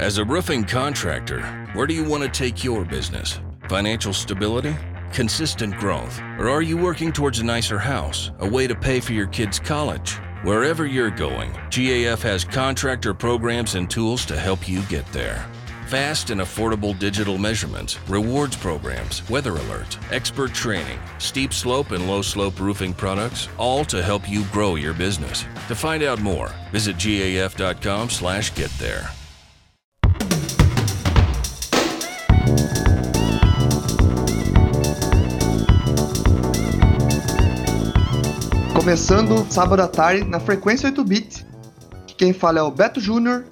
As 0.00 0.16
a 0.16 0.24
roofing 0.24 0.64
contractor, 0.64 1.42
where 1.74 1.86
do 1.86 1.92
you 1.92 2.04
want 2.04 2.22
to 2.22 2.28
take 2.30 2.64
your 2.64 2.86
business? 2.86 3.38
Financial 3.68 4.14
stability? 4.14 4.74
Consistent 5.12 5.76
growth? 5.76 6.18
Or 6.38 6.48
are 6.48 6.62
you 6.62 6.78
working 6.78 7.12
towards 7.12 7.40
a 7.40 7.44
nicer 7.44 7.78
house, 7.78 8.30
a 8.38 8.48
way 8.48 8.66
to 8.66 8.74
pay 8.74 9.00
for 9.00 9.12
your 9.12 9.26
kids' 9.26 9.58
college? 9.58 10.14
Wherever 10.42 10.86
you're 10.86 11.10
going, 11.10 11.52
GAF 11.68 12.22
has 12.22 12.46
contractor 12.46 13.12
programs 13.12 13.74
and 13.74 13.90
tools 13.90 14.24
to 14.24 14.38
help 14.38 14.66
you 14.66 14.80
get 14.84 15.04
there. 15.12 15.46
Fast 15.88 16.30
and 16.30 16.40
affordable 16.40 16.98
digital 16.98 17.36
measurements, 17.36 17.98
rewards 18.08 18.56
programs, 18.56 19.28
weather 19.28 19.52
alerts, 19.52 19.98
expert 20.10 20.54
training, 20.54 20.98
steep 21.18 21.52
slope 21.52 21.90
and 21.90 22.08
low 22.08 22.22
slope 22.22 22.58
roofing 22.58 22.94
products, 22.94 23.50
all 23.58 23.84
to 23.84 24.02
help 24.02 24.26
you 24.26 24.44
grow 24.44 24.76
your 24.76 24.94
business. 24.94 25.44
To 25.68 25.74
find 25.74 26.02
out 26.02 26.22
more, 26.22 26.50
visit 26.72 26.96
gaf.com/get 26.96 28.70
there. 28.78 29.10
Começando 38.80 39.46
sábado 39.52 39.82
à 39.82 39.86
tarde 39.86 40.24
na 40.24 40.40
frequência 40.40 40.86
8 40.88 41.04
bit. 41.04 41.46
Quem 42.16 42.32
fala 42.32 42.60
é 42.60 42.62
o 42.62 42.70
Beto 42.70 42.98
Júnior. 42.98 43.44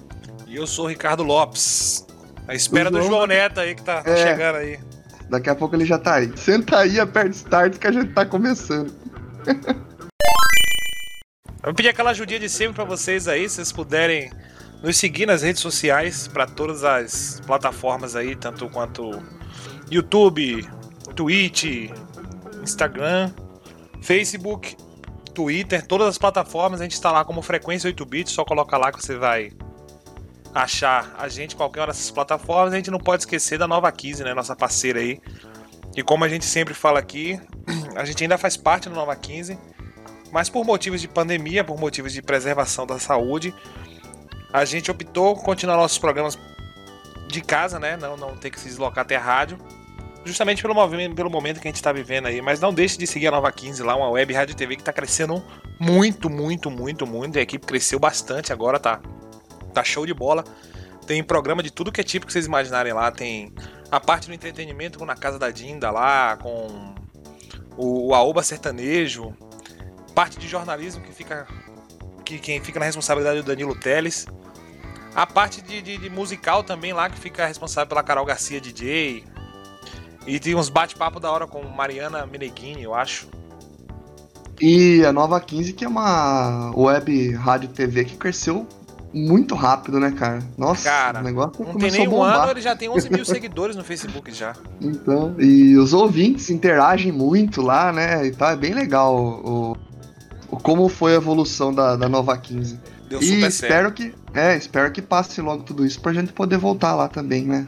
E 0.47 0.55
eu 0.55 0.65
sou 0.65 0.85
o 0.85 0.87
Ricardo 0.87 1.21
Lopes. 1.21 2.03
A 2.47 2.55
espera 2.55 2.89
do 2.89 2.99
João 3.03 3.27
Neto 3.27 3.59
aí 3.59 3.75
que 3.75 3.83
tá, 3.83 4.01
É. 4.07 4.15
chegando 4.17 4.55
aí. 4.55 4.79
Daqui 5.29 5.47
a 5.47 5.53
pouco 5.53 5.75
ele 5.75 5.85
já 5.85 5.99
tá 5.99 6.15
aí. 6.15 6.35
Senta 6.35 6.79
aí, 6.79 6.99
aperta 6.99 7.29
start 7.29 7.77
que 7.77 7.85
a 7.85 7.91
gente 7.91 8.11
tá 8.11 8.25
começando. 8.25 8.91
Eu 11.61 11.65
vou 11.65 11.73
pedir 11.75 11.89
aquela 11.89 12.09
ajudinha 12.09 12.39
de 12.39 12.49
sempre 12.49 12.73
pra 12.73 12.85
vocês 12.85 13.27
aí, 13.27 13.47
se 13.47 13.57
vocês 13.57 13.71
puderem 13.71 14.31
nos 14.81 14.97
seguir 14.97 15.27
nas 15.27 15.43
redes 15.43 15.61
sociais, 15.61 16.27
pra 16.27 16.47
todas 16.47 16.83
as 16.83 17.39
plataformas 17.45 18.15
aí, 18.15 18.35
tanto 18.35 18.67
quanto 18.67 19.21
YouTube, 19.91 20.67
Twitch, 21.15 21.91
Instagram, 22.63 23.31
Facebook, 24.01 24.75
Twitter, 25.39 25.87
todas 25.87 26.05
as 26.09 26.17
plataformas, 26.17 26.81
a 26.81 26.83
gente 26.83 26.95
está 26.95 27.13
lá 27.13 27.23
como 27.23 27.41
Frequência 27.41 27.87
8 27.87 28.05
bits, 28.05 28.33
só 28.33 28.43
coloca 28.43 28.77
lá 28.77 28.91
que 28.91 29.01
você 29.01 29.15
vai 29.15 29.53
achar 30.53 31.15
a 31.17 31.29
gente 31.29 31.55
qualquer 31.55 31.79
uma 31.79 31.87
dessas 31.87 32.11
plataformas. 32.11 32.73
A 32.73 32.75
gente 32.75 32.91
não 32.91 32.99
pode 32.99 33.21
esquecer 33.21 33.57
da 33.57 33.65
Nova 33.65 33.89
15, 33.89 34.21
né, 34.25 34.33
nossa 34.33 34.53
parceira 34.53 34.99
aí. 34.99 35.21
E 35.95 36.03
como 36.03 36.25
a 36.25 36.27
gente 36.27 36.43
sempre 36.43 36.73
fala 36.73 36.99
aqui, 36.99 37.39
a 37.95 38.03
gente 38.03 38.21
ainda 38.21 38.37
faz 38.37 38.57
parte 38.57 38.89
da 38.89 38.95
Nova 38.95 39.15
15, 39.15 39.57
mas 40.29 40.49
por 40.49 40.65
motivos 40.65 40.99
de 40.99 41.07
pandemia, 41.07 41.63
por 41.63 41.79
motivos 41.79 42.11
de 42.11 42.21
preservação 42.21 42.85
da 42.85 42.99
saúde, 42.99 43.55
a 44.51 44.65
gente 44.65 44.91
optou 44.91 45.37
continuar 45.37 45.77
nossos 45.77 45.97
programas 45.97 46.37
de 47.29 47.39
casa, 47.39 47.79
né? 47.79 47.95
Não, 47.95 48.17
não 48.17 48.35
ter 48.35 48.49
que 48.49 48.59
se 48.59 48.67
deslocar 48.67 49.05
até 49.05 49.15
a 49.15 49.21
rádio. 49.21 49.57
Justamente 50.29 50.61
pelo, 50.61 50.75
pelo 51.15 51.29
momento 51.29 51.59
que 51.59 51.67
a 51.67 51.71
gente 51.71 51.77
está 51.77 51.91
vivendo 51.91 52.27
aí. 52.27 52.39
Mas 52.39 52.59
não 52.59 52.71
deixe 52.71 52.97
de 52.99 53.07
seguir 53.07 53.27
a 53.27 53.31
Nova 53.31 53.51
15 53.51 53.81
lá, 53.81 53.95
uma 53.95 54.09
web 54.09 54.31
rádio 54.31 54.55
TV 54.55 54.75
que 54.75 54.81
está 54.83 54.93
crescendo 54.93 55.43
muito, 55.79 56.29
muito, 56.29 56.69
muito, 56.69 57.07
muito. 57.07 57.39
A 57.39 57.41
equipe 57.41 57.65
cresceu 57.65 57.97
bastante 57.99 58.53
agora, 58.53 58.79
tá, 58.79 59.01
tá 59.73 59.83
show 59.83 60.05
de 60.05 60.13
bola. 60.13 60.43
Tem 61.07 61.23
programa 61.23 61.63
de 61.63 61.71
tudo 61.71 61.91
que 61.91 61.99
é 61.99 62.03
tipo 62.03 62.27
que 62.27 62.31
vocês 62.31 62.45
imaginarem 62.45 62.93
lá. 62.93 63.09
Tem 63.11 63.51
a 63.89 63.99
parte 63.99 64.27
do 64.27 64.33
entretenimento 64.35 65.03
na 65.03 65.15
casa 65.15 65.39
da 65.39 65.49
Dinda 65.49 65.89
lá, 65.89 66.37
com 66.37 66.93
o, 67.75 68.09
o 68.09 68.13
Aoba 68.13 68.43
Sertanejo. 68.43 69.33
Parte 70.13 70.37
de 70.37 70.47
jornalismo 70.47 71.01
que 71.01 71.11
fica. 71.11 71.47
Que 72.23 72.37
quem 72.37 72.61
fica 72.61 72.77
na 72.79 72.85
responsabilidade 72.85 73.39
é 73.39 73.41
o 73.41 73.43
Danilo 73.43 73.73
Teles. 73.73 74.27
A 75.15 75.25
parte 75.25 75.63
de, 75.63 75.81
de- 75.81 75.97
de 75.97 76.09
musical 76.11 76.63
também 76.63 76.93
lá, 76.93 77.09
que 77.09 77.17
fica 77.19 77.47
responsável 77.47 77.87
pela 77.89 78.03
Carol 78.03 78.23
Garcia 78.25 78.61
DJ. 78.61 79.23
E 80.27 80.39
tem 80.39 80.55
uns 80.55 80.69
bate-papo 80.69 81.19
da 81.19 81.31
hora 81.31 81.47
com 81.47 81.63
Mariana 81.63 82.25
Meneghini, 82.25 82.83
eu 82.83 82.93
acho. 82.93 83.27
E 84.61 85.03
a 85.05 85.13
Nova 85.13 85.39
15, 85.39 85.73
que 85.73 85.85
é 85.85 85.87
uma 85.87 86.71
web 86.75 87.31
rádio 87.33 87.69
TV 87.69 88.03
que 88.05 88.17
cresceu 88.17 88.67
muito 89.13 89.55
rápido, 89.55 89.99
né, 89.99 90.11
cara? 90.11 90.39
Nossa, 90.57 90.83
Cara, 90.89 91.19
o 91.19 91.23
negócio 91.23 91.65
Não 91.65 91.75
tem 91.75 91.89
nem 91.91 92.07
um 92.07 92.21
ano, 92.21 92.51
ele 92.51 92.61
já 92.61 92.75
tem 92.75 92.89
11 92.89 93.09
mil 93.09 93.25
seguidores 93.25 93.75
no 93.75 93.83
Facebook 93.83 94.31
já. 94.31 94.53
Então, 94.79 95.35
e 95.39 95.75
os 95.77 95.93
ouvintes 95.93 96.49
interagem 96.49 97.11
muito 97.11 97.61
lá, 97.61 97.91
né? 97.91 98.25
E 98.27 98.31
tá, 98.31 98.51
é 98.51 98.55
bem 98.55 98.73
legal 98.73 99.15
o, 99.15 99.77
o 100.51 100.57
como 100.57 100.87
foi 100.89 101.13
a 101.13 101.15
evolução 101.15 101.73
da, 101.73 101.95
da 101.95 102.07
Nova 102.09 102.37
15. 102.37 102.79
Deu 103.09 103.19
e 103.19 103.25
super 103.25 103.51
certo. 103.51 103.63
espero 103.63 103.91
que, 103.91 104.13
é, 104.33 104.55
espero 104.55 104.91
que 104.91 105.01
passe 105.01 105.41
logo 105.41 105.63
tudo 105.63 105.83
isso 105.85 105.99
pra 105.99 106.13
gente 106.13 106.31
poder 106.31 106.57
voltar 106.57 106.93
lá 106.93 107.07
também, 107.07 107.45
né? 107.45 107.65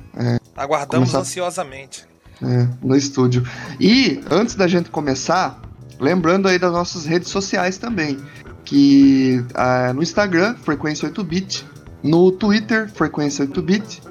Aguardamos 0.55 1.09
começar- 1.09 1.21
ansiosamente. 1.21 2.10
É, 2.43 2.67
no 2.81 2.95
estúdio. 2.95 3.43
E 3.79 4.19
antes 4.31 4.55
da 4.55 4.67
gente 4.67 4.89
começar, 4.89 5.61
lembrando 5.99 6.47
aí 6.47 6.57
das 6.57 6.71
nossas 6.71 7.05
redes 7.05 7.29
sociais 7.29 7.77
também, 7.77 8.17
que 8.65 9.43
ah, 9.53 9.93
no 9.93 10.01
Instagram, 10.01 10.55
Frequência 10.55 11.07
8bit, 11.07 11.63
no 12.01 12.31
Twitter, 12.31 12.89
Frequência 12.89 13.45
8bit, 13.45 14.01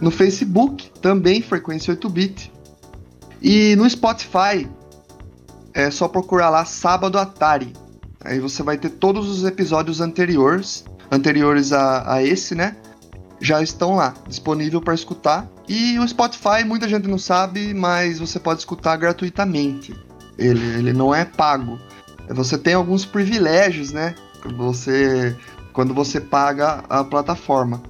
no 0.00 0.12
Facebook, 0.12 0.90
também 1.00 1.42
Frequência 1.42 1.96
8bit, 1.96 2.50
e 3.40 3.74
no 3.74 3.88
Spotify, 3.90 4.68
é 5.74 5.90
só 5.90 6.06
procurar 6.06 6.50
lá 6.50 6.64
Sábado 6.64 7.18
Atari. 7.18 7.72
Aí 8.24 8.38
você 8.38 8.62
vai 8.62 8.78
ter 8.78 8.90
todos 8.90 9.28
os 9.28 9.44
episódios 9.44 10.00
anteriores, 10.00 10.84
anteriores 11.10 11.72
a, 11.72 12.14
a 12.14 12.22
esse, 12.22 12.54
né? 12.54 12.76
Já 13.42 13.60
estão 13.60 13.96
lá, 13.96 14.14
disponível 14.28 14.80
para 14.80 14.94
escutar. 14.94 15.50
E 15.68 15.98
o 15.98 16.06
Spotify, 16.06 16.62
muita 16.64 16.88
gente 16.88 17.08
não 17.08 17.18
sabe, 17.18 17.74
mas 17.74 18.20
você 18.20 18.38
pode 18.38 18.60
escutar 18.60 18.96
gratuitamente. 18.96 19.92
Ele, 20.38 20.64
ele 20.78 20.92
não 20.92 21.12
é 21.12 21.24
pago. 21.24 21.76
Você 22.28 22.56
tem 22.56 22.74
alguns 22.74 23.04
privilégios, 23.04 23.90
né? 23.90 24.14
Você, 24.56 25.36
quando 25.72 25.92
você 25.92 26.20
paga 26.20 26.84
a 26.88 27.02
plataforma. 27.02 27.82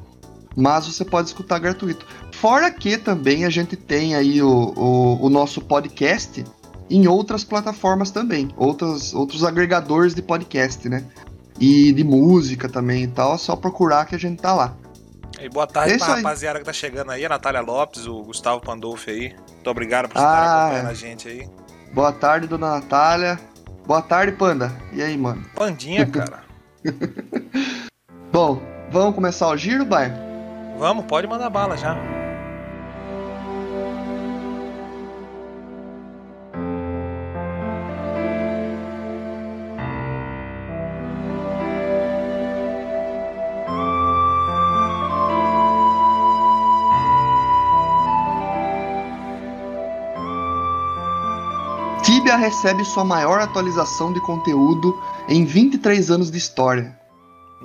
Mas 0.57 0.87
você 0.87 1.05
pode 1.05 1.29
escutar 1.29 1.59
gratuito. 1.59 2.07
Fora 2.33 2.71
que 2.71 2.97
também 2.97 3.45
a 3.45 3.51
gente 3.51 3.77
tem 3.77 4.15
aí 4.15 4.41
o, 4.41 4.73
o, 4.75 5.27
o 5.27 5.29
nosso 5.29 5.61
podcast 5.61 6.45
em 6.89 7.07
outras 7.07 7.45
plataformas 7.45 8.11
também. 8.11 8.49
Outras, 8.57 9.13
outros 9.13 9.45
agregadores 9.45 10.15
de 10.15 10.23
podcast, 10.23 10.89
né? 10.89 11.05
E 11.61 11.93
de 11.93 12.05
música 12.05 12.71
também 12.71 13.05
e 13.05 13.09
tal. 13.09 13.35
É 13.35 13.39
só 13.39 13.55
procurar 13.55 14.07
que 14.07 14.15
a 14.15 14.19
gente 14.19 14.41
tá 14.41 14.55
lá. 14.55 14.77
E 15.43 15.49
boa 15.49 15.67
tarde 15.67 15.93
É 15.93 15.97
isso 15.97 16.05
pra 16.05 16.15
aí. 16.15 16.23
rapaziada 16.23 16.59
que 16.61 16.65
tá 16.65 16.73
chegando 16.73 17.11
aí, 17.11 17.25
a 17.27 17.29
Natália 17.29 17.61
Lopes, 17.61 18.07
o 18.07 18.23
Gustavo 18.23 18.61
Pandolfi 18.61 19.11
aí. 19.11 19.37
Muito 19.51 19.69
obrigado 19.71 20.09
por 20.09 20.17
estar 20.17 20.29
Ah, 20.29 20.63
acompanhando 20.67 20.87
é. 20.89 20.91
a 20.91 20.95
gente 20.95 21.29
aí. 21.29 21.49
Boa 21.93 22.13
tarde, 22.13 22.47
dona 22.47 22.71
Natália. 22.77 23.39
Boa 23.87 24.01
tarde, 24.03 24.33
Panda. 24.33 24.73
E 24.93 25.03
aí, 25.03 25.17
mano? 25.19 25.45
Pandinha, 25.55 26.07
cara. 26.11 26.45
Bom, 28.33 28.63
vamos 28.91 29.15
começar 29.15 29.49
o 29.49 29.57
giro, 29.57 29.85
vai? 29.87 30.13
Vamos, 30.79 31.05
pode 31.07 31.27
mandar 31.27 31.51
bala 31.51 31.77
já. 31.77 31.97
Recebe 52.43 52.85
sua 52.85 53.05
maior 53.05 53.41
atualização 53.41 54.13
de 54.13 54.21
conteúdo 54.21 54.99
em 55.29 55.45
23 55.45 56.11
anos 56.11 56.29
de 56.31 56.39
história. 56.39 56.99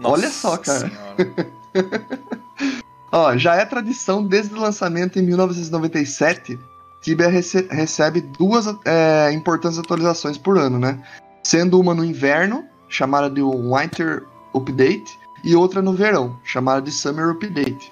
Olha 0.04 0.30
só, 0.30 0.56
cara. 0.58 0.92
Ó, 3.12 3.36
já 3.38 3.56
é 3.56 3.66
tradição 3.66 4.24
desde 4.24 4.54
o 4.54 4.60
lançamento 4.60 5.18
em 5.18 5.24
1997. 5.24 6.60
Tibia 7.02 7.28
rece- 7.30 7.68
recebe 7.72 8.22
duas 8.22 8.68
é, 8.86 9.32
importantes 9.32 9.80
atualizações 9.80 10.38
por 10.38 10.58
ano, 10.58 10.78
né? 10.78 11.00
Sendo 11.44 11.80
uma 11.80 11.96
no 11.96 12.04
inverno, 12.06 12.64
chamada 12.88 13.30
de 13.30 13.42
Winter 13.42 14.24
Update, 14.54 15.18
e 15.44 15.56
outra 15.56 15.82
no 15.82 15.94
verão, 15.94 16.38
chamada 16.44 16.82
de 16.82 16.92
Summer 16.92 17.30
Update. 17.30 17.92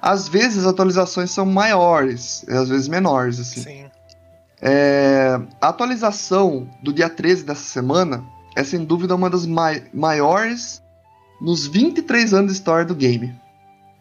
Às 0.00 0.26
vezes 0.28 0.58
as 0.58 0.66
atualizações 0.66 1.30
são 1.30 1.44
maiores, 1.44 2.44
às 2.48 2.68
vezes 2.68 2.88
menores, 2.88 3.38
assim. 3.38 3.62
Sim. 3.62 3.90
É, 4.60 5.38
a 5.60 5.68
atualização 5.68 6.68
do 6.82 6.92
dia 6.92 7.08
13 7.08 7.44
dessa 7.44 7.62
semana 7.62 8.24
é 8.56 8.64
sem 8.64 8.84
dúvida 8.84 9.14
uma 9.14 9.30
das 9.30 9.46
mai- 9.46 9.84
maiores 9.94 10.82
nos 11.40 11.66
23 11.66 12.34
anos 12.34 12.52
de 12.52 12.58
história 12.58 12.84
do 12.84 12.94
game. 12.94 13.34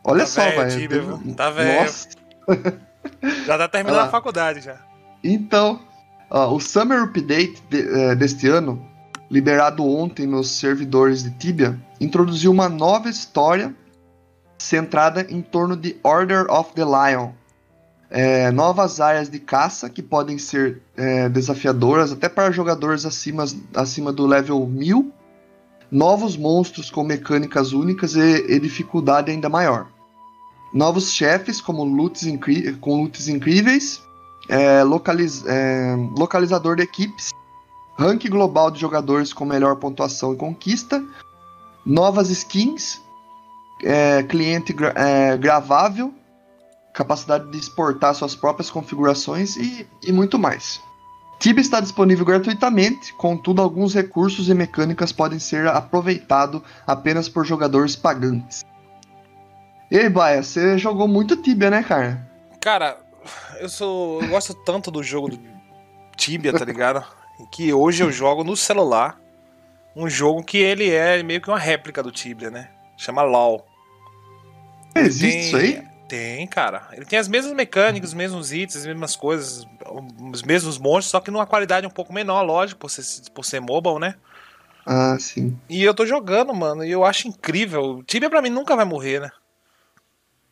Olha 0.03 0.21
Tá 0.21 0.25
só, 0.27 0.41
velho, 0.41 0.89
viu? 0.89 1.35
Tá 1.35 1.49
velho. 1.51 1.81
Nossa. 1.83 2.07
Já 3.45 3.57
tá 3.57 3.67
terminando 3.67 3.99
lá. 3.99 4.05
a 4.05 4.09
faculdade 4.09 4.61
já. 4.61 4.77
Então, 5.23 5.79
o 6.29 6.59
Summer 6.59 7.03
Update 7.03 7.61
de- 7.69 7.87
eh, 7.87 8.15
deste 8.15 8.47
ano, 8.47 8.83
liberado 9.29 9.85
ontem 9.85 10.25
nos 10.25 10.51
servidores 10.51 11.23
de 11.23 11.31
Tibia, 11.31 11.79
introduziu 12.01 12.51
uma 12.51 12.67
nova 12.69 13.09
história 13.09 13.73
centrada 14.57 15.25
em 15.29 15.41
torno 15.41 15.75
de 15.77 15.97
Order 16.03 16.49
of 16.51 16.73
the 16.73 16.83
Lion. 16.83 17.31
É, 18.09 18.51
novas 18.51 19.01
áreas 19.01 19.29
de 19.29 19.39
caça 19.39 19.89
que 19.89 20.01
podem 20.01 20.37
ser 20.37 20.81
é, 20.95 21.27
desafiadoras 21.27 22.11
até 22.11 22.29
para 22.29 22.51
jogadores 22.51 23.05
acima, 23.05 23.43
acima 23.75 24.13
do 24.13 24.25
level 24.25 24.65
1000. 24.65 25.11
Novos 25.91 26.37
monstros 26.37 26.89
com 26.89 27.03
mecânicas 27.03 27.73
únicas 27.73 28.15
e, 28.15 28.45
e 28.47 28.59
dificuldade 28.59 29.31
ainda 29.31 29.49
maior. 29.49 29.87
Novos 30.73 31.11
chefes 31.13 31.61
como 31.61 31.83
loots 31.83 32.23
com 32.81 33.01
loots 33.01 33.27
incríveis, 33.27 34.01
é, 34.49 34.83
localiz 34.83 35.45
é, 35.45 35.95
localizador 36.17 36.75
de 36.75 36.83
equipes, 36.83 37.31
ranking 37.97 38.29
global 38.29 38.69
de 38.69 38.79
jogadores 38.79 39.33
com 39.33 39.45
melhor 39.45 39.77
pontuação 39.77 40.33
e 40.33 40.37
conquista, 40.37 41.03
novas 41.85 42.29
skins, 42.29 43.01
é, 43.83 44.23
cliente 44.23 44.73
gra 44.73 44.93
é, 44.95 45.37
gravável, 45.37 46.13
capacidade 46.97 47.47
de 47.51 47.57
exportar 47.59 48.15
suas 48.15 48.35
próprias 48.35 48.71
configurações 48.71 49.55
e, 49.55 49.87
e 50.01 50.11
muito 50.11 50.39
mais. 50.39 50.81
Tibia 51.39 51.61
está 51.61 51.79
disponível 51.79 52.25
gratuitamente, 52.25 53.13
contudo, 53.13 53.61
alguns 53.61 53.93
recursos 53.93 54.49
e 54.49 54.53
mecânicas 54.55 55.11
podem 55.11 55.37
ser 55.37 55.67
aproveitados 55.67 56.63
apenas 56.87 57.29
por 57.29 57.45
jogadores 57.45 57.95
pagantes. 57.95 58.65
E 59.91 59.97
aí, 59.99 60.09
Baia, 60.09 60.41
você 60.41 60.75
jogou 60.79 61.07
muito 61.07 61.37
Tibia, 61.37 61.69
né, 61.69 61.83
cara? 61.83 62.27
Cara, 62.59 62.97
eu 63.59 63.69
sou. 63.69 64.19
Eu 64.23 64.29
gosto 64.29 64.55
tanto 64.55 64.89
do 64.89 65.03
jogo 65.03 65.29
do 65.29 65.39
Tibia, 66.15 66.51
tá 66.51 66.65
ligado? 66.65 67.05
que 67.51 67.71
hoje 67.71 68.03
eu 68.03 68.11
jogo 68.11 68.43
no 68.43 68.57
celular 68.57 69.19
um 69.95 70.09
jogo 70.09 70.43
que 70.43 70.57
ele 70.57 70.89
é 70.89 71.21
meio 71.21 71.39
que 71.39 71.47
uma 71.47 71.59
réplica 71.59 72.01
do 72.01 72.11
Tibia, 72.11 72.49
né? 72.49 72.69
Chama 72.97 73.21
LOL. 73.21 73.63
Existe 74.95 75.27
tem... 75.27 75.39
isso 75.39 75.57
aí? 75.57 75.96
Tem, 76.07 76.47
cara. 76.47 76.87
Ele 76.93 77.05
tem 77.05 77.19
as 77.19 77.27
mesmas 77.27 77.53
mecânicas, 77.53 78.09
os 78.09 78.15
mesmos 78.15 78.51
hits, 78.51 78.75
as 78.75 78.85
mesmas 78.85 79.15
coisas, 79.15 79.65
os 80.31 80.41
mesmos 80.43 80.77
monstros, 80.77 81.11
só 81.11 81.19
que 81.19 81.31
numa 81.31 81.45
qualidade 81.45 81.85
um 81.85 81.91
pouco 81.91 82.13
menor, 82.13 82.41
lógico, 82.43 82.79
por 82.79 82.89
ser, 82.89 83.29
por 83.31 83.43
ser 83.43 83.59
mobile, 83.59 83.99
né? 83.99 84.15
Ah, 84.85 85.17
sim. 85.19 85.59
E 85.69 85.83
eu 85.83 85.93
tô 85.93 86.05
jogando, 86.05 86.53
mano, 86.53 86.83
e 86.83 86.91
eu 86.91 87.03
acho 87.03 87.27
incrível. 87.27 87.97
O 87.97 88.03
Tibia 88.03 88.29
pra 88.29 88.41
mim 88.41 88.49
nunca 88.49 88.75
vai 88.75 88.85
morrer, 88.85 89.19
né? 89.19 89.29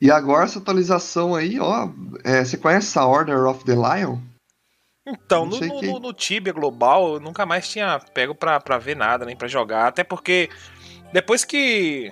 E 0.01 0.11
agora 0.11 0.43
essa 0.43 0.59
atualização 0.59 1.33
aí, 1.33 1.57
ó. 1.57 1.89
É, 2.23 2.43
você 2.43 2.57
conhece 2.57 2.99
a 2.99 3.05
Order 3.05 3.45
of 3.45 3.63
the 3.63 3.73
Lion? 3.73 4.17
Então, 5.07 5.45
no, 5.45 5.59
no, 5.59 5.79
que... 5.79 5.87
no, 5.87 6.13
Tibia 6.13 6.51
Global, 6.51 7.13
eu 7.13 7.19
nunca 7.19 7.45
mais 7.45 7.69
tinha 7.69 7.99
pego 8.13 8.35
pra, 8.35 8.59
pra 8.59 8.77
ver 8.77 8.95
nada, 8.95 9.25
nem 9.25 9.35
pra 9.35 9.47
jogar. 9.47 9.87
Até 9.87 10.03
porque 10.03 10.49
depois 11.13 11.45
que 11.45 12.11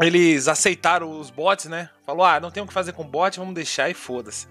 eles 0.00 0.48
aceitaram 0.48 1.18
os 1.18 1.30
bots, 1.30 1.66
né? 1.66 1.88
Falou, 2.04 2.24
ah, 2.24 2.40
não 2.40 2.50
tem 2.50 2.62
o 2.62 2.66
que 2.66 2.72
fazer 2.72 2.92
com 2.92 3.04
bot, 3.04 3.38
vamos 3.38 3.54
deixar 3.54 3.88
e 3.88 3.94
foda-se. 3.94 4.46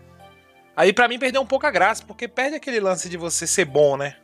Aí 0.75 0.93
para 0.93 1.07
mim 1.07 1.19
perdeu 1.19 1.41
um 1.41 1.45
pouco 1.45 1.67
a 1.67 1.71
graça, 1.71 2.03
porque 2.05 2.27
perde 2.27 2.55
aquele 2.55 2.79
lance 2.79 3.09
de 3.09 3.17
você 3.17 3.45
ser 3.45 3.65
bom, 3.65 3.97
né? 3.97 4.15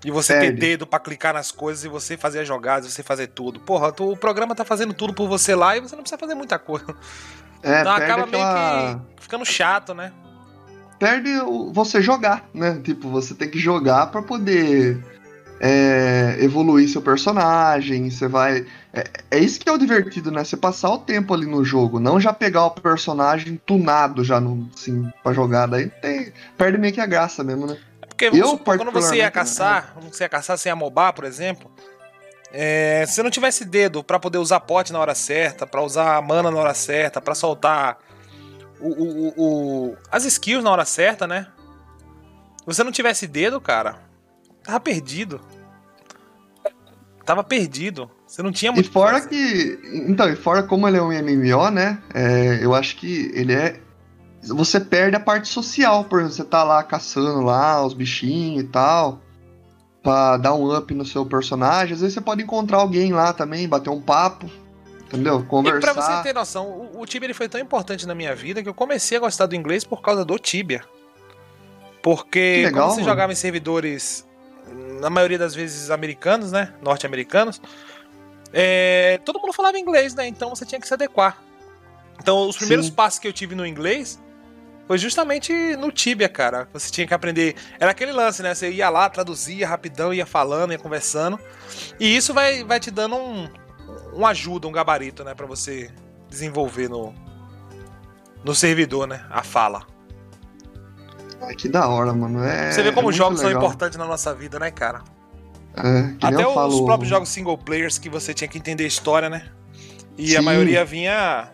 De 0.00 0.10
você 0.10 0.34
perde. 0.34 0.48
ter 0.48 0.60
dedo 0.60 0.86
para 0.86 1.00
clicar 1.00 1.34
nas 1.34 1.50
coisas 1.50 1.84
e 1.84 1.88
você 1.88 2.16
fazer 2.16 2.40
as 2.40 2.48
jogadas, 2.48 2.92
você 2.92 3.02
fazer 3.02 3.28
tudo. 3.28 3.60
Porra, 3.60 3.92
tu, 3.92 4.12
o 4.12 4.16
programa 4.16 4.54
tá 4.54 4.64
fazendo 4.64 4.94
tudo 4.94 5.12
por 5.12 5.28
você 5.28 5.54
lá 5.54 5.76
e 5.76 5.80
você 5.80 5.96
não 5.96 6.02
precisa 6.02 6.18
fazer 6.18 6.34
muita 6.34 6.58
coisa. 6.58 6.94
É, 7.62 7.80
então 7.80 7.92
acaba 7.92 8.22
aquela... 8.24 8.92
meio 8.92 9.00
que 9.16 9.22
ficando 9.22 9.44
chato, 9.44 9.92
né? 9.94 10.12
Perde 10.98 11.30
você 11.72 12.00
jogar, 12.00 12.48
né? 12.54 12.80
Tipo, 12.82 13.10
você 13.10 13.34
tem 13.34 13.50
que 13.50 13.58
jogar 13.58 14.06
para 14.06 14.22
poder 14.22 15.02
é, 15.60 16.36
evoluir 16.40 16.88
seu 16.88 17.00
personagem, 17.00 18.10
você 18.10 18.28
vai. 18.28 18.66
É, 18.92 19.04
é, 19.30 19.38
isso 19.38 19.58
que 19.58 19.68
é 19.68 19.72
o 19.72 19.78
divertido, 19.78 20.30
né? 20.30 20.44
Você 20.44 20.56
passar 20.56 20.90
o 20.90 20.98
tempo 20.98 21.32
ali 21.32 21.46
no 21.46 21.64
jogo, 21.64 21.98
não 21.98 22.20
já 22.20 22.32
pegar 22.32 22.66
o 22.66 22.70
personagem 22.70 23.60
tunado 23.64 24.22
já 24.22 24.40
no, 24.40 24.68
assim, 24.74 25.10
pra 25.22 25.32
jogar, 25.32 25.66
daí 25.66 25.88
tem, 25.88 26.32
perde 26.56 26.78
meio 26.78 26.92
que 26.92 27.00
a 27.00 27.06
graça 27.06 27.42
mesmo, 27.42 27.66
né? 27.66 27.78
É 28.02 28.06
porque 28.06 28.26
eu, 28.26 28.48
supor, 28.48 28.76
quando 28.76 28.92
você 28.92 29.16
ia 29.16 29.30
caçar, 29.30 29.92
quando 29.94 30.12
você 30.12 30.24
ia 30.24 30.28
caçar 30.28 30.58
sem 30.58 30.70
amobar, 30.70 31.12
por 31.12 31.24
exemplo, 31.24 31.70
é, 32.52 33.04
se 33.06 33.14
você 33.14 33.22
não 33.22 33.30
tivesse 33.30 33.64
dedo 33.64 34.04
para 34.04 34.18
poder 34.18 34.38
usar 34.38 34.60
pote 34.60 34.92
na 34.92 34.98
hora 34.98 35.14
certa, 35.14 35.66
para 35.66 35.82
usar 35.82 36.20
mana 36.22 36.50
na 36.50 36.58
hora 36.58 36.74
certa, 36.74 37.20
para 37.20 37.34
soltar 37.34 37.98
o, 38.80 38.88
o, 38.88 39.34
o, 39.36 39.96
as 40.10 40.24
skills 40.24 40.62
na 40.62 40.70
hora 40.70 40.84
certa, 40.84 41.26
né? 41.26 41.48
Se 42.58 42.66
você 42.66 42.84
não 42.84 42.92
tivesse 42.92 43.26
dedo, 43.26 43.60
cara, 43.60 44.05
Tava 44.66 44.80
perdido. 44.80 45.40
Tava 47.24 47.44
perdido. 47.44 48.10
Você 48.26 48.42
não 48.42 48.50
tinha 48.50 48.72
muito. 48.72 48.88
E 48.88 48.92
fora 48.92 49.20
que. 49.20 49.78
Então, 50.08 50.28
e 50.28 50.34
fora 50.34 50.64
como 50.64 50.86
ele 50.88 50.96
é 50.96 51.02
um 51.02 51.12
MMO, 51.12 51.70
né? 51.70 52.02
É, 52.12 52.58
eu 52.60 52.74
acho 52.74 52.96
que 52.96 53.30
ele 53.32 53.52
é. 53.52 53.80
Você 54.42 54.80
perde 54.80 55.16
a 55.16 55.20
parte 55.20 55.48
social, 55.48 56.04
por 56.04 56.20
exemplo, 56.20 56.36
você 56.36 56.44
tá 56.44 56.62
lá 56.62 56.82
caçando 56.82 57.40
lá 57.42 57.84
os 57.84 57.94
bichinhos 57.94 58.64
e 58.64 58.66
tal. 58.66 59.20
Pra 60.02 60.36
dar 60.36 60.54
um 60.54 60.76
up 60.76 60.92
no 60.94 61.04
seu 61.04 61.24
personagem. 61.24 61.94
Às 61.94 62.00
vezes 62.00 62.14
você 62.14 62.20
pode 62.20 62.42
encontrar 62.42 62.78
alguém 62.78 63.12
lá 63.12 63.32
também, 63.32 63.68
bater 63.68 63.90
um 63.90 64.00
papo. 64.00 64.48
Entendeu? 65.06 65.44
Conversar. 65.44 65.78
E 65.78 65.80
pra 65.80 65.92
você 65.92 66.22
ter 66.22 66.32
noção, 66.32 66.66
o, 66.66 67.00
o 67.00 67.06
Tibia 67.06 67.26
ele 67.26 67.34
foi 67.34 67.48
tão 67.48 67.60
importante 67.60 68.06
na 68.06 68.14
minha 68.14 68.34
vida 68.34 68.62
que 68.62 68.68
eu 68.68 68.74
comecei 68.74 69.16
a 69.16 69.20
gostar 69.20 69.46
do 69.46 69.54
inglês 69.54 69.84
por 69.84 70.02
causa 70.02 70.24
do 70.24 70.36
Tibia. 70.38 70.82
Porque 72.02 72.62
legal, 72.64 72.84
quando 72.84 72.94
você 72.94 73.00
mano. 73.00 73.12
jogava 73.12 73.32
em 73.32 73.36
servidores 73.36 74.25
na 75.00 75.10
maioria 75.10 75.38
das 75.38 75.54
vezes 75.54 75.90
americanos, 75.90 76.52
né? 76.52 76.72
Norte-americanos. 76.82 77.60
É, 78.52 79.20
todo 79.24 79.40
mundo 79.40 79.52
falava 79.52 79.78
inglês, 79.78 80.14
né? 80.14 80.26
Então 80.26 80.50
você 80.50 80.64
tinha 80.64 80.80
que 80.80 80.86
se 80.86 80.94
adequar. 80.94 81.42
Então 82.20 82.48
os 82.48 82.56
primeiros 82.56 82.86
Sim. 82.86 82.92
passos 82.92 83.18
que 83.18 83.28
eu 83.28 83.32
tive 83.32 83.54
no 83.54 83.66
inglês 83.66 84.18
foi 84.86 84.98
justamente 84.98 85.52
no 85.76 85.90
Tibia, 85.90 86.28
cara. 86.28 86.68
Você 86.72 86.90
tinha 86.90 87.06
que 87.06 87.14
aprender. 87.14 87.56
Era 87.78 87.90
aquele 87.90 88.12
lance, 88.12 88.42
né? 88.42 88.54
Você 88.54 88.70
ia 88.70 88.88
lá, 88.88 89.08
traduzia 89.10 89.66
rapidão, 89.66 90.14
ia 90.14 90.24
falando, 90.24 90.72
ia 90.72 90.78
conversando. 90.78 91.38
E 91.98 92.16
isso 92.16 92.32
vai, 92.32 92.62
vai 92.62 92.78
te 92.78 92.90
dando 92.90 93.16
um, 93.16 93.48
um 94.14 94.24
ajuda, 94.24 94.68
um 94.68 94.72
gabarito, 94.72 95.24
né? 95.24 95.34
Pra 95.34 95.46
você 95.46 95.90
desenvolver 96.28 96.88
no, 96.88 97.12
no 98.44 98.54
servidor, 98.54 99.08
né? 99.08 99.26
A 99.28 99.42
fala. 99.42 99.86
Ai, 101.46 101.54
que 101.54 101.68
da 101.68 101.88
hora, 101.88 102.12
mano. 102.12 102.42
É, 102.42 102.72
Você 102.72 102.82
vê 102.82 102.92
como 102.92 103.10
é 103.10 103.12
jogos 103.12 103.38
legal. 103.40 103.52
são 103.52 103.60
importantes 103.60 103.96
na 103.96 104.04
nossa 104.04 104.34
vida, 104.34 104.58
né, 104.58 104.70
cara? 104.70 105.02
É, 105.76 106.14
Até 106.20 106.46
os 106.46 106.54
falo... 106.54 106.84
próprios 106.84 107.08
jogos 107.08 107.28
single 107.28 107.56
players 107.56 107.98
que 107.98 108.08
você 108.08 108.34
tinha 108.34 108.48
que 108.48 108.58
entender 108.58 108.84
a 108.84 108.88
história, 108.88 109.28
né? 109.28 109.44
E 110.18 110.30
Sim. 110.30 110.36
a 110.36 110.42
maioria 110.42 110.84
vinha 110.84 111.50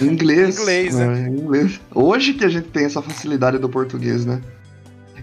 em 0.00 0.06
inglês. 0.06 0.58
inglês, 0.58 0.94
né? 0.94 1.28
inglês. 1.28 1.80
Hoje 1.94 2.34
que 2.34 2.44
a 2.44 2.48
gente 2.48 2.68
tem 2.68 2.84
essa 2.84 3.00
facilidade 3.00 3.58
do 3.58 3.68
português, 3.68 4.26
né? 4.26 4.40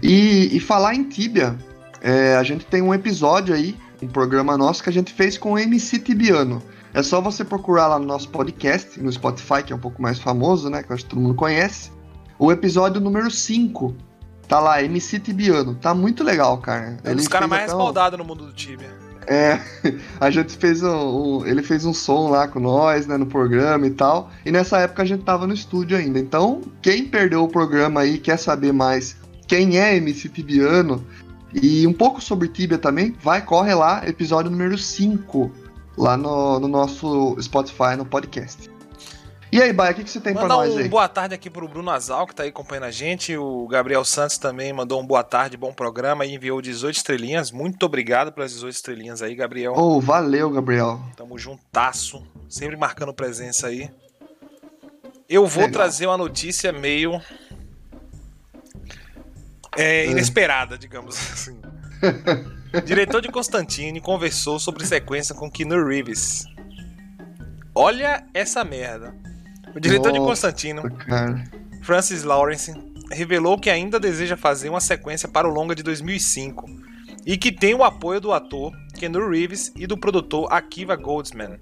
E, 0.02 0.56
e 0.56 0.60
falar 0.60 0.94
em 0.94 1.04
Tibia, 1.04 1.56
é, 2.00 2.36
a 2.36 2.42
gente 2.42 2.64
tem 2.66 2.82
um 2.82 2.94
episódio 2.94 3.54
aí, 3.54 3.76
um 4.02 4.08
programa 4.08 4.56
nosso 4.56 4.82
que 4.82 4.88
a 4.88 4.92
gente 4.92 5.12
fez 5.12 5.36
com 5.36 5.52
o 5.52 5.58
MC 5.58 5.98
Tibiano. 5.98 6.62
É 6.92 7.02
só 7.02 7.20
você 7.20 7.44
procurar 7.44 7.88
lá 7.88 7.98
no 7.98 8.04
nosso 8.04 8.28
podcast, 8.28 9.00
no 9.00 9.12
Spotify, 9.12 9.62
que 9.64 9.72
é 9.72 9.76
um 9.76 9.80
pouco 9.80 10.00
mais 10.00 10.18
famoso, 10.18 10.70
né? 10.70 10.82
Que 10.82 10.92
eu 10.92 10.94
acho 10.94 11.04
que 11.04 11.10
todo 11.10 11.20
mundo 11.20 11.34
conhece. 11.34 11.90
O 12.38 12.52
episódio 12.52 13.00
número 13.00 13.30
5. 13.30 13.96
Tá 14.54 14.60
lá, 14.60 14.80
MC 14.84 15.18
Tibiano. 15.18 15.74
Tá 15.74 15.92
muito 15.92 16.22
legal, 16.22 16.58
cara. 16.58 16.96
É 17.02 17.10
um 17.10 17.16
dos 17.16 17.26
caras 17.26 17.48
mais 17.48 17.62
respaldados 17.62 18.16
no 18.16 18.24
mundo 18.24 18.46
do 18.46 18.52
Tibia. 18.52 18.88
É, 19.26 19.58
a 20.20 20.30
gente 20.30 20.56
fez 20.56 20.80
um, 20.80 21.40
um, 21.40 21.44
Ele 21.44 21.60
fez 21.60 21.84
um 21.84 21.92
som 21.92 22.30
lá 22.30 22.46
com 22.46 22.60
nós, 22.60 23.04
né, 23.04 23.16
no 23.16 23.26
programa 23.26 23.84
e 23.84 23.90
tal. 23.90 24.30
E 24.46 24.52
nessa 24.52 24.78
época 24.78 25.02
a 25.02 25.04
gente 25.04 25.24
tava 25.24 25.44
no 25.44 25.52
estúdio 25.52 25.98
ainda. 25.98 26.20
Então, 26.20 26.60
quem 26.80 27.04
perdeu 27.04 27.42
o 27.42 27.48
programa 27.48 28.02
aí, 28.02 28.16
quer 28.16 28.36
saber 28.36 28.72
mais 28.72 29.16
quem 29.48 29.76
é 29.80 29.96
MC 29.96 30.28
Tibiano 30.28 31.04
e 31.52 31.84
um 31.84 31.92
pouco 31.92 32.20
sobre 32.22 32.46
Tibia 32.46 32.78
também, 32.78 33.12
vai, 33.20 33.42
corre 33.42 33.74
lá, 33.74 34.06
episódio 34.06 34.52
número 34.52 34.78
5, 34.78 35.50
lá 35.98 36.16
no, 36.16 36.60
no 36.60 36.68
nosso 36.68 37.36
Spotify, 37.42 37.96
no 37.98 38.04
podcast. 38.04 38.70
E 39.54 39.62
aí, 39.62 39.72
Baia, 39.72 39.92
o 39.92 39.94
que, 39.94 40.02
que 40.02 40.10
você 40.10 40.20
tem 40.20 40.34
Mandar 40.34 40.48
pra 40.48 40.56
nós 40.56 40.76
aí? 40.76 40.82
um 40.82 40.88
boa 40.88 41.08
tarde 41.08 41.32
aqui 41.32 41.48
pro 41.48 41.68
Bruno 41.68 41.88
Azal, 41.88 42.26
que 42.26 42.34
tá 42.34 42.42
aí 42.42 42.48
acompanhando 42.48 42.86
a 42.86 42.90
gente. 42.90 43.36
O 43.36 43.68
Gabriel 43.68 44.04
Santos 44.04 44.36
também 44.36 44.72
mandou 44.72 45.00
um 45.00 45.06
boa 45.06 45.22
tarde, 45.22 45.56
bom 45.56 45.72
programa 45.72 46.26
e 46.26 46.34
enviou 46.34 46.60
18 46.60 46.96
estrelinhas. 46.96 47.52
Muito 47.52 47.86
obrigado 47.86 48.32
pelas 48.32 48.52
18 48.52 48.74
estrelinhas 48.74 49.22
aí, 49.22 49.32
Gabriel. 49.36 49.72
Oh, 49.76 50.00
valeu, 50.00 50.50
Gabriel. 50.50 51.00
Tamo 51.16 51.38
juntasso, 51.38 52.26
sempre 52.48 52.76
marcando 52.76 53.14
presença 53.14 53.68
aí. 53.68 53.88
Eu 55.28 55.46
vou 55.46 55.66
Legal. 55.66 55.72
trazer 55.72 56.08
uma 56.08 56.18
notícia 56.18 56.72
meio 56.72 57.22
é, 59.76 60.06
inesperada, 60.10 60.76
digamos 60.76 61.14
assim. 61.32 61.60
Diretor 62.84 63.22
de 63.22 63.28
Constantine 63.28 64.00
conversou 64.00 64.58
sobre 64.58 64.84
sequência 64.84 65.32
com 65.32 65.48
Keanu 65.48 65.86
Reeves. 65.86 66.44
Olha 67.72 68.26
essa 68.34 68.64
merda. 68.64 69.14
O 69.74 69.80
diretor 69.80 70.08
Nossa, 70.08 70.20
de 70.20 70.26
Constantino, 70.26 70.90
cara. 70.96 71.44
Francis 71.82 72.22
Lawrence, 72.22 72.72
revelou 73.10 73.58
que 73.58 73.70
ainda 73.70 74.00
deseja 74.00 74.36
fazer 74.36 74.68
uma 74.68 74.80
sequência 74.80 75.28
para 75.28 75.48
o 75.48 75.52
longa 75.52 75.74
de 75.74 75.82
2005 75.82 76.64
e 77.26 77.36
que 77.36 77.52
tem 77.52 77.74
o 77.74 77.84
apoio 77.84 78.20
do 78.20 78.32
ator 78.32 78.72
Keanu 78.98 79.28
Reeves 79.28 79.72
e 79.76 79.86
do 79.86 79.96
produtor 79.96 80.52
Akiva 80.52 80.96
Goldsman. 80.96 81.58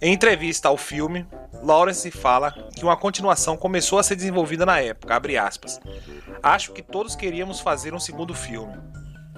Em 0.00 0.12
entrevista 0.12 0.68
ao 0.68 0.76
filme, 0.76 1.26
Lawrence 1.62 2.10
fala 2.10 2.52
que 2.74 2.84
uma 2.84 2.96
continuação 2.96 3.56
começou 3.56 3.98
a 3.98 4.02
ser 4.02 4.14
desenvolvida 4.14 4.64
na 4.64 4.78
época, 4.80 5.14
abre 5.14 5.36
aspas. 5.36 5.80
Acho 6.42 6.72
que 6.72 6.82
todos 6.82 7.16
queríamos 7.16 7.60
fazer 7.60 7.94
um 7.94 7.98
segundo 7.98 8.32
filme. 8.32 8.74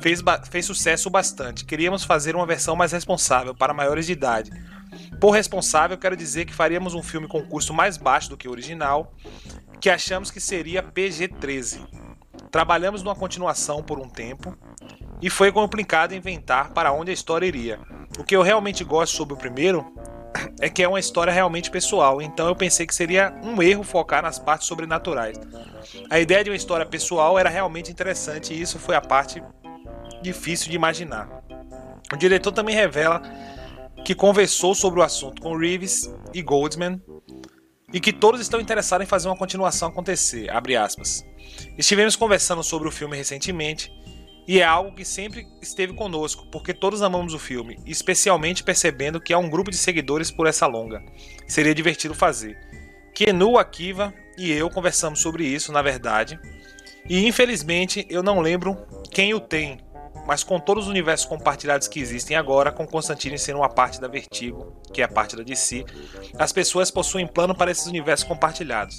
Fez, 0.01 0.23
fez 0.51 0.67
sucesso 0.67 1.09
bastante. 1.11 1.65
Queríamos 1.65 2.05
fazer 2.05 2.35
uma 2.35 2.47
versão 2.47 2.75
mais 2.77 2.93
responsável 2.93 3.55
para 3.55 3.75
maiores 3.75 4.07
de 4.07 4.13
idade. 4.13 4.51
Por 5.21 5.31
responsável, 5.31 5.99
quero 5.99 6.17
dizer 6.17 6.45
que 6.45 6.55
faríamos 6.55 6.95
um 6.95 7.03
filme 7.03 7.29
com 7.29 7.45
custo 7.45 7.75
mais 7.75 7.97
baixo 7.97 8.31
do 8.31 8.37
que 8.37 8.49
o 8.49 8.51
original, 8.51 9.13
que 9.81 9.91
achamos 9.91 10.31
que 10.31 10.41
seria 10.41 10.83
PG-13. 10.83 11.87
Trabalhamos 12.51 13.03
numa 13.03 13.15
continuação 13.15 13.83
por 13.83 13.99
um 13.99 14.09
tempo 14.09 14.57
e 15.23 15.29
foi 15.29 15.53
complicado 15.53 16.15
inventar 16.15 16.71
para 16.71 16.93
onde 16.93 17.11
a 17.11 17.15
história 17.15 17.47
iria. 17.47 17.79
O 18.19 18.25
que 18.25 18.35
eu 18.35 18.43
realmente 18.43 18.83
gosto 18.83 19.17
sobre 19.17 19.35
o 19.35 19.37
primeiro 19.37 19.87
é 20.61 20.69
que 20.69 20.83
é 20.83 20.89
uma 20.89 21.01
história 21.01 21.33
realmente 21.33 21.71
pessoal, 21.71 22.21
então 22.23 22.47
eu 22.49 22.57
pensei 22.57 22.87
que 22.87 22.95
seria 22.95 23.35
um 23.43 23.63
erro 23.63 23.83
focar 23.83 24.23
nas 24.23 24.39
partes 24.39 24.67
sobrenaturais. 24.67 25.39
A 26.09 26.19
ideia 26.19 26.45
de 26.45 26.51
uma 26.51 26.57
história 26.57 26.87
pessoal 26.87 27.39
era 27.39 27.49
realmente 27.49 27.91
interessante 27.91 28.55
e 28.55 28.61
isso 28.61 28.79
foi 28.79 28.95
a 28.95 29.01
parte 29.01 29.43
difícil 30.23 30.71
de 30.71 30.77
imaginar. 30.77 31.29
O 32.13 32.17
diretor 32.17 32.53
também 32.53 32.75
revela 32.75 33.23
que 34.05 34.15
conversou 34.15 34.75
sobre 34.75 35.01
o 35.01 35.03
assunto 35.03 35.41
com 35.43 35.57
Reeves 35.57 36.13
e 36.35 36.43
Goldman 36.43 37.01
e 37.93 38.01
que 38.01 38.13
todos 38.13 38.41
estão 38.41 38.61
interessados 38.61 39.05
em 39.05 39.09
fazer 39.09 39.29
uma 39.29 39.37
continuação 39.37 39.89
acontecer. 39.89 40.49
Estivemos 41.77 42.17
conversando 42.17 42.63
sobre 42.63 42.89
o 42.89 42.93
filme 42.93 43.17
recentemente 43.17 43.93
e 44.47 44.61
é 44.61 44.65
algo 44.65 44.95
que 44.95 45.05
sempre 45.05 45.47
esteve 45.63 45.93
conosco, 45.93 46.47
porque 46.51 46.75
todos 46.75 47.03
amamos 47.03 47.35
o 47.35 47.39
filme, 47.39 47.79
especialmente 47.87 48.65
percebendo 48.65 49.21
que 49.21 49.33
há 49.33 49.39
um 49.39 49.51
grupo 49.51 49.71
de 49.71 49.77
seguidores 49.77 50.31
por 50.31 50.47
essa 50.47 50.67
longa. 50.67 51.03
Seria 51.47 51.75
divertido 51.75 52.15
fazer. 52.15 52.59
Kenu, 53.15 53.59
Akiva 53.59 54.13
e 54.39 54.51
eu 54.51 54.71
conversamos 54.71 55.21
sobre 55.21 55.45
isso, 55.45 55.71
na 55.73 55.83
verdade. 55.83 56.39
E 57.09 57.27
infelizmente 57.27 58.07
eu 58.09 58.23
não 58.23 58.41
lembro 58.41 58.77
quem 59.11 59.35
o 59.35 59.41
tem, 59.41 59.79
mas 60.31 60.45
com 60.45 60.61
todos 60.61 60.85
os 60.85 60.89
universos 60.89 61.27
compartilhados 61.27 61.89
que 61.89 61.99
existem 61.99 62.37
agora, 62.37 62.71
com 62.71 62.87
Constantine 62.87 63.37
sendo 63.37 63.59
uma 63.59 63.69
parte 63.69 64.01
da 64.01 64.07
Vertigo, 64.07 64.81
que 64.95 65.03
é 65.03 65.05
a 65.05 65.09
parte 65.09 65.35
da 65.35 65.43
DC, 65.43 65.85
as 66.39 66.53
pessoas 66.53 66.89
possuem 66.89 67.27
plano 67.27 67.53
para 67.53 67.69
esses 67.69 67.89
universos 67.89 68.29
compartilhados. 68.29 68.95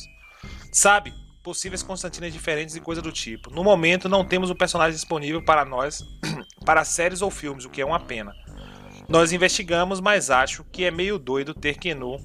Sabe, 0.74 1.14
possíveis 1.42 1.82
Constantinas 1.82 2.34
diferentes 2.34 2.76
e 2.76 2.82
coisa 2.82 3.02
do 3.02 3.14
tipo. 3.14 3.50
No 3.50 3.64
momento, 3.64 4.10
não 4.10 4.26
temos 4.26 4.50
o 4.50 4.56
personagem 4.56 4.94
disponível 4.94 5.42
para 5.42 5.64
nós, 5.64 6.04
para 6.66 6.84
séries 6.84 7.22
ou 7.22 7.32
filmes, 7.32 7.64
o 7.64 7.70
que 7.70 7.80
é 7.80 7.86
uma 7.86 8.02
pena. 8.02 8.36
Nós 9.08 9.32
investigamos, 9.32 10.02
mas 10.02 10.30
acho 10.30 10.66
que 10.66 10.84
é 10.84 10.92
meio 10.92 11.18
doido 11.18 11.54
ter 11.54 11.78
Kenu, 11.78 12.18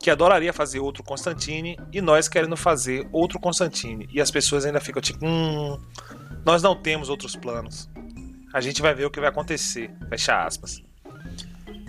que 0.00 0.08
adoraria 0.08 0.54
fazer 0.54 0.80
outro 0.80 1.04
Constantine, 1.04 1.78
e 1.92 2.00
nós 2.00 2.28
querendo 2.28 2.56
fazer 2.56 3.06
outro 3.12 3.38
Constantine. 3.38 4.08
E 4.10 4.22
as 4.22 4.30
pessoas 4.30 4.64
ainda 4.64 4.80
ficam 4.80 5.02
tipo, 5.02 5.18
hum, 5.22 5.78
nós 6.46 6.62
não 6.62 6.74
temos 6.74 7.10
outros 7.10 7.36
planos. 7.36 7.92
A 8.54 8.60
gente 8.60 8.80
vai 8.80 8.94
ver 8.94 9.04
o 9.04 9.10
que 9.10 9.18
vai 9.18 9.30
acontecer. 9.30 9.90
Fecha 10.08 10.46
aspas. 10.46 10.80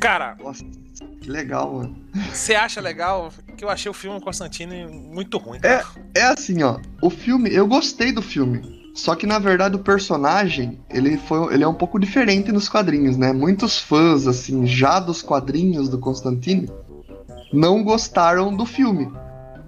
Cara. 0.01 0.35
Nossa, 0.43 0.65
que 1.21 1.29
legal, 1.29 1.71
mano. 1.71 1.95
Você 2.33 2.55
acha 2.55 2.81
legal? 2.81 3.31
Que 3.55 3.63
eu 3.63 3.69
achei 3.69 3.87
o 3.87 3.93
filme 3.93 4.19
Constantine 4.19 4.87
muito 4.87 5.37
ruim. 5.37 5.59
É, 5.61 5.83
é 6.15 6.23
assim, 6.23 6.63
ó. 6.63 6.79
O 7.03 7.11
filme, 7.11 7.53
eu 7.53 7.67
gostei 7.67 8.11
do 8.11 8.21
filme. 8.21 8.91
Só 8.95 9.13
que 9.13 9.27
na 9.27 9.37
verdade 9.37 9.75
o 9.75 9.79
personagem, 9.79 10.79
ele 10.89 11.17
foi, 11.17 11.53
ele 11.53 11.63
é 11.63 11.67
um 11.67 11.73
pouco 11.73 11.99
diferente 11.99 12.51
nos 12.51 12.67
quadrinhos, 12.67 13.15
né? 13.15 13.31
Muitos 13.31 13.77
fãs 13.77 14.25
assim, 14.25 14.65
já 14.65 14.99
dos 14.99 15.21
quadrinhos 15.21 15.87
do 15.87 15.99
Constantine, 15.99 16.67
não 17.53 17.83
gostaram 17.83 18.55
do 18.55 18.65
filme. 18.65 19.11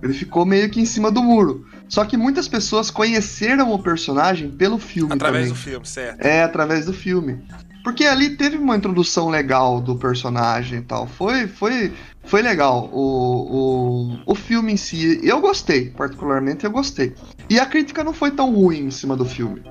Ele 0.01 0.13
ficou 0.13 0.45
meio 0.45 0.69
que 0.71 0.81
em 0.81 0.85
cima 0.85 1.11
do 1.11 1.21
muro. 1.21 1.65
Só 1.89 2.03
que 2.06 2.17
muitas 2.17 2.48
pessoas 2.48 2.91
conheceram 2.91 3.72
o 3.72 3.79
personagem 3.79 4.51
pelo 4.51 4.77
filme 4.77 5.13
Através 5.13 5.48
também. 5.48 5.53
do 5.53 5.60
filme, 5.60 5.86
certo. 5.86 6.25
É, 6.25 6.44
através 6.44 6.86
do 6.86 6.94
filme. 6.94 7.41
Porque 7.84 8.03
ali 8.03 8.32
teve 8.32 8.58
uma 8.58 8.75
introdução 8.75 9.29
legal 9.29 9.79
do 9.79 9.96
personagem 9.96 10.79
e 10.79 10.82
tal. 10.82 11.08
Foi, 11.08 11.48
foi, 11.48 11.94
foi 12.25 12.41
legal 12.41 12.89
o, 12.91 14.17
o, 14.17 14.20
o 14.25 14.36
filme 14.36 14.74
em 14.74 14.77
si. 14.77 15.22
Eu 15.24 15.39
gostei, 15.39 15.89
particularmente 15.91 16.65
eu 16.65 16.72
gostei. 16.72 17.15
E 17.50 17.60
a 17.60 17.65
crítica 17.65 18.03
não 18.03 18.12
foi 18.12 18.32
tão 18.32 18.53
ruim 18.53 18.88
em 18.88 18.91
cima 18.91 19.15
do 19.15 19.24
filme. 19.25 19.63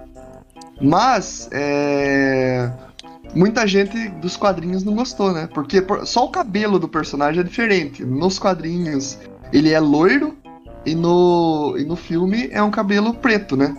Mas, 0.80 1.48
é... 1.52 2.70
Muita 3.34 3.66
gente 3.66 4.08
dos 4.08 4.36
quadrinhos 4.36 4.82
não 4.82 4.94
gostou, 4.94 5.32
né? 5.32 5.48
Porque 5.52 5.84
só 6.04 6.24
o 6.24 6.30
cabelo 6.30 6.78
do 6.78 6.88
personagem 6.88 7.40
é 7.40 7.44
diferente. 7.44 8.02
Nos 8.02 8.38
quadrinhos 8.38 9.18
ele 9.52 9.72
é 9.72 9.80
loiro 9.80 10.34
e 10.86 10.94
no, 10.94 11.74
e 11.76 11.84
no 11.84 11.96
filme 11.96 12.48
é 12.50 12.62
um 12.62 12.70
cabelo 12.70 13.12
preto, 13.12 13.56
né? 13.56 13.76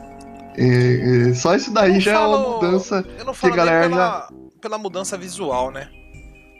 É, 0.57 1.29
é, 1.29 1.33
só 1.33 1.55
isso 1.55 1.71
daí 1.71 1.99
já 1.99 2.15
falo, 2.15 2.33
é 2.33 2.37
uma 2.37 2.49
mudança 2.55 3.05
eu 3.17 3.25
não 3.25 3.33
falo 3.33 3.53
que 3.53 3.59
a 3.59 3.63
galera 3.63 3.89
pela, 3.89 3.97
já... 3.97 4.29
pela 4.59 4.77
mudança 4.77 5.17
visual, 5.17 5.71
né? 5.71 5.89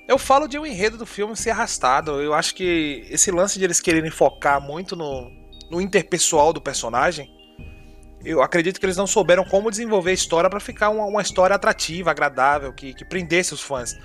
Eu 0.08 0.18
falo 0.18 0.48
de 0.48 0.58
um 0.58 0.66
enredo 0.66 0.98
do 0.98 1.06
filme 1.06 1.36
ser 1.36 1.50
arrastado. 1.50 2.22
Eu 2.22 2.34
acho 2.34 2.56
que 2.56 3.06
esse 3.10 3.30
lance 3.30 3.60
de 3.60 3.66
eles 3.66 3.82
quererem 3.82 4.10
focar 4.10 4.62
muito 4.62 4.96
no, 4.96 5.30
no 5.70 5.82
interpessoal 5.82 6.54
do 6.54 6.62
personagem, 6.62 7.30
eu 8.24 8.42
acredito 8.42 8.80
que 8.80 8.86
eles 8.86 8.98
não 8.98 9.08
souberam 9.08 9.44
como 9.44 9.70
desenvolver 9.70 10.12
a 10.12 10.14
história 10.14 10.50
para 10.50 10.60
ficar 10.60 10.90
uma, 10.90 11.06
uma, 11.06 11.22
história 11.22 11.56
atrativa, 11.56 12.12
agradável, 12.12 12.74
que, 12.74 12.94
que 12.94 13.06
prendesse 13.06 13.54
os 13.54 13.62
fãs. 13.62 13.96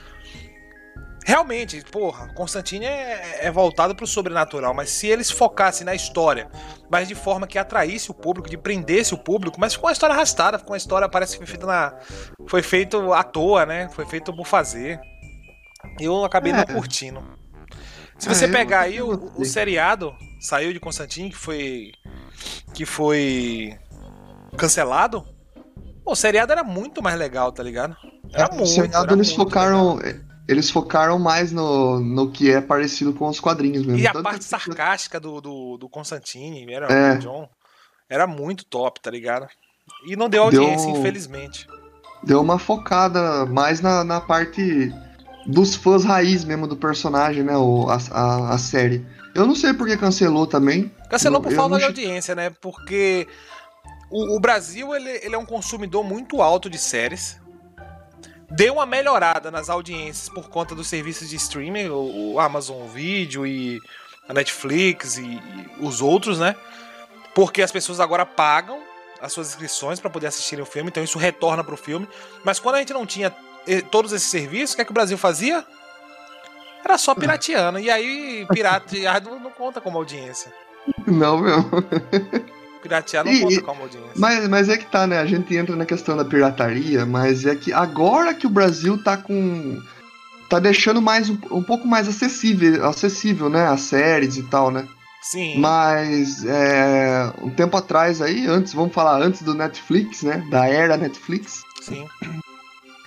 Realmente, 1.24 1.80
porra, 1.90 2.28
Constantine 2.34 2.84
é, 2.84 3.46
é 3.46 3.50
voltado 3.50 3.94
pro 3.94 4.06
sobrenatural, 4.06 4.74
mas 4.74 4.90
se 4.90 5.06
eles 5.06 5.30
focassem 5.30 5.84
na 5.84 5.94
história, 5.94 6.50
mas 6.90 7.06
de 7.06 7.14
forma 7.14 7.46
que 7.46 7.58
atraísse 7.58 8.10
o 8.10 8.14
público, 8.14 8.50
de 8.50 8.56
prendesse 8.56 9.14
o 9.14 9.18
público, 9.18 9.60
mas 9.60 9.72
ficou 9.72 9.88
uma 9.88 9.92
história 9.92 10.14
arrastada, 10.14 10.58
ficou 10.58 10.72
uma 10.72 10.78
história, 10.78 11.08
parece 11.08 11.32
que 11.32 11.38
foi 11.38 11.46
feita 11.46 11.66
na. 11.66 11.94
Foi 12.46 12.62
feito 12.62 13.12
à 13.12 13.22
toa, 13.22 13.64
né? 13.64 13.88
Foi 13.90 14.04
feito 14.04 14.34
por 14.34 14.46
fazer. 14.46 15.00
Eu 16.00 16.24
acabei 16.24 16.52
é. 16.52 16.56
não 16.56 16.64
curtindo. 16.64 17.22
Se 18.18 18.28
você 18.28 18.46
é, 18.46 18.48
pegar 18.48 18.80
aí 18.80 19.00
o, 19.00 19.32
o, 19.36 19.44
seriado, 19.44 20.14
saiu 20.40 20.72
de 20.72 20.80
Constantine, 20.80 21.30
que 21.30 21.36
foi. 21.36 21.92
que 22.74 22.84
foi. 22.84 23.78
cancelado. 24.56 25.24
o 26.04 26.16
seriado 26.16 26.50
era 26.50 26.64
muito 26.64 27.00
mais 27.00 27.16
legal, 27.16 27.52
tá 27.52 27.62
ligado? 27.62 27.96
Era 28.32 28.46
é, 28.46 28.48
muito. 28.48 28.64
O 28.64 28.66
seriado 28.66 29.14
eles 29.14 29.32
focaram. 29.32 29.96
Legal 29.96 30.31
eles 30.52 30.70
focaram 30.70 31.18
mais 31.18 31.50
no, 31.50 31.98
no 31.98 32.30
que 32.30 32.50
é 32.50 32.60
parecido 32.60 33.12
com 33.12 33.28
os 33.28 33.40
quadrinhos 33.40 33.84
mesmo. 33.84 33.98
E 33.98 34.06
a 34.06 34.12
Tanto 34.12 34.22
parte 34.22 34.38
que... 34.38 34.44
sarcástica 34.44 35.18
do, 35.18 35.40
do, 35.40 35.76
do 35.78 35.88
Constantine, 35.88 36.72
era, 36.72 36.86
é. 36.92 37.16
John, 37.16 37.48
era 38.08 38.26
muito 38.26 38.64
top, 38.64 39.00
tá 39.00 39.10
ligado? 39.10 39.48
E 40.06 40.14
não 40.14 40.28
deu 40.28 40.44
audiência, 40.44 40.86
deu, 40.86 41.00
infelizmente. 41.00 41.66
Deu 42.22 42.40
uma 42.40 42.58
focada 42.58 43.46
mais 43.46 43.80
na, 43.80 44.04
na 44.04 44.20
parte 44.20 44.92
dos 45.46 45.74
fãs 45.74 46.04
raiz 46.04 46.44
mesmo 46.44 46.66
do 46.66 46.76
personagem, 46.76 47.42
né? 47.42 47.56
O, 47.56 47.88
a, 47.88 47.98
a, 48.10 48.54
a 48.54 48.58
série. 48.58 49.04
Eu 49.34 49.46
não 49.46 49.54
sei 49.54 49.72
por 49.72 49.86
que 49.86 49.96
cancelou 49.96 50.46
também. 50.46 50.92
Cancelou 51.08 51.40
por 51.40 51.52
falta 51.52 51.78
de 51.78 51.84
audiência, 51.84 52.34
né? 52.34 52.50
Porque 52.60 53.26
o, 54.10 54.36
o 54.36 54.40
Brasil 54.40 54.94
ele, 54.94 55.10
ele 55.22 55.34
é 55.34 55.38
um 55.38 55.46
consumidor 55.46 56.04
muito 56.04 56.42
alto 56.42 56.68
de 56.68 56.78
séries 56.78 57.40
deu 58.52 58.74
uma 58.74 58.86
melhorada 58.86 59.50
nas 59.50 59.68
audiências 59.70 60.28
por 60.28 60.48
conta 60.48 60.74
dos 60.74 60.86
serviços 60.86 61.28
de 61.28 61.36
streaming, 61.36 61.88
o, 61.88 62.38
Amazon 62.38 62.86
Video 62.86 63.46
e 63.46 63.80
a 64.28 64.34
Netflix 64.34 65.16
e, 65.16 65.22
e, 65.22 65.70
os 65.80 66.00
outros, 66.00 66.38
né? 66.38 66.54
Porque 67.34 67.62
as 67.62 67.72
pessoas 67.72 67.98
agora 67.98 68.26
pagam 68.26 68.80
as 69.20 69.32
suas 69.32 69.48
inscrições 69.48 70.00
para 70.00 70.10
poder 70.10 70.26
assistirem 70.26 70.62
o 70.62 70.66
filme, 70.66 70.90
então 70.90 71.02
isso 71.02 71.18
retorna 71.18 71.64
para 71.64 71.74
o 71.74 71.76
filme. 71.76 72.08
Mas 72.44 72.58
quando 72.58 72.74
a 72.74 72.78
gente 72.78 72.92
não 72.92 73.06
tinha 73.06 73.34
eh, 73.66 73.80
todos 73.80 74.12
esses 74.12 74.28
serviços, 74.28 74.74
o 74.74 74.76
que, 74.76 74.82
é 74.82 74.84
que 74.84 74.90
o 74.90 74.94
Brasil 74.94 75.16
fazia? 75.16 75.64
Era 76.84 76.98
só 76.98 77.14
pirateando. 77.14 77.78
E 77.78 77.88
aí, 77.88 78.44
pirateado 78.52 79.30
não 79.38 79.50
conta 79.50 79.80
como 79.80 79.96
audiência. 79.96 80.52
Não, 81.06 81.38
meu. 81.38 81.64
Piratear 82.82 83.24
não 83.24 83.32
e, 83.32 83.40
conta 83.40 83.62
como 83.62 83.82
audiência. 83.82 84.10
Mas, 84.16 84.48
mas 84.48 84.68
é 84.68 84.76
que 84.76 84.86
tá, 84.86 85.06
né? 85.06 85.18
A 85.18 85.26
gente 85.26 85.54
entra 85.56 85.76
na 85.76 85.86
questão 85.86 86.16
da 86.16 86.24
pirataria, 86.24 87.06
mas 87.06 87.46
é 87.46 87.54
que 87.54 87.72
agora 87.72 88.34
que 88.34 88.46
o 88.46 88.50
Brasil 88.50 89.02
tá 89.02 89.16
com. 89.16 89.80
tá 90.48 90.58
deixando 90.58 91.00
mais 91.00 91.30
um, 91.30 91.38
um 91.52 91.62
pouco 91.62 91.86
mais 91.86 92.08
acessível, 92.08 92.84
acessível, 92.86 93.48
né? 93.48 93.66
As 93.68 93.82
séries 93.82 94.36
e 94.36 94.42
tal, 94.42 94.70
né? 94.70 94.86
Sim. 95.22 95.60
Mas 95.60 96.44
é, 96.44 97.32
um 97.40 97.50
tempo 97.50 97.76
atrás 97.76 98.20
aí, 98.20 98.46
antes, 98.46 98.74
vamos 98.74 98.92
falar 98.92 99.22
antes 99.22 99.42
do 99.42 99.54
Netflix, 99.54 100.22
né? 100.22 100.44
Da 100.50 100.66
era 100.66 100.96
Netflix. 100.96 101.62
Sim 101.80 102.06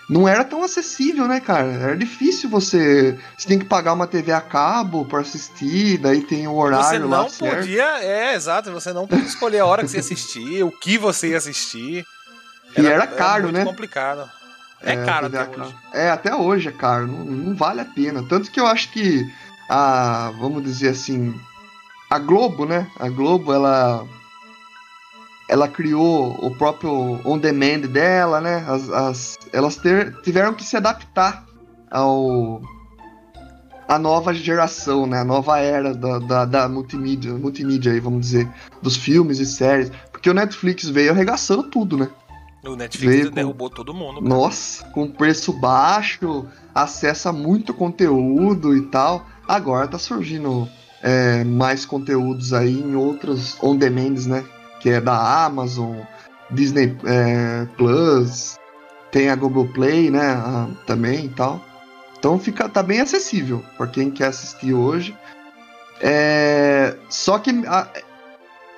não 0.09 0.27
era 0.27 0.43
tão 0.43 0.63
acessível, 0.63 1.27
né, 1.27 1.39
cara? 1.39 1.71
Era 1.71 1.97
difícil 1.97 2.49
você. 2.49 3.17
Você 3.37 3.47
tem 3.47 3.57
que 3.57 3.65
pagar 3.65 3.93
uma 3.93 4.07
TV 4.07 4.31
a 4.31 4.41
cabo 4.41 5.05
para 5.05 5.21
assistir, 5.21 5.97
daí 5.97 6.21
tem 6.21 6.47
o 6.47 6.55
horário 6.55 7.07
lá. 7.07 7.23
Você 7.23 7.43
não 7.43 7.55
podia, 7.55 8.03
é, 8.03 8.35
exato, 8.35 8.71
você 8.71 8.93
não 8.93 9.07
podia 9.07 9.25
escolher 9.25 9.59
a 9.59 9.65
hora 9.65 9.81
que 9.81 9.89
você 9.89 9.97
ia 9.97 10.01
assistir, 10.01 10.63
o 10.63 10.71
que 10.71 10.97
você 10.97 11.29
ia 11.29 11.37
assistir. 11.37 12.05
Era, 12.75 12.87
e 12.87 12.91
era 12.91 13.07
caro, 13.07 13.47
era 13.49 13.59
né? 13.59 13.65
complicado. 13.65 14.29
É, 14.81 14.93
é 14.93 15.05
caro 15.05 15.25
até 15.25 15.41
hoje. 15.41 15.75
É, 15.93 16.09
até 16.09 16.35
hoje 16.35 16.69
é 16.69 16.71
caro, 16.71 17.07
não, 17.07 17.25
não 17.25 17.55
vale 17.55 17.81
a 17.81 17.85
pena. 17.85 18.23
Tanto 18.27 18.51
que 18.51 18.59
eu 18.59 18.67
acho 18.67 18.91
que 18.91 19.25
a, 19.69 20.31
vamos 20.39 20.63
dizer 20.63 20.89
assim, 20.89 21.33
a 22.09 22.19
Globo, 22.19 22.65
né? 22.65 22.87
A 22.99 23.09
Globo, 23.09 23.51
ela 23.51 24.05
ela 25.47 25.67
criou 25.67 26.37
o 26.41 26.55
próprio 26.55 27.19
on 27.23 27.37
demand 27.37 27.81
dela, 27.81 28.41
né? 28.41 28.65
As, 28.67 28.89
as 28.89 29.37
elas 29.53 29.75
ter, 29.75 30.13
tiveram 30.21 30.53
que 30.53 30.63
se 30.63 30.75
adaptar 30.75 31.45
ao 31.91 32.61
a 33.87 33.99
nova 33.99 34.33
geração, 34.33 35.05
né? 35.05 35.19
A 35.19 35.23
nova 35.25 35.59
era 35.59 35.93
da, 35.93 36.19
da, 36.19 36.45
da 36.45 36.69
multimídia, 36.69 37.33
multimídia 37.33 37.91
aí, 37.91 37.99
vamos 37.99 38.21
dizer, 38.21 38.49
dos 38.81 38.95
filmes 38.95 39.39
e 39.39 39.45
séries. 39.45 39.91
Porque 40.11 40.29
o 40.29 40.33
Netflix 40.33 40.89
veio 40.89 41.11
arregaçando 41.11 41.63
tudo, 41.63 41.97
né? 41.97 42.09
O 42.65 42.75
Netflix 42.75 43.15
veio 43.15 43.31
derrubou 43.31 43.69
com... 43.69 43.75
todo 43.75 43.93
mundo. 43.93 44.15
Cara. 44.15 44.27
Nossa, 44.27 44.83
com 44.85 45.07
preço 45.07 45.53
baixo, 45.53 46.45
acessa 46.73 47.31
muito 47.31 47.73
conteúdo 47.75 48.75
e 48.75 48.81
tal. 48.87 49.23
Agora 49.47 49.87
tá 49.87 49.99
surgindo 49.99 50.67
é, 51.03 51.43
mais 51.43 51.85
conteúdos 51.85 52.53
aí 52.53 52.79
em 52.79 52.95
outros 52.95 53.55
on-demands, 53.61 54.25
né? 54.25 54.43
Que 54.85 54.91
é 54.91 55.01
da 55.01 55.45
Amazon, 55.45 55.97
Disney 56.51 56.95
é, 57.05 57.65
Plus, 57.75 58.55
tem 59.11 59.31
a 59.31 59.35
Google 59.35 59.67
Play, 59.69 60.11
né? 60.11 60.33
A, 60.33 60.67
também 60.85 61.25
e 61.25 61.29
tal. 61.29 61.59
Então 62.19 62.37
fica, 62.37 62.69
tá 62.69 62.83
bem 62.83 63.01
acessível 63.01 63.65
para 63.77 63.87
quem 63.87 64.11
quer 64.11 64.27
assistir 64.27 64.75
hoje. 64.75 65.17
É, 65.99 66.95
só 67.09 67.39
que 67.39 67.49
a, 67.65 67.87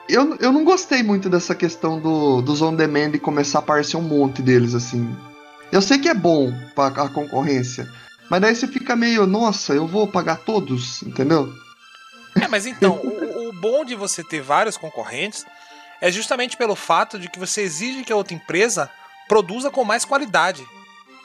eu, 0.08 0.38
eu 0.38 0.54
não 0.54 0.64
gostei 0.64 1.04
muito 1.04 1.28
dessa 1.28 1.54
questão 1.54 2.00
do, 2.00 2.42
dos 2.42 2.62
on-demand 2.62 3.12
e 3.14 3.20
começar 3.20 3.60
a 3.60 3.62
aparecer 3.62 3.98
um 3.98 4.02
monte 4.02 4.42
deles, 4.42 4.76
assim. 4.76 5.14
Eu 5.74 5.82
sei 5.82 5.98
que 5.98 6.08
é 6.08 6.14
bom 6.14 6.54
para 6.74 7.04
a 7.04 7.10
concorrência, 7.10 7.86
mas 8.32 8.40
daí 8.40 8.56
você 8.56 8.66
fica 8.66 8.96
meio, 8.96 9.28
nossa, 9.28 9.74
eu 9.74 9.86
vou 9.86 10.08
pagar 10.08 10.38
todos, 10.38 11.04
entendeu? 11.04 11.52
É, 12.42 12.48
mas 12.48 12.66
então, 12.66 12.94
o, 12.94 13.50
o 13.50 13.52
bom 13.52 13.84
de 13.84 13.94
você 13.94 14.24
ter 14.24 14.40
vários 14.40 14.78
concorrentes 14.78 15.46
é 16.02 16.12
justamente 16.12 16.58
pelo 16.58 16.76
fato 16.76 17.18
de 17.20 17.30
que 17.30 17.40
você 17.40 17.62
exige 17.62 18.04
que 18.04 18.14
a 18.14 18.16
outra 18.16 18.34
empresa 18.34 18.90
produza 19.28 19.70
com 19.70 19.84
mais 19.84 20.06
qualidade. 20.06 20.66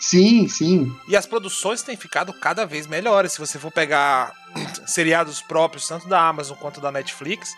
Sim, 0.01 0.49
sim. 0.49 0.93
E 1.07 1.17
as 1.17 1.27
produções 1.27 1.83
têm 1.83 1.97
ficado 1.97 2.33
cada 2.33 2.67
vez 2.67 2.87
melhores. 2.87 3.33
Se 3.33 3.39
você 3.39 3.59
for 3.59 3.71
pegar 3.71 4.33
seriados 4.87 5.41
próprios, 5.41 5.87
tanto 5.87 6.09
da 6.09 6.21
Amazon 6.21 6.57
quanto 6.57 6.81
da 6.81 6.91
Netflix, 6.91 7.55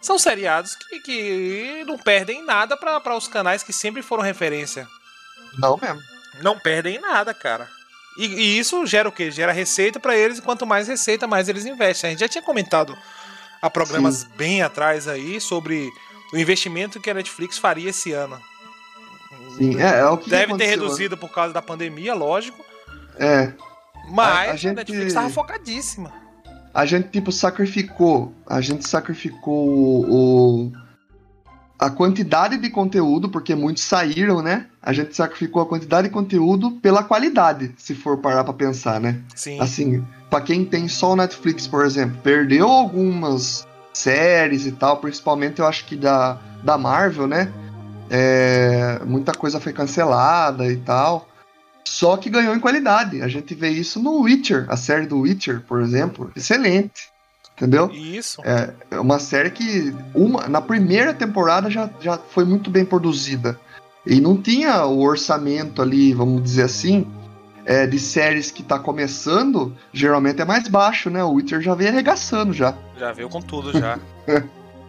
são 0.00 0.18
seriados 0.18 0.76
que, 0.76 1.00
que 1.00 1.84
não 1.86 1.96
perdem 1.96 2.44
nada 2.44 2.76
para 2.76 3.16
os 3.16 3.26
canais 3.26 3.62
que 3.62 3.72
sempre 3.72 4.02
foram 4.02 4.22
referência. 4.22 4.86
Não 5.58 5.78
mesmo. 5.80 6.00
Não 6.42 6.58
perdem 6.58 7.00
nada, 7.00 7.32
cara. 7.32 7.66
E, 8.18 8.26
e 8.26 8.58
isso 8.58 8.84
gera 8.84 9.08
o 9.08 9.12
quê? 9.12 9.30
Gera 9.30 9.52
receita 9.52 9.98
para 9.98 10.16
eles, 10.16 10.38
e 10.38 10.42
quanto 10.42 10.66
mais 10.66 10.86
receita, 10.86 11.26
mais 11.26 11.48
eles 11.48 11.64
investem. 11.64 12.08
A 12.08 12.10
gente 12.10 12.20
já 12.20 12.28
tinha 12.28 12.42
comentado 12.42 12.96
há 13.62 13.70
programas 13.70 14.16
Sim. 14.16 14.28
bem 14.36 14.62
atrás 14.62 15.08
aí 15.08 15.40
sobre 15.40 15.90
o 16.32 16.38
investimento 16.38 17.00
que 17.00 17.10
a 17.10 17.14
Netflix 17.14 17.58
faria 17.58 17.90
esse 17.90 18.12
ano. 18.12 18.40
Sim, 19.56 19.80
é, 19.80 20.00
é 20.00 20.06
o 20.06 20.18
que 20.18 20.30
Deve 20.30 20.56
ter 20.56 20.66
reduzido 20.66 21.16
por 21.16 21.30
causa 21.30 21.52
da 21.52 21.62
pandemia, 21.62 22.14
lógico. 22.14 22.64
É. 23.18 23.52
Mas 24.10 24.48
a, 24.48 24.52
a, 24.52 24.56
gente... 24.56 24.72
a 24.72 24.74
Netflix 24.76 25.06
estava 25.06 25.30
focadíssima. 25.30 26.12
A 26.72 26.84
gente, 26.84 27.08
tipo, 27.08 27.30
sacrificou. 27.30 28.32
A 28.46 28.60
gente 28.60 28.88
sacrificou 28.88 30.04
o, 30.10 30.72
a 31.78 31.88
quantidade 31.88 32.56
de 32.56 32.68
conteúdo, 32.68 33.28
porque 33.28 33.54
muitos 33.54 33.84
saíram, 33.84 34.42
né? 34.42 34.66
A 34.82 34.92
gente 34.92 35.14
sacrificou 35.14 35.62
a 35.62 35.66
quantidade 35.66 36.08
de 36.08 36.12
conteúdo 36.12 36.72
pela 36.82 37.04
qualidade, 37.04 37.72
se 37.78 37.94
for 37.94 38.18
parar 38.18 38.42
para 38.42 38.54
pensar, 38.54 39.00
né? 39.00 39.20
Sim. 39.36 39.60
Assim, 39.60 40.04
para 40.28 40.40
quem 40.40 40.64
tem 40.64 40.88
só 40.88 41.12
o 41.12 41.16
Netflix, 41.16 41.66
por 41.66 41.84
exemplo, 41.84 42.18
perdeu 42.22 42.68
algumas 42.68 43.66
séries 43.94 44.66
e 44.66 44.72
tal, 44.72 44.98
principalmente 44.98 45.60
eu 45.60 45.66
acho 45.66 45.84
que 45.86 45.96
da, 45.96 46.38
da 46.62 46.76
Marvel, 46.76 47.26
né? 47.26 47.52
É, 48.10 49.00
muita 49.06 49.32
coisa 49.32 49.60
foi 49.60 49.72
cancelada 49.72 50.70
e 50.70 50.76
tal. 50.76 51.28
Só 51.86 52.16
que 52.16 52.30
ganhou 52.30 52.54
em 52.54 52.60
qualidade. 52.60 53.22
A 53.22 53.28
gente 53.28 53.54
vê 53.54 53.68
isso 53.68 54.00
no 54.00 54.22
Witcher, 54.22 54.66
a 54.68 54.76
série 54.76 55.06
do 55.06 55.20
Witcher, 55.20 55.60
por 55.60 55.80
exemplo. 55.80 56.30
Excelente. 56.34 57.14
Entendeu? 57.56 57.88
Isso. 57.92 58.42
É, 58.44 58.74
é 58.90 58.98
uma 58.98 59.18
série 59.20 59.50
que 59.50 59.94
uma, 60.12 60.48
na 60.48 60.60
primeira 60.60 61.14
temporada 61.14 61.70
já, 61.70 61.88
já 62.00 62.18
foi 62.18 62.44
muito 62.44 62.68
bem 62.68 62.84
produzida. 62.84 63.58
E 64.04 64.20
não 64.20 64.36
tinha 64.36 64.84
o 64.84 65.00
orçamento 65.00 65.80
ali, 65.80 66.12
vamos 66.12 66.42
dizer 66.42 66.64
assim, 66.64 67.06
é, 67.64 67.86
de 67.86 67.98
séries 67.98 68.50
que 68.50 68.62
tá 68.62 68.78
começando, 68.78 69.76
geralmente 69.92 70.40
é 70.40 70.44
mais 70.44 70.68
baixo, 70.68 71.08
né? 71.08 71.22
O 71.24 71.32
Witcher 71.32 71.60
já 71.60 71.74
veio 71.74 71.90
arregaçando 71.90 72.52
já. 72.52 72.76
Já 72.98 73.12
veio 73.12 73.28
com 73.28 73.40
tudo 73.40 73.72
já. 73.72 73.98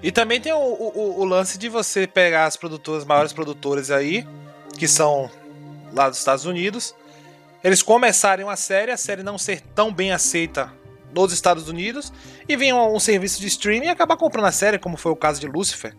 e 0.03 0.11
também 0.11 0.41
tem 0.41 0.51
o, 0.51 0.57
o, 0.57 1.21
o, 1.21 1.25
lance 1.25 1.57
de 1.57 1.69
você 1.69 2.05
pegar 2.05 2.45
as 2.45 2.57
produtoras, 2.57 3.05
maiores 3.05 3.33
produtoras 3.33 3.91
aí, 3.91 4.27
que 4.77 4.87
são 4.87 5.29
lá 5.93 6.09
dos 6.09 6.19
Estados 6.19 6.45
Unidos, 6.45 6.93
eles 7.63 7.81
começarem 7.81 8.43
uma 8.43 8.57
série, 8.57 8.91
a 8.91 8.97
série 8.97 9.23
não 9.23 9.37
ser 9.37 9.61
tão 9.73 9.93
bem 9.93 10.11
aceita 10.11 10.71
nos 11.13 11.31
Estados 11.31 11.69
Unidos 11.69 12.11
e 12.47 12.57
vir 12.57 12.73
um, 12.73 12.95
um, 12.95 12.99
serviço 12.99 13.39
de 13.39 13.47
streaming 13.47 13.85
e 13.85 13.89
acabar 13.89 14.17
comprando 14.17 14.45
a 14.45 14.51
série, 14.51 14.77
como 14.77 14.97
foi 14.97 15.13
o 15.13 15.15
caso 15.15 15.39
de 15.39 15.47
Lucifer, 15.47 15.95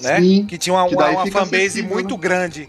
né? 0.00 0.20
Sim, 0.20 0.46
que 0.46 0.56
tinha 0.56 0.74
uma, 0.74 0.88
que 0.88 0.94
uma, 0.94 1.08
uma 1.10 1.26
fanbase 1.26 1.82
muito 1.82 2.14
né? 2.14 2.20
grande 2.20 2.68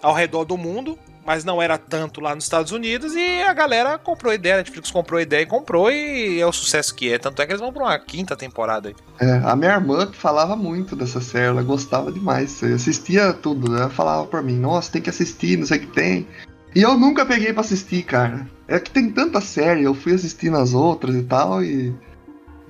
ao 0.00 0.14
redor 0.14 0.44
do 0.44 0.56
mundo, 0.56 0.96
mas 1.28 1.44
não 1.44 1.60
era 1.60 1.76
tanto 1.76 2.22
lá 2.22 2.34
nos 2.34 2.44
Estados 2.44 2.72
Unidos 2.72 3.14
e 3.14 3.42
a 3.42 3.52
galera 3.52 3.98
comprou 3.98 4.32
a 4.32 4.34
ideia, 4.34 4.54
a 4.54 4.58
Netflix 4.58 4.90
comprou 4.90 5.18
a 5.18 5.22
ideia 5.22 5.42
e 5.42 5.46
comprou 5.46 5.92
e 5.92 6.40
é 6.40 6.46
o 6.46 6.52
sucesso 6.52 6.94
que 6.94 7.12
é, 7.12 7.18
tanto 7.18 7.42
é 7.42 7.44
que 7.44 7.52
eles 7.52 7.60
vão 7.60 7.70
para 7.70 7.82
uma 7.82 7.98
quinta 7.98 8.34
temporada 8.34 8.88
aí. 8.88 8.94
É, 9.20 9.42
a 9.44 9.54
minha 9.54 9.72
irmã 9.72 10.06
que 10.06 10.16
falava 10.16 10.56
muito 10.56 10.96
dessa 10.96 11.20
série, 11.20 11.48
ela 11.48 11.62
gostava 11.62 12.10
demais, 12.10 12.64
assistia 12.64 13.34
tudo, 13.34 13.70
né? 13.70 13.80
ela 13.80 13.90
falava 13.90 14.26
para 14.26 14.40
mim, 14.40 14.58
nossa, 14.58 14.90
tem 14.90 15.02
que 15.02 15.10
assistir, 15.10 15.58
não 15.58 15.66
sei 15.66 15.76
o 15.76 15.80
que 15.82 15.86
tem. 15.88 16.26
E 16.74 16.80
eu 16.80 16.96
nunca 16.96 17.26
peguei 17.26 17.52
para 17.52 17.60
assistir, 17.60 18.04
cara. 18.04 18.48
É 18.66 18.80
que 18.80 18.90
tem 18.90 19.10
tanta 19.10 19.38
série, 19.42 19.82
eu 19.82 19.92
fui 19.92 20.14
assistindo 20.14 20.56
as 20.56 20.72
outras 20.72 21.14
e 21.14 21.24
tal, 21.24 21.62
e. 21.62 21.94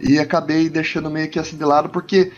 E 0.00 0.16
acabei 0.18 0.68
deixando 0.68 1.10
meio 1.10 1.28
que 1.28 1.40
assim 1.40 1.56
de 1.56 1.64
lado, 1.64 1.88
porque 1.88 2.30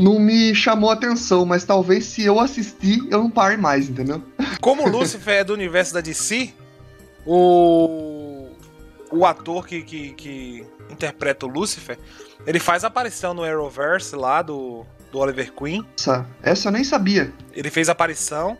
não 0.00 0.18
me 0.18 0.54
chamou 0.54 0.90
atenção, 0.90 1.44
mas 1.44 1.62
talvez 1.62 2.06
se 2.06 2.24
eu 2.24 2.40
assistir, 2.40 3.06
eu 3.10 3.18
não 3.18 3.30
pare 3.30 3.58
mais, 3.58 3.90
entendeu? 3.90 4.22
Como 4.58 4.88
Lucifer 4.88 5.40
é 5.40 5.44
do 5.44 5.52
universo 5.52 5.92
da 5.92 6.00
DC, 6.00 6.52
o. 7.26 8.48
O 9.12 9.26
ator 9.26 9.66
que, 9.66 9.82
que, 9.82 10.12
que 10.12 10.64
interpreta 10.88 11.44
o 11.44 11.48
Lucifer, 11.48 11.98
ele 12.46 12.60
faz 12.60 12.84
aparição 12.84 13.34
no 13.34 13.42
Arrowverse 13.42 14.14
lá 14.14 14.40
do, 14.40 14.86
do 15.10 15.18
Oliver 15.18 15.52
Queen. 15.52 15.84
Essa, 15.98 16.26
essa 16.40 16.68
eu 16.68 16.72
nem 16.72 16.84
sabia. 16.84 17.32
Ele 17.52 17.70
fez 17.70 17.88
aparição. 17.88 18.56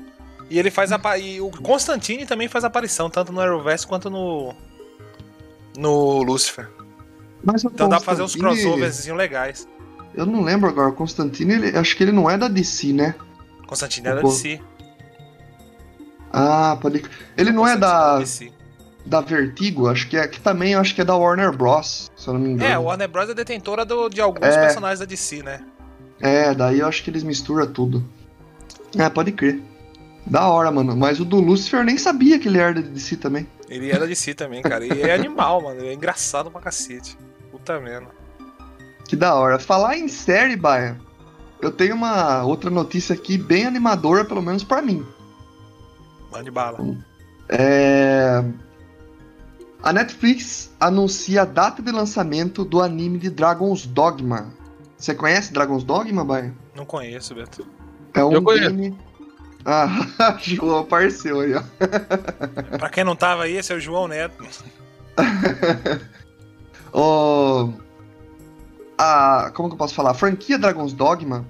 E 0.51 0.59
ele 0.59 0.69
faz 0.69 0.91
a, 0.91 1.19
e 1.19 1.41
o 1.41 1.49
Constantine 1.51 2.27
também 2.27 2.49
faz 2.49 2.65
aparição, 2.65 3.09
tanto 3.09 3.33
no 3.33 3.41
Arrowverse 3.41 3.87
quanto 3.87 4.11
no 4.11 4.53
no 5.79 6.21
Lucifer. 6.25 6.69
Então 7.73 7.89
dá 7.89 7.99
pra 7.99 8.05
fazer 8.05 8.23
uns 8.23 8.35
crossovers 8.35 9.07
legais. 9.07 9.69
Eu 10.21 10.27
não 10.27 10.43
lembro 10.43 10.69
agora, 10.69 10.91
o 10.91 10.93
Constantine, 10.93 11.55
ele, 11.55 11.79
acho 11.79 11.97
que 11.97 12.03
ele 12.03 12.13
não 12.13 12.29
é 12.29 12.37
da 12.37 12.47
DC, 12.47 12.93
né? 12.93 13.15
Constantine 13.67 14.07
é 14.07 14.15
da 14.17 14.21
DC. 14.21 14.61
Ah, 16.31 16.77
pode. 16.79 17.03
Ele 17.39 17.51
não 17.51 17.67
é 17.67 17.75
da. 17.75 18.23
É 18.23 18.51
da 19.07 19.23
Vertigo, 19.23 19.89
acho 19.89 20.07
que 20.11 20.19
é. 20.19 20.29
Que 20.29 20.39
também 20.39 20.75
acho 20.75 20.95
que 20.95 21.01
é 21.01 21.05
da 21.07 21.17
Warner 21.17 21.57
Bros. 21.57 22.11
Se 22.15 22.29
eu 22.29 22.35
não 22.35 22.41
me 22.43 22.51
engano. 22.51 22.71
É, 22.71 22.75
a 22.75 22.79
Warner 22.79 23.09
Bros. 23.09 23.31
é 23.31 23.35
detentora 23.35 23.83
do, 23.83 24.11
de 24.11 24.21
alguns 24.21 24.45
é... 24.45 24.61
personagens 24.61 25.01
da 25.01 25.07
DC, 25.07 25.43
né? 25.43 25.65
É, 26.21 26.53
daí 26.53 26.81
eu 26.81 26.87
acho 26.87 27.03
que 27.03 27.09
eles 27.09 27.23
misturam 27.23 27.67
tudo. 27.67 28.05
É, 28.99 29.09
pode 29.09 29.33
crer. 29.33 29.59
Da 30.27 30.47
hora, 30.49 30.71
mano. 30.71 30.95
Mas 30.95 31.19
o 31.19 31.25
do 31.25 31.41
Lucifer 31.41 31.81
eu 31.81 31.85
nem 31.85 31.97
sabia 31.97 32.39
que 32.39 32.47
ele 32.47 32.59
era 32.59 32.75
de 32.75 33.01
si 33.01 33.17
também. 33.17 33.49
Ele 33.71 33.91
era 33.91 34.07
de 34.07 34.15
si 34.15 34.35
também, 34.35 34.61
cara. 34.61 34.85
E 34.85 35.01
é 35.01 35.15
animal, 35.17 35.63
mano. 35.63 35.83
É 35.83 35.95
engraçado 35.95 36.51
pra 36.51 36.61
cacete. 36.61 37.17
Puta 37.51 37.81
merda. 37.81 38.20
Que 39.11 39.17
da 39.17 39.35
hora. 39.35 39.59
Falar 39.59 39.99
em 39.99 40.07
série, 40.07 40.55
Baia, 40.55 40.97
eu 41.61 41.73
tenho 41.73 41.97
uma 41.97 42.45
outra 42.45 42.71
notícia 42.71 43.13
aqui 43.13 43.37
bem 43.37 43.67
animadora, 43.67 44.25
pelo 44.25 44.41
menos 44.41 44.63
para 44.63 44.81
mim. 44.81 45.05
Mande 46.31 46.49
bala. 46.49 46.79
É... 47.49 48.41
A 49.83 49.93
Netflix 49.93 50.71
anuncia 50.79 51.43
a 51.43 51.45
data 51.45 51.83
de 51.83 51.91
lançamento 51.91 52.65
do 52.65 52.81
anime 52.81 53.19
de 53.19 53.31
Dragon's 53.31 53.85
Dogma. 53.85 54.55
Você 54.97 55.13
conhece 55.13 55.53
Dragon's 55.53 55.83
Dogma, 55.83 56.25
Baia? 56.25 56.55
Não 56.77 56.87
conheço, 56.87 57.35
Beto. 57.35 57.67
É 58.15 58.23
um 58.23 58.45
game 58.45 58.97
ah, 59.67 60.07
João 60.39 60.79
apareceu 60.79 61.41
aí, 61.41 61.55
ó. 61.55 61.63
pra 62.79 62.89
quem 62.89 63.03
não 63.03 63.17
tava 63.17 63.43
aí, 63.43 63.57
esse 63.57 63.73
é 63.73 63.77
o 63.77 63.81
João 63.81 64.07
Neto. 64.07 64.47
oh, 66.95 67.73
a, 69.01 69.51
como 69.55 69.69
que 69.69 69.75
eu 69.75 69.79
posso 69.79 69.95
falar? 69.95 70.11
A 70.11 70.15
franquia 70.15 70.59
Dragon's 70.59 70.93
Dogma, 70.93 71.47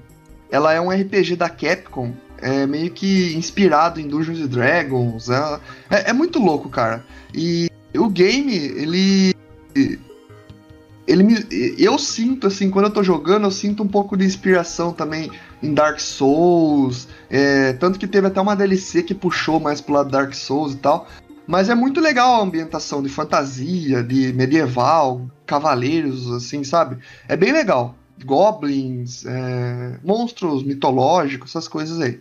ela 0.50 0.72
é 0.72 0.80
um 0.80 0.90
RPG 0.90 1.34
da 1.34 1.48
Capcom, 1.48 2.12
é 2.38 2.64
meio 2.64 2.90
que 2.92 3.34
inspirado 3.34 4.00
em 4.00 4.06
Dungeons 4.06 4.48
Dragons. 4.48 5.28
É, 5.28 5.60
é, 5.90 6.10
é 6.10 6.12
muito 6.12 6.38
louco, 6.38 6.68
cara. 6.68 7.04
E 7.34 7.68
o 7.96 8.08
game, 8.08 8.54
ele 8.54 9.34
ele 11.06 11.24
me, 11.24 11.44
eu 11.76 11.98
sinto 11.98 12.46
assim, 12.46 12.70
quando 12.70 12.84
eu 12.84 12.92
tô 12.92 13.02
jogando, 13.02 13.44
eu 13.44 13.50
sinto 13.50 13.82
um 13.82 13.88
pouco 13.88 14.16
de 14.16 14.24
inspiração 14.24 14.92
também 14.92 15.28
em 15.60 15.74
Dark 15.74 15.98
Souls, 15.98 17.08
é, 17.28 17.72
tanto 17.72 17.98
que 17.98 18.06
teve 18.06 18.28
até 18.28 18.40
uma 18.40 18.54
DLC 18.54 19.02
que 19.02 19.12
puxou 19.12 19.58
mais 19.58 19.80
pro 19.80 19.94
lado 19.94 20.08
Dark 20.08 20.32
Souls 20.34 20.74
e 20.74 20.76
tal. 20.76 21.08
Mas 21.50 21.68
é 21.68 21.74
muito 21.74 22.00
legal 22.00 22.36
a 22.36 22.44
ambientação 22.44 23.02
de 23.02 23.08
fantasia, 23.08 24.04
de 24.04 24.32
medieval, 24.32 25.28
cavaleiros, 25.44 26.30
assim, 26.30 26.62
sabe? 26.62 26.98
É 27.26 27.36
bem 27.36 27.50
legal. 27.50 27.96
Goblins, 28.24 29.26
é, 29.26 29.98
monstros 30.04 30.62
mitológicos, 30.62 31.50
essas 31.50 31.66
coisas 31.66 32.00
aí. 32.00 32.20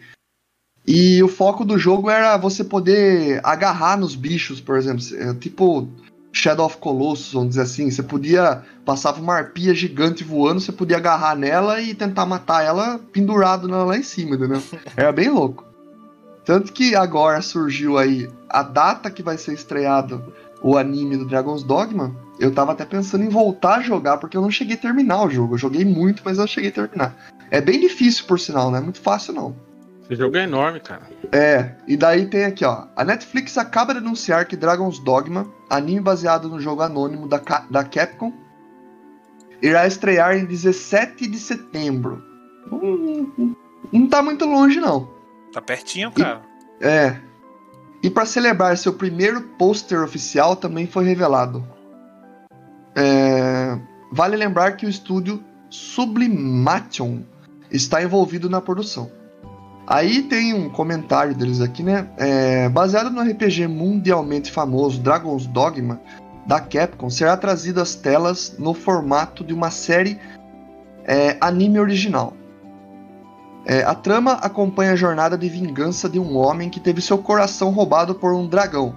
E 0.88 1.22
o 1.22 1.28
foco 1.28 1.64
do 1.64 1.78
jogo 1.78 2.10
era 2.10 2.38
você 2.38 2.64
poder 2.64 3.40
agarrar 3.44 3.98
nos 3.98 4.16
bichos, 4.16 4.60
por 4.60 4.76
exemplo. 4.76 5.06
É, 5.16 5.32
tipo 5.36 5.88
Shadow 6.34 6.66
of 6.66 6.78
Colossus, 6.78 7.34
vamos 7.34 7.50
dizer 7.50 7.62
assim. 7.62 7.92
Você 7.92 8.02
podia. 8.02 8.64
Passava 8.84 9.22
uma 9.22 9.36
arpia 9.36 9.76
gigante 9.76 10.24
voando, 10.24 10.60
você 10.60 10.72
podia 10.72 10.98
agarrar 10.98 11.36
nela 11.36 11.80
e 11.80 11.94
tentar 11.94 12.26
matar 12.26 12.66
ela 12.66 13.00
pendurado 13.14 13.68
lá 13.68 13.96
em 13.96 14.02
cima, 14.02 14.36
entendeu? 14.36 14.64
Era 14.98 15.12
bem 15.12 15.30
louco. 15.30 15.69
Tanto 16.50 16.74
que 16.74 16.96
agora 16.96 17.44
surgiu 17.44 17.96
aí 17.96 18.28
a 18.50 18.64
data 18.64 19.12
que 19.12 19.22
vai 19.22 19.38
ser 19.38 19.54
estreado 19.54 20.34
o 20.64 20.80
anime 20.80 21.16
do 21.16 21.28
Dragon's 21.28 21.62
Dogma. 21.62 22.12
Eu 22.40 22.52
tava 22.52 22.72
até 22.72 22.84
pensando 22.84 23.24
em 23.24 23.30
voltar 23.30 23.76
a 23.76 23.82
jogar, 23.84 24.18
porque 24.18 24.36
eu 24.36 24.42
não 24.42 24.50
cheguei 24.50 24.76
a 24.76 24.80
terminar 24.80 25.24
o 25.24 25.30
jogo. 25.30 25.54
Eu 25.54 25.60
joguei 25.60 25.86
muito, 25.86 26.24
mas 26.26 26.40
eu 26.40 26.48
cheguei 26.48 26.72
a 26.72 26.74
terminar. 26.74 27.16
É 27.52 27.62
bem 27.62 27.80
difícil, 27.80 28.26
por 28.26 28.40
sinal, 28.40 28.72
não 28.72 28.80
é 28.80 28.82
muito 28.82 29.00
fácil, 29.00 29.32
não. 29.32 29.56
Esse 30.06 30.16
jogo 30.16 30.38
é 30.38 30.46
enorme, 30.46 30.80
cara. 30.80 31.04
É, 31.32 31.76
e 31.88 31.96
daí 31.96 32.26
tem 32.26 32.46
aqui, 32.46 32.66
ó. 32.66 32.86
A 32.96 33.06
Netflix 33.06 33.56
acaba 33.56 33.94
de 33.94 34.00
anunciar 34.00 34.48
que 34.48 34.58
Dragon's 34.58 34.98
Dogma, 34.98 35.46
anime 35.70 36.02
baseado 36.02 36.50
no 36.50 36.60
jogo 36.60 36.82
anônimo 36.82 37.28
da, 37.28 37.40
da 37.70 37.84
Capcom, 37.84 38.34
irá 39.62 39.86
estrear 39.86 40.36
em 40.36 40.46
17 40.46 41.28
de 41.28 41.38
setembro. 41.38 42.24
Não, 42.72 43.56
não 43.94 44.08
tá 44.08 44.24
muito 44.24 44.48
longe, 44.48 44.80
não. 44.80 45.19
Tá 45.52 45.62
pertinho, 45.62 46.12
cara. 46.12 46.42
E, 46.82 46.86
é. 46.86 47.22
E 48.02 48.10
para 48.10 48.26
celebrar 48.26 48.78
seu 48.78 48.94
primeiro 48.94 49.42
pôster 49.42 50.02
oficial 50.02 50.56
também 50.56 50.88
foi 50.88 51.04
revelado. 51.06 51.66
É, 52.96 53.78
vale 54.12 54.36
lembrar 54.36 54.74
que 54.74 54.86
o 54.86 54.90
estúdio 54.90 55.44
Sublimation 55.70 57.22
está 57.72 58.02
envolvido 58.02 58.50
na 58.50 58.62
produção. 58.62 59.12
Aí 59.86 60.24
tem 60.24 60.54
um 60.54 60.70
comentário 60.70 61.36
deles 61.36 61.62
aqui, 61.62 61.84
né? 61.84 62.08
É, 62.18 62.70
baseado 62.70 63.10
no 63.10 63.22
RPG 63.22 63.68
mundialmente 63.68 64.52
famoso 64.52 65.02
Dragon's 65.02 65.48
Dogma 65.48 66.00
da 66.46 66.60
Capcom, 66.60 67.10
será 67.10 67.36
trazido 67.36 67.82
às 67.82 67.96
telas 67.96 68.56
no 68.58 68.74
formato 68.74 69.44
de 69.44 69.54
uma 69.54 69.72
série 69.72 70.20
é, 71.06 71.38
anime 71.42 71.80
original. 71.80 72.34
É, 73.70 73.84
a 73.84 73.94
trama 73.94 74.32
acompanha 74.32 74.94
a 74.94 74.96
jornada 74.96 75.38
de 75.38 75.48
vingança 75.48 76.10
de 76.10 76.20
um 76.20 76.36
homem 76.36 76.72
que 76.72 76.80
teve 76.80 77.02
seu 77.02 77.20
coração 77.20 77.70
roubado 77.70 78.16
por 78.16 78.34
um 78.34 78.48
dragão. 78.48 78.96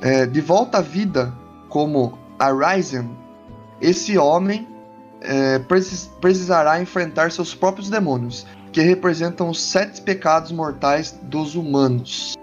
É, 0.00 0.26
de 0.26 0.40
volta 0.40 0.78
à 0.78 0.80
vida 0.80 1.34
como 1.68 2.16
Arisen, 2.38 3.10
esse 3.80 4.16
homem 4.16 4.68
é, 5.20 5.58
precis 5.58 6.08
precisará 6.20 6.80
enfrentar 6.80 7.32
seus 7.32 7.52
próprios 7.52 7.90
demônios 7.90 8.46
que 8.70 8.80
representam 8.80 9.50
os 9.50 9.60
sete 9.60 10.00
pecados 10.02 10.52
mortais 10.52 11.18
dos 11.24 11.56
humanos. 11.56 12.36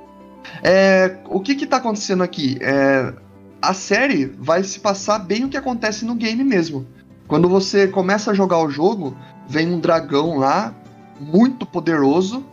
É, 0.62 1.16
o 1.30 1.40
que 1.40 1.54
está 1.54 1.78
acontecendo 1.78 2.24
aqui? 2.24 2.58
É, 2.60 3.14
a 3.62 3.74
série 3.74 4.26
vai 4.38 4.66
se 4.66 4.82
passar 4.82 5.20
bem 5.20 5.46
o 5.46 5.50
que 5.50 5.56
acontece 5.56 6.04
no 6.04 6.14
game 6.14 6.44
mesmo. 6.44 6.86
Quando 7.26 7.48
você 7.48 7.88
começa 7.88 8.32
a 8.32 8.34
jogar 8.34 8.60
o 8.60 8.70
jogo, 8.70 9.16
vem 9.48 9.74
um 9.74 9.80
dragão 9.80 10.38
lá, 10.38 10.76
muito 11.22 11.66
poderoso, 11.66 12.44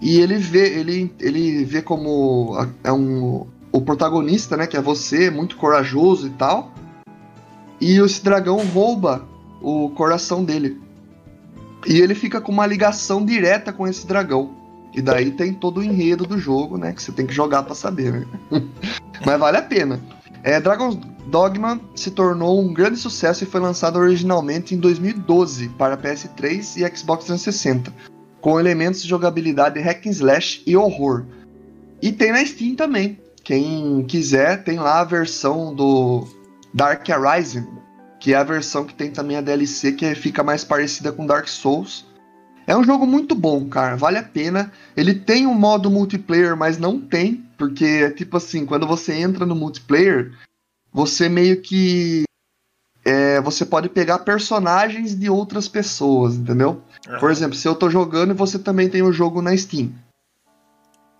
e 0.00 0.18
ele 0.20 0.36
vê, 0.36 0.78
ele, 0.78 1.14
ele 1.20 1.64
vê 1.64 1.80
como 1.80 2.56
é 2.82 2.92
um, 2.92 3.46
o 3.70 3.80
protagonista, 3.80 4.56
né, 4.56 4.66
que 4.66 4.76
é 4.76 4.80
você, 4.80 5.30
muito 5.30 5.56
corajoso 5.56 6.26
e 6.26 6.30
tal. 6.30 6.72
E 7.80 7.98
esse 7.98 8.22
dragão 8.22 8.58
rouba 8.66 9.26
o 9.60 9.90
coração 9.90 10.44
dele. 10.44 10.80
E 11.86 12.00
ele 12.00 12.14
fica 12.14 12.40
com 12.40 12.52
uma 12.52 12.66
ligação 12.66 13.24
direta 13.24 13.72
com 13.72 13.86
esse 13.86 14.06
dragão. 14.06 14.50
E 14.94 15.00
daí 15.00 15.30
tem 15.30 15.54
todo 15.54 15.78
o 15.78 15.84
enredo 15.84 16.26
do 16.26 16.38
jogo, 16.38 16.76
né? 16.76 16.92
Que 16.92 17.02
você 17.02 17.12
tem 17.12 17.26
que 17.26 17.32
jogar 17.32 17.62
para 17.62 17.74
saber, 17.74 18.12
né? 18.12 18.26
Mas 19.24 19.40
vale 19.40 19.56
a 19.56 19.62
pena. 19.62 20.00
É, 20.42 20.60
Dragon's 20.60 20.98
Dogma 21.26 21.80
se 21.94 22.10
tornou 22.10 22.60
um 22.60 22.72
grande 22.72 22.96
sucesso 22.96 23.44
e 23.44 23.46
foi 23.46 23.60
lançado 23.60 23.96
originalmente 23.98 24.74
em 24.74 24.78
2012 24.78 25.68
para 25.70 25.96
PS3 25.96 26.76
e 26.76 26.96
Xbox 26.96 27.26
360, 27.26 27.92
com 28.40 28.58
elementos 28.58 29.02
de 29.02 29.08
jogabilidade 29.08 29.80
hack 29.80 30.06
and 30.06 30.10
slash 30.10 30.62
e 30.66 30.76
horror. 30.76 31.24
E 32.00 32.10
tem 32.10 32.32
na 32.32 32.44
Steam 32.44 32.74
também. 32.74 33.18
Quem 33.44 34.04
quiser, 34.04 34.64
tem 34.64 34.78
lá 34.78 35.00
a 35.00 35.04
versão 35.04 35.74
do 35.74 36.26
Dark 36.74 37.06
Horizon, 37.08 37.66
que 38.18 38.34
é 38.34 38.36
a 38.36 38.44
versão 38.44 38.84
que 38.84 38.94
tem 38.94 39.10
também 39.10 39.36
a 39.36 39.40
DLC, 39.40 39.92
que 39.92 40.14
fica 40.14 40.42
mais 40.42 40.64
parecida 40.64 41.12
com 41.12 41.26
Dark 41.26 41.46
Souls. 41.48 42.04
É 42.66 42.76
um 42.76 42.84
jogo 42.84 43.06
muito 43.06 43.34
bom, 43.34 43.68
cara, 43.68 43.96
vale 43.96 44.18
a 44.18 44.22
pena. 44.22 44.72
Ele 44.96 45.14
tem 45.14 45.46
um 45.46 45.54
modo 45.54 45.90
multiplayer, 45.90 46.56
mas 46.56 46.78
não 46.78 47.00
tem, 47.00 47.41
porque 47.56 47.84
é 47.84 48.10
tipo 48.10 48.36
assim, 48.36 48.66
quando 48.66 48.86
você 48.86 49.14
entra 49.14 49.46
no 49.46 49.54
multiplayer, 49.54 50.32
você 50.92 51.28
meio 51.28 51.60
que 51.60 52.24
é, 53.04 53.40
você 53.40 53.64
pode 53.64 53.88
pegar 53.88 54.20
personagens 54.20 55.18
de 55.18 55.28
outras 55.28 55.68
pessoas, 55.68 56.36
entendeu? 56.36 56.82
Por 57.18 57.30
exemplo, 57.30 57.56
se 57.56 57.66
eu 57.66 57.74
tô 57.74 57.90
jogando 57.90 58.30
e 58.30 58.36
você 58.36 58.58
também 58.58 58.88
tem 58.88 59.02
o 59.02 59.08
um 59.08 59.12
jogo 59.12 59.42
na 59.42 59.56
Steam. 59.56 59.92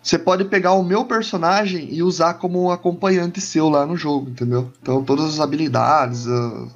Você 0.01 0.19
pode 0.19 0.45
pegar 0.45 0.73
o 0.73 0.83
meu 0.83 1.05
personagem 1.05 1.93
e 1.93 2.03
usar 2.03 2.35
como 2.35 2.73
acompanhante 2.73 3.41
seu 3.41 3.69
lá 3.69 3.87
no 3.87 3.97
jogo, 3.97 4.31
entendeu? 4.31 4.73
Então 4.81 5.05
todas 5.05 5.27
as 5.27 5.41
habilidades, 5.41 6.27
uh, 6.27 6.69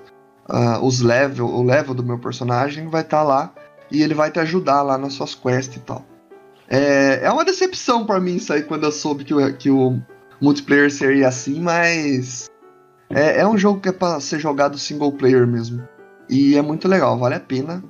os 0.80 1.00
level, 1.00 1.46
o 1.46 1.62
level 1.62 1.94
do 1.94 2.04
meu 2.04 2.18
personagem 2.18 2.88
vai 2.88 3.02
estar 3.02 3.18
tá 3.18 3.22
lá 3.24 3.52
e 3.90 4.02
ele 4.02 4.14
vai 4.14 4.30
te 4.30 4.38
ajudar 4.38 4.82
lá 4.82 4.96
nas 4.96 5.14
suas 5.14 5.34
quests 5.34 5.76
e 5.76 5.80
tal. 5.80 6.04
É, 6.68 7.20
é 7.22 7.30
uma 7.30 7.44
decepção 7.44 8.04
para 8.04 8.20
mim 8.20 8.36
isso 8.36 8.52
aí 8.52 8.62
quando 8.62 8.84
eu 8.84 8.92
soube 8.92 9.24
que 9.24 9.32
o, 9.32 9.56
que 9.56 9.70
o 9.70 10.00
multiplayer 10.40 10.90
seria 10.90 11.28
assim, 11.28 11.60
mas 11.60 12.50
é, 13.08 13.40
é 13.40 13.46
um 13.46 13.56
jogo 13.56 13.80
que 13.80 13.88
é 13.88 13.92
para 13.92 14.20
ser 14.20 14.38
jogado 14.38 14.78
single 14.78 15.12
player 15.12 15.46
mesmo. 15.46 15.86
E 16.28 16.56
é 16.56 16.62
muito 16.62 16.88
legal, 16.88 17.18
vale 17.18 17.36
a 17.36 17.40
pena. 17.40 17.82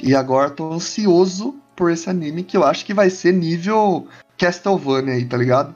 E 0.00 0.14
agora 0.14 0.50
tô 0.50 0.72
ansioso 0.72 1.54
por 1.76 1.90
esse 1.90 2.08
anime 2.08 2.42
que 2.42 2.56
eu 2.56 2.64
acho 2.64 2.84
que 2.84 2.94
vai 2.94 3.10
ser 3.10 3.32
nível 3.32 4.06
Castlevania 4.38 5.14
aí, 5.14 5.24
tá 5.24 5.36
ligado? 5.36 5.74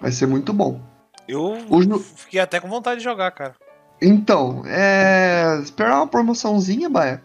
Vai 0.00 0.10
ser 0.10 0.26
muito 0.26 0.52
bom. 0.52 0.80
Eu 1.28 1.56
o... 1.68 1.98
fiquei 1.98 2.40
até 2.40 2.58
com 2.58 2.68
vontade 2.68 2.98
de 2.98 3.04
jogar, 3.04 3.30
cara. 3.30 3.54
Então, 4.00 4.64
é. 4.66 5.60
Esperar 5.62 5.96
uma 5.96 6.06
promoçãozinha, 6.06 6.90
Baia. 6.90 7.22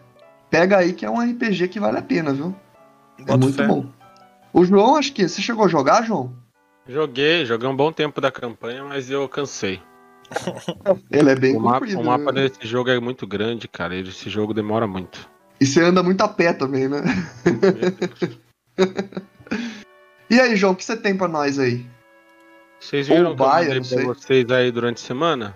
Pega 0.48 0.78
aí 0.78 0.92
que 0.92 1.04
é 1.04 1.10
um 1.10 1.18
RPG 1.18 1.68
que 1.68 1.80
vale 1.80 1.98
a 1.98 2.02
pena, 2.02 2.32
viu? 2.32 2.54
é 3.26 3.36
muito 3.36 3.56
fé. 3.56 3.66
bom. 3.66 3.86
O 4.52 4.64
João, 4.64 4.96
acho 4.96 5.12
que. 5.12 5.28
Você 5.28 5.42
chegou 5.42 5.64
a 5.64 5.68
jogar, 5.68 6.04
João? 6.04 6.32
Joguei, 6.86 7.44
joguei 7.44 7.68
um 7.68 7.76
bom 7.76 7.92
tempo 7.92 8.20
da 8.20 8.30
campanha, 8.30 8.84
mas 8.84 9.10
eu 9.10 9.28
cansei. 9.28 9.80
Ele 11.10 11.30
é 11.30 11.36
bem 11.36 11.56
o 11.56 11.60
comprido. 11.60 12.02
Mapa, 12.02 12.02
o 12.02 12.18
mapa 12.18 12.32
né? 12.32 12.48
desse 12.48 12.66
jogo 12.66 12.90
é 12.90 12.98
muito 12.98 13.26
grande, 13.26 13.68
cara. 13.68 13.94
Esse 13.94 14.30
jogo 14.30 14.54
demora 14.54 14.86
muito. 14.86 15.28
E 15.60 15.66
você 15.66 15.82
anda 15.82 16.02
muito 16.02 16.22
a 16.22 16.28
pé 16.28 16.52
também, 16.52 16.88
né? 16.88 17.02
e 20.30 20.40
aí, 20.40 20.56
João, 20.56 20.72
o 20.72 20.76
que 20.76 20.84
você 20.84 20.96
tem 20.96 21.16
pra 21.16 21.28
nós 21.28 21.58
aí? 21.58 21.84
Vocês 22.78 23.08
viram 23.08 23.32
o 23.32 23.36
que 23.36 23.42
eu 23.42 23.46
pra 23.46 24.14
vocês 24.14 24.50
aí 24.50 24.70
durante 24.70 25.02
a 25.02 25.06
semana? 25.06 25.54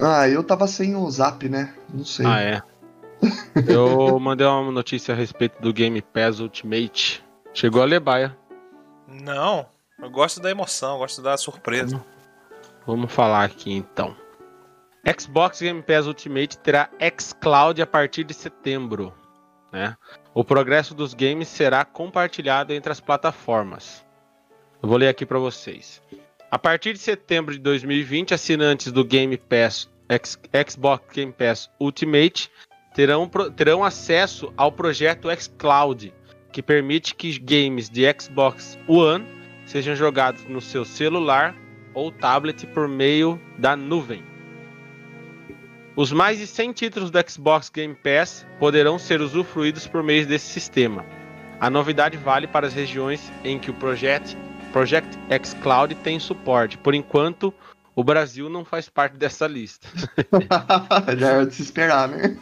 Ah, 0.00 0.28
eu 0.28 0.42
tava 0.42 0.66
sem 0.66 0.96
o 0.96 1.10
zap, 1.10 1.48
né? 1.48 1.74
Não 1.92 2.04
sei. 2.04 2.26
Ah, 2.26 2.40
é. 2.40 2.62
eu 3.68 4.18
mandei 4.18 4.46
uma 4.46 4.72
notícia 4.72 5.12
a 5.12 5.16
respeito 5.16 5.60
do 5.60 5.72
Game 5.72 6.00
Pass 6.00 6.40
Ultimate. 6.40 7.22
Chegou 7.54 7.82
a 7.82 7.84
Lebaia. 7.84 8.36
Não, 9.06 9.66
eu 9.98 10.10
gosto 10.10 10.40
da 10.40 10.50
emoção, 10.50 10.98
gosto 10.98 11.20
da 11.20 11.36
surpresa. 11.36 11.96
Vamos, 11.96 12.06
vamos 12.86 13.12
falar 13.12 13.44
aqui 13.44 13.72
então. 13.72 14.16
Xbox 15.18 15.60
Game 15.60 15.82
Pass 15.82 16.06
Ultimate 16.06 16.58
terá 16.58 16.88
xCloud 17.18 17.82
a 17.82 17.86
partir 17.86 18.24
de 18.24 18.32
setembro. 18.32 19.12
Né? 19.72 19.96
O 20.32 20.44
progresso 20.44 20.94
dos 20.94 21.12
games 21.12 21.48
será 21.48 21.84
compartilhado 21.84 22.72
entre 22.72 22.92
as 22.92 23.00
plataformas. 23.00 24.04
Eu 24.82 24.88
vou 24.88 24.98
ler 24.98 25.08
aqui 25.08 25.26
para 25.26 25.38
vocês. 25.38 26.00
A 26.50 26.58
partir 26.58 26.92
de 26.92 26.98
setembro 26.98 27.54
de 27.54 27.60
2020, 27.60 28.34
assinantes 28.34 28.92
do 28.92 29.04
Game 29.04 29.36
Pass 29.36 29.88
X, 30.08 30.38
Xbox 30.68 31.06
Game 31.14 31.32
Pass 31.32 31.70
Ultimate 31.80 32.50
terão, 32.94 33.28
terão 33.56 33.82
acesso 33.82 34.52
ao 34.56 34.70
projeto 34.70 35.28
xCloud, 35.34 36.12
que 36.52 36.62
permite 36.62 37.14
que 37.14 37.38
games 37.38 37.88
de 37.88 38.04
Xbox 38.18 38.78
One 38.86 39.24
sejam 39.64 39.96
jogados 39.96 40.44
no 40.44 40.60
seu 40.60 40.84
celular 40.84 41.54
ou 41.94 42.12
tablet 42.12 42.66
por 42.66 42.86
meio 42.86 43.40
da 43.58 43.74
nuvem. 43.74 44.22
Os 45.94 46.12
mais 46.12 46.38
de 46.38 46.46
100 46.46 46.72
títulos 46.72 47.10
do 47.10 47.18
Xbox 47.30 47.68
Game 47.68 47.94
Pass 47.94 48.46
poderão 48.58 48.98
ser 48.98 49.20
usufruídos 49.20 49.86
por 49.86 50.02
meio 50.02 50.26
desse 50.26 50.46
sistema. 50.46 51.04
A 51.60 51.68
novidade 51.68 52.16
vale 52.16 52.46
para 52.46 52.66
as 52.66 52.74
regiões 52.74 53.30
em 53.44 53.58
que 53.58 53.70
o 53.70 53.74
Project, 53.74 54.36
Project 54.72 55.18
X 55.28 55.54
Cloud 55.62 55.94
tem 55.96 56.18
suporte. 56.18 56.78
Por 56.78 56.94
enquanto, 56.94 57.52
o 57.94 58.02
Brasil 58.02 58.48
não 58.48 58.64
faz 58.64 58.88
parte 58.88 59.16
dessa 59.18 59.46
lista. 59.46 59.86
Já 61.18 61.28
era 61.28 61.46
de 61.46 61.54
se 61.54 61.62
esperar, 61.62 62.08
né? 62.08 62.38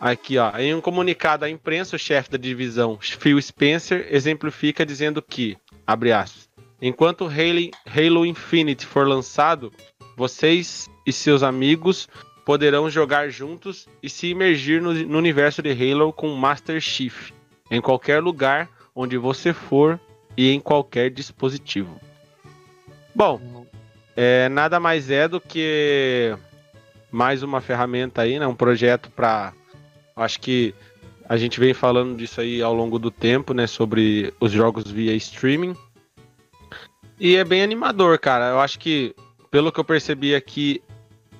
Aqui, 0.00 0.38
ó, 0.38 0.56
em 0.56 0.74
um 0.74 0.80
comunicado 0.80 1.44
à 1.44 1.50
imprensa, 1.50 1.96
o 1.96 1.98
chefe 1.98 2.30
da 2.30 2.38
divisão, 2.38 2.98
Phil 3.00 3.40
Spencer, 3.42 4.06
exemplifica 4.10 4.86
dizendo 4.86 5.20
que, 5.20 5.56
abre 5.86 6.12
aspas, 6.12 6.48
enquanto 6.80 7.26
Halo, 7.26 8.24
Infinite 8.24 8.86
for 8.86 9.08
lançado, 9.08 9.72
vocês 10.16 10.88
e 11.04 11.12
seus 11.12 11.42
amigos 11.42 12.08
poderão 12.44 12.88
jogar 12.88 13.28
juntos 13.28 13.88
e 14.02 14.08
se 14.08 14.28
imergir 14.28 14.80
no, 14.80 14.94
no 14.94 15.18
universo 15.18 15.60
de 15.60 15.70
Halo 15.70 16.12
com 16.12 16.28
Master 16.28 16.80
Chief, 16.80 17.32
em 17.70 17.80
qualquer 17.80 18.22
lugar 18.22 18.70
onde 18.94 19.18
você 19.18 19.52
for 19.52 19.98
e 20.36 20.50
em 20.50 20.60
qualquer 20.60 21.10
dispositivo. 21.10 22.00
Bom, 23.14 23.66
é, 24.16 24.48
nada 24.48 24.78
mais 24.78 25.10
é 25.10 25.26
do 25.26 25.40
que 25.40 26.36
mais 27.10 27.42
uma 27.42 27.60
ferramenta 27.60 28.22
aí, 28.22 28.38
né? 28.38 28.46
Um 28.46 28.54
projeto 28.54 29.10
para, 29.10 29.52
acho 30.22 30.40
que 30.40 30.74
a 31.28 31.36
gente 31.36 31.60
vem 31.60 31.74
falando 31.74 32.16
disso 32.16 32.40
aí 32.40 32.62
ao 32.62 32.74
longo 32.74 32.98
do 32.98 33.10
tempo, 33.10 33.52
né? 33.52 33.66
Sobre 33.66 34.32
os 34.40 34.50
jogos 34.50 34.90
via 34.90 35.14
streaming. 35.14 35.76
E 37.20 37.36
é 37.36 37.44
bem 37.44 37.62
animador, 37.62 38.18
cara. 38.18 38.50
Eu 38.50 38.60
acho 38.60 38.78
que, 38.78 39.14
pelo 39.50 39.72
que 39.72 39.80
eu 39.80 39.84
percebi 39.84 40.34
aqui, 40.34 40.82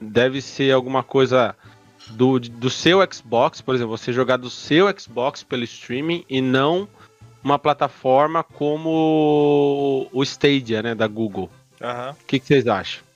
deve 0.01 0.41
ser 0.41 0.73
alguma 0.73 1.03
coisa 1.03 1.55
do, 2.11 2.39
do 2.39 2.71
seu 2.71 3.01
Xbox, 3.13 3.61
por 3.61 3.75
exemplo, 3.75 3.97
você 3.97 4.13
jogar 4.13 4.37
do 4.37 4.51
seu 4.51 4.87
Xbox 4.99 5.43
pelo 5.43 5.65
streaming 5.65 6.25
e 6.29 6.41
não 6.41 6.89
uma 7.43 7.59
plataforma 7.59 8.43
como 8.43 10.09
o 10.13 10.23
Stadia, 10.23 10.83
né, 10.83 10.95
da 10.95 11.07
Google. 11.07 11.51
O 12.11 12.25
que, 12.27 12.39
que 12.39 12.47
vocês 12.47 12.67
acham? 12.67 13.08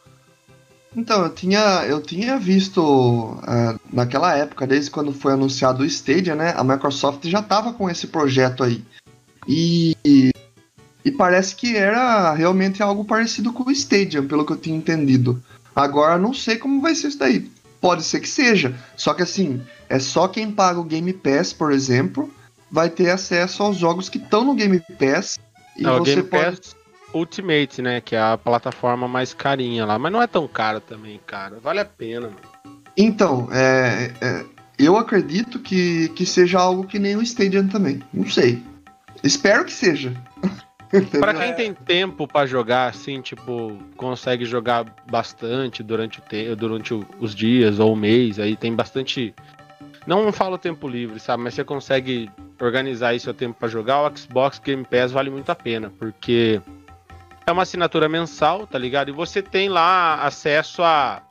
Então, 0.95 1.23
eu 1.23 1.31
tinha, 1.31 1.85
eu 1.87 2.03
tinha 2.03 2.39
visto 2.39 2.81
uh, 2.83 3.81
naquela 3.91 4.37
época, 4.37 4.67
desde 4.67 4.91
quando 4.91 5.13
foi 5.13 5.33
anunciado 5.33 5.83
o 5.83 5.87
Stadia, 5.87 6.35
né? 6.35 6.53
A 6.57 6.63
Microsoft 6.63 7.27
já 7.27 7.41
estava 7.41 7.73
com 7.73 7.89
esse 7.89 8.07
projeto 8.07 8.63
aí. 8.63 8.85
E, 9.49 9.97
e 11.05 11.11
parece 11.11 11.57
que 11.57 11.77
era 11.77 12.33
realmente 12.35 12.83
algo 12.83 13.05
parecido 13.05 13.53
com 13.53 13.65
o 13.65 13.71
Stadia, 13.71 14.23
pelo 14.23 14.45
que 14.45 14.53
eu 14.53 14.57
tinha 14.57 14.77
entendido. 14.77 15.43
Agora 15.75 16.19
não 16.19 16.35
sei 16.35 16.57
como 16.57 16.83
vai 16.83 16.95
ser 16.95 17.09
isso 17.09 17.19
daí. 17.19 17.51
Pode 17.81 18.05
ser 18.05 18.21
que 18.21 18.29
seja. 18.29 18.77
Só 18.95 19.15
que 19.15 19.23
assim, 19.23 19.63
é 19.89 19.99
só 19.99 20.29
quem 20.29 20.51
paga 20.51 20.79
o 20.79 20.85
Game 20.85 21.13
Pass, 21.15 21.55
por 21.55 21.73
exemplo, 21.73 22.33
vai 22.71 22.91
ter 22.91 23.11
acesso 23.11 23.63
aos 23.63 23.79
jogos 23.79 24.11
que 24.11 24.19
estão 24.19 24.45
no 24.45 24.55
Game 24.55 24.79
Pass. 24.99 25.39
E 25.77 25.87
é, 25.87 25.99
você 25.99 26.17
Game 26.17 26.29
pode. 26.29 26.45
Pass 26.45 26.82
Ultimate, 27.15 27.83
né? 27.83 28.01
Que 28.01 28.17
é 28.17 28.21
a 28.21 28.39
plataforma 28.39 29.07
mais 29.07 29.33
carinha 29.35 29.85
lá. 29.85 29.99
Mas 29.99 30.13
não 30.13 30.23
é 30.23 30.27
tão 30.27 30.47
caro 30.49 30.81
também, 30.81 31.21
cara. 31.27 31.59
Vale 31.63 31.81
a 31.81 31.85
pena, 31.85 32.29
mano. 32.29 32.53
Então, 32.97 33.49
é, 33.53 34.13
é, 34.21 34.45
eu 34.79 34.97
acredito 34.97 35.59
que, 35.59 36.09
que 36.11 36.27
seja 36.27 36.59
algo 36.59 36.85
que 36.85 36.99
nem 36.99 37.17
o 37.17 37.23
Stadium 37.23 37.69
também. 37.69 38.03
Não 38.13 38.29
sei. 38.29 38.63
Espero 39.23 39.65
que 39.65 39.73
seja. 39.73 40.13
para 41.19 41.35
quem 41.35 41.55
tem 41.55 41.73
tempo 41.73 42.27
para 42.27 42.47
jogar, 42.47 42.91
assim, 42.91 43.21
tipo, 43.21 43.79
consegue 43.97 44.45
jogar 44.45 44.85
bastante 45.11 45.83
durante, 45.83 46.19
o 46.19 46.23
te 46.23 46.55
durante 46.55 46.95
os 47.19 47.35
dias 47.35 47.79
ou 47.79 47.93
o 47.93 47.97
mês, 47.97 48.39
aí 48.39 48.57
tem 48.57 48.75
bastante. 48.75 49.35
Não 50.07 50.33
falo 50.33 50.59
tempo 50.59 50.89
livre, 50.89 51.21
sabe? 51.21 51.43
Mas 51.43 51.55
você 51.55 51.65
consegue 51.65 52.29
organizar 52.61 53.09
aí 53.09 53.21
seu 53.21 53.33
tempo 53.33 53.59
para 53.59 53.69
jogar. 53.69 54.03
O 54.03 54.17
Xbox 54.17 54.59
Game 54.59 54.85
Pass 54.85 55.13
vale 55.13 55.31
muito 55.31 55.49
a 55.51 55.55
pena, 55.55 55.93
porque 55.99 56.61
é 57.47 57.53
uma 57.53 57.63
assinatura 57.63 58.09
mensal, 58.09 58.67
tá 58.67 58.79
ligado? 58.79 59.09
E 59.09 59.13
você 59.13 59.43
tem 59.43 59.69
lá 59.69 60.23
acesso 60.23 60.83
a 60.83 61.23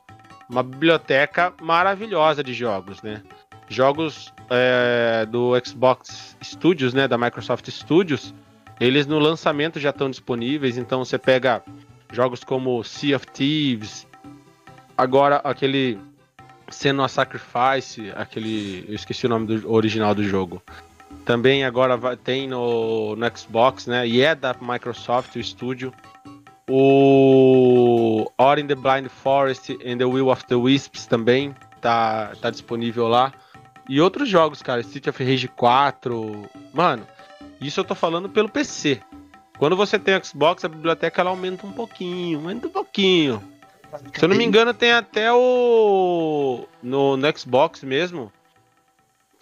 uma 0.48 0.62
biblioteca 0.62 1.52
maravilhosa 1.60 2.42
de 2.44 2.52
jogos, 2.52 3.02
né? 3.02 3.22
Jogos 3.68 4.32
é, 4.50 5.26
do 5.26 5.52
Xbox 5.64 6.36
Studios, 6.42 6.92
né? 6.92 7.08
Da 7.08 7.16
Microsoft 7.16 7.68
Studios, 7.70 8.34
eles 8.78 9.06
no 9.06 9.18
lançamento 9.18 9.80
já 9.80 9.90
estão 9.90 10.10
disponíveis. 10.10 10.76
Então 10.76 11.04
você 11.04 11.16
pega 11.16 11.62
jogos 12.12 12.44
como 12.44 12.82
Sea 12.84 13.16
of 13.16 13.26
Thieves, 13.28 14.06
agora 14.96 15.36
aquele 15.36 15.98
Senua 16.68 17.08
Sacrifice, 17.08 18.12
aquele. 18.14 18.84
Eu 18.88 18.94
esqueci 18.94 19.26
o 19.26 19.28
nome 19.28 19.46
do 19.46 19.72
original 19.72 20.14
do 20.14 20.22
jogo. 20.24 20.62
Também 21.24 21.64
agora 21.64 21.96
vai, 21.96 22.16
tem 22.16 22.48
no, 22.48 23.14
no 23.14 23.38
Xbox, 23.38 23.86
né? 23.86 24.06
E 24.06 24.20
é 24.20 24.34
da 24.34 24.54
Microsoft, 24.60 25.36
o 25.36 25.38
estúdio. 25.38 25.92
O 26.68 28.30
Ori 28.38 28.62
in 28.62 28.66
the 28.66 28.74
Blind 28.74 29.08
Forest 29.08 29.72
and 29.84 29.98
the 29.98 30.04
Will 30.04 30.28
of 30.28 30.44
the 30.46 30.54
Wisps 30.54 31.06
também 31.06 31.54
tá, 31.80 32.32
tá 32.40 32.50
disponível 32.50 33.08
lá. 33.08 33.32
E 33.88 34.00
outros 34.00 34.28
jogos, 34.28 34.62
cara, 34.62 34.80
Street 34.80 35.06
of 35.06 35.22
Rage 35.22 35.48
4. 35.48 36.48
Mano, 36.72 37.06
isso 37.60 37.80
eu 37.80 37.84
tô 37.84 37.94
falando 37.94 38.28
pelo 38.28 38.48
PC. 38.48 39.00
Quando 39.58 39.76
você 39.76 39.98
tem 39.98 40.22
Xbox, 40.22 40.64
a 40.64 40.68
biblioteca 40.68 41.20
ela 41.20 41.30
aumenta 41.30 41.66
um 41.66 41.72
pouquinho, 41.72 42.38
aumenta 42.38 42.66
um 42.66 42.70
pouquinho. 42.70 43.42
Se 44.14 44.24
eu 44.24 44.28
não 44.28 44.36
me 44.36 44.44
engano, 44.44 44.72
tem 44.72 44.92
até 44.92 45.32
o. 45.32 46.66
No, 46.82 47.16
no 47.16 47.38
Xbox 47.38 47.82
mesmo. 47.84 48.32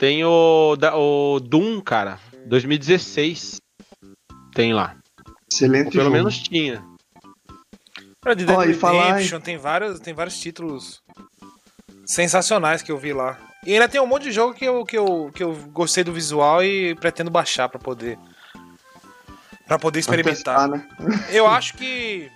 Tem 0.00 0.24
o, 0.24 0.78
o 0.94 1.40
Doom, 1.40 1.82
cara. 1.82 2.18
2016. 2.46 3.60
Tem 4.54 4.72
lá. 4.72 4.96
Excelente. 5.52 5.88
Ou 5.88 5.92
pelo 5.92 6.04
jogo. 6.04 6.16
menos 6.16 6.38
tinha. 6.38 6.82
Pra 8.18 8.34
The 8.34 8.44
oh, 8.44 8.74
falar... 8.74 9.20
tem, 9.42 9.58
vários, 9.58 10.00
tem 10.00 10.14
vários 10.14 10.40
títulos 10.40 11.02
sensacionais 12.06 12.80
que 12.80 12.90
eu 12.90 12.96
vi 12.96 13.12
lá. 13.12 13.38
E 13.66 13.74
ainda 13.74 13.90
tem 13.90 14.00
um 14.00 14.06
monte 14.06 14.22
de 14.22 14.32
jogo 14.32 14.54
que 14.54 14.64
eu, 14.64 14.86
que 14.86 14.96
eu, 14.96 15.30
que 15.34 15.42
eu 15.42 15.54
gostei 15.70 16.02
do 16.02 16.14
visual 16.14 16.64
e 16.64 16.94
pretendo 16.94 17.30
baixar 17.30 17.68
para 17.68 17.78
poder 17.78 18.18
para 19.66 19.78
poder 19.78 20.00
experimentar. 20.00 20.34
Testar, 20.34 20.68
né? 20.68 20.88
eu 21.30 21.44
acho 21.46 21.74
que 21.74 22.30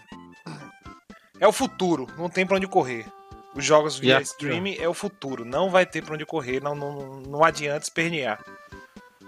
é 1.41 1.49
o 1.49 1.53
futuro, 1.53 2.07
não 2.19 2.29
tem 2.29 2.47
para 2.47 2.59
onde 2.59 2.67
correr. 2.67 3.07
Os 3.55 3.65
jogos 3.65 3.99
via 3.99 4.15
yeah. 4.15 4.23
streaming 4.23 4.77
é 4.79 4.89
o 4.89 4.95
futuro, 4.95 5.45
não 5.45 5.71
vai 5.71 5.87
ter 5.87 6.03
para 6.03 6.15
onde 6.15 6.27
correr, 6.27 6.61
não, 6.61 6.75
não, 6.75 7.21
não 7.21 7.45
adianta 7.45 7.85
espernear. 7.85 8.43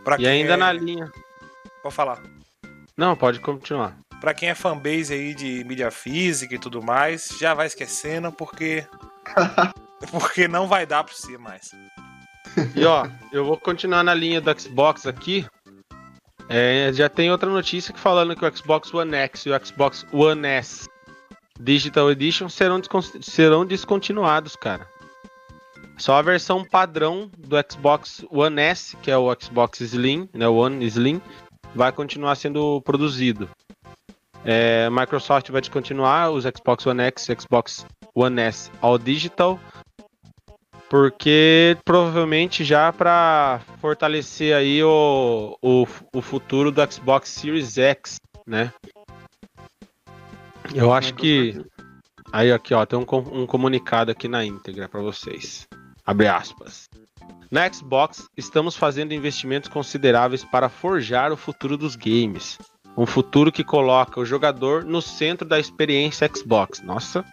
Pra 0.04 0.16
e 0.18 0.26
ainda 0.26 0.54
é... 0.54 0.56
na 0.56 0.72
linha. 0.72 1.10
Pode 1.82 1.94
falar. 1.94 2.22
Não, 2.96 3.14
pode 3.14 3.38
continuar. 3.40 3.96
Pra 4.20 4.34
quem 4.34 4.48
é 4.48 4.54
fanbase 4.54 5.12
aí 5.12 5.34
de 5.34 5.62
mídia 5.64 5.90
física 5.90 6.54
e 6.54 6.58
tudo 6.58 6.82
mais, 6.82 7.28
já 7.38 7.54
vai 7.54 7.66
esquecendo 7.66 8.32
porque 8.32 8.86
porque 10.10 10.48
não 10.48 10.66
vai 10.66 10.86
dar 10.86 11.04
pra 11.04 11.14
você 11.14 11.38
mais. 11.38 11.70
E 12.74 12.84
ó, 12.84 13.06
eu 13.32 13.44
vou 13.44 13.56
continuar 13.58 14.02
na 14.02 14.14
linha 14.14 14.40
do 14.40 14.60
Xbox 14.60 15.06
aqui. 15.06 15.46
É, 16.48 16.90
já 16.92 17.08
tem 17.08 17.30
outra 17.30 17.50
notícia 17.50 17.92
que 17.92 18.00
falando 18.00 18.34
que 18.34 18.44
o 18.44 18.56
Xbox 18.56 18.92
One 18.94 19.14
X 19.14 19.46
e 19.46 19.50
o 19.50 19.66
Xbox 19.66 20.06
One 20.12 20.46
S 20.46 20.88
Digital 21.58 22.10
Edition 22.10 22.48
serão, 22.48 22.80
serão 23.20 23.64
descontinuados, 23.64 24.56
cara. 24.56 24.86
Só 25.96 26.14
a 26.14 26.22
versão 26.22 26.64
padrão 26.64 27.30
do 27.38 27.56
Xbox 27.70 28.24
One 28.30 28.60
S, 28.60 28.96
que 28.98 29.10
é 29.10 29.16
o 29.16 29.34
Xbox 29.40 29.80
Slim, 29.80 30.28
né, 30.34 30.46
One 30.46 30.84
Slim, 30.86 31.20
vai 31.74 31.90
continuar 31.90 32.34
sendo 32.34 32.80
produzido. 32.82 33.48
É, 34.44 34.88
Microsoft 34.90 35.50
vai 35.50 35.60
descontinuar 35.60 36.30
os 36.30 36.44
Xbox 36.44 36.86
One 36.86 37.02
X 37.02 37.26
Xbox 37.38 37.86
One 38.14 38.40
S 38.40 38.70
All 38.80 38.98
Digital 38.98 39.58
porque 40.88 41.76
provavelmente 41.84 42.64
já 42.64 42.92
para 42.92 43.60
fortalecer 43.80 44.54
aí 44.54 44.82
o, 44.82 45.58
o, 45.60 45.86
o 46.14 46.22
futuro 46.22 46.70
do 46.70 46.92
Xbox 46.92 47.28
Series 47.30 47.76
X, 47.76 48.16
né? 48.46 48.72
Eu 50.74 50.92
acho 50.92 51.14
que 51.14 51.64
aí 52.32 52.52
aqui 52.52 52.74
ó 52.74 52.84
tem 52.84 52.98
um, 52.98 53.04
um 53.32 53.46
comunicado 53.46 54.10
aqui 54.10 54.28
na 54.28 54.44
íntegra 54.44 54.88
para 54.88 55.00
vocês. 55.00 55.66
Abre 56.04 56.28
aspas. 56.28 56.88
Na 57.50 57.72
Xbox 57.72 58.28
estamos 58.36 58.76
fazendo 58.76 59.14
investimentos 59.14 59.68
consideráveis 59.68 60.44
para 60.44 60.68
forjar 60.68 61.32
o 61.32 61.36
futuro 61.36 61.76
dos 61.76 61.96
games. 61.96 62.58
Um 62.96 63.06
futuro 63.06 63.52
que 63.52 63.62
coloca 63.62 64.18
o 64.18 64.24
jogador 64.24 64.84
no 64.84 65.02
centro 65.02 65.46
da 65.46 65.60
experiência 65.60 66.30
Xbox. 66.34 66.80
Nossa, 66.82 67.24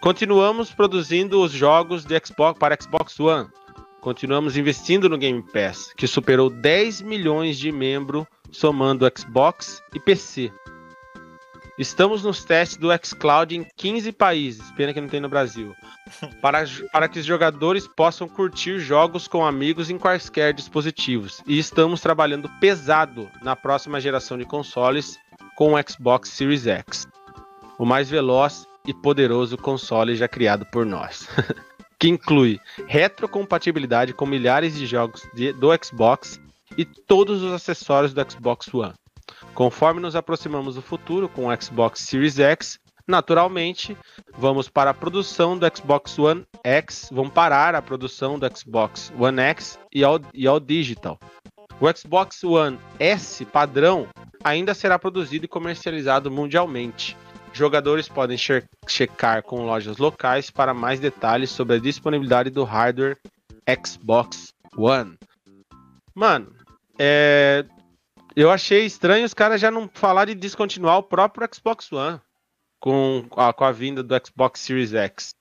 Continuamos 0.00 0.72
produzindo 0.72 1.42
os 1.42 1.52
jogos 1.52 2.06
de 2.06 2.18
Xbox 2.24 2.58
para 2.58 2.74
Xbox 2.80 3.20
One. 3.20 3.46
Continuamos 4.00 4.56
investindo 4.56 5.10
no 5.10 5.18
Game 5.18 5.42
Pass, 5.42 5.92
que 5.94 6.06
superou 6.06 6.48
10 6.48 7.02
milhões 7.02 7.58
de 7.58 7.70
membros 7.70 8.24
somando 8.50 9.06
Xbox 9.14 9.82
e 9.94 10.00
PC. 10.00 10.50
Estamos 11.78 12.22
nos 12.22 12.44
testes 12.44 12.76
do 12.76 12.88
xCloud 12.92 13.56
em 13.56 13.66
15 13.76 14.12
países, 14.12 14.70
pena 14.72 14.92
que 14.92 15.00
não 15.00 15.08
tem 15.08 15.20
no 15.20 15.28
Brasil, 15.28 15.74
para, 16.40 16.64
para 16.92 17.08
que 17.08 17.18
os 17.18 17.24
jogadores 17.24 17.86
possam 17.86 18.28
curtir 18.28 18.78
jogos 18.78 19.26
com 19.26 19.44
amigos 19.44 19.90
em 19.90 19.98
quaisquer 19.98 20.52
dispositivos. 20.52 21.42
E 21.46 21.58
estamos 21.58 22.00
trabalhando 22.00 22.50
pesado 22.60 23.30
na 23.42 23.56
próxima 23.56 24.00
geração 24.00 24.36
de 24.36 24.44
consoles 24.44 25.18
com 25.56 25.74
o 25.74 25.78
Xbox 25.88 26.30
Series 26.30 26.66
X, 26.66 27.06
o 27.78 27.84
mais 27.84 28.10
veloz 28.10 28.66
e 28.86 28.94
poderoso 28.94 29.56
console 29.56 30.16
já 30.16 30.28
criado 30.28 30.66
por 30.66 30.84
nós. 30.86 31.28
que 32.00 32.08
inclui 32.08 32.58
retrocompatibilidade 32.86 34.14
com 34.14 34.24
milhares 34.24 34.74
de 34.74 34.86
jogos 34.86 35.22
de, 35.34 35.52
do 35.52 35.68
Xbox 35.84 36.40
e 36.76 36.84
todos 36.84 37.42
os 37.42 37.52
acessórios 37.52 38.14
do 38.14 38.30
Xbox 38.30 38.72
One. 38.72 38.94
Conforme 39.54 40.00
nos 40.00 40.16
aproximamos 40.16 40.74
do 40.74 40.82
futuro 40.82 41.28
com 41.28 41.46
o 41.46 41.62
Xbox 41.62 42.00
Series 42.00 42.38
X, 42.38 42.78
naturalmente 43.06 43.96
vamos 44.38 44.68
para 44.68 44.90
a 44.90 44.94
produção 44.94 45.58
do 45.58 45.66
Xbox 45.76 46.18
One 46.18 46.46
X, 46.64 47.08
vamos 47.12 47.32
parar 47.32 47.74
a 47.74 47.82
produção 47.82 48.38
do 48.38 48.56
Xbox 48.56 49.12
One 49.18 49.40
X 49.40 49.78
e 49.92 50.04
ao, 50.04 50.20
e 50.32 50.46
ao 50.46 50.60
digital. 50.60 51.18
O 51.80 51.86
Xbox 51.94 52.44
One 52.44 52.78
S 52.98 53.44
padrão 53.44 54.06
ainda 54.44 54.74
será 54.74 54.98
produzido 54.98 55.44
e 55.44 55.48
comercializado 55.48 56.30
mundialmente. 56.30 57.16
Jogadores 57.52 58.08
podem 58.08 58.36
che 58.36 58.62
checar 58.86 59.42
com 59.42 59.66
lojas 59.66 59.98
locais 59.98 60.50
para 60.50 60.72
mais 60.72 61.00
detalhes 61.00 61.50
sobre 61.50 61.76
a 61.76 61.80
disponibilidade 61.80 62.48
do 62.50 62.64
hardware 62.64 63.18
Xbox 63.84 64.54
One. 64.76 65.18
Mano, 66.14 66.52
é, 66.98 67.64
eu 68.36 68.50
achei 68.50 68.84
estranho 68.84 69.24
os 69.24 69.34
caras 69.34 69.60
já 69.60 69.70
não 69.70 69.88
falar 69.92 70.26
de 70.26 70.34
descontinuar 70.34 70.98
o 70.98 71.02
próprio 71.02 71.48
Xbox 71.52 71.90
One 71.92 72.20
com 72.80 73.26
a, 73.36 73.52
com 73.52 73.64
a 73.64 73.72
vinda 73.72 74.02
do 74.02 74.14
Xbox 74.24 74.60
Series 74.60 74.94
X. 74.94 75.34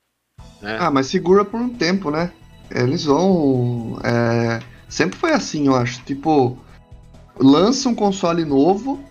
Né? 0.61 0.77
Ah, 0.79 0.91
mas 0.91 1.07
segura 1.07 1.45
por 1.45 1.59
um 1.59 1.69
tempo, 1.69 2.11
né? 2.11 2.31
Eles 2.69 3.05
vão. 3.05 3.99
É... 4.03 4.61
Sempre 4.87 5.17
foi 5.17 5.31
assim, 5.31 5.67
eu 5.67 5.75
acho. 5.75 6.01
Tipo, 6.03 6.57
lança 7.37 7.89
um 7.89 7.95
console 7.95 8.43
novo, 8.43 9.03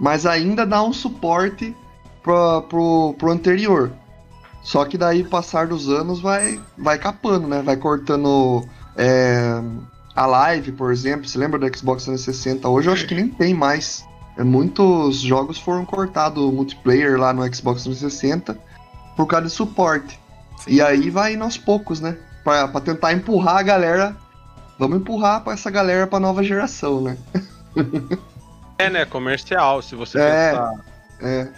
mas 0.00 0.26
ainda 0.26 0.66
dá 0.66 0.82
um 0.82 0.92
suporte 0.92 1.74
pro, 2.22 2.62
pro, 2.62 3.14
pro 3.18 3.30
anterior. 3.30 3.92
Só 4.62 4.84
que 4.84 4.98
daí, 4.98 5.24
passar 5.24 5.68
dos 5.68 5.88
anos, 5.88 6.20
vai, 6.20 6.60
vai 6.76 6.98
capando, 6.98 7.48
né? 7.48 7.62
Vai 7.62 7.76
cortando. 7.76 8.62
É 8.96 9.62
a 10.14 10.26
Live, 10.26 10.72
por 10.72 10.92
exemplo, 10.92 11.26
se 11.26 11.38
lembra 11.38 11.58
do 11.58 11.66
Xbox 11.76 12.04
360? 12.04 12.68
Hoje 12.68 12.88
eu 12.88 12.92
acho 12.92 13.06
que 13.06 13.14
nem 13.14 13.28
tem 13.28 13.54
mais. 13.54 14.04
É, 14.36 14.44
muitos 14.44 15.20
jogos 15.20 15.58
foram 15.58 15.84
cortados 15.84 16.52
multiplayer 16.52 17.18
lá 17.18 17.32
no 17.32 17.42
Xbox 17.54 17.84
360 17.84 18.58
por 19.16 19.26
causa 19.26 19.46
de 19.46 19.52
suporte. 19.52 20.18
Sim. 20.58 20.72
E 20.72 20.82
aí 20.82 21.10
vai 21.10 21.34
indo 21.34 21.44
aos 21.44 21.56
poucos, 21.56 22.00
né? 22.00 22.16
Pra, 22.44 22.68
pra 22.68 22.80
tentar 22.80 23.12
empurrar 23.12 23.58
a 23.58 23.62
galera. 23.62 24.16
Vamos 24.78 24.98
empurrar 24.98 25.42
pra 25.42 25.52
essa 25.52 25.70
galera 25.70 26.06
pra 26.06 26.18
nova 26.18 26.42
geração, 26.42 27.00
né? 27.00 27.16
é, 28.78 28.88
né? 28.88 29.04
Comercial, 29.04 29.82
se 29.82 29.94
você 29.94 30.18
é, 30.18 30.50
pensar. 30.50 30.84
É. 31.20 31.48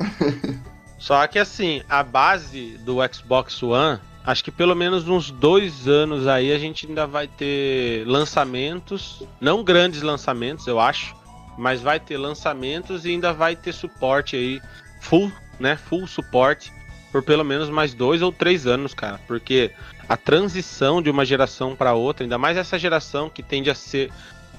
Só 0.99 1.27
que 1.27 1.39
assim, 1.39 1.83
a 1.89 2.03
base 2.03 2.79
do 2.85 2.99
Xbox 3.13 3.63
One 3.63 4.01
acho 4.25 4.45
que 4.45 4.51
pelo 4.51 4.75
menos 4.75 5.09
uns 5.09 5.31
dois 5.31 5.89
anos 5.89 6.27
aí 6.27 6.53
a 6.53 6.59
gente 6.59 6.87
ainda 6.87 7.07
vai 7.07 7.27
ter 7.27 8.07
lançamentos, 8.07 9.23
não 9.41 9.65
grandes 9.65 10.03
lançamentos, 10.03 10.67
eu 10.67 10.79
acho, 10.79 11.15
mas 11.59 11.81
vai 11.81 11.99
ter 11.99 12.17
lançamentos 12.17 13.05
e 13.05 13.11
ainda 13.11 13.33
vai 13.33 13.57
ter 13.57 13.73
suporte 13.73 14.37
aí, 14.37 14.61
full, 15.01 15.31
né? 15.59 15.77
Full 15.77 16.07
suporte 16.07 16.73
por 17.11 17.23
pelo 17.23 17.45
menos 17.45 17.69
mais 17.69 17.93
dois 17.93 18.23
ou 18.23 18.33
três 18.33 18.67
anos, 18.67 18.95
cara, 18.95 19.21
porque 19.27 19.71
a 20.09 20.17
transição 20.17 21.03
de 21.03 21.11
uma 21.11 21.27
geração 21.27 21.77
para 21.77 21.93
outra, 21.93 22.25
ainda 22.25 22.39
mais 22.39 22.57
essa 22.57 22.79
geração 22.79 23.29
que 23.29 23.43
tende 23.43 23.69
a 23.71 23.75
ser 23.75 24.11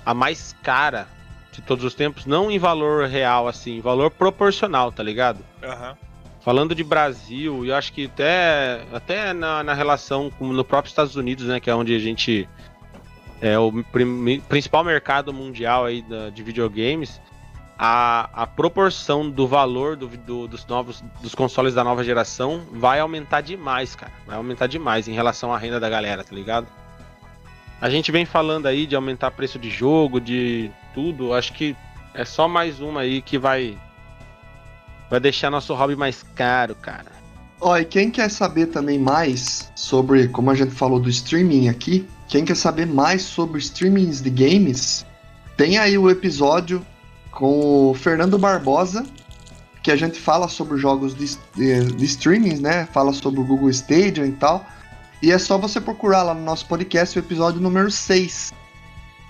a 0.05 0.13
mais 0.13 0.55
cara 0.61 1.07
de 1.51 1.61
todos 1.61 1.83
os 1.83 1.95
tempos, 1.95 2.25
não 2.25 2.51
em 2.51 2.59
valor 2.59 3.07
real, 3.07 3.47
assim, 3.47 3.77
em 3.77 3.81
valor 3.81 4.11
proporcional, 4.11 4.91
tá 4.91 5.01
ligado? 5.01 5.39
Aham. 5.63 5.89
Uhum 5.89 6.12
Falando 6.43 6.75
de 6.75 6.83
Brasil, 6.83 7.65
eu 7.65 7.73
acho 7.73 7.93
que 7.93 8.05
até, 8.05 8.81
até 8.91 9.31
na, 9.31 9.63
na 9.63 9.73
relação 9.73 10.29
com 10.29 10.47
no 10.47 10.63
próprio 10.63 10.89
Estados 10.89 11.15
Unidos, 11.15 11.45
né, 11.45 11.59
que 11.59 11.69
é 11.69 11.75
onde 11.75 11.95
a 11.95 11.99
gente 11.99 12.49
é 13.41 13.57
o 13.57 13.71
prim, 13.83 14.41
principal 14.41 14.83
mercado 14.83 15.33
mundial 15.33 15.85
aí 15.85 16.01
da, 16.01 16.29
de 16.29 16.43
videogames, 16.43 17.21
a, 17.77 18.29
a 18.43 18.47
proporção 18.47 19.29
do 19.29 19.47
valor 19.47 19.95
do, 19.95 20.07
do, 20.07 20.47
dos 20.47 20.65
novos 20.65 21.01
dos 21.21 21.33
consoles 21.33 21.73
da 21.73 21.83
nova 21.83 22.03
geração 22.03 22.61
vai 22.71 22.99
aumentar 22.99 23.41
demais, 23.41 23.95
cara. 23.95 24.11
Vai 24.25 24.35
aumentar 24.35 24.67
demais 24.67 25.07
em 25.07 25.13
relação 25.13 25.53
à 25.53 25.57
renda 25.57 25.79
da 25.79 25.89
galera, 25.89 26.23
tá 26.23 26.35
ligado? 26.35 26.67
A 27.79 27.89
gente 27.89 28.11
vem 28.11 28.25
falando 28.25 28.67
aí 28.67 28.85
de 28.85 28.95
aumentar 28.95 29.31
preço 29.31 29.57
de 29.57 29.69
jogo, 29.69 30.19
de 30.19 30.69
tudo. 30.93 31.33
Acho 31.33 31.53
que 31.53 31.75
é 32.13 32.23
só 32.23 32.47
mais 32.47 32.79
uma 32.79 33.01
aí 33.01 33.21
que 33.21 33.37
vai 33.37 33.77
Vai 35.13 35.19
deixar 35.19 35.51
nosso 35.51 35.75
hobby 35.75 35.95
mais 35.95 36.25
caro, 36.33 36.73
cara. 36.73 37.11
Ó, 37.61 37.77
e 37.77 37.85
quem 37.85 38.09
quer 38.09 38.31
saber 38.31 38.65
também 38.65 38.97
mais 38.97 39.71
sobre, 39.75 40.27
como 40.27 40.49
a 40.49 40.55
gente 40.55 40.71
falou 40.71 40.99
do 40.99 41.07
streaming 41.07 41.69
aqui, 41.69 42.07
quem 42.27 42.43
quer 42.43 42.55
saber 42.55 42.87
mais 42.87 43.21
sobre 43.21 43.59
streamings 43.59 44.23
de 44.23 44.31
games, 44.31 45.05
tem 45.55 45.77
aí 45.77 45.99
o 45.99 46.09
episódio 46.09 46.83
com 47.29 47.91
o 47.91 47.93
Fernando 47.93 48.39
Barbosa, 48.39 49.05
que 49.83 49.91
a 49.91 49.95
gente 49.95 50.19
fala 50.19 50.47
sobre 50.47 50.79
jogos 50.79 51.13
de, 51.13 51.37
de, 51.55 51.93
de 51.93 52.05
streamings, 52.05 52.59
né? 52.59 52.87
Fala 52.91 53.13
sobre 53.13 53.39
o 53.39 53.43
Google 53.43 53.69
Stadia 53.69 54.25
e 54.25 54.31
tal. 54.31 54.65
E 55.21 55.31
é 55.31 55.37
só 55.37 55.59
você 55.59 55.79
procurar 55.79 56.23
lá 56.23 56.33
no 56.33 56.41
nosso 56.41 56.65
podcast 56.65 57.15
o 57.15 57.21
episódio 57.21 57.61
número 57.61 57.91
6. 57.91 58.51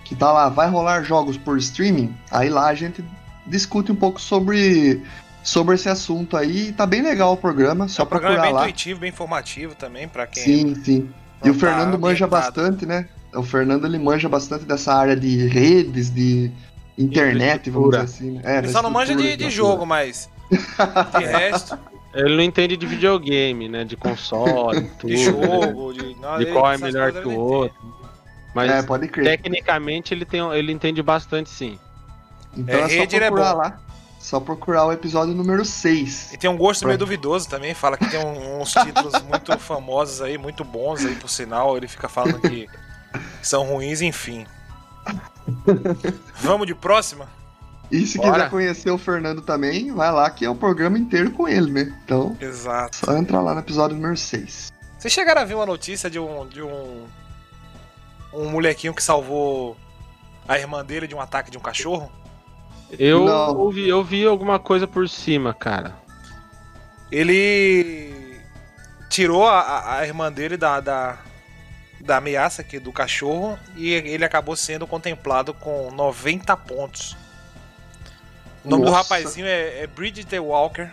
Que 0.06 0.16
tá 0.16 0.32
lá, 0.32 0.48
vai 0.48 0.70
rolar 0.70 1.04
jogos 1.04 1.36
por 1.36 1.58
streaming. 1.58 2.16
Aí 2.32 2.50
lá 2.50 2.68
a 2.68 2.74
gente 2.74 3.04
discute 3.46 3.92
um 3.92 3.96
pouco 3.96 4.22
sobre 4.22 5.04
sobre 5.44 5.76
esse 5.76 5.90
assunto 5.90 6.38
aí. 6.38 6.72
Tá 6.72 6.86
bem 6.86 7.02
legal 7.02 7.34
o 7.34 7.38
programa, 7.38 7.88
só 7.88 8.04
é, 8.04 8.06
o 8.06 8.10
programa 8.10 8.36
procurar 8.36 8.48
é 8.48 8.52
bem 8.52 8.56
lá. 8.56 8.62
intuitivo, 8.62 9.00
bem 9.02 9.10
informativo 9.10 9.76
também 9.76 10.08
para 10.08 10.26
quem. 10.26 10.44
Sim, 10.44 10.76
sim. 10.76 11.10
E 11.44 11.50
o 11.50 11.54
tá 11.54 11.60
Fernando 11.60 12.00
manja 12.00 12.26
bastante, 12.26 12.86
né? 12.86 13.08
O 13.36 13.44
Fernando 13.44 13.86
ele 13.86 14.00
manja 14.00 14.30
bastante 14.30 14.64
dessa 14.64 14.94
área 14.94 15.16
de 15.16 15.48
redes, 15.48 16.10
de 16.10 16.50
internet, 16.98 17.70
vamos 17.70 17.90
dizer 17.90 18.04
assim. 18.04 18.32
Né? 18.32 18.42
É, 18.46 18.58
ele 18.60 18.70
só 18.70 18.82
não 18.82 18.90
manja 18.90 19.14
de, 19.16 19.36
de 19.36 19.50
jogo, 19.50 19.86
mas 19.86 20.30
de 20.50 21.26
resto. 21.26 21.78
Ele 22.14 22.36
não 22.36 22.44
entende 22.44 22.78
de 22.78 22.86
videogame, 22.86 23.68
né? 23.68 23.84
De 23.84 23.98
console, 23.98 24.82
tudo, 25.00 25.10
de 25.10 25.18
jogo, 25.18 25.94
de, 25.94 26.16
não, 26.22 26.38
de 26.38 26.46
qual 26.46 26.72
é 26.72 26.78
melhor 26.78 27.12
que 27.12 27.28
o 27.28 27.36
outro. 27.36 27.94
Mas 28.54 28.70
é, 28.70 28.84
pode 28.84 29.08
crer. 29.08 29.26
tecnicamente 29.26 30.14
ele, 30.14 30.26
tem, 30.26 30.40
ele 30.54 30.72
entende 30.72 31.02
bastante 31.02 31.50
sim. 31.50 31.80
Então 32.56 32.82
é, 32.82 32.84
é 32.84 32.90
só 33.00 33.08
procurar 33.08 33.50
é 33.50 33.54
lá. 33.54 33.80
Só 34.24 34.40
procurar 34.40 34.86
o 34.86 34.94
episódio 34.94 35.36
número 35.36 35.66
6. 35.66 36.32
E 36.32 36.38
tem 36.38 36.50
um 36.50 36.56
gosto 36.56 36.80
pra... 36.80 36.88
meio 36.88 36.98
duvidoso 36.98 37.50
também, 37.50 37.74
fala 37.74 37.98
que 37.98 38.10
tem 38.10 38.26
uns 38.26 38.72
títulos 38.82 39.22
muito 39.24 39.60
famosos 39.60 40.22
aí, 40.22 40.38
muito 40.38 40.64
bons 40.64 41.04
aí, 41.04 41.14
por 41.14 41.30
sinal. 41.30 41.76
Ele 41.76 41.90
fica 41.90 42.08
falando 42.08 42.40
que 42.40 42.70
são 43.42 43.66
ruins, 43.66 44.00
enfim. 44.00 44.48
Vamos 46.40 46.68
de 46.68 46.74
próxima? 46.74 47.28
E 47.92 48.08
se 48.08 48.18
Bora. 48.18 48.32
quiser 48.32 48.50
conhecer 48.50 48.92
o 48.92 48.98
Fernando 48.98 49.42
também, 49.42 49.92
vai 49.92 50.10
lá 50.10 50.30
que 50.30 50.46
é 50.46 50.50
o 50.50 50.56
programa 50.56 50.98
inteiro 50.98 51.30
com 51.32 51.46
ele, 51.46 51.70
né? 51.70 51.94
Então, 52.06 52.38
Exato. 52.40 52.96
só 52.96 53.18
entra 53.18 53.42
lá 53.42 53.54
no 53.54 53.60
episódio 53.60 53.98
número 53.98 54.16
6. 54.16 54.72
Vocês 54.98 55.14
chegaram 55.14 55.42
a 55.42 55.46
ver 55.46 55.56
uma 55.56 55.66
notícia 55.66 56.10
de 56.10 56.18
um, 56.18 56.48
de 56.48 56.64
um, 56.64 57.06
um 58.32 58.50
molequinho 58.50 58.94
que 58.94 59.04
salvou 59.04 59.76
a 60.48 60.58
irmã 60.58 60.84
dele 60.84 61.08
de 61.08 61.14
um 61.14 61.20
ataque 61.20 61.52
de 61.52 61.58
um 61.58 61.62
cachorro? 61.62 62.10
Eu 63.00 63.26
ouvi, 63.26 63.88
eu 63.88 64.04
vi 64.04 64.26
alguma 64.26 64.60
coisa 64.60 64.88
por 64.88 65.08
cima, 65.10 65.54
cara. 65.54 65.96
Ele 67.12 68.14
tirou 69.10 69.48
a, 69.48 69.98
a 69.98 70.08
irmã 70.08 70.32
dele 70.32 70.58
da, 70.58 70.80
da, 70.80 71.18
da 72.02 72.18
ameaça 72.18 72.62
aqui 72.62 72.80
do 72.80 72.92
cachorro 72.92 73.58
e 73.76 73.92
ele 73.92 74.26
acabou 74.26 74.56
sendo 74.56 74.88
contemplado 74.88 75.54
com 75.54 75.92
90 75.92 76.56
pontos. 76.58 77.16
O 78.64 78.70
nome 78.70 78.84
Nossa. 78.86 78.92
do 78.92 78.96
rapazinho 78.96 79.46
é, 79.46 79.84
é 79.84 79.88
Bridget 79.88 80.38
Walker. 80.40 80.90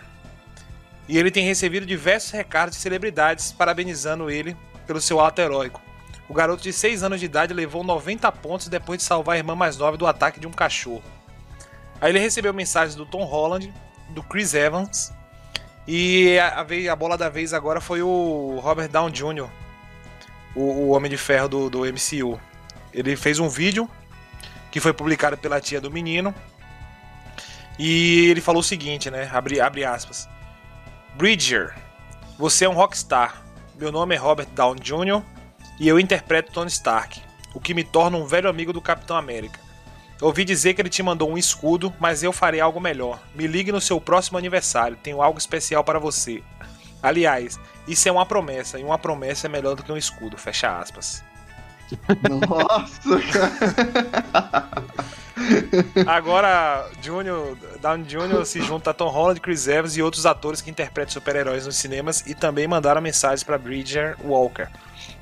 E 1.07 1.17
ele 1.17 1.31
tem 1.31 1.45
recebido 1.45 1.85
diversos 1.85 2.31
recados 2.31 2.75
de 2.75 2.81
celebridades 2.81 3.51
parabenizando 3.51 4.29
ele 4.29 4.55
pelo 4.85 5.01
seu 5.01 5.19
ato 5.19 5.41
heróico. 5.41 5.81
O 6.29 6.33
garoto 6.33 6.63
de 6.63 6.71
6 6.71 7.03
anos 7.03 7.19
de 7.19 7.25
idade 7.25 7.53
levou 7.53 7.83
90 7.83 8.31
pontos 8.33 8.67
depois 8.67 8.99
de 8.99 9.03
salvar 9.03 9.35
a 9.35 9.37
irmã 9.37 9.55
mais 9.55 9.77
nova 9.77 9.97
do 9.97 10.07
ataque 10.07 10.39
de 10.39 10.47
um 10.47 10.51
cachorro. 10.51 11.03
Aí 12.01 12.11
ele 12.11 12.19
recebeu 12.19 12.51
mensagens 12.51 12.95
do 12.95 13.05
Tom 13.05 13.23
Holland, 13.23 13.71
do 14.09 14.23
Chris 14.23 14.55
Evans. 14.55 15.13
E 15.87 16.37
a, 16.39 16.65
a, 16.91 16.95
bola 16.95 17.15
da 17.15 17.29
vez 17.29 17.53
agora 17.53 17.79
foi 17.79 18.01
o 18.01 18.59
Robert 18.61 18.89
Downey 18.89 19.13
Jr., 19.13 19.47
o, 20.55 20.61
o 20.61 20.89
Homem 20.89 21.11
de 21.11 21.17
Ferro 21.17 21.47
do, 21.47 21.69
do 21.69 21.79
MCU. 21.81 22.39
Ele 22.91 23.15
fez 23.15 23.39
um 23.39 23.47
vídeo 23.47 23.87
que 24.71 24.79
foi 24.79 24.93
publicado 24.93 25.37
pela 25.37 25.61
tia 25.61 25.79
do 25.79 25.91
menino. 25.91 26.33
E 27.77 28.27
ele 28.29 28.41
falou 28.41 28.61
o 28.61 28.63
seguinte, 28.63 29.09
né? 29.11 29.29
Abre, 29.31 29.61
abre 29.61 29.85
aspas. 29.85 30.27
Bridger, 31.15 31.75
você 32.37 32.65
é 32.65 32.69
um 32.69 32.73
rockstar. 32.73 33.43
Meu 33.75 33.91
nome 33.91 34.15
é 34.15 34.17
Robert 34.17 34.47
Downey 34.47 34.81
Jr. 34.81 35.21
e 35.79 35.87
eu 35.87 35.99
interpreto 35.99 36.51
Tony 36.51 36.69
Stark, 36.69 37.21
o 37.53 37.59
que 37.59 37.73
me 37.73 37.83
torna 37.83 38.17
um 38.17 38.25
velho 38.25 38.49
amigo 38.49 38.71
do 38.71 38.81
Capitão 38.81 39.17
América. 39.17 39.59
Ouvi 40.21 40.45
dizer 40.45 40.75
que 40.75 40.81
ele 40.81 40.89
te 40.89 41.01
mandou 41.01 41.29
um 41.29 41.37
escudo, 41.37 41.91
mas 41.99 42.21
eu 42.21 42.31
farei 42.31 42.61
algo 42.61 42.79
melhor. 42.79 43.19
Me 43.33 43.47
ligue 43.47 43.71
no 43.71 43.81
seu 43.81 43.99
próximo 43.99 44.37
aniversário, 44.37 44.95
tenho 45.01 45.21
algo 45.21 45.39
especial 45.39 45.83
para 45.83 45.97
você. 45.97 46.43
Aliás, 47.01 47.59
isso 47.87 48.07
é 48.07 48.11
uma 48.11 48.25
promessa, 48.25 48.79
e 48.79 48.83
uma 48.83 48.99
promessa 48.99 49.47
é 49.47 49.49
melhor 49.49 49.75
do 49.75 49.81
que 49.81 49.91
um 49.91 49.97
escudo. 49.97 50.37
Fecha 50.37 50.79
aspas. 50.79 51.23
Nossa, 52.47 53.19
cara. 53.33 54.77
Agora, 56.05 56.87
Junior, 57.01 57.57
Downey 57.81 58.05
Jr. 58.05 58.45
se 58.45 58.61
junta 58.61 58.91
a 58.91 58.93
Tom 58.93 59.09
Holland, 59.09 59.41
Chris 59.41 59.67
Evans 59.67 59.97
e 59.97 60.01
outros 60.01 60.25
atores 60.25 60.61
que 60.61 60.69
interpretam 60.69 61.11
super-heróis 61.11 61.65
nos 61.65 61.75
cinemas 61.75 62.23
e 62.27 62.35
também 62.35 62.67
mandaram 62.67 63.01
mensagens 63.01 63.43
para 63.43 63.57
Bridger 63.57 64.15
Walker. 64.23 64.67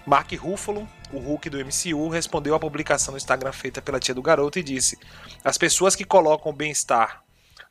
Mark 0.06 0.32
Ruffalo, 0.34 0.88
o 1.12 1.20
Hulk 1.20 1.50
do 1.50 1.58
MCU, 1.58 2.08
respondeu 2.10 2.56
à 2.56 2.60
publicação 2.60 3.12
no 3.12 3.18
Instagram 3.18 3.52
feita 3.52 3.82
pela 3.82 4.00
tia 4.00 4.14
do 4.14 4.22
garoto 4.22 4.60
e 4.60 4.64
disse: 4.64 4.98
As 5.44 5.58
pessoas 5.58 5.96
que 5.96 6.04
colocam 6.04 6.52
o 6.52 6.56
bem-estar 6.56 7.24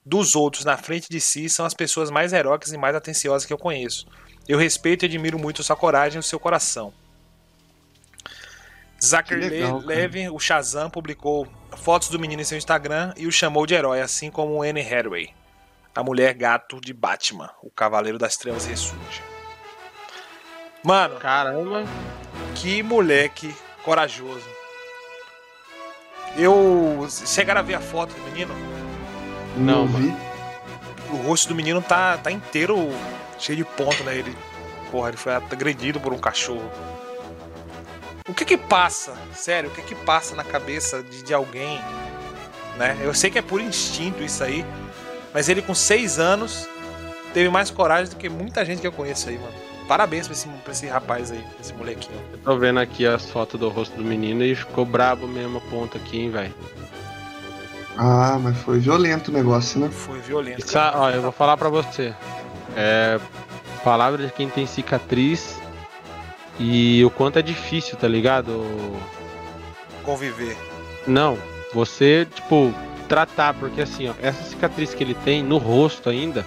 dos 0.04 0.34
outros 0.34 0.64
na 0.64 0.76
frente 0.76 1.08
de 1.08 1.20
si 1.20 1.48
são 1.48 1.66
as 1.66 1.74
pessoas 1.74 2.10
mais 2.10 2.32
heróicas 2.32 2.72
e 2.72 2.78
mais 2.78 2.96
atenciosas 2.96 3.46
que 3.46 3.52
eu 3.52 3.58
conheço. 3.58 4.06
Eu 4.48 4.58
respeito 4.58 5.04
e 5.04 5.06
admiro 5.06 5.38
muito 5.38 5.62
sua 5.62 5.76
coragem 5.76 6.16
e 6.16 6.20
o 6.20 6.22
seu 6.22 6.40
coração. 6.40 6.92
Zachary 9.02 9.48
legal. 9.48 9.78
Levy, 9.78 10.28
o 10.28 10.38
Shazam, 10.38 10.90
publicou 10.90 11.46
fotos 11.76 12.08
do 12.08 12.18
menino 12.18 12.42
em 12.42 12.44
seu 12.44 12.58
Instagram 12.58 13.12
e 13.16 13.26
o 13.26 13.32
chamou 13.32 13.66
de 13.66 13.74
herói, 13.74 14.00
assim 14.00 14.30
como 14.30 14.62
Anne 14.62 14.80
Hathaway, 14.80 15.32
a 15.94 16.02
mulher 16.02 16.34
gato 16.34 16.80
de 16.80 16.92
Batman, 16.92 17.50
o 17.62 17.70
Cavaleiro 17.70 18.18
das 18.18 18.36
Trevas 18.36 18.66
ressurge. 18.66 19.22
Mano, 20.82 21.16
Caramba. 21.16 21.84
Que 22.54 22.82
moleque 22.82 23.54
corajoso. 23.84 24.48
Eu. 26.36 27.06
Chegaram 27.10 27.60
a 27.60 27.62
ver 27.62 27.74
a 27.74 27.80
foto 27.80 28.14
do 28.14 28.22
menino? 28.22 28.54
Não, 29.56 29.86
vi. 29.86 30.14
O 31.10 31.16
rosto 31.16 31.48
do 31.48 31.54
menino 31.54 31.80
tá, 31.80 32.18
tá 32.18 32.30
inteiro 32.30 32.76
cheio 33.38 33.56
de 33.56 33.64
ponto, 33.64 34.02
né? 34.04 34.16
Ele. 34.16 34.36
Porra, 34.90 35.08
ele 35.08 35.16
foi 35.16 35.34
agredido 35.34 36.00
por 36.00 36.12
um 36.12 36.18
cachorro. 36.18 36.70
O 38.28 38.34
que 38.34 38.44
que 38.44 38.56
passa? 38.56 39.14
Sério, 39.34 39.70
o 39.70 39.72
que 39.72 39.82
que 39.82 39.94
passa 39.94 40.34
na 40.34 40.44
cabeça 40.44 41.02
de, 41.02 41.22
de 41.22 41.34
alguém? 41.34 41.80
Né? 42.76 42.96
Eu 43.02 43.14
sei 43.14 43.30
que 43.30 43.38
é 43.38 43.42
por 43.42 43.60
instinto 43.60 44.22
isso 44.22 44.44
aí. 44.44 44.64
Mas 45.32 45.48
ele 45.48 45.62
com 45.62 45.74
seis 45.74 46.18
anos 46.18 46.68
teve 47.32 47.48
mais 47.48 47.70
coragem 47.70 48.10
do 48.10 48.16
que 48.16 48.28
muita 48.28 48.64
gente 48.64 48.80
que 48.80 48.86
eu 48.86 48.92
conheço 48.92 49.28
aí, 49.28 49.38
mano. 49.38 49.67
Parabéns 49.88 50.26
pra 50.26 50.34
esse, 50.34 50.48
pra 50.48 50.72
esse 50.72 50.86
rapaz 50.86 51.32
aí, 51.32 51.42
esse 51.58 51.72
molequinho. 51.72 52.20
Eu 52.30 52.38
tô 52.38 52.58
vendo 52.58 52.78
aqui 52.78 53.06
as 53.06 53.30
fotos 53.30 53.58
do 53.58 53.70
rosto 53.70 53.96
do 53.96 54.04
menino 54.04 54.44
e 54.44 54.54
ficou 54.54 54.84
brabo 54.84 55.26
mesmo 55.26 55.56
a 55.56 55.60
ponta 55.62 55.96
aqui, 55.96 56.20
hein, 56.20 56.30
velho. 56.30 56.54
Ah, 57.96 58.38
mas 58.38 58.56
foi 58.58 58.78
violento 58.78 59.30
o 59.30 59.34
negócio, 59.34 59.80
né? 59.80 59.88
Foi 59.90 60.20
violento. 60.20 60.60
Isso, 60.60 60.78
ó, 60.78 61.10
eu 61.10 61.22
vou 61.22 61.32
falar 61.32 61.56
pra 61.56 61.70
você. 61.70 62.14
É. 62.76 63.18
Palavra 63.82 64.26
de 64.26 64.32
quem 64.32 64.48
tem 64.50 64.66
cicatriz 64.66 65.58
e 66.60 67.02
o 67.04 67.10
quanto 67.10 67.38
é 67.38 67.42
difícil, 67.42 67.96
tá 67.96 68.06
ligado? 68.06 68.64
Conviver. 70.04 70.56
Não, 71.06 71.38
você, 71.72 72.26
tipo, 72.34 72.74
tratar, 73.08 73.54
porque 73.54 73.80
assim, 73.80 74.08
ó, 74.08 74.14
essa 74.20 74.42
cicatriz 74.42 74.92
que 74.92 75.02
ele 75.02 75.14
tem 75.14 75.42
no 75.42 75.56
rosto 75.56 76.10
ainda, 76.10 76.44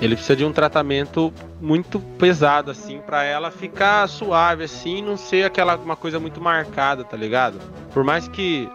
ele 0.00 0.14
precisa 0.14 0.36
de 0.36 0.44
um 0.44 0.52
tratamento 0.52 1.32
muito 1.60 1.98
pesado, 2.18 2.70
assim, 2.70 3.00
pra 3.00 3.22
ela 3.24 3.50
ficar 3.50 4.08
suave, 4.08 4.64
assim, 4.64 5.02
não 5.02 5.16
ser 5.16 5.44
aquela 5.44 5.76
uma 5.76 5.96
coisa 5.96 6.18
muito 6.18 6.40
marcada, 6.40 7.04
tá 7.04 7.16
ligado? 7.16 7.58
Por 7.92 8.02
mais 8.02 8.26
que 8.26 8.68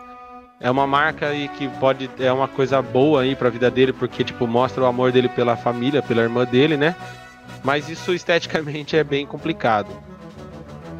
é 0.59 0.69
uma 0.69 0.85
marca 0.87 1.27
aí 1.27 1.47
que 1.49 1.67
pode 1.67 2.09
é 2.19 2.31
uma 2.31 2.47
coisa 2.47 2.81
boa 2.81 3.21
aí 3.23 3.35
pra 3.35 3.49
vida 3.49 3.69
dele, 3.71 3.91
porque 3.91 4.23
tipo 4.23 4.45
mostra 4.47 4.83
o 4.83 4.85
amor 4.85 5.11
dele 5.11 5.27
pela 5.29 5.55
família, 5.57 6.01
pela 6.01 6.21
irmã 6.21 6.45
dele, 6.45 6.77
né? 6.77 6.95
Mas 7.63 7.89
isso 7.89 8.13
esteticamente 8.13 8.95
é 8.95 9.03
bem 9.03 9.25
complicado. 9.25 9.89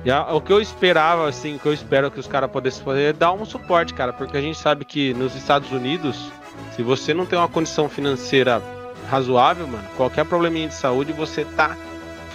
E 0.04 0.12
a- 0.12 0.34
o 0.34 0.42
que 0.42 0.52
eu 0.52 0.60
esperava, 0.62 1.28
assim, 1.28 1.56
o 1.56 1.60
que 1.60 1.66
eu 1.68 1.74
espero 1.74 2.12
que 2.12 2.20
os 2.20 2.28
caras 2.28 2.50
pudessem 2.52 2.84
fazer 2.84 3.02
é 3.10 3.14
dar 3.14 3.32
um 3.32 3.46
suporte, 3.46 3.94
cara, 3.94 4.14
porque 4.14 4.38
a 4.38 4.42
gente 4.42 4.58
sabe 4.58 4.86
que 4.86 5.14
nos 5.14 5.36
Estados 5.36 5.72
Unidos, 5.72 6.32
se 6.76 6.84
você 6.84 7.14
não 7.14 7.26
tem 7.26 7.38
uma 7.38 7.48
condição 7.48 7.88
financeira 7.90 8.62
razoável, 9.10 9.68
mano, 9.68 9.88
qualquer 9.96 10.26
probleminha 10.26 10.68
de 10.68 10.74
saúde, 10.74 11.14
você 11.14 11.46
tá 11.46 11.76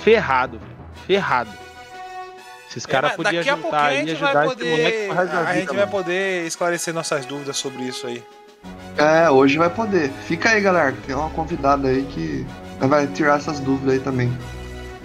ferrado, 0.03 0.59
velho. 0.59 0.71
Ferrado. 1.07 1.51
Esses 2.69 2.87
caras 2.87 3.13
É, 3.13 3.17
podiam 3.17 3.43
juntar 3.43 3.93
e 3.93 4.07
gente 4.07 4.15
vai 4.15 4.31
ajudar 4.31 4.47
esse 4.47 4.65
moleque 4.71 5.07
poder, 5.09 5.13
resto 5.13 5.33
da 5.33 5.39
a 5.41 5.45
vida, 5.45 5.55
gente 5.55 5.67
vai 5.69 5.77
mano. 5.79 5.91
poder 5.91 6.47
esclarecer 6.47 6.95
nossas 6.95 7.27
dúvidas 7.27 7.57
sobre 7.57 7.83
isso 7.83 8.07
aí. 8.07 8.23
É, 8.97 9.29
hoje 9.31 9.59
vai 9.59 9.71
poder. 9.71 10.11
Fica 10.27 10.51
aí, 10.51 10.61
galera. 10.61 10.95
Tem 11.07 11.15
uma 11.17 11.31
convidada 11.31 11.89
aí 11.89 12.05
que 12.05 12.47
vai 12.79 13.07
tirar 13.09 13.39
essas 13.39 13.59
dúvidas 13.59 13.95
aí 13.95 14.01
também. 14.01 14.33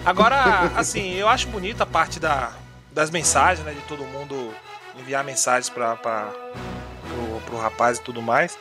Agora, 0.04 0.70
assim, 0.76 1.14
eu 1.14 1.28
acho 1.28 1.48
bonita 1.48 1.82
a 1.82 1.86
parte 1.86 2.20
da, 2.20 2.50
das 2.92 3.10
mensagens, 3.10 3.66
né? 3.66 3.72
De 3.72 3.80
todo 3.82 4.04
mundo 4.04 4.52
enviar 4.98 5.24
mensagens 5.24 5.68
para 5.68 5.96
pro, 5.96 7.40
pro 7.46 7.58
rapaz 7.58 7.98
e 7.98 8.02
tudo 8.02 8.22
mais. 8.22 8.56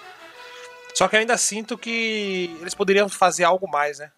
Só 0.95 1.07
que 1.07 1.15
eu 1.15 1.19
ainda 1.19 1.37
sinto 1.37 1.77
que 1.77 2.55
eles 2.61 2.73
poderiam 2.73 3.09
fazer 3.09 3.43
algo 3.43 3.69
mais, 3.69 3.99
né? 3.99 4.09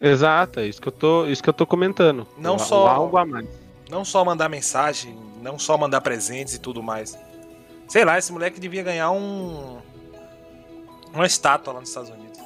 Exato, 0.00 0.60
é 0.60 0.66
isso 0.66 0.80
que 0.80 0.88
eu 0.88 0.92
tô, 0.92 1.26
isso 1.26 1.42
que 1.42 1.48
eu 1.48 1.52
tô 1.52 1.66
comentando. 1.66 2.26
Não 2.38 2.56
O- 2.56 2.58
só- 2.58 2.84
o 2.84 2.88
algo 2.88 3.16
a 3.16 3.24
mais. 3.26 3.46
Não 3.90 4.04
só 4.04 4.24
mandar 4.24 4.48
mensagem, 4.48 5.16
não 5.42 5.58
só 5.58 5.76
mandar 5.76 6.00
presentes 6.00 6.54
e 6.54 6.58
tudo 6.58 6.82
mais. 6.82 7.16
Sei 7.88 8.04
lá, 8.04 8.18
esse 8.18 8.32
moleque 8.32 8.58
devia 8.58 8.82
ganhar 8.82 9.10
um. 9.10 9.78
Uma 11.12 11.26
estátua 11.26 11.74
lá 11.74 11.80
nos 11.80 11.90
Estados 11.90 12.10
Unidos. 12.10 12.38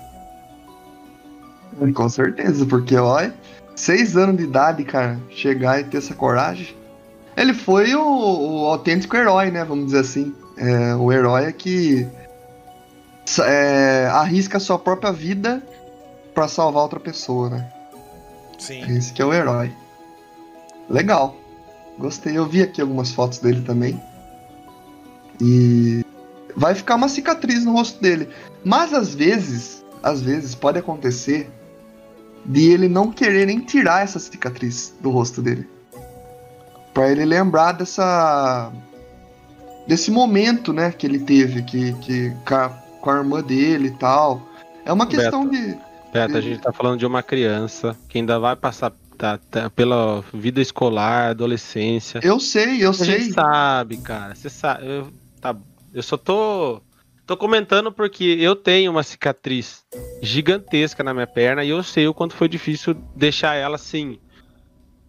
Com 1.95 2.09
certeza, 2.09 2.65
porque, 2.67 2.97
olha, 2.97 3.35
seis 3.77 4.17
anos 4.17 4.37
de 4.39 4.45
idade, 4.45 4.83
cara, 4.85 5.21
chegar 5.31 5.79
e 5.81 5.85
ter 5.85 5.99
essa 5.99 6.15
coragem. 6.15 6.75
Ele 7.37 7.53
foi 7.53 7.95
o, 7.95 8.03
o 8.03 8.67
autêntico 8.67 9.15
herói, 9.17 9.51
né? 9.51 9.63
Vamos 9.65 9.87
dizer 9.87 10.01
assim. 10.01 10.35
É, 10.57 10.95
o 10.97 11.13
herói 11.13 11.45
é 11.45 11.53
que 11.53 12.09
é, 13.45 14.07
arrisca 14.13 14.59
a 14.59 14.61
sua 14.61 14.79
própria 14.79 15.13
vida 15.13 15.63
pra 16.35 16.49
salvar 16.49 16.83
outra 16.83 17.01
pessoa, 17.01 17.51
né? 17.51 17.73
Sim. 18.59 18.97
Esse 18.97 19.13
que 19.13 19.21
é 19.21 19.25
o 19.25 19.33
herói. 19.33 19.73
Legal. 20.89 21.37
Gostei. 21.99 22.37
Eu 22.37 22.47
vi 22.47 22.63
aqui 22.63 22.81
algumas 22.81 23.11
fotos 23.11 23.39
dele 23.39 23.63
também. 23.63 24.01
E 25.41 26.05
vai 26.57 26.75
ficar 26.75 26.95
uma 26.95 27.09
cicatriz 27.09 27.65
no 27.65 27.73
rosto 27.73 28.01
dele. 28.01 28.29
Mas 28.65 28.93
às 28.95 29.15
vezes, 29.15 29.85
às 30.03 30.21
vezes 30.21 30.55
pode 30.55 30.79
acontecer 30.79 31.51
de 32.45 32.71
ele 32.71 32.89
não 32.89 33.11
querer 33.11 33.47
nem 33.47 33.61
tirar 33.61 34.05
essa 34.05 34.19
cicatriz 34.19 34.95
do 35.01 35.11
rosto 35.11 35.43
dele. 35.43 35.69
Pra 36.95 37.11
ele 37.11 37.25
lembrar 37.25 37.73
dessa 37.73 38.73
desse 39.87 40.11
momento, 40.11 40.73
né, 40.73 40.91
que 40.91 41.07
ele 41.07 41.19
teve 41.19 41.63
que 41.63 41.93
que 41.95 42.33
com 43.07 43.11
a, 43.11 43.17
irmã 43.19 43.41
dele 43.41 43.89
e 43.89 43.93
tal. 43.93 44.43
É 44.85 44.93
uma 44.93 45.07
questão 45.07 45.49
de 45.49 45.77
Beto, 46.13 46.37
a 46.37 46.41
gente 46.41 46.61
tá 46.61 46.73
falando 46.73 46.99
de 46.99 47.07
uma 47.07 47.23
criança 47.23 47.97
que 48.09 48.19
ainda 48.19 48.39
vai 48.39 48.57
passar 48.57 48.93
tá- 49.17 49.39
tá 49.39 49.71
pela 49.71 50.25
vida 50.35 50.61
escolar, 50.61 51.31
adolescência. 51.31 52.21
eu 52.23 52.41
sei, 52.41 52.85
eu 52.85 52.91
A 52.91 52.95
sei. 52.95 53.21
gente 53.21 53.33
sabe, 53.33 53.99
cara. 53.99 54.35
Você 54.35 54.51
sabe. 54.51 54.87
Eu, 54.87 55.13
tá, 55.41 55.55
eu 55.95 56.03
só 56.03 56.17
tô. 56.17 56.81
Tô 57.25 57.37
comentando 57.37 57.91
porque 57.91 58.25
eu 58.25 58.55
tenho 58.55 58.91
uma 58.91 59.03
cicatriz 59.03 59.85
gigantesca 60.23 61.03
na 61.03 61.13
minha 61.13 61.27
perna 61.27 61.65
e 61.65 61.71
eu 61.71 61.83
sei 61.83 62.07
o 62.07 62.15
quanto 62.15 62.35
foi 62.35 62.49
difícil 62.49 62.95
deixar 63.15 63.55
ela 63.55 63.75
assim. 63.77 64.19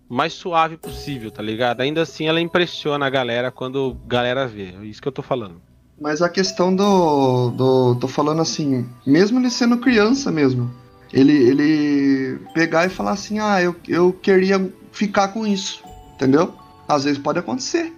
Mais 0.10 0.34
suave 0.34 0.78
possível, 0.78 1.30
tá 1.30 1.44
ligado? 1.44 1.82
Ainda 1.82 2.02
assim 2.02 2.28
ela 2.28 2.42
impressiona 2.42 3.06
a 3.06 3.10
galera 3.10 3.52
quando 3.52 3.98
a 4.04 4.08
galera 4.08 4.48
vê. 4.48 4.74
É 4.82 4.86
isso 4.86 5.02
que 5.02 5.08
eu 5.08 5.12
tô 5.12 5.22
falando. 5.22 5.62
Mas 6.00 6.22
a 6.22 6.30
questão 6.30 6.76
do, 6.76 7.50
do. 7.52 7.96
Tô 7.96 8.08
falando 8.08 8.42
assim, 8.42 8.88
mesmo 9.06 9.40
ele 9.40 9.50
sendo 9.50 9.78
criança 9.78 10.32
mesmo, 10.32 10.72
ele, 11.12 11.34
ele 11.34 12.40
pegar 12.54 12.86
e 12.86 12.90
falar 12.90 13.12
assim, 13.12 13.40
ah, 13.40 13.62
eu, 13.62 13.76
eu 13.88 14.14
queria 14.14 14.72
ficar 14.92 15.30
com 15.30 15.46
isso, 15.48 15.84
entendeu? 16.14 16.54
Às 16.88 17.04
vezes 17.06 17.18
pode 17.20 17.40
acontecer. 17.40 17.92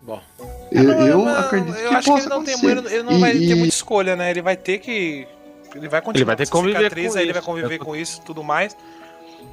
Bom. 0.00 0.20
Eu, 0.72 0.82
não- 0.84 1.06
eu 1.06 1.18
não- 1.18 1.36
acredito 1.38 1.76
eu 1.76 1.90
que 1.90 1.94
acho 1.94 2.04
que 2.06 2.10
possa 2.12 2.26
ele 2.26 2.34
não, 2.34 2.42
tem, 2.44 2.54
acontecer. 2.54 2.78
ele, 2.78 2.94
ele 2.94 3.02
não 3.02 3.12
E- 3.12 3.20
vai 3.20 3.32
ter 3.32 3.38
e- 3.44 3.54
muita 3.54 3.68
escolha, 3.74 4.16
né? 4.16 4.30
Ele 4.30 4.42
vai 4.42 4.56
ter 4.56 4.78
que. 4.78 5.26
Ele 5.74 5.88
vai 5.88 6.00
continuar 6.02 6.16
Ele 6.16 6.24
vai 6.24 6.36
ter 6.36 6.44
com 6.44 6.46
que 6.46 6.50
conviver 6.58 6.72
essa 6.78 6.84
cicatriz, 6.84 7.12
com 7.12 7.18
aí 7.18 7.24
ele 7.24 7.32
vai 7.32 7.42
conviver 7.42 7.78
com 7.78 7.94
isso 7.96 8.20
e 8.20 8.24
tudo 8.24 8.42
mais. 8.42 8.76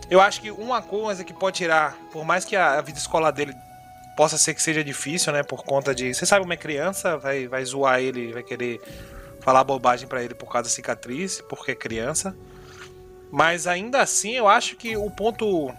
Eu 0.10 0.20
acho 0.22 0.42
que 0.42 0.50
uma 0.52 0.82
coisa 0.82 1.24
que 1.24 1.34
pode 1.34 1.58
tirar, 1.58 1.98
por 2.12 2.26
mais 2.26 2.46
que 2.46 2.56
a, 2.56 2.80
a 2.80 2.82
vida 2.82 2.98
escolar 2.98 3.32
dele 3.32 3.54
possa 4.20 4.38
ser 4.38 4.54
que 4.54 4.62
seja 4.62 4.84
difícil, 4.84 5.32
né? 5.32 5.44
Por 5.44 5.64
conta 5.64 5.96
de. 5.96 6.14
Você 6.14 6.26
sabe, 6.26 6.44
uma 6.44 6.58
criança 6.58 7.18
vai, 7.18 7.48
vai 7.48 7.64
zoar 7.64 8.02
ele, 8.02 8.34
vai 8.34 8.44
querer 8.44 8.82
falar 9.40 9.64
bobagem 9.64 10.10
para 10.10 10.22
ele 10.22 10.34
por 10.34 10.52
causa 10.52 10.64
da 10.64 10.70
cicatriz, 10.70 11.42
porque 11.48 11.72
é 11.72 11.76
criança. 11.76 12.36
Mas 13.32 13.66
ainda 13.66 14.02
assim, 14.02 14.32
eu 14.32 14.46
acho 14.46 14.76
que 14.76 14.98
o 14.98 15.10
ponto 15.10 15.74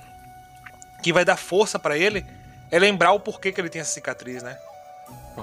que 1.02 1.12
vai 1.12 1.22
dar 1.22 1.36
força 1.36 1.78
para 1.78 1.98
ele 1.98 2.24
é 2.70 2.78
lembrar 2.78 3.12
o 3.12 3.20
porquê 3.20 3.52
que 3.52 3.60
ele 3.60 3.68
tem 3.68 3.82
essa 3.82 3.92
cicatriz, 3.92 4.42
né? 4.42 4.56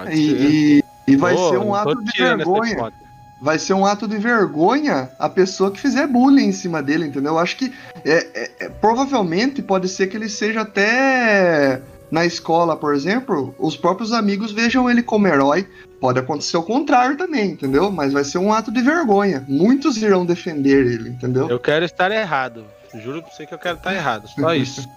E, 0.10 0.82
e, 0.82 0.84
e, 1.08 1.16
vai 1.16 1.36
oh, 1.36 1.50
ser 1.52 1.60
um 1.60 1.76
ato 1.76 2.04
de 2.04 2.18
vergonha. 2.18 2.92
Vai 3.40 3.60
ser 3.60 3.74
um 3.76 3.86
ato 3.86 4.08
de 4.08 4.18
vergonha 4.18 5.12
a 5.20 5.30
pessoa 5.30 5.70
que 5.70 5.80
fizer 5.80 6.08
bullying 6.08 6.46
em 6.46 6.52
cima 6.52 6.82
dele, 6.82 7.06
entendeu? 7.06 7.34
Eu 7.34 7.38
acho 7.38 7.58
que 7.58 7.72
é, 8.04 8.16
é, 8.34 8.52
é, 8.62 8.70
provavelmente 8.70 9.62
pode 9.62 9.88
ser 9.88 10.08
que 10.08 10.18
ele 10.18 10.30
seja 10.30 10.62
até 10.62 11.80
na 12.10 12.26
escola, 12.26 12.76
por 12.76 12.94
exemplo, 12.94 13.54
os 13.60 13.76
próprios 13.76 14.14
amigos 14.14 14.52
vejam 14.52 14.90
ele 14.90 15.04
como 15.04 15.28
herói. 15.28 15.68
Pode 16.00 16.20
acontecer 16.20 16.58
o 16.58 16.64
contrário 16.64 17.18
também, 17.18 17.52
entendeu? 17.52 17.92
Mas 17.92 18.14
vai 18.14 18.24
ser 18.24 18.38
um 18.38 18.54
ato 18.54 18.72
de 18.72 18.82
vergonha. 18.82 19.44
Muitos 19.48 19.98
irão 19.98 20.26
defender 20.26 20.86
ele, 20.86 21.10
entendeu? 21.10 21.50
Eu 21.50 21.60
quero 21.60 21.84
estar 21.84 22.12
errado. 22.12 22.66
Juro 22.94 23.22
pra 23.22 23.32
você 23.32 23.46
que 23.46 23.54
eu 23.54 23.58
quero 23.58 23.78
estar 23.78 23.94
errado. 23.94 24.28
Só 24.28 24.54
isso. 24.56 24.88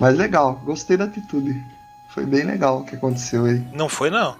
Mas 0.00 0.16
legal, 0.16 0.60
gostei 0.64 0.96
da 0.96 1.04
atitude. 1.04 1.62
Foi 2.08 2.24
bem 2.24 2.42
legal 2.42 2.80
o 2.80 2.84
que 2.84 2.96
aconteceu 2.96 3.44
aí. 3.44 3.62
Não 3.72 3.88
foi, 3.88 4.10
não. 4.10 4.36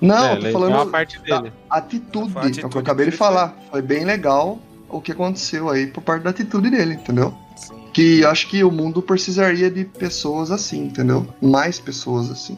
Não, 0.00 0.26
é, 0.26 0.36
tô 0.36 0.52
falando 0.52 0.76
a 0.76 0.86
parte 0.86 1.18
dele. 1.18 1.52
atitude, 1.68 2.38
atitude, 2.38 2.60
é 2.60 2.66
o 2.66 2.68
que 2.68 2.76
eu 2.76 2.80
acabei 2.80 3.06
de 3.06 3.16
falar. 3.16 3.48
Foi. 3.48 3.70
foi 3.70 3.82
bem 3.82 4.04
legal 4.04 4.60
o 4.88 5.00
que 5.00 5.10
aconteceu 5.10 5.68
aí 5.68 5.88
por 5.88 6.02
parte 6.02 6.22
da 6.22 6.30
atitude 6.30 6.70
dele, 6.70 6.94
entendeu? 6.94 7.34
Sim. 7.56 7.77
Que 7.98 8.24
acho 8.24 8.46
que 8.46 8.62
o 8.62 8.70
mundo 8.70 9.02
precisaria 9.02 9.68
de 9.68 9.84
pessoas 9.84 10.52
assim, 10.52 10.84
entendeu? 10.84 11.26
Mais 11.42 11.80
pessoas 11.80 12.30
assim. 12.30 12.56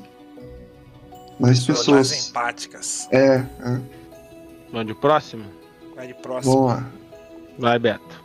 Mais 1.40 1.60
pessoas. 1.60 1.78
pessoas. 1.78 2.10
Mais 2.10 2.28
empáticas. 2.28 3.08
É, 3.10 3.36
é. 3.36 3.80
Vamos 4.70 4.88
de 4.88 4.94
próximo? 4.94 5.44
Vai 5.96 6.08
de 6.08 6.12
próximo. 6.12 6.52
Vamos 6.52 6.72
lá. 6.72 6.86
Vai, 7.58 7.78
Beto. 7.78 8.22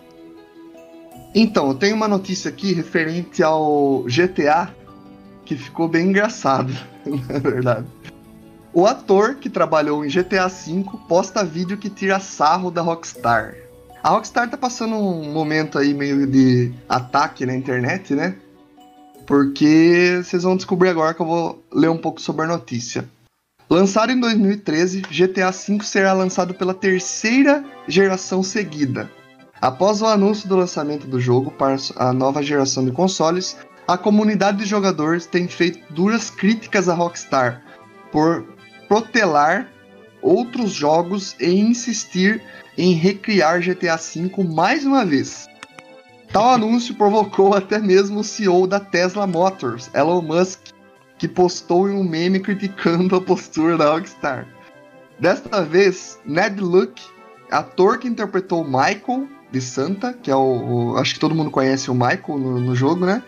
Então, 1.34 1.70
eu 1.70 1.76
tenho 1.76 1.96
uma 1.96 2.10
notícia 2.10 2.50
aqui 2.50 2.74
referente 2.74 3.42
ao 3.42 4.04
GTA 4.04 4.76
que 5.46 5.56
ficou 5.56 5.88
bem 5.88 6.10
engraçado, 6.10 6.74
na 7.30 7.40
verdade. 7.40 7.88
O 8.74 8.86
ator 8.86 9.36
que 9.36 9.50
trabalhou 9.50 10.04
em 10.04 10.10
GTA 10.10 10.50
V 10.50 10.84
posta 11.08 11.46
vídeo 11.46 11.78
que 11.78 11.90
tira 11.90 12.20
sarro 12.20 12.70
da 12.70 12.82
Rockstar. 12.82 13.56
A 14.06 14.10
Rockstar 14.10 14.48
tá 14.48 14.56
passando 14.56 14.96
um 14.98 15.34
momento 15.34 15.80
aí 15.80 15.92
meio 15.92 16.28
de 16.28 16.72
ataque 16.88 17.44
na 17.44 17.56
internet, 17.56 18.14
né? 18.14 18.36
Porque 19.26 20.22
vocês 20.24 20.44
vão 20.44 20.56
descobrir 20.56 20.90
agora 20.90 21.16
que 21.16 21.24
eu 21.24 21.26
vou 21.26 21.66
ler 21.74 21.90
um 21.90 21.98
pouco 21.98 22.22
sobre 22.22 22.46
a 22.46 22.48
notícia. 22.48 23.10
Lançado 23.68 24.12
em 24.12 24.20
2013, 24.20 25.02
GTA 25.02 25.50
V 25.50 25.80
será 25.82 26.14
lançado 26.14 26.54
pela 26.54 26.76
terceira 26.76 27.66
geração 27.88 28.44
seguida. 28.44 29.10
Após 29.60 30.04
o 30.04 30.06
anúncio 30.06 30.48
do 30.48 30.56
lançamento 30.56 31.08
do 31.08 31.20
jogo 31.20 31.50
para 31.50 31.76
a 31.96 32.14
nova 32.14 32.44
geração 32.44 32.86
de 32.86 32.92
consoles, 32.92 33.58
a 33.88 33.98
comunidade 33.98 34.60
de 34.60 34.66
jogadores 34.66 35.26
tem 35.26 35.48
feito 35.48 35.80
duras 35.92 36.30
críticas 36.30 36.88
à 36.88 36.94
Rockstar 36.94 37.64
por 38.12 38.46
protelar 38.88 39.68
outros 40.22 40.74
jogos 40.74 41.36
e 41.40 41.50
insistir 41.50 42.44
em 42.78 42.94
recriar 42.94 43.62
GTA 43.62 43.98
V 43.98 44.44
mais 44.44 44.86
uma 44.86 45.06
vez. 45.06 45.48
Tal 46.32 46.52
anúncio 46.52 46.96
provocou 46.96 47.54
até 47.54 47.80
mesmo 47.80 48.20
o 48.20 48.24
CEO 48.24 48.68
da 48.68 48.80
Tesla 48.80 49.26
Motors, 49.26 49.90
Elon 49.94 50.22
Musk, 50.22 50.60
que 51.18 51.28
postou 51.28 51.90
em 51.90 51.94
um 51.94 52.04
meme 52.04 52.40
criticando 52.40 53.16
a 53.16 53.22
postura 53.22 53.78
da 53.78 53.92
Rockstar. 53.92 54.48
Desta 55.20 55.64
vez, 55.64 56.20
Ned 56.26 56.60
Luke, 56.60 57.02
ator 57.50 58.00
que 58.00 58.08
interpretou 58.08 58.66
Michael 58.66 59.28
de 59.52 59.62
Santa, 59.62 60.12
que 60.14 60.30
é 60.30 60.36
o, 60.36 60.94
o 60.94 60.98
acho 60.98 61.14
que 61.14 61.20
todo 61.20 61.36
mundo 61.36 61.52
conhece 61.52 61.90
o 61.90 61.94
Michael 61.94 62.38
no, 62.38 62.60
no 62.60 62.76
jogo, 62.76 63.06
né? 63.06 63.24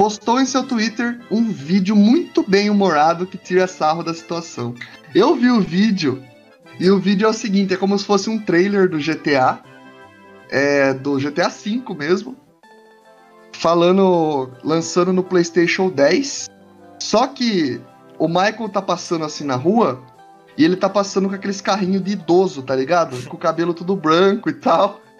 postou 0.00 0.40
em 0.40 0.46
seu 0.46 0.62
Twitter 0.62 1.20
um 1.30 1.50
vídeo 1.50 1.94
muito 1.94 2.42
bem 2.42 2.70
humorado 2.70 3.26
que 3.26 3.36
tira 3.36 3.66
sarro 3.66 4.02
da 4.02 4.14
situação. 4.14 4.74
Eu 5.14 5.36
vi 5.36 5.50
o 5.50 5.60
vídeo 5.60 6.24
e 6.80 6.90
o 6.90 6.98
vídeo 6.98 7.26
é 7.26 7.30
o 7.30 7.34
seguinte: 7.34 7.74
é 7.74 7.76
como 7.76 7.96
se 7.98 8.06
fosse 8.06 8.30
um 8.30 8.38
trailer 8.38 8.88
do 8.88 8.98
GTA, 8.98 9.60
é, 10.48 10.94
do 10.94 11.18
GTA 11.18 11.50
V 11.50 11.82
mesmo, 11.94 12.34
falando, 13.52 14.50
lançando 14.64 15.12
no 15.12 15.22
PlayStation 15.22 15.90
10. 15.90 16.48
Só 16.98 17.26
que 17.26 17.78
o 18.18 18.26
Michael 18.26 18.70
tá 18.70 18.80
passando 18.80 19.26
assim 19.26 19.44
na 19.44 19.56
rua 19.56 20.02
e 20.56 20.64
ele 20.64 20.76
tá 20.76 20.88
passando 20.88 21.28
com 21.28 21.34
aqueles 21.34 21.60
carrinhos 21.60 22.02
de 22.02 22.12
idoso, 22.12 22.62
tá 22.62 22.74
ligado? 22.74 23.16
Com 23.28 23.36
o 23.36 23.40
cabelo 23.40 23.74
tudo 23.74 23.94
branco 23.94 24.48
e 24.48 24.54
tal. 24.54 25.00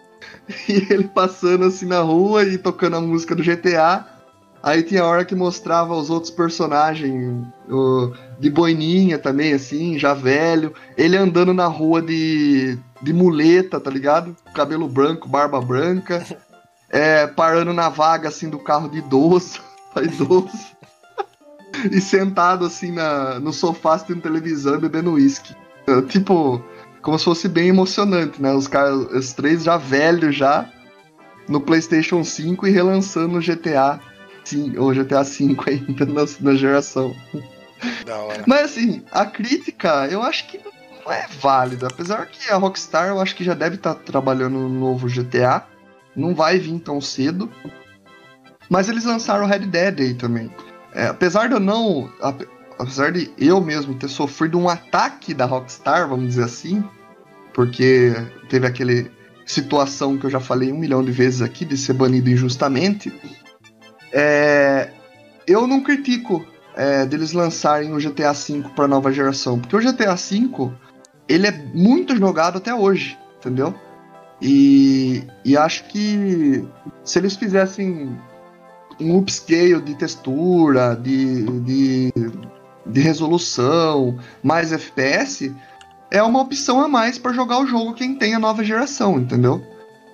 E 0.69 0.93
ele 0.93 1.05
passando 1.05 1.65
assim 1.65 1.87
na 1.87 2.01
rua 2.01 2.45
e 2.45 2.59
tocando 2.59 2.97
a 2.97 3.01
música 3.01 3.35
do 3.35 3.43
GTA. 3.43 4.20
Aí 4.63 4.83
tinha 4.83 5.03
a 5.03 5.07
hora 5.07 5.25
que 5.25 5.35
mostrava 5.35 5.95
os 5.95 6.11
outros 6.11 6.31
personagens, 6.31 7.47
o, 7.69 8.13
de 8.39 8.51
boininha 8.51 9.19
também, 9.19 9.55
assim, 9.55 9.99
já 9.99 10.13
velho. 10.13 10.75
Ele 10.99 11.17
andando 11.17 11.55
na 11.55 11.67
rua 11.67 12.03
de, 12.03 12.79
de 13.01 13.13
muleta, 13.13 13.81
tá 13.81 13.91
ligado? 13.91 14.37
Cabelo 14.55 14.87
branco, 14.87 15.29
barba 15.29 15.61
branca. 15.61 16.25
É, 16.93 17.25
parando 17.25 17.73
na 17.73 17.89
vaga, 17.89 18.29
assim, 18.29 18.51
do 18.51 18.59
carro 18.59 18.89
de 18.89 18.99
idoso. 18.99 19.61
idoso. 20.03 20.51
e 21.89 22.01
sentado, 22.01 22.67
assim, 22.67 22.91
na, 22.91 23.39
no 23.39 23.53
sofá, 23.53 23.95
assistindo 23.95 24.21
televisão 24.21 24.77
bebendo 24.77 25.13
uísque. 25.13 25.55
Tipo, 26.09 26.61
como 27.01 27.17
se 27.17 27.27
fosse 27.27 27.49
bem 27.49 27.69
emocionante, 27.69 28.43
né? 28.43 28.53
Os 28.53 28.67
caras, 28.67 29.07
os 29.13 29.33
três 29.33 29.63
já 29.63 29.77
velhos 29.77 30.35
já, 30.35 30.69
no 31.49 31.61
PlayStation 31.61 32.25
5 32.25 32.67
e 32.67 32.73
relançando 32.73 33.39
o 33.39 33.41
GTA 33.41 34.01
ou 34.79 34.93
GTA 34.93 35.23
V 35.23 35.57
ainda 35.67 36.07
na, 36.07 36.25
na 36.41 36.55
geração. 36.55 37.15
Da 38.05 38.17
hora. 38.17 38.45
Mas 38.47 38.73
assim, 38.73 39.03
a 39.11 39.25
crítica 39.25 40.07
eu 40.11 40.23
acho 40.23 40.49
que 40.49 40.61
não 41.05 41.13
é 41.13 41.27
válida. 41.41 41.87
Apesar 41.87 42.27
que 42.27 42.51
a 42.51 42.57
Rockstar 42.57 43.09
eu 43.09 43.21
acho 43.21 43.35
que 43.35 43.45
já 43.45 43.55
deve 43.55 43.77
estar 43.77 43.95
tá 43.95 44.03
trabalhando 44.03 44.59
no 44.59 44.69
novo 44.69 45.09
GTA. 45.09 45.67
Não 46.15 46.35
vai 46.35 46.59
vir 46.59 46.79
tão 46.81 47.01
cedo. 47.01 47.51
Mas 48.69 48.89
eles 48.89 49.05
lançaram 49.05 49.45
o 49.45 49.49
Red 49.49 49.61
Dead 49.61 50.01
aí 50.01 50.15
também. 50.15 50.51
É, 50.93 51.07
apesar 51.07 51.49
de 51.49 51.55
eu 51.55 51.61
não. 51.61 52.11
Apesar 52.79 53.13
de 53.13 53.31
eu 53.39 53.61
mesmo 53.61 53.95
ter 53.95 54.09
sofrido 54.09 54.59
um 54.59 54.69
ataque 54.69 55.35
da 55.35 55.45
Rockstar, 55.45 56.09
vamos 56.09 56.29
dizer 56.29 56.45
assim, 56.45 56.83
porque 57.53 58.13
teve 58.49 58.67
aquele 58.67 59.11
situação 59.45 60.17
que 60.17 60.25
eu 60.25 60.31
já 60.31 60.41
falei 60.41 60.73
um 60.73 60.79
milhão 60.79 61.05
de 61.05 61.11
vezes 61.11 61.43
aqui 61.43 61.65
de 61.65 61.77
ser 61.77 61.93
banido 61.93 62.31
injustamente. 62.31 63.13
É, 64.13 64.91
eu 65.47 65.67
não 65.67 65.83
critico 65.83 66.45
é, 66.75 67.05
deles 67.07 67.33
lançarem 67.33 67.93
o 67.93 67.99
GTA 67.99 68.33
V 68.33 68.65
para 68.75 68.89
nova 68.89 69.13
geração, 69.13 69.59
porque 69.59 69.77
o 69.77 69.81
GTA 69.81 70.15
V 70.15 70.71
ele 71.29 71.47
é 71.47 71.53
muito 71.75 72.17
jogado 72.17 72.59
até 72.59 72.75
hoje, 72.75 73.19
entendeu? 73.39 73.75
E, 74.43 75.23
e 75.45 75.57
acho 75.57 75.85
que 75.89 76.67
se 77.05 77.19
eles 77.19 77.37
fizessem 77.37 78.19
um 79.01 79.17
upscale 79.17 79.81
de 79.81 79.95
textura, 79.95 80.95
de, 80.95 81.45
de, 81.61 82.13
de 82.87 83.01
resolução, 83.01 84.19
mais 84.43 84.73
FPS, 84.73 85.55
é 86.11 86.23
uma 86.23 86.41
opção 86.41 86.81
a 86.81 86.89
mais 86.89 87.19
para 87.19 87.33
jogar 87.33 87.61
o 87.61 87.67
jogo 87.67 87.95
quem 87.95 88.17
tem 88.17 88.35
a 88.35 88.39
nova 88.39 88.65
geração, 88.65 89.19
entendeu? 89.19 89.63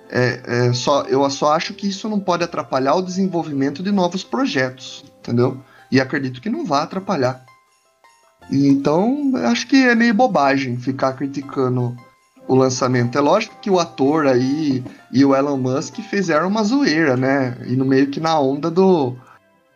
É, 0.09 0.41
é, 0.45 0.73
só, 0.73 1.03
eu 1.03 1.29
só 1.29 1.53
acho 1.53 1.73
que 1.73 1.87
isso 1.87 2.07
não 2.07 2.19
pode 2.19 2.43
atrapalhar 2.43 2.95
o 2.95 3.01
desenvolvimento 3.01 3.83
de 3.83 3.91
novos 3.91 4.23
projetos, 4.23 5.03
entendeu? 5.19 5.59
E 5.91 5.99
acredito 5.99 6.41
que 6.41 6.49
não 6.49 6.65
vai 6.65 6.83
atrapalhar. 6.83 7.45
Então, 8.49 9.33
acho 9.45 9.67
que 9.67 9.75
é 9.75 9.93
meio 9.93 10.13
bobagem 10.13 10.77
ficar 10.77 11.13
criticando 11.13 11.95
o 12.47 12.55
lançamento. 12.55 13.17
É 13.17 13.21
lógico 13.21 13.59
que 13.61 13.69
o 13.69 13.79
ator 13.79 14.25
aí 14.25 14.83
e 15.11 15.25
o 15.25 15.35
Elon 15.35 15.57
Musk 15.57 15.95
fizeram 16.09 16.47
uma 16.47 16.63
zoeira, 16.63 17.17
né? 17.17 17.57
E 17.65 17.75
no 17.75 17.83
meio 17.83 18.07
que 18.07 18.21
na 18.21 18.39
onda 18.39 18.71
do, 18.71 19.15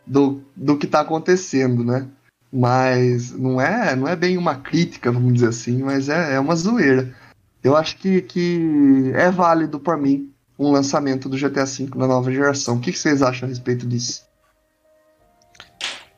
do, 0.06 0.42
do 0.56 0.78
que 0.78 0.86
tá 0.86 1.00
acontecendo, 1.00 1.84
né? 1.84 2.06
Mas 2.50 3.30
não 3.32 3.60
é, 3.60 3.94
não 3.94 4.08
é 4.08 4.16
bem 4.16 4.38
uma 4.38 4.54
crítica, 4.54 5.12
vamos 5.12 5.34
dizer 5.34 5.48
assim, 5.48 5.82
mas 5.82 6.08
é, 6.08 6.34
é 6.34 6.40
uma 6.40 6.56
zoeira. 6.56 7.14
Eu 7.62 7.76
acho 7.76 7.96
que, 7.98 8.22
que 8.22 9.12
é 9.14 9.30
válido 9.30 9.78
para 9.78 9.96
mim 9.96 10.32
um 10.58 10.70
lançamento 10.70 11.28
do 11.28 11.36
GTA 11.36 11.64
V 11.64 11.90
na 11.94 12.06
nova 12.06 12.30
geração. 12.30 12.76
O 12.76 12.80
que, 12.80 12.92
que 12.92 12.98
vocês 12.98 13.22
acham 13.22 13.46
a 13.46 13.48
respeito 13.48 13.86
disso? 13.86 14.24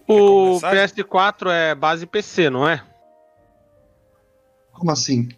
O 0.06 0.58
PS4 0.60 1.50
é 1.50 1.74
base 1.74 2.06
PC, 2.06 2.50
não 2.50 2.68
é? 2.68 2.82
Como 4.72 4.90
assim? 4.90 5.28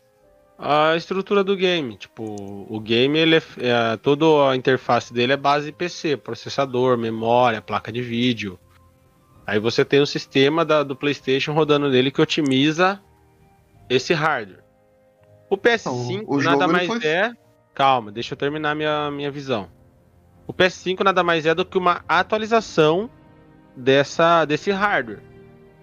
A 0.58 0.96
estrutura 0.96 1.44
do 1.44 1.54
game, 1.54 1.96
tipo, 1.96 2.24
o 2.68 2.80
game 2.80 3.18
ele 3.18 3.36
é, 3.36 3.42
é 3.58 3.96
toda 3.98 4.50
a 4.50 4.56
interface 4.56 5.12
dele 5.12 5.34
é 5.34 5.36
base 5.36 5.70
PC, 5.70 6.16
processador, 6.16 6.96
memória, 6.96 7.60
placa 7.60 7.92
de 7.92 8.00
vídeo. 8.00 8.58
Aí 9.46 9.60
você 9.60 9.84
tem 9.84 10.00
o 10.00 10.06
sistema 10.06 10.64
da, 10.64 10.82
do 10.82 10.96
PlayStation 10.96 11.52
rodando 11.52 11.90
nele 11.90 12.10
que 12.10 12.22
otimiza 12.22 13.00
esse 13.88 14.14
hardware. 14.14 14.65
O 15.48 15.56
PS5 15.56 16.24
o 16.26 16.40
nada 16.42 16.66
mais 16.66 16.86
foi- 16.86 17.04
é. 17.04 17.32
Calma, 17.74 18.10
deixa 18.10 18.34
eu 18.34 18.38
terminar 18.38 18.74
minha, 18.74 19.10
minha 19.10 19.30
visão. 19.30 19.68
O 20.46 20.52
PS5 20.52 21.02
nada 21.04 21.22
mais 21.22 21.44
é 21.46 21.54
do 21.54 21.64
que 21.64 21.76
uma 21.76 22.02
atualização 22.08 23.10
dessa, 23.76 24.44
desse 24.44 24.70
hardware. 24.70 25.20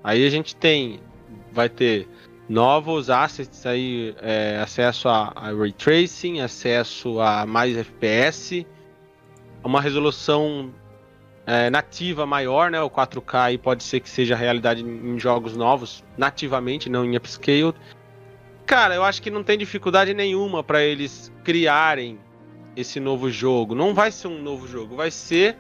Aí 0.03 0.25
a 0.25 0.29
gente 0.29 0.55
tem. 0.55 0.99
Vai 1.51 1.69
ter 1.69 2.07
novos 2.49 3.09
assets 3.09 3.65
aí, 3.65 4.15
é, 4.21 4.59
acesso 4.61 5.07
a, 5.07 5.31
a 5.35 5.51
ray 5.51 5.71
tracing, 5.71 6.41
acesso 6.41 7.19
a 7.19 7.45
mais 7.45 7.77
FPS, 7.77 8.65
uma 9.63 9.79
resolução 9.79 10.73
é, 11.45 11.69
nativa 11.69 12.25
maior, 12.25 12.71
né? 12.71 12.81
O 12.81 12.89
4K 12.89 13.35
aí 13.39 13.57
pode 13.57 13.83
ser 13.83 13.99
que 13.99 14.09
seja 14.09 14.35
realidade 14.35 14.83
em 14.83 15.13
em 15.13 15.19
jogos 15.19 15.55
novos, 15.55 16.03
nativamente, 16.17 16.89
não 16.89 17.05
em 17.05 17.15
upscale. 17.15 17.73
Cara, 18.65 18.95
eu 18.95 19.03
acho 19.03 19.21
que 19.21 19.29
não 19.29 19.43
tem 19.43 19.57
dificuldade 19.57 20.13
nenhuma 20.13 20.63
para 20.63 20.81
eles 20.83 21.31
criarem 21.43 22.17
esse 22.75 22.99
novo 22.99 23.29
jogo. 23.29 23.75
Não 23.75 23.93
vai 23.93 24.11
ser 24.11 24.27
um 24.27 24.41
novo 24.41 24.67
jogo, 24.67 24.95
vai 24.95 25.11
ser, 25.11 25.57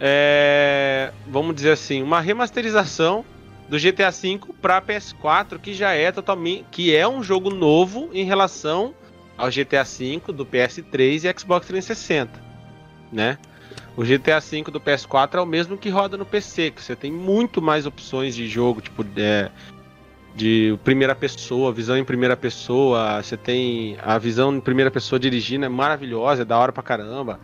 é, 0.00 1.12
vamos 1.26 1.54
dizer 1.54 1.72
assim, 1.72 2.02
uma 2.02 2.20
remasterização 2.20 3.24
do 3.68 3.78
GTA 3.78 4.10
V 4.10 4.40
para 4.60 4.80
PS4, 4.80 5.58
que 5.58 5.74
já 5.74 5.92
é 5.92 6.12
totalmente, 6.12 6.66
que 6.70 6.94
é 6.94 7.06
um 7.08 7.22
jogo 7.22 7.50
novo 7.50 8.10
em 8.12 8.24
relação 8.24 8.94
ao 9.36 9.48
GTA 9.48 9.82
V 9.82 10.32
do 10.32 10.46
PS3 10.46 11.24
e 11.24 11.40
Xbox 11.40 11.66
360, 11.66 12.30
né? 13.12 13.38
O 13.96 14.02
GTA 14.02 14.40
V 14.40 14.64
do 14.64 14.80
PS4 14.80 15.34
é 15.34 15.40
o 15.40 15.46
mesmo 15.46 15.78
que 15.78 15.88
roda 15.88 16.16
no 16.16 16.26
PC, 16.26 16.72
que 16.72 16.82
você 16.82 16.96
tem 16.96 17.12
muito 17.12 17.62
mais 17.62 17.86
opções 17.86 18.34
de 18.34 18.48
jogo, 18.48 18.80
tipo, 18.80 19.04
é, 19.16 19.50
de 20.34 20.76
primeira 20.82 21.14
pessoa, 21.14 21.72
visão 21.72 21.96
em 21.96 22.04
primeira 22.04 22.36
pessoa, 22.36 23.22
você 23.22 23.36
tem 23.36 23.96
a 24.02 24.18
visão 24.18 24.54
em 24.54 24.60
primeira 24.60 24.90
pessoa 24.90 25.18
dirigindo, 25.18 25.64
é 25.64 25.68
maravilhosa, 25.68 26.42
é 26.42 26.44
da 26.44 26.58
hora 26.58 26.72
pra 26.72 26.82
caramba. 26.82 27.38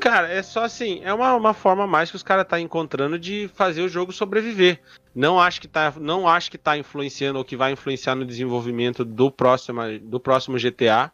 Cara, 0.00 0.28
é 0.28 0.42
só 0.42 0.64
assim, 0.64 1.00
é 1.04 1.14
uma, 1.14 1.34
uma 1.34 1.54
forma 1.54 1.86
mais 1.86 2.10
que 2.10 2.16
os 2.16 2.22
caras 2.22 2.46
tá 2.46 2.60
encontrando 2.60 3.18
de 3.18 3.48
fazer 3.54 3.82
o 3.82 3.88
jogo 3.88 4.12
sobreviver. 4.12 4.80
Não 5.14 5.40
acho 5.40 5.60
que 5.60 5.68
tá, 5.68 5.94
não 5.98 6.28
acho 6.28 6.50
que 6.50 6.58
tá 6.58 6.76
influenciando 6.76 7.38
ou 7.38 7.44
que 7.44 7.56
vai 7.56 7.72
influenciar 7.72 8.14
no 8.14 8.24
desenvolvimento 8.26 9.04
do 9.04 9.30
próximo, 9.30 9.80
do 10.02 10.20
próximo 10.20 10.58
GTA. 10.58 11.10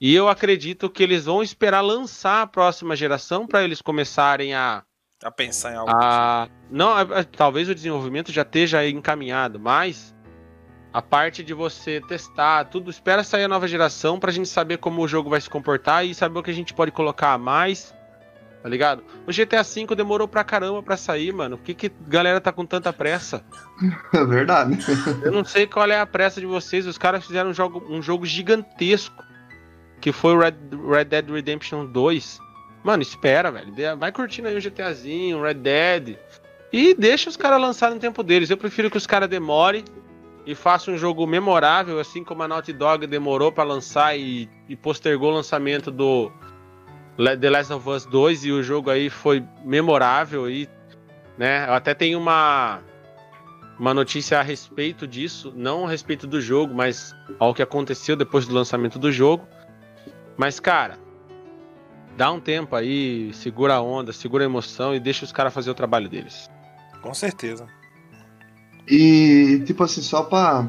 E 0.00 0.14
eu 0.14 0.28
acredito 0.28 0.90
que 0.90 1.02
eles 1.02 1.26
vão 1.26 1.42
esperar 1.42 1.80
lançar 1.80 2.42
a 2.42 2.46
próxima 2.46 2.96
geração 2.96 3.46
para 3.46 3.62
eles 3.62 3.80
começarem 3.80 4.54
a 4.54 4.82
A 5.22 5.30
pensar 5.30 5.72
em 5.72 5.76
algo. 5.76 5.90
a, 5.94 6.48
não, 6.70 6.88
a- 6.90 7.00
a- 7.20 7.24
talvez 7.24 7.68
o 7.68 7.74
desenvolvimento 7.74 8.32
já 8.32 8.42
esteja 8.42 8.86
encaminhado, 8.88 9.58
mas 9.60 10.14
a 10.92 11.00
parte 11.00 11.42
de 11.44 11.54
você 11.54 12.00
testar 12.08 12.64
tudo, 12.64 12.90
espera 12.90 13.22
sair 13.24 13.44
a 13.44 13.48
nova 13.48 13.66
geração 13.68 14.18
pra 14.18 14.32
gente 14.32 14.48
saber 14.48 14.78
como 14.78 15.00
o 15.02 15.08
jogo 15.08 15.30
vai 15.30 15.40
se 15.40 15.48
comportar 15.48 16.04
e 16.04 16.14
saber 16.14 16.38
o 16.38 16.42
que 16.42 16.50
a 16.50 16.54
gente 16.54 16.74
pode 16.74 16.90
colocar 16.90 17.32
a 17.32 17.38
mais. 17.38 17.94
Tá 18.62 18.68
ligado? 18.68 19.02
O 19.26 19.32
GTA 19.32 19.64
V 19.64 19.96
demorou 19.96 20.28
pra 20.28 20.44
caramba 20.44 20.80
pra 20.84 20.96
sair, 20.96 21.32
mano. 21.32 21.56
Por 21.58 21.64
que, 21.64 21.74
que 21.74 21.86
a 21.88 22.08
galera 22.08 22.40
tá 22.40 22.52
com 22.52 22.64
tanta 22.64 22.92
pressa? 22.92 23.44
É 24.14 24.24
verdade. 24.24 24.78
Eu 25.22 25.32
não 25.32 25.44
sei 25.44 25.66
qual 25.66 25.90
é 25.90 25.98
a 25.98 26.06
pressa 26.06 26.40
de 26.40 26.46
vocês. 26.46 26.86
Os 26.86 26.96
caras 26.96 27.26
fizeram 27.26 27.50
um 27.50 27.54
jogo, 27.54 27.84
um 27.90 28.00
jogo 28.00 28.24
gigantesco. 28.24 29.24
Que 30.00 30.12
foi 30.12 30.34
o 30.34 30.38
Red, 30.38 30.54
Red 30.88 31.04
Dead 31.06 31.28
Redemption 31.30 31.86
2. 31.86 32.38
Mano, 32.82 33.02
espera, 33.02 33.50
velho. 33.50 33.72
Vai 33.96 34.10
curtindo 34.10 34.48
aí 34.48 34.56
o 34.56 34.60
GTAzinho, 34.60 35.42
Red 35.42 35.54
Dead. 35.54 36.16
E 36.72 36.94
deixa 36.94 37.28
os 37.28 37.36
caras 37.36 37.60
lançarem 37.60 37.94
no 37.94 38.00
tempo 38.00 38.22
deles. 38.22 38.50
Eu 38.50 38.56
prefiro 38.56 38.90
que 38.90 38.96
os 38.96 39.06
caras 39.06 39.28
demorem 39.28 39.84
e 40.44 40.54
façam 40.54 40.94
um 40.94 40.98
jogo 40.98 41.26
memorável, 41.26 42.00
assim 42.00 42.24
como 42.24 42.42
a 42.42 42.48
Naughty 42.48 42.72
Dog 42.72 43.06
demorou 43.06 43.52
pra 43.52 43.62
lançar 43.62 44.18
e, 44.18 44.48
e 44.68 44.74
postergou 44.74 45.30
o 45.30 45.34
lançamento 45.34 45.90
do 45.90 46.32
The 47.16 47.50
Last 47.50 47.72
of 47.72 47.88
Us 47.88 48.04
2 48.06 48.46
e 48.46 48.52
o 48.52 48.62
jogo 48.62 48.90
aí 48.90 49.08
foi 49.08 49.44
memorável 49.64 50.50
e, 50.50 50.68
né? 51.38 51.68
Eu 51.68 51.74
até 51.74 51.94
tenho 51.94 52.18
uma 52.18 52.80
uma 53.78 53.92
notícia 53.92 54.38
a 54.38 54.42
respeito 54.42 55.06
disso, 55.06 55.52
não 55.56 55.86
a 55.86 55.90
respeito 55.90 56.26
do 56.26 56.40
jogo, 56.40 56.74
mas 56.74 57.14
ao 57.38 57.54
que 57.54 57.62
aconteceu 57.62 58.14
depois 58.14 58.46
do 58.46 58.54
lançamento 58.54 58.98
do 58.98 59.10
jogo. 59.10 59.46
Mas, 60.36 60.60
cara, 60.60 60.98
dá 62.16 62.30
um 62.30 62.40
tempo 62.40 62.74
aí, 62.76 63.32
segura 63.34 63.74
a 63.74 63.82
onda, 63.82 64.12
segura 64.12 64.44
a 64.44 64.46
emoção 64.46 64.94
e 64.94 65.00
deixa 65.00 65.24
os 65.24 65.32
caras 65.32 65.52
fazer 65.52 65.70
o 65.70 65.74
trabalho 65.74 66.08
deles. 66.08 66.48
Com 67.00 67.12
certeza. 67.14 67.66
E, 68.88 69.62
tipo 69.66 69.82
assim, 69.84 70.00
só 70.02 70.22
pra 70.24 70.68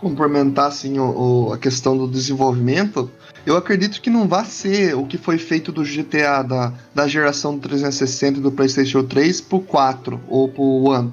complementar 0.00 0.66
assim, 0.68 0.98
o, 0.98 1.48
o- 1.48 1.52
a 1.52 1.58
questão 1.58 1.96
do 1.96 2.06
desenvolvimento, 2.08 3.10
eu 3.46 3.56
acredito 3.56 4.00
que 4.00 4.10
não 4.10 4.28
vai 4.28 4.44
ser 4.44 4.94
o 4.94 5.06
que 5.06 5.16
foi 5.16 5.38
feito 5.38 5.72
do 5.72 5.82
GTA 5.84 6.42
da, 6.42 6.72
da 6.94 7.08
geração 7.08 7.54
do 7.56 7.60
360 7.60 8.38
e 8.38 8.42
do 8.42 8.52
PlayStation 8.52 9.02
3 9.04 9.40
pro 9.40 9.60
4 9.60 10.20
ou 10.28 10.48
pro 10.48 10.62
One. 10.62 11.12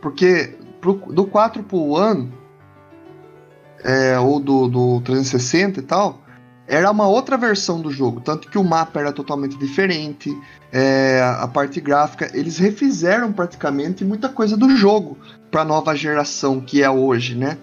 Porque 0.00 0.56
pro- 0.80 0.94
do 1.12 1.24
4 1.26 1.62
pro 1.62 1.78
One, 1.90 2.32
é, 3.82 4.18
ou 4.18 4.40
do, 4.40 4.68
do 4.68 5.00
360 5.02 5.80
e 5.80 5.82
tal, 5.82 6.20
era 6.66 6.90
uma 6.90 7.06
outra 7.06 7.36
versão 7.36 7.80
do 7.80 7.90
jogo. 7.90 8.20
Tanto 8.20 8.48
que 8.48 8.58
o 8.58 8.64
mapa 8.64 9.00
era 9.00 9.12
totalmente 9.12 9.56
diferente, 9.56 10.36
é, 10.72 11.20
a 11.38 11.46
parte 11.46 11.80
gráfica, 11.80 12.30
eles 12.34 12.58
refizeram 12.58 13.32
praticamente 13.32 14.04
muita 14.04 14.28
coisa 14.28 14.56
do 14.56 14.74
jogo 14.76 15.18
para 15.50 15.64
nova 15.64 15.94
geração 15.94 16.60
que 16.60 16.82
é 16.82 16.90
hoje, 16.90 17.34
né? 17.34 17.58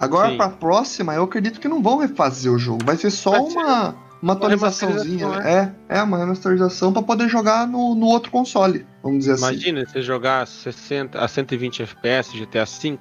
Agora 0.00 0.36
para 0.36 0.46
a 0.46 0.50
próxima, 0.50 1.14
eu 1.14 1.24
acredito 1.24 1.60
que 1.60 1.68
não 1.68 1.82
vão 1.82 1.98
refazer 1.98 2.52
o 2.52 2.58
jogo, 2.58 2.84
vai 2.84 2.96
ser 2.96 3.10
só 3.10 3.30
Vai 3.30 3.50
ser 3.50 3.58
uma 3.58 4.04
uma 4.24 4.32
atualizaçãozinha, 4.32 5.26
remasterização, 5.26 5.44
né? 5.44 5.74
É, 5.90 5.98
é 5.98 6.02
uma 6.02 6.16
remasterização 6.16 6.92
para 6.94 7.02
poder 7.02 7.28
jogar 7.28 7.66
no, 7.66 7.94
no 7.94 8.06
outro 8.06 8.30
console, 8.30 8.86
vamos 9.02 9.18
dizer 9.20 9.32
assim. 9.32 9.42
Imagina 9.42 9.84
você 9.86 10.00
jogar 10.00 10.46
60 10.46 11.18
a 11.18 11.28
120 11.28 11.82
FPS 11.82 12.32
GTA 12.32 12.64
V. 12.64 12.98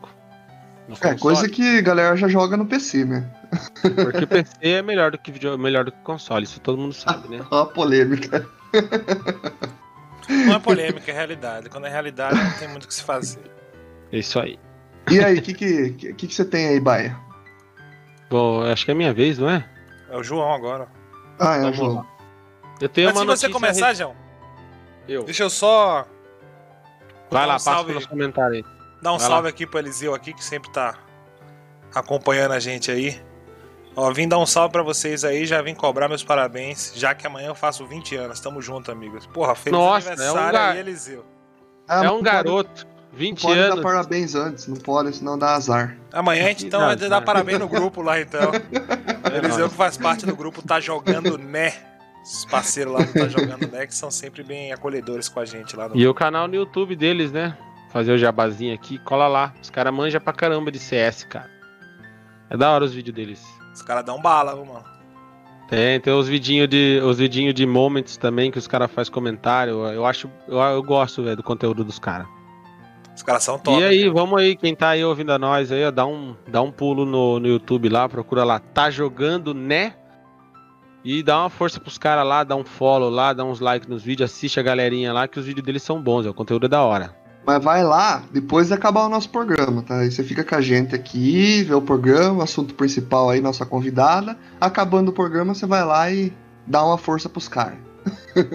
É, 0.90 0.90
console, 0.90 1.20
coisa 1.20 1.48
que 1.48 1.78
a 1.78 1.82
galera 1.82 2.18
já 2.18 2.28
joga 2.28 2.58
no 2.58 2.66
PC, 2.66 3.06
né? 3.06 3.26
Porque 3.82 4.24
o 4.24 4.28
PC 4.28 4.52
é 4.62 4.82
melhor 4.82 5.12
do 5.12 5.18
que 5.18 5.32
video, 5.32 5.58
melhor 5.58 5.86
do 5.86 5.92
que 5.92 6.00
console, 6.00 6.44
isso 6.44 6.60
todo 6.60 6.78
mundo 6.78 6.94
sabe, 6.94 7.28
né? 7.30 7.46
Ó 7.52 7.62
a 7.62 7.66
polêmica. 7.66 8.48
Não 10.30 10.56
é 10.56 10.60
polêmica, 10.60 11.12
é 11.12 11.14
realidade. 11.14 11.70
Quando 11.70 11.86
é 11.88 11.90
realidade, 11.90 12.36
não 12.42 12.54
tem 12.54 12.68
muito 12.68 12.86
o 12.86 12.88
que 12.88 12.94
se 12.94 13.04
fazer. 13.04 13.42
É 14.12 14.18
isso 14.18 14.40
aí. 14.40 14.58
E 15.12 15.20
aí, 15.24 15.38
o 15.38 15.42
que, 15.42 15.54
que, 15.54 15.92
que, 15.92 16.14
que 16.14 16.34
você 16.34 16.46
tem 16.46 16.68
aí, 16.68 16.80
Baia? 16.80 17.18
Bom, 18.30 18.64
acho 18.64 18.86
que 18.86 18.92
é 18.92 18.94
minha 18.94 19.14
vez, 19.14 19.38
não 19.38 19.50
é? 19.50 19.68
É 20.10 20.18
o 20.18 20.24
João 20.24 20.54
agora. 20.54 20.88
Ah, 21.40 21.56
é, 21.58 21.62
Vamos 21.62 21.78
João. 21.78 21.96
lá. 21.96 22.08
Eu 22.80 22.90
tenho 22.90 23.10
Antes 23.10 23.22
uma 23.22 23.34
de 23.34 23.40
você 23.40 23.50
começar, 23.50 23.94
João, 23.94 24.16
Eu. 25.08 25.24
deixa 25.24 25.44
eu 25.44 25.50
só 25.50 26.08
Vai 27.30 27.46
lá, 27.46 27.54
um 27.54 27.56
passa 27.56 27.72
salve, 27.72 27.88
pelos 27.90 28.06
comentários 28.06 28.58
aí. 28.66 28.74
dar 29.02 29.14
um 29.14 29.18
Vai 29.18 29.28
salve 29.28 29.50
aqui 29.50 29.66
pro 29.68 29.80
Eliseu 29.80 30.14
aqui, 30.16 30.34
que 30.34 30.44
sempre 30.44 30.72
tá 30.72 30.96
acompanhando 31.94 32.54
a 32.54 32.60
gente 32.60 32.90
aí. 32.92 33.22
Ó, 33.96 34.12
vim 34.12 34.28
dar 34.28 34.40
um 34.40 34.46
salve 34.46 34.72
pra 34.72 34.82
vocês 34.82 35.24
aí, 35.24 35.46
já 35.46 35.62
vim 35.62 35.76
cobrar 35.76 36.08
meus 36.08 36.24
parabéns, 36.24 36.94
já 36.96 37.14
que 37.14 37.28
amanhã 37.28 37.50
eu 37.50 37.56
faço 37.56 37.86
20 37.86 38.16
anos. 38.16 38.40
Tamo 38.40 38.62
junto, 38.62 38.92
amigos. 38.92 39.26
Porra, 39.28 39.54
feliz 39.56 39.78
Nossa, 39.80 40.10
é 40.10 40.12
um 40.12 40.14
aniversário 40.14 40.54
gar- 40.60 40.72
aí, 40.72 40.80
Eliseu. 40.80 41.26
Ah, 41.88 42.04
é 42.06 42.08
um 42.10 42.14
pode- 42.14 42.24
garoto, 42.24 42.88
Não 43.12 43.18
20 43.20 43.42
pode 43.44 43.60
dar 43.60 43.66
anos. 43.74 43.82
parabéns 43.84 44.34
antes, 44.36 44.68
não 44.68 44.78
pode, 44.78 45.16
senão 45.16 45.38
dá 45.38 45.54
azar. 45.56 45.96
Amanhã 46.12 46.46
a 46.46 46.48
gente 46.48 46.66
então 46.66 46.80
vai 46.80 46.96
dar 46.96 47.22
parabéns 47.22 47.60
no 47.60 47.68
grupo 47.68 48.02
lá, 48.02 48.20
então. 48.20 48.52
É 49.32 49.38
Eliseu 49.38 49.70
que 49.70 49.76
faz 49.76 49.98
parte 49.98 50.26
do 50.26 50.36
grupo 50.36 50.62
tá 50.62 50.80
jogando 50.80 51.38
né. 51.38 51.74
Os 52.24 52.46
parceiros 52.46 52.94
lá 52.94 53.00
do 53.02 53.12
Tá 53.14 53.28
Jogando 53.28 53.68
Né, 53.70 53.86
que 53.88 53.94
são 53.94 54.10
sempre 54.10 54.44
bem 54.44 54.72
acolhedores 54.72 55.28
com 55.28 55.40
a 55.42 55.46
gente 55.46 55.76
lá 55.76 55.90
no 55.90 55.96
E 55.98 56.08
o 56.08 56.14
canal 56.14 56.48
no 56.48 56.56
YouTube 56.56 56.96
deles, 56.96 57.32
né? 57.34 57.58
Fazer 57.92 58.12
o 58.14 58.18
jabazinho 58.18 58.74
aqui, 58.74 58.98
cola 59.00 59.28
lá. 59.28 59.54
Os 59.62 59.70
caras 59.70 59.94
manjam 59.94 60.22
pra 60.22 60.32
caramba 60.34 60.72
de 60.72 60.80
CS, 60.80 61.24
cara. 61.26 61.50
É 62.50 62.56
da 62.56 62.72
hora 62.72 62.86
os 62.86 62.94
vídeos 62.94 63.14
deles. 63.16 63.42
Os 63.74 63.82
caras 63.82 64.06
dão 64.06 64.22
bala, 64.22 64.56
mano. 64.56 64.94
Tem, 65.68 66.00
tem 66.00 66.14
os 66.14 66.28
vidinhos 66.28 66.68
de 66.70 67.02
os 67.04 67.18
vidinho 67.18 67.54
de 67.54 67.66
moments 67.66 68.18
também 68.18 68.52
que 68.52 68.60
os 68.60 68.68
caras 68.68 68.92
fazem 68.92 69.12
comentário. 69.12 69.86
Eu 69.88 70.06
acho, 70.06 70.30
eu, 70.48 70.60
eu 70.60 70.84
gosto, 70.84 71.24
velho, 71.24 71.38
do 71.38 71.44
conteúdo 71.44 71.84
dos 71.84 71.98
caras. 71.98 72.28
Os 73.16 73.24
caras 73.24 73.44
são 73.44 73.58
top. 73.58 73.80
E 73.80 73.84
aí, 73.84 74.06
né? 74.06 74.10
vamos 74.12 74.40
aí, 74.40 74.56
quem 74.56 74.76
tá 74.76 74.90
aí 74.90 75.04
ouvindo 75.04 75.32
a 75.32 75.40
nós 75.40 75.72
aí, 75.72 75.86
ó, 75.86 75.92
dá 75.92 76.06
um, 76.06 76.36
dá 76.48 76.62
um 76.62 76.72
pulo 76.72 77.06
no, 77.06 77.40
no 77.40 77.48
YouTube 77.48 77.90
lá, 77.90 78.10
procura 78.10 78.44
lá, 78.44 78.60
tá 78.60 78.90
jogando, 78.90 79.54
né? 79.54 79.96
E 81.04 81.22
dá 81.22 81.40
uma 81.40 81.50
força 81.50 81.80
pros 81.80 81.98
caras 81.98 82.26
lá, 82.26 82.44
dá 82.44 82.56
um 82.56 82.64
follow 82.64 83.10
lá, 83.10 83.34
dá 83.34 83.44
uns 83.44 83.60
likes 83.60 83.88
nos 83.88 84.04
vídeos, 84.04 84.32
assiste 84.32 84.60
a 84.60 84.64
galerinha 84.64 85.12
lá, 85.12 85.28
que 85.28 85.38
os 85.38 85.46
vídeos 85.46 85.66
deles 85.66 85.84
são 85.84 86.02
bons, 86.02 86.26
ó, 86.26 86.30
o 86.30 86.34
conteúdo 86.34 86.66
é 86.66 86.70
da 86.70 86.82
hora. 86.82 87.23
Mas 87.46 87.64
vai 87.64 87.84
lá 87.84 88.24
depois 88.32 88.68
de 88.68 88.74
acabar 88.74 89.06
o 89.06 89.10
nosso 89.10 89.30
programa, 89.30 89.82
tá? 89.82 90.00
Aí 90.00 90.12
você 90.12 90.24
fica 90.24 90.44
com 90.44 90.56
a 90.56 90.62
gente 90.62 90.96
aqui, 90.96 91.64
vê 91.64 91.74
o 91.74 91.82
programa, 91.82 92.40
o 92.40 92.42
assunto 92.42 92.74
principal 92.74 93.30
aí, 93.30 93.42
nossa 93.42 93.66
convidada. 93.66 94.38
Acabando 94.62 95.10
o 95.10 95.14
programa, 95.14 95.54
você 95.54 95.66
vai 95.66 95.84
lá 95.84 96.10
e 96.10 96.32
dá 96.66 96.84
uma 96.86 96.98
força 96.98 97.28
pros 97.28 97.48
caras. 97.48 97.78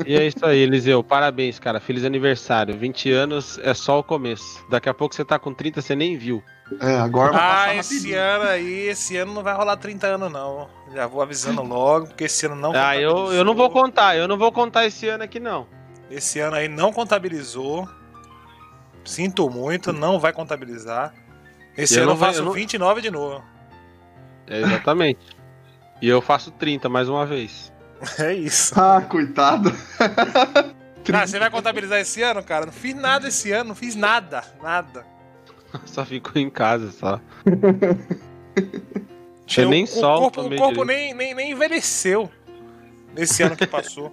E 0.07 0.15
é 0.15 0.27
isso 0.27 0.45
aí, 0.45 0.59
Eliseu, 0.59 1.03
parabéns, 1.03 1.59
cara, 1.59 1.81
feliz 1.81 2.05
aniversário. 2.05 2.77
20 2.77 3.13
anos 3.13 3.59
é 3.63 3.73
só 3.73 3.99
o 3.99 4.03
começo. 4.03 4.65
Daqui 4.69 4.89
a 4.89 4.95
pouco 4.95 5.15
você 5.15 5.25
tá 5.25 5.39
com 5.39 5.55
30, 5.55 5.81
você 5.81 5.95
nem 5.95 6.17
viu. 6.19 6.43
É, 6.81 6.97
agora 6.97 7.33
vai 7.33 7.43
Ah, 7.43 7.75
esse 7.77 8.13
ano 8.13 8.45
aí, 8.45 8.89
esse 8.89 9.17
ano 9.17 9.33
não 9.33 9.43
vai 9.43 9.55
rolar 9.55 9.77
30 9.77 10.07
anos, 10.07 10.33
não. 10.33 10.69
Já 10.93 11.07
vou 11.07 11.23
avisando 11.23 11.63
logo, 11.63 12.09
porque 12.09 12.25
esse 12.25 12.47
ano 12.47 12.57
não 12.57 12.73
Ah, 12.75 12.97
eu, 12.97 13.33
eu 13.33 13.45
não 13.45 13.55
vou 13.55 13.71
contar, 13.71 14.17
eu 14.17 14.29
não 14.29 14.37
vou 14.37 14.53
contar 14.53 14.87
esse 14.87 15.09
ano 15.09 15.25
aqui, 15.25 15.41
não. 15.41 15.67
Esse 16.11 16.41
ano 16.41 16.57
aí 16.57 16.69
não 16.69 16.93
contabilizou. 16.93 17.89
Sinto 19.09 19.49
muito, 19.49 19.91
não 19.93 20.21
vai 20.21 20.33
contabilizar. 20.35 21.15
Esse 21.77 21.95
Eu 21.97 22.03
ano 22.03 22.07
não 22.09 22.13
eu 22.15 22.19
vai- 22.19 22.29
faço 22.29 22.41
eu 22.41 22.45
não- 22.45 22.53
29 22.53 23.01
de 23.01 23.11
novo. 23.11 23.43
É, 24.47 24.61
exatamente. 24.61 25.19
e 26.03 26.09
eu 26.09 26.21
faço 26.21 26.51
30 26.51 26.89
mais 26.89 27.09
uma 27.09 27.25
vez. 27.25 27.73
É 28.21 28.33
isso. 28.35 28.79
Ah, 28.79 29.01
coitado. 29.01 29.73
Ah, 31.11 31.27
você 31.27 31.39
vai 31.39 31.49
contabilizar 31.51 31.99
esse 32.01 32.21
ano, 32.23 32.43
cara? 32.43 32.67
Não 32.67 32.73
fiz 32.73 32.95
nada 32.95 33.29
esse 33.29 33.51
ano, 33.51 33.69
não 33.69 33.75
fiz 33.75 33.95
nada, 33.97 34.45
nada. 34.63 35.07
Só 35.87 36.05
fico 36.05 36.39
em 36.39 36.51
casa, 36.51 36.91
só. 36.93 37.19
Tinha- 39.47 39.67
nem 39.69 39.85
o, 39.85 39.87
sol 39.87 40.27
O 40.27 40.31
corpo, 40.31 40.43
o 40.55 40.57
corpo 40.57 40.85
nem, 40.85 41.15
nem, 41.15 41.33
nem 41.35 41.53
envelheceu 41.53 42.31
nesse 43.15 43.43
ano 43.43 43.57
que 43.57 43.67
passou. 43.67 44.13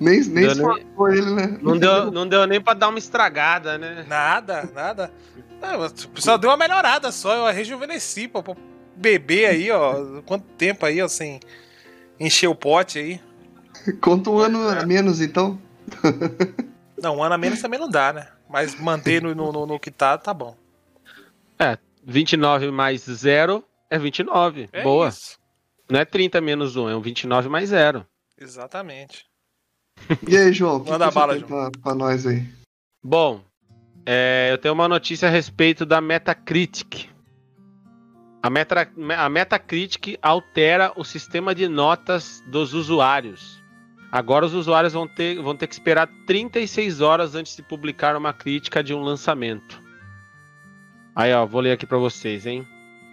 Nem, 0.00 0.20
nem 0.20 0.44
Deu 0.44 0.52
esforçou 0.52 1.08
ele, 1.08 1.30
né? 1.34 1.58
Não 1.60 1.78
deu, 1.78 2.10
não 2.10 2.26
deu 2.26 2.46
nem 2.46 2.60
pra 2.60 2.74
dar 2.74 2.88
uma 2.88 2.98
estragada, 2.98 3.76
né? 3.78 4.04
Nada, 4.08 4.68
nada. 4.74 5.12
Não, 5.60 5.90
só 6.16 6.36
deu 6.36 6.50
uma 6.50 6.56
melhorada 6.56 7.12
só, 7.12 7.34
eu 7.48 7.54
rejuvenesci, 7.54 8.28
pô. 8.28 8.42
pô, 8.42 8.56
Beber 8.96 9.46
aí, 9.46 9.70
ó. 9.70 10.20
Quanto 10.26 10.44
tempo 10.56 10.84
aí, 10.86 11.00
ó, 11.00 11.08
sem 11.08 11.40
encher 12.18 12.48
o 12.48 12.54
pote 12.54 12.98
aí. 12.98 13.20
Conta 14.00 14.30
um 14.30 14.38
ano 14.38 14.68
a 14.68 14.84
menos, 14.84 15.20
então. 15.20 15.58
Não, 17.02 17.16
um 17.16 17.22
ano 17.22 17.34
a 17.34 17.38
menos 17.38 17.62
também 17.62 17.80
não 17.80 17.88
dá, 17.88 18.12
né? 18.12 18.28
Mas 18.48 18.78
manter 18.78 19.22
no, 19.22 19.34
no, 19.34 19.50
no- 19.50 19.64
no 19.66 19.80
que 19.80 19.90
tá, 19.90 20.18
tá 20.18 20.34
bom. 20.34 20.54
29 22.04 22.70
mais 22.70 23.02
0 23.02 23.64
é 23.88 23.98
29. 23.98 24.68
É 24.72 24.82
Boa. 24.82 25.08
isso. 25.08 25.38
Não 25.88 26.00
é 26.00 26.04
30 26.04 26.40
menos 26.40 26.76
1, 26.76 26.88
é 26.90 26.96
um 26.96 27.00
29 27.00 27.48
mais 27.48 27.70
0. 27.70 28.06
Exatamente. 28.38 29.26
E 30.26 30.36
aí, 30.36 30.52
João? 30.52 30.84
Manda 30.84 31.08
que 31.08 31.14
bala, 31.14 31.34
tem 31.34 31.44
pra, 31.44 31.70
pra 31.70 31.94
nós 31.94 32.26
aí? 32.26 32.44
Bom, 33.02 33.40
é, 34.04 34.48
eu 34.50 34.58
tenho 34.58 34.74
uma 34.74 34.88
notícia 34.88 35.28
a 35.28 35.30
respeito 35.30 35.86
da 35.86 36.00
Metacritic. 36.00 37.08
A, 38.42 38.48
Meta, 38.48 38.88
a 39.18 39.28
Metacritic 39.28 40.18
altera 40.22 40.92
o 40.96 41.04
sistema 41.04 41.54
de 41.54 41.68
notas 41.68 42.42
dos 42.46 42.72
usuários. 42.74 43.60
Agora 44.10 44.46
os 44.46 44.54
usuários 44.54 44.92
vão 44.92 45.06
ter, 45.06 45.40
vão 45.40 45.54
ter 45.54 45.66
que 45.66 45.74
esperar 45.74 46.08
36 46.26 47.00
horas 47.00 47.34
antes 47.34 47.54
de 47.54 47.62
publicar 47.62 48.16
uma 48.16 48.32
crítica 48.32 48.82
de 48.82 48.92
um 48.92 49.02
lançamento. 49.02 49.80
Aí, 51.14 51.32
ó, 51.32 51.46
vou 51.46 51.60
ler 51.60 51.72
aqui 51.72 51.86
para 51.86 51.98
vocês, 51.98 52.46
hein? 52.46 52.66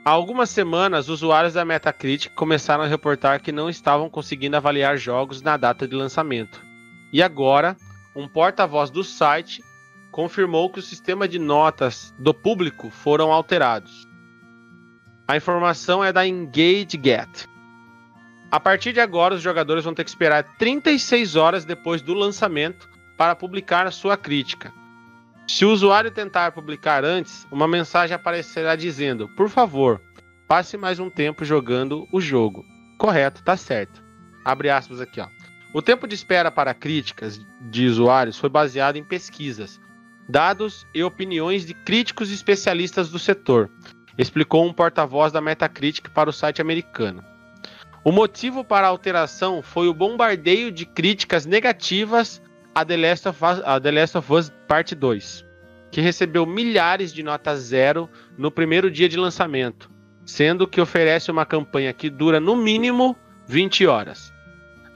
Há 0.04 0.10
algumas 0.12 0.50
semanas, 0.50 1.10
usuários 1.10 1.54
da 1.54 1.66
Metacritic 1.66 2.34
começaram 2.34 2.84
a 2.84 2.88
reportar 2.88 3.42
que 3.42 3.52
não 3.52 3.70
estavam 3.70 4.10
conseguindo 4.10 4.56
avaliar 4.56 4.98
jogos 4.98 5.42
na 5.42 5.58
data 5.58 5.88
de 5.88 5.94
lançamento. 5.94 6.66
E 7.12 7.22
agora, 7.22 7.78
um 8.16 8.28
porta-voz 8.28 8.89
do 8.89 9.03
site 9.03 9.64
confirmou 10.12 10.70
que 10.70 10.80
o 10.80 10.84
sistema 10.84 11.28
de 11.28 11.39
notas 11.39 12.14
do 12.18 12.34
público 12.34 12.89
foram 12.89 13.32
alterados. 13.32 14.08
A 15.28 15.38
informação 15.38 16.03
é 16.03 16.12
da 16.12 16.26
EngageGet. 16.26 17.47
A 18.49 18.60
partir 18.60 18.93
de 18.93 18.99
agora, 18.99 19.36
os 19.36 19.41
jogadores 19.41 19.84
vão 19.84 19.93
ter 19.93 20.03
que 20.03 20.10
esperar 20.10 20.43
36 20.58 21.36
horas 21.36 21.66
depois 21.66 22.01
do 22.01 22.14
lançamento 22.14 22.89
para 23.18 23.36
publicar 23.36 23.86
a 23.86 23.91
sua 23.91 24.16
crítica. 24.16 24.72
Se 25.47 25.66
o 25.66 25.72
usuário 25.72 26.12
tentar 26.12 26.51
publicar 26.51 27.03
antes, 27.03 27.45
uma 27.51 27.68
mensagem 27.68 28.16
aparecerá 28.16 28.76
dizendo: 28.76 29.28
Por 29.30 29.49
favor, 29.49 30.01
passe 30.47 30.78
mais 30.78 30.99
um 30.99 31.10
tempo 31.10 31.43
jogando 31.45 32.08
o 32.12 32.22
jogo. 32.22 32.66
Correto, 32.97 33.43
tá 33.43 33.55
certo. 33.55 34.03
Abre 34.43 34.70
aspas 34.70 35.01
aqui, 35.01 35.20
ó. 35.20 35.28
O 35.74 35.82
tempo 35.82 36.07
de 36.07 36.15
espera 36.15 36.49
para 36.49 36.74
críticas 36.74 37.39
de 37.70 37.88
usuários 37.88 38.38
foi 38.38 38.49
baseado 38.49 38.95
em 38.95 39.03
pesquisas, 39.03 39.80
dados 40.28 40.88
e 40.93 41.03
opiniões 41.03 41.65
de 41.65 41.74
críticos 41.74 42.32
e 42.32 42.34
especialistas 42.34 43.09
do 43.09 43.20
setor, 43.20 43.70
explicou 44.18 44.65
um 44.65 44.74
porta-voz 44.74 45.32
da 45.32 45.41
Metacritic 45.41 46.09
para 46.09 46.30
o 46.30 46.34
site 46.34 46.61
americano. 46.61 47.24
O 48.03 48.11
motivo 48.11 48.63
para 48.63 48.88
a 48.88 48.89
alteração 48.89 49.61
foi 49.61 49.88
o 49.88 49.93
bombardeio 49.93 50.72
de 50.72 50.86
críticas 50.86 51.45
negativas 51.45 52.41
a 52.74 52.86
The 52.86 52.95
Last 52.95 53.28
of 53.28 53.43
Us, 53.43 53.61
a 53.65 53.80
The 53.80 53.91
Last 53.91 54.18
of 54.18 54.34
Us 54.34 54.51
Parte 54.68 54.95
2, 54.95 55.45
que 55.91 55.99
recebeu 55.99 56.45
milhares 56.45 57.11
de 57.11 57.24
notas 57.24 57.59
zero 57.59 58.09
no 58.38 58.51
primeiro 58.51 58.89
dia 58.89 59.09
de 59.09 59.18
lançamento, 59.18 59.89
sendo 60.26 60.68
que 60.68 60.80
oferece 60.80 61.32
uma 61.32 61.45
campanha 61.45 61.91
que 61.91 62.09
dura 62.09 62.39
no 62.39 62.55
mínimo 62.55 63.18
20 63.47 63.88
horas. 63.88 64.37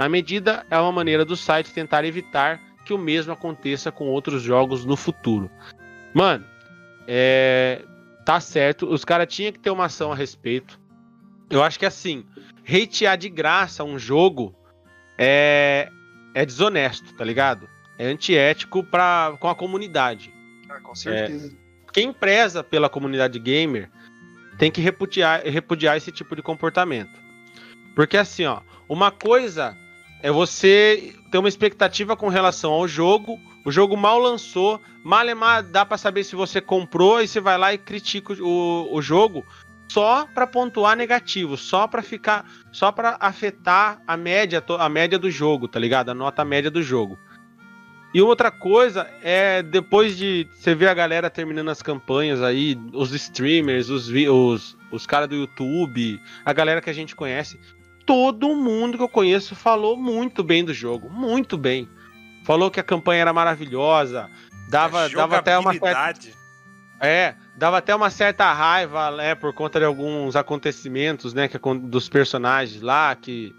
A 0.01 0.09
medida 0.09 0.65
é 0.71 0.79
uma 0.79 0.91
maneira 0.91 1.23
do 1.23 1.37
site 1.37 1.71
tentar 1.71 2.03
evitar 2.05 2.59
que 2.83 2.91
o 2.91 2.97
mesmo 2.97 3.33
aconteça 3.33 3.91
com 3.91 4.07
outros 4.07 4.41
jogos 4.41 4.83
no 4.83 4.97
futuro. 4.97 5.47
Mano, 6.11 6.43
é, 7.07 7.83
tá 8.25 8.39
certo, 8.39 8.91
os 8.91 9.05
caras 9.05 9.31
tinham 9.31 9.51
que 9.51 9.59
ter 9.59 9.69
uma 9.69 9.85
ação 9.85 10.11
a 10.11 10.15
respeito. 10.15 10.79
Eu 11.51 11.61
acho 11.61 11.77
que 11.77 11.85
assim, 11.85 12.25
hatear 12.67 13.15
de 13.15 13.29
graça 13.29 13.83
um 13.83 13.99
jogo 13.99 14.55
é, 15.19 15.91
é 16.33 16.47
desonesto, 16.47 17.13
tá 17.13 17.23
ligado? 17.23 17.69
É 17.99 18.07
antiético 18.07 18.83
pra, 18.83 19.37
com 19.39 19.49
a 19.49 19.53
comunidade. 19.53 20.33
Ah, 20.67 20.79
com 20.79 20.95
certeza. 20.95 21.55
Quem 21.93 22.11
preza 22.11 22.63
pela 22.63 22.89
comunidade 22.89 23.37
gamer 23.37 23.87
tem 24.57 24.71
que 24.71 24.81
repudiar, 24.81 25.43
repudiar 25.43 25.95
esse 25.95 26.11
tipo 26.11 26.35
de 26.35 26.41
comportamento. 26.41 27.21
Porque 27.95 28.17
assim, 28.17 28.45
ó, 28.45 28.61
uma 28.89 29.11
coisa 29.11 29.77
é 30.21 30.31
você 30.31 31.13
ter 31.31 31.37
uma 31.37 31.49
expectativa 31.49 32.15
com 32.15 32.29
relação 32.29 32.71
ao 32.71 32.87
jogo, 32.87 33.39
o 33.65 33.71
jogo 33.71 33.95
mal 33.95 34.19
lançou, 34.19 34.81
mal 35.03 35.25
dá 35.69 35.85
pra 35.85 35.97
saber 35.97 36.23
se 36.23 36.35
você 36.35 36.61
comprou 36.61 37.21
e 37.21 37.27
você 37.27 37.39
vai 37.39 37.57
lá 37.57 37.73
e 37.73 37.77
critica 37.77 38.33
o, 38.33 38.89
o 38.91 39.01
jogo 39.01 39.45
só 39.91 40.25
pra 40.25 40.47
pontuar 40.47 40.95
negativo, 40.95 41.57
só 41.57 41.85
pra 41.87 42.01
ficar, 42.01 42.45
só 42.71 42.91
para 42.91 43.17
afetar 43.19 44.01
a 44.07 44.15
média, 44.15 44.63
a 44.79 44.87
média 44.87 45.19
do 45.19 45.29
jogo, 45.29 45.67
tá 45.67 45.79
ligado? 45.79 46.09
A 46.09 46.13
nota 46.13 46.45
média 46.45 46.71
do 46.71 46.81
jogo. 46.81 47.19
E 48.13 48.21
outra 48.21 48.51
coisa 48.51 49.09
é 49.21 49.63
depois 49.63 50.17
de 50.17 50.47
você 50.53 50.75
ver 50.75 50.87
a 50.87 50.93
galera 50.93 51.29
terminando 51.29 51.69
as 51.69 51.81
campanhas 51.81 52.41
aí, 52.41 52.77
os 52.93 53.13
streamers, 53.13 53.89
os, 53.89 54.09
os, 54.09 54.77
os 54.91 55.07
caras 55.07 55.29
do 55.29 55.35
YouTube, 55.35 56.21
a 56.43 56.51
galera 56.51 56.81
que 56.81 56.89
a 56.89 56.93
gente 56.93 57.15
conhece, 57.15 57.57
todo 58.05 58.55
mundo 58.55 58.97
que 58.97 59.03
eu 59.03 59.09
conheço 59.09 59.55
falou 59.55 59.97
muito 59.97 60.43
bem 60.43 60.63
do 60.63 60.73
jogo, 60.73 61.09
muito 61.09 61.57
bem. 61.57 61.87
Falou 62.43 62.71
que 62.71 62.79
a 62.79 62.83
campanha 62.83 63.21
era 63.21 63.33
maravilhosa, 63.33 64.29
dava, 64.69 65.07
dava 65.09 65.37
até 65.37 65.57
uma 65.57 65.73
certa, 65.73 66.13
é, 66.99 67.35
dava 67.55 67.77
até 67.77 67.95
uma 67.95 68.09
certa 68.09 68.51
raiva, 68.53 69.11
né, 69.11 69.35
por 69.35 69.53
conta 69.53 69.79
de 69.79 69.85
alguns 69.85 70.35
acontecimentos, 70.35 71.33
né, 71.33 71.47
que, 71.47 71.57
dos 71.57 72.09
personagens 72.09 72.81
lá, 72.81 73.15
que, 73.15 73.55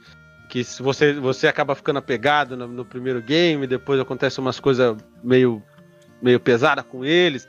que 0.48 0.64
se 0.64 0.82
você, 0.82 1.12
você 1.14 1.46
acaba 1.46 1.74
ficando 1.74 1.98
apegado 1.98 2.56
no, 2.56 2.66
no 2.66 2.84
primeiro 2.84 3.22
game, 3.22 3.66
depois 3.66 4.00
acontece 4.00 4.40
umas 4.40 4.58
coisas 4.58 4.96
meio, 5.22 5.62
meio 6.20 6.40
pesadas 6.40 6.84
com 6.84 7.04
eles. 7.04 7.46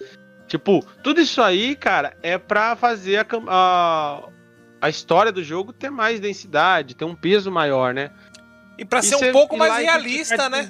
Tipo, 0.48 0.86
tudo 1.04 1.20
isso 1.22 1.42
aí, 1.42 1.76
cara, 1.76 2.16
é 2.22 2.38
pra 2.38 2.76
fazer 2.76 3.18
a, 3.18 3.26
a, 3.48 4.24
a 4.84 4.90
história 4.90 5.32
do 5.32 5.42
jogo 5.42 5.72
ter 5.72 5.90
mais 5.90 6.20
densidade, 6.20 6.94
ter 6.94 7.06
um 7.06 7.16
peso 7.16 7.50
maior, 7.50 7.94
né? 7.94 8.12
E 8.78 8.84
pra 8.84 9.00
E 9.00 9.04
ser 9.04 9.16
um 9.16 9.32
pouco 9.32 9.56
mais 9.56 9.78
realista, 9.78 10.50
né? 10.50 10.70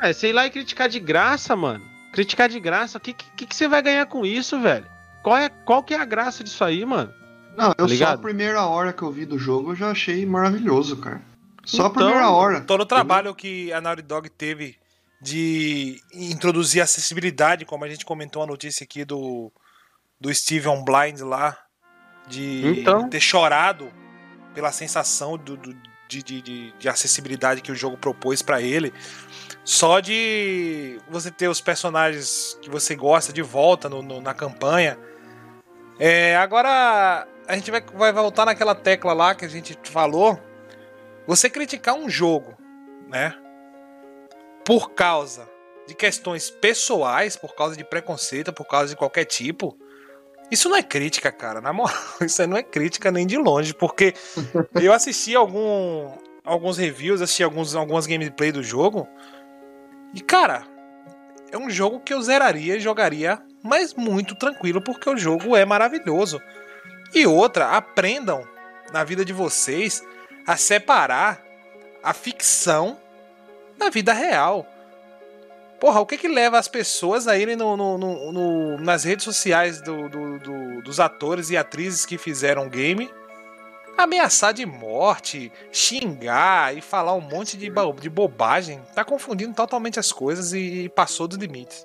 É, 0.00 0.10
sei 0.14 0.32
lá 0.32 0.46
e 0.46 0.50
criticar 0.50 0.88
de 0.88 0.98
graça, 0.98 1.54
mano. 1.54 1.84
Criticar 2.14 2.48
de 2.48 2.58
graça, 2.58 2.96
o 2.96 3.00
que, 3.00 3.12
que, 3.12 3.44
que 3.44 3.54
você 3.54 3.68
vai 3.68 3.82
ganhar 3.82 4.06
com 4.06 4.24
isso, 4.24 4.58
velho? 4.58 4.86
Qual, 5.22 5.36
é, 5.36 5.50
qual 5.50 5.82
que 5.82 5.92
é 5.92 6.00
a 6.00 6.04
graça 6.06 6.42
disso 6.42 6.64
aí, 6.64 6.82
mano? 6.86 7.12
Não, 7.54 7.74
eu 7.76 7.80
só 7.80 7.84
a 7.84 7.86
ligado? 7.88 8.22
primeira 8.22 8.64
hora 8.64 8.90
que 8.90 9.02
eu 9.02 9.12
vi 9.12 9.26
do 9.26 9.38
jogo 9.38 9.72
eu 9.72 9.76
já 9.76 9.90
achei 9.90 10.24
maravilhoso, 10.24 10.96
cara. 10.96 11.20
Só 11.62 11.82
a 11.82 11.88
Então, 11.88 11.92
primeira 12.06 12.30
hora. 12.30 12.62
Todo 12.62 12.80
o 12.80 12.86
trabalho 12.86 13.34
que 13.34 13.70
a 13.70 13.82
Naughty 13.82 14.00
Dog 14.02 14.30
teve 14.30 14.78
de 15.20 16.00
introduzir 16.14 16.80
acessibilidade, 16.80 17.66
como 17.66 17.84
a 17.84 17.88
gente 17.88 18.06
comentou 18.06 18.42
a 18.42 18.46
notícia 18.46 18.82
aqui 18.82 19.04
do, 19.04 19.52
do 20.18 20.34
Steven 20.34 20.82
Blind 20.82 21.20
lá, 21.20 21.54
de 22.26 22.80
Então. 22.80 23.08
ter 23.08 23.20
chorado 23.20 23.92
pela 24.54 24.70
sensação 24.72 25.36
do, 25.36 25.56
do- 25.56 25.76
de, 26.08 26.22
de, 26.22 26.42
de, 26.42 26.72
de 26.72 26.88
acessibilidade 26.88 27.62
que 27.62 27.72
o 27.72 27.74
jogo 27.74 27.96
propôs 27.96 28.42
pra 28.42 28.60
ele. 28.60 28.92
Só 29.64 29.98
de 30.00 31.00
você 31.08 31.30
ter 31.30 31.48
os 31.48 31.60
personagens 31.60 32.58
que 32.60 32.68
você 32.68 32.94
gosta 32.94 33.32
de 33.32 33.40
volta 33.42 33.88
no- 33.88 34.02
no- 34.02 34.20
na 34.20 34.34
campanha. 34.34 34.98
É, 35.98 36.36
agora 36.36 37.26
a 37.46 37.54
gente 37.54 37.70
vai, 37.70 37.80
vai 37.80 38.12
voltar 38.12 38.44
naquela 38.44 38.74
tecla 38.74 39.12
lá 39.12 39.34
que 39.34 39.44
a 39.44 39.48
gente 39.48 39.78
falou. 39.84 40.38
Você 41.26 41.48
criticar 41.48 41.94
um 41.94 42.08
jogo, 42.10 42.56
né? 43.08 43.34
Por 44.64 44.90
causa 44.90 45.48
de 45.86 45.94
questões 45.94 46.50
pessoais, 46.50 47.36
por 47.36 47.54
causa 47.54 47.76
de 47.76 47.84
preconceito, 47.84 48.52
por 48.52 48.66
causa 48.66 48.88
de 48.90 48.96
qualquer 48.96 49.24
tipo, 49.24 49.76
isso 50.52 50.68
não 50.68 50.76
é 50.76 50.82
crítica, 50.82 51.32
cara. 51.32 51.62
Na 51.62 51.72
moral, 51.72 51.96
isso 52.20 52.46
não 52.46 52.58
é 52.58 52.62
crítica 52.62 53.10
nem 53.10 53.26
de 53.26 53.38
longe, 53.38 53.72
porque 53.72 54.12
eu 54.74 54.92
assisti 54.92 55.34
algum, 55.34 56.12
alguns 56.44 56.76
reviews, 56.76 57.22
assisti 57.22 57.42
alguns, 57.42 57.74
algumas 57.74 58.06
gameplay 58.06 58.52
do 58.52 58.62
jogo, 58.62 59.08
e 60.14 60.20
cara, 60.20 60.64
é 61.50 61.56
um 61.56 61.70
jogo 61.70 62.00
que 62.00 62.12
eu 62.12 62.20
zeraria 62.20 62.76
e 62.76 62.80
jogaria, 62.80 63.42
mas 63.62 63.94
muito 63.94 64.34
tranquilo, 64.34 64.82
porque 64.82 65.08
o 65.08 65.16
jogo 65.16 65.56
é 65.56 65.64
maravilhoso. 65.64 66.40
E 67.14 67.26
outra, 67.26 67.70
aprendam 67.70 68.46
na 68.92 69.04
vida 69.04 69.24
de 69.24 69.32
vocês 69.32 70.02
a 70.46 70.56
separar 70.56 71.42
a 72.02 72.12
ficção 72.12 72.98
da 73.78 73.88
vida 73.88 74.12
real. 74.12 74.66
Porra, 75.82 75.98
o 75.98 76.06
que 76.06 76.16
que 76.16 76.28
leva 76.28 76.60
as 76.60 76.68
pessoas 76.68 77.26
a 77.26 77.36
irem 77.36 77.56
no, 77.56 77.76
no, 77.76 77.98
no, 77.98 78.30
no 78.30 78.78
nas 78.78 79.02
redes 79.02 79.24
sociais 79.24 79.80
do, 79.80 80.08
do, 80.08 80.38
do, 80.38 80.82
dos 80.82 81.00
atores 81.00 81.50
e 81.50 81.56
atrizes 81.56 82.06
que 82.06 82.16
fizeram 82.16 82.68
o 82.68 82.70
game 82.70 83.10
ameaçar 83.98 84.54
de 84.54 84.64
morte, 84.64 85.50
xingar 85.72 86.76
e 86.76 86.80
falar 86.80 87.14
um 87.14 87.20
monte 87.20 87.56
de, 87.56 87.68
de 88.00 88.08
bobagem? 88.08 88.80
Tá 88.94 89.04
confundindo 89.04 89.54
totalmente 89.54 89.98
as 89.98 90.12
coisas 90.12 90.52
e, 90.52 90.88
passou 90.94 91.26
dos 91.26 91.36
limites. 91.36 91.84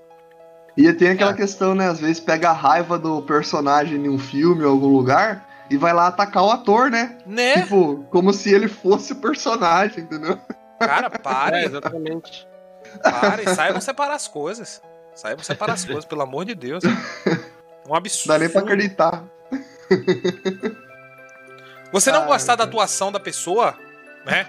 E 0.78 0.94
tem 0.94 1.10
aquela 1.10 1.32
é. 1.32 1.36
questão, 1.36 1.74
né? 1.74 1.88
Às 1.88 2.00
vezes 2.00 2.20
pega 2.20 2.52
a 2.52 2.54
raiva 2.54 3.00
do 3.00 3.24
personagem 3.24 4.06
em 4.06 4.10
um 4.10 4.20
filme 4.20 4.64
ou 4.64 4.74
algum 4.74 4.96
lugar 4.96 5.66
e 5.72 5.76
vai 5.76 5.92
lá 5.92 6.06
atacar 6.06 6.44
o 6.44 6.52
ator, 6.52 6.92
né? 6.92 7.18
Né? 7.26 7.64
Tipo, 7.64 8.06
como 8.12 8.32
se 8.32 8.54
ele 8.54 8.68
fosse 8.68 9.14
o 9.14 9.16
personagem, 9.16 10.04
entendeu? 10.04 10.38
Cara, 10.80 11.10
pare. 11.18 11.56
É, 11.56 11.66
exatamente. 11.66 12.48
Pare, 13.02 13.44
saibam 13.56 13.82
separar 13.82 14.16
as 14.16 14.28
coisas. 14.28 14.82
Saibam 15.16 15.44
separar 15.44 15.74
as 15.74 15.86
coisas, 15.86 16.06
pelo 16.06 16.22
amor 16.22 16.46
de 16.46 16.54
Deus. 16.56 16.84
Um 17.88 17.96
absurdo. 17.96 18.34
Dá 18.34 18.40
nem 18.40 18.50
pra 18.50 18.62
acreditar. 18.62 19.24
Você 21.92 22.12
não 22.12 22.24
ah, 22.24 22.26
gostar 22.26 22.56
da 22.56 22.66
atuação 22.66 23.12
da 23.12 23.20
pessoa, 23.20 23.78
né? 24.26 24.48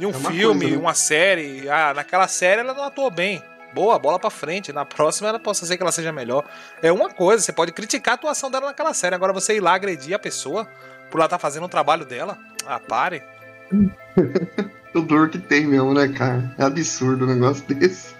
Em 0.00 0.06
um 0.06 0.10
é 0.10 0.14
filme, 0.14 0.60
coisa, 0.60 0.76
né? 0.76 0.82
uma 0.82 0.94
série. 0.94 1.68
Ah, 1.68 1.92
naquela 1.92 2.28
série 2.28 2.60
ela 2.60 2.72
não 2.72 2.84
atuou 2.84 3.10
bem. 3.10 3.42
Boa, 3.74 3.98
bola 3.98 4.18
pra 4.18 4.30
frente. 4.30 4.72
Na 4.72 4.84
próxima 4.84 5.28
ela 5.28 5.38
possa 5.38 5.66
ser 5.66 5.76
que 5.76 5.82
ela 5.82 5.92
seja 5.92 6.12
melhor. 6.12 6.44
É 6.80 6.92
uma 6.92 7.10
coisa, 7.10 7.42
você 7.42 7.52
pode 7.52 7.72
criticar 7.72 8.12
a 8.12 8.14
atuação 8.14 8.50
dela 8.50 8.66
naquela 8.66 8.94
série. 8.94 9.14
Agora 9.14 9.32
você 9.32 9.56
ir 9.56 9.60
lá 9.60 9.74
agredir 9.74 10.14
a 10.14 10.18
pessoa 10.18 10.66
por 11.10 11.18
ela 11.18 11.26
estar 11.26 11.36
tá 11.36 11.38
fazendo 11.38 11.64
o 11.64 11.68
trabalho 11.68 12.04
dela. 12.04 12.38
Ah, 12.64 12.78
pare. 12.78 13.22
o 14.94 15.00
dor 15.00 15.28
que 15.28 15.38
tem 15.38 15.66
mesmo, 15.66 15.94
né, 15.94 16.08
cara? 16.08 16.54
É 16.58 16.64
absurdo 16.64 17.24
um 17.24 17.28
negócio 17.28 17.64
desse. 17.74 18.14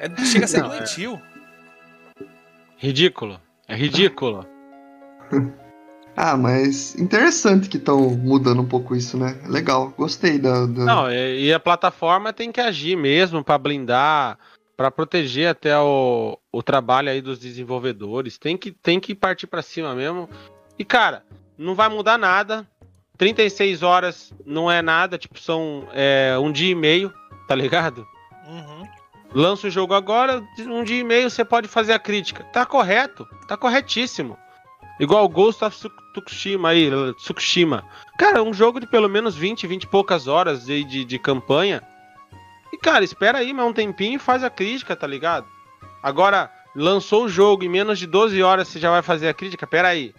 É, 0.00 0.24
chega 0.24 0.44
a 0.44 0.48
ser 0.48 0.62
não, 0.62 0.68
doentio. 0.68 1.20
É... 2.20 2.24
Ridículo. 2.78 3.40
É 3.66 3.74
ridículo. 3.74 4.46
Ah, 6.20 6.36
mas 6.36 6.96
interessante 6.96 7.68
que 7.68 7.76
estão 7.76 8.10
mudando 8.10 8.60
um 8.60 8.66
pouco 8.66 8.96
isso, 8.96 9.16
né? 9.16 9.40
Legal, 9.46 9.94
gostei 9.96 10.36
da. 10.36 10.66
da... 10.66 10.84
Não, 10.84 11.12
e 11.12 11.52
a 11.52 11.60
plataforma 11.60 12.32
tem 12.32 12.50
que 12.50 12.60
agir 12.60 12.96
mesmo 12.96 13.44
para 13.44 13.56
blindar, 13.56 14.36
para 14.76 14.90
proteger 14.90 15.48
até 15.48 15.78
o, 15.78 16.36
o 16.50 16.60
trabalho 16.60 17.08
aí 17.08 17.22
dos 17.22 17.38
desenvolvedores. 17.38 18.36
Tem 18.36 18.56
que, 18.56 18.72
tem 18.72 18.98
que 18.98 19.14
partir 19.14 19.46
para 19.46 19.62
cima 19.62 19.94
mesmo. 19.94 20.28
E 20.76 20.84
cara, 20.84 21.22
não 21.56 21.76
vai 21.76 21.88
mudar 21.88 22.18
nada. 22.18 22.66
36 23.18 23.82
horas 23.82 24.32
não 24.46 24.70
é 24.70 24.80
nada, 24.80 25.18
tipo, 25.18 25.38
são 25.40 25.88
é, 25.92 26.38
um 26.40 26.52
dia 26.52 26.70
e 26.70 26.74
meio, 26.74 27.12
tá 27.48 27.54
ligado? 27.54 28.06
Uhum. 28.46 28.86
Lança 29.34 29.66
o 29.66 29.70
jogo 29.70 29.92
agora, 29.92 30.42
um 30.60 30.84
dia 30.84 31.00
e 31.00 31.04
meio 31.04 31.28
você 31.28 31.44
pode 31.44 31.68
fazer 31.68 31.92
a 31.92 31.98
crítica. 31.98 32.44
Tá 32.44 32.64
correto, 32.64 33.26
tá 33.46 33.56
corretíssimo. 33.56 34.38
Igual 35.00 35.28
Ghost 35.28 35.64
of 35.64 35.76
Tsukushima 36.12 36.70
aí, 36.70 36.90
Tsukushima. 37.16 37.84
Cara, 38.18 38.42
um 38.42 38.54
jogo 38.54 38.80
de 38.80 38.86
pelo 38.86 39.08
menos 39.08 39.36
20, 39.36 39.66
20 39.66 39.82
e 39.82 39.86
poucas 39.86 40.26
horas 40.26 40.64
de, 40.64 40.82
de, 40.84 41.04
de 41.04 41.18
campanha. 41.18 41.82
E, 42.72 42.78
cara, 42.78 43.04
espera 43.04 43.38
aí 43.38 43.52
mais 43.52 43.68
um 43.68 43.72
tempinho 43.72 44.16
e 44.16 44.18
faz 44.18 44.42
a 44.42 44.50
crítica, 44.50 44.96
tá 44.96 45.06
ligado? 45.06 45.46
Agora, 46.02 46.50
lançou 46.74 47.24
o 47.24 47.28
jogo 47.28 47.64
em 47.64 47.68
menos 47.68 47.98
de 47.98 48.06
12 48.06 48.42
horas, 48.42 48.68
você 48.68 48.78
já 48.78 48.90
vai 48.90 49.02
fazer 49.02 49.28
a 49.28 49.34
crítica? 49.34 49.66
Pera 49.66 49.88
aí. 49.88 50.14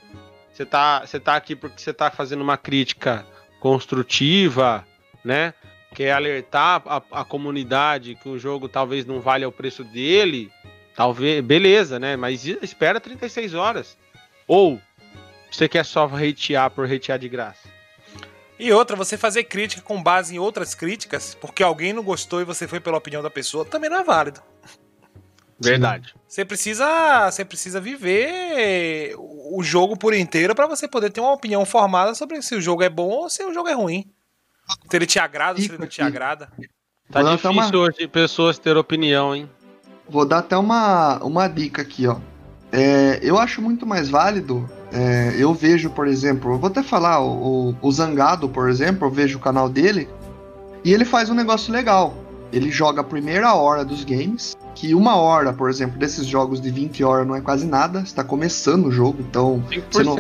Você 0.53 0.65
tá, 0.65 1.05
você 1.05 1.19
tá 1.19 1.35
aqui 1.35 1.55
porque 1.55 1.81
você 1.81 1.93
tá 1.93 2.11
fazendo 2.11 2.41
uma 2.41 2.57
crítica 2.57 3.25
construtiva, 3.59 4.85
né? 5.23 5.53
Quer 5.93 6.11
alertar 6.11 6.81
a, 6.85 7.01
a 7.11 7.25
comunidade 7.25 8.15
que 8.15 8.29
o 8.29 8.37
jogo 8.37 8.69
talvez 8.69 9.05
não 9.05 9.19
valha 9.19 9.47
o 9.47 9.51
preço 9.51 9.83
dele. 9.83 10.51
Talvez, 10.95 11.43
beleza, 11.43 11.99
né? 11.99 12.15
Mas 12.15 12.45
espera 12.45 12.99
36 12.99 13.53
horas. 13.53 13.97
Ou 14.47 14.79
você 15.49 15.67
quer 15.67 15.85
só 15.85 16.05
hatear 16.05 16.69
por 16.71 16.91
hatear 16.91 17.17
de 17.17 17.29
graça? 17.29 17.67
E 18.59 18.71
outra, 18.73 18.95
você 18.95 19.17
fazer 19.17 19.45
crítica 19.45 19.81
com 19.81 20.03
base 20.03 20.35
em 20.35 20.39
outras 20.39 20.75
críticas, 20.75 21.33
porque 21.33 21.63
alguém 21.63 21.93
não 21.93 22.03
gostou 22.03 22.41
e 22.41 22.43
você 22.43 22.67
foi 22.67 22.81
pela 22.81 22.97
opinião 22.97 23.23
da 23.23 23.29
pessoa, 23.29 23.63
também 23.63 23.89
não 23.89 24.01
é 24.01 24.03
válido. 24.03 24.41
Verdade. 25.61 26.15
Você 26.27 26.45
precisa, 26.45 27.29
você 27.29 27.43
precisa 27.43 27.81
viver 27.81 29.15
o 29.17 29.61
jogo 29.61 29.97
por 29.97 30.13
inteiro 30.13 30.55
para 30.55 30.67
você 30.67 30.87
poder 30.87 31.09
ter 31.09 31.19
uma 31.19 31.33
opinião 31.33 31.65
formada 31.65 32.15
sobre 32.15 32.41
se 32.41 32.55
o 32.55 32.61
jogo 32.61 32.83
é 32.83 32.89
bom 32.89 33.09
ou 33.09 33.29
se 33.29 33.43
o 33.43 33.53
jogo 33.53 33.67
é 33.67 33.73
ruim. 33.73 34.09
Se 34.89 34.95
ele 34.95 35.05
te 35.05 35.19
agrada 35.19 35.59
ou 35.59 35.65
se 35.65 35.69
ele 35.69 35.77
não 35.77 35.87
te 35.87 36.01
agrada. 36.01 36.49
Tá 37.11 37.23
difícil 37.23 37.51
uma... 37.51 37.77
hoje 37.77 38.07
pessoas 38.07 38.59
ter 38.59 38.77
opinião, 38.77 39.35
hein? 39.35 39.49
Vou 40.07 40.25
dar 40.25 40.39
até 40.39 40.55
uma, 40.55 41.17
uma 41.23 41.47
dica 41.47 41.81
aqui, 41.81 42.07
ó. 42.07 42.17
É, 42.71 43.19
eu 43.21 43.37
acho 43.37 43.61
muito 43.61 43.85
mais 43.85 44.09
válido. 44.09 44.69
É, 44.91 45.35
eu 45.37 45.53
vejo, 45.53 45.89
por 45.89 46.07
exemplo, 46.07 46.53
eu 46.53 46.59
vou 46.59 46.69
até 46.69 46.83
falar, 46.83 47.21
o, 47.21 47.75
o 47.81 47.91
Zangado, 47.91 48.47
por 48.47 48.69
exemplo, 48.69 49.07
eu 49.07 49.11
vejo 49.11 49.37
o 49.37 49.41
canal 49.41 49.67
dele 49.67 50.07
e 50.83 50.93
ele 50.93 51.05
faz 51.05 51.29
um 51.29 51.33
negócio 51.33 51.73
legal. 51.73 52.13
Ele 52.51 52.71
joga 52.71 53.01
a 53.01 53.03
primeira 53.03 53.53
hora 53.53 53.85
dos 53.85 54.03
games, 54.03 54.55
que 54.75 54.95
uma 54.95 55.15
hora, 55.15 55.51
por 55.51 55.69
exemplo, 55.69 55.99
desses 55.99 56.25
jogos 56.25 56.61
de 56.61 56.69
20 56.69 57.03
horas 57.03 57.27
não 57.27 57.35
é 57.35 57.41
quase 57.41 57.65
nada, 57.65 57.99
está 57.99 58.23
começando 58.23 58.85
o 58.87 58.91
jogo, 58.91 59.17
então 59.21 59.63
você 59.91 60.03
não, 60.03 60.17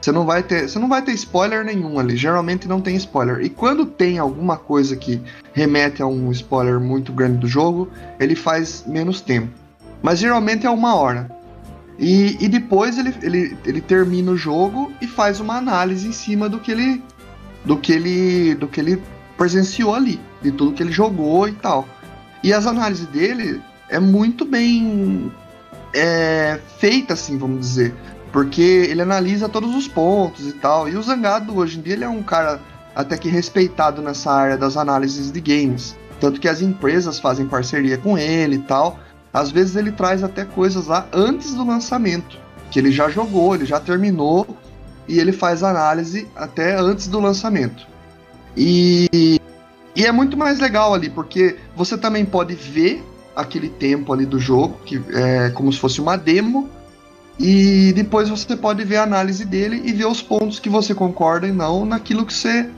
você 0.00 0.12
não 0.12 0.24
vai 0.24 0.42
ter, 0.42 0.68
você 0.68 0.78
não 0.78 0.88
vai 0.88 1.02
ter 1.02 1.12
spoiler 1.12 1.64
nenhum 1.64 1.98
ali. 1.98 2.16
Geralmente 2.16 2.68
não 2.68 2.80
tem 2.80 2.94
spoiler. 2.96 3.40
E 3.40 3.48
quando 3.48 3.84
tem 3.84 4.18
alguma 4.18 4.56
coisa 4.56 4.94
que 4.96 5.20
remete 5.52 6.02
a 6.02 6.06
um 6.06 6.30
spoiler 6.30 6.78
muito 6.78 7.12
grande 7.12 7.38
do 7.38 7.48
jogo, 7.48 7.88
ele 8.20 8.36
faz 8.36 8.84
menos 8.86 9.20
tempo. 9.20 9.50
Mas 10.02 10.18
geralmente 10.18 10.66
é 10.66 10.70
uma 10.70 10.94
hora. 10.94 11.28
E, 11.98 12.36
e 12.40 12.48
depois 12.48 12.98
ele, 12.98 13.14
ele, 13.22 13.58
ele 13.64 13.80
termina 13.80 14.30
o 14.30 14.36
jogo 14.36 14.92
e 15.00 15.06
faz 15.06 15.40
uma 15.40 15.56
análise 15.56 16.06
em 16.06 16.12
cima 16.12 16.48
do 16.48 16.60
que 16.60 16.70
ele 16.70 17.02
do 17.64 17.76
que 17.76 17.92
ele 17.92 18.54
do 18.54 18.68
que 18.68 18.78
ele 18.78 19.02
presenciou 19.36 19.94
ali, 19.94 20.20
de 20.40 20.52
tudo 20.52 20.72
que 20.72 20.82
ele 20.82 20.92
jogou 20.92 21.48
e 21.48 21.52
tal. 21.52 21.88
E 22.44 22.52
as 22.52 22.66
análises 22.66 23.06
dele 23.06 23.60
é 23.88 23.98
muito 23.98 24.44
bem 24.44 25.32
é, 25.94 26.60
feita, 26.78 27.14
assim, 27.14 27.38
vamos 27.38 27.60
dizer, 27.60 27.94
porque 28.32 28.60
ele 28.60 29.02
analisa 29.02 29.48
todos 29.48 29.74
os 29.74 29.88
pontos 29.88 30.46
e 30.46 30.52
tal. 30.52 30.88
E 30.88 30.96
o 30.96 31.02
Zangado 31.02 31.56
hoje 31.56 31.78
em 31.78 31.82
dia 31.82 31.94
ele 31.94 32.04
é 32.04 32.08
um 32.08 32.22
cara 32.22 32.60
até 32.94 33.16
que 33.16 33.28
respeitado 33.28 34.02
nessa 34.02 34.32
área 34.32 34.56
das 34.56 34.76
análises 34.76 35.30
de 35.30 35.40
games, 35.40 35.96
tanto 36.20 36.40
que 36.40 36.48
as 36.48 36.60
empresas 36.62 37.18
fazem 37.18 37.46
parceria 37.46 37.98
com 37.98 38.16
ele 38.16 38.56
e 38.56 38.62
tal. 38.62 38.98
Às 39.32 39.50
vezes 39.50 39.76
ele 39.76 39.92
traz 39.92 40.24
até 40.24 40.44
coisas 40.44 40.86
lá 40.86 41.06
antes 41.12 41.54
do 41.54 41.64
lançamento, 41.64 42.38
que 42.70 42.78
ele 42.78 42.90
já 42.90 43.08
jogou, 43.08 43.54
ele 43.54 43.66
já 43.66 43.78
terminou 43.78 44.46
e 45.06 45.18
ele 45.18 45.32
faz 45.32 45.62
análise 45.62 46.26
até 46.34 46.74
antes 46.78 47.06
do 47.06 47.20
lançamento. 47.20 47.86
E, 48.56 49.38
e 49.94 50.06
é 50.06 50.10
muito 50.10 50.36
mais 50.36 50.58
legal 50.58 50.94
ali, 50.94 51.10
porque 51.10 51.56
você 51.76 51.98
também 51.98 52.24
pode 52.24 52.54
ver 52.54 53.04
aquele 53.36 53.68
tempo 53.68 54.12
ali 54.12 54.24
do 54.24 54.38
jogo, 54.38 54.80
que 54.84 55.00
é 55.12 55.50
como 55.50 55.70
se 55.70 55.78
fosse 55.78 56.00
uma 56.00 56.16
demo, 56.16 56.68
e 57.38 57.92
depois 57.94 58.30
você 58.30 58.56
pode 58.56 58.82
ver 58.82 58.96
a 58.96 59.02
análise 59.02 59.44
dele 59.44 59.82
e 59.84 59.92
ver 59.92 60.06
os 60.06 60.22
pontos 60.22 60.58
que 60.58 60.70
você 60.70 60.94
concorda 60.94 61.46
e 61.46 61.52
não 61.52 61.84
naquilo 61.84 62.24
que 62.24 62.32
você, 62.32 62.70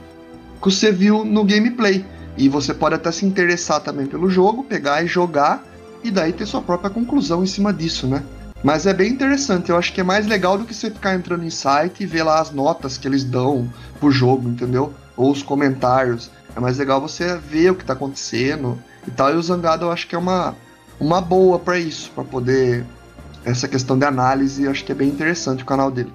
que 0.61 0.69
você 0.69 0.91
viu 0.91 1.23
no 1.23 1.45
gameplay. 1.45 2.05
E 2.37 2.49
você 2.49 2.73
pode 2.73 2.95
até 2.95 3.11
se 3.11 3.25
interessar 3.25 3.81
também 3.81 4.05
pelo 4.05 4.29
jogo, 4.29 4.63
pegar 4.63 5.03
e 5.03 5.07
jogar 5.07 5.63
e 6.03 6.11
daí 6.11 6.31
ter 6.33 6.45
sua 6.45 6.61
própria 6.61 6.89
conclusão 6.89 7.43
em 7.43 7.47
cima 7.47 7.73
disso, 7.73 8.07
né? 8.07 8.23
Mas 8.61 8.85
é 8.85 8.93
bem 8.93 9.11
interessante, 9.11 9.69
eu 9.69 9.77
acho 9.77 9.93
que 9.93 10.01
é 10.01 10.03
mais 10.03 10.27
legal 10.27 10.57
do 10.57 10.65
que 10.65 10.73
você 10.73 10.91
ficar 10.91 11.15
entrando 11.15 11.45
em 11.45 11.49
site 11.49 12.03
e 12.03 12.05
ver 12.05 12.23
lá 12.23 12.41
as 12.41 12.51
notas 12.51 12.97
que 12.97 13.07
eles 13.07 13.23
dão 13.23 13.71
pro 13.99 14.11
jogo, 14.11 14.49
entendeu? 14.49 14.93
Ou 15.15 15.31
os 15.31 15.41
comentários. 15.41 16.29
É 16.55 16.59
mais 16.59 16.77
legal 16.77 16.99
você 16.99 17.37
ver 17.37 17.71
o 17.71 17.75
que 17.75 17.85
tá 17.85 17.93
acontecendo 17.93 18.77
e 19.07 19.11
tal. 19.11 19.31
E 19.33 19.35
o 19.35 19.41
Zangado 19.41 19.85
eu 19.85 19.91
acho 19.91 20.07
que 20.07 20.15
é 20.15 20.17
uma, 20.17 20.55
uma 20.99 21.21
boa 21.21 21.57
para 21.59 21.77
isso, 21.77 22.11
para 22.11 22.23
poder. 22.23 22.85
Essa 23.45 23.67
questão 23.67 23.97
de 23.97 24.05
análise, 24.05 24.63
eu 24.63 24.71
acho 24.71 24.83
que 24.83 24.91
é 24.91 24.95
bem 24.95 25.07
interessante 25.07 25.63
o 25.63 25.65
canal 25.65 25.89
dele. 25.89 26.11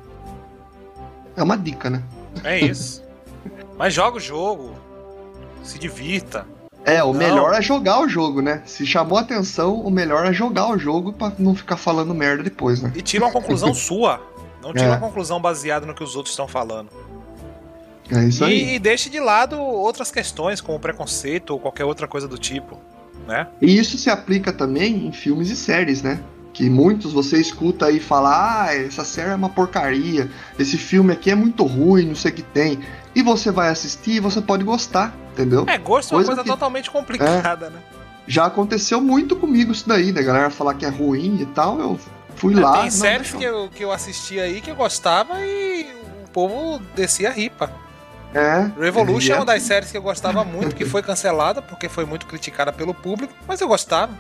É 1.37 1.43
uma 1.43 1.57
dica, 1.57 1.89
né? 1.91 2.03
É 2.45 2.59
isso. 2.61 3.03
Mas 3.79 3.93
joga 3.95 4.19
o 4.19 4.21
jogo, 4.21 4.73
se 5.63 5.79
divirta, 5.79 6.47
É, 6.85 7.03
o 7.03 7.13
Não. 7.13 7.19
melhor 7.19 7.55
é 7.55 7.63
jogar 7.63 8.01
o 8.01 8.09
jogo, 8.09 8.43
né? 8.43 8.63
Se 8.67 8.85
chamou 8.87 9.17
atenção, 9.19 9.81
o 9.81 9.91
melhor 9.91 10.27
é 10.27 10.33
jogar 10.35 10.69
o 10.69 10.79
jogo 10.79 11.13
pra 11.15 11.33
não 11.39 11.55
ficar 11.55 11.79
falando 11.79 12.15
merda 12.15 12.43
depois, 12.43 12.83
né? 12.83 12.93
E 12.95 13.01
tira 13.01 13.25
uma 13.25 13.33
conclusão 13.33 13.73
sua. 13.75 14.21
Não 14.63 14.73
tira 14.73 14.85
É. 14.85 14.91
uma 14.91 15.01
conclusão 15.01 15.41
baseada 15.41 15.87
no 15.87 15.95
que 15.95 16.05
os 16.05 16.15
outros 16.15 16.35
estão 16.35 16.47
falando. 16.47 16.91
É 18.11 18.25
isso 18.25 18.45
aí. 18.45 18.53
E, 18.73 18.75
e 18.75 18.79
deixe 18.79 19.09
de 19.09 19.19
lado 19.21 19.59
outras 19.61 20.11
questões, 20.11 20.61
como 20.61 20.79
preconceito 20.79 21.51
ou 21.51 21.59
qualquer 21.61 21.85
outra 21.85 22.07
coisa 22.07 22.29
do 22.29 22.37
tipo. 22.39 22.79
Né? 23.27 23.47
E 23.61 23.79
isso 23.79 23.97
se 23.97 24.11
aplica 24.11 24.53
também 24.53 25.07
em 25.07 25.13
filmes 25.13 25.49
e 25.51 25.57
séries, 25.57 26.03
né? 26.03 26.21
Que 26.53 26.69
muitos 26.71 27.13
você 27.13 27.41
escuta 27.41 27.87
aí 27.87 27.99
falar, 27.99 28.67
ah, 28.69 28.75
essa 28.77 29.05
série 29.05 29.31
é 29.31 29.35
uma 29.35 29.49
porcaria, 29.49 30.31
esse 30.59 30.77
filme 30.77 31.13
aqui 31.13 31.31
é 31.31 31.35
muito 31.35 31.65
ruim, 31.65 32.07
não 32.07 32.15
sei 32.15 32.31
o 32.31 32.35
que 32.35 32.43
tem. 32.43 32.79
E 33.15 33.23
você 33.23 33.51
vai 33.51 33.71
assistir 33.71 34.13
e 34.13 34.21
você 34.21 34.41
pode 34.41 34.63
gostar, 34.63 35.13
entendeu? 35.33 35.65
É, 35.67 35.79
gosto 35.79 36.13
é 36.13 36.17
uma 36.17 36.19
Coisa 36.25 36.29
coisa 36.29 36.43
que- 36.43 36.49
totalmente 36.51 36.91
complicada, 36.91 37.71
né? 37.71 37.79
Já 38.27 38.47
aconteceu 38.47 39.01
muito 39.01 39.35
comigo 39.37 39.73
isso 39.73 39.89
daí, 39.89 40.13
da 40.13 40.23
galera 40.23 40.49
falar 40.51 40.75
que 40.75 40.85
é 40.87 40.89
ruim 40.89 41.39
e 41.43 41.47
tal, 41.47 41.79
eu 41.81 41.99
fui 42.37 42.55
lá. 42.55 42.73
Tem 42.75 42.83
não, 42.85 42.91
séries 42.91 43.33
deixa 43.33 43.37
que 43.39 43.45
eu, 43.45 43.69
que 43.69 43.85
eu 43.85 43.91
assisti 43.93 44.39
aí 44.39 44.61
que 44.61 44.71
eu 44.71 44.77
gostava 44.77 45.35
e 45.45 45.87
o 46.25 46.29
povo 46.31 46.81
descia 46.95 47.31
a 47.31 47.33
ripa. 47.33 47.71
É. 48.35 48.69
Revolution 48.79 49.33
é 49.33 49.37
é 49.37 49.39
uma 49.39 49.47
das 49.47 49.63
séries 49.63 49.93
que 49.93 49.97
eu 49.97 50.03
gostava 50.03 50.45
muito, 50.45 50.75
que 50.75 50.85
foi 50.85 51.03
cancelada 51.03 51.63
porque 51.63 51.89
foi 51.89 52.05
muito 52.05 52.27
criticada 52.27 52.73
pelo 52.73 52.93
público, 52.93 53.33
mas 53.47 53.61
eu 53.61 53.69
gostava. 53.69 54.13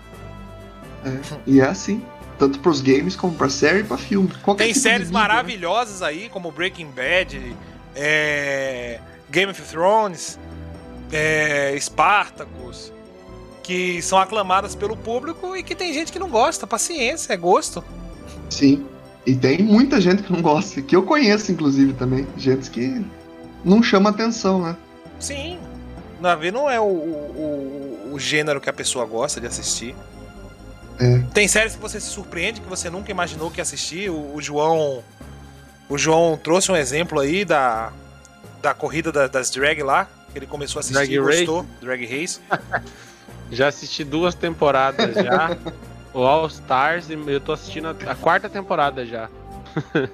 E 1.47 1.61
é 1.61 1.65
assim. 1.65 2.03
Tanto 2.39 2.59
pros 2.59 2.81
games 2.81 3.15
como 3.15 3.35
pra 3.35 3.49
série 3.49 3.81
e 3.81 3.85
pra 3.85 3.97
filme. 3.97 4.29
Qualquer 4.43 4.65
Tem 4.65 4.73
tipo 4.73 4.83
séries 4.83 5.09
né? 5.09 5.15
maravilhosas 5.15 6.03
aí, 6.03 6.29
como 6.29 6.51
Breaking 6.51 6.91
Bad, 6.91 7.57
é, 7.95 8.99
Game 9.31 9.53
of 9.53 9.62
Thrones, 9.62 10.39
é, 11.12 11.77
Spartacus, 11.79 12.93
que 13.62 14.03
são 14.03 14.19
aclamadas 14.19 14.75
pelo 14.75 14.97
público 14.97 15.57
e 15.57 15.62
que 15.62 15.77
tem 15.77 15.93
gente 15.93 16.11
que 16.11 16.19
não 16.19 16.29
gosta. 16.29 16.67
Paciência, 16.67 17.33
é 17.33 17.37
gosto. 17.37 17.85
Sim. 18.51 18.85
E 19.25 19.35
tem 19.35 19.62
muita 19.62 20.01
gente 20.01 20.23
que 20.23 20.33
não 20.33 20.43
gosta, 20.43 20.83
que 20.83 20.95
eu 20.95 21.03
conheço, 21.05 21.51
inclusive, 21.53 21.93
também. 21.95 22.27
Gente 22.37 22.69
que 22.69 23.03
não 23.65 23.83
chama 23.83 24.11
atenção, 24.11 24.61
né? 24.62 24.77
Sim. 25.19 25.59
Na 26.21 26.35
ver 26.35 26.53
não 26.53 26.69
é 26.71 26.79
o, 26.81 26.85
o, 26.85 28.11
o- 28.12 28.19
gênero 28.19 28.61
que 28.61 28.71
a 28.71 28.73
pessoa 28.73 29.05
gosta 29.05 29.41
de 29.41 29.47
assistir. 29.47 29.95
É. 31.01 31.19
Tem 31.35 31.49
séries 31.49 31.75
que 31.75 31.81
você 31.83 32.01
se 32.01 32.07
surpreende, 32.09 32.61
que 32.61 32.69
você 32.69 32.89
nunca 32.89 33.11
imaginou 33.11 33.51
que 33.51 33.59
ia 33.59 33.62
assistir. 33.62 34.11
O, 34.11 34.35
o 34.37 34.41
João. 34.41 35.03
O 35.89 35.99
João 35.99 36.37
trouxe 36.37 36.71
um 36.71 36.77
exemplo 36.77 37.19
aí 37.21 37.45
da, 37.45 37.93
da 38.62 38.73
corrida 38.73 39.11
da- 39.11 39.27
das 39.27 39.51
drag 39.51 39.83
lá. 39.83 40.09
Que 40.33 40.39
ele 40.39 40.47
começou 40.47 40.79
a 40.79 40.81
assistir 40.81 40.95
Drag 40.97 41.12
e 41.15 41.19
gostou. 41.45 41.67
Drag 41.81 42.05
Race. 42.07 42.41
Já 43.51 43.69
assisti 43.69 44.03
duas 44.05 44.35
temporadas 44.35 45.15
já. 45.15 45.57
o 46.15 46.23
All 46.23 46.47
Stars 46.47 47.09
e 47.11 47.12
eu 47.12 47.41
tô 47.41 47.53
assistindo 47.53 47.89
a, 47.89 47.91
a 48.11 48.15
quarta 48.15 48.49
temporada 48.49 49.05
já. 49.05 49.29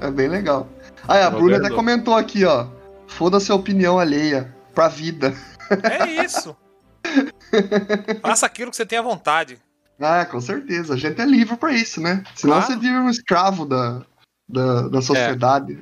É 0.00 0.10
bem 0.10 0.28
legal. 0.28 0.68
Aí 1.08 1.22
a. 1.22 1.30
Bruna 1.30 1.58
até 1.58 1.70
comentou 1.70 2.14
aqui, 2.14 2.44
ó. 2.44 2.66
Foda-se 3.06 3.50
a 3.52 3.54
opinião 3.54 3.98
alheia 3.98 4.54
pra 4.74 4.88
vida. 4.88 5.34
É 5.82 6.24
isso. 6.24 6.56
Faça 8.20 8.46
aquilo 8.46 8.70
que 8.70 8.76
você 8.76 8.86
tem 8.86 8.98
à 8.98 9.02
vontade. 9.02 9.58
Ah, 10.00 10.24
com 10.26 10.40
certeza. 10.40 10.94
A 10.94 10.96
gente 10.96 11.20
é 11.20 11.24
livre 11.24 11.56
pra 11.56 11.72
isso, 11.72 12.00
né? 12.00 12.22
Senão 12.34 12.56
Claro. 12.56 12.72
você 12.72 12.78
vira 12.78 13.00
um 13.00 13.08
escravo 13.08 13.64
da, 13.64 14.02
da, 14.48 14.88
da 14.88 15.00
sociedade. 15.00 15.78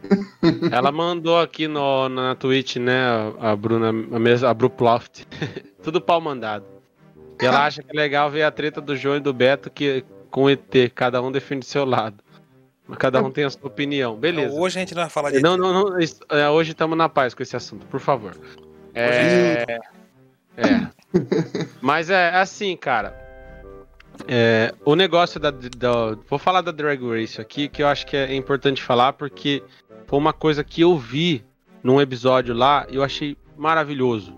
Ela 0.70 0.92
mandou 0.92 1.40
aqui 1.40 1.66
no, 1.66 2.08
na 2.08 2.34
Twitch, 2.34 2.76
né, 2.76 3.02
a 3.40 3.54
Bruna, 3.56 3.88
a, 3.88 4.18
mesma, 4.18 4.50
a 4.50 4.54
Bruploft. 4.54 5.24
Tudo 5.82 6.00
pau 6.00 6.20
mandado. 6.20 6.64
E 7.40 7.46
ela 7.46 7.64
acha 7.66 7.82
que 7.82 7.90
é 7.90 8.00
legal 8.00 8.30
ver 8.30 8.44
a 8.44 8.50
treta 8.50 8.80
do 8.80 8.96
João 8.96 9.16
e 9.16 9.20
do 9.20 9.32
Beto 9.32 9.70
que, 9.70 10.04
com 10.30 10.44
o 10.44 10.50
ET, 10.50 10.72
cada 10.94 11.20
um 11.20 11.32
defende 11.32 11.66
seu 11.66 11.84
lado. 11.84 12.23
Cada 12.99 13.22
um 13.22 13.30
tem 13.30 13.45
a 13.45 13.51
sua 13.51 13.66
opinião. 13.66 14.14
Beleza. 14.16 14.55
Hoje 14.55 14.78
a 14.78 14.80
gente 14.80 14.95
não 14.95 15.03
vai 15.03 15.11
falar 15.11 15.30
de. 15.30 15.41
Não, 15.41 15.57
não, 15.57 15.72
não. 15.72 15.99
isso- 15.99 16.20
é, 16.30 16.49
Hoje 16.51 16.72
estamos 16.72 16.97
na 16.99 17.09
paz 17.09 17.32
com 17.35 17.43
esse 17.43 17.57
assunto, 17.57 17.87
por 17.87 17.99
favor. 18.01 18.37
É. 18.95 19.64
É. 20.57 20.87
Mas 21.80 22.11
é 22.11 22.28
assim, 22.37 22.76
cara. 22.76 23.22
É, 24.28 24.72
o 24.85 24.95
negócio 24.95 25.41
da, 25.41 25.51
da- 25.51 26.16
Vou 26.28 26.39
falar 26.39 26.61
da 26.61 26.70
Drag 26.70 27.01
Race 27.09 27.41
aqui, 27.41 27.68
que 27.68 27.82
eu 27.82 27.89
acho 27.89 28.07
que 28.07 28.16
é 28.16 28.35
importante 28.35 28.82
falar, 28.82 29.14
porque 29.14 29.62
foi 30.07 30.18
uma 30.18 30.32
coisa 30.32 30.62
que 30.62 30.82
eu 30.82 30.97
vi 30.97 31.45
num 31.82 32.01
episódio 32.01 32.55
lá 32.55 32.87
e 32.91 32.97
eu 32.97 33.03
achei 33.03 33.37
maravilhoso, 33.57 34.37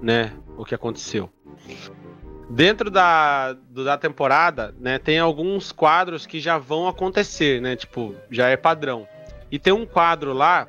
né? 0.00 0.32
O 0.56 0.64
que 0.64 0.74
aconteceu. 0.74 1.30
Dentro 2.54 2.90
da, 2.90 3.54
do- 3.54 3.84
da 3.84 3.96
temporada, 3.96 4.74
né, 4.78 4.98
tem 4.98 5.18
alguns 5.18 5.72
quadros 5.72 6.26
que 6.26 6.38
já 6.38 6.58
vão 6.58 6.86
acontecer, 6.86 7.60
né? 7.62 7.74
Tipo, 7.76 8.14
já 8.30 8.48
é 8.48 8.56
padrão. 8.56 9.08
E 9.50 9.58
tem 9.58 9.72
um 9.72 9.86
quadro 9.86 10.32
lá 10.32 10.68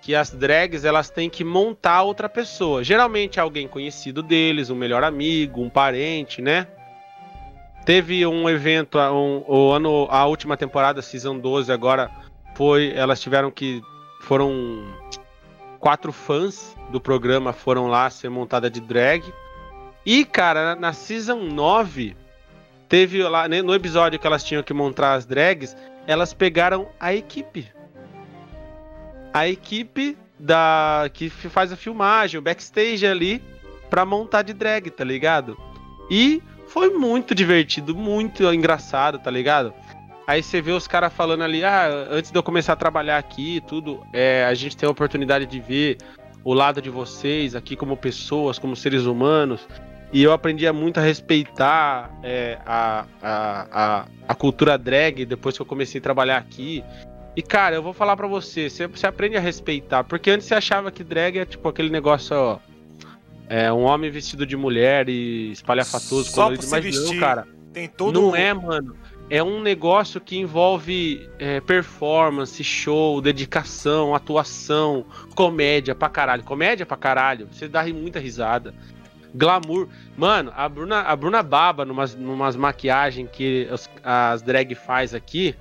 que 0.00 0.14
as 0.14 0.30
drags 0.30 0.84
elas 0.84 1.10
têm 1.10 1.28
que 1.28 1.42
montar 1.42 2.02
outra 2.02 2.28
pessoa. 2.28 2.84
Geralmente 2.84 3.38
é 3.38 3.42
alguém 3.42 3.66
conhecido 3.66 4.22
deles, 4.22 4.70
um 4.70 4.76
melhor 4.76 5.02
amigo, 5.02 5.60
um 5.60 5.68
parente, 5.68 6.40
né? 6.40 6.68
Teve 7.84 8.24
um 8.26 8.48
evento, 8.48 8.98
um, 8.98 9.44
o 9.46 9.72
ano, 9.72 10.06
a 10.10 10.24
última 10.26 10.56
temporada, 10.56 11.02
Season 11.02 11.38
12, 11.38 11.72
agora 11.72 12.10
foi. 12.54 12.92
Elas 12.94 13.20
tiveram 13.20 13.50
que. 13.50 13.82
Foram. 14.20 14.84
Quatro 15.80 16.12
fãs 16.12 16.76
do 16.90 17.00
programa 17.00 17.52
foram 17.52 17.86
lá 17.86 18.08
ser 18.10 18.28
montada 18.28 18.68
de 18.70 18.80
drag. 18.80 19.22
E, 20.10 20.24
cara, 20.24 20.74
na 20.74 20.94
Season 20.94 21.36
9, 21.36 22.16
teve 22.88 23.22
lá, 23.24 23.46
né, 23.46 23.60
no 23.60 23.74
episódio 23.74 24.18
que 24.18 24.26
elas 24.26 24.42
tinham 24.42 24.62
que 24.62 24.72
montar 24.72 25.12
as 25.12 25.26
drags, 25.26 25.76
elas 26.06 26.32
pegaram 26.32 26.88
a 26.98 27.12
equipe. 27.12 27.70
A 29.34 29.46
equipe 29.46 30.16
da 30.38 31.10
que 31.12 31.28
faz 31.28 31.72
a 31.72 31.76
filmagem, 31.76 32.38
o 32.38 32.42
backstage 32.42 33.06
ali, 33.06 33.44
pra 33.90 34.06
montar 34.06 34.40
de 34.40 34.54
drag, 34.54 34.88
tá 34.88 35.04
ligado? 35.04 35.58
E 36.10 36.42
foi 36.68 36.88
muito 36.88 37.34
divertido, 37.34 37.94
muito 37.94 38.44
engraçado, 38.44 39.18
tá 39.18 39.30
ligado? 39.30 39.74
Aí 40.26 40.42
você 40.42 40.62
vê 40.62 40.72
os 40.72 40.88
caras 40.88 41.12
falando 41.12 41.44
ali, 41.44 41.62
ah, 41.62 41.86
antes 42.10 42.30
de 42.30 42.38
eu 42.38 42.42
começar 42.42 42.72
a 42.72 42.76
trabalhar 42.76 43.18
aqui 43.18 43.62
tudo, 43.68 44.02
é, 44.14 44.46
a 44.46 44.54
gente 44.54 44.74
tem 44.74 44.86
a 44.86 44.90
oportunidade 44.90 45.44
de 45.44 45.60
ver 45.60 45.98
o 46.42 46.54
lado 46.54 46.80
de 46.80 46.88
vocês 46.88 47.54
aqui 47.54 47.76
como 47.76 47.94
pessoas, 47.94 48.58
como 48.58 48.74
seres 48.74 49.04
humanos. 49.04 49.68
E 50.12 50.22
eu 50.22 50.32
aprendi 50.32 50.66
a 50.66 50.72
muito 50.72 50.98
a 50.98 51.02
respeitar 51.02 52.10
é, 52.22 52.58
a, 52.64 53.04
a, 53.22 53.66
a, 53.70 54.06
a 54.26 54.34
cultura 54.34 54.78
drag 54.78 55.26
depois 55.26 55.56
que 55.56 55.62
eu 55.62 55.66
comecei 55.66 55.98
a 55.98 56.02
trabalhar 56.02 56.38
aqui. 56.38 56.82
E, 57.36 57.42
cara, 57.42 57.76
eu 57.76 57.82
vou 57.82 57.92
falar 57.92 58.16
pra 58.16 58.26
você, 58.26 58.70
você, 58.70 58.86
você 58.86 59.06
aprende 59.06 59.36
a 59.36 59.40
respeitar. 59.40 60.04
Porque 60.04 60.30
antes 60.30 60.46
você 60.46 60.54
achava 60.54 60.90
que 60.90 61.04
drag 61.04 61.38
é 61.38 61.44
tipo 61.44 61.68
aquele 61.68 61.90
negócio, 61.90 62.34
ó. 62.34 62.58
É 63.48 63.72
um 63.72 63.84
homem 63.84 64.10
vestido 64.10 64.44
de 64.44 64.56
mulher 64.56 65.08
e 65.08 65.52
espalhafatoso, 65.52 66.30
Só 66.30 66.44
colorido. 66.44 66.66
Mas 66.70 66.84
vestir. 66.84 67.14
não, 67.14 67.20
cara. 67.20 67.46
Tem 67.72 67.88
todo. 67.88 68.20
Não 68.20 68.36
é, 68.36 68.52
mano. 68.52 68.96
É 69.30 69.42
um 69.42 69.60
negócio 69.60 70.20
que 70.20 70.38
envolve 70.38 71.28
é, 71.38 71.60
performance, 71.60 72.62
show, 72.64 73.20
dedicação, 73.20 74.14
atuação, 74.14 75.04
comédia 75.34 75.94
pra 75.94 76.08
caralho. 76.08 76.42
Comédia 76.42 76.86
pra 76.86 76.96
caralho. 76.96 77.46
Você 77.52 77.68
dá 77.68 77.84
muita 77.86 78.18
risada. 78.18 78.74
Glamour. 79.34 79.88
Mano, 80.16 80.52
a 80.56 80.68
Bruna, 80.68 81.00
a 81.02 81.14
Bruna 81.16 81.42
baba 81.42 81.84
numas, 81.84 82.14
numas 82.14 82.56
maquiagens 82.56 83.28
que 83.30 83.68
os- 83.70 83.88
as 84.02 84.42
drag 84.42 84.74
faz 84.74 85.14
aqui. 85.14 85.54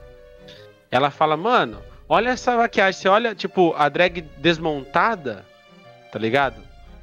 Ela 0.89 1.09
fala, 1.11 1.35
mano, 1.35 1.81
olha 2.07 2.29
essa 2.29 2.55
maquiagem. 2.55 2.99
Você 3.01 3.07
olha, 3.09 3.35
tipo, 3.35 3.73
a 3.77 3.89
drag 3.89 4.21
desmontada, 4.37 5.45
tá 6.11 6.17
ligado? 6.19 6.55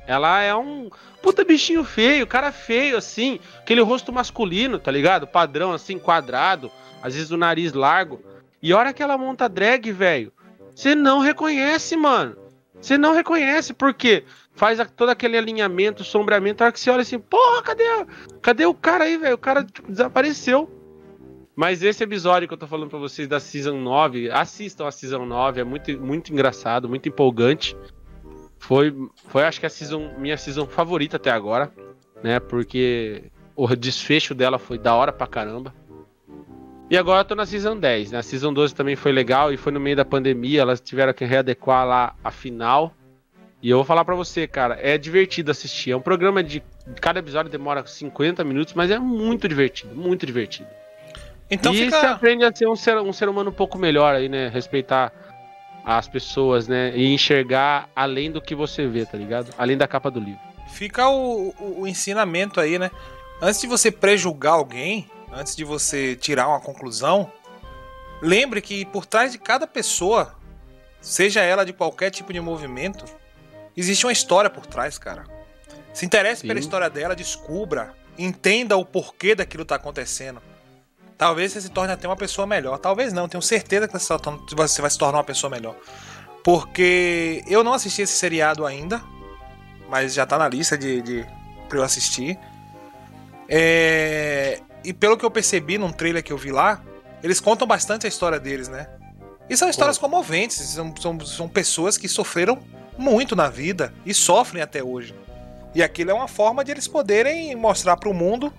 Ela 0.07 0.43
é 0.43 0.55
um 0.55 0.91
puta 1.23 1.45
bichinho 1.45 1.83
feio, 1.85 2.27
cara 2.27 2.53
feio, 2.53 2.97
assim. 2.97 3.41
Aquele 3.59 3.81
rosto 3.81 4.13
masculino, 4.13 4.79
tá 4.79 4.91
ligado? 4.91 5.27
Padrão, 5.27 5.73
assim, 5.73 5.99
quadrado. 5.99 6.71
Às 7.03 7.15
vezes 7.15 7.31
o 7.31 7.37
nariz 7.37 7.73
largo. 7.73 8.23
E 8.63 8.73
a 8.73 8.79
hora 8.79 8.93
que 8.93 9.03
ela 9.03 9.17
monta 9.19 9.49
drag, 9.49 9.91
velho, 9.93 10.33
você 10.75 10.95
não 10.95 11.21
reconhece, 11.21 11.97
mano. 11.97 12.37
Você 12.81 12.99
não 12.99 13.15
reconhece, 13.15 13.73
porque 13.73 14.25
faz 14.55 14.81
a- 14.81 14.85
todo 14.87 15.11
aquele 15.11 15.37
alinhamento, 15.37 16.03
sombreamento. 16.05 16.63
A 16.63 16.67
hora 16.67 16.73
que 16.73 16.81
você 16.81 16.91
olha 16.91 17.03
assim, 17.03 17.19
porra, 17.19 17.63
cadê, 17.63 17.85
cadê 18.41 18.67
o 18.67 18.75
cara 18.75 19.05
aí, 19.05 19.17
velho? 19.19 19.35
O 19.35 19.39
cara 19.39 19.65
tipo, 19.65 19.91
desapareceu. 19.91 20.71
Mas 21.57 21.83
esse 21.83 22.03
episódio 22.03 22.49
que 22.49 22.55
eu 22.55 22.59
tô 22.59 22.67
falando 22.67 22.91
pra 22.91 22.99
vocês 22.99 23.29
da 23.29 23.39
Season 23.39 23.77
9, 23.79 24.29
assistam 24.31 24.87
a 24.87 24.91
Season 24.91 25.25
9, 25.25 25.61
é 25.61 25.65
muito, 25.65 26.01
muito 26.01 26.33
engraçado, 26.33 26.89
muito 26.89 27.09
empolgante. 27.09 27.77
Foi, 28.59 28.93
foi 29.29 29.45
acho 29.45 29.61
que 29.61 29.67
a 29.67 29.71
season, 29.71 30.15
minha 30.19 30.37
season 30.39 30.67
favorita 30.67 31.17
até 31.17 31.31
agora, 31.31 31.71
né? 32.23 32.41
Porque 32.41 33.25
o 33.55 33.67
desfecho 33.77 34.35
dela 34.35 34.59
foi 34.59 34.79
da 34.79 34.95
hora 34.95 35.13
pra 35.13 35.27
caramba. 35.27 35.73
E 36.91 36.97
agora 36.97 37.21
eu 37.21 37.25
tô 37.25 37.35
na 37.35 37.47
Season 37.47 37.77
10, 37.77 38.13
né? 38.13 38.19
A 38.19 38.23
Season 38.23 38.53
12 38.53 38.75
também 38.75 38.97
foi 38.97 39.13
legal 39.13 39.53
e 39.53 39.57
foi 39.57 39.71
no 39.73 39.79
meio 39.81 39.97
da 39.97 40.05
pandemia, 40.05 40.61
elas 40.63 40.81
tiveram 40.81 41.13
que 41.13 41.25
readequar 41.25 41.87
lá 41.87 42.17
a 42.25 42.31
final. 42.31 42.93
E 43.65 43.71
eu 43.71 43.79
vou 43.79 43.85
falar 43.87 44.05
pra 44.05 44.15
você, 44.15 44.47
cara, 44.47 44.79
é 44.79 44.99
divertido 44.99 45.51
assistir. 45.51 45.93
É 45.93 45.97
um 45.97 46.01
programa 46.03 46.45
de. 46.45 46.63
Cada 47.01 47.21
episódio 47.21 47.51
demora 47.51 47.87
50 47.87 48.45
minutos, 48.45 48.75
mas 48.75 48.91
é 48.91 48.99
muito 48.99 49.49
divertido, 49.49 49.97
muito 49.97 50.27
divertido. 50.27 50.69
Então 51.51 51.73
e 51.73 51.79
fica. 51.79 51.99
você 51.99 52.07
aprende 52.07 52.45
a 52.45 52.55
ser 52.55 52.69
um 52.69 52.77
ser, 52.77 52.99
um 52.99 53.11
ser 53.11 53.27
humano 53.27 53.49
um 53.49 53.55
pouco 53.55 53.79
melhor 53.79 54.15
aí, 54.15 54.29
né? 54.29 54.49
Respeitar 54.49 55.11
as 55.83 56.07
pessoas, 56.07 56.69
né? 56.69 56.95
E 56.95 57.15
enxergar 57.15 57.89
além 57.97 58.31
do 58.31 58.39
que 58.39 58.55
você 58.55 58.87
vê, 58.87 59.07
tá 59.07 59.17
ligado? 59.17 59.55
Além 59.57 59.79
da 59.79 59.89
capa 59.89 60.11
do 60.11 60.21
livro. 60.21 60.41
Fica 60.69 61.09
o, 61.09 61.55
o, 61.59 61.81
o 61.81 61.87
ensinamento 61.87 62.61
aí, 62.61 62.79
né? 62.79 62.91
Antes 63.41 63.63
de 63.63 63.67
você 63.67 63.91
prejulgar 63.91 64.53
alguém, 64.53 65.09
antes 65.33 65.57
de 65.57 65.65
você 65.65 66.15
tirar 66.15 66.49
uma 66.49 66.61
conclusão, 66.61 67.33
lembre 68.21 68.61
que 68.61 68.85
por 68.85 69.07
trás 69.07 69.33
de 69.33 69.39
cada 69.39 69.67
pessoa, 69.67 70.35
seja 71.01 71.41
ela 71.41 71.65
de 71.65 71.73
qualquer 71.73 72.11
tipo 72.11 72.31
de 72.31 72.41
movimento, 72.41 73.07
existe 73.77 74.07
uma 74.07 74.13
história 74.13 74.51
por 74.51 74.67
trás, 74.67 74.99
cara. 74.99 75.25
Se 75.93 76.05
interesse 76.05 76.43
pela 76.43 76.55
Sim. 76.55 76.61
história 76.61 76.91
dela, 76.91 77.15
descubra, 77.15 77.95
entenda 78.19 78.77
o 78.77 78.85
porquê 78.85 79.35
daquilo 79.35 79.65
tá 79.65 79.77
acontecendo. 79.77 80.43
Talvez 81.17 81.53
você 81.53 81.61
se 81.61 81.69
torne 81.71 81.93
até 81.93 82.09
uma 82.09 82.17
pessoa 82.17 82.47
melhor. 82.47 82.79
Talvez 82.79 83.13
não, 83.13 83.29
tenho 83.29 83.43
certeza 83.43 83.87
que 83.87 83.97
você 84.57 84.83
vai 84.83 84.91
se 84.91 84.99
tornar 84.99 85.19
uma 85.19 85.25
pessoa 85.25 85.49
melhor. 85.49 85.77
Porque 86.43 87.43
eu 87.47 87.63
não 87.63 87.73
assisti 87.73 88.03
esse 88.03 88.13
seriado 88.15 88.67
ainda, 88.67 89.03
mas 89.89 90.13
já 90.13 90.27
tá 90.27 90.37
na 90.37 90.49
lista 90.49 90.77
de, 90.77 91.01
de 91.01 91.27
pra 91.69 91.79
eu 91.79 91.85
assistir. 91.85 92.39
É, 93.49 94.61
e 94.83 94.93
pelo 94.93 95.17
que 95.17 95.25
eu 95.25 95.31
percebi 95.31 95.79
num 95.79 95.93
trailer 95.93 96.23
que 96.23 96.33
eu 96.33 96.37
vi 96.37 96.51
lá, 96.51 96.83
eles 97.23 97.41
contam 97.41 97.67
bastante 97.67 98.05
a 98.05 98.09
história 98.09 98.41
deles, 98.41 98.69
né? 98.69 98.89
E 99.49 99.57
são 99.57 99.69
histórias 99.69 99.97
comoventes, 99.97 100.57
são, 100.57 100.95
são, 101.01 101.21
são 101.21 101.49
pessoas 101.49 101.97
que 101.97 102.09
sofreram 102.09 102.59
muito 102.99 103.35
na 103.37 103.49
vida 103.49 103.93
e 104.05 104.13
sofrem 104.15 104.63
até 104.63 104.83
hoje. 104.83 105.15
E 105.75 105.83
aquilo 105.83 106.11
é 106.11 106.15
uma 106.15 106.29
forma 106.29 106.65
de 106.65 106.71
eles 106.71 106.87
poderem 106.87 107.55
mostrar 107.57 107.97
pro 107.97 108.15
mundo 108.15 108.53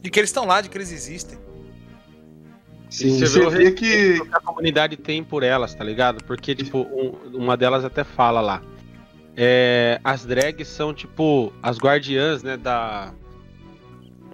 de 0.00 0.10
que 0.10 0.18
eles 0.20 0.30
estão 0.30 0.44
lá, 0.46 0.60
de 0.60 0.68
que 0.68 0.76
eles 0.76 0.92
existem. 0.92 1.38
Sim, 2.90 3.18
você 3.18 3.26
você 3.26 3.40
vê 3.40 3.46
o 3.46 3.50
vê 3.50 3.72
que. 3.72 4.20
que 4.20 4.28
a 4.34 4.40
comunidade 4.40 4.96
tem 4.96 5.24
por 5.24 5.42
elas, 5.42 5.74
tá 5.74 5.82
ligado? 5.82 6.22
Porque, 6.24 6.54
tipo, 6.54 6.80
um- 6.80 7.36
uma 7.38 7.56
delas 7.56 7.84
até 7.84 8.04
fala 8.04 8.40
lá. 8.40 8.62
É, 9.34 9.98
as 10.04 10.26
drags 10.26 10.68
são, 10.68 10.92
tipo, 10.92 11.52
as 11.62 11.78
guardiãs, 11.78 12.42
né, 12.42 12.56
da. 12.56 13.12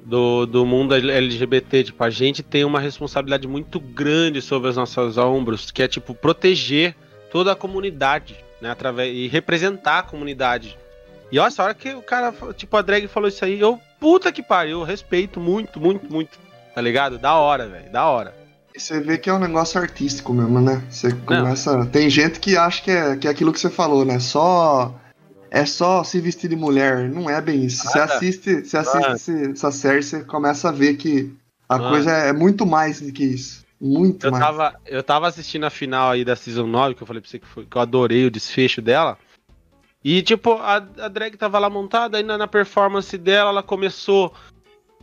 Do, 0.05 0.47
do 0.47 0.65
mundo 0.67 0.95
LGBT. 0.95 1.85
Tipo, 1.85 2.03
a 2.03 2.11
gente 2.11 2.43
tem 2.43 2.65
uma 2.65 2.81
responsabilidade 2.81 3.47
muito 3.47 3.79
grande 3.79 4.41
sobre 4.41 4.71
os 4.71 4.77
nossos 4.77 5.19
ombros, 5.19 5.71
que 5.71 5.83
é, 5.83 5.87
tipo, 5.89 6.15
proteger 6.15 6.97
toda 7.31 7.53
a 7.53 7.57
comunidade, 7.57 8.43
né? 8.61 8.71
Através, 8.71 9.15
e 9.15 9.29
representar 9.29 10.01
a 10.01 10.03
comunidade. 10.03 10.79
E 11.31 11.39
olha, 11.39 11.49
essa 11.49 11.63
hora 11.63 11.75
que 11.75 11.93
o 11.95 12.03
cara, 12.03 12.33
tipo, 12.57 12.77
a 12.77 12.83
drag 12.83 13.07
falou 13.07 13.29
isso 13.29 13.45
aí, 13.45 13.61
eu, 13.61 13.79
puta 14.01 14.33
que 14.33 14.43
pariu, 14.43 14.81
eu 14.81 14.85
respeito 14.85 15.41
muito, 15.41 15.79
muito, 15.79 16.11
muito. 16.11 16.39
Tá 16.75 16.81
ligado? 16.81 17.19
Da 17.19 17.35
hora, 17.35 17.69
velho, 17.69 17.91
da 17.91 18.07
hora. 18.07 18.35
Você 18.77 19.01
vê 19.01 19.19
que 19.19 19.29
é 19.29 19.35
um 19.35 19.41
negócio 19.41 19.81
artístico 19.81 20.33
mesmo, 20.33 20.61
né? 20.61 20.83
Você 20.89 21.13
começa. 21.13 21.85
Tem 21.87 22.09
gente 22.09 22.39
que 22.39 22.57
acha 22.57 22.83
que 22.83 22.91
é, 22.91 23.17
que 23.17 23.27
é 23.27 23.31
aquilo 23.31 23.53
que 23.53 23.59
você 23.59 23.69
falou, 23.69 24.05
né? 24.05 24.21
Só. 24.21 24.95
É 25.51 25.65
só 25.65 26.05
se 26.05 26.21
vestir 26.21 26.49
de 26.51 26.57
mulher. 26.57 27.09
Não 27.09 27.29
é 27.29 27.41
bem 27.41 27.65
isso. 27.65 27.83
Você 27.85 27.99
assiste, 27.99 28.61
você 28.63 28.77
assiste 28.77 29.51
essa 29.53 29.73
série, 29.73 30.03
você 30.03 30.21
começa 30.21 30.69
a 30.69 30.73
ver 30.73 30.95
que 30.97 31.35
a 31.69 31.79
coisa 31.79 32.11
é 32.13 32.33
muito 32.33 32.67
mais 32.67 33.01
do 33.01 33.11
que 33.11 33.25
isso. 33.25 33.65
Muito 33.81 34.27
Eu 34.27 34.33
mais. 34.33 34.45
tava, 34.45 34.81
eu 34.87 35.03
tava 35.03 35.29
assistindo 35.29 35.65
a 35.65 35.71
final 35.71 36.11
aí 36.11 36.25
da 36.25 36.35
Season 36.35 36.67
9, 36.67 36.95
que 36.95 37.03
eu 37.03 37.07
falei 37.07 37.23
pra 37.23 37.31
você 37.31 37.39
que, 37.39 37.47
foi, 37.47 37.65
que 37.65 37.77
eu 37.77 37.81
adorei 37.81 38.27
o 38.27 38.31
desfecho 38.31 38.83
dela. 38.83 39.17
E, 40.03 40.23
tipo, 40.23 40.53
a, 40.55 40.77
a 40.77 41.09
drag 41.09 41.37
tava 41.37 41.59
lá 41.59 41.69
montada, 41.69 42.17
aí 42.19 42.23
na, 42.23 42.47
performance 42.47 43.17
dela, 43.17 43.51
ela 43.51 43.63
começou. 43.63 44.33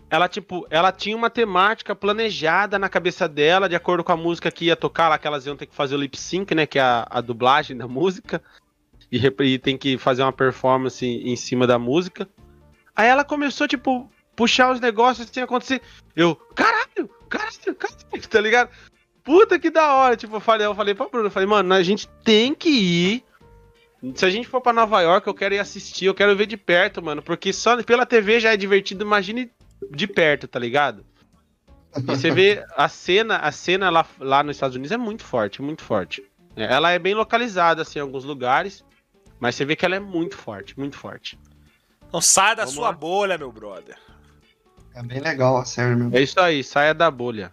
Ela, 0.10 0.28
tipo, 0.28 0.66
ela 0.70 0.92
tinha 0.92 1.16
uma 1.16 1.30
temática 1.30 1.96
planejada 1.96 2.78
na 2.78 2.88
cabeça 2.88 3.28
dela, 3.28 3.68
de 3.68 3.76
acordo 3.76 4.04
com 4.04 4.12
a 4.12 4.18
música 4.18 4.52
que 4.52 4.66
ia 4.66 4.76
tocar 4.76 5.10
lá, 5.10 5.18
que 5.18 5.28
elas 5.28 5.46
iam 5.46 5.56
ter 5.56 5.66
que 5.66 5.76
fazer 5.76 5.96
o 5.96 5.98
lip 5.98 6.18
sync, 6.18 6.54
né? 6.54 6.66
Que 6.66 6.80
é 6.80 6.82
a, 6.82 7.08
a 7.10 7.22
dublagem 7.22 7.76
da 7.76 7.88
música. 7.88 8.42
E, 9.12 9.18
e 9.26 9.60
tem 9.60 9.78
que 9.78 9.98
fazer 9.98 10.24
uma 10.24 10.34
performance 10.34 11.06
em, 11.06 11.32
em 11.32 11.36
cima 11.36 11.66
da 11.66 11.78
música. 11.78 12.28
Aí 12.96 13.08
ela 13.08 13.24
começou, 13.26 13.68
tipo, 13.68 14.10
puxar 14.36 14.72
os 14.72 14.80
negócios 14.80 15.30
assim 15.30 15.42
acontecer. 15.42 15.82
Eu, 16.16 16.36
caralho, 16.56 17.10
caralho, 17.30 17.76
caralho, 17.78 18.22
tá 18.30 18.42
ligado? 18.42 18.70
Puta 19.24 19.58
que 19.58 19.70
da 19.70 19.94
hora. 19.96 20.16
Tipo, 20.16 20.36
eu 20.36 20.40
falei, 20.40 20.68
eu 20.68 20.76
falei 20.76 20.94
pra 20.94 21.08
Bruno, 21.08 21.28
eu 21.28 21.32
falei, 21.32 21.48
mano, 21.48 21.74
a 21.74 21.82
gente 21.84 22.08
tem 22.24 22.54
que 22.54 22.70
ir. 22.70 23.24
Se 24.14 24.26
a 24.26 24.30
gente 24.30 24.48
for 24.48 24.62
pra 24.62 24.72
Nova 24.72 25.02
York, 25.02 25.26
eu 25.28 25.34
quero 25.34 25.56
ir 25.56 25.60
assistir, 25.60 26.06
eu 26.06 26.14
quero 26.14 26.36
ver 26.36 26.46
de 26.46 26.58
perto, 26.58 27.02
mano. 27.02 27.24
Porque 27.24 27.52
só 27.52 27.82
pela 27.82 28.06
TV 28.06 28.40
já 28.40 28.54
é 28.54 28.58
divertido, 28.58 29.04
imagine 29.04 29.50
de 29.92 30.06
perto, 30.08 30.48
tá 30.48 30.60
ligado? 30.60 31.04
E 31.98 32.02
você 32.02 32.30
vê 32.30 32.64
a 32.78 32.88
cena, 32.88 33.38
a 33.38 33.52
cena 33.52 33.90
lá, 33.90 34.06
lá 34.20 34.44
nos 34.44 34.58
Estados 34.58 34.76
Unidos 34.76 34.92
é 34.92 34.98
muito 34.98 35.24
forte, 35.24 35.62
muito 35.62 35.82
forte. 35.84 36.24
É, 36.56 36.66
Ela 36.72 36.92
é 36.92 37.00
bem 37.00 37.16
localizada, 37.16 37.82
assim, 37.82 37.98
em 37.98 38.02
alguns 38.04 38.24
lugares. 38.24 38.84
Mas 39.40 39.56
você 39.56 39.66
vê 39.66 39.76
que 39.76 39.86
ela 39.86 39.96
é 39.96 40.00
muito 40.00 40.38
forte, 40.38 40.78
muito 40.78 40.98
forte. 40.98 41.38
Não 42.14 42.22
sai 42.22 42.56
da 42.56 42.64
Vamos 42.64 42.76
sua 42.76 42.88
lá. 42.90 42.94
bolha, 42.94 43.38
meu 43.38 43.52
brother. 43.52 43.98
É 44.96 45.04
bem 45.04 45.20
legal 45.20 45.58
a 45.58 45.66
série 45.66 45.94
mesmo. 45.94 46.16
É 46.16 46.22
isso 46.22 46.40
aí, 46.40 46.64
saia 46.64 46.94
da 46.94 47.12
bolha. 47.12 47.52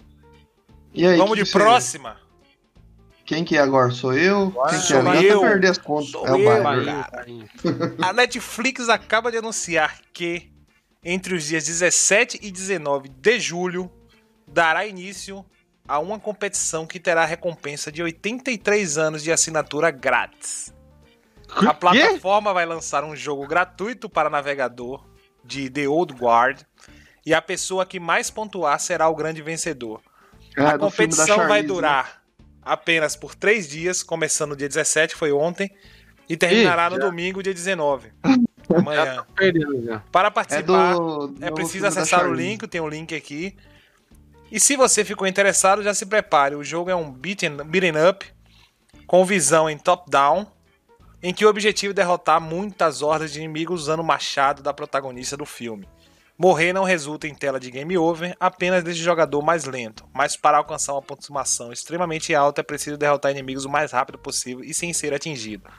E 0.95 1.05
aí, 1.05 1.19
Vamos 1.19 1.37
de 1.37 1.51
próxima. 1.51 2.17
Quem 3.25 3.45
que 3.45 3.57
é 3.57 3.61
agora? 3.61 3.91
Sou 3.91 4.13
eu? 4.13 4.53
Quem 4.69 4.79
que 4.79 4.85
sou 4.87 5.13
é? 5.13 5.19
Eu 5.19 5.23
eu. 5.23 5.41
perdi 5.41 5.67
as 5.67 5.79
contas. 5.79 6.11
Sou 6.11 6.27
é 6.27 6.33
o. 6.33 6.63
Bahia. 6.63 7.07
A 8.01 8.13
Netflix 8.13 8.89
acaba 8.89 9.33
de 9.33 9.39
anunciar 9.39 10.01
que, 10.13 10.53
entre 11.05 11.35
os 11.35 11.45
dias 11.45 11.65
17 11.65 12.39
e 12.43 12.51
19 12.51 13.09
de 13.09 13.41
julho, 13.41 13.91
dará 14.47 14.87
início 14.87 15.45
a 15.89 15.99
uma 15.99 16.21
competição 16.21 16.87
que 16.87 17.01
terá 17.01 17.25
recompensa 17.25 17.91
de 17.91 18.03
83 18.03 18.99
anos 18.99 19.23
de 19.23 19.33
assinatura 19.33 19.91
grátis. 19.91 20.73
A 21.49 21.75
plataforma 21.75 22.53
vai 22.53 22.65
lançar 22.65 23.03
um 23.03 23.17
jogo 23.17 23.47
gratuito 23.49 24.09
para 24.09 24.31
navegador 24.31 25.05
de 25.45 25.69
The 25.69 25.89
Old 25.89 26.15
Guard 26.15 26.63
e 27.25 27.33
a 27.33 27.41
pessoa 27.41 27.87
que 27.87 28.01
mais 28.01 28.31
pontuar 28.31 28.79
será 28.81 29.09
o 29.09 29.15
grande 29.15 29.43
vencedor. 29.43 30.01
É, 30.57 30.65
a 30.65 30.79
competição 30.79 31.27
vai 31.27 31.37
Charlize, 31.37 31.63
né? 31.63 31.69
durar 31.69 32.23
apenas 32.61 33.17
por 33.17 33.35
três 33.35 33.69
dias, 33.69 34.03
começando 34.03 34.51
no 34.51 34.57
dia 34.57 34.69
17, 34.69 35.15
foi 35.15 35.33
ontem, 35.33 35.71
e 36.29 36.37
terminará 36.37 36.89
Ih, 36.89 36.91
no 36.91 36.99
domingo, 36.99 37.43
dia 37.43 37.55
19. 37.55 38.13
Amanhã. 38.75 39.27
Perdendo. 39.35 40.03
Para 40.11 40.29
É 40.29 40.31
participar, 40.31 40.95
do. 40.95 41.29
do 41.29 41.45
é 41.45 41.51
preciso 41.51 41.87
acessar 41.87 42.27
o 42.27 42.33
link, 42.33 42.67
tem 42.69 42.81
um 42.81 42.89
link 42.89 43.15
aqui. 43.15 43.57
E 44.51 44.61
se 44.61 44.77
você 44.77 45.05
ficou 45.05 45.27
interessado, 45.27 45.83
já 45.83 45.95
se 45.95 46.07
prepare. 46.07 46.55
O 46.55 46.63
jogo 46.63 46.91
é 46.91 46.95
um 46.95 47.11
beaten, 47.11 47.57
beaten 47.65 47.95
up 48.09 48.25
com 49.07 49.25
visão 49.25 49.69
em 49.69 49.77
top-down, 49.77 50.47
em 51.23 51.33
que 51.35 51.45
o 51.45 51.49
objetivo 51.49 51.93
é 51.93 51.95
derrotar 51.95 52.41
muitas 52.41 53.03
hordas 53.03 53.33
de 53.33 53.39
inimigos 53.39 53.83
usando 53.83 54.01
o 54.01 54.05
machado 54.05 54.63
da 54.63 54.73
protagonista 54.73 55.37
do 55.37 55.45
filme. 55.47 55.89
Morrer 56.43 56.73
não 56.73 56.83
resulta 56.83 57.29
em 57.29 57.35
tela 57.37 57.61
de 57.61 57.71
game 57.71 57.97
over, 57.97 58.37
apenas 58.41 58.83
deixa 58.83 59.01
o 59.01 59.05
jogador 59.05 59.41
mais 59.43 59.65
lento. 59.65 60.05
Mas 60.13 60.37
para 60.37 60.59
alcançar 60.59 60.93
uma 60.93 61.01
pontuação 61.01 61.73
extremamente 61.73 62.35
alta 62.35 62.63
é 62.63 62.65
preciso 62.65 62.97
derrotar 62.97 63.31
inimigos 63.31 63.65
o 63.65 63.71
mais 63.71 63.93
rápido 63.93 64.19
possível 64.19 64.65
e 64.65 64.75
sem 64.75 64.93
ser 64.93 65.15
atingido. 65.15 65.71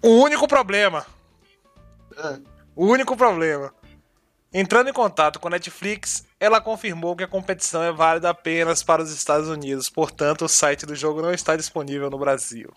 O 0.00 0.10
único 0.22 0.46
problema 0.46 1.04
É. 2.16 2.38
o 2.76 2.86
único 2.86 3.16
problema. 3.16 3.74
Entrando 4.54 4.90
em 4.90 4.92
contato 4.92 5.40
com 5.40 5.48
a 5.48 5.50
Netflix, 5.50 6.24
ela 6.38 6.60
confirmou 6.60 7.16
que 7.16 7.24
a 7.24 7.28
competição 7.28 7.82
é 7.82 7.90
válida 7.90 8.30
apenas 8.30 8.84
para 8.84 9.02
os 9.02 9.10
Estados 9.10 9.48
Unidos, 9.48 9.90
portanto, 9.90 10.44
o 10.44 10.48
site 10.48 10.86
do 10.86 10.94
jogo 10.94 11.20
não 11.20 11.32
está 11.32 11.56
disponível 11.56 12.08
no 12.08 12.16
Brasil. 12.16 12.72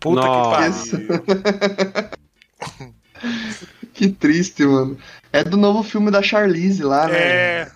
Puta 0.00 0.22
Nossa. 0.22 0.96
que 0.98 1.06
pariu. 1.06 2.94
Que 3.92 4.08
triste, 4.08 4.64
mano. 4.64 4.98
É 5.32 5.42
do 5.44 5.56
novo 5.56 5.82
filme 5.82 6.10
da 6.10 6.22
Charlize 6.22 6.82
lá, 6.82 7.06
né? 7.08 7.16
É, 7.18 7.70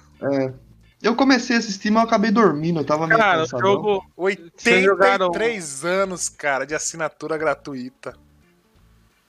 Eu 1.03 1.15
comecei 1.15 1.55
a 1.57 1.59
assistir, 1.61 1.91
mas 1.91 2.03
eu 2.03 2.09
acabei 2.09 2.31
dormindo. 2.31 2.81
Eu 2.81 2.85
tava 2.85 3.07
meio 3.07 3.19
Cara, 3.19 3.39
o 3.39 3.41
cansadão. 3.43 3.61
jogo. 3.73 4.05
83 4.17 5.85
anos, 5.85 6.29
cara, 6.29 6.65
de 6.67 6.75
assinatura 6.75 7.37
gratuita. 7.39 8.17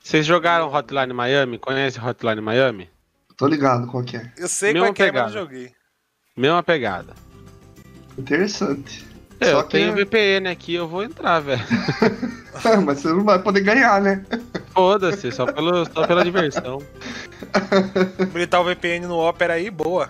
Vocês 0.03 0.25
jogaram 0.25 0.73
Hotline 0.73 1.13
Miami? 1.13 1.59
Conhece 1.59 1.99
Hotline 1.99 2.41
Miami? 2.41 2.89
Tô 3.37 3.45
ligado 3.47 3.87
qual 3.87 4.03
que 4.03 4.17
é. 4.17 4.31
Eu 4.37 4.47
sei 4.47 4.73
Mesma 4.73 4.87
qual 4.87 4.91
é 4.91 4.95
que 4.95 5.03
é, 5.03 5.05
mas 5.11 5.13
pegada. 5.13 5.27
não 5.31 5.39
joguei. 5.41 5.71
Mesma 6.35 6.63
pegada. 6.63 7.13
Interessante. 8.17 9.05
É, 9.39 9.51
Só 9.51 9.59
eu 9.59 9.63
que- 9.63 9.71
tenho 9.77 9.93
VPN 9.93 10.49
aqui, 10.49 10.73
eu 10.75 10.87
vou 10.87 11.03
entrar, 11.03 11.39
velho. 11.39 11.61
mas 12.85 12.99
você 12.99 13.07
não 13.09 13.23
vai 13.23 13.39
poder 13.39 13.61
ganhar, 13.61 14.01
né? 14.01 14.25
Foda-se, 14.73 15.31
só, 15.31 15.45
pelo, 15.45 15.85
só 15.85 16.05
pela 16.05 16.23
diversão. 16.23 16.81
Habilitar 18.19 18.59
o 18.61 18.65
VPN 18.65 19.07
no 19.07 19.17
Opera 19.17 19.53
aí, 19.53 19.69
boa. 19.71 20.09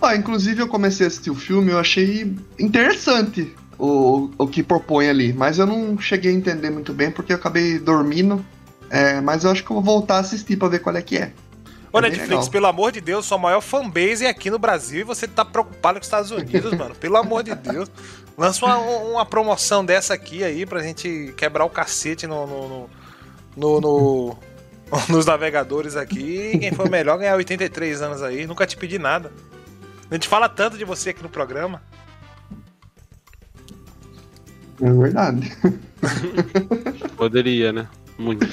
Ó, 0.00 0.12
inclusive 0.12 0.60
eu 0.62 0.68
comecei 0.68 1.06
a 1.06 1.08
assistir 1.08 1.30
o 1.30 1.34
filme, 1.34 1.72
eu 1.72 1.78
achei 1.78 2.36
interessante 2.58 3.52
o, 3.78 4.30
o 4.38 4.46
que 4.46 4.62
propõe 4.62 5.08
ali. 5.08 5.32
Mas 5.32 5.58
eu 5.58 5.66
não 5.66 5.98
cheguei 5.98 6.30
a 6.30 6.34
entender 6.34 6.70
muito 6.70 6.92
bem 6.92 7.10
porque 7.10 7.32
eu 7.32 7.36
acabei 7.36 7.78
dormindo. 7.78 8.44
É, 8.88 9.20
mas 9.20 9.42
eu 9.42 9.50
acho 9.50 9.64
que 9.64 9.70
eu 9.70 9.74
vou 9.74 9.82
voltar 9.82 10.16
a 10.16 10.20
assistir 10.20 10.56
pra 10.56 10.68
ver 10.68 10.78
qual 10.78 10.94
é 10.94 11.02
que 11.02 11.16
é. 11.16 11.32
Ô, 11.96 11.98
É 11.98 12.02
Netflix, 12.02 12.28
legal. 12.30 12.50
pelo 12.50 12.66
amor 12.66 12.92
de 12.92 13.00
Deus, 13.00 13.26
sua 13.26 13.38
maior 13.38 13.60
fanbase 13.60 14.24
é 14.24 14.28
aqui 14.28 14.50
no 14.50 14.58
Brasil 14.58 15.00
e 15.00 15.04
você 15.04 15.26
tá 15.26 15.44
preocupado 15.44 15.98
com 15.98 16.02
os 16.02 16.06
Estados 16.06 16.30
Unidos, 16.30 16.72
mano. 16.78 16.94
Pelo 16.94 17.16
amor 17.16 17.42
de 17.42 17.54
Deus. 17.54 17.90
Lança 18.36 18.64
uma, 18.66 18.76
uma 18.78 19.26
promoção 19.26 19.84
dessa 19.84 20.12
aqui 20.14 20.44
aí 20.44 20.66
pra 20.66 20.82
gente 20.82 21.32
quebrar 21.36 21.64
o 21.64 21.70
cacete 21.70 22.26
no, 22.26 22.46
no, 22.46 22.68
no- 22.68 22.90
no- 23.56 23.80
no- 23.80 24.38
nos 25.08 25.26
navegadores 25.26 25.96
aqui. 25.96 26.58
Quem 26.58 26.70
for 26.72 26.88
melhor 26.88 27.18
ganhar 27.18 27.34
83 27.36 28.02
anos 28.02 28.22
aí. 28.22 28.46
Nunca 28.46 28.66
te 28.66 28.76
pedi 28.76 28.98
nada. 28.98 29.32
A 30.10 30.14
gente 30.14 30.28
fala 30.28 30.48
tanto 30.48 30.76
de 30.78 30.84
você 30.84 31.10
aqui 31.10 31.22
no 31.22 31.28
programa. 31.28 31.82
É 34.80 34.92
verdade. 34.92 35.56
Poderia, 37.16 37.72
né? 37.72 37.88
Muito. 38.18 38.46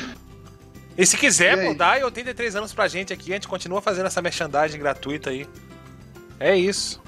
E 0.97 1.05
se 1.05 1.17
quiser, 1.17 1.57
E 1.57 1.61
aí? 1.61 1.67
pô, 1.67 1.73
dá 1.73 1.91
aí 1.91 2.03
83 2.03 2.55
anos 2.55 2.73
pra 2.73 2.87
gente 2.87 3.11
aqui. 3.11 3.31
A 3.31 3.35
gente 3.35 3.47
continua 3.47 3.81
fazendo 3.81 4.05
essa 4.07 4.21
merchandising 4.21 4.77
gratuita 4.79 5.29
aí. 5.31 5.47
É 6.39 6.55
isso. 6.55 7.01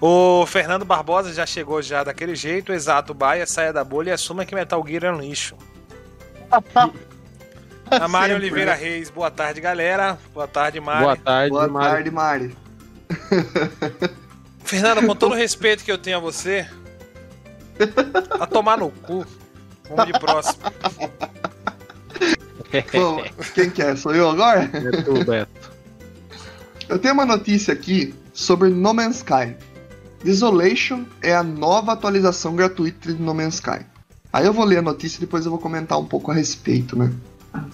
O 0.00 0.44
Fernando 0.46 0.84
Barbosa 0.84 1.32
já 1.32 1.44
chegou 1.46 1.82
já 1.82 2.02
daquele 2.04 2.34
jeito. 2.34 2.72
Exato, 2.72 3.12
Baia, 3.14 3.46
saia 3.46 3.72
da 3.72 3.82
bolha 3.84 4.10
e 4.10 4.12
assuma 4.12 4.44
que 4.44 4.54
Metal 4.54 4.84
Gear 4.86 5.04
é 5.04 5.12
um 5.12 5.20
lixo. 5.20 5.56
A 7.90 8.06
Mari 8.06 8.34
Oliveira 8.34 8.72
né? 8.72 8.76
Reis, 8.76 9.08
boa 9.08 9.30
tarde, 9.30 9.60
galera. 9.62 10.18
Boa 10.34 10.46
tarde, 10.46 10.78
Mari. 10.78 11.04
Boa 11.04 11.16
tarde, 11.16 11.50
Boa 11.50 11.68
Mário. 11.68 11.90
tarde, 11.94 12.10
Mari. 12.10 12.56
Fernando, 14.62 15.06
com 15.06 15.16
todo 15.16 15.32
o 15.32 15.34
respeito 15.34 15.82
que 15.82 15.90
eu 15.90 15.96
tenho 15.96 16.18
a 16.18 16.20
você, 16.20 16.68
a 18.38 18.46
tomar 18.46 18.76
no 18.76 18.90
cu. 18.90 19.26
Vamos 19.88 20.06
de 20.06 20.12
próximo. 20.20 20.58
Bom, 22.92 23.24
quem 23.54 23.70
que 23.70 23.82
é? 23.82 23.96
Sou 23.96 24.14
eu 24.14 24.28
agora? 24.28 24.70
É 24.72 25.02
tu, 25.02 25.24
Beto. 25.24 25.78
Eu 26.88 26.98
tenho 26.98 27.12
uma 27.12 27.26
notícia 27.26 27.74
aqui 27.74 28.14
sobre 28.32 28.70
No 28.70 28.94
Man's 28.94 29.16
Sky. 29.16 29.54
Desolation 30.24 31.04
é 31.20 31.34
a 31.34 31.42
nova 31.42 31.92
atualização 31.92 32.56
gratuita 32.56 33.12
de 33.12 33.20
No 33.20 33.34
Man's 33.34 33.56
Sky. 33.56 33.84
Aí 34.32 34.46
eu 34.46 34.54
vou 34.54 34.64
ler 34.64 34.78
a 34.78 34.82
notícia 34.82 35.18
e 35.18 35.20
depois 35.20 35.44
eu 35.44 35.50
vou 35.50 35.60
comentar 35.60 35.98
um 35.98 36.06
pouco 36.06 36.30
a 36.30 36.34
respeito, 36.34 36.98
né? 36.98 37.12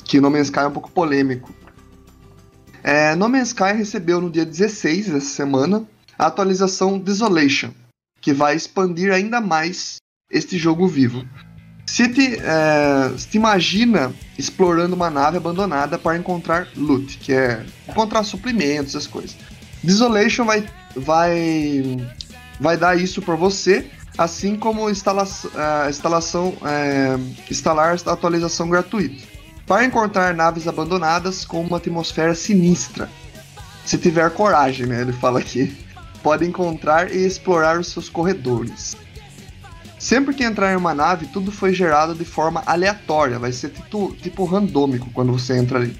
Que 0.04 0.20
No 0.20 0.30
Man's 0.30 0.48
Sky 0.48 0.60
é 0.60 0.66
um 0.66 0.72
pouco 0.72 0.90
polêmico. 0.90 1.54
É, 2.82 3.14
no 3.14 3.28
Man's 3.28 3.48
Sky 3.48 3.72
recebeu 3.72 4.20
no 4.20 4.30
dia 4.30 4.44
16 4.44 5.10
dessa 5.10 5.26
semana 5.26 5.86
a 6.18 6.26
atualização 6.26 6.98
Desolation, 6.98 7.70
que 8.20 8.32
vai 8.32 8.56
expandir 8.56 9.12
ainda 9.12 9.40
mais 9.40 9.96
este 10.30 10.58
jogo 10.58 10.88
vivo. 10.88 11.24
Se 11.94 12.08
te, 12.08 12.40
é, 12.40 13.16
se 13.16 13.36
imagina 13.36 14.12
explorando 14.36 14.96
uma 14.96 15.08
nave 15.08 15.36
abandonada 15.36 15.96
para 15.96 16.16
encontrar 16.16 16.66
loot, 16.76 17.18
que 17.18 17.32
é 17.32 17.64
encontrar 17.88 18.24
suprimentos, 18.24 18.96
essas 18.96 19.06
coisas. 19.06 19.36
Desolation 19.80 20.44
vai, 20.44 20.68
vai, 20.96 22.04
vai 22.58 22.76
dar 22.76 22.98
isso 22.98 23.22
para 23.22 23.36
você, 23.36 23.88
assim 24.18 24.56
como 24.56 24.90
instala 24.90 25.22
a 25.54 25.88
instalação, 25.88 26.56
é, 26.64 27.16
instalar 27.48 27.96
a 28.04 28.10
atualização 28.10 28.68
gratuita. 28.68 29.22
Para 29.64 29.84
encontrar 29.84 30.34
naves 30.34 30.66
abandonadas 30.66 31.44
com 31.44 31.62
uma 31.62 31.76
atmosfera 31.76 32.34
sinistra. 32.34 33.08
Se 33.86 33.96
tiver 33.98 34.28
coragem, 34.30 34.86
né? 34.86 35.02
Ele 35.02 35.12
fala 35.12 35.38
aqui. 35.38 35.72
Pode 36.24 36.44
encontrar 36.44 37.14
e 37.14 37.24
explorar 37.24 37.78
os 37.78 37.86
seus 37.86 38.08
corredores. 38.08 38.96
Sempre 40.04 40.34
que 40.34 40.44
entrar 40.44 40.70
em 40.70 40.76
uma 40.76 40.92
nave, 40.92 41.28
tudo 41.28 41.50
foi 41.50 41.72
gerado 41.72 42.14
de 42.14 42.26
forma 42.26 42.62
aleatória, 42.66 43.38
vai 43.38 43.50
ser 43.50 43.70
tipo, 43.70 44.14
tipo 44.20 44.44
randômico 44.44 45.08
quando 45.14 45.32
você 45.32 45.56
entra 45.56 45.78
ali. 45.78 45.96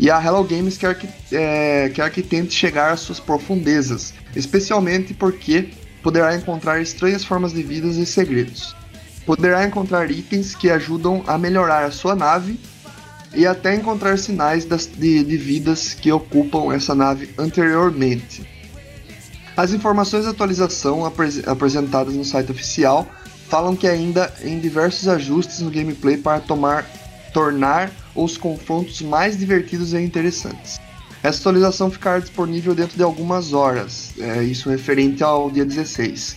E 0.00 0.10
a 0.10 0.18
Hello 0.18 0.42
Games 0.42 0.78
quer 0.78 0.98
que, 0.98 1.06
é, 1.30 1.90
quer 1.90 2.10
que 2.10 2.22
tente 2.22 2.54
chegar 2.54 2.90
às 2.90 3.00
suas 3.00 3.20
profundezas, 3.20 4.14
especialmente 4.34 5.12
porque 5.12 5.68
poderá 6.02 6.34
encontrar 6.34 6.80
estranhas 6.80 7.22
formas 7.22 7.52
de 7.52 7.62
vidas 7.62 7.96
e 7.96 8.06
segredos. 8.06 8.74
Poderá 9.26 9.62
encontrar 9.66 10.10
itens 10.10 10.54
que 10.54 10.70
ajudam 10.70 11.22
a 11.26 11.36
melhorar 11.36 11.84
a 11.84 11.90
sua 11.90 12.14
nave 12.14 12.58
e 13.34 13.46
até 13.46 13.74
encontrar 13.74 14.16
sinais 14.16 14.64
das, 14.64 14.86
de, 14.86 15.22
de 15.22 15.36
vidas 15.36 15.92
que 15.92 16.10
ocupam 16.10 16.74
essa 16.74 16.94
nave 16.94 17.28
anteriormente. 17.36 18.42
As 19.54 19.74
informações 19.74 20.24
de 20.24 20.30
atualização 20.30 21.04
apres- 21.04 21.46
apresentadas 21.46 22.14
no 22.14 22.24
site 22.24 22.50
oficial 22.50 23.06
falam 23.48 23.76
que 23.76 23.86
ainda 23.86 24.32
em 24.42 24.58
diversos 24.58 25.08
ajustes 25.08 25.60
no 25.60 25.70
gameplay 25.70 26.16
para 26.16 26.40
tomar, 26.40 26.86
tornar 27.32 27.90
os 28.14 28.36
confrontos 28.36 29.00
mais 29.02 29.38
divertidos 29.38 29.92
e 29.92 30.00
interessantes. 30.00 30.80
Essa 31.22 31.40
atualização 31.40 31.90
ficará 31.90 32.18
disponível 32.18 32.74
dentro 32.74 32.96
de 32.96 33.02
algumas 33.02 33.52
horas, 33.52 34.12
é, 34.18 34.42
isso 34.42 34.68
referente 34.68 35.24
ao 35.24 35.50
dia 35.50 35.64
16, 35.64 36.36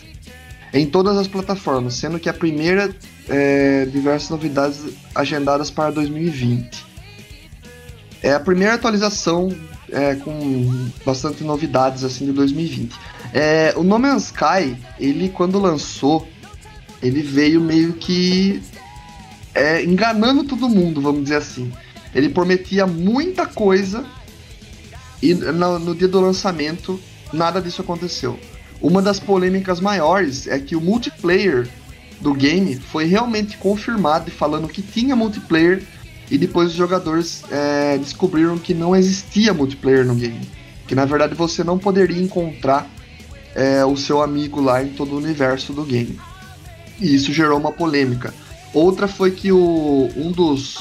em 0.73 0.85
todas 0.85 1.17
as 1.17 1.27
plataformas, 1.27 1.95
sendo 1.95 2.19
que 2.19 2.29
a 2.29 2.33
primeira 2.33 2.95
é, 3.27 3.85
diversas 3.85 4.29
novidades 4.29 4.79
agendadas 5.13 5.69
para 5.69 5.91
2020. 5.91 6.85
É 8.23 8.33
a 8.33 8.39
primeira 8.39 8.73
atualização 8.73 9.49
é, 9.91 10.15
com 10.15 10.89
bastante 11.05 11.43
novidades 11.43 12.03
assim 12.03 12.25
de 12.25 12.31
2020. 12.31 12.95
É, 13.33 13.73
o 13.75 13.83
No 13.83 13.99
Man's 13.99 14.25
Sky, 14.25 14.75
ele 14.99 15.29
quando 15.29 15.59
lançou, 15.59 16.27
ele 17.01 17.21
veio 17.21 17.61
meio 17.61 17.93
que 17.93 18.61
é, 19.53 19.83
enganando 19.83 20.43
todo 20.43 20.69
mundo, 20.69 21.01
vamos 21.01 21.23
dizer 21.23 21.37
assim. 21.37 21.71
Ele 22.13 22.29
prometia 22.29 22.85
muita 22.87 23.45
coisa 23.45 24.05
e 25.21 25.33
no, 25.33 25.79
no 25.79 25.95
dia 25.95 26.07
do 26.07 26.19
lançamento 26.19 26.99
nada 27.33 27.61
disso 27.61 27.81
aconteceu. 27.81 28.39
Uma 28.81 29.01
das 29.01 29.19
polêmicas 29.19 29.79
maiores 29.79 30.47
é 30.47 30.59
que 30.59 30.75
o 30.75 30.81
multiplayer 30.81 31.67
do 32.21 32.33
game 32.33 32.75
foi 32.75 33.05
realmente 33.05 33.57
confirmado 33.57 34.31
falando 34.31 34.67
que 34.67 34.81
tinha 34.81 35.15
multiplayer 35.15 35.83
e 36.29 36.37
depois 36.37 36.69
os 36.69 36.75
jogadores 36.75 37.43
é, 37.51 37.97
descobriram 37.97 38.57
que 38.57 38.73
não 38.73 38.95
existia 38.95 39.53
multiplayer 39.53 40.05
no 40.05 40.15
game. 40.15 40.47
Que 40.87 40.95
na 40.95 41.05
verdade 41.05 41.33
você 41.33 41.63
não 41.63 41.77
poderia 41.77 42.21
encontrar 42.21 42.89
é, 43.55 43.83
o 43.85 43.97
seu 43.97 44.21
amigo 44.21 44.61
lá 44.61 44.83
em 44.83 44.89
todo 44.89 45.13
o 45.13 45.17
universo 45.17 45.73
do 45.73 45.83
game. 45.83 46.19
E 46.99 47.13
isso 47.13 47.31
gerou 47.33 47.59
uma 47.59 47.71
polêmica. 47.71 48.33
Outra 48.73 49.07
foi 49.07 49.31
que 49.31 49.51
o, 49.51 50.09
um 50.15 50.31
dos 50.31 50.77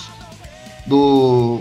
do, 0.87 1.61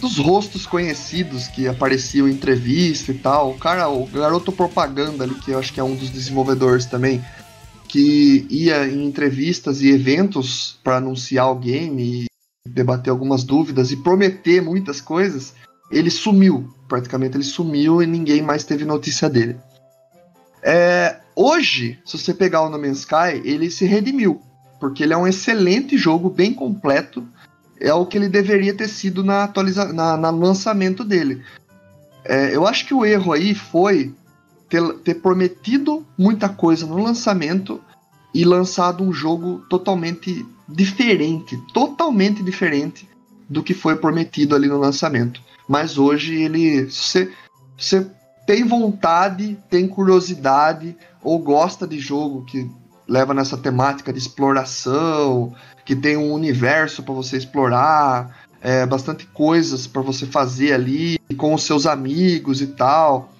dos 0.00 0.18
rostos 0.18 0.66
conhecidos 0.66 1.48
que 1.48 1.66
apareciam 1.66 2.28
em 2.28 2.32
entrevista 2.32 3.12
e 3.12 3.14
tal, 3.14 3.50
o 3.50 3.58
cara, 3.58 3.88
o 3.88 4.06
garoto 4.06 4.52
propaganda 4.52 5.24
ali, 5.24 5.34
que 5.34 5.50
eu 5.50 5.58
acho 5.58 5.72
que 5.72 5.80
é 5.80 5.84
um 5.84 5.94
dos 5.94 6.10
desenvolvedores 6.10 6.86
também, 6.86 7.24
que 7.88 8.46
ia 8.50 8.86
em 8.86 9.04
entrevistas 9.04 9.80
e 9.80 9.90
eventos 9.90 10.78
para 10.82 10.96
anunciar 10.96 11.50
o 11.50 11.54
game 11.56 12.24
e 12.24 12.26
debater 12.68 13.10
algumas 13.10 13.44
dúvidas 13.44 13.92
e 13.92 13.96
prometer 13.96 14.60
muitas 14.60 15.00
coisas, 15.00 15.54
ele 15.90 16.10
sumiu. 16.10 16.68
Praticamente 16.88 17.36
ele 17.36 17.44
sumiu 17.44 18.02
e 18.02 18.06
ninguém 18.06 18.42
mais 18.42 18.64
teve 18.64 18.84
notícia 18.84 19.30
dele. 19.30 19.56
É, 20.62 21.20
hoje, 21.36 21.98
se 22.04 22.18
você 22.18 22.32
pegar 22.32 22.62
o 22.62 22.70
No 22.70 22.78
Man's 22.78 23.00
Sky, 23.00 23.42
ele 23.44 23.70
se 23.70 23.84
redimiu. 23.84 24.40
Porque 24.80 25.02
ele 25.02 25.12
é 25.12 25.16
um 25.16 25.26
excelente 25.26 25.96
jogo, 25.96 26.30
bem 26.30 26.52
completo. 26.52 27.26
É 27.78 27.92
o 27.92 28.06
que 28.06 28.16
ele 28.16 28.28
deveria 28.28 28.74
ter 28.74 28.88
sido 28.88 29.22
na 29.22 29.44
atualiza 29.44 29.92
na, 29.92 30.16
na 30.16 30.30
lançamento 30.30 31.04
dele. 31.04 31.42
É, 32.24 32.54
eu 32.54 32.66
acho 32.66 32.86
que 32.86 32.94
o 32.94 33.04
erro 33.04 33.32
aí 33.32 33.54
foi 33.54 34.14
ter, 34.68 34.82
ter 34.98 35.14
prometido 35.14 36.04
muita 36.18 36.48
coisa 36.48 36.86
no 36.86 37.02
lançamento 37.02 37.80
e 38.34 38.44
lançado 38.44 39.04
um 39.04 39.12
jogo 39.12 39.62
totalmente 39.70 40.44
diferente, 40.68 41.56
totalmente 41.72 42.42
diferente 42.42 43.08
do 43.48 43.62
que 43.62 43.72
foi 43.72 43.96
prometido 43.96 44.54
ali 44.54 44.68
no 44.68 44.78
lançamento. 44.78 45.40
Mas 45.68 45.96
hoje 45.96 46.34
ele, 46.34 46.90
se 46.90 47.30
você 47.76 48.10
tem 48.46 48.64
vontade, 48.64 49.58
tem 49.68 49.88
curiosidade 49.88 50.96
ou 51.22 51.38
gosta 51.38 51.86
de 51.86 51.98
jogo 51.98 52.44
que 52.44 52.70
leva 53.06 53.34
nessa 53.34 53.56
temática 53.56 54.12
de 54.12 54.18
exploração, 54.18 55.52
que 55.84 55.94
tem 55.94 56.16
um 56.16 56.32
universo 56.32 57.02
para 57.02 57.12
você 57.12 57.36
explorar, 57.36 58.46
é, 58.60 58.86
bastante 58.86 59.26
coisas 59.26 59.86
para 59.86 60.00
você 60.00 60.26
fazer 60.26 60.72
ali 60.72 61.18
com 61.36 61.52
os 61.54 61.64
seus 61.64 61.86
amigos 61.86 62.62
e 62.62 62.68
tal. 62.68 63.32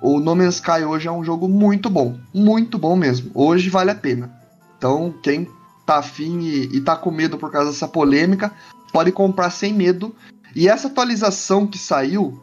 O 0.00 0.20
No 0.20 0.34
Man's 0.34 0.56
Sky 0.56 0.84
hoje 0.84 1.08
é 1.08 1.12
um 1.12 1.24
jogo 1.24 1.48
muito 1.48 1.88
bom, 1.88 2.18
muito 2.34 2.78
bom 2.78 2.96
mesmo. 2.96 3.30
Hoje 3.34 3.70
vale 3.70 3.90
a 3.90 3.94
pena. 3.94 4.30
Então, 4.76 5.14
quem 5.22 5.48
tá 5.86 5.98
afim 5.98 6.40
e, 6.40 6.76
e 6.76 6.80
tá 6.80 6.96
com 6.96 7.10
medo 7.10 7.38
por 7.38 7.50
causa 7.50 7.70
dessa 7.70 7.88
polêmica, 7.88 8.52
pode 8.92 9.12
comprar 9.12 9.50
sem 9.50 9.72
medo. 9.72 10.14
E 10.56 10.68
essa 10.68 10.88
atualização 10.88 11.66
que 11.66 11.78
saiu, 11.78 12.38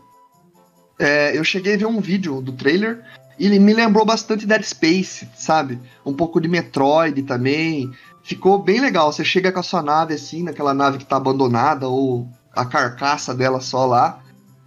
é, 0.99 1.37
eu 1.37 1.43
cheguei 1.43 1.73
a 1.73 1.77
ver 1.77 1.85
um 1.87 1.99
vídeo 1.99 2.41
do 2.41 2.51
trailer 2.51 3.01
ele 3.39 3.57
me 3.57 3.73
lembrou 3.73 4.05
bastante 4.05 4.45
Dead 4.45 4.63
Space, 4.63 5.27
sabe? 5.35 5.79
Um 6.05 6.13
pouco 6.13 6.41
de 6.41 6.47
Metroid 6.47 7.23
também. 7.23 7.89
Ficou 8.21 8.59
bem 8.59 8.81
legal. 8.81 9.11
Você 9.11 9.23
chega 9.23 9.51
com 9.51 9.59
a 9.59 9.63
sua 9.63 9.81
nave 9.81 10.13
assim, 10.13 10.43
naquela 10.43 10.73
nave 10.73 10.97
que 10.97 11.05
tá 11.05 11.15
abandonada, 11.15 11.87
ou 11.87 12.27
a 12.53 12.65
carcaça 12.65 13.33
dela 13.33 13.61
só 13.61 13.85
lá. 13.85 14.19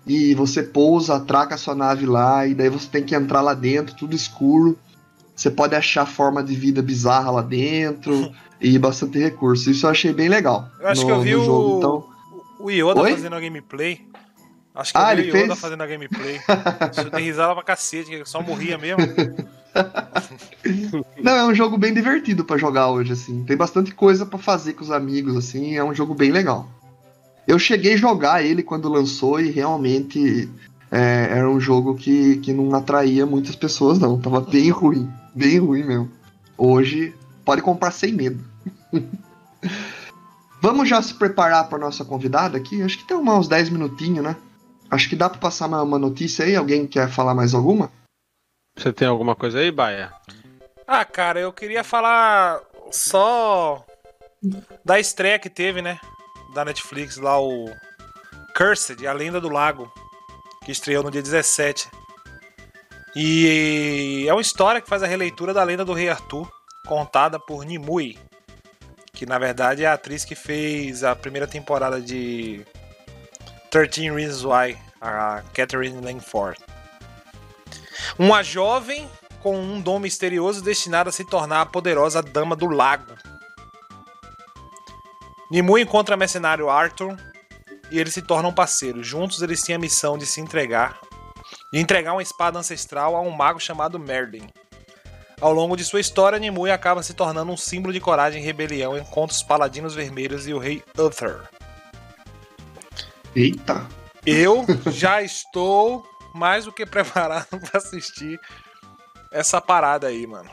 E 0.07 0.35
você 0.35 0.63
pousa, 0.63 1.17
atraca 1.17 1.55
a 1.55 1.59
sua 1.59 1.75
nave 1.75 2.07
lá, 2.07 2.47
e 2.47 2.55
daí 2.55 2.69
você 2.69 2.89
tem 2.89 3.05
que 3.05 3.15
entrar 3.15 3.43
lá 3.43 3.53
dentro, 3.53 3.95
tudo 3.95 4.17
escuro. 4.17 4.77
Você 5.37 5.51
pode 5.51 5.75
achar 5.75 6.07
forma 6.07 6.43
de 6.43 6.55
vida 6.55 6.83
bizarra 6.83 7.31
lá 7.31 7.43
dentro 7.43 8.33
e 8.61 8.79
bastante 8.79 9.19
recurso. 9.19 9.71
Isso 9.71 9.87
eu 9.87 9.91
achei 9.91 10.13
bem 10.13 10.29
legal. 10.29 10.69
Eu 10.81 10.89
acho 10.89 11.03
no, 11.03 11.07
que 11.07 11.13
eu 11.13 11.21
vi 11.21 11.37
o, 11.37 11.45
jogo, 11.45 11.79
então. 11.79 12.05
o 12.59 12.71
Yoda 12.71 13.03
Oi? 13.03 13.13
fazendo 13.13 13.37
a 13.37 13.41
gameplay. 13.41 14.01
Acho 14.75 14.93
que 14.93 14.99
Ah, 14.99 15.13
ele 15.13 15.31
fez? 15.31 15.59
fazendo 15.59 15.83
a 15.83 15.87
gameplay. 15.87 16.41
Eu 16.97 17.11
dei 17.11 17.25
risada 17.25 17.55
pra 17.55 17.63
cacete, 17.63 18.11
que 18.11 18.25
só 18.25 18.43
morria 18.43 18.79
mesmo. 18.79 19.03
Não, 21.23 21.33
é 21.33 21.47
um 21.47 21.55
jogo 21.55 21.77
bem 21.79 21.93
divertido 21.93 22.45
pra 22.45 22.57
jogar 22.57 22.91
hoje, 22.91 23.13
assim. 23.13 23.45
Tem 23.45 23.57
bastante 23.57 23.95
coisa 23.95 24.25
pra 24.25 24.39
fazer 24.39 24.73
com 24.75 24.83
os 24.83 24.91
amigos, 24.91 25.37
assim. 25.37 25.77
É 25.77 25.85
um 25.85 25.95
jogo 25.95 26.15
bem 26.15 26.31
legal. 26.31 26.69
Eu 27.47 27.59
cheguei 27.59 27.95
a 27.95 27.99
jogar 27.99 28.45
ele 28.45 28.63
quando 28.63 28.89
lançou 28.89 29.41
e 29.41 29.51
realmente 29.51 30.49
é, 30.91 31.29
era 31.31 31.51
um 31.51 31.61
jogo 31.61 31.95
que, 31.95 32.37
que 32.37 32.53
não 32.53 32.75
atraía 32.75 33.27
muitas 33.27 33.57
pessoas, 33.57 33.99
não. 33.99 34.19
Tava 34.21 34.41
bem 34.41 34.69
ruim. 34.71 35.11
Bem 35.35 35.59
ruim 35.59 35.85
mesmo. 35.85 36.11
Hoje, 36.57 37.15
pode 37.45 37.63
comprar 37.63 37.91
sem 37.91 38.13
medo. 38.13 38.43
Vamos 40.61 40.89
já 40.89 41.03
se 41.03 41.15
preparar 41.15 41.69
pra 41.69 41.79
nossa 41.79 42.05
convidada 42.05 42.57
aqui? 42.57 42.83
Acho 42.83 42.99
que 42.99 43.07
tem 43.07 43.17
uns 43.17 43.49
10 43.49 43.71
minutinhos, 43.71 44.23
né? 44.25 44.37
Acho 44.93 45.09
que 45.09 45.17
dá 45.17 45.31
pra 45.31 45.39
passar 45.39 45.69
uma, 45.69 45.81
uma 45.81 45.99
notícia 45.99 46.45
aí. 46.45 46.55
Alguém 46.55 46.87
quer 46.87 47.09
falar 47.09 47.35
mais 47.35 47.55
alguma? 47.55 47.91
Você 48.77 48.93
tem 48.93 49.09
alguma 49.09 49.35
coisa 49.35 49.59
aí, 49.59 49.71
Baia? 49.71 50.13
Ah, 50.87 51.03
cara, 51.03 51.41
eu 51.41 51.51
queria 51.51 51.83
falar 51.83 52.61
só 52.91 53.83
da 54.85 55.01
estreia 55.01 55.39
que 55.39 55.49
teve, 55.49 55.81
né? 55.81 55.99
Da 56.55 56.63
Netflix 56.63 57.17
lá, 57.17 57.41
o 57.41 57.71
Cursed, 58.55 59.07
A 59.07 59.15
Lenda 59.15 59.41
do 59.41 59.49
Lago, 59.49 59.91
que 60.63 60.71
estreou 60.71 61.03
no 61.03 61.11
dia 61.11 61.23
17. 61.23 61.89
E 63.17 64.27
é 64.29 64.33
uma 64.35 64.43
história 64.43 64.79
que 64.79 64.89
faz 64.91 65.03
a 65.03 65.07
releitura 65.07 65.55
da 65.55 65.65
lenda 65.65 65.87
do 65.87 65.95
Rei 65.95 66.11
Arthur, 66.11 66.47
contada 66.87 67.41
por 67.41 67.65
Nimue, 67.65 68.19
que 69.11 69.25
na 69.25 69.39
verdade 69.39 69.85
é 69.85 69.87
a 69.87 69.95
atriz 69.95 70.23
que 70.23 70.35
fez 70.35 71.03
a 71.03 71.17
primeira 71.17 71.47
temporada 71.47 71.99
de 71.99 72.63
13 73.73 74.11
Reasons 74.11 74.45
Why, 74.45 74.77
a 75.01 75.43
Catherine 75.55 75.99
Langford. 76.05 76.61
Uma 78.19 78.43
jovem 78.43 79.09
com 79.41 79.59
um 79.59 79.81
dom 79.81 79.99
misterioso 79.99 80.63
destinado 80.63 81.09
a 81.09 81.13
se 81.13 81.25
tornar 81.25 81.63
a 81.63 81.67
poderosa 81.67 82.23
Dama 82.23 82.55
do 82.55 82.67
Lago. 82.67 83.15
Nimue 85.51 85.81
encontra 85.81 86.19
mercenário 86.19 86.69
Arthur 86.69 87.17
e 87.91 87.99
eles 87.99 88.13
se 88.13 88.21
tornam 88.21 88.53
parceiros. 88.53 89.07
Juntos 89.07 89.41
eles 89.41 89.63
têm 89.63 89.75
a 89.75 89.79
missão 89.79 90.19
de 90.19 90.27
se 90.27 90.39
entregar 90.39 91.01
de 91.73 91.79
entregar 91.81 92.13
uma 92.13 92.23
espada 92.23 92.59
ancestral 92.59 93.17
a 93.17 93.23
um 93.23 93.31
mago 93.31 93.59
chamado 93.59 93.99
Merlin. 93.99 94.51
Ao 95.41 95.51
longo 95.51 95.79
de 95.79 95.85
sua 95.85 96.01
história, 96.01 96.39
Nimue 96.39 96.71
acaba 96.71 97.03
se 97.03 97.15
tornando 97.15 97.51
um 97.51 97.57
símbolo 97.57 97.95
de 97.95 98.01
coragem 98.01 98.43
e 98.43 98.45
rebelião 98.45 99.03
contra 99.07 99.35
os 99.35 99.43
Paladinos 99.43 99.95
Vermelhos 99.95 100.47
e 100.47 100.53
o 100.53 100.59
Rei 100.59 100.83
Uther. 100.99 101.49
Eita! 103.35 103.87
Eu 104.27 104.65
já 104.91 105.23
estou 105.23 106.07
mais 106.35 106.65
do 106.65 106.73
que 106.73 106.87
preparado 106.87 107.49
para 107.61 107.79
assistir 107.79 108.39
essa 109.33 109.61
parada 109.61 110.07
aí, 110.07 110.27
mano. 110.27 110.51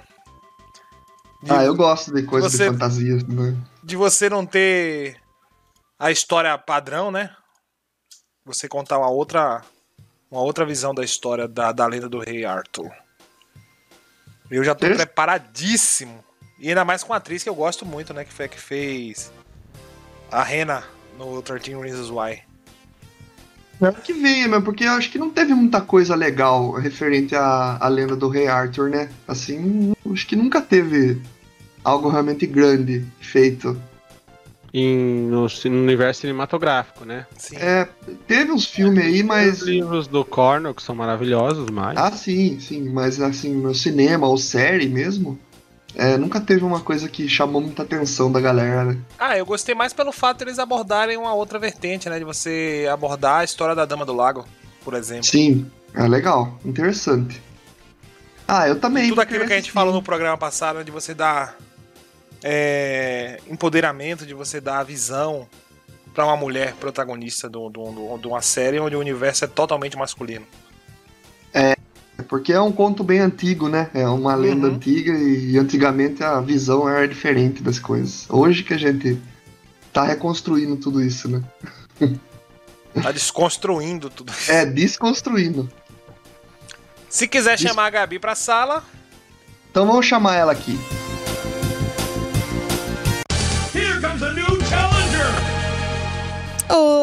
De, 1.44 1.52
Ah, 1.52 1.64
eu 1.64 1.76
gosto 1.76 2.14
de 2.14 2.24
coisa 2.24 2.50
Você- 2.50 2.66
de 2.66 2.72
fantasia. 2.72 3.16
Né? 3.28 3.56
de 3.84 3.96
você 3.96 4.30
não 4.30 4.46
ter 4.46 5.20
a 5.98 6.12
história 6.12 6.58
padrão, 6.58 7.12
né? 7.12 7.36
Você 8.46 8.68
contar 8.68 8.98
uma 9.00 9.10
outra 9.10 9.62
uma 10.32 10.42
outra 10.42 10.64
visão 10.66 10.94
da 10.94 11.04
história 11.04 11.48
da, 11.48 11.72
da 11.72 11.88
lenda 11.88 12.08
do 12.08 12.20
rei 12.20 12.46
Arthur. 12.46 12.92
Eu 14.52 14.64
já 14.64 14.76
tô 14.76 14.86
Interess- 14.86 15.06
preparadíssimo. 15.06 16.24
E 16.60 16.68
ainda 16.70 16.84
mais 16.86 17.04
com 17.04 17.14
a 17.14 17.18
atriz 17.18 17.42
que 17.42 17.50
eu 17.50 17.56
gosto 17.56 17.84
muito, 17.86 18.14
né? 18.14 18.24
Que 18.26 18.34
foi 18.34 18.46
a 18.46 18.50
que 18.50 18.60
fez 18.60 19.32
a 20.32 20.44
Rena 20.44 20.84
no 21.18 21.42
13 21.42 21.74
Reasons 21.76 22.10
Why. 22.12 22.44
É 23.82 23.92
que 23.92 24.14
venha, 24.14 24.48
meu, 24.48 24.62
porque 24.62 24.84
eu 24.84 24.92
acho 24.92 25.10
que 25.10 25.18
não 25.18 25.30
teve 25.30 25.54
muita 25.54 25.80
coisa 25.80 26.14
legal 26.14 26.72
referente 26.74 27.34
à, 27.34 27.78
à 27.80 27.88
lenda 27.88 28.16
do 28.16 28.28
Rei 28.28 28.48
Arthur, 28.48 28.90
né? 28.90 29.10
Assim, 29.28 29.94
acho 30.12 30.28
que 30.28 30.36
nunca 30.36 30.62
teve 30.62 31.22
algo 31.84 32.10
realmente 32.10 32.46
grande 32.46 33.06
feito. 33.22 33.82
Em, 34.74 35.28
no, 35.28 35.48
no 35.48 35.82
universo 35.82 36.22
cinematográfico, 36.22 37.04
né? 37.06 37.26
Sim. 37.38 37.56
É, 37.58 37.88
teve 38.28 38.52
uns 38.52 38.66
filmes 38.66 39.04
aí, 39.04 39.22
Os 39.22 39.28
mas. 39.28 39.62
livros 39.62 40.08
do 40.08 40.24
Cornell, 40.24 40.76
que 40.76 40.84
são 40.84 40.94
maravilhosos, 40.94 41.70
mas. 41.72 41.98
Ah, 41.98 42.12
sim, 42.12 42.60
sim, 42.60 42.90
mas 42.90 43.20
assim, 43.20 43.56
no 43.56 43.74
cinema 43.74 44.28
ou 44.28 44.38
série 44.38 44.88
mesmo, 44.88 45.40
é, 45.96 46.18
nunca 46.18 46.40
teve 46.40 46.64
uma 46.64 46.80
coisa 46.80 47.10
que 47.10 47.28
chamou 47.28 47.62
muita 47.62 47.84
atenção 47.84 48.32
da 48.32 48.40
galera, 48.40 48.86
né? 48.86 48.98
Ah, 49.18 49.38
eu 49.38 49.46
gostei 49.46 49.74
mais 49.76 49.92
pelo 49.94 50.12
fato 50.12 50.38
de 50.40 50.44
eles 50.46 50.60
abordarem 50.60 51.18
uma 51.18 51.34
outra 51.34 51.58
vertente, 51.60 52.10
né? 52.10 52.18
De 52.20 52.26
você 52.26 52.88
abordar 52.92 53.40
a 53.40 53.44
história 53.44 53.76
da 53.76 53.86
Dama 53.86 54.06
do 54.06 54.14
Lago, 54.14 54.46
por 54.84 54.94
exemplo. 54.94 55.24
Sim, 55.26 55.70
é 55.94 56.08
legal, 56.08 56.58
interessante. 56.64 57.42
Ah, 58.48 58.68
eu 58.68 58.80
também. 58.80 59.04
Tudo 59.06 59.16
vou 59.16 59.24
aquilo 59.24 59.46
que 59.46 59.54
a 59.54 59.58
gente 59.58 59.72
falou 59.72 59.94
no 59.94 60.02
programa 60.02 60.38
passado, 60.38 60.78
né, 60.80 60.84
de 60.84 60.92
você 60.92 61.14
dar 61.14 61.56
é, 62.44 63.40
empoderamento, 63.50 64.26
de 64.26 64.34
você 64.34 64.62
dar 64.62 64.84
visão 64.84 65.48
pra 66.14 66.26
uma 66.26 66.38
mulher 66.38 66.74
protagonista 66.80 67.50
do- 67.50 67.70
do- 67.70 67.92
do- 67.92 68.18
de 68.18 68.28
uma 68.28 68.42
série 68.42 68.80
onde 68.80 68.96
o 68.96 69.00
universo 69.00 69.46
é 69.46 69.48
totalmente 69.48 69.98
masculino. 69.98 70.46
Porque 72.28 72.52
é 72.54 72.60
um 72.62 72.72
conto 72.72 73.04
bem 73.04 73.20
antigo, 73.20 73.68
né? 73.70 73.90
É 73.94 74.08
uma 74.08 74.36
lenda 74.36 74.68
Uhum. 74.68 74.76
antiga 74.76 75.12
e 75.18 75.58
antigamente 75.58 76.24
a 76.24 76.40
visão 76.42 76.88
era 76.90 77.08
diferente 77.08 77.62
das 77.64 77.80
coisas. 77.80 78.26
Hoje 78.30 78.64
que 78.64 78.74
a 78.74 78.78
gente 78.78 79.20
tá 79.94 80.04
reconstruindo 80.04 80.76
tudo 80.76 81.02
isso, 81.02 81.28
né? 81.30 81.42
Tá 83.04 83.12
desconstruindo 83.12 84.10
tudo 84.10 84.32
isso. 84.32 84.52
É, 84.52 84.66
desconstruindo. 84.66 85.70
Se 87.08 87.28
quiser 87.28 87.56
Des- 87.56 87.62
chamar 87.68 87.86
a 87.86 87.90
Gabi 87.92 88.18
pra 88.20 88.34
sala, 88.36 88.84
Então 89.70 89.86
vamos 89.86 90.06
chamar 90.08 90.36
ela 90.36 90.52
aqui. 90.52 90.78
Here 93.74 94.02
comes 94.02 94.24
a 94.24 94.34
new 94.34 94.46
challenger. 94.66 95.28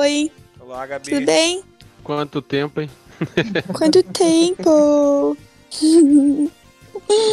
Oi, 0.01 0.33
olá, 0.61 0.87
Gabi. 0.87 1.11
tudo 1.11 1.25
bem? 1.27 1.63
Quanto 2.03 2.43
tempo, 2.43 2.81
hein? 2.81 2.91
Quanto 3.73 4.03
tempo? 4.03 5.37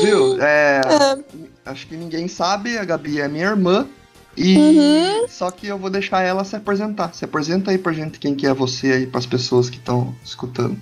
Viu? 0.01 0.41
É, 0.41 0.81
Ah, 0.85 1.17
acho 1.65 1.87
que 1.87 1.95
ninguém 1.95 2.27
sabe, 2.27 2.77
a 2.77 2.83
Gabi 2.85 3.19
é 3.21 3.27
minha 3.27 3.45
irmã. 3.47 3.87
E 4.35 4.57
Uhum. 4.57 5.27
só 5.29 5.51
que 5.51 5.67
eu 5.67 5.77
vou 5.77 5.91
deixar 5.91 6.21
ela 6.21 6.43
se 6.43 6.55
apresentar. 6.55 7.13
Se 7.13 7.23
apresenta 7.23 7.69
aí 7.69 7.77
pra 7.77 7.93
gente 7.93 8.17
quem 8.17 8.33
que 8.33 8.47
é 8.47 8.53
você 8.53 8.91
aí, 8.91 9.05
pras 9.07 9.25
pessoas 9.27 9.69
que 9.69 9.77
estão 9.77 10.13
escutando. 10.25 10.75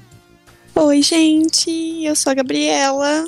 Oi, 0.74 1.02
gente, 1.02 1.70
eu 2.06 2.16
sou 2.16 2.32
a 2.32 2.34
Gabriela. 2.34 3.26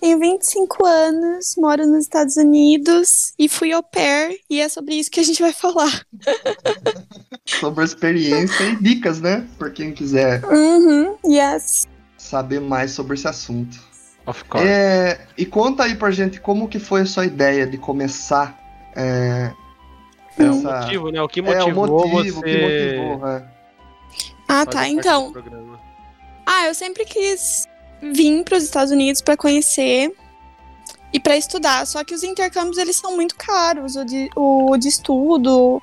Tenho 0.00 0.18
25 0.18 0.84
anos, 0.84 1.54
moro 1.56 1.86
nos 1.86 2.02
Estados 2.04 2.36
Unidos 2.36 3.32
e 3.38 3.48
fui 3.48 3.72
au 3.72 3.82
pair, 3.82 4.38
e 4.48 4.60
é 4.60 4.68
sobre 4.68 4.94
isso 4.94 5.10
que 5.10 5.20
a 5.20 5.22
gente 5.22 5.40
vai 5.42 5.52
falar. 5.52 6.04
Sobre 7.46 7.84
experiência 7.84 8.64
e 8.64 8.76
dicas, 8.76 9.20
né? 9.20 9.46
Por 9.56 9.70
quem 9.72 9.92
quiser 9.92 10.44
Uhum, 10.44 11.16
yes. 11.24 11.86
saber 12.18 12.60
mais 12.60 12.90
sobre 12.90 13.14
esse 13.14 13.26
assunto. 13.28 13.78
Of 14.26 14.44
course. 14.46 14.66
É, 14.66 15.20
e 15.38 15.46
conta 15.46 15.84
aí 15.84 15.94
pra 15.94 16.10
gente 16.10 16.40
como 16.40 16.66
que 16.68 16.80
foi 16.80 17.02
a 17.02 17.06
sua 17.06 17.24
ideia 17.24 17.64
de 17.64 17.78
começar 17.78 18.58
é, 18.96 19.52
É, 20.36 20.42
o 20.42 20.58
essa- 20.58 20.80
motivo, 20.80 21.10
né? 21.12 21.22
O 21.22 21.28
que 21.28 21.38
é, 21.38 21.42
motivou, 21.42 22.04
o 22.04 22.08
motivo, 22.08 22.40
você. 22.40 22.44
que 22.46 22.96
motivou, 22.98 23.28
é. 23.28 23.44
Ah, 24.48 24.66
tá, 24.66 24.88
então. 24.88 25.32
Ah, 26.44 26.66
eu 26.66 26.74
sempre 26.74 27.04
quis 27.04 27.66
vir 28.00 28.44
para 28.44 28.56
os 28.58 28.64
Estados 28.64 28.92
Unidos 28.92 29.20
para 29.22 29.36
conhecer 29.36 30.14
e 31.12 31.20
para 31.20 31.36
estudar. 31.36 31.86
Só 31.86 32.04
que 32.04 32.14
os 32.14 32.22
intercâmbios 32.22 32.78
eles 32.78 32.96
são 32.96 33.14
muito 33.16 33.36
caros, 33.36 33.96
o 33.96 34.04
de, 34.04 34.30
o 34.36 34.76
de 34.76 34.88
estudo 34.88 35.80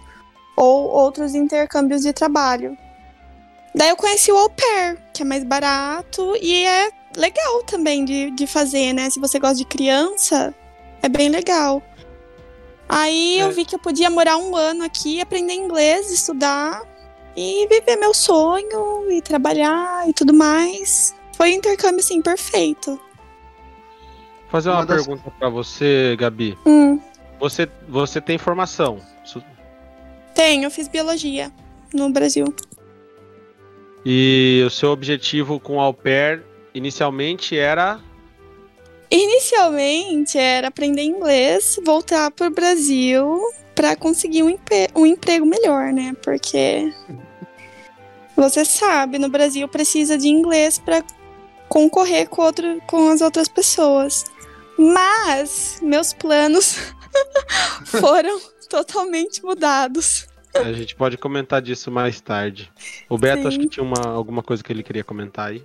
ou 0.56 0.90
outros 0.90 1.34
intercâmbios 1.35 2.02
de 2.03 2.14
trabalho. 2.14 2.77
Daí 3.76 3.90
eu 3.90 3.95
conheci 3.95 4.31
o 4.31 4.38
au 4.38 4.49
pair, 4.49 4.99
que 5.14 5.23
é 5.23 5.26
mais 5.26 5.44
barato 5.44 6.35
e 6.40 6.64
é 6.64 6.91
legal 7.18 7.64
também 7.64 8.06
de, 8.06 8.30
de 8.31 8.45
fazer, 8.45 8.94
né? 8.94 9.10
Se 9.10 9.19
você 9.19 9.40
gosta 9.40 9.56
de 9.57 9.65
criança, 9.65 10.53
é 11.02 11.10
bem 11.10 11.30
legal. 11.30 11.81
Aí 12.88 13.40
É. 13.40 13.44
eu 13.44 13.52
vi 13.52 13.65
que 13.65 13.73
eu 13.73 13.80
podia 13.80 14.10
morar 14.10 14.38
um 14.38 14.56
ano 14.56 14.84
aqui, 14.84 15.19
aprender 15.19 15.53
inglês, 15.53 16.11
estudar 16.11 16.84
e 17.35 17.68
viver 17.68 17.95
meu 17.95 18.14
sonho 18.14 19.10
e 19.10 19.22
trabalhar 19.22 20.07
e 20.07 20.14
tudo 20.14 20.34
mais. 20.34 21.15
Foi 21.36 21.52
um 21.52 21.58
intercâmbio, 21.58 22.00
assim, 22.00 22.22
perfeito. 22.22 22.92
Vou 22.92 23.02
fazer 24.50 24.70
uma, 24.70 24.80
Uma 24.80 24.86
das- 24.86 25.06
pergunta 25.06 25.32
pra 25.40 25.50
você, 25.50 26.16
Gabi. 26.18 26.58
Hum, 26.66 27.00
Você, 27.40 27.68
você 27.90 28.22
tem 28.22 28.38
formação. 28.38 29.00
Tem, 30.36 30.64
eu 30.64 30.72
fiz 30.72 30.88
biologia 30.88 31.52
no 31.94 32.10
Brasil. 32.10 32.46
E 34.06 34.64
o 34.66 34.70
seu 34.70 34.90
objetivo 34.92 35.60
com 35.60 35.78
o 35.78 35.80
au 35.80 35.94
pair 35.94 36.44
inicialmente 36.74 37.58
era. 37.58 38.00
Inicialmente 39.12 40.38
era 40.38 40.70
aprender 40.70 41.04
inglês, 41.04 41.80
voltar 41.86 42.32
pro 42.32 42.50
Brasil 42.50 43.40
pra 43.76 43.96
conseguir 43.96 44.42
um, 44.44 44.58
um 44.96 45.06
emprego 45.06 45.46
melhor, 45.46 45.94
né? 45.94 46.16
Porque 46.24 46.92
você 48.36 48.66
sabe, 48.66 49.20
no 49.20 49.30
Brasil 49.30 49.68
precisa 49.68 50.18
de 50.18 50.28
inglês 50.30 50.80
pra 50.80 51.04
concorrer 51.74 52.30
com, 52.30 52.44
outro, 52.44 52.80
com 52.86 53.10
as 53.10 53.20
outras 53.20 53.48
pessoas. 53.48 54.26
Mas 54.78 55.80
meus 55.82 56.14
planos 56.14 56.78
foram 57.86 58.40
totalmente 58.70 59.44
mudados. 59.44 60.28
A 60.54 60.72
gente 60.72 60.95
pode 60.95 61.18
comentar 61.18 61.64
disso 61.64 61.90
mais 61.90 62.22
tarde. 62.22 62.72
O 63.10 63.18
Beto, 63.18 63.41
Sim. 63.41 63.48
acho 63.48 63.60
que 63.60 63.68
tinha 63.68 63.84
uma, 63.84 64.08
alguma 64.08 64.44
coisa 64.44 64.64
que 64.64 64.72
ele 64.72 64.84
queria 64.84 65.04
comentar 65.04 65.50
aí. 65.50 65.64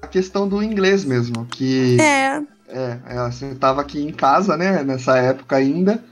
A 0.00 0.06
questão 0.06 0.48
do 0.48 0.62
inglês 0.62 1.04
mesmo, 1.04 1.44
que 1.46 2.00
É, 2.00 2.40
é, 2.68 2.98
é, 3.08 3.28
você 3.28 3.52
tava 3.56 3.80
aqui 3.80 4.00
em 4.00 4.12
casa, 4.12 4.56
né, 4.56 4.84
nessa 4.84 5.18
época 5.18 5.56
ainda. 5.56 6.04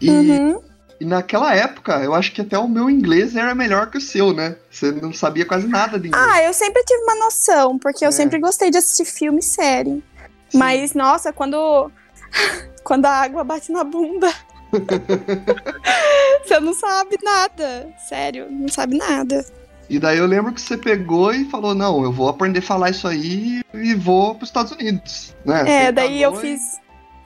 E, 0.00 0.10
uhum. 0.10 0.60
E 1.00 1.04
naquela 1.04 1.54
época, 1.54 2.02
eu 2.02 2.14
acho 2.14 2.32
que 2.32 2.40
até 2.40 2.58
o 2.58 2.68
meu 2.68 2.88
inglês 2.88 3.36
era 3.36 3.54
melhor 3.54 3.90
que 3.90 3.98
o 3.98 4.00
seu, 4.00 4.32
né? 4.32 4.56
Você 4.70 4.90
não 4.92 5.12
sabia 5.12 5.44
quase 5.44 5.66
nada 5.68 5.98
de 5.98 6.08
inglês. 6.08 6.26
Ah, 6.30 6.42
eu 6.42 6.52
sempre 6.54 6.82
tive 6.84 7.02
uma 7.02 7.14
noção, 7.16 7.78
porque 7.78 8.04
eu 8.04 8.08
É. 8.08 8.12
sempre 8.12 8.38
gostei 8.38 8.70
de 8.70 8.78
assistir 8.78 9.04
filme 9.04 9.38
e 9.40 9.42
série. 9.42 10.02
Sim. 10.48 10.58
Mas, 10.58 10.94
nossa, 10.94 11.32
quando. 11.32 11.90
quando 12.84 13.06
a 13.06 13.10
água 13.10 13.42
bate 13.44 13.70
na 13.72 13.82
bunda. 13.84 14.32
você 16.44 16.60
não 16.60 16.74
sabe 16.74 17.16
nada. 17.22 17.88
Sério, 18.08 18.46
não 18.50 18.68
sabe 18.68 18.96
nada. 18.96 19.44
E 19.88 19.98
daí 19.98 20.18
eu 20.18 20.26
lembro 20.26 20.52
que 20.52 20.60
você 20.60 20.76
pegou 20.76 21.32
e 21.32 21.44
falou, 21.48 21.74
não, 21.74 22.02
eu 22.02 22.12
vou 22.12 22.28
aprender 22.28 22.58
a 22.58 22.62
falar 22.62 22.90
isso 22.90 23.06
aí 23.06 23.60
e 23.72 23.94
vou 23.94 24.34
pros 24.34 24.48
Estados 24.48 24.72
Unidos, 24.72 25.34
né? 25.44 25.60
É, 25.60 25.86
Você 25.86 25.92
daí 25.92 26.22
eu 26.22 26.34
e- 26.34 26.40
fiz. 26.40 26.80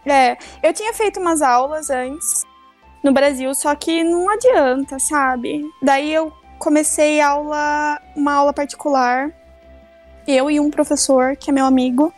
É, 0.05 0.37
eu 0.63 0.73
tinha 0.73 0.93
feito 0.95 1.21
umas 1.21 1.41
aulas 1.43 1.89
antes 1.91 2.45
no 3.03 3.13
Brasil, 3.13 3.55
só 3.55 3.75
que 3.75 4.05
não 4.05 4.29
adianta, 4.29 4.99
sabe? 4.99 5.65
Daí 5.83 6.13
eu 6.13 6.33
comecei 6.59 7.21
aula, 7.21 8.01
uma 8.15 8.35
aula 8.35 8.53
particular, 8.53 9.33
eu 10.27 10.51
e 10.51 10.61
um 10.61 10.71
professor, 10.71 11.37
que 11.37 11.51
é 11.51 11.53
meu 11.53 11.65
amigo. 11.65 12.13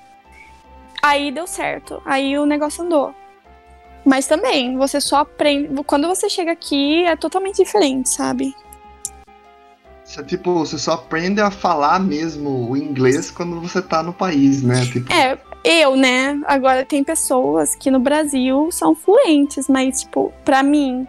Aí 1.03 1.31
deu 1.31 1.47
certo, 1.47 2.03
aí 2.05 2.39
o 2.39 2.47
negócio 2.47 2.85
andou. 2.85 3.15
Mas 4.05 4.27
também, 4.27 4.77
você 4.77 5.01
só 5.01 5.19
aprende. 5.19 5.69
Quando 5.85 6.09
você 6.09 6.29
chega 6.29 6.53
aqui, 6.53 7.05
é 7.05 7.15
totalmente 7.15 7.57
diferente, 7.63 8.09
sabe? 8.09 8.55
Você, 10.05 10.23
tipo, 10.25 10.55
você 10.55 10.77
só 10.77 10.93
aprende 10.93 11.41
a 11.41 11.51
falar 11.51 12.01
mesmo 12.01 12.71
o 12.71 12.77
inglês 12.77 13.31
quando 13.31 13.61
você 13.61 13.81
tá 13.81 14.03
no 14.03 14.13
país, 14.13 14.63
né? 14.63 14.85
Tipo, 14.85 15.13
É, 15.13 15.39
eu, 15.65 15.97
né? 15.97 16.41
Agora 16.47 16.85
tem 16.85 17.03
pessoas 17.05 17.75
que 17.75 17.91
no 17.91 17.99
Brasil 18.01 18.69
são 18.71 18.95
fluentes, 18.95 19.69
mas, 19.69 20.01
tipo, 20.03 20.33
pra 20.45 20.63
mim, 20.63 21.07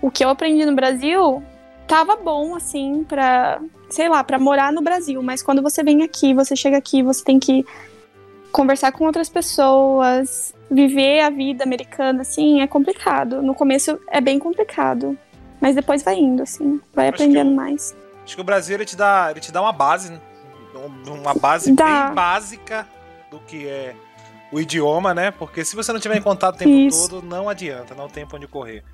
o 0.00 0.10
que 0.10 0.24
eu 0.24 0.28
aprendi 0.28 0.64
no 0.64 0.74
Brasil 0.74 1.42
tava 1.86 2.16
bom, 2.16 2.54
assim, 2.54 3.04
pra, 3.04 3.60
sei 3.90 4.08
lá, 4.08 4.24
pra 4.24 4.38
morar 4.38 4.72
no 4.72 4.80
Brasil. 4.80 5.22
Mas 5.22 5.42
quando 5.42 5.60
você 5.62 5.82
vem 5.82 6.02
aqui, 6.02 6.32
você 6.32 6.56
chega 6.56 6.76
aqui, 6.78 7.02
você 7.02 7.22
tem 7.22 7.38
que 7.38 7.66
conversar 8.50 8.92
com 8.92 9.04
outras 9.04 9.28
pessoas, 9.28 10.54
viver 10.70 11.20
a 11.20 11.30
vida 11.30 11.64
americana, 11.64 12.22
assim, 12.22 12.60
é 12.60 12.66
complicado. 12.66 13.42
No 13.42 13.54
começo 13.54 13.98
é 14.08 14.20
bem 14.20 14.38
complicado. 14.38 15.16
Mas 15.60 15.74
depois 15.76 16.02
vai 16.02 16.16
indo, 16.16 16.42
assim, 16.42 16.80
vai 16.94 17.08
Acho 17.08 17.14
aprendendo 17.22 17.50
eu- 17.50 17.56
mais. 17.56 17.94
Acho 18.24 18.34
que 18.36 18.40
o 18.40 18.44
Brasil 18.44 18.74
ele 18.76 18.84
te 18.84 18.96
dá, 18.96 19.28
ele 19.30 19.40
te 19.40 19.52
dá 19.52 19.60
uma 19.60 19.72
base, 19.72 20.10
né? 20.10 20.20
Um- 21.06 21.20
uma 21.20 21.34
base 21.34 21.72
Dá. 21.72 22.06
bem 22.06 22.14
básica 22.14 22.86
do 23.32 23.40
que 23.40 23.66
é 23.66 23.96
o 24.52 24.60
idioma, 24.60 25.14
né? 25.14 25.30
Porque 25.30 25.64
se 25.64 25.74
você 25.74 25.92
não 25.92 25.98
tiver 25.98 26.16
em 26.18 26.22
contato 26.22 26.56
o 26.56 26.58
tempo 26.58 26.70
Isso. 26.70 27.08
todo, 27.08 27.26
não 27.26 27.48
adianta, 27.48 27.94
não 27.94 28.08
tem 28.08 28.26
pra 28.26 28.36
onde 28.36 28.46
correr. 28.46 28.84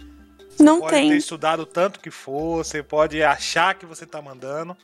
Não 0.58 0.80
pode 0.80 0.92
tem. 0.92 1.10
ter 1.10 1.16
estudado 1.16 1.66
tanto 1.66 1.98
que 2.00 2.10
for, 2.10 2.64
você 2.64 2.82
pode 2.82 3.22
achar 3.22 3.74
que 3.74 3.84
você 3.84 4.06
tá 4.06 4.22
mandando, 4.22 4.76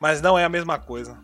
mas 0.00 0.20
não 0.22 0.38
é 0.38 0.44
a 0.44 0.48
mesma 0.48 0.78
coisa. 0.78 1.16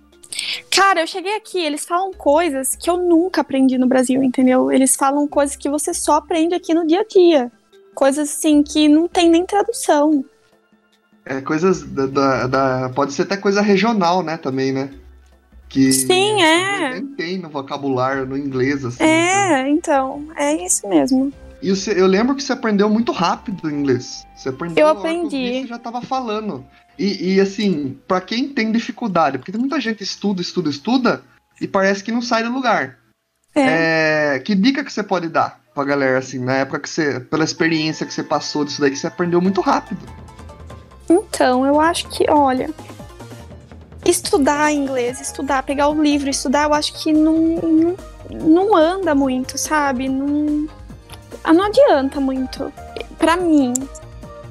Cara, 0.71 1.01
eu 1.03 1.07
cheguei 1.07 1.35
aqui, 1.37 1.59
eles 1.63 1.85
falam 1.85 2.13
coisas 2.13 2.75
que 2.75 2.89
eu 2.89 2.97
nunca 2.97 3.41
aprendi 3.43 3.77
no 3.77 3.87
Brasil, 3.87 4.23
entendeu? 4.23 4.71
Eles 4.71 4.95
falam 4.97 5.27
coisas 5.27 5.57
que 5.57 5.69
você 5.69 5.93
só 5.93 6.15
aprende 6.17 6.55
aqui 6.55 6.73
no 6.73 6.87
dia 6.87 7.01
a 7.01 7.05
dia. 7.05 7.53
Coisas 7.95 8.31
assim 8.31 8.63
que 8.63 8.89
não 8.89 9.07
tem 9.09 9.29
nem 9.29 9.45
tradução. 9.45 10.25
é 11.25 11.41
coisas 11.41 11.83
da, 11.83 12.07
da- 12.07 12.47
da- 12.47 12.89
Pode 12.95 13.13
ser 13.13 13.23
até 13.23 13.37
coisa 13.37 13.61
regional, 13.61 14.23
né? 14.23 14.37
Também, 14.39 14.73
né? 14.73 14.91
Que 15.73 15.91
Sim, 15.91 16.43
é. 16.43 16.91
Nem 16.91 17.07
tem 17.07 17.39
no 17.39 17.49
vocabulário, 17.49 18.27
no 18.27 18.37
inglês, 18.37 18.85
assim. 18.85 19.03
né? 19.03 19.63
É, 19.63 19.69
então, 19.71 20.29
é 20.37 20.65
isso 20.65 20.87
mesmo. 20.87 21.33
E 21.63 21.71
você- 21.71 21.99
eu 21.99 22.07
lembro 22.07 22.35
que 22.35 22.43
você 22.43 22.53
aprendeu 22.53 22.91
muito 22.91 23.11
rápido 23.11 23.65
o 23.65 23.71
inglês. 23.71 24.23
Você 24.37 24.51
aprendeu 24.51 24.87
Eu 24.87 24.93
aprendi. 24.93 25.63
Você 25.63 25.69
já 25.69 25.79
tava 25.79 26.03
falando. 26.03 26.63
E, 26.99 27.35
e, 27.37 27.41
assim, 27.41 27.99
pra 28.07 28.21
quem 28.21 28.51
tem 28.51 28.71
dificuldade, 28.71 29.39
porque 29.39 29.51
tem 29.51 29.59
muita 29.61 29.81
gente 29.81 29.97
que 29.97 30.03
estuda, 30.03 30.43
estuda, 30.43 30.69
estuda 30.69 31.23
e 31.59 31.67
parece 31.67 32.05
que 32.05 32.13
não 32.13 32.21
sai 32.21 32.43
do 32.43 32.53
lugar. 32.53 32.99
É. 33.55 34.35
É, 34.35 34.39
que 34.41 34.55
dica 34.55 34.85
que 34.85 34.93
você 34.93 35.03
pode 35.03 35.29
dar 35.29 35.59
pra 35.75 35.85
galera, 35.85 36.19
assim, 36.19 36.39
na 36.39 36.57
época 36.57 36.81
que 36.81 36.91
você, 36.91 37.19
pela 37.19 37.45
experiência 37.45 38.05
que 38.05 38.13
você 38.13 38.23
passou 38.23 38.63
disso 38.63 38.79
daí, 38.81 38.91
que 38.91 38.97
você 38.99 39.07
aprendeu 39.07 39.41
muito 39.41 39.63
rápido? 39.63 40.01
Então, 41.09 41.65
eu 41.65 41.81
acho 41.81 42.09
que, 42.09 42.27
olha, 42.31 42.69
estudar 44.05 44.73
inglês, 44.73 45.21
estudar, 45.21 45.63
pegar 45.63 45.89
o 45.89 46.03
livro, 46.03 46.29
estudar, 46.29 46.65
eu 46.65 46.75
acho 46.75 46.93
que 46.95 47.13
não, 47.13 47.37
não, 47.37 47.97
não 48.31 48.77
anda 48.77 49.15
muito, 49.15 49.57
sabe? 49.57 50.09
Não, 50.09 50.69
ah, 51.45 51.53
não 51.53 51.65
adianta 51.65 52.21
muito. 52.21 52.73
Pra 53.19 53.37
mim, 53.37 53.73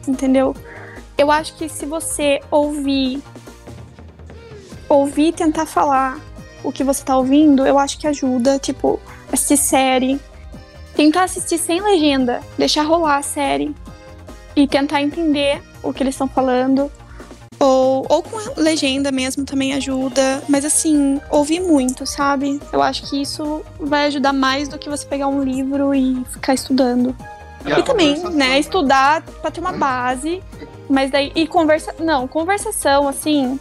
entendeu? 0.08 0.56
Eu 1.18 1.30
acho 1.30 1.56
que 1.56 1.68
se 1.70 1.86
você 1.86 2.40
ouvir, 2.50 3.22
ouvir 4.88 5.28
e 5.28 5.34
tentar 5.34 5.66
falar 5.66 6.20
o 6.64 6.72
que 6.72 6.84
você 6.84 7.04
tá 7.04 7.18
ouvindo, 7.18 7.66
eu 7.66 7.78
acho 7.78 7.98
que 7.98 8.08
ajuda, 8.08 8.60
tipo, 8.60 9.00
assistir 9.32 9.58
série, 9.58 10.20
tentar 10.96 11.24
assistir 11.24 11.58
sem 11.58 11.82
legenda, 11.82 12.42
deixar 12.58 12.84
rolar 12.84 13.18
a 13.18 13.22
série 13.22 13.76
e 14.56 14.68
tentar 14.68 15.02
entender 15.02 15.62
o 15.84 15.94
que 15.94 16.04
eles 16.04 16.16
estão 16.16 16.28
falando. 16.28 16.92
Ou, 17.62 18.04
ou 18.10 18.24
com 18.24 18.40
a 18.40 18.54
legenda 18.58 19.12
mesmo 19.12 19.46
também 19.46 19.74
ajuda. 19.74 20.42
Mas 20.50 20.66
assim, 20.66 21.22
ouvir 21.30 21.60
muito, 21.60 22.08
sabe? 22.08 22.60
Eu 22.74 22.82
acho 22.82 23.08
que 23.08 23.22
isso 23.22 23.62
vai 23.80 24.08
ajudar 24.08 24.34
mais 24.34 24.68
do 24.68 24.80
que 24.80 24.90
você 24.90 25.06
pegar 25.06 25.28
um 25.28 25.44
livro 25.44 25.94
e 25.94 26.26
ficar 26.32 26.56
estudando. 26.56 27.16
a 27.64 27.80
E 27.80 27.84
também, 27.84 28.18
né, 28.32 28.58
estudar 28.58 29.22
pra 29.22 29.52
ter 29.52 29.60
uma 29.60 29.74
base. 29.74 30.42
Mas 30.90 31.12
daí. 31.12 31.32
E 31.36 31.46
conversa. 31.46 31.94
Não, 32.00 32.28
conversação, 32.28 33.08
assim. 33.08 33.60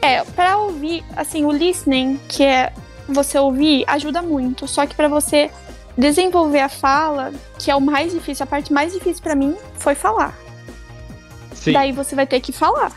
É, 0.00 0.24
pra 0.24 0.56
ouvir, 0.56 1.04
assim, 1.14 1.44
o 1.44 1.52
listening, 1.52 2.18
que 2.26 2.42
é 2.42 2.72
você 3.06 3.38
ouvir, 3.38 3.84
ajuda 3.86 4.22
muito. 4.22 4.66
Só 4.66 4.86
que 4.86 4.94
pra 4.94 5.08
você 5.08 5.50
desenvolver 5.94 6.60
a 6.60 6.70
fala, 6.70 7.32
que 7.58 7.70
é 7.70 7.76
o 7.76 7.80
mais 7.82 8.12
difícil, 8.12 8.44
a 8.44 8.46
parte 8.46 8.72
mais 8.72 8.94
difícil 8.94 9.22
pra 9.22 9.34
mim 9.34 9.54
foi 9.76 9.94
falar. 9.94 10.34
Sim. 11.52 11.72
Daí 11.72 11.92
você 11.92 12.14
vai 12.16 12.26
ter 12.26 12.40
que 12.40 12.52
falar. 12.52 12.90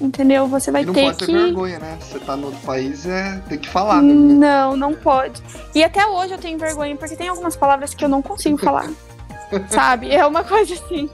Entendeu? 0.00 0.46
Você 0.48 0.70
vai 0.70 0.82
E 0.82 0.86
não 0.86 0.92
ter 0.94 1.04
pode 1.04 1.18
ter 1.18 1.26
que. 1.26 1.32
vergonha, 1.32 1.78
né? 1.78 1.98
Você 2.00 2.18
tá 2.18 2.36
no 2.36 2.46
outro 2.46 2.60
país, 2.60 3.06
é, 3.06 3.40
tem 3.48 3.58
que 3.58 3.68
falar 3.68 4.02
né? 4.02 4.12
Não, 4.12 4.76
não 4.76 4.94
pode. 4.94 5.42
E 5.74 5.82
até 5.84 6.06
hoje 6.06 6.32
eu 6.34 6.38
tenho 6.38 6.58
vergonha, 6.58 6.96
porque 6.96 7.16
tem 7.16 7.28
algumas 7.28 7.56
palavras 7.56 7.94
que 7.94 8.04
eu 8.04 8.08
não 8.08 8.20
consigo 8.22 8.56
falar. 8.58 8.90
sabe? 9.70 10.12
É 10.12 10.24
uma 10.26 10.42
coisa 10.44 10.74
assim. 10.74 11.08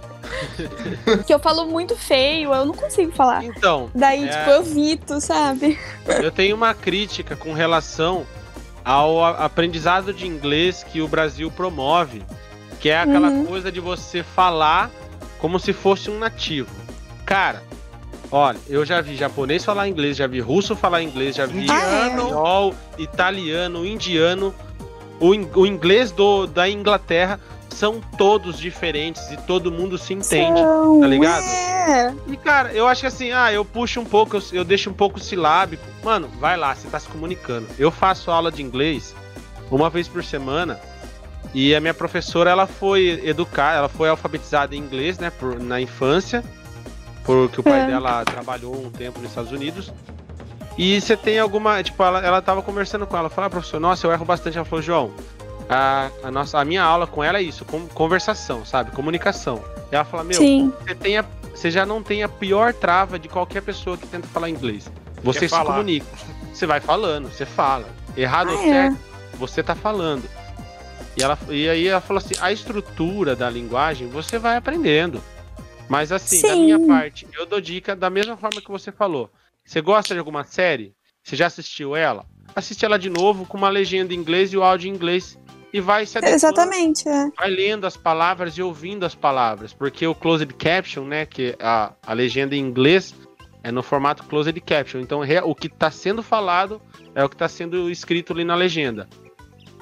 que 1.26 1.32
eu 1.34 1.38
falo 1.38 1.66
muito 1.66 1.96
feio, 1.96 2.52
eu 2.54 2.64
não 2.64 2.74
consigo 2.74 3.12
falar. 3.12 3.44
Então, 3.44 3.90
Daí, 3.94 4.24
É. 4.24 4.28
tipo, 4.28 4.50
eu 4.50 4.60
evito, 4.62 5.20
sabe? 5.20 5.78
eu 6.06 6.30
tenho 6.30 6.54
uma 6.56 6.72
crítica 6.74 7.34
com 7.36 7.52
relação 7.52 8.24
ao 8.84 9.22
aprendizado 9.24 10.12
de 10.12 10.26
inglês 10.26 10.84
que 10.84 11.00
o 11.02 11.08
Brasil 11.08 11.50
promove, 11.50 12.22
que 12.80 12.88
é 12.88 12.98
aquela 13.00 13.28
Uhum. 13.28 13.44
coisa 13.46 13.70
de 13.72 13.80
você 13.80 14.22
falar 14.22 14.90
como 15.38 15.58
se 15.58 15.72
fosse 15.72 16.10
um 16.10 16.18
nativo. 16.18 16.70
Cara, 17.26 17.62
olha, 18.30 18.58
eu 18.68 18.84
já 18.84 19.00
vi 19.00 19.16
japonês 19.16 19.64
falar 19.64 19.88
inglês, 19.88 20.16
já 20.16 20.26
vi 20.26 20.40
russo 20.40 20.74
falar 20.76 21.02
inglês, 21.02 21.36
já 21.36 21.46
vi 21.46 21.64
espanhol, 21.66 22.74
italiano, 22.98 23.84
indiano, 23.86 24.54
o, 25.18 25.34
in- 25.34 25.48
o 25.54 25.66
inglês 25.66 26.10
do, 26.12 26.46
da 26.46 26.68
Inglaterra 26.68 27.38
são 27.68 28.00
todos 28.18 28.58
diferentes 28.58 29.30
e 29.30 29.36
todo 29.38 29.70
mundo 29.72 29.96
se 29.96 30.12
entende. 30.12 30.60
São, 30.60 31.00
tá 31.00 31.06
ligado? 31.06 31.44
É. 31.44 32.14
E, 32.26 32.36
cara, 32.36 32.72
eu 32.72 32.86
acho 32.86 33.00
que 33.02 33.06
assim, 33.06 33.32
ah, 33.32 33.50
eu 33.52 33.64
puxo 33.64 34.00
um 34.00 34.04
pouco, 34.04 34.36
eu, 34.36 34.42
eu 34.52 34.64
deixo 34.64 34.90
um 34.90 34.92
pouco 34.92 35.18
silábico. 35.20 35.82
Mano, 36.04 36.28
vai 36.38 36.56
lá, 36.56 36.74
você 36.74 36.88
tá 36.88 36.98
se 36.98 37.08
comunicando. 37.08 37.66
Eu 37.78 37.90
faço 37.90 38.30
aula 38.30 38.50
de 38.52 38.62
inglês 38.62 39.14
uma 39.70 39.88
vez 39.88 40.08
por 40.08 40.22
semana. 40.22 40.78
E 41.54 41.74
a 41.74 41.80
minha 41.80 41.94
professora, 41.94 42.50
ela 42.50 42.66
foi 42.66 43.22
educar, 43.24 43.74
ela 43.76 43.88
foi 43.88 44.08
alfabetizada 44.08 44.74
em 44.76 44.78
inglês, 44.78 45.18
né, 45.18 45.30
por, 45.30 45.58
na 45.58 45.80
infância, 45.80 46.44
porque 47.46 47.60
o 47.60 47.64
pai 47.64 47.80
É. 47.82 47.86
dela 47.86 48.24
trabalhou 48.24 48.74
um 48.74 48.90
tempo 48.90 49.18
nos 49.20 49.30
Estados 49.30 49.52
Unidos. 49.52 49.92
E 50.78 51.00
você 51.00 51.16
tem 51.16 51.38
alguma, 51.38 51.82
tipo, 51.82 52.02
ela, 52.02 52.20
ela 52.24 52.40
tava 52.40 52.62
conversando 52.62 53.06
com 53.06 53.16
ela, 53.16 53.28
falou, 53.28 53.46
ah, 53.46 53.50
professor, 53.50 53.78
nossa, 53.80 54.06
eu 54.06 54.12
erro 54.12 54.24
bastante. 54.24 54.56
Ela 54.56 54.64
falou, 54.64 54.82
João, 54.82 55.10
a, 55.68 56.08
a, 56.24 56.30
nossa, 56.30 56.58
a 56.58 56.64
minha 56.64 56.82
aula 56.82 57.06
com 57.06 57.22
ela 57.22 57.38
é 57.38 57.42
isso, 57.42 57.64
com, 57.64 57.86
conversação, 57.88 58.64
sabe, 58.64 58.90
comunicação. 58.92 59.62
E 59.90 59.94
ela 59.94 60.04
fala, 60.04 60.24
meu, 60.24 60.38
Sim. 60.38 60.72
você, 60.82 60.94
tem 60.94 61.18
a- 61.18 61.24
você 61.54 61.70
já 61.70 61.84
não 61.84 62.02
tem 62.02 62.22
a 62.22 62.28
pior 62.28 62.72
trava 62.72 63.18
de 63.18 63.28
qualquer 63.28 63.60
pessoa 63.62 63.96
que 63.98 64.06
tenta 64.06 64.26
falar 64.28 64.48
inglês. 64.48 64.90
Você 65.22 65.40
Quer 65.40 65.46
se 65.48 65.50
falar. 65.50 65.72
comunica. 65.72 66.06
Você 66.52 66.64
vai 66.66 66.80
falando, 66.80 67.28
você 67.30 67.44
fala. 67.44 67.86
Errado 68.16 68.50
ou 68.52 68.58
Ah, 68.58 68.66
é. 68.66 68.70
certo, 68.70 68.98
você 69.34 69.62
tá 69.62 69.74
falando. 69.74 70.24
E, 71.16 71.22
ela, 71.22 71.38
e 71.50 71.68
aí 71.68 71.88
ela 71.88 72.00
falou 72.00 72.18
assim: 72.24 72.34
a 72.40 72.50
estrutura 72.50 73.36
da 73.36 73.50
linguagem 73.50 74.08
você 74.08 74.38
vai 74.38 74.56
aprendendo. 74.56 75.20
Mas 75.90 76.12
assim, 76.12 76.40
da 76.40 76.54
Sim. 76.54 76.64
minha 76.66 76.86
parte, 76.86 77.26
eu 77.36 77.44
dou 77.44 77.60
dica 77.60 77.96
da 77.96 78.08
mesma 78.08 78.36
forma 78.36 78.60
que 78.60 78.70
você 78.70 78.92
falou. 78.92 79.28
Você 79.64 79.80
gosta 79.80 80.14
de 80.14 80.20
alguma 80.20 80.44
série? 80.44 80.94
Você 81.22 81.34
já 81.34 81.46
assistiu 81.48 81.96
ela? 81.96 82.24
Assiste 82.54 82.84
ela 82.84 82.96
de 82.98 83.10
novo 83.10 83.44
com 83.44 83.58
uma 83.58 83.68
legenda 83.68 84.14
em 84.14 84.16
inglês 84.16 84.52
e 84.52 84.56
o 84.56 84.62
áudio 84.62 84.88
em 84.88 84.94
inglês. 84.94 85.36
E 85.72 85.80
vai 85.80 86.06
se 86.06 86.16
adequando 86.18 86.36
Exatamente, 86.36 87.08
é. 87.08 87.28
vai 87.36 87.48
lendo 87.50 87.86
as 87.86 87.96
palavras 87.96 88.54
e 88.54 88.62
ouvindo 88.62 89.04
as 89.06 89.14
palavras, 89.14 89.72
porque 89.72 90.04
o 90.04 90.14
closed 90.16 90.52
caption, 90.54 91.04
né, 91.04 91.24
que 91.26 91.54
a, 91.60 91.92
a 92.04 92.12
legenda 92.12 92.56
em 92.56 92.58
inglês 92.58 93.14
é 93.62 93.70
no 93.70 93.80
formato 93.82 94.24
closed 94.24 94.60
caption. 94.62 95.00
Então 95.00 95.20
o 95.44 95.54
que 95.54 95.68
está 95.68 95.88
sendo 95.90 96.22
falado 96.24 96.80
é 97.14 97.24
o 97.24 97.28
que 97.28 97.36
está 97.36 97.48
sendo 97.48 97.88
escrito 97.90 98.32
ali 98.32 98.42
na 98.44 98.54
legenda. 98.56 99.08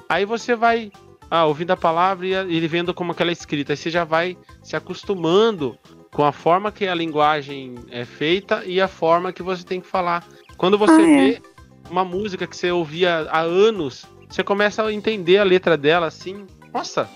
Aí 0.07 0.25
você 0.25 0.55
vai 0.55 0.91
ah, 1.29 1.45
ouvindo 1.45 1.71
a 1.71 1.77
palavra 1.77 2.27
e, 2.27 2.35
a- 2.35 2.43
e 2.43 2.67
vendo 2.67 2.93
como 2.93 3.13
que 3.15 3.21
ela 3.23 3.31
é 3.31 3.33
escrita. 3.33 3.73
Aí 3.73 3.77
você 3.77 3.89
já 3.89 4.03
vai 4.03 4.37
se 4.63 4.75
acostumando 4.75 5.77
com 6.11 6.23
a 6.25 6.31
forma 6.31 6.71
que 6.71 6.87
a 6.87 6.95
linguagem 6.95 7.75
é 7.91 8.03
feita 8.05 8.63
e 8.65 8.81
a 8.81 8.87
forma 8.87 9.31
que 9.31 9.43
você 9.43 9.63
tem 9.63 9.79
que 9.79 9.87
falar. 9.87 10.25
Quando 10.57 10.77
você 10.77 10.91
Ah, 10.93 11.01
é. 11.01 11.15
vê 11.31 11.41
uma 11.89 12.03
música 12.03 12.45
que 12.47 12.55
você 12.55 12.71
ouvia 12.71 13.27
há 13.31 13.39
anos, 13.41 14.05
você 14.29 14.43
começa 14.43 14.83
a 14.83 14.91
entender 14.93 15.37
a 15.37 15.43
letra 15.43 15.77
dela 15.77 16.07
assim, 16.07 16.45
nossa. 16.73 17.09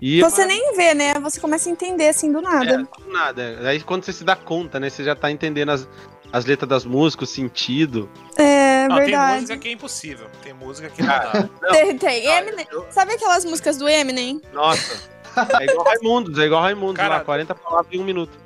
E 0.00 0.18
é 0.20 0.28
Você 0.28 0.44
nem 0.44 0.74
vê, 0.76 0.94
né? 0.94 1.14
Você 1.20 1.38
começa 1.40 1.68
a 1.68 1.72
entender 1.72 2.08
assim 2.08 2.32
do 2.32 2.38
é, 2.40 2.42
nada. 2.42 2.78
do 2.98 3.12
nada. 3.12 3.60
Aí 3.68 3.80
quando 3.80 4.04
você 4.04 4.12
se 4.12 4.24
dá 4.24 4.34
conta, 4.34 4.80
né? 4.80 4.90
Você 4.90 5.04
já 5.04 5.14
tá 5.14 5.30
entendendo 5.30 5.68
as, 5.70 5.88
as 6.32 6.44
letras 6.44 6.68
das 6.68 6.84
músicas, 6.84 7.30
o 7.30 7.32
sentido. 7.32 8.10
É, 8.36 8.88
Não, 8.88 8.96
tem 8.96 9.06
verdade. 9.06 9.40
música 9.42 9.58
que 9.58 9.68
é 9.68 9.72
impossível. 9.72 10.26
Tem 10.42 10.52
música 10.52 10.88
que 10.90 11.02
não 11.02 11.12
Ah, 11.14 11.48
dá. 11.60 11.68
Tem, 11.70 11.96
tem. 11.96 12.26
Eminem. 12.26 12.66
eu- 12.72 12.84
Sabe 12.90 13.12
aquelas 13.14 13.44
músicas 13.44 13.76
do 13.76 13.88
Eminem? 13.88 14.42
Nossa. 14.52 15.11
É 15.60 15.64
igual 15.64 15.86
Raimundos, 15.86 16.38
é 16.38 16.42
igual 16.42 16.62
Raimundos 16.62 16.96
Cara- 16.96 17.16
lá, 17.16 17.24
40 17.24 17.54
palavras 17.54 17.92
em 17.92 18.00
um 18.00 18.04
minuto. 18.04 18.36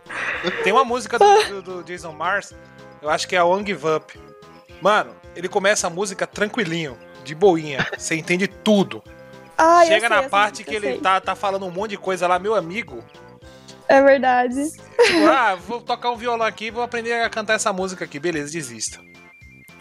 Tem 0.62 0.72
uma 0.72 0.84
música 0.84 1.18
do, 1.18 1.62
do- 1.62 1.62
do 1.62 1.82
Jason 1.84 2.12
Mars, 2.12 2.54
eu 3.02 3.10
acho 3.10 3.26
que 3.26 3.34
é 3.34 3.38
a 3.38 3.44
One 3.44 3.66
Give 3.66 3.86
Up. 3.88 4.18
Mano, 4.80 5.14
ele 5.34 5.48
começa 5.48 5.86
a 5.86 5.90
música 5.90 6.26
tranquilinho, 6.26 6.96
de 7.24 7.34
boinha. 7.34 7.86
Você 7.96 8.14
entende 8.14 8.46
tudo. 8.46 9.02
Ah, 9.58 9.84
Chega 9.86 10.00
sei 10.00 10.08
na 10.08 10.22
parte 10.28 10.62
que 10.64 10.74
ele 10.74 10.98
tá, 10.98 11.20
tá 11.20 11.34
falando 11.34 11.64
um 11.66 11.70
monte 11.70 11.90
de 11.92 11.96
coisa 11.98 12.26
lá, 12.28 12.38
meu 12.38 12.54
amigo. 12.54 13.02
É 13.88 14.02
verdade. 14.02 14.70
Tipo, 14.70 15.26
ah, 15.28 15.54
vou 15.54 15.80
tocar 15.80 16.10
um 16.10 16.16
violão 16.16 16.46
aqui, 16.46 16.70
vou 16.70 16.82
aprender 16.82 17.12
a 17.22 17.30
cantar 17.30 17.54
essa 17.54 17.72
música 17.72 18.04
aqui. 18.04 18.18
Beleza, 18.18 18.52
desista. 18.52 18.98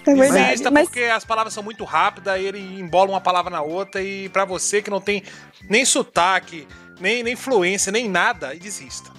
É 0.07 0.14
verdade. 0.14 0.45
Desista 0.45 0.72
Mas 0.72 0.88
porque 0.88 1.03
as 1.06 1.26
palavras 1.26 1.53
são 1.53 1.64
muito 1.64 1.84
rápidas, 1.84 2.40
ele 2.40 2.60
embola 2.80 3.10
uma 3.11 3.19
palavra 3.22 3.49
na 3.52 3.61
outra 3.61 4.02
e 4.02 4.30
pra 4.30 4.45
você 4.45 4.82
que 4.82 4.90
não 4.91 5.02
tem 5.02 5.23
nem 5.68 5.84
sotaque, 5.84 6.68
nem, 6.99 7.23
nem 7.23 7.35
fluência, 7.35 7.91
nem 7.91 8.09
nada, 8.09 8.53
e 8.53 8.59
desista. 8.59 9.11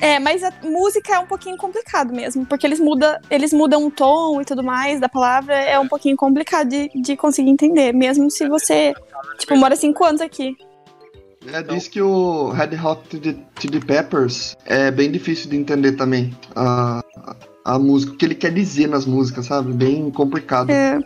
É, 0.00 0.18
mas 0.18 0.42
a 0.42 0.52
música 0.64 1.14
é 1.14 1.18
um 1.18 1.26
pouquinho 1.26 1.56
complicado 1.56 2.12
mesmo, 2.12 2.44
porque 2.46 2.66
eles, 2.66 2.80
muda, 2.80 3.20
eles 3.30 3.52
mudam 3.52 3.86
o 3.86 3.90
tom 3.90 4.40
e 4.40 4.44
tudo 4.44 4.62
mais 4.62 4.98
da 4.98 5.08
palavra, 5.08 5.54
é 5.54 5.78
um 5.78 5.86
pouquinho 5.86 6.16
complicado 6.16 6.68
de, 6.68 6.90
de 6.94 7.16
conseguir 7.16 7.50
entender, 7.50 7.92
mesmo 7.92 8.30
se 8.30 8.48
você, 8.48 8.92
tipo, 9.38 9.56
mora 9.56 9.76
cinco 9.76 10.04
anos 10.04 10.20
aqui. 10.20 10.56
É, 11.46 11.62
diz 11.62 11.88
que 11.88 12.00
o 12.00 12.50
Red 12.50 12.76
Hot 12.76 13.02
Chili- 13.58 13.80
Peppers 13.80 14.56
é 14.64 14.90
bem 14.90 15.10
difícil 15.10 15.50
de 15.50 15.56
entender 15.56 15.92
também 15.92 16.36
a, 16.54 17.02
a, 17.64 17.74
a 17.74 17.78
música, 17.78 18.12
o 18.12 18.16
que 18.16 18.24
ele 18.24 18.34
quer 18.34 18.52
dizer 18.52 18.88
nas 18.88 19.06
músicas, 19.06 19.46
sabe? 19.46 19.72
Bem 19.72 20.10
complicado. 20.10 20.70
É. 20.70 20.98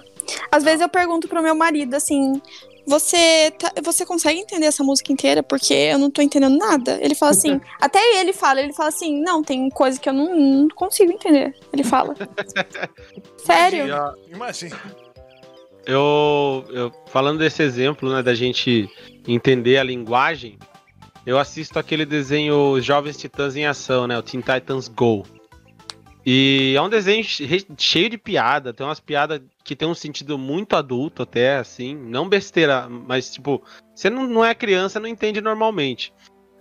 Às 0.51 0.64
vezes 0.64 0.80
eu 0.80 0.88
pergunto 0.88 1.28
pro 1.28 1.43
meu 1.43 1.55
marido, 1.55 1.94
assim, 1.94 2.40
você, 2.86 3.50
tá- 3.58 3.72
você 3.82 4.06
consegue 4.06 4.40
entender 4.40 4.66
essa 4.66 4.84
música 4.84 5.12
inteira? 5.12 5.42
Porque 5.42 5.74
eu 5.74 5.98
não 5.98 6.10
tô 6.10 6.22
entendendo 6.22 6.56
nada. 6.56 6.98
Ele 7.02 7.14
fala 7.14 7.32
assim, 7.32 7.60
até 7.80 7.98
ele 8.20 8.32
fala, 8.32 8.60
ele 8.60 8.72
fala 8.72 8.88
assim, 8.88 9.20
não, 9.20 9.42
tem 9.42 9.68
coisa 9.70 9.98
que 10.00 10.08
eu 10.08 10.12
não, 10.12 10.34
não 10.36 10.68
consigo 10.68 11.12
entender. 11.12 11.54
Ele 11.72 11.82
fala. 11.84 12.14
Sério? 13.44 13.86
Imagina, 13.86 14.14
Imagina. 14.32 14.80
Eu, 15.84 16.64
eu 16.70 16.92
falando 17.06 17.38
desse 17.38 17.62
exemplo, 17.62 18.12
né, 18.12 18.22
da 18.22 18.34
gente 18.34 18.88
entender 19.26 19.78
a 19.78 19.84
linguagem, 19.84 20.58
eu 21.24 21.38
assisto 21.38 21.78
aquele 21.78 22.04
desenho 22.04 22.80
Jovens 22.80 23.16
Titãs 23.16 23.54
em 23.56 23.66
Ação, 23.66 24.06
né, 24.06 24.18
o 24.18 24.22
Teen 24.22 24.40
Titans 24.40 24.88
Go. 24.88 25.24
E 26.28 26.74
é 26.77 26.82
um 26.82 26.89
desenho 26.89 27.23
che- 27.23 27.65
cheio 27.78 28.11
de 28.11 28.19
piada, 28.19 28.74
tem 28.74 28.85
umas 28.85 28.98
piadas 28.98 29.40
que 29.62 29.77
tem 29.77 29.86
um 29.86 29.94
sentido 29.94 30.36
muito 30.36 30.74
adulto 30.74 31.23
até, 31.23 31.59
assim, 31.59 31.94
não 31.94 32.28
besteira, 32.28 32.89
mas 32.89 33.31
tipo, 33.32 33.62
você 33.94 34.11
não, 34.11 34.27
não 34.27 34.44
é 34.44 34.53
criança, 34.53 34.98
não 34.98 35.07
entende 35.09 35.40
normalmente. 35.40 36.12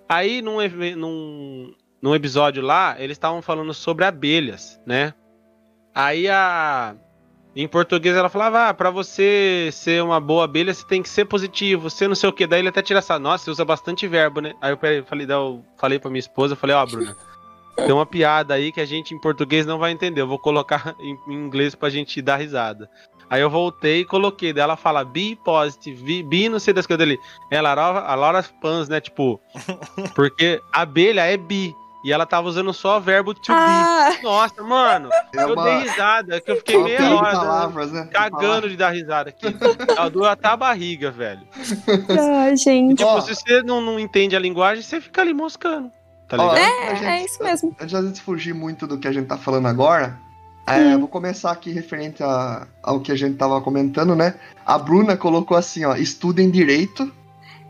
Aí 0.08 0.40
num, 0.40 0.58
num, 0.96 1.74
num 2.00 2.14
episódio 2.14 2.62
lá, 2.62 2.96
eles 3.00 3.16
estavam 3.16 3.42
falando 3.42 3.74
sobre 3.74 4.06
abelhas, 4.06 4.80
né? 4.86 5.16
Aí 5.96 6.28
a, 6.28 6.96
em 7.56 7.68
português 7.68 8.16
ela 8.16 8.30
falava, 8.30 8.70
ah, 8.70 8.74
pra 8.74 8.92
você 8.92 9.70
ser 9.72 10.04
uma 10.04 10.20
boa 10.20 10.44
abelha, 10.44 10.76
você 10.76 10.86
tem 10.86 11.02
que 11.02 11.10
ser 11.10 11.26
positivo, 11.26 11.90
você 11.90 12.08
não 12.08 12.14
sei 12.14 12.30
o 12.30 12.34
que. 12.34 12.46
Daí 12.46 12.60
ele 12.60 12.70
até 12.70 12.84
tira 12.84 13.00
essa, 13.00 13.18
nossa, 13.18 13.46
você 13.46 13.50
usa 13.52 13.66
bastante 13.66 14.08
verbo, 14.08 14.42
né? 14.42 14.54
Aí 14.62 14.74
eu 14.74 14.78
falei, 14.78 15.00
eu 15.28 15.64
falei 15.76 15.98
pra 15.98 16.12
minha 16.12 16.20
esposa, 16.20 16.54
eu 16.54 16.58
falei, 16.58 16.76
ó, 16.76 16.86
Bruna, 16.86 17.16
tem 17.76 17.92
uma 17.92 18.06
piada 18.06 18.54
aí 18.54 18.72
que 18.72 18.82
a 18.82 18.86
gente 18.86 19.14
em 19.14 19.20
português 19.20 19.66
não 19.66 19.78
vai 19.78 19.92
entender. 19.92 20.22
Eu 20.22 20.28
vou 20.28 20.40
colocar 20.40 20.96
em, 21.00 21.18
em 21.28 21.34
inglês 21.34 21.76
pra 21.76 21.90
gente 21.90 22.22
dar 22.22 22.38
risada. 22.38 22.90
Aí 23.30 23.42
eu 23.42 23.50
voltei 23.50 24.02
e 24.02 24.06
coloquei. 24.06 24.54
Daí 24.54 24.64
ela 24.64 24.76
fala 24.78 25.04
be 25.04 25.36
positive, 25.44 26.04
be, 26.04 26.24
be 26.24 26.50
não 26.50 26.60
sei 26.60 26.74
das 26.74 26.86
coisas 26.86 27.06
dele. 27.06 27.20
Ela, 27.50 27.72
a 27.72 28.16
Laura 28.16 28.44
Pans, 28.62 28.88
né? 28.88 29.02
Tipo, 29.02 29.40
porque 30.16 30.62
abelha 30.72 31.22
é 31.26 31.36
bi. 31.36 31.74
E 32.04 32.14
ela 32.14 32.24
tava 32.28 32.48
usando 32.48 32.72
só 32.72 32.98
o 32.98 33.02
verbo 33.02 33.34
to 33.34 33.52
Ah, 33.52 34.12
be. 34.16 34.22
Nossa, 34.24 34.62
mano, 34.62 35.10
É 35.36 35.42
eu 35.42 35.54
uma, 35.54 35.64
dei 35.64 35.78
risada, 35.80 36.40
que 36.40 36.52
eu 36.52 36.58
fiquei 36.58 36.78
meia 36.78 37.00
hora. 37.16 37.32
né? 37.32 37.32
palavras, 37.40 37.92
né? 37.92 38.08
cagando 38.14 38.70
de 38.70 38.78
dar 38.78 38.92
risada 38.92 39.32
aqui. 39.32 39.48
Ela 39.90 40.08
doeu 40.10 40.26
até 40.30 40.48
a 40.50 40.56
barriga, 40.56 41.10
velho. 41.10 41.42
E, 42.52 42.56
gente. 42.58 42.98
tipo, 42.98 43.10
Ó. 43.10 43.22
se 43.22 43.34
você 43.34 43.64
não, 43.64 43.82
não 43.82 44.00
entende 44.00 44.36
a 44.36 44.40
linguagem, 44.40 44.84
você 44.84 45.02
fica 45.02 45.22
ali 45.22 45.34
moscando. 45.34 45.92
Tá 46.28 46.38
ligado? 46.38 46.58
É, 46.58 46.92
é 46.92 46.96
gente- 46.96 47.30
isso 47.32 47.44
mesmo. 47.44 47.76
Antes 47.80 47.92
da 47.94 48.02
gente 48.02 48.22
fugir 48.22 48.54
muito 48.54 48.88
do 48.88 48.98
que 48.98 49.08
a 49.08 49.12
gente 49.12 49.28
tá 49.28 49.38
falando 49.38 49.68
agora, 49.68 50.18
é, 50.68 50.96
Hum. 50.96 51.00
vou 51.00 51.08
começar 51.08 51.52
aqui 51.52 51.72
referente 51.72 52.24
a- 52.24 52.68
ao 52.82 53.00
que 53.00 53.12
a 53.12 53.16
gente 53.16 53.36
tava 53.38 53.62
comentando, 53.62 54.16
né? 54.16 54.34
A 54.66 54.78
Bruna 54.78 55.16
colocou 55.16 55.56
assim, 55.56 55.86
ó, 55.86 55.96
estudem 55.96 56.50
direito. 56.50 57.12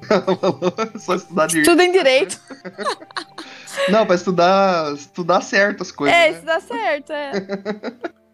Só 0.99 1.15
estudar 1.15 1.47
direito. 1.47 1.65
Tudo 1.69 1.81
em 1.81 1.91
direito. 1.91 2.39
Não, 3.89 4.05
pra 4.05 4.15
estudar, 4.15 4.93
estudar 4.93 5.41
certo 5.41 5.81
as 5.81 5.91
coisas. 5.91 6.17
É, 6.17 6.31
né? 6.31 6.41
dá 6.45 6.59
certo, 6.61 7.11
é. 7.11 7.31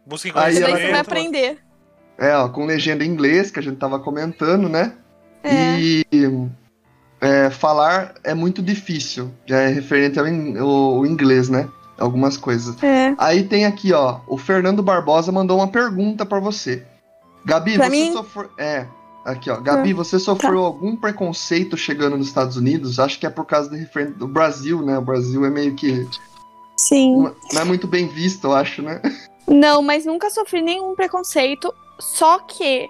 Música 0.06 0.40
Aí 0.44 0.54
Isso 0.54 0.62
daí 0.62 0.72
ela 0.72 0.80
você 0.82 0.92
vai 0.92 1.00
aprender. 1.00 1.58
É, 2.18 2.36
ó, 2.36 2.48
com 2.50 2.66
legenda 2.66 3.04
em 3.04 3.08
inglês, 3.08 3.50
que 3.50 3.60
a 3.60 3.64
gente 3.64 3.78
tava 3.78 4.00
comentando, 4.00 4.70
né? 4.70 4.94
É. 5.44 5.80
E 5.80 6.06
é, 7.22 7.50
falar 7.50 8.16
é 8.24 8.34
muito 8.34 8.62
difícil, 8.62 9.32
é 9.48 9.68
referente 9.68 10.20
ao, 10.20 10.28
in- 10.28 10.58
ao- 10.58 11.06
inglês, 11.06 11.50
né? 11.50 11.70
Algumas 11.98 12.36
coisas. 12.36 12.82
É. 12.82 13.14
Aí 13.18 13.44
tem 13.44 13.66
aqui, 13.66 13.94
ó, 13.94 14.22
o 14.28 14.38
Fernando 14.38 14.82
Barbosa 14.82 15.32
mandou 15.32 15.58
uma 15.60 15.68
pergunta 15.68 16.26
pra 16.26 16.40
você. 16.40 16.84
Gabi, 17.46 17.76
Pra 17.76 17.86
você 17.86 17.92
mim? 17.92 18.12
sofreu. 18.12 18.50
É, 18.58 18.86
aqui, 19.24 19.50
ó. 19.52 19.58
Gabi, 19.60 19.94
você 19.94 20.18
sofreu 20.18 20.64
algum 20.66 20.96
preconceito 20.96 21.78
chegando 21.78 22.18
nos 22.18 22.28
Estados 22.28 22.58
Unidos? 22.58 23.00
Acho 23.00 23.20
que 23.20 23.26
é 23.28 23.30
por 23.30 23.46
causa 23.46 23.70
do, 23.70 23.76
referente 23.76 24.14
do 24.14 24.28
Brasil, 24.28 24.82
né? 24.82 24.98
O 24.98 25.02
Brasil 25.02 25.46
é 25.46 25.50
meio 25.50 25.76
que. 25.76 26.08
Sim. 26.76 27.16
Não 27.22 27.36
não 27.54 27.62
é 27.62 27.66
muito 27.66 27.86
bem 27.88 28.08
visto, 28.08 28.46
eu 28.48 28.54
acho, 28.56 28.82
né? 28.82 29.00
Não, 29.48 29.82
mas 29.82 30.06
nunca 30.06 30.30
sofri 30.30 30.62
nenhum 30.62 30.96
preconceito. 30.96 31.74
Só 32.00 32.40
que 32.40 32.90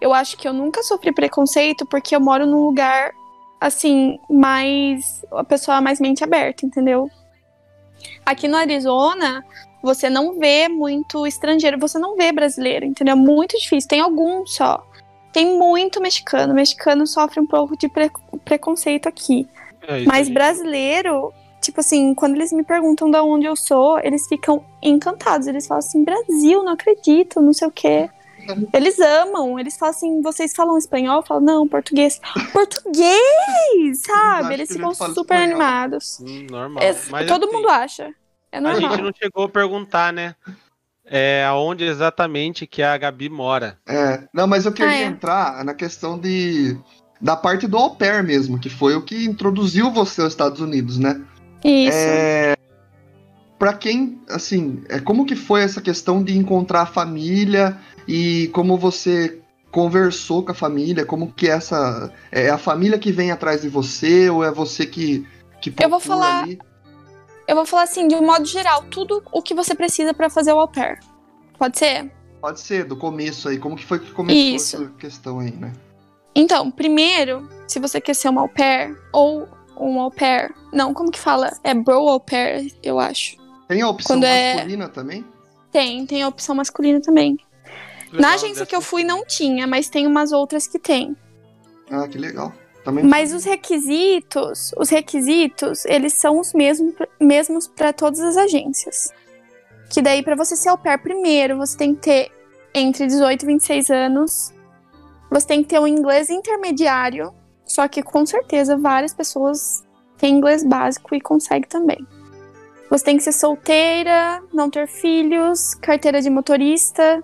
eu 0.00 0.14
acho 0.14 0.36
que 0.38 0.48
eu 0.48 0.52
nunca 0.54 0.82
sofri 0.82 1.12
preconceito 1.12 1.84
porque 1.84 2.16
eu 2.16 2.20
moro 2.20 2.46
num 2.46 2.64
lugar 2.64 3.12
assim, 3.60 4.18
mais. 4.28 5.22
A 5.32 5.44
pessoa 5.44 5.80
mais 5.80 6.00
mente 6.00 6.22
aberta, 6.24 6.64
entendeu? 6.66 7.10
Aqui 8.24 8.46
no 8.46 8.56
Arizona, 8.56 9.44
você 9.82 10.08
não 10.08 10.38
vê 10.38 10.68
muito 10.68 11.26
estrangeiro, 11.26 11.78
você 11.78 11.98
não 11.98 12.16
vê 12.16 12.30
brasileiro, 12.32 12.84
entendeu? 12.84 13.16
Muito 13.16 13.58
difícil. 13.58 13.88
Tem 13.88 14.00
alguns 14.00 14.54
só. 14.54 14.84
Tem 15.32 15.58
muito 15.58 16.00
mexicano. 16.00 16.52
O 16.52 16.56
mexicano 16.56 17.06
sofre 17.06 17.40
um 17.40 17.46
pouco 17.46 17.76
de 17.76 17.88
pre- 17.88 18.10
preconceito 18.44 19.08
aqui. 19.08 19.48
É 19.86 20.04
Mas 20.04 20.28
aí. 20.28 20.34
brasileiro, 20.34 21.32
tipo 21.60 21.80
assim, 21.80 22.14
quando 22.14 22.34
eles 22.36 22.52
me 22.52 22.64
perguntam 22.64 23.10
de 23.10 23.18
onde 23.18 23.46
eu 23.46 23.56
sou, 23.56 23.98
eles 24.00 24.26
ficam 24.26 24.64
encantados. 24.82 25.46
Eles 25.46 25.66
falam 25.66 25.80
assim, 25.80 26.04
Brasil, 26.04 26.62
não 26.62 26.72
acredito, 26.72 27.40
não 27.40 27.52
sei 27.52 27.68
o 27.68 27.72
quê. 27.72 28.08
Eles 28.72 28.98
amam, 28.98 29.58
eles 29.58 29.76
falam 29.76 29.94
assim, 29.94 30.22
vocês 30.22 30.52
falam 30.54 30.76
espanhol? 30.78 31.16
Eu 31.16 31.22
falo, 31.26 31.40
não, 31.40 31.66
português. 31.68 32.20
Português! 32.52 34.00
Sabe? 34.04 34.54
Eles 34.54 34.70
a 34.70 34.74
ficam 34.74 34.94
super 34.94 35.20
espanhol. 35.20 35.42
animados. 35.44 36.18
Hum, 36.20 36.46
normal. 36.50 36.82
É, 36.82 36.94
Mas, 37.10 37.26
todo 37.26 37.44
assim, 37.44 37.54
mundo 37.54 37.68
acha. 37.68 38.10
É 38.50 38.58
A 38.58 38.60
normal. 38.60 38.80
gente 38.90 39.02
não 39.02 39.12
chegou 39.14 39.44
a 39.44 39.48
perguntar, 39.48 40.12
né? 40.12 40.34
É, 41.04 41.44
aonde 41.46 41.84
exatamente 41.84 42.66
que 42.66 42.82
a 42.82 42.96
Gabi 42.96 43.28
mora. 43.30 43.78
É, 43.88 44.24
não, 44.32 44.46
mas 44.46 44.66
eu 44.66 44.72
queria 44.72 44.90
Ah, 44.90 44.94
é. 44.96 45.04
entrar 45.04 45.64
na 45.64 45.72
questão 45.74 46.18
de 46.18 46.78
da 47.20 47.34
parte 47.34 47.66
do 47.66 47.76
au 47.76 47.96
pair 47.96 48.22
mesmo, 48.22 48.58
que 48.60 48.68
foi 48.68 48.94
o 48.94 49.02
que 49.02 49.24
introduziu 49.24 49.90
você 49.90 50.20
aos 50.20 50.32
Estados 50.32 50.60
Unidos, 50.60 50.98
né? 50.98 51.20
Isso. 51.64 51.96
É, 51.96 52.54
para 53.58 53.72
quem, 53.72 54.20
assim, 54.28 54.82
é, 54.88 55.00
como 55.00 55.26
que 55.26 55.34
foi 55.34 55.62
essa 55.62 55.80
questão 55.80 56.22
de 56.22 56.36
encontrar 56.36 56.82
a 56.82 56.86
família 56.86 57.76
e 58.06 58.48
como 58.52 58.76
você 58.76 59.40
conversou 59.70 60.44
com 60.44 60.52
a 60.52 60.54
família? 60.54 61.04
Como 61.04 61.32
que 61.32 61.48
essa 61.48 62.12
é 62.30 62.48
a 62.50 62.58
família 62.58 62.98
que 62.98 63.10
vem 63.12 63.30
atrás 63.30 63.62
de 63.62 63.68
você 63.68 64.30
ou 64.30 64.44
é 64.44 64.50
você 64.50 64.86
que 64.86 65.26
que 65.60 65.74
Eu 65.82 65.90
vou 65.90 65.98
falar- 65.98 66.42
ali? 66.44 66.58
Eu 67.48 67.56
vou 67.56 67.66
falar 67.66 67.82
assim, 67.82 68.06
de 68.06 68.14
um 68.14 68.24
modo 68.24 68.44
geral, 68.44 68.84
tudo 68.90 69.22
o 69.32 69.42
que 69.42 69.54
você 69.54 69.74
precisa 69.74 70.14
pra 70.14 70.30
fazer 70.30 70.52
o 70.52 70.58
au 70.60 70.68
pair. 70.68 71.00
Pode 71.58 71.78
ser? 71.78 72.12
Pode 72.40 72.60
ser 72.60 72.84
do 72.84 72.96
começo 72.96 73.48
aí. 73.48 73.58
Como 73.58 73.74
que 73.74 73.84
foi 73.84 73.98
que 73.98 74.12
começou 74.12 74.40
Isso. 74.54 74.76
essa 74.76 74.92
questão 74.92 75.40
aí, 75.40 75.50
né? 75.50 75.72
Então, 76.34 76.70
primeiro, 76.70 77.48
se 77.66 77.80
você 77.80 78.00
quer 78.00 78.14
ser 78.14 78.28
uma 78.28 78.42
au 78.42 78.48
pair 78.48 78.96
ou 79.12 79.48
um 79.80 80.00
au 80.00 80.10
pair. 80.10 80.54
Não, 80.72 80.94
como 80.94 81.10
que 81.10 81.18
fala? 81.18 81.50
É 81.64 81.74
bro 81.74 82.08
au 82.08 82.20
pair, 82.20 82.72
eu 82.82 83.00
acho. 83.00 83.36
Tem 83.68 83.82
a 83.82 83.88
opção 83.88 84.16
Quando 84.16 84.24
é- 84.24 84.54
masculina 84.54 84.88
também? 84.88 85.24
Tem, 85.70 86.06
tem 86.06 86.22
a 86.22 86.28
opção 86.28 86.54
masculina 86.54 87.00
também. 87.00 87.36
Na 88.10 88.18
Legal, 88.18 88.32
agência 88.34 88.66
que 88.66 88.74
eu 88.74 88.80
fui 88.80 89.04
não 89.04 89.24
tinha, 89.24 89.66
mas 89.66 89.90
tem 89.90 90.06
umas 90.06 90.32
outras 90.32 90.66
que 90.66 90.78
tem. 90.78 91.14
Ah, 91.90 92.08
que 92.08 92.16
legal. 92.16 92.52
Também 92.82 93.04
Mas 93.04 93.34
os 93.34 93.44
requisitos, 93.44 94.72
os 94.78 94.88
requisitos, 94.88 95.84
eles 95.84 96.14
são 96.14 96.38
os 96.40 96.54
mesmos 96.54 96.94
mesmos 97.20 97.68
para 97.68 97.92
todas 97.92 98.20
as 98.20 98.36
agências. 98.38 99.12
Que 99.90 100.00
daí 100.00 100.22
para 100.22 100.34
você 100.36 100.56
ser 100.56 100.70
au 100.70 100.78
pair 100.78 100.98
primeiro, 100.98 101.58
você 101.58 101.76
tem 101.76 101.94
que 101.94 102.00
ter 102.00 102.32
entre 102.74 103.06
18 103.06 103.42
e 103.42 103.46
26 103.46 103.90
anos. 103.90 104.54
Você 105.30 105.46
tem 105.46 105.62
que 105.62 105.68
ter 105.68 105.78
um 105.78 105.86
inglês 105.86 106.30
intermediário, 106.30 107.34
só 107.66 107.86
que 107.88 108.02
com 108.02 108.24
certeza 108.24 108.76
várias 108.78 109.12
pessoas 109.12 109.84
têm 110.16 110.36
inglês 110.36 110.64
básico 110.64 111.14
e 111.14 111.20
conseguem 111.20 111.68
também. 111.68 111.98
Você 112.90 113.04
tem 113.04 113.16
que 113.16 113.22
ser 113.22 113.32
solteira, 113.32 114.42
não 114.52 114.70
ter 114.70 114.86
filhos, 114.88 115.74
carteira 115.74 116.22
de 116.22 116.30
motorista, 116.30 117.22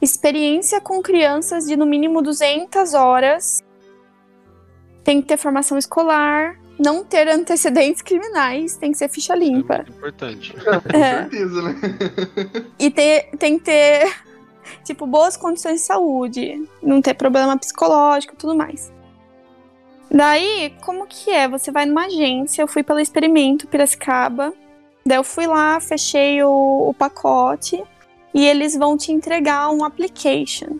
experiência 0.00 0.80
com 0.80 1.00
crianças 1.02 1.66
de 1.66 1.76
no 1.76 1.86
mínimo 1.86 2.20
200 2.22 2.94
horas 2.94 3.62
tem 5.02 5.22
que 5.22 5.28
ter 5.28 5.38
formação 5.38 5.78
escolar, 5.78 6.56
não 6.78 7.02
ter 7.02 7.26
antecedentes 7.26 8.02
criminais, 8.02 8.76
tem 8.76 8.92
que 8.92 8.98
ser 8.98 9.08
ficha 9.08 9.32
É 9.32 9.36
limpa. 9.36 9.76
muito 9.78 9.92
importante. 9.92 10.52
Com 10.62 10.96
É. 10.96 11.20
certeza, 11.22 11.62
né? 11.62 11.74
E 12.78 12.90
ter, 12.90 13.30
tem 13.38 13.58
que 13.58 13.64
ter, 13.64 14.14
tipo, 14.84 15.06
boas 15.06 15.36
condições 15.38 15.80
de 15.80 15.86
saúde, 15.86 16.68
não 16.82 17.00
ter 17.00 17.14
problema 17.14 17.56
psicológico 17.58 18.34
e 18.34 18.36
tudo 18.36 18.54
mais. 18.54 18.92
Daí, 20.10 20.74
como 20.82 21.06
que 21.06 21.30
é? 21.30 21.48
Você 21.48 21.70
vai 21.72 21.86
numa 21.86 22.04
agência, 22.04 22.62
eu 22.62 22.68
fui 22.68 22.82
pelo 22.82 23.00
Experimento 23.00 23.66
Piracicaba, 23.66 24.52
daí 25.04 25.18
eu 25.18 25.24
fui 25.24 25.46
lá, 25.46 25.80
fechei 25.80 26.42
o, 26.42 26.88
o 26.88 26.94
pacote 26.94 27.82
e 28.34 28.46
eles 28.46 28.76
vão 28.76 28.96
te 28.96 29.12
entregar 29.12 29.70
um 29.70 29.84
application. 29.84 30.78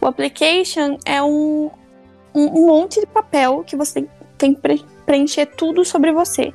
O 0.00 0.06
application 0.06 0.98
é 1.04 1.22
um, 1.22 1.70
um, 2.34 2.66
monte 2.66 3.00
de 3.00 3.06
papel 3.06 3.64
que 3.64 3.76
você 3.76 4.06
tem, 4.38 4.54
que 4.54 4.60
pre- 4.60 4.84
preencher 5.04 5.46
tudo 5.46 5.84
sobre 5.84 6.12
você. 6.12 6.52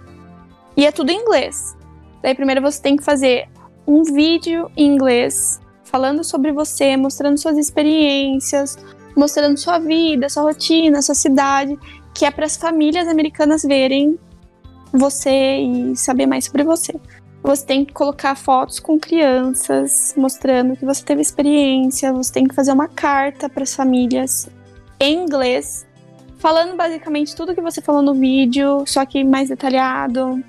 E 0.76 0.86
é 0.86 0.92
tudo 0.92 1.12
em 1.12 1.20
inglês. 1.20 1.76
Daí 2.22 2.34
primeiro 2.36 2.62
você 2.62 2.82
tem 2.82 2.96
que 2.96 3.04
fazer 3.04 3.48
um 3.86 4.04
vídeo 4.04 4.72
em 4.78 4.86
inglês 4.86 5.60
falando 5.84 6.24
sobre 6.24 6.52
você, 6.54 6.96
mostrando 6.96 7.38
suas 7.38 7.58
experiências, 7.58 8.78
mostrando 9.16 9.58
sua 9.58 9.78
vida, 9.80 10.30
sua 10.30 10.44
rotina, 10.44 11.02
sua 11.02 11.16
cidade, 11.16 11.78
que 12.14 12.26
é 12.26 12.32
para 12.32 12.46
as 12.46 12.56
famílias 12.56 13.08
americanas 13.08 13.64
verem 13.64 14.18
você 14.92 15.60
e 15.60 15.96
saber 15.96 16.26
mais 16.26 16.46
sobre 16.46 16.64
você. 16.64 16.94
Você 17.44 17.66
tem 17.66 17.84
que 17.84 17.94
colocar 17.94 18.36
fotos 18.36 18.80
com 18.80 19.00
crianças, 19.00 20.14
mostrando 20.16 20.76
que 20.76 20.86
você 20.86 21.04
teve 21.04 21.22
experiência. 21.22 22.14
Você 22.14 22.34
tem 22.34 22.48
que 22.48 22.54
fazer 22.54 22.72
uma 22.72 22.88
carta 22.88 23.50
para 23.50 23.64
as 23.64 23.74
famílias 23.74 24.48
em 25.00 25.24
inglês, 25.24 25.88
falando 26.38 26.78
basicamente 26.78 27.36
tudo 27.36 27.56
que 27.56 27.62
você 27.62 27.82
falou 27.82 28.04
no 28.04 28.14
vídeo, 28.14 28.84
só 28.86 29.04
que 29.06 29.24
mais 29.24 29.50
detalhado. 29.50 30.44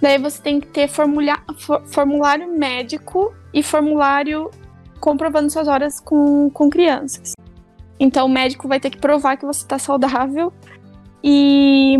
Daí 0.00 0.18
você 0.18 0.42
tem 0.42 0.60
que 0.60 0.66
ter 0.66 0.88
formulário 0.88 2.52
médico 2.58 3.32
e 3.54 3.62
formulário 3.62 4.50
comprovando 5.00 5.50
suas 5.50 5.68
horas 5.68 6.00
com, 6.00 6.50
com 6.50 6.68
crianças. 6.68 7.34
Então 8.00 8.26
o 8.26 8.28
médico 8.28 8.66
vai 8.68 8.80
ter 8.80 8.90
que 8.90 8.98
provar 8.98 9.36
que 9.36 9.46
você 9.46 9.62
está 9.62 9.78
saudável 9.78 10.52
e 11.22 11.96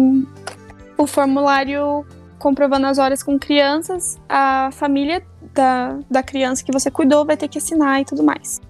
o 0.99 1.07
formulário 1.07 2.05
comprovando 2.39 2.87
as 2.87 2.99
horas 2.99 3.23
com 3.23 3.39
crianças, 3.39 4.19
a 4.29 4.71
família 4.73 5.25
da, 5.55 5.99
da 6.11 6.23
criança 6.23 6.63
que 6.65 6.73
você 6.73 6.91
cuidou 6.91 7.25
vai 7.25 7.37
ter 7.37 7.49
que 7.49 7.59
assinar 7.59 8.01
e 8.01 8.05
tudo 8.05 8.23
mais. 8.23 8.61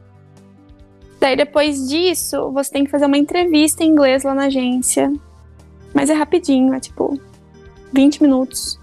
Daí 1.20 1.36
depois 1.36 1.88
disso, 1.88 2.50
você 2.52 2.70
tem 2.70 2.84
que 2.84 2.90
fazer 2.90 3.06
uma 3.06 3.18
entrevista 3.18 3.82
em 3.82 3.88
inglês 3.88 4.22
lá 4.22 4.34
na 4.34 4.44
agência. 4.44 5.12
Mas 5.92 6.08
é 6.10 6.12
rapidinho, 6.14 6.72
é 6.74 6.80
tipo 6.80 7.18
20 7.92 8.22
minutos. 8.22 8.78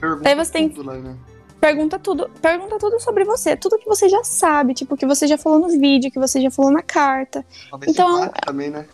Pergunta 0.00 0.22
Daí 0.24 0.34
você 0.34 0.52
tem- 0.52 0.68
tudo 0.68 0.86
lá, 0.86 0.94
né? 0.96 1.14
Pergunta 1.60 1.98
tudo, 1.98 2.30
pergunta 2.42 2.76
tudo 2.78 3.00
sobre 3.00 3.24
você, 3.24 3.56
tudo 3.56 3.78
que 3.78 3.86
você 3.86 4.08
já 4.08 4.22
sabe, 4.22 4.74
tipo, 4.74 4.96
que 4.96 5.06
você 5.06 5.26
já 5.26 5.38
falou 5.38 5.58
no 5.58 5.68
vídeo, 5.68 6.10
que 6.10 6.18
você 6.18 6.40
já 6.40 6.50
falou 6.50 6.70
na 6.70 6.82
carta. 6.82 7.44
Se 7.82 7.90
Então- 7.90 8.28
também, 8.44 8.68
né? 8.70 8.86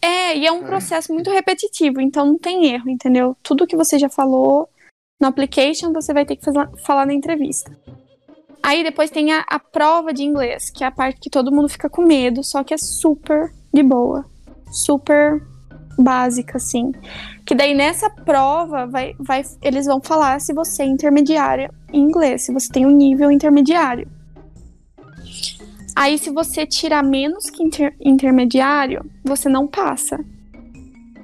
É, 0.00 0.36
e 0.36 0.46
é 0.46 0.52
um 0.52 0.62
É. 0.62 0.66
processo 0.66 1.12
muito 1.12 1.30
repetitivo, 1.30 2.00
então 2.00 2.24
não 2.26 2.38
tem 2.38 2.66
erro, 2.72 2.88
entendeu? 2.88 3.36
Tudo 3.42 3.66
que 3.66 3.76
você 3.76 3.98
já 3.98 4.08
falou 4.08 4.68
no 5.20 5.26
application, 5.26 5.92
você 5.92 6.12
vai 6.14 6.24
ter 6.24 6.36
que 6.36 6.44
fazer- 6.44 6.68
falar 6.84 7.04
na 7.06 7.12
entrevista. 7.14 7.76
Aí 8.62 8.82
depois 8.84 9.10
tem 9.10 9.32
a, 9.32 9.44
a 9.48 9.58
prova 9.58 10.12
de 10.12 10.22
inglês, 10.22 10.70
que 10.70 10.84
é 10.84 10.86
a 10.86 10.90
parte 10.92 11.20
que 11.20 11.30
todo 11.30 11.50
mundo 11.52 11.68
fica 11.68 11.88
com 11.88 12.02
medo, 12.02 12.44
só 12.44 12.62
que 12.62 12.74
é 12.74 12.78
super 12.78 13.52
de 13.72 13.82
boa. 13.82 14.24
Super 14.70 15.42
básica, 15.98 16.58
assim. 16.58 16.92
Que 17.46 17.54
daí 17.54 17.74
nessa 17.74 18.08
prova 18.10 18.86
vai, 18.86 19.14
vai, 19.18 19.42
eles 19.62 19.86
vão 19.86 20.00
falar 20.00 20.40
se 20.40 20.52
você 20.52 20.82
é 20.82 20.86
intermediária 20.86 21.70
em 21.92 22.00
inglês, 22.02 22.42
se 22.42 22.52
você 22.52 22.68
tem 22.70 22.86
um 22.86 22.90
nível 22.90 23.30
intermediário. 23.30 24.08
Aí, 26.00 26.16
se 26.16 26.30
você 26.30 26.64
tirar 26.64 27.02
menos 27.02 27.50
que 27.50 27.60
inter- 27.62 27.96
intermediário, 28.00 29.04
você 29.24 29.48
não 29.48 29.66
passa. 29.66 30.24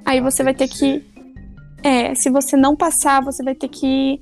Aí 0.05 0.19
você 0.19 0.43
vai 0.43 0.53
ter 0.53 0.67
que. 0.67 1.01
É, 1.81 2.13
se 2.13 2.29
você 2.29 2.57
não 2.57 2.75
passar, 2.75 3.23
você 3.23 3.41
vai 3.41 3.55
ter 3.55 3.69
que. 3.69 4.21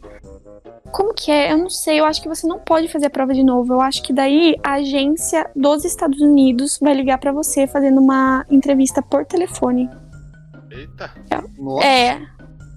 Como 0.91 1.11
que 1.13 1.31
é? 1.31 1.51
Eu 1.51 1.57
não 1.57 1.69
sei. 1.71 1.99
Eu 1.99 2.05
acho 2.05 2.21
que 2.21 2.27
você 2.29 2.45
não 2.45 2.59
pode 2.59 2.87
fazer 2.87 3.07
a 3.07 3.09
prova 3.09 3.33
de 3.33 3.43
novo. 3.43 3.73
Eu 3.73 3.81
acho 3.81 4.03
que 4.03 4.13
daí 4.13 4.55
a 4.63 4.73
agência 4.73 5.49
dos 5.55 5.83
Estados 5.85 6.21
Unidos 6.21 6.77
vai 6.79 6.93
ligar 6.93 7.17
pra 7.17 7.31
você 7.31 7.65
fazendo 7.65 7.99
uma 7.99 8.45
entrevista 8.47 9.01
por 9.01 9.25
telefone. 9.25 9.89
Eita. 10.69 11.11
Nossa, 11.57 11.83
É. 11.87 12.21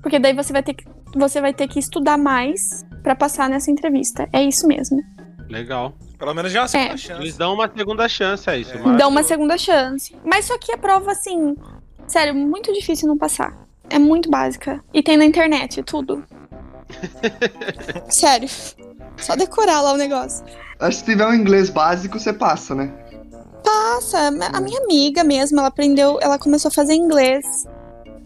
Porque 0.02 0.18
daí 0.18 0.32
você 0.32 0.50
vai 0.52 0.62
ter 0.62 0.72
que, 0.74 0.84
você 1.14 1.40
vai 1.42 1.52
ter 1.52 1.68
que 1.68 1.78
estudar 1.78 2.16
mais 2.16 2.86
pra 3.02 3.14
passar 3.14 3.50
nessa 3.50 3.70
entrevista. 3.70 4.26
É 4.32 4.42
isso 4.42 4.66
mesmo. 4.66 5.02
Legal. 5.48 5.94
Pelo 6.18 6.34
menos 6.34 6.52
já 6.52 6.60
é 6.60 6.62
uma 6.62 6.68
segunda 6.68 6.94
É. 6.94 6.96
chance. 6.96 7.22
Eles 7.22 7.36
dão 7.36 7.54
uma 7.54 7.70
segunda 7.74 8.08
chance 8.08 8.50
a 8.50 8.56
isso. 8.56 8.72
É. 8.76 8.96
Dá 8.96 9.08
uma 9.08 9.22
segunda 9.22 9.58
chance. 9.58 10.16
Mas 10.24 10.46
só 10.46 10.58
que 10.58 10.72
a 10.72 10.78
prova, 10.78 11.12
assim, 11.12 11.56
sério, 12.06 12.34
muito 12.34 12.72
difícil 12.72 13.08
não 13.08 13.16
passar. 13.18 13.56
É 13.88 13.98
muito 13.98 14.30
básica. 14.30 14.82
E 14.92 15.02
tem 15.02 15.16
na 15.16 15.24
internet, 15.24 15.82
tudo. 15.82 16.24
sério. 18.10 18.48
Só 19.16 19.36
decorar 19.36 19.80
lá 19.80 19.92
o 19.92 19.96
negócio. 19.96 20.44
acho 20.80 20.90
que 20.90 20.94
se 20.96 21.04
tiver 21.04 21.26
um 21.26 21.34
inglês 21.34 21.70
básico, 21.70 22.18
você 22.18 22.32
passa, 22.32 22.74
né? 22.74 22.92
Passa, 23.64 24.28
a 24.28 24.60
minha 24.60 24.80
amiga 24.80 25.24
mesmo, 25.24 25.58
ela 25.58 25.68
aprendeu, 25.68 26.18
ela 26.20 26.38
começou 26.38 26.68
a 26.68 26.72
fazer 26.72 26.94
inglês 26.94 27.44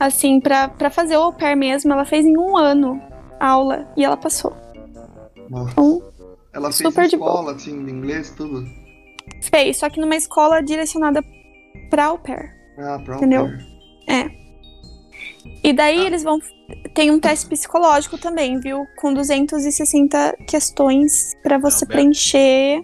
Assim, 0.01 0.41
pra, 0.41 0.67
pra 0.67 0.89
fazer 0.89 1.19
o 1.19 1.21
au 1.21 1.33
pair 1.35 1.55
mesmo, 1.55 1.93
ela 1.93 2.07
fez 2.07 2.25
em 2.25 2.35
um 2.39 2.57
ano 2.57 2.99
a 3.39 3.49
aula 3.49 3.87
e 3.95 4.03
ela 4.03 4.17
passou. 4.17 4.57
Nossa. 5.51 5.73
Então, 5.73 6.03
Ela 6.53 6.73
fez 6.73 6.77
Super 6.89 7.09
de 7.09 7.15
escola, 7.17 7.53
assim, 7.53 7.85
de 7.85 7.91
inglês, 7.93 8.31
tudo. 8.37 8.65
fez, 9.43 9.77
só 9.79 9.89
que 9.89 10.01
numa 10.01 10.17
escola 10.17 10.63
direcionada 10.63 11.23
pra 11.89 12.07
au 12.07 12.19
pair. 12.19 12.55
Ah, 12.79 12.99
pra 13.05 13.15
au 13.15 13.19
Entendeu? 13.19 13.49
pair. 14.07 14.41
E 15.63 15.73
daí 15.73 16.05
eles 16.07 16.23
vão. 16.23 16.39
Tem 16.95 17.11
um 17.11 17.19
teste 17.21 17.47
psicológico 17.47 18.19
também, 18.19 18.59
viu? 18.61 18.87
Com 18.99 19.13
260 19.15 20.37
questões 20.47 21.35
pra 21.43 21.59
você 21.59 21.87
preencher. 21.87 22.83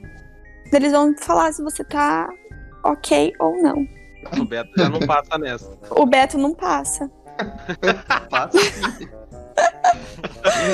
Eles 0.72 0.93
vão 0.93 1.14
falar 1.16 1.52
se 1.52 1.62
você 1.62 1.84
tá 1.84 2.28
ok 2.84 3.32
ou 3.38 3.62
não. 3.62 3.86
O 4.38 4.44
Beto 4.44 4.70
já 4.76 4.88
não 4.88 5.01
passa 5.01 5.38
nessa. 5.38 5.70
O 5.90 6.06
Beto 6.06 6.36
não 6.38 6.55
passa. 6.55 7.10
Passa 8.30 8.59
sim. 8.59 9.06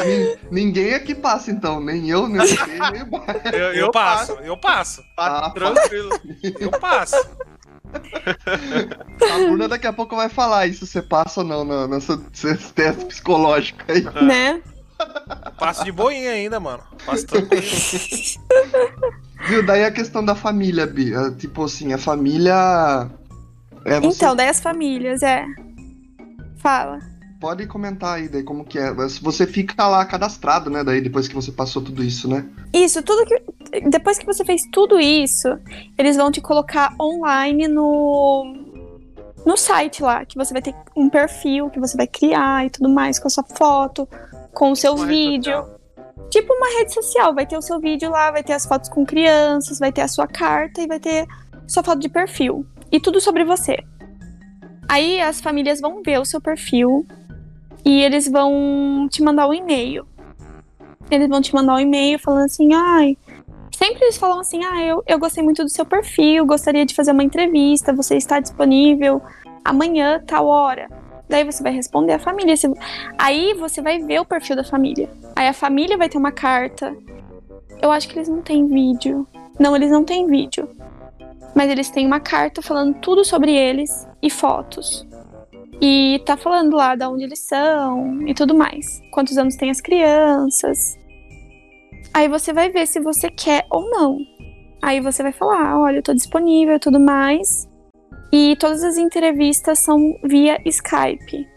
Nin- 0.07 0.37
Ninguém 0.51 0.95
aqui 0.95 1.15
passa, 1.15 1.51
então. 1.51 1.81
Nem 1.81 2.09
eu, 2.11 2.29
nem 2.29 2.39
você, 2.47 2.57
nem 2.93 3.03
o 3.03 3.07
Bar- 3.07 3.41
Eu, 3.53 3.73
Eu, 3.75 3.91
passo, 3.91 4.33
eu 4.33 4.57
passo, 4.57 5.03
passo 5.17 5.45
Ah, 5.47 5.51
tranquilo. 5.51 6.11
eu 6.61 6.71
passo. 6.73 7.17
A 7.95 9.39
Bruna 9.47 9.69
daqui 9.69 9.87
a 9.87 9.93
pouco 9.93 10.17
vai 10.17 10.29
falar 10.29 10.67
isso, 10.67 10.87
você 10.87 11.03
passa 11.03 11.41
ou 11.41 11.47
não 11.47 11.65
no- 11.65 11.87
nessa- 11.89 12.17
nesse 12.17 12.73
teste 12.73 13.05
psicológico 13.07 13.81
aí. 13.89 14.03
Né? 14.25 14.63
Passo 15.59 15.85
de 15.85 15.93
boinha 15.93 16.31
ainda, 16.31 16.59
mano. 16.61 16.83
Passo 17.05 17.27
tranquilo. 17.27 17.63
Viu? 19.49 19.67
Daí 19.67 19.85
a 19.85 19.91
questão 19.91 20.25
da 20.25 20.35
família, 20.37 20.87
Bi. 20.87 21.13
É, 21.13 21.31
Tipo 21.33 21.65
assim, 21.65 21.93
a 21.93 21.99
família. 21.99 23.11
É, 23.85 23.99
você 24.01 24.17
Então, 24.17 24.37
daí 24.37 24.49
as 24.49 24.61
famílias, 24.61 25.23
é. 25.23 25.45
Fala. 26.59 27.01
Pode 27.43 27.67
comentar 27.67 28.15
aí 28.19 28.29
daí 28.29 28.45
como 28.45 28.65
que 28.65 28.79
é. 28.79 28.93
Mas 28.93 29.19
Você 29.19 29.49
fica 29.49 29.89
lá 29.89 30.05
cadastrado, 30.05 30.71
né? 30.71 30.85
Daí 30.85 31.01
depois 31.01 31.27
que 31.27 31.35
você 31.35 31.51
passou 31.51 31.83
tudo 31.83 32.03
isso, 32.05 32.29
né? 32.29 32.47
Isso, 32.73 33.03
tudo 33.03 33.27
que. 33.27 33.81
Depois 33.91 34.17
que 34.17 34.25
você 34.25 34.45
fez 34.45 34.63
tudo 34.71 35.01
isso, 35.01 35.49
eles 35.99 36.17
vão 36.17 36.31
te 36.31 36.41
colocar 36.41 36.95
online 37.01 37.67
no. 37.67 38.71
No 39.45 39.57
site 39.57 40.05
lá, 40.05 40.25
que 40.25 40.37
você 40.37 40.53
vai 40.53 40.63
ter 40.63 40.73
um 40.97 41.11
perfil 41.11 41.69
que 41.69 41.81
você 41.81 41.97
vai 41.97 42.07
criar 42.07 42.65
e 42.65 42.71
tudo 42.71 42.89
mais, 42.89 43.19
com 43.19 43.27
a 43.27 43.31
sua 43.31 43.43
foto, 43.43 44.09
com 44.55 44.71
o 44.71 44.77
seu 44.77 44.95
Uma 44.95 45.07
vídeo. 45.07 45.53
social. 45.53 45.81
Tipo 46.31 46.55
uma 46.55 46.79
rede 46.79 46.95
social, 46.95 47.35
vai 47.35 47.45
ter 47.45 47.59
o 47.59 47.63
seu 47.63 47.81
vídeo 47.81 48.09
lá, 48.09 48.31
vai 48.31 48.45
ter 48.45 48.53
as 48.53 48.65
fotos 48.65 48.89
com 48.89 49.05
crianças, 49.05 49.81
vai 49.81 49.91
ter 49.91 50.03
a 50.03 50.07
sua 50.07 50.29
carta 50.29 50.81
e 50.81 50.87
vai 50.87 51.01
ter 51.01 51.27
sua 51.67 51.83
foto 51.83 51.99
de 51.99 52.09
perfil. 52.09 52.65
E 52.93 53.01
tudo 53.01 53.21
sobre 53.21 53.45
você. 53.45 53.77
Aí 54.89 55.21
as 55.21 55.41
famílias 55.41 55.81
vão 55.81 56.03
ver 56.05 56.21
o 56.21 56.25
seu 56.25 56.41
perfil 56.41 57.05
e 57.85 58.03
eles 58.03 58.29
vão 58.29 59.09
te 59.11 59.23
mandar 59.23 59.49
um 59.49 59.55
e-mail. 59.55 60.07
Eles 61.11 61.29
vão 61.29 61.41
te 61.41 61.55
mandar 61.55 61.75
um 61.75 61.81
e-mail 61.81 62.19
falando 62.19 62.45
assim, 62.45 62.73
ai. 62.73 63.17
Sempre 63.75 64.05
eles 64.05 64.17
falam 64.17 64.41
assim, 64.41 64.65
ah, 64.65 64.83
eu, 64.85 65.03
eu 65.07 65.19
gostei 65.19 65.43
muito 65.43 65.65
do 65.65 65.71
seu 65.71 65.85
perfil, 65.85 66.47
gostaria 66.47 66.87
de 66.87 66.95
fazer 66.95 67.13
uma 67.13 67.25
entrevista, 67.25 67.93
você 67.93 68.17
está 68.17 68.39
disponível 68.39 69.21
amanhã, 69.65 70.23
tal 70.27 70.47
hora. 70.47 70.89
Daí 71.29 71.45
você 71.45 71.63
vai 71.63 71.73
responder 71.73 72.13
a 72.13 72.19
família. 72.19 72.55
Aí 73.19 73.55
você 73.55 73.81
vai 73.81 73.99
ver 73.99 74.21
o 74.21 74.25
perfil 74.25 74.57
da 74.57 74.65
família. 74.65 75.09
Aí 75.35 75.49
a 75.49 75.53
família 75.53 75.97
vai 75.97 76.09
ter 76.09 76.19
uma 76.19 76.33
carta. 76.33 76.95
Eu 77.81 77.91
acho 77.91 78.09
que 78.09 78.19
eles 78.19 78.29
não 78.29 78.43
têm 78.43 78.67
vídeo. 78.67 79.27
Não, 79.59 79.75
eles 79.75 79.91
não 79.91 80.05
têm 80.05 80.27
vídeo. 80.27 80.69
Mas 81.55 81.71
eles 81.71 81.91
têm 81.91 82.07
uma 82.07 82.21
carta 82.21 82.61
falando 82.61 82.95
tudo 83.01 83.25
sobre 83.25 83.55
eles 83.55 84.07
e 84.21 84.29
fotos. 84.29 85.07
E 85.85 86.23
tá 86.25 86.37
falando 86.37 86.77
lá 86.77 86.95
de 86.95 87.05
onde 87.05 87.25
eles 87.25 87.41
são 87.41 88.23
e 88.29 88.33
tudo 88.33 88.55
mais. 88.55 89.03
Quantos 89.11 89.37
anos 89.37 89.57
tem 89.57 89.69
as 89.69 89.81
crianças. 89.81 90.97
Aí 92.15 92.29
você 92.29 92.53
vai 92.53 92.71
ver 92.71 92.87
se 92.87 93.01
você 93.01 93.29
quer 93.29 93.67
ou 93.69 93.91
não. 93.91 94.17
Aí 94.81 95.01
você 95.01 95.25
vai 95.25 95.33
falar, 95.33 95.77
olha, 95.77 95.97
eu 95.97 96.03
tô 96.03 96.15
disponível 96.15 96.77
e 96.77 96.79
tudo 96.79 97.01
mais. 97.01 97.69
E 98.33 98.55
todas 98.61 98.85
as 98.85 98.97
entrevistas 98.97 99.81
são 99.81 100.17
via 100.23 100.61
Skype. 100.65 101.49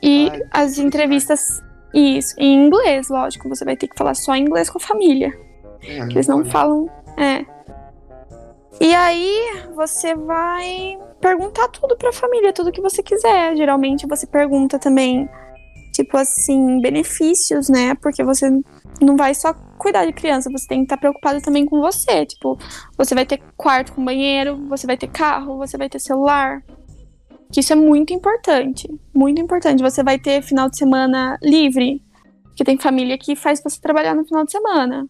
E 0.00 0.28
Ai, 0.30 0.42
as 0.52 0.78
entrevistas, 0.78 1.60
isso, 1.92 2.36
em 2.38 2.66
inglês, 2.66 3.08
lógico. 3.08 3.48
Você 3.48 3.64
vai 3.64 3.76
ter 3.76 3.88
que 3.88 3.98
falar 3.98 4.14
só 4.14 4.36
inglês 4.36 4.70
com 4.70 4.78
a 4.78 4.80
família. 4.80 5.36
É, 5.82 5.98
eles 6.02 6.28
não 6.28 6.38
pode. 6.38 6.50
falam. 6.52 6.88
É. 7.16 7.44
E 8.80 8.94
aí 8.94 9.64
você 9.74 10.14
vai 10.14 10.98
perguntar 11.22 11.68
tudo 11.68 11.96
pra 11.96 12.12
família, 12.12 12.52
tudo 12.52 12.72
que 12.72 12.82
você 12.82 13.02
quiser. 13.02 13.56
Geralmente 13.56 14.06
você 14.06 14.26
pergunta 14.26 14.78
também, 14.78 15.28
tipo 15.94 16.16
assim, 16.16 16.80
benefícios, 16.80 17.68
né? 17.68 17.94
Porque 17.94 18.24
você 18.24 18.50
não 19.00 19.16
vai 19.16 19.34
só 19.34 19.54
cuidar 19.78 20.04
de 20.04 20.12
criança, 20.12 20.50
você 20.50 20.66
tem 20.66 20.78
que 20.80 20.84
estar 20.84 20.98
preocupado 20.98 21.40
também 21.40 21.64
com 21.64 21.80
você. 21.80 22.26
Tipo, 22.26 22.58
você 22.98 23.14
vai 23.14 23.24
ter 23.24 23.40
quarto 23.56 23.92
com 23.92 24.04
banheiro, 24.04 24.68
você 24.68 24.86
vai 24.86 24.96
ter 24.96 25.08
carro, 25.08 25.56
você 25.56 25.78
vai 25.78 25.88
ter 25.88 26.00
celular. 26.00 26.62
Que 27.52 27.60
isso 27.60 27.72
é 27.72 27.76
muito 27.76 28.12
importante. 28.12 28.88
Muito 29.14 29.40
importante. 29.40 29.82
Você 29.82 30.02
vai 30.02 30.18
ter 30.18 30.42
final 30.42 30.68
de 30.68 30.76
semana 30.76 31.38
livre. 31.42 32.02
Porque 32.44 32.64
tem 32.64 32.78
família 32.78 33.16
que 33.16 33.36
faz 33.36 33.62
você 33.62 33.80
trabalhar 33.80 34.14
no 34.14 34.24
final 34.24 34.44
de 34.44 34.50
semana. 34.50 35.06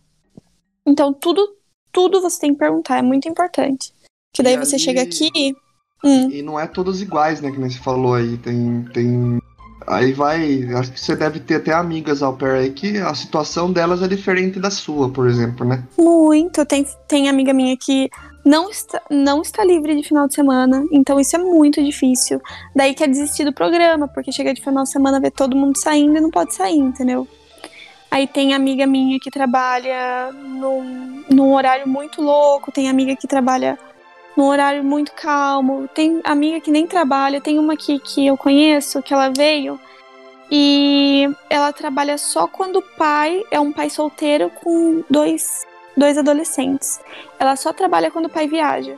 Então, 0.86 1.12
tudo, 1.12 1.56
tudo 1.92 2.20
você 2.20 2.40
tem 2.40 2.52
que 2.52 2.58
perguntar, 2.58 2.98
é 2.98 3.02
muito 3.02 3.28
importante. 3.28 3.92
Que 4.32 4.42
daí 4.42 4.56
você 4.56 4.78
chega 4.78 5.02
aqui. 5.02 5.54
Hum, 6.04 6.30
E 6.30 6.42
não 6.42 6.58
é 6.58 6.66
todos 6.66 7.00
iguais, 7.00 7.40
né? 7.40 7.50
Que 7.50 7.58
nem 7.58 7.70
você 7.70 7.78
falou 7.78 8.14
aí. 8.14 8.36
Tem. 8.38 8.84
tem... 8.92 9.40
Aí 9.86 10.12
vai. 10.12 10.64
Acho 10.74 10.92
que 10.92 11.00
você 11.00 11.16
deve 11.16 11.40
ter 11.40 11.56
até 11.56 11.72
amigas 11.72 12.22
ao 12.22 12.34
pair 12.34 12.58
aí 12.58 12.70
que 12.70 12.98
a 12.98 13.14
situação 13.14 13.72
delas 13.72 14.02
é 14.02 14.08
diferente 14.08 14.60
da 14.60 14.70
sua, 14.70 15.08
por 15.08 15.28
exemplo, 15.28 15.66
né? 15.66 15.82
muito. 15.98 16.64
Tem, 16.64 16.86
tem 17.08 17.28
amiga 17.28 17.52
minha 17.52 17.76
que 17.76 18.10
não 18.44 18.70
está, 18.70 19.00
não 19.10 19.42
está 19.42 19.64
livre 19.64 19.94
de 19.94 20.06
final 20.06 20.26
de 20.26 20.34
semana. 20.34 20.84
Então, 20.90 21.18
isso 21.18 21.36
é 21.36 21.38
muito 21.38 21.82
difícil. 21.82 22.40
Daí 22.74 22.94
quer 22.94 23.08
desistir 23.08 23.44
do 23.44 23.52
programa, 23.52 24.08
porque 24.08 24.32
chega 24.32 24.52
de 24.52 24.62
final 24.62 24.84
de 24.84 24.90
semana, 24.90 25.20
vê 25.20 25.30
todo 25.30 25.56
mundo 25.56 25.78
saindo 25.78 26.16
e 26.16 26.20
não 26.20 26.30
pode 26.30 26.54
sair, 26.54 26.78
entendeu? 26.78 27.26
Aí 28.10 28.26
tem 28.26 28.52
amiga 28.52 28.86
minha 28.86 29.18
que 29.18 29.30
trabalha 29.30 30.30
num, 30.32 31.24
num 31.30 31.54
horário 31.54 31.88
muito 31.88 32.20
louco, 32.20 32.70
tem 32.70 32.90
amiga 32.90 33.16
que 33.16 33.26
trabalha 33.26 33.78
num 34.36 34.44
horário 34.46 34.82
muito 34.82 35.12
calmo, 35.12 35.88
tem 35.94 36.20
amiga 36.24 36.60
que 36.60 36.70
nem 36.70 36.86
trabalha, 36.86 37.40
tem 37.40 37.58
uma 37.58 37.74
aqui 37.74 37.98
que 37.98 38.26
eu 38.26 38.36
conheço, 38.36 39.02
que 39.02 39.12
ela 39.12 39.30
veio 39.36 39.78
e 40.50 41.28
ela 41.48 41.72
trabalha 41.72 42.18
só 42.18 42.46
quando 42.46 42.76
o 42.76 42.82
pai 42.82 43.42
é 43.50 43.58
um 43.58 43.72
pai 43.72 43.88
solteiro 43.88 44.50
com 44.50 45.02
dois, 45.08 45.66
dois 45.96 46.18
adolescentes. 46.18 47.00
Ela 47.38 47.56
só 47.56 47.72
trabalha 47.72 48.10
quando 48.10 48.26
o 48.26 48.30
pai 48.30 48.46
viaja. 48.46 48.96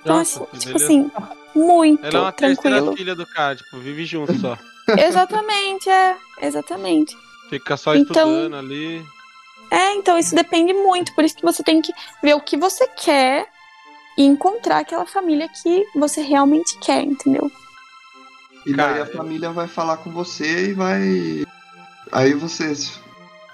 Então, 0.00 0.18
Nossa, 0.18 0.42
assim, 0.42 0.50
que 0.52 0.58
tipo 0.58 0.76
assim, 0.76 1.10
muito 1.54 2.04
Ela 2.06 2.18
é 2.18 2.20
uma 2.22 2.32
tranquilo. 2.32 2.96
filha 2.96 3.14
do 3.14 3.26
cara, 3.26 3.56
tipo, 3.56 3.78
vive 3.78 4.04
junto 4.04 4.34
só. 4.38 4.56
Exatamente, 4.98 5.88
é, 5.90 6.16
exatamente. 6.42 7.16
Fica 7.50 7.76
só 7.76 7.94
Então- 7.94 8.28
estudando 8.30 8.56
ali. 8.56 9.02
É, 9.68 9.94
então 9.94 10.16
isso 10.16 10.32
depende 10.32 10.72
muito, 10.72 11.12
por 11.14 11.24
isso 11.24 11.34
que 11.34 11.42
você 11.42 11.60
tem 11.60 11.82
que 11.82 11.92
ver 12.22 12.34
o 12.34 12.40
que 12.40 12.56
você 12.56 12.86
quer 12.86 13.48
e 14.16 14.24
encontrar 14.24 14.78
aquela 14.78 15.06
família 15.06 15.48
que 15.48 15.84
você 15.94 16.20
realmente 16.22 16.78
quer, 16.78 17.02
entendeu? 17.02 17.50
E 18.64 18.72
daí 18.74 18.94
Cara, 18.94 19.02
a 19.04 19.06
família 19.06 19.50
vai 19.50 19.68
falar 19.68 19.98
com 19.98 20.10
você 20.10 20.70
e 20.70 20.72
vai. 20.72 21.44
Aí 22.12 22.32
vocês. 22.34 22.98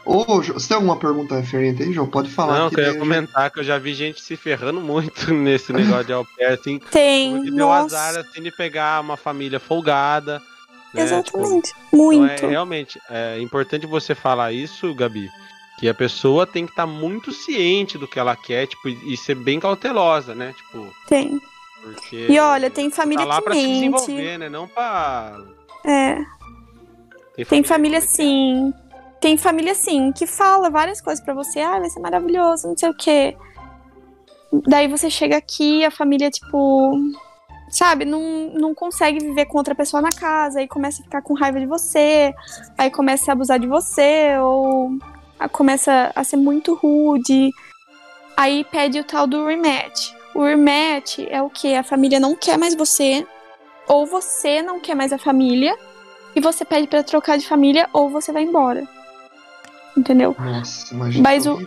Ô, 0.04 0.40
Jo- 0.42 0.54
você 0.54 0.68
tem 0.68 0.74
alguma 0.76 0.96
pergunta 0.96 1.36
referente 1.36 1.82
aí, 1.82 1.92
João? 1.92 2.08
Pode 2.08 2.28
falar. 2.30 2.58
Não, 2.58 2.70
que 2.70 2.76
eu 2.76 2.80
ia 2.80 2.86
daí 2.86 2.94
eu- 2.94 2.98
comentar 3.00 3.50
que 3.50 3.60
eu 3.60 3.64
já 3.64 3.78
vi 3.78 3.94
gente 3.94 4.20
se 4.22 4.36
ferrando 4.36 4.80
muito 4.80 5.32
nesse 5.34 5.72
negócio 5.72 6.04
de 6.06 6.12
au 6.12 6.24
pair, 6.36 6.48
assim, 6.58 6.78
Tem, 6.90 7.34
porque 7.36 7.50
deu 7.50 7.66
nossa, 7.66 7.84
azar 7.96 8.16
assim 8.24 8.42
de 8.42 8.50
pegar 8.50 9.00
uma 9.00 9.16
família 9.16 9.60
folgada. 9.60 10.40
né, 10.94 11.04
tipo, 11.22 11.38
exatamente, 11.38 11.72
Então 11.88 11.98
muito. 11.98 12.44
é 12.44 12.48
realmente 12.48 13.00
é 13.08 13.38
importante 13.40 13.86
você 13.86 14.14
falar 14.14 14.52
isso, 14.52 14.92
Gabi, 14.94 15.28
que 15.82 15.88
a 15.88 15.94
pessoa 15.94 16.46
tem 16.46 16.64
que 16.64 16.70
estar 16.70 16.86
muito 16.86 17.32
ciente 17.32 17.98
do 17.98 18.06
que 18.06 18.16
ela 18.16 18.36
quer, 18.36 18.68
tipo, 18.68 18.88
e 18.88 19.14
e 19.14 19.16
ser 19.16 19.34
bem 19.34 19.58
cautelosa, 19.58 20.32
né? 20.32 20.54
Tipo, 20.56 20.86
Tem. 21.08 21.40
porque 21.82 22.26
E 22.30 22.38
olha, 22.38 22.70
tem 22.70 22.88
família 22.88 23.24
tá 23.26 23.28
lá 23.28 23.38
que 23.38 23.42
pra 23.42 23.54
se 23.54 23.60
mente. 23.62 23.74
desenvolver, 23.74 24.38
né? 24.38 24.48
Não 24.48 24.68
pra 24.68 25.40
É, 25.84 26.18
tem 27.48 27.64
família 27.64 28.00
que- 28.00 28.06
assim. 28.06 28.72
Tem 29.20 29.36
família 29.36 29.72
assim 29.72 30.12
que 30.12 30.24
fala 30.24 30.70
várias 30.70 31.00
coisas 31.00 31.24
pra 31.24 31.34
você, 31.34 31.58
ah, 31.60 31.80
vai 31.80 31.90
ser 31.90 31.98
maravilhoso, 32.00 32.68
não 32.68 32.76
sei 32.78 32.88
o 32.88 32.94
quê. 32.94 33.36
Daí 34.68 34.86
você 34.86 35.10
chega 35.10 35.36
aqui, 35.36 35.84
a 35.84 35.90
família, 35.90 36.30
tipo, 36.30 36.92
sabe, 37.70 38.04
não, 38.04 38.52
não 38.54 38.72
consegue 38.74 39.18
viver 39.18 39.46
com 39.46 39.58
outra 39.58 39.74
pessoa 39.74 40.00
na 40.00 40.10
casa, 40.10 40.60
aí 40.60 40.68
começa 40.68 41.00
a 41.00 41.04
ficar 41.04 41.22
com 41.22 41.34
raiva 41.34 41.58
de 41.58 41.66
você, 41.66 42.32
aí 42.78 42.88
começa 42.90 43.30
a 43.30 43.34
abusar 43.34 43.58
de 43.58 43.66
você, 43.66 44.36
ou 44.40 44.90
começa 45.48 46.12
a 46.14 46.24
ser 46.24 46.36
muito 46.36 46.74
rude. 46.74 47.50
Aí 48.36 48.64
pede 48.64 48.98
o 48.98 49.04
tal 49.04 49.26
do 49.26 49.46
rematch. 49.46 50.12
O 50.34 50.42
rematch 50.42 51.18
é 51.28 51.42
o 51.42 51.50
que? 51.50 51.74
A 51.74 51.82
família 51.82 52.18
não 52.18 52.34
quer 52.34 52.56
mais 52.58 52.74
você, 52.74 53.26
ou 53.86 54.06
você 54.06 54.62
não 54.62 54.80
quer 54.80 54.94
mais 54.94 55.12
a 55.12 55.18
família 55.18 55.76
e 56.34 56.40
você 56.40 56.64
pede 56.64 56.86
pra 56.86 57.02
trocar 57.02 57.36
de 57.36 57.46
família, 57.46 57.88
ou 57.92 58.08
você 58.08 58.32
vai 58.32 58.42
embora. 58.42 58.88
Entendeu? 59.96 60.34
Nossa, 60.38 60.94
imagina 60.94 61.22
Mas 61.22 61.46
o-. 61.46 61.58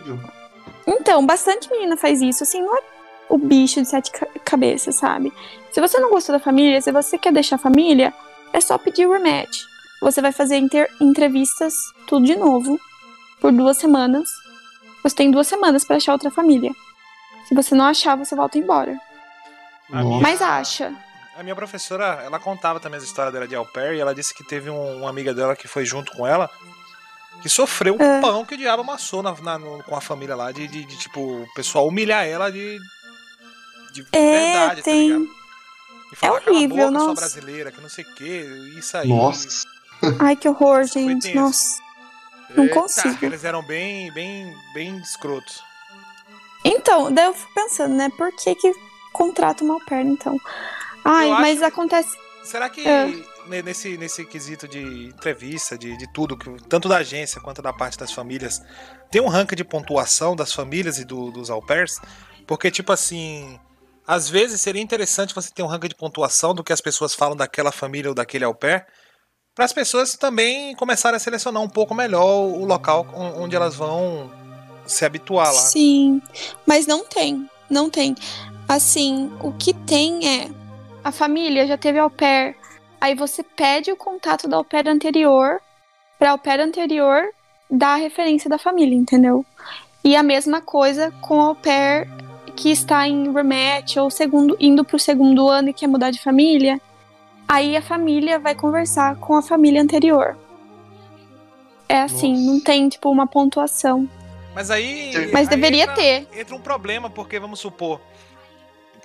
Então, 0.86 1.24
bastante 1.24 1.70
menina 1.70 1.96
faz 1.96 2.20
isso, 2.20 2.42
assim, 2.42 2.60
não 2.62 2.76
é 2.76 2.80
o 3.28 3.38
bicho 3.38 3.80
de 3.80 3.88
sete 3.88 4.10
ca- 4.10 4.26
cabeças, 4.44 4.96
sabe? 4.96 5.32
Se 5.70 5.80
você 5.80 5.98
não 6.00 6.10
gostou 6.10 6.32
da 6.32 6.40
família, 6.42 6.80
se 6.80 6.90
você 6.90 7.16
quer 7.16 7.32
deixar 7.32 7.56
a 7.56 7.60
família, 7.60 8.12
é 8.52 8.60
só 8.60 8.76
pedir 8.78 9.08
rematch. 9.08 9.62
Você 10.00 10.20
vai 10.20 10.32
fazer 10.32 10.60
entrevistas, 11.00 11.74
tudo 12.06 12.26
de 12.26 12.34
novo, 12.36 12.78
por 13.40 13.52
duas 13.52 13.76
semanas. 13.76 14.28
Você 15.02 15.14
tem 15.16 15.30
duas 15.30 15.46
semanas 15.46 15.84
pra 15.84 15.96
achar 15.96 16.12
outra 16.12 16.30
família. 16.30 16.72
Se 17.48 17.54
você 17.54 17.74
não 17.74 17.84
achar, 17.84 18.16
você 18.16 18.34
volta 18.34 18.58
embora. 18.58 18.98
Nossa. 19.88 20.20
Mas 20.22 20.42
acha. 20.42 20.92
A 21.36 21.42
minha 21.42 21.54
professora, 21.54 22.22
ela 22.24 22.38
contava 22.40 22.80
também 22.80 22.98
as 22.98 23.04
histórias 23.04 23.32
dela 23.32 23.46
de 23.46 23.54
au 23.54 23.66
pair 23.66 23.94
e 23.94 24.00
ela 24.00 24.14
disse 24.14 24.34
que 24.34 24.42
teve 24.42 24.68
um- 24.70 24.98
uma 25.00 25.10
amiga 25.10 25.32
dela 25.34 25.54
que 25.54 25.68
foi 25.68 25.84
junto 25.84 26.10
com 26.12 26.26
ela 26.26 26.50
que 27.42 27.48
sofreu 27.50 27.96
o 27.96 28.02
É. 28.02 28.20
pão 28.20 28.44
que 28.46 28.54
o 28.54 28.58
diabo 28.58 28.80
amassou 28.82 29.22
na, 29.22 29.32
na- 29.42 29.58
no- 29.58 29.82
com 29.84 29.94
a 29.94 30.00
família 30.00 30.34
lá, 30.34 30.50
de, 30.50 30.66
de- 30.66 30.84
de, 30.84 30.96
tipo, 30.98 31.20
o 31.20 31.46
pessoal 31.54 31.86
humilhar 31.86 32.24
ela 32.26 32.50
de, 32.50 32.78
de 33.92 34.06
É, 34.12 34.30
verdade, 34.52 34.76
tá 34.80 34.82
tem- 34.84 35.08
ligado? 35.08 35.28
E 36.12 36.16
falar, 36.16 36.36
É 36.38 36.40
"Cala 36.40 36.50
a 36.50 36.50
horrível, 36.58 36.76
boca, 36.76 36.90
nossa. 36.90 37.14
brasileira, 37.20 37.70
que 37.70 37.80
não 37.82 37.88
sei 37.90 38.04
o 38.04 38.14
que, 38.14 38.24
isso 38.78 38.96
aí. 38.96 39.08
Nossa. 39.08 39.66
Ai, 40.18 40.34
que 40.34 40.48
horror, 40.48 40.84
gente. 40.84 41.34
Nossa. 41.34 41.78
Não 42.50 42.64
Eita, 42.64 42.74
consigo. 42.74 43.24
Eles 43.24 43.44
eram 43.44 43.62
bem, 43.62 44.10
bem, 44.12 44.54
bem 44.74 44.96
escrotos. 44.98 45.62
Então, 46.64 47.12
daí 47.12 47.26
eu 47.26 47.34
fico 47.34 47.52
pensando, 47.54 47.94
né? 47.94 48.08
Por 48.16 48.32
que 48.34 48.54
que 48.54 48.72
contrata 49.12 49.62
uma 49.64 49.78
perna, 49.84 50.10
então? 50.12 50.36
Ai, 51.04 51.30
Eu 51.30 51.34
mas 51.34 51.58
que- 51.58 51.64
acontece... 51.64 52.16
Será 52.44 52.68
que 52.70 52.86
É. 52.86 53.06
ne- 53.46 53.62
nesse, 53.62 53.96
nesse 53.96 54.24
quesito 54.24 54.68
de 54.68 55.06
entrevista, 55.06 55.76
de, 55.76 55.96
de 55.96 56.12
tudo, 56.12 56.36
que- 56.36 56.50
tanto 56.68 56.88
da 56.88 56.98
agência 56.98 57.40
quanto 57.40 57.60
da 57.62 57.72
parte 57.72 57.98
das 57.98 58.12
famílias, 58.12 58.60
tem 59.10 59.20
um 59.20 59.26
ranking 59.28 59.56
de 59.56 59.64
pontuação 59.64 60.34
das 60.36 60.52
famílias 60.52 60.98
e 60.98 61.04
do- 61.04 61.30
dos 61.32 61.50
au 61.50 61.60
pairs? 61.60 62.00
Porque, 62.46 62.70
tipo 62.70 62.92
assim, 62.92 63.58
às 64.06 64.28
vezes 64.28 64.60
seria 64.60 64.80
interessante 64.82 65.34
você 65.34 65.50
ter 65.52 65.62
um 65.62 65.66
ranking 65.66 65.88
de 65.88 65.94
pontuação 65.96 66.54
do 66.54 66.62
que 66.62 66.72
as 66.72 66.80
pessoas 66.80 67.14
falam 67.14 67.36
daquela 67.36 67.72
família 67.72 68.08
ou 68.10 68.14
daquele 68.14 68.44
au 68.44 68.54
pair, 68.54 68.86
para 69.56 69.64
as 69.64 69.72
pessoas 69.72 70.14
também 70.16 70.74
começarem 70.76 71.16
a 71.16 71.18
selecionar 71.18 71.62
um 71.62 71.68
pouco 71.68 71.94
melhor 71.94 72.22
o 72.44 72.66
local 72.66 73.06
on- 73.14 73.42
onde 73.42 73.56
elas 73.56 73.74
vão 73.74 74.30
se 74.86 75.02
habituar 75.04 75.46
lá. 75.46 75.60
Sim, 75.62 76.20
mas 76.66 76.86
não 76.86 77.06
tem, 77.06 77.48
não 77.68 77.88
tem. 77.88 78.14
Assim, 78.68 79.32
o 79.42 79.52
que 79.52 79.72
tem 79.72 80.28
é 80.42 80.50
a 81.02 81.10
família 81.10 81.66
já 81.66 81.78
teve 81.78 81.98
au 81.98 82.10
pair, 82.10 82.54
aí 83.00 83.14
você 83.14 83.42
pede 83.42 83.90
o 83.90 83.96
contato 83.96 84.46
da 84.46 84.58
au 84.58 84.64
pair 84.64 84.86
anterior 84.88 85.58
para 86.18 86.32
au 86.32 86.38
pair 86.38 86.60
anterior 86.60 87.22
dar 87.70 87.94
a 87.94 87.96
referência 87.96 88.50
da 88.50 88.58
família, 88.58 88.94
entendeu? 88.94 89.44
E 90.04 90.14
a 90.14 90.22
mesma 90.22 90.60
coisa 90.60 91.10
com 91.22 91.40
au 91.40 91.54
pair 91.54 92.06
que 92.54 92.70
está 92.70 93.08
em 93.08 93.32
rematch 93.32 93.96
ou 93.96 94.10
segundo 94.10 94.54
indo 94.60 94.84
pro 94.84 94.98
segundo 94.98 95.48
ano 95.48 95.70
e 95.70 95.72
quer 95.72 95.86
mudar 95.86 96.10
de 96.10 96.20
família. 96.22 96.78
Aí 97.48 97.76
a 97.76 97.82
família 97.82 98.38
vai 98.38 98.54
conversar 98.54 99.16
com 99.16 99.36
a 99.36 99.42
família 99.42 99.80
anterior. 99.80 100.36
É 101.88 102.00
assim, 102.02 102.32
Nossa. 102.34 102.44
não 102.52 102.60
tem 102.60 102.88
tipo 102.88 103.10
uma 103.10 103.26
pontuação. 103.26 104.08
Mas 104.54 104.70
aí. 104.70 105.12
Mas 105.32 105.48
aí 105.48 105.54
deveria 105.54 105.82
entra- 105.84 105.94
ter. 105.94 106.28
entra 106.36 106.54
um 106.56 106.60
problema, 106.60 107.08
porque 107.08 107.38
vamos 107.38 107.60
supor, 107.60 108.00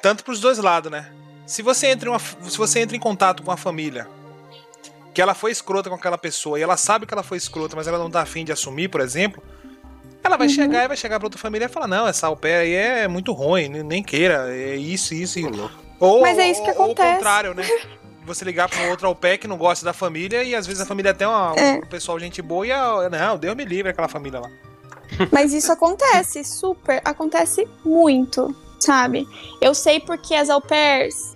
tanto 0.01 0.23
para 0.23 0.31
os 0.33 0.39
dois 0.39 0.57
lados, 0.57 0.91
né? 0.91 1.11
Se 1.45 1.61
você 1.61 1.87
entra 1.87 2.07
em 2.09 2.11
uma, 2.11 2.19
se 2.19 2.57
você 2.57 2.79
entra 2.79 2.95
em 2.95 2.99
contato 2.99 3.43
com 3.43 3.51
a 3.51 3.57
família, 3.57 4.07
que 5.13 5.21
ela 5.21 5.33
foi 5.33 5.51
escrota 5.51 5.89
com 5.89 5.95
aquela 5.95 6.17
pessoa 6.17 6.57
e 6.57 6.63
ela 6.63 6.77
sabe 6.77 7.05
que 7.05 7.13
ela 7.13 7.23
foi 7.23 7.37
escrota, 7.37 7.75
mas 7.75 7.87
ela 7.87 7.97
não 7.99 8.09
tá 8.09 8.21
afim 8.21 8.45
de 8.45 8.51
assumir, 8.51 8.87
por 8.87 9.01
exemplo, 9.01 9.43
ela 10.23 10.37
vai 10.37 10.47
Uhum. 10.47 10.53
chegar 10.53 10.85
e 10.85 10.87
vai 10.87 10.95
chegar 10.97 11.19
para 11.19 11.25
outra 11.27 11.39
família 11.39 11.65
e 11.65 11.69
falar: 11.69 11.87
"Não, 11.87 12.07
essa 12.07 12.27
au 12.27 12.37
pair 12.37 12.55
aí 12.55 12.73
é 12.73 13.07
muito 13.07 13.33
ruim, 13.33 13.67
nem 13.69 14.01
queira, 14.01 14.47
é 14.55 14.75
isso, 14.75 15.13
isso 15.13 15.37
e 15.37 15.45
ou 15.99 16.21
Mas 16.21 16.37
é 16.39 16.49
isso 16.49 16.63
que 16.63 16.69
ou- 16.71 16.77
ou 16.77 16.83
acontece. 16.85 17.09
o 17.09 17.13
contrário, 17.15 17.53
né? 17.53 17.63
Você 18.25 18.45
ligar 18.45 18.69
para 18.69 18.81
um 18.83 18.89
outro 18.91 19.07
au 19.07 19.15
pair 19.15 19.37
que 19.37 19.47
não 19.47 19.57
gosta 19.57 19.83
da 19.83 19.93
família 19.93 20.43
e 20.43 20.53
às 20.53 20.67
vezes 20.67 20.81
a 20.81 20.85
família 20.85 21.13
tem 21.13 21.27
uma, 21.27 21.53
É. 21.57 21.73
um 21.77 21.81
pessoal 21.81 22.19
gente 22.19 22.41
boa 22.41 22.65
e 22.65 22.71
a, 22.71 23.09
não, 23.09 23.37
Deus 23.37 23.55
me 23.55 23.65
livre 23.65 23.89
aquela 23.89 24.07
família 24.07 24.39
lá. 24.39 24.49
Mas 25.31 25.53
isso 25.53 25.71
acontece, 25.71 26.43
super, 26.43 27.01
acontece 27.03 27.67
muito, 27.83 28.55
sabe? 28.79 29.27
Eu 29.59 29.73
sei 29.73 29.99
porque 29.99 30.33
as 30.35 30.49
au 30.49 30.61
pairs, 30.61 31.35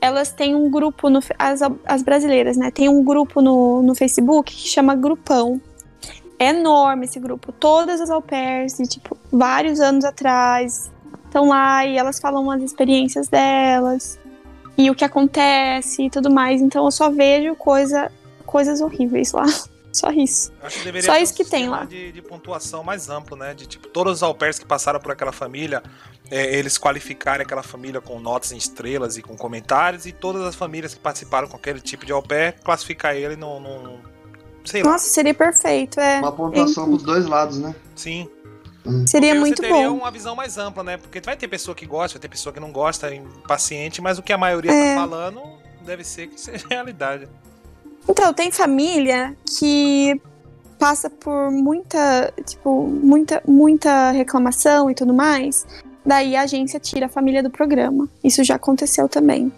elas 0.00 0.32
têm 0.32 0.54
um 0.54 0.70
grupo, 0.70 1.08
no, 1.08 1.20
as, 1.38 1.60
as 1.86 2.02
brasileiras, 2.02 2.56
né? 2.56 2.70
Tem 2.70 2.88
um 2.88 3.02
grupo 3.02 3.40
no, 3.40 3.82
no 3.82 3.94
Facebook 3.94 4.52
que 4.52 4.68
chama 4.68 4.94
Grupão. 4.94 5.60
É 6.38 6.48
enorme 6.48 7.04
esse 7.06 7.20
grupo. 7.20 7.52
Todas 7.52 8.00
as 8.00 8.10
au 8.10 8.20
pairs, 8.20 8.76
de, 8.76 8.84
tipo, 8.88 9.16
vários 9.30 9.78
anos 9.78 10.04
atrás, 10.04 10.90
estão 11.24 11.48
lá 11.48 11.86
e 11.86 11.96
elas 11.96 12.18
falam 12.18 12.50
as 12.50 12.60
experiências 12.62 13.28
delas 13.28 14.18
e 14.76 14.90
o 14.90 14.94
que 14.94 15.04
acontece 15.04 16.04
e 16.04 16.10
tudo 16.10 16.30
mais. 16.30 16.60
Então 16.60 16.84
eu 16.84 16.90
só 16.90 17.10
vejo 17.10 17.54
coisa, 17.56 18.10
coisas 18.46 18.80
horríveis 18.80 19.32
lá. 19.32 19.44
Só 19.92 20.10
isso. 20.10 20.50
Acho 20.62 20.78
que 20.78 20.84
deveria 20.86 21.06
Só 21.06 21.12
ter 21.16 21.22
isso 21.22 21.34
um 21.34 21.36
que 21.36 21.44
tem 21.44 21.68
lá. 21.68 21.84
De, 21.84 22.12
de 22.12 22.22
pontuação 22.22 22.82
mais 22.82 23.10
amplo, 23.10 23.36
né? 23.36 23.52
De 23.52 23.66
tipo, 23.66 23.88
todos 23.88 24.14
os 24.14 24.22
au 24.22 24.34
pairs 24.34 24.58
que 24.58 24.64
passaram 24.64 24.98
por 24.98 25.12
aquela 25.12 25.32
família, 25.32 25.82
é, 26.30 26.56
eles 26.56 26.78
qualificarem 26.78 27.44
aquela 27.44 27.62
família 27.62 28.00
com 28.00 28.18
notas 28.18 28.52
em 28.52 28.56
estrelas 28.56 29.18
e 29.18 29.22
com 29.22 29.36
comentários, 29.36 30.06
e 30.06 30.12
todas 30.12 30.44
as 30.44 30.54
famílias 30.54 30.94
que 30.94 31.00
participaram 31.00 31.46
com 31.46 31.58
aquele 31.58 31.78
tipo 31.78 32.06
de 32.06 32.12
au 32.12 32.22
pair, 32.22 32.54
classificar 32.64 33.14
ele 33.14 33.36
num. 33.36 33.60
num- 33.60 33.98
sei 34.64 34.82
lá. 34.82 34.92
Nossa, 34.92 35.10
seria 35.10 35.34
perfeito, 35.34 36.00
é. 36.00 36.20
Uma 36.20 36.32
pontuação 36.32 36.88
pros 36.88 37.02
dois 37.02 37.26
lados, 37.26 37.58
né? 37.58 37.74
Sim. 37.94 38.30
Seria 39.06 39.30
Porque 39.30 39.40
muito 39.40 39.56
você 39.56 39.68
teria 39.68 39.88
bom. 39.88 39.96
uma 39.98 40.10
visão 40.10 40.34
mais 40.34 40.58
ampla, 40.58 40.82
né? 40.82 40.96
Porque 40.96 41.20
vai 41.20 41.36
ter 41.36 41.46
pessoa 41.48 41.74
que 41.74 41.86
gosta, 41.86 42.18
vai 42.18 42.22
ter 42.22 42.28
pessoa 42.28 42.52
que 42.52 42.58
não 42.60 42.72
gosta, 42.72 43.14
impaciente, 43.14 44.00
mas 44.02 44.18
o 44.18 44.22
que 44.22 44.32
a 44.32 44.38
maioria 44.38 44.72
É. 44.72 44.94
tá 44.94 45.00
falando 45.00 45.40
deve 45.82 46.02
ser 46.04 46.26
que 46.28 46.40
seja 46.40 46.66
realidade. 46.70 47.28
Então, 48.08 48.32
tem 48.34 48.50
família 48.50 49.36
que 49.58 50.20
passa 50.78 51.08
por 51.08 51.50
muita, 51.52 52.32
tipo, 52.44 52.82
muita, 52.88 53.40
muita 53.46 54.10
reclamação 54.10 54.90
e 54.90 54.94
tudo 54.94 55.14
mais. 55.14 55.64
Daí 56.04 56.34
a 56.34 56.42
agência 56.42 56.80
tira 56.80 57.06
a 57.06 57.08
família 57.08 57.40
do 57.42 57.50
programa. 57.50 58.08
Isso 58.24 58.42
já 58.42 58.56
aconteceu 58.56 59.08
também. 59.08 59.52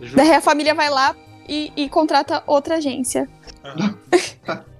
Ju- 0.00 0.16
Daí 0.16 0.32
a 0.32 0.40
família 0.40 0.74
vai 0.74 0.88
lá 0.88 1.14
e, 1.46 1.70
e 1.76 1.88
contrata 1.90 2.42
outra 2.46 2.76
agência. 2.76 3.28
Aham. 3.62 3.98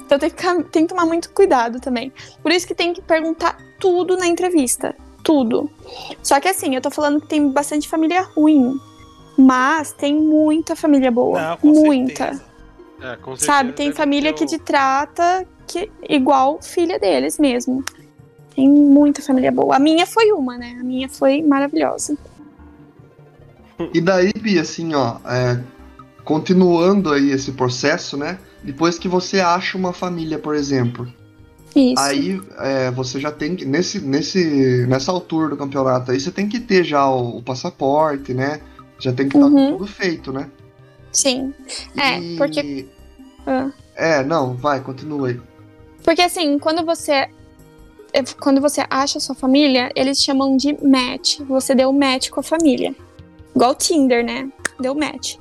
Então 0.00 0.18
tem 0.18 0.30
que, 0.30 0.36
ficar- 0.36 0.62
tem 0.64 0.86
que 0.86 0.94
tomar 0.94 1.06
muito 1.06 1.30
cuidado 1.30 1.80
também. 1.80 2.12
Por 2.42 2.52
isso 2.52 2.66
que 2.66 2.74
tem 2.74 2.92
que 2.92 3.00
perguntar 3.00 3.56
tudo 3.78 4.16
na 4.16 4.26
entrevista. 4.26 4.94
Tudo. 5.22 5.70
Só 6.22 6.38
que 6.40 6.48
assim, 6.48 6.74
eu 6.74 6.80
tô 6.80 6.90
falando 6.90 7.20
que 7.20 7.26
tem 7.26 7.50
bastante 7.50 7.88
família 7.88 8.22
ruim. 8.22 8.78
Mas 9.38 9.92
tem 9.92 10.14
muita 10.14 10.74
família 10.74 11.10
boa. 11.10 11.40
Não, 11.40 11.56
com 11.58 11.68
muita. 11.68 12.24
certeza. 12.24 12.44
É, 13.02 13.16
com 13.16 13.36
Sabe, 13.36 13.72
tem 13.72 13.92
família 13.92 14.32
que 14.32 14.46
te 14.46 14.58
trata 14.58 15.46
que, 15.66 15.90
igual 16.08 16.60
filha 16.62 16.98
deles 16.98 17.38
mesmo. 17.38 17.84
Tem 18.54 18.68
muita 18.68 19.20
família 19.20 19.52
boa. 19.52 19.76
A 19.76 19.78
minha 19.78 20.06
foi 20.06 20.32
uma, 20.32 20.56
né? 20.56 20.78
A 20.80 20.84
minha 20.84 21.08
foi 21.08 21.42
maravilhosa. 21.42 22.16
E 23.92 24.00
daí, 24.00 24.32
Bia, 24.32 24.62
assim, 24.62 24.94
ó, 24.94 25.16
é, 25.26 25.60
continuando 26.24 27.12
aí 27.12 27.30
esse 27.30 27.52
processo, 27.52 28.16
né? 28.16 28.38
Depois 28.66 28.98
que 28.98 29.08
você 29.08 29.40
acha 29.40 29.78
uma 29.78 29.92
família, 29.92 30.38
por 30.38 30.54
exemplo, 30.54 31.06
Isso. 31.74 31.94
aí 31.98 32.40
é, 32.58 32.90
você 32.90 33.18
já 33.20 33.30
tem 33.30 33.54
que, 33.56 33.64
nesse, 33.64 34.00
nesse, 34.00 34.84
nessa 34.88 35.12
altura 35.12 35.48
do 35.50 35.56
campeonato 35.56 36.10
aí, 36.10 36.18
você 36.20 36.30
tem 36.32 36.48
que 36.48 36.58
ter 36.60 36.82
já 36.84 37.08
o, 37.08 37.38
o 37.38 37.42
passaporte, 37.42 38.34
né? 38.34 38.60
Já 38.98 39.12
tem 39.12 39.28
que 39.28 39.36
estar 39.36 39.46
Uhum. 39.48 39.72
tudo 39.78 39.86
feito, 39.86 40.32
né? 40.32 40.50
Sim. 41.12 41.54
É, 41.96 42.18
E- 42.18 42.36
porque- 42.36 42.86
Ah. 43.46 43.70
É, 43.94 44.24
não, 44.24 44.54
vai, 44.56 44.80
continua 44.80 45.28
aí. 45.28 45.40
Porque 46.02 46.20
assim, 46.20 46.58
quando 46.58 46.84
você. 46.84 47.12
é, 48.12 48.22
Quando 48.40 48.60
você 48.60 48.84
acha 48.90 49.18
a 49.18 49.20
sua 49.20 49.34
família, 49.34 49.90
eles 49.94 50.20
chamam 50.22 50.56
de 50.56 50.72
match. 50.84 51.38
Você 51.48 51.74
deu 51.74 51.92
match 51.92 52.28
com 52.30 52.40
a 52.40 52.42
família. 52.42 52.94
Igual 53.54 53.70
o 53.70 53.74
Tinder, 53.74 54.24
né? 54.24 54.48
Deu 54.80 54.94
match. 54.94 55.36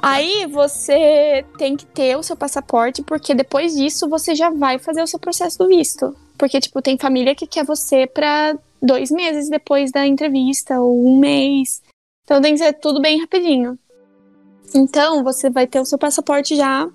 Aí 0.00 0.46
você 0.46 1.44
tem 1.58 1.76
que 1.76 1.86
ter 1.86 2.16
o 2.16 2.22
seu 2.22 2.36
passaporte, 2.36 3.02
porque 3.02 3.34
depois 3.34 3.74
disso 3.74 4.08
você 4.08 4.34
já 4.34 4.50
vai 4.50 4.78
fazer 4.78 5.02
o 5.02 5.06
seu 5.06 5.18
processo 5.18 5.58
do 5.58 5.68
visto. 5.68 6.14
Porque, 6.38 6.60
tipo, 6.60 6.80
tem 6.80 6.98
família 6.98 7.34
que 7.34 7.46
quer 7.46 7.64
você 7.64 8.06
pra 8.06 8.56
dois 8.80 9.10
meses 9.10 9.48
depois 9.48 9.90
da 9.90 10.06
entrevista, 10.06 10.80
ou 10.80 11.06
um 11.06 11.18
mês. 11.18 11.82
Então 12.24 12.40
tem 12.40 12.54
que 12.54 12.58
ser 12.58 12.72
tudo 12.74 13.00
bem 13.00 13.20
rapidinho. 13.20 13.78
Então 14.74 15.22
você 15.22 15.50
vai 15.50 15.66
ter 15.66 15.80
o 15.80 15.84
seu 15.84 15.98
passaporte 15.98 16.56
já. 16.56 16.88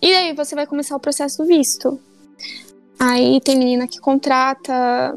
E 0.00 0.14
aí 0.14 0.34
você 0.34 0.54
vai 0.54 0.66
começar 0.66 0.96
o 0.96 1.00
processo 1.00 1.38
do 1.38 1.46
visto. 1.46 1.98
Aí 2.98 3.40
tem 3.40 3.56
menina 3.56 3.88
que 3.88 3.98
contrata 3.98 5.14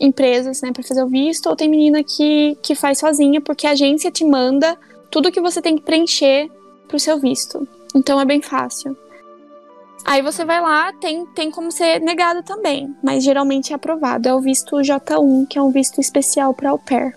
empresas, 0.00 0.60
né, 0.62 0.72
para 0.72 0.82
fazer 0.82 1.02
o 1.02 1.08
visto, 1.08 1.48
ou 1.48 1.56
tem 1.56 1.68
menina 1.68 2.02
que, 2.02 2.56
que 2.62 2.74
faz 2.74 2.98
sozinha, 2.98 3.40
porque 3.40 3.66
a 3.66 3.70
agência 3.70 4.10
te 4.10 4.24
manda 4.24 4.76
tudo 5.12 5.30
que 5.30 5.40
você 5.40 5.60
tem 5.62 5.76
que 5.76 5.82
preencher 5.82 6.50
pro 6.88 6.98
seu 6.98 7.20
visto. 7.20 7.68
Então 7.94 8.18
é 8.18 8.24
bem 8.24 8.40
fácil. 8.40 8.96
Aí 10.04 10.20
você 10.20 10.44
vai 10.44 10.60
lá, 10.60 10.92
tem, 10.94 11.24
tem 11.26 11.50
como 11.50 11.70
ser 11.70 12.00
negado 12.00 12.42
também, 12.42 12.92
mas 13.04 13.22
geralmente 13.22 13.72
é 13.72 13.76
aprovado. 13.76 14.26
É 14.28 14.34
o 14.34 14.40
visto 14.40 14.76
J1, 14.76 15.46
que 15.48 15.58
é 15.58 15.62
um 15.62 15.70
visto 15.70 16.00
especial 16.00 16.52
para 16.52 16.70
au 16.70 16.78
pair. 16.78 17.16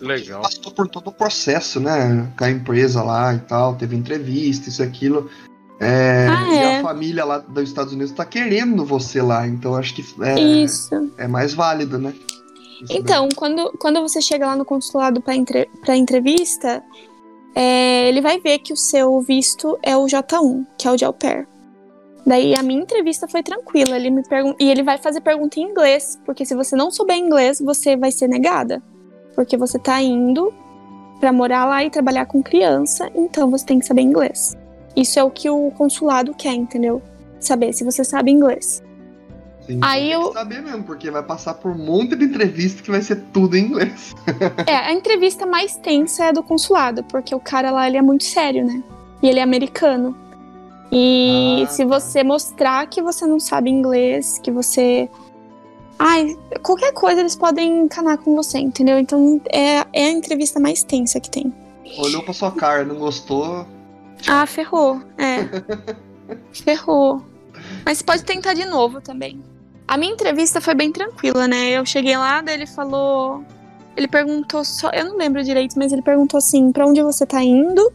Legal. 0.00 0.42
Passou 0.42 0.72
por 0.72 0.88
todo 0.88 1.08
o 1.08 1.12
processo, 1.12 1.78
né? 1.78 2.28
Com 2.36 2.44
a 2.44 2.50
empresa 2.50 3.04
lá 3.04 3.32
e 3.34 3.38
tal, 3.38 3.76
teve 3.76 3.94
entrevista, 3.94 4.68
isso 4.68 4.82
e 4.82 4.86
aquilo. 4.86 5.30
É, 5.78 6.26
Ah, 6.28 6.48
e 6.48 6.56
é? 6.56 6.78
a 6.78 6.82
família 6.82 7.24
lá 7.24 7.38
dos 7.38 7.68
Estados 7.68 7.92
Unidos 7.92 8.12
tá 8.12 8.24
querendo 8.24 8.84
você 8.84 9.22
lá, 9.22 9.46
então 9.46 9.76
acho 9.76 9.94
que 9.94 10.04
é, 10.22 10.40
Isso. 10.40 11.12
é 11.16 11.28
mais 11.28 11.54
válido, 11.54 11.98
né? 11.98 12.12
Então, 12.90 13.28
quando, 13.36 13.72
quando 13.78 14.00
você 14.00 14.20
chega 14.20 14.46
lá 14.46 14.56
no 14.56 14.64
consulado 14.64 15.20
para 15.20 15.34
entre, 15.36 15.68
entrevista, 15.88 16.82
é, 17.54 18.08
ele 18.08 18.20
vai 18.20 18.40
ver 18.40 18.58
que 18.58 18.72
o 18.72 18.76
seu 18.76 19.20
visto 19.20 19.78
é 19.82 19.96
o 19.96 20.04
J1, 20.06 20.66
que 20.78 20.88
é 20.88 20.90
o 20.90 20.96
de 20.96 21.04
au 21.04 21.12
pair. 21.12 21.46
Daí 22.24 22.54
a 22.54 22.62
minha 22.62 22.82
entrevista 22.82 23.26
foi 23.26 23.42
tranquila. 23.42 23.96
Ele 23.96 24.10
me 24.10 24.22
pergun 24.22 24.54
e 24.58 24.70
ele 24.70 24.82
vai 24.82 24.98
fazer 24.98 25.20
pergunta 25.20 25.58
em 25.58 25.64
inglês, 25.64 26.18
porque 26.24 26.44
se 26.44 26.54
você 26.54 26.76
não 26.76 26.90
souber 26.90 27.16
inglês, 27.16 27.60
você 27.60 27.96
vai 27.96 28.12
ser 28.12 28.28
negada. 28.28 28.82
Porque 29.34 29.56
você 29.56 29.78
tá 29.78 30.00
indo 30.00 30.52
para 31.18 31.32
morar 31.32 31.66
lá 31.66 31.84
e 31.84 31.90
trabalhar 31.90 32.26
com 32.26 32.42
criança, 32.42 33.10
então 33.14 33.48
você 33.50 33.64
tem 33.64 33.78
que 33.78 33.86
saber 33.86 34.02
inglês. 34.02 34.56
Isso 34.96 35.18
é 35.18 35.24
o 35.24 35.30
que 35.30 35.48
o 35.48 35.70
consulado 35.70 36.34
quer, 36.34 36.52
entendeu? 36.52 37.00
Saber 37.40 37.72
se 37.72 37.84
você 37.84 38.04
sabe 38.04 38.30
inglês. 38.30 38.82
Sim, 39.66 39.78
Aí 39.80 40.02
tem 40.02 40.12
eu- 40.12 40.28
que 40.28 40.32
saber 40.34 40.60
mesmo, 40.62 40.82
porque 40.84 41.10
vai 41.10 41.22
passar 41.22 41.54
por 41.54 41.70
um 41.70 41.78
monte 41.78 42.16
de 42.16 42.24
entrevista 42.24 42.82
que 42.82 42.90
vai 42.90 43.00
ser 43.00 43.16
tudo 43.32 43.56
em 43.56 43.64
inglês. 43.66 44.12
É, 44.66 44.74
a 44.76 44.92
entrevista 44.92 45.46
mais 45.46 45.76
tensa 45.76 46.24
é 46.26 46.32
do 46.32 46.42
consulado, 46.42 47.04
porque 47.04 47.34
o 47.34 47.40
cara 47.40 47.70
lá 47.70 47.86
ele 47.86 47.96
é 47.96 48.02
muito 48.02 48.24
sério, 48.24 48.64
né? 48.66 48.82
E 49.22 49.28
ele 49.28 49.38
é 49.38 49.42
americano. 49.42 50.16
E 50.90 51.62
Ah, 51.64 51.66
se 51.68 51.84
você 51.84 52.22
mostrar 52.24 52.86
que 52.86 53.00
você 53.00 53.24
não 53.26 53.38
sabe 53.40 53.70
inglês, 53.70 54.38
que 54.42 54.50
você. 54.50 55.08
Ai, 55.98 56.36
qualquer 56.62 56.92
coisa 56.92 57.20
eles 57.20 57.36
podem 57.36 57.84
encanar 57.84 58.18
com 58.18 58.34
você, 58.34 58.58
entendeu? 58.58 58.98
Então 58.98 59.40
é, 59.50 59.86
é 59.92 60.06
a 60.06 60.10
entrevista 60.10 60.58
mais 60.58 60.82
tensa 60.82 61.20
que 61.20 61.30
tem. 61.30 61.52
Olhou 61.98 62.22
pra 62.22 62.32
sua 62.34 62.50
cara, 62.50 62.84
não 62.84 62.96
gostou. 62.96 63.64
Ah, 64.28 64.44
ferrou. 64.46 65.00
É. 65.16 65.46
ferrou. 66.52 67.22
Mas 67.84 67.98
você 67.98 68.04
pode 68.04 68.24
tentar 68.24 68.54
de 68.54 68.64
novo 68.64 69.00
também. 69.00 69.40
A 69.92 69.98
minha 69.98 70.14
entrevista 70.14 70.58
foi 70.58 70.74
bem 70.74 70.90
tranquila, 70.90 71.46
né? 71.46 71.72
Eu 71.72 71.84
cheguei 71.84 72.16
lá, 72.16 72.40
daí 72.40 72.54
ele 72.54 72.66
falou. 72.66 73.44
Ele 73.94 74.08
perguntou 74.08 74.64
só. 74.64 74.88
Eu 74.88 75.04
não 75.04 75.18
lembro 75.18 75.44
direito, 75.44 75.78
mas 75.78 75.92
ele 75.92 76.00
perguntou 76.00 76.38
assim: 76.38 76.72
pra 76.72 76.86
onde 76.86 77.02
você 77.02 77.26
tá 77.26 77.44
indo? 77.44 77.92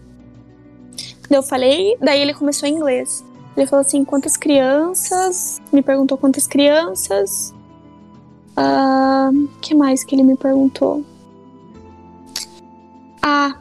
Daí 1.27 1.39
eu 1.39 1.41
falei, 1.41 1.97
daí 1.99 2.21
ele 2.21 2.35
começou 2.35 2.69
em 2.69 2.73
inglês. 2.73 3.25
Ele 3.55 3.65
falou 3.65 3.81
assim: 3.81 4.05
quantas 4.05 4.37
crianças? 4.37 5.59
Me 5.73 5.81
perguntou 5.81 6.19
quantas 6.19 6.45
crianças. 6.45 7.51
O 8.55 9.59
que 9.59 9.73
mais 9.73 10.03
que 10.03 10.13
ele 10.13 10.23
me 10.23 10.37
perguntou? 10.37 11.03
Ah, 13.23 13.55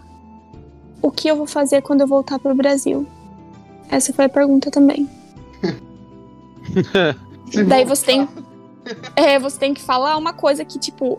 o 1.01 1.11
que 1.11 1.27
eu 1.27 1.37
vou 1.37 1.47
fazer 1.47 1.81
quando 1.81 2.03
eu 2.03 2.07
voltar 2.07 2.39
pro 2.39 2.55
Brasil? 2.55 3.07
Essa 3.89 4.13
foi 4.13 4.27
a 4.27 4.29
pergunta 4.29 4.71
também. 4.71 5.09
Se 7.51 7.65
Daí 7.65 7.85
voltar- 7.85 7.97
você 7.97 8.05
tem. 8.07 8.29
É, 9.17 9.39
você 9.39 9.59
tem 9.59 9.75
que 9.75 9.83
falar 9.83 10.17
uma 10.17 10.33
coisa 10.33 10.65
que, 10.65 10.79
tipo, 10.79 11.19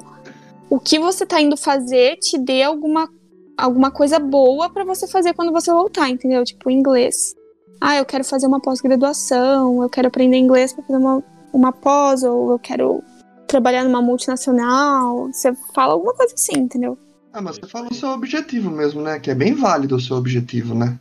o 0.69 0.79
que 0.79 0.97
você 0.99 1.25
tá 1.25 1.41
indo 1.41 1.57
fazer 1.57 2.17
te 2.17 2.37
dê 2.37 2.63
alguma, 2.63 3.09
alguma 3.57 3.91
coisa 3.91 4.19
boa 4.19 4.69
pra 4.69 4.83
você 4.85 5.05
fazer 5.07 5.33
quando 5.33 5.51
você 5.51 5.71
voltar, 5.71 6.09
entendeu? 6.09 6.43
Tipo, 6.45 6.69
inglês. 6.69 7.35
Ah, 7.81 7.97
eu 7.97 8.05
quero 8.05 8.23
fazer 8.23 8.47
uma 8.47 8.59
pós-graduação, 8.59 9.83
eu 9.83 9.89
quero 9.89 10.07
aprender 10.07 10.37
inglês 10.37 10.73
pra 10.73 10.83
fazer 10.83 10.97
uma, 10.97 11.23
uma 11.53 11.71
pós, 11.71 12.23
ou 12.23 12.51
eu 12.51 12.59
quero 12.59 13.03
trabalhar 13.47 13.83
numa 13.83 14.01
multinacional. 14.01 15.27
Você 15.31 15.53
fala 15.75 15.93
alguma 15.93 16.13
coisa 16.13 16.33
assim, 16.33 16.57
entendeu? 16.57 16.97
Ah, 17.33 17.41
mas 17.41 17.57
você 17.57 17.67
falou 17.67 17.89
o 17.91 17.93
seu 17.93 18.09
objetivo 18.09 18.71
mesmo, 18.71 19.01
né? 19.01 19.19
Que 19.19 19.29
é 19.29 19.35
bem 19.35 19.53
válido 19.53 19.95
o 19.97 20.01
seu 20.01 20.15
objetivo, 20.17 20.73
né? 20.73 20.97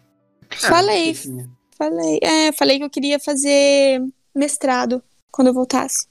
Falei, 0.51 1.15
tinha. 1.15 1.49
falei. 1.79 2.19
É, 2.23 2.53
falei 2.53 2.79
que 2.79 2.85
eu 2.85 2.91
queria 2.91 3.19
fazer 3.19 4.03
mestrado 4.35 5.03
quando 5.37 5.49
eu 5.49 5.55
voltasse. 5.55 6.07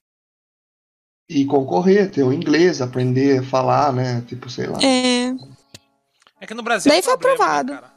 E 1.29 1.43
concorrer, 1.45 2.09
ter 2.11 2.23
o 2.23 2.31
inglês, 2.31 2.81
aprender 2.81 3.39
a 3.39 3.43
falar, 3.43 3.91
né? 3.91 4.23
Tipo, 4.27 4.47
sei 4.49 4.67
lá. 4.67 4.77
É, 4.81 5.33
É 6.39 6.45
que 6.45 6.53
no 6.53 6.61
Brasil. 6.63 6.89
Daí 6.91 6.99
é 6.99 7.01
um 7.01 7.03
foi 7.03 7.17
problema, 7.17 7.45
né, 7.45 7.51
aprovado. 7.59 7.73
cara? 7.81 7.95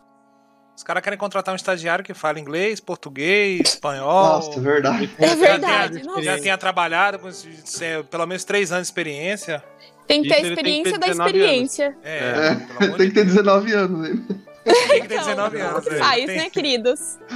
Os 0.74 0.82
caras 0.84 1.02
querem 1.02 1.18
contratar 1.18 1.52
um 1.52 1.56
estagiário 1.56 2.04
que 2.04 2.14
fala 2.14 2.38
inglês, 2.40 2.78
português, 2.80 3.60
espanhol. 3.74 4.06
Nossa, 4.36 4.58
é 4.58 4.62
verdade. 4.62 5.10
é 5.18 5.28
já 5.28 5.34
verdade. 5.34 5.92
tenha- 5.94 6.04
nossa. 6.06 6.22
já 6.22 6.38
tenha 6.40 6.56
trabalhado 6.56 7.18
com 7.18 7.28
pelo 8.10 8.26
menos 8.26 8.44
três 8.44 8.70
anos 8.72 8.86
de 8.86 8.90
experiência. 8.92 9.62
Tem 10.06 10.22
que 10.22 10.28
ter 10.28 10.34
a 10.34 10.36
tem 10.36 10.44
que 10.44 10.48
ter 10.48 10.52
experiência 10.54 10.98
da 10.98 11.06
19 11.08 11.30
experiência. 11.38 11.98
É, 12.02 12.18
É, 12.18 12.54
pelo 12.54 12.84
amor 12.84 12.96
tem 12.96 13.08
que 13.08 13.14
ter 13.14 13.24
19 13.26 13.72
anos, 13.74 14.08
tem 14.08 14.16
que 15.02 15.08
ter 15.08 15.14
Então, 15.14 15.18
19 15.26 15.60
anos. 15.60 15.84
como 15.84 15.96
é. 15.96 15.98
faz, 15.98 16.24
Tem- 16.26 16.36
né, 16.38 16.48
queridos? 16.50 17.18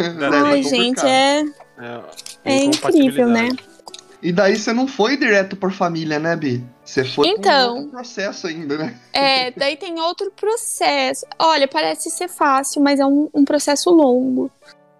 É, 0.00 0.36
Ai, 0.44 0.62
gente, 0.62 1.04
é, 1.06 1.44
É, 2.44 2.52
é 2.52 2.64
incrível, 2.64 3.28
né? 3.28 3.48
E 4.22 4.32
daí 4.32 4.56
você 4.56 4.72
não 4.72 4.86
foi 4.86 5.16
direto 5.16 5.56
por 5.56 5.72
família, 5.72 6.18
né, 6.18 6.36
Bi? 6.36 6.62
Você 6.84 7.04
foi 7.04 7.28
Então. 7.28 7.68
por 7.68 7.76
outro 7.76 7.90
processo 7.90 8.46
ainda, 8.46 8.76
né? 8.76 9.00
É, 9.12 9.50
daí 9.52 9.76
tem 9.76 9.98
outro 10.00 10.30
processo. 10.32 11.24
Olha, 11.38 11.66
parece 11.66 12.10
ser 12.10 12.28
fácil, 12.28 12.82
mas 12.82 13.00
é 13.00 13.06
um, 13.06 13.30
um 13.32 13.44
processo 13.44 13.88
longo, 13.90 14.50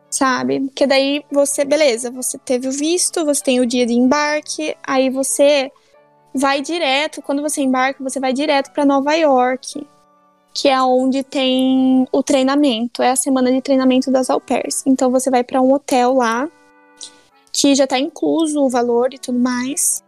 sabe? 0.09 0.61
Porque 0.61 0.87
daí 0.87 1.23
você, 1.31 1.65
beleza, 1.67 2.11
você 2.11 2.39
teve 2.39 2.69
o 2.69 2.73
visto, 2.73 3.25
você 3.25 3.43
tem 3.43 3.61
o 3.61 3.67
dia 3.67 3.85
de 3.85 3.93
embarque, 3.93 4.75
aí 4.83 5.11
você 5.11 5.71
vai 6.35 6.63
direto, 6.63 7.21
quando 7.21 7.43
você 7.43 7.61
embarca, 7.61 8.03
você 8.03 8.19
vai 8.19 8.33
direto 8.33 8.71
pra 8.71 8.87
Nova 8.87 9.13
York, 9.15 9.87
que 10.55 10.69
é 10.69 10.81
onde 10.81 11.23
tem 11.23 12.07
o 12.11 12.23
treinamento, 12.23 13.03
é 13.03 13.11
a 13.11 13.17
semana 13.17 13.53
de 13.53 13.61
treinamento 13.61 14.11
das 14.11 14.31
au 14.31 14.41
pairs. 14.41 14.83
Então 14.87 15.11
você 15.11 15.31
vai 15.31 15.45
pra 15.45 15.61
um 15.61 15.73
hotel 15.73 16.15
lá, 16.15 16.49
que 17.53 17.75
já 17.75 17.87
tá 17.87 17.99
incluso 17.99 18.61
o 18.61 18.71
valor 18.71 19.13
e 19.13 19.19
tudo 19.19 19.39
mais. 19.39 20.03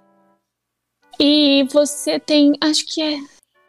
E 1.19 1.67
você 1.73 2.19
tem, 2.19 2.53
acho 2.61 2.87
que 2.87 3.03
é 3.03 3.19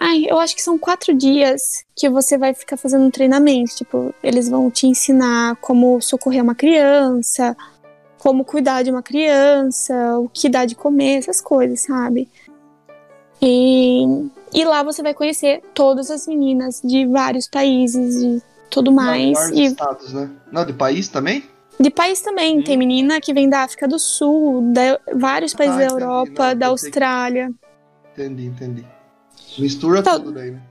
Ai, 0.06 0.26
eu 0.28 0.38
acho 0.38 0.56
que 0.56 0.62
são 0.62 0.78
quatro 0.78 1.14
dias 1.14 1.86
que 1.95 2.10
você 2.10 2.38
vai 2.38 2.54
ficar 2.54 2.76
fazendo 2.76 3.06
um 3.06 3.12
treinamento. 3.12 3.76
Tipo, 3.76 4.14
eles 4.22 4.50
vão 4.50 4.70
te 4.70 4.86
ensinar 4.86 5.56
como 5.58 6.02
socorrer 6.02 6.44
uma 6.44 6.56
criança, 6.56 7.56
como 8.18 8.44
cuidar 8.44 8.84
de 8.84 8.91
uma 8.91 9.04
criança, 9.04 10.18
o 10.20 10.28
que 10.28 10.50
dá 10.50 10.66
de 10.66 10.76
comer, 10.76 11.20
essas 11.20 11.40
coisas, 11.40 11.82
sabe? 11.82 12.28
E, 13.41 14.04
e 14.54 14.66
lá 14.66 14.84
você 14.84 15.02
vai 15.02 15.14
conhecer 15.14 15.62
todas 15.74 16.10
as 16.10 16.28
meninas 16.28 16.82
de 16.84 17.06
vários 17.06 17.48
países 17.48 18.16
e 18.22 18.44
tudo 18.70 18.91
mais. 18.91 19.38
Vários 19.38 19.58
E 19.58 19.64
estados, 19.66 20.14
né? 20.14 20.30
Não, 20.52 20.66
de 20.66 20.74
país 20.74 21.08
também? 21.08 21.44
De 21.80 21.90
país 21.90 22.22
também. 22.22 22.58
Sim. 22.58 22.64
Tem 22.64 22.78
menina 22.78 23.20
que 23.22 23.34
vem 23.34 23.50
da 23.50 23.62
África 23.64 23.88
do 23.88 23.98
Sul, 24.00 24.72
da 24.74 25.00
vários 25.14 25.54
países 25.54 25.76
Ah, 25.76 25.80
da 25.80 25.86
entendi. 25.86 26.04
Europa, 26.04 26.30
Não, 26.30 26.36
da 26.36 26.45
pensei 26.45 26.60
que- 26.60 26.66
Austrália. 26.66 27.52
Entendi, 28.14 28.45
entendi. 28.45 28.86
Mistura 29.58 30.00
Então- 30.00 30.20
tudo 30.20 30.32
daí, 30.32 30.52
né? 30.52 30.62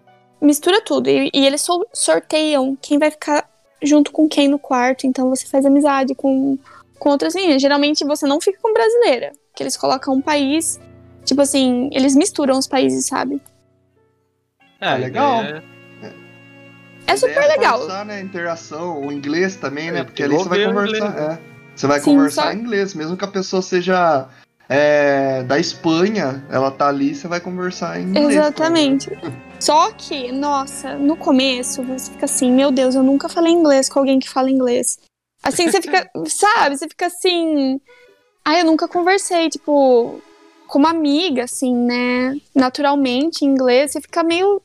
mistura 0.41 0.81
tudo. 0.83 1.09
E, 1.09 1.31
e 1.33 1.47
eles 1.47 1.61
sor- 1.61 1.87
sorteiam 1.93 2.77
quem 2.81 2.99
vai 2.99 3.11
ficar 3.11 3.49
junto 3.83 4.11
com 4.13 4.29
quem 4.29 4.49
no 4.49 4.59
quarto. 4.59 5.07
Então 5.07 5.29
você 5.29 5.47
faz 5.47 5.65
amizade 5.67 6.15
com, 6.15 6.59
com 6.99 7.11
outras 7.11 7.35
meninas. 7.35 7.61
Geralmente 7.63 8.05
você 8.05 8.27
não 8.27 8.41
fica 8.41 8.59
com 8.61 8.73
brasileira. 8.73 9.33
Que 9.55 9.63
eles 9.63 9.77
colocam 9.77 10.15
um 10.15 10.21
país. 10.21 10.81
Tipo 11.25 11.43
assim, 11.43 11.89
eles 11.93 12.17
misturam 12.17 12.59
os 12.59 12.67
países, 12.67 13.07
sabe? 13.07 13.41
É, 14.81 14.97
legal. 14.97 15.43
ideia 15.45 15.72
É 17.13 17.17
super 17.17 17.47
legal. 17.49 17.79
Forçar, 17.79 18.05
né? 18.05 18.21
Interação, 18.21 19.01
o 19.01 19.13
inglês 19.13 19.57
também, 19.57 19.91
né? 19.91 20.01
É, 20.01 20.05
Porque 20.05 20.23
ali 20.23 20.35
você 20.37 20.49
vai 20.49 20.65
conversar. 20.65 21.09
inglês, 21.11 21.31
é. 21.31 21.39
Você 21.75 21.87
vai 21.87 22.01
Sim, 22.01 22.05
conversar 22.05 22.43
só- 22.43 22.53
em 22.53 22.59
inglês, 22.61 22.95
mesmo 22.95 23.17
que 23.17 23.25
a 23.25 23.29
pessoa 23.29 23.63
seja 23.63 24.29
é, 24.69 25.43
da 25.43 25.59
Espanha, 25.59 26.45
ela 26.51 26.71
tá 26.71 26.89
ali, 26.89 27.15
você 27.15 27.27
vai 27.29 27.41
conversar 27.41 28.01
em 28.01 28.05
inglês. 28.05 28.31
Exatamente. 28.33 29.11
Só 29.61 29.91
que, 29.93 30.33
nossa, 30.33 30.95
no 30.97 31.17
começo 31.17 31.83
você 31.83 32.11
fica 32.11 32.25
assim, 32.25 32.51
meu 32.51 32.71
Deus, 32.71 32.95
eu 32.95 33.03
nunca 33.03 33.29
falei 33.29 33.53
inglês 33.53 33.89
com 33.89 33.99
alguém 33.99 34.19
que 34.19 34.29
fala 34.29 34.51
inglês. 34.51 34.99
Assim, 35.43 35.71
você 35.71 35.81
fica, 35.83 36.09
sabe? 36.27 36.77
Você 36.79 36.89
fica 36.89 37.07
assim. 37.07 37.81
Ah, 38.45 38.59
eu 38.59 38.65
nunca 38.65 38.89
conversei, 38.89 39.49
tipo, 39.49 40.21
como 40.67 40.87
amiga, 40.87 41.45
assim, 41.45 41.75
né? 41.75 42.37
Naturalmente, 42.55 43.45
em 43.45 43.49
inglês, 43.49 43.93
você 43.93 44.01
fica 44.01 44.23
meio. 44.23 44.61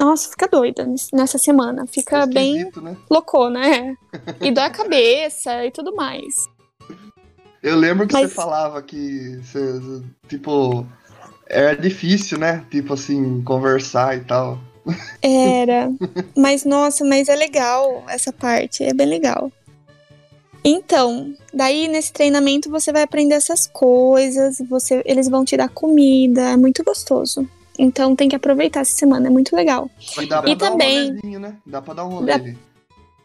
Nossa, 0.00 0.30
fica 0.30 0.48
doida 0.48 0.88
nessa 1.12 1.36
semana. 1.36 1.86
Fica 1.86 2.24
bem 2.24 2.70
né? 2.80 2.96
loucona, 3.10 3.66
é. 3.66 3.94
E 4.40 4.50
dói 4.50 4.64
a 4.64 4.70
cabeça 4.70 5.66
e 5.66 5.70
tudo 5.70 5.94
mais. 5.94 6.48
Eu 7.62 7.76
lembro 7.76 8.06
que 8.06 8.14
Mas- 8.14 8.30
você 8.30 8.34
falava 8.34 8.80
que, 8.80 9.38
você, 9.42 9.78
tipo, 10.26 10.86
era 11.46 11.76
difícil, 11.76 12.38
né? 12.38 12.64
Tipo 12.70 12.94
assim, 12.94 13.42
conversar 13.42 14.16
e 14.16 14.20
tal. 14.20 14.58
Era. 15.20 15.92
Mas, 16.34 16.64
nossa, 16.64 17.04
mas 17.04 17.28
é 17.28 17.36
legal 17.36 18.02
essa 18.08 18.32
parte. 18.32 18.82
É 18.82 18.94
bem 18.94 19.06
legal. 19.06 19.52
Então, 20.64 21.34
daí 21.52 21.88
nesse 21.88 22.12
treinamento 22.12 22.70
você 22.70 22.90
vai 22.90 23.02
aprender 23.02 23.34
essas 23.34 23.66
coisas, 23.66 24.58
você, 24.68 25.02
eles 25.04 25.28
vão 25.28 25.44
te 25.44 25.56
dar 25.56 25.68
comida, 25.68 26.50
é 26.50 26.56
muito 26.56 26.82
gostoso. 26.82 27.46
Então 27.82 28.14
tem 28.14 28.28
que 28.28 28.36
aproveitar 28.36 28.80
essa 28.80 28.94
semana, 28.94 29.28
é 29.28 29.30
muito 29.30 29.56
legal. 29.56 29.88
E, 30.20 30.26
dá 30.26 30.42
pra 30.42 30.50
E 30.50 30.54
dar 30.54 30.70
também- 30.70 31.18
um 31.24 31.38
né? 31.38 31.56
Dá 31.64 31.80
pra 31.80 31.94
dar 31.94 32.04
um 32.04 32.10
rolê 32.10 32.38
Dá-. 32.38 32.54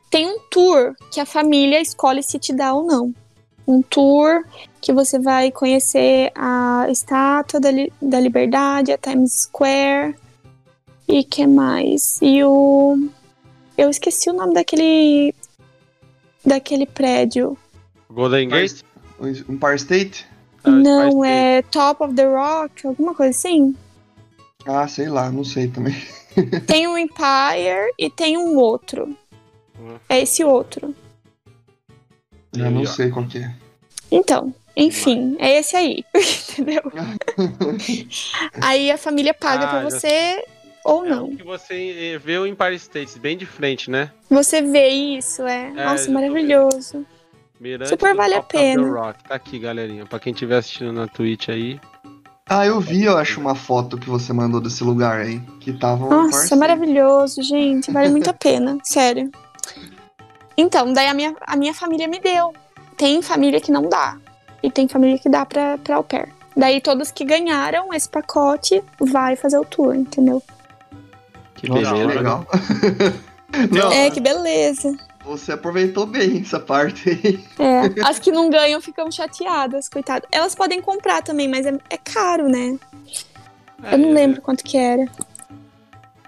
Tem 0.09 0.25
um 0.27 0.39
tour 0.49 0.95
que 1.11 1.19
a 1.19 1.25
família 1.25 1.81
escolhe 1.81 2.23
se 2.23 2.39
te 2.39 2.53
dá 2.53 2.73
ou 2.73 2.85
não. 2.85 3.13
Um 3.67 3.81
tour 3.81 4.45
que 4.79 4.93
você 4.93 5.19
vai 5.19 5.51
conhecer 5.51 6.31
a 6.35 6.85
Estátua 6.89 7.59
da, 7.59 7.69
Li- 7.69 7.91
da 8.01 8.17
Liberdade, 8.19 8.93
a 8.93 8.97
Times 8.97 9.33
Square. 9.33 10.15
E 11.07 11.23
que 11.23 11.45
mais? 11.45 12.17
E 12.21 12.41
o. 12.43 13.09
Eu 13.77 13.89
esqueci 13.89 14.29
o 14.29 14.33
nome 14.33 14.53
daquele. 14.53 15.35
Daquele 16.45 16.85
prédio. 16.85 17.57
Golden 18.09 18.47
Gate? 18.47 18.83
Empire 19.49 19.75
State? 19.75 20.25
Não, 20.63 21.11
Spice 21.11 21.27
é 21.27 21.61
Top 21.63 22.03
of 22.03 22.13
the 22.15 22.25
Rock, 22.25 22.87
alguma 22.87 23.13
coisa 23.13 23.31
assim. 23.31 23.75
Ah, 24.65 24.87
sei 24.87 25.07
lá, 25.09 25.31
não 25.31 25.43
sei 25.43 25.67
também. 25.67 25.95
Tem 26.67 26.87
um 26.87 26.97
Empire 26.97 27.93
e 27.97 28.09
tem 28.09 28.37
um 28.37 28.57
outro. 28.57 29.15
Hum. 29.79 29.97
É 30.09 30.19
esse 30.21 30.43
outro. 30.43 30.93
Eu 32.55 32.71
não 32.71 32.81
ó. 32.81 32.85
sei 32.85 33.09
qual 33.09 33.25
que 33.25 33.37
é. 33.39 33.53
Então, 34.11 34.53
enfim, 34.75 35.35
é 35.39 35.59
esse 35.59 35.75
aí, 35.75 36.03
entendeu? 36.51 36.81
aí 38.61 38.91
a 38.91 38.97
família 38.97 39.33
paga 39.33 39.65
Ah, 39.65 39.67
pra 39.67 39.81
já 39.83 39.89
você 39.89 40.45
ou 40.83 41.05
É 41.05 41.09
não. 41.09 41.35
que 41.35 41.43
você 41.43 42.13
eh, 42.13 42.17
vê 42.17 42.37
o 42.37 42.45
Empire 42.45 42.75
State, 42.75 43.17
bem 43.19 43.37
de 43.37 43.45
frente, 43.45 43.89
né? 43.89 44.11
Você 44.29 44.61
vê 44.61 44.87
isso, 44.89 45.41
é. 45.43 45.67
É, 45.75 45.85
Nossa, 45.85 46.11
maravilhoso. 46.11 47.05
Mirante 47.59 47.89
Super 47.89 48.13
vale 48.15 48.35
a 48.35 48.43
pena. 48.43 48.87
Rock. 48.87 49.23
Tá 49.23 49.35
aqui, 49.35 49.57
galerinha. 49.57 50.05
Pra 50.05 50.19
quem 50.19 50.33
estiver 50.33 50.57
assistindo 50.57 50.91
na 50.91 51.07
Twitch 51.07 51.49
aí. 51.49 51.79
Ah, 52.47 52.63
eu 52.63 52.79
vi, 52.79 53.05
eu 53.05 53.17
acho, 53.17 53.41
uma 53.41 53.55
foto 53.55 53.97
que 53.97 54.07
você 54.07 54.31
mandou 54.31 54.61
desse 54.61 54.83
lugar 54.83 55.19
aí. 55.19 55.39
Que 55.59 55.73
tava 55.73 56.05
um 56.05 56.09
Nossa, 56.09 56.55
maravilhoso, 56.55 57.41
gente. 57.41 57.91
Vale 57.91 58.09
muito 58.09 58.29
a 58.29 58.33
pena, 58.37 58.77
sério. 58.83 59.31
Então, 60.55 60.93
daí 60.93 61.07
a 61.07 61.13
minha, 61.13 61.35
a 61.41 61.55
minha 61.55 61.73
família 61.73 62.07
me 62.07 62.19
deu. 62.19 62.53
Tem 62.95 63.19
família 63.21 63.59
que 63.59 63.71
não 63.71 63.89
dá. 63.89 64.17
E 64.61 64.69
tem 64.69 64.87
família 64.87 65.17
que 65.17 65.27
dá 65.27 65.43
pra, 65.43 65.77
pra 65.79 65.95
au 65.95 66.03
pair. 66.03 66.29
Daí 66.55 66.79
todos 66.79 67.11
que 67.11 67.25
ganharam 67.25 67.91
esse 67.93 68.07
pacote 68.07 68.81
vai 68.99 69.35
fazer 69.35 69.57
o 69.57 69.65
tour, 69.65 69.95
entendeu? 69.95 70.41
Que 71.55 71.67
beleza. 71.67 71.95
legal. 71.95 72.47
não, 73.71 73.91
É, 73.91 74.09
que 74.11 74.19
beleza. 74.19 74.95
Você 75.25 75.51
aproveitou 75.53 76.05
bem 76.05 76.41
essa 76.41 76.59
parte 76.59 77.09
aí. 77.09 77.39
É, 77.59 78.05
as 78.07 78.19
que 78.19 78.31
não 78.31 78.49
ganham 78.49 78.79
ficam 78.79 79.11
chateadas, 79.11 79.89
coitadas. 79.89 80.27
Elas 80.31 80.53
podem 80.55 80.81
comprar 80.81 81.21
também, 81.23 81.47
mas 81.47 81.65
é, 81.65 81.73
é 81.89 81.97
caro, 81.97 82.47
né? 82.47 82.77
Eu 83.91 83.97
não 83.97 84.09
É, 84.09 84.13
lembro 84.13 84.41
quanto 84.41 84.63
que 84.63 84.77
era. 84.77 85.05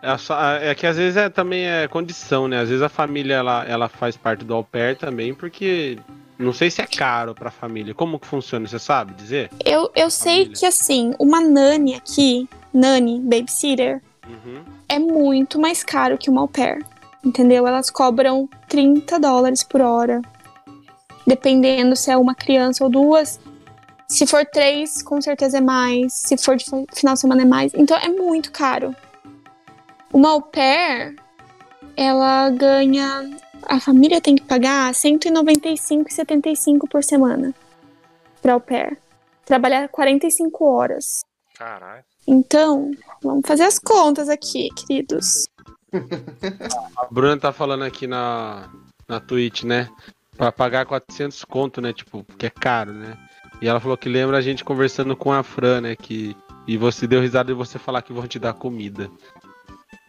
É, 0.01 0.17
só- 0.17 0.39
é 0.55 0.73
que 0.75 0.85
às 0.85 0.95
vezes 0.97 1.17
é, 1.17 1.29
também 1.29 1.65
é 1.67 1.87
condição, 1.87 2.47
né? 2.47 2.59
Às 2.59 2.69
vezes 2.69 2.83
a 2.83 2.89
família 2.89 3.35
ela, 3.35 3.65
ela 3.65 3.87
faz 3.89 4.15
parte 4.15 4.43
do 4.45 4.53
au 4.53 4.63
pair 4.63 4.95
também, 4.97 5.33
porque 5.33 5.97
não 6.37 6.53
sei 6.53 6.69
se 6.69 6.81
é 6.81 6.85
caro 6.85 7.33
pra 7.33 7.49
família. 7.49 7.93
Como 7.93 8.19
que 8.19 8.27
funciona, 8.27 8.67
você 8.67 8.77
sabe 8.79 9.13
dizer? 9.13 9.49
Eu, 9.65 9.91
eu 9.95 10.09
sei 10.09 10.43
Família. 10.43 10.55
que, 10.59 10.65
assim, 10.65 11.13
uma 11.19 11.41
nani 11.41 11.95
aqui, 11.95 12.47
nani, 12.73 13.19
babysitter, 13.19 14.01
Uhum. 14.27 14.61
é 14.89 14.99
muito 14.99 15.57
mais 15.59 15.83
caro 15.83 16.17
que 16.17 16.29
uma 16.29 16.41
au 16.41 16.47
pair. 16.47 16.85
Entendeu? 17.23 17.67
Elas 17.67 17.89
cobram 17.89 18.47
30 18.69 19.19
dólares 19.19 19.63
por 19.63 19.81
hora. 19.81 20.21
Dependendo 21.25 21.95
se 21.95 22.09
é 22.11 22.17
uma 22.17 22.33
criança 22.35 22.83
ou 22.83 22.89
duas. 22.89 23.39
Se 24.07 24.25
for 24.25 24.45
três, 24.45 25.01
com 25.01 25.19
certeza 25.21 25.57
é 25.57 25.61
mais. 25.61 26.13
Se 26.13 26.37
for 26.37 26.55
de 26.55 26.63
fi- 26.65 26.85
final 26.93 27.13
de 27.15 27.19
semana 27.19 27.41
é 27.41 27.45
mais. 27.45 27.73
Então 27.73 27.97
é 27.97 28.07
muito 28.07 28.51
caro. 28.51 28.95
Uma 30.13 30.29
au 30.29 30.41
pair, 30.41 31.15
ela 31.97 32.49
ganha. 32.51 33.29
A 33.63 33.79
família 33.81 34.21
tem 34.21 34.35
que 34.35 34.43
pagar 34.43 34.93
195,75 34.93 36.87
por 36.89 37.03
semana 37.03 37.53
pra 38.41 38.53
au 38.53 38.61
pair. 38.61 38.97
Trabalhar 39.45 39.89
45 39.89 40.63
horas. 40.65 41.21
Caralho. 41.57 42.03
Então, 42.25 42.91
vamos 43.21 43.43
fazer 43.45 43.63
as 43.63 43.79
contas 43.79 44.29
aqui, 44.29 44.69
queridos. 44.75 45.45
A 46.97 47.07
Bruna 47.11 47.37
tá 47.37 47.51
falando 47.51 47.83
aqui 47.83 48.07
na, 48.07 48.69
na 49.07 49.19
Twitch, 49.19 49.63
né? 49.63 49.89
Pra 50.35 50.51
pagar 50.51 50.85
400 50.85 51.43
conto, 51.45 51.81
né? 51.81 51.93
Tipo, 51.93 52.25
que 52.37 52.45
é 52.45 52.49
caro, 52.49 52.93
né? 52.93 53.17
E 53.61 53.67
ela 53.67 53.79
falou 53.79 53.97
que 53.97 54.07
lembra 54.09 54.37
a 54.37 54.41
gente 54.41 54.63
conversando 54.63 55.15
com 55.15 55.31
a 55.31 55.41
Fran, 55.41 55.81
né? 55.81 55.95
Que, 55.95 56.35
e 56.67 56.77
você 56.77 57.07
deu 57.07 57.21
risada 57.21 57.51
de 57.51 57.57
você 57.57 57.79
falar 57.79 58.01
que 58.01 58.13
vão 58.13 58.27
te 58.27 58.37
dar 58.37 58.53
comida. 58.53 59.09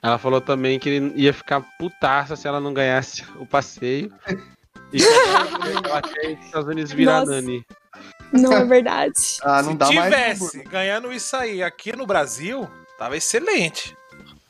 Ela 0.03 0.19
falou 0.19 0.41
também 0.41 0.79
que 0.79 0.89
ele 0.89 1.13
ia 1.17 1.33
ficar 1.33 1.65
putaça 1.79 2.37
se 2.37 2.47
ela 2.47 2.61
não 2.61 2.73
ganhasse 2.75 3.25
o 3.39 3.47
passeio. 3.47 4.13
E 4.91 5.01
que 5.01 5.87
ela 5.87 6.01
quer 6.01 6.31
ir 6.31 6.37
pros 6.37 6.47
Estados 6.47 6.69
Unidos 6.69 6.93
virar 6.93 7.21
Nossa. 7.21 7.33
Nani. 7.33 7.63
Não 8.33 8.53
é 8.55 8.65
verdade. 8.65 9.13
Ah, 9.45 9.63
não 9.63 9.73
Se 9.73 9.77
dá 9.77 9.93
mais. 9.93 10.05
tivesse 10.39 10.63
ganhando 10.65 11.13
isso 11.13 11.37
aí 11.37 11.63
aqui 11.63 11.95
no 11.95 12.07
Brasil, 12.07 12.67
tava 12.99 13.15
excelente. 13.15 13.95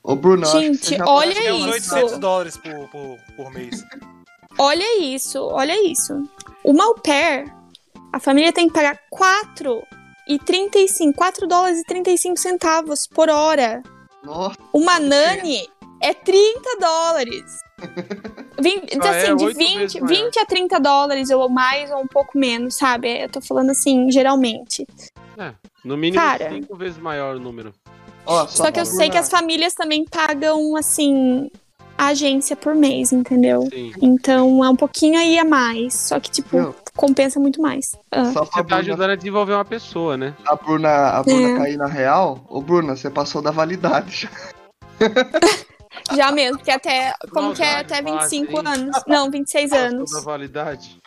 Ô, 0.09 0.17
Bruno, 0.17 0.43
eu 0.43 0.49
acho 0.49 0.59
que 0.59 0.65
Gente, 0.65 1.03
olha 1.03 1.39
é 1.39 1.53
isso. 1.53 1.69
800 1.69 2.19
dólares 2.19 2.57
por, 2.57 2.89
por, 2.89 3.19
por 3.37 3.51
mês. 3.53 3.85
Olha 4.59 5.03
isso, 5.03 5.39
olha 5.45 5.87
isso. 5.87 6.15
Uma 6.65 6.85
au 6.87 6.95
pair, 6.95 7.53
a 8.11 8.19
família 8.19 8.51
tem 8.51 8.69
que 8.69 8.73
pagar 8.73 8.99
4 9.11 9.83
e 10.27 10.39
35, 10.39 11.13
4 11.15 11.47
dólares 11.47 11.81
e 11.81 11.85
35 11.85 12.39
centavos 12.39 13.07
por 13.07 13.29
hora. 13.29 13.83
Nossa, 14.25 14.57
Uma 14.73 14.99
nani 14.99 15.69
é 16.01 16.15
30 16.15 16.79
dólares. 16.81 17.45
Vin- 18.59 18.83
então, 18.91 19.11
Ah, 19.11 19.15
é 19.15 19.23
assim, 19.25 19.37
de 19.37 19.45
oito 19.45 19.59
vezes 19.59 19.93
20, 19.93 20.01
maior. 20.01 20.25
20 20.25 20.39
a 20.39 20.47
30 20.47 20.81
dólares 20.81 21.31
ou 21.31 21.49
mais 21.51 21.91
ou 21.91 21.99
um 22.01 22.07
pouco 22.07 22.37
menos, 22.39 22.77
sabe? 22.77 23.23
Eu 23.25 23.29
tô 23.29 23.43
falando 23.43 23.71
assim, 23.71 24.11
geralmente. 24.11 24.87
No 25.85 25.97
mínimo 25.97 26.21
Cara. 26.21 26.51
cinco 26.51 26.75
vezes 26.77 26.99
maior 26.99 27.37
o 27.37 27.41
número. 27.41 27.73
Ó, 28.29 28.47
Só 28.47 28.71
que 28.71 28.79
eu 28.81 28.87
sei 28.87 29.11
que 29.11 29.19
as 29.19 29.29
famílias 29.29 29.75
também 29.75 30.05
pagam, 30.05 30.77
assim, 30.77 31.51
a 31.97 32.09
agência 32.09 32.55
por 32.55 32.75
mês, 32.75 33.13
entendeu? 33.13 33.63
Sim. 33.73 33.93
Então 34.01 34.65
é 34.65 34.71
um 34.71 34.77
pouquinho 34.77 35.19
aí 35.19 35.39
a 35.39 35.45
mais. 35.45 35.95
Só 35.95 36.21
que, 36.21 36.31
tipo, 36.31 36.57
Meu. 36.57 36.75
compensa 36.97 37.41
muito 37.41 37.61
mais. 37.61 37.97
Ah. 38.13 38.33
Só 38.33 38.45
Você 38.45 38.63
tá 38.63 38.77
ajudando 38.77 39.11
a 39.11 39.17
desenvolver 39.17 39.55
uma 39.55 39.65
pessoa, 39.65 40.17
né? 40.17 40.35
a 40.47 40.55
Bruna, 40.55 40.89
a 41.11 41.23
Bruna 41.23 41.49
É. 41.49 41.57
cair 41.59 41.77
na 41.77 41.87
real. 41.87 42.45
Ô, 42.49 42.61
Bruna, 42.61 42.95
você 42.97 43.11
passou 43.11 43.43
da 43.43 43.51
validade 43.51 44.13
já. 44.23 44.29
Já 46.15 46.31
mesmo, 46.31 46.59
porque 46.59 46.71
até. 46.71 47.13
Como 47.33 47.53
que 47.55 47.63
é? 47.63 47.81
Até 47.81 48.01
25 48.01 48.53
quase, 48.53 48.69
hein? 48.69 48.83
anos. 48.85 49.03
Não, 49.07 49.31
26 49.31 49.73
anos. 49.73 50.11
Toda 50.11 50.25
validade. 50.25 50.99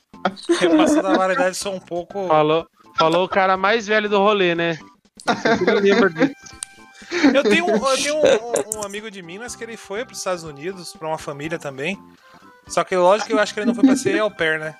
Eu 0.61 0.77
passo 0.77 1.01
da 1.01 1.13
validade 1.17 1.55
só 1.57 1.73
um 1.73 1.79
pouco. 1.79 2.27
Falou, 2.27 2.67
falou 2.97 3.25
o 3.25 3.29
cara 3.29 3.55
mais 3.57 3.87
velho 3.87 4.09
do 4.09 4.19
rolê, 4.19 4.53
né? 4.53 4.77
Nem 5.65 5.93
lembra 5.93 6.09
disso. 6.09 6.33
Eu 7.33 7.43
tenho, 7.43 7.65
um, 7.65 7.75
eu 7.75 7.95
tenho 7.97 8.15
um, 8.17 8.77
um- 8.77 8.79
um 8.79 8.83
amigo 8.83 9.09
de 9.11 9.21
Minas 9.21 9.55
que 9.55 9.63
ele 9.63 9.77
foi 9.77 10.03
para 10.05 10.13
os 10.13 10.17
Estados 10.19 10.43
Unidos, 10.43 10.93
para 10.93 11.07
uma 11.07 11.17
família 11.17 11.57
também. 11.59 11.97
Só 12.67 12.83
que 12.83 12.95
lógico 12.95 13.27
que 13.27 13.33
eu 13.33 13.39
acho 13.39 13.53
que 13.53 13.59
ele 13.59 13.67
não 13.67 13.75
foi 13.75 13.83
para 13.85 13.95
ser 13.95 14.19
au 14.19 14.31
pair, 14.31 14.59
né? 14.59 14.75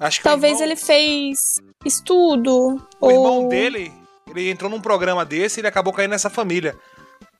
Acho 0.00 0.18
que 0.18 0.24
Talvez 0.24 0.54
irmão- 0.60 0.66
ele 0.66 0.76
fez 0.76 1.38
estudo. 1.84 2.76
O 3.00 3.06
ou... 3.06 3.10
irmão 3.10 3.48
dele, 3.48 3.92
ele 4.28 4.50
entrou 4.50 4.70
num 4.70 4.80
programa 4.80 5.24
desse 5.24 5.58
e 5.58 5.60
ele 5.60 5.68
acabou 5.68 5.92
caindo 5.92 6.10
nessa 6.12 6.30
família. 6.30 6.76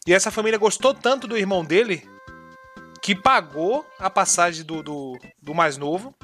E 0.07 0.12
essa 0.12 0.31
família 0.31 0.59
gostou 0.59 0.93
tanto 0.95 1.27
do 1.28 1.36
irmão 1.36 1.65
dele 1.65 2.09
que 3.03 3.15
pagou 3.15 3.86
a 3.99 4.11
passagem 4.11 4.65
do, 4.65 4.82
do, 4.82 5.19
do 5.40 5.55
mais 5.55 5.77
novo. 5.77 6.15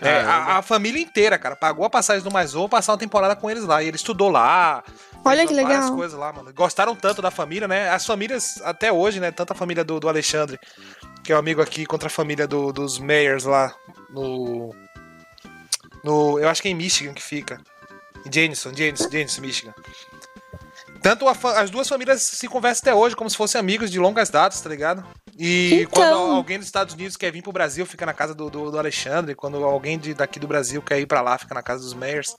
É, 0.00 0.20
a, 0.22 0.56
a 0.58 0.62
família 0.62 1.02
inteira, 1.02 1.38
cara, 1.38 1.54
pagou 1.54 1.84
a 1.84 1.90
passagem 1.90 2.22
do 2.24 2.30
mais 2.30 2.54
novo 2.54 2.68
passar 2.70 2.92
uma 2.92 2.98
temporada 2.98 3.36
com 3.36 3.50
eles 3.50 3.64
lá. 3.64 3.82
E 3.82 3.88
ele 3.88 3.96
estudou 3.96 4.30
lá. 4.30 4.82
Olha 5.24 5.46
que 5.46 5.54
várias 5.54 5.80
legal. 5.80 5.96
coisas 5.96 6.18
lá, 6.18 6.32
mano. 6.32 6.52
Gostaram 6.54 6.94
tanto 6.96 7.20
da 7.20 7.30
família, 7.30 7.68
né? 7.68 7.90
As 7.90 8.06
famílias, 8.06 8.60
até 8.62 8.90
hoje, 8.92 9.20
né? 9.20 9.30
Tanto 9.30 9.52
a 9.52 9.56
família 9.56 9.84
do, 9.84 10.00
do 10.00 10.08
Alexandre, 10.08 10.58
que 11.22 11.32
é 11.32 11.36
o 11.36 11.38
amigo 11.38 11.60
aqui, 11.60 11.84
contra 11.86 12.06
a 12.06 12.10
família 12.10 12.46
do- 12.46 12.72
dos 12.72 12.98
Mayers 12.98 13.44
lá 13.44 13.74
no. 14.10 14.74
No. 16.02 16.38
Eu 16.38 16.48
acho 16.48 16.62
que 16.62 16.68
é 16.68 16.70
em 16.70 16.74
Michigan 16.74 17.12
que 17.12 17.22
fica. 17.22 17.60
Em 18.26 18.32
Jameson, 18.32 18.72
Jameson, 18.74 19.10
Jameson, 19.10 19.40
Michigan. 19.42 19.74
Tanto 21.02 21.26
a 21.28 21.32
as 21.60 21.70
duas 21.70 21.88
famílias 21.88 22.20
se 22.22 22.46
conversam 22.46 22.82
até 22.82 22.94
hoje, 22.94 23.16
como 23.16 23.30
se 23.30 23.36
fossem 23.36 23.58
amigos 23.58 23.90
de 23.90 23.98
longas 23.98 24.28
datas, 24.28 24.60
tá 24.60 24.68
ligado? 24.68 25.02
E 25.38 25.82
Então. 25.82 25.90
quando 25.92 26.14
alguém 26.36 26.58
dos 26.58 26.66
Estados 26.66 26.92
Unidos 26.94 27.16
quer 27.16 27.32
vir 27.32 27.42
pro 27.42 27.52
Brasil, 27.52 27.86
fica 27.86 28.04
na 28.04 28.12
casa 28.12 28.34
do, 28.34 28.50
do, 28.50 28.70
do 28.70 28.78
Alexandre. 28.78 29.34
Quando 29.34 29.62
alguém 29.64 29.98
de, 29.98 30.12
daqui 30.12 30.38
do 30.38 30.46
Brasil 30.46 30.82
quer 30.82 31.00
ir 31.00 31.06
pra 31.06 31.22
lá, 31.22 31.38
fica 31.38 31.54
na 31.54 31.62
casa 31.62 31.82
dos 31.82 31.94
Mayers. 31.94 32.36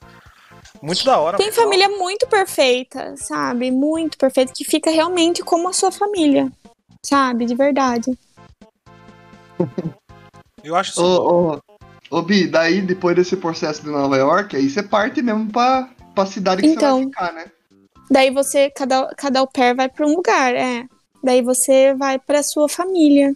Muito 0.81 1.03
da 1.05 1.17
hora. 1.19 1.37
Tem 1.37 1.51
família 1.51 1.89
muito 1.89 2.27
perfeita, 2.27 3.15
sabe? 3.17 3.71
Muito 3.71 4.17
perfeita, 4.17 4.53
que 4.55 4.63
fica 4.63 4.89
realmente 4.91 5.41
como 5.43 5.67
a 5.67 5.73
sua 5.73 5.91
família. 5.91 6.51
sabe? 7.05 7.45
De 7.45 7.55
verdade. 7.55 8.11
Eu 10.63 10.75
acho 10.75 10.91
isso. 10.91 11.01
Ô, 11.03 11.53
ô, 11.55 12.17
ô, 12.17 12.21
Bi, 12.21 12.47
daí 12.47 12.81
depois 12.81 13.15
desse 13.15 13.35
processo 13.35 13.81
de 13.81 13.89
Nova 13.89 14.15
York, 14.17 14.55
aí 14.55 14.69
você 14.69 14.83
parte 14.83 15.21
mesmo 15.21 15.51
pra, 15.51 15.89
pra 16.13 16.25
cidade 16.25 16.61
que 16.61 16.67
Então. 16.67 16.97
você 16.99 17.03
vai 17.05 17.09
ficar, 17.09 17.33
né? 17.33 17.51
Daí 18.09 18.29
você, 18.29 18.69
cada, 18.69 19.07
cada 19.15 19.39
au 19.39 19.47
pair 19.47 19.75
vai 19.75 19.89
pra 19.89 20.05
um 20.05 20.15
lugar, 20.15 20.53
é. 20.53 20.85
Daí 21.23 21.41
você 21.41 21.93
vai 21.95 22.19
pra 22.19 22.43
sua 22.43 22.67
família. 22.69 23.33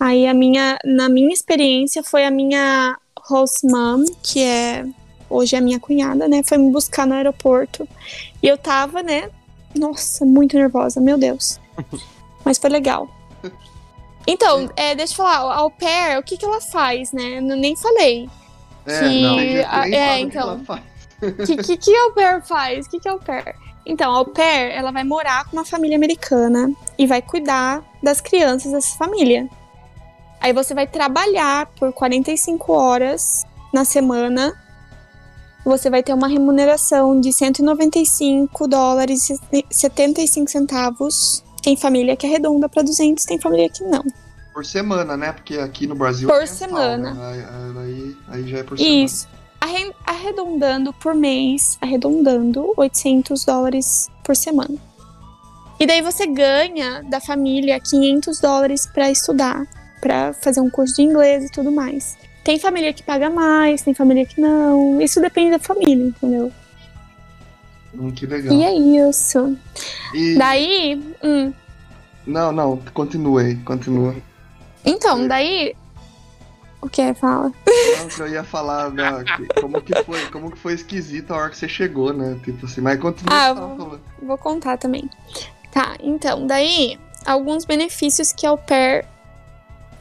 Aí 0.00 0.26
a 0.26 0.34
minha, 0.34 0.78
na 0.84 1.08
minha 1.08 1.32
experiência, 1.32 2.02
foi 2.02 2.24
a 2.24 2.30
minha 2.30 2.96
host 3.20 3.64
mom, 3.66 4.04
que 4.22 4.40
é 4.42 4.84
hoje 5.32 5.56
é 5.56 5.58
a 5.58 5.62
minha 5.62 5.80
cunhada, 5.80 6.28
né? 6.28 6.42
Foi 6.44 6.58
me 6.58 6.70
buscar 6.70 7.06
no 7.06 7.14
aeroporto. 7.14 7.88
E 8.42 8.46
eu 8.48 8.56
tava, 8.58 9.02
né? 9.02 9.30
Nossa, 9.74 10.24
muito 10.24 10.56
nervosa, 10.56 11.00
meu 11.00 11.16
Deus. 11.18 11.58
Mas 12.44 12.58
foi 12.58 12.70
legal. 12.70 13.08
Então, 14.26 14.70
é, 14.76 14.94
deixa 14.94 15.12
eu 15.14 15.16
falar, 15.16 15.38
a 15.52 15.56
au 15.56 15.70
pair, 15.70 16.18
o 16.18 16.22
que, 16.22 16.36
que 16.36 16.44
ela 16.44 16.60
faz, 16.60 17.10
né? 17.12 17.38
Eu 17.38 17.42
nem 17.42 17.74
falei. 17.76 18.28
É, 18.86 19.00
Que- 19.00 19.22
não, 19.22 19.38
a- 19.70 19.88
é, 19.88 20.18
então. 20.20 20.62
O 21.22 21.32
que, 21.46 21.56
que, 21.56 21.76
que 21.76 21.96
au 21.96 22.12
pair 22.12 22.42
faz? 22.42 22.86
O 22.86 22.90
que, 22.90 23.00
que 23.00 23.08
au 23.08 23.18
pair? 23.18 23.54
Então, 23.84 24.12
a 24.12 24.18
au 24.18 24.24
pair, 24.26 24.70
ela 24.72 24.92
vai 24.92 25.02
morar 25.02 25.44
com 25.46 25.56
uma 25.56 25.64
família 25.64 25.96
americana 25.96 26.70
e 26.96 27.06
vai 27.06 27.20
cuidar 27.20 27.82
das 28.02 28.20
crianças 28.20 28.70
dessa 28.70 28.96
família. 28.96 29.48
Aí 30.40 30.52
você 30.52 30.72
vai 30.74 30.86
trabalhar 30.86 31.66
por 31.78 31.92
45 31.92 32.72
horas 32.72 33.44
na 33.72 33.84
semana. 33.84 34.52
Você 35.64 35.88
vai 35.88 36.02
ter 36.02 36.12
uma 36.12 36.26
remuneração 36.28 37.20
de 37.20 37.32
195 37.32 38.66
dólares 38.66 39.30
e 39.52 39.64
75 39.70 40.50
centavos. 40.50 41.44
Tem 41.62 41.76
família 41.76 42.16
que 42.16 42.26
arredonda 42.26 42.68
para 42.68 42.82
200, 42.82 43.24
tem 43.24 43.38
família 43.38 43.68
que 43.68 43.84
não. 43.84 44.04
Por 44.52 44.64
semana, 44.66 45.16
né? 45.16 45.32
Porque 45.32 45.56
aqui 45.58 45.86
no 45.86 45.94
Brasil 45.94 46.28
Por 46.28 46.42
é 46.42 46.46
semana. 46.46 47.14
né? 47.14 47.46
Aí, 47.78 48.16
aí, 48.28 48.48
já 48.48 48.58
é 48.58 48.62
por 48.64 48.76
semana. 48.76 49.04
Isso. 49.04 49.28
Arre- 49.60 49.92
Arredondando 50.04 50.92
por 50.92 51.14
mês, 51.14 51.78
arredondando 51.80 52.72
800 52.76 53.44
dólares 53.44 54.10
por 54.24 54.34
semana. 54.36 54.74
E 55.78 55.86
daí 55.86 56.02
você 56.02 56.26
ganha 56.26 57.02
da 57.08 57.20
família 57.20 57.78
500 57.80 58.40
dólares 58.40 58.86
pra 58.92 59.10
estudar, 59.10 59.64
pra 60.00 60.32
fazer 60.34 60.60
um 60.60 60.68
curso 60.68 60.96
de 60.96 61.02
inglês 61.02 61.44
e 61.44 61.48
tudo 61.50 61.70
mais. 61.70 62.16
Tem 62.44 62.58
família 62.58 62.92
que 62.92 63.02
paga 63.02 63.30
mais, 63.30 63.82
tem 63.82 63.94
família 63.94 64.26
que 64.26 64.40
não. 64.40 65.00
Isso 65.00 65.20
depende 65.20 65.52
da 65.52 65.58
família, 65.58 66.06
entendeu? 66.06 66.52
Hum, 67.94 68.10
que 68.10 68.26
legal. 68.26 68.52
E 68.54 68.64
é 68.64 68.74
isso. 69.08 69.56
E- 70.14 70.34
Daí, 70.36 71.00
hum, 71.22 71.52
Não, 72.26 72.50
não, 72.52 72.76
continua 72.94 73.42
aí, 73.42 73.56
continua. 73.56 74.14
então, 74.84 75.26
daí. 75.28 75.74
O 76.80 76.88
que? 76.88 77.14
Fala. 77.14 77.52
Não, 77.98 78.08
que 78.08 78.20
eu 78.22 78.28
ia 78.28 78.42
falar 78.42 78.88
da, 78.90 79.22
que- 79.22 79.60
como, 79.60 79.80
que 79.80 79.94
foi, 80.02 80.26
como 80.32 80.50
que 80.50 80.58
foi 80.58 80.72
esquisito 80.74 81.30
a 81.32 81.36
hora 81.36 81.50
que 81.50 81.56
você 81.56 81.68
chegou, 81.68 82.12
né? 82.12 82.36
Tipo 82.42 82.66
assim, 82.66 82.80
mas 82.80 82.98
continua 82.98 83.32
Ah, 83.32 83.52
vou-. 83.52 84.00
Vou 84.20 84.36
contar 84.38 84.76
também. 84.78 85.08
Tá, 85.70 85.96
então, 86.02 86.44
daí, 86.44 86.98
alguns 87.24 87.64
benefícios 87.64 88.32
que 88.32 88.44
a 88.44 88.50
au 88.50 88.58
pair 88.58 89.04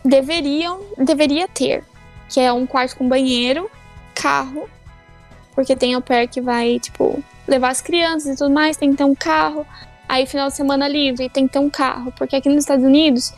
deveriam, 0.03 0.81
deveria 0.97 1.47
ter. 1.47 1.83
Que 2.31 2.39
é 2.39 2.51
um 2.51 2.65
quarto 2.65 2.95
com 2.95 3.07
banheiro, 3.07 3.69
carro, 4.15 4.69
porque 5.53 5.75
tem 5.75 5.93
au 5.93 6.01
pair 6.01 6.27
que 6.27 6.39
vai, 6.39 6.79
tipo, 6.79 7.23
levar 7.47 7.69
as 7.69 7.81
crianças 7.81 8.33
e 8.33 8.37
tudo 8.37 8.53
mais, 8.53 8.77
tem 8.77 8.91
que 8.91 8.97
ter 8.97 9.03
um 9.03 9.15
carro. 9.15 9.65
Aí, 10.07 10.25
final 10.25 10.47
de 10.47 10.55
semana 10.55 10.87
livre, 10.87 11.29
tem 11.29 11.45
que 11.45 11.53
ter 11.53 11.59
um 11.59 11.69
carro, 11.69 12.11
porque 12.17 12.35
aqui 12.35 12.49
nos 12.49 12.63
Estados 12.63 12.85
Unidos, 12.85 13.33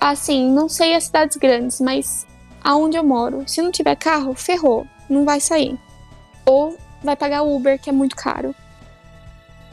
assim, 0.00 0.50
não 0.52 0.68
sei 0.68 0.94
as 0.94 1.04
cidades 1.04 1.36
grandes, 1.36 1.80
mas 1.80 2.26
aonde 2.62 2.96
eu 2.96 3.04
moro, 3.04 3.44
se 3.46 3.62
não 3.62 3.70
tiver 3.70 3.96
carro, 3.96 4.34
ferrou, 4.34 4.86
não 5.08 5.24
vai 5.24 5.40
sair. 5.40 5.78
Ou 6.46 6.76
vai 7.02 7.16
pagar 7.16 7.42
Uber, 7.42 7.80
que 7.80 7.90
é 7.90 7.92
muito 7.92 8.16
caro. 8.16 8.54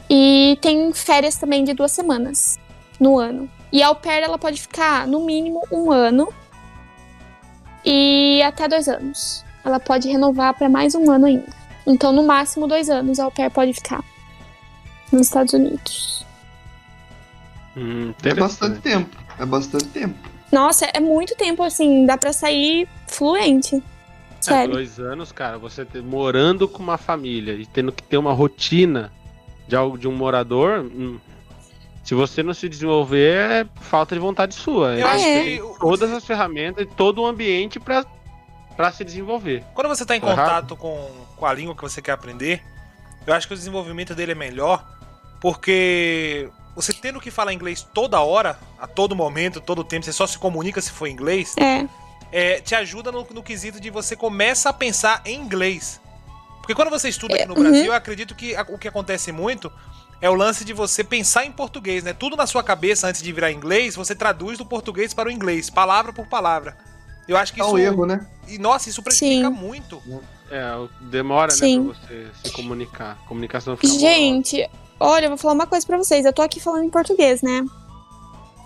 E 0.08 0.58
tem 0.62 0.92
férias 0.92 1.36
também 1.36 1.64
de 1.64 1.74
duas 1.74 1.92
semanas 1.92 2.58
no 2.98 3.18
ano. 3.18 3.48
E 3.70 3.82
a 3.82 3.88
au 3.88 3.94
pair, 3.94 4.22
ela 4.22 4.38
pode 4.38 4.60
ficar 4.60 5.06
no 5.06 5.20
mínimo 5.24 5.62
um 5.70 5.92
ano 5.92 6.32
e 7.84 8.42
até 8.42 8.68
dois 8.68 8.88
anos. 8.88 9.44
Ela 9.64 9.78
pode 9.80 10.08
renovar 10.08 10.54
para 10.54 10.68
mais 10.68 10.94
um 10.94 11.10
ano 11.10 11.26
ainda. 11.26 11.46
Então, 11.86 12.12
no 12.12 12.22
máximo 12.22 12.66
dois 12.66 12.88
anos 12.90 13.18
a 13.18 13.24
au 13.24 13.30
pair 13.30 13.50
pode 13.50 13.72
ficar 13.72 14.02
nos 15.12 15.22
Estados 15.22 15.52
Unidos. 15.54 16.24
Hum, 17.76 18.12
É 18.24 18.34
bastante 18.34 18.80
tempo. 18.80 19.16
É 19.38 19.46
bastante 19.46 19.86
tempo. 19.86 20.14
Nossa, 20.50 20.86
é 20.92 21.00
muito 21.00 21.34
tempo 21.36 21.62
assim, 21.62 22.06
dá 22.06 22.16
pra 22.16 22.32
sair 22.32 22.88
fluente. 23.06 23.76
É, 23.76 23.82
Sério. 24.40 24.74
dois 24.74 24.98
anos, 24.98 25.30
cara, 25.32 25.58
você 25.58 25.84
ter- 25.84 26.02
morando 26.02 26.66
com 26.68 26.82
uma 26.82 26.96
família 26.96 27.52
e 27.54 27.66
tendo 27.66 27.92
que 27.92 28.02
ter 28.02 28.16
uma 28.16 28.32
rotina 28.32 29.12
de 29.66 29.76
algo 29.76 29.98
de 29.98 30.08
um 30.08 30.12
morador, 30.16 30.80
hum, 30.80 31.18
se 32.08 32.14
você 32.14 32.42
não 32.42 32.54
se 32.54 32.68
desenvolver, 32.70 33.36
é 33.50 33.66
falta 33.82 34.14
de 34.14 34.20
vontade 34.20 34.54
sua. 34.54 34.94
Eu 34.98 35.06
acho 35.06 35.24
é? 35.26 35.42
que 35.44 35.62
Todas 35.78 36.10
as 36.10 36.24
ferramentas 36.24 36.82
e 36.82 36.86
todo 36.86 37.20
o 37.20 37.26
ambiente 37.26 37.78
pra 37.78 38.02
para 38.76 38.90
se 38.92 39.04
desenvolver. 39.04 39.62
quando 39.74 39.88
você 39.88 40.04
está 40.04 40.16
em 40.16 40.20
Tá 40.20 40.28
errado? 40.30 40.38
contato 40.68 40.76
com, 40.76 41.10
com 41.36 41.44
a 41.44 41.52
língua 41.52 41.74
que 41.74 41.82
você 41.82 42.00
quer 42.00 42.12
aprender, 42.12 42.62
eu 43.26 43.34
acho 43.34 43.46
que 43.46 43.52
o 43.52 43.56
desenvolvimento 43.56 44.14
dele 44.14 44.32
é 44.32 44.34
melhor, 44.36 44.86
porque 45.40 46.48
você 46.76 46.92
tendo 46.92 47.20
que 47.20 47.30
falar 47.30 47.52
inglês 47.52 47.82
toda 47.92 48.20
hora, 48.20 48.58
a 48.80 48.86
todo 48.86 49.16
momento, 49.16 49.60
todo 49.60 49.82
tempo, 49.84 50.04
você 50.04 50.12
só 50.12 50.26
se 50.26 50.38
comunica 50.38 50.80
se 50.80 50.92
for 50.92 51.08
inglês, 51.08 51.54
É, 51.58 51.86
é, 52.30 52.60
te 52.60 52.74
ajuda 52.74 53.10
no, 53.10 53.26
no 53.34 53.42
quesito 53.42 53.80
de 53.80 53.90
você 53.90 54.14
começa 54.14 54.70
a 54.70 54.72
pensar 54.72 55.20
em 55.26 55.34
inglês. 55.40 56.00
Porque 56.60 56.74
quando 56.74 56.90
você 56.90 57.08
estuda 57.08 57.34
aqui 57.34 57.46
no 57.46 57.54
uhum. 57.54 57.62
Brasil, 57.62 57.86
eu 57.86 57.92
acredito 57.94 58.34
que 58.34 58.54
a- 58.54 58.64
o 58.68 58.78
que 58.78 58.86
acontece 58.86 59.32
muito 59.32 59.72
é 60.20 60.28
o 60.28 60.34
lance 60.34 60.64
de 60.64 60.72
você 60.72 61.04
pensar 61.04 61.44
em 61.44 61.52
português, 61.52 62.02
né? 62.02 62.12
Tudo 62.12 62.36
na 62.36 62.46
sua 62.46 62.62
cabeça 62.62 63.06
antes 63.06 63.22
de 63.22 63.32
virar 63.32 63.52
inglês, 63.52 63.94
você 63.94 64.14
traduz 64.14 64.58
do 64.58 64.66
português 64.66 65.14
para 65.14 65.28
o 65.28 65.32
inglês, 65.32 65.70
palavra 65.70 66.12
por 66.12 66.26
palavra. 66.26 66.76
Eu 67.26 67.36
acho 67.36 67.52
que 67.52 67.60
É 67.60 67.64
isso. 67.64 67.74
um 67.74 67.78
erro, 67.78 68.06
né? 68.06 68.26
E 68.48 68.58
nossa, 68.58 68.88
isso 68.88 69.02
prejudica 69.02 69.48
Sim. 69.48 69.54
muito. 69.54 70.02
É, 70.50 70.64
demora, 71.02 71.50
Sim. 71.50 71.80
né, 71.80 71.92
pra 71.92 72.08
você 72.08 72.26
se 72.42 72.52
comunicar. 72.52 73.18
A 73.22 73.28
comunicação 73.28 73.76
fica. 73.76 73.92
Gente, 73.92 74.68
olha, 74.98 75.26
eu 75.26 75.30
vou 75.30 75.38
falar 75.38 75.54
uma 75.54 75.66
coisa 75.66 75.86
pra 75.86 75.98
vocês. 75.98 76.24
Eu 76.24 76.32
tô 76.32 76.40
aqui 76.40 76.58
falando 76.58 76.84
em 76.84 76.90
português, 76.90 77.42
né? 77.42 77.64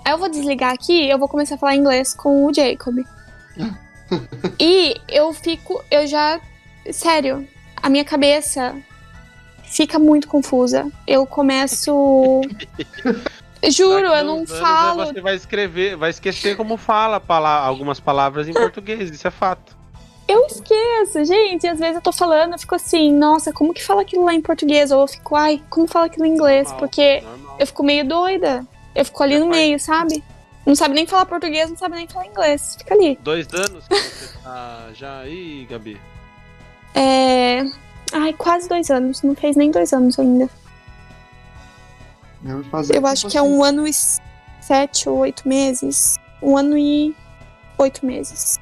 Aí 0.05 0.12
eu 0.12 0.19
vou 0.19 0.29
desligar 0.29 0.73
aqui, 0.73 1.09
eu 1.09 1.19
vou 1.19 1.29
começar 1.29 1.57
a 1.57 1.59
falar 1.59 1.74
inglês 1.77 2.15
com 2.15 2.47
o 2.47 2.55
Jacob. 2.55 2.99
e 4.59 4.95
eu 5.09 5.33
fico, 5.33 5.83
eu 5.91 6.07
já, 6.07 6.41
sério, 6.93 7.47
a 7.77 7.89
minha 7.89 8.05
cabeça 8.05 8.77
fica 9.73 9.99
muito 9.99 10.28
confusa. 10.28 10.86
Eu 11.07 11.27
começo 11.27 12.40
Juro, 13.69 14.03
Daqui 14.09 14.19
eu 14.20 14.24
não 14.24 14.47
falo. 14.47 15.07
Você 15.07 15.20
vai 15.20 15.35
escrever, 15.36 15.97
vai 15.97 16.11
esquecer 16.11 16.57
como 16.57 16.77
fala 16.77 17.20
pala- 17.20 17.61
algumas 17.65 18.01
palavras 18.01 18.49
em 18.49 18.53
português, 18.53 19.11
isso 19.11 19.27
é 19.27 19.31
fato. 19.31 19.77
Eu 20.28 20.47
esqueço, 20.47 21.24
gente. 21.24 21.66
Às 21.66 21.78
vezes 21.78 21.97
eu 21.97 22.01
tô 22.03 22.12
falando, 22.12 22.53
eu 22.53 22.59
fico 22.59 22.74
assim, 22.74 23.12
nossa, 23.12 23.53
como 23.53 23.73
que 23.74 23.85
fala 23.85 24.03
aquilo 24.03 24.24
lá 24.24 24.35
em 24.35 24.40
português? 24.40 24.90
Ou 24.90 25.03
eu 25.03 25.07
fico, 25.09 25.35
ai, 25.36 25.62
como 25.70 25.86
fala 25.86 26.07
aquilo 26.07 26.27
em 26.27 26.32
inglês? 26.35 26.69
Normal, 26.69 26.78
Porque 26.81 27.20
normal. 27.20 27.57
eu 27.59 27.66
fico 27.66 27.82
meio 27.82 28.07
doida. 28.07 28.66
Eu 28.94 29.05
fico 29.05 29.23
ali 29.23 29.35
Já 29.35 29.40
no 29.40 29.47
faz- 29.47 29.57
meio, 29.59 29.81
sabe? 29.81 30.24
Não 30.65 30.74
sabe 30.77 30.94
nem 30.94 31.07
falar 31.07 31.27
português, 31.27 31.69
não 31.70 31.77
sabe 31.77 31.97
nem 31.97 32.07
falar 32.09 32.27
inglês. 32.27 32.77
Fica 32.78 32.94
ali. 32.94 33.19
Dois 33.23 33.47
anos 33.53 33.86
que 33.89 33.94
você 33.97 34.39
tá 34.43 34.89
já 34.94 35.19
aí, 35.20 35.66
Gabi. 35.69 36.01
É. 36.94 37.65
Ai, 38.12 38.32
quase 38.32 38.68
dois 38.68 38.90
anos. 38.90 39.22
Não 39.22 39.34
fez 39.34 39.56
nem 39.56 39.70
dois 39.70 39.93
anos 39.93 40.18
ainda. 40.18 40.48
Eu, 42.44 42.59
Eu 42.59 42.62
tipo 42.64 43.06
acho 43.06 43.28
que 43.28 43.36
é 43.36 43.40
assim. 43.40 43.48
um 43.48 43.62
ano 43.62 43.86
e 43.86 43.93
sete 44.60 45.09
ou 45.09 45.18
oito 45.18 45.47
meses. 45.48 46.16
Um 46.43 46.56
ano 46.56 46.76
e 46.76 47.14
oito 47.78 48.05
meses. 48.05 48.59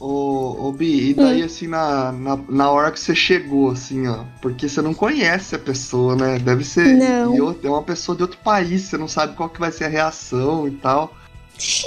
Ô, 0.00 0.68
ô 0.68 0.72
Bi, 0.72 1.10
e 1.10 1.12
Hum. 1.12 1.16
daí 1.16 1.42
assim, 1.42 1.66
na, 1.68 2.10
na, 2.10 2.36
na 2.48 2.70
hora 2.70 2.90
que 2.90 2.98
você 2.98 3.14
chegou, 3.14 3.70
assim, 3.70 4.08
ó, 4.08 4.24
porque 4.40 4.66
você 4.68 4.80
não 4.80 4.94
conhece 4.94 5.54
a 5.54 5.58
pessoa, 5.58 6.16
né? 6.16 6.38
Deve 6.38 6.64
ser. 6.64 6.96
Não. 6.96 7.54
É 7.62 7.68
uma 7.68 7.82
pessoa 7.82 8.16
de 8.16 8.22
outro 8.22 8.38
país, 8.38 8.82
você 8.82 8.96
não 8.96 9.06
sabe 9.06 9.36
qual 9.36 9.48
que 9.50 9.60
vai 9.60 9.70
ser 9.70 9.84
a 9.84 9.88
reação 9.88 10.66
e 10.66 10.70
tal. 10.72 11.14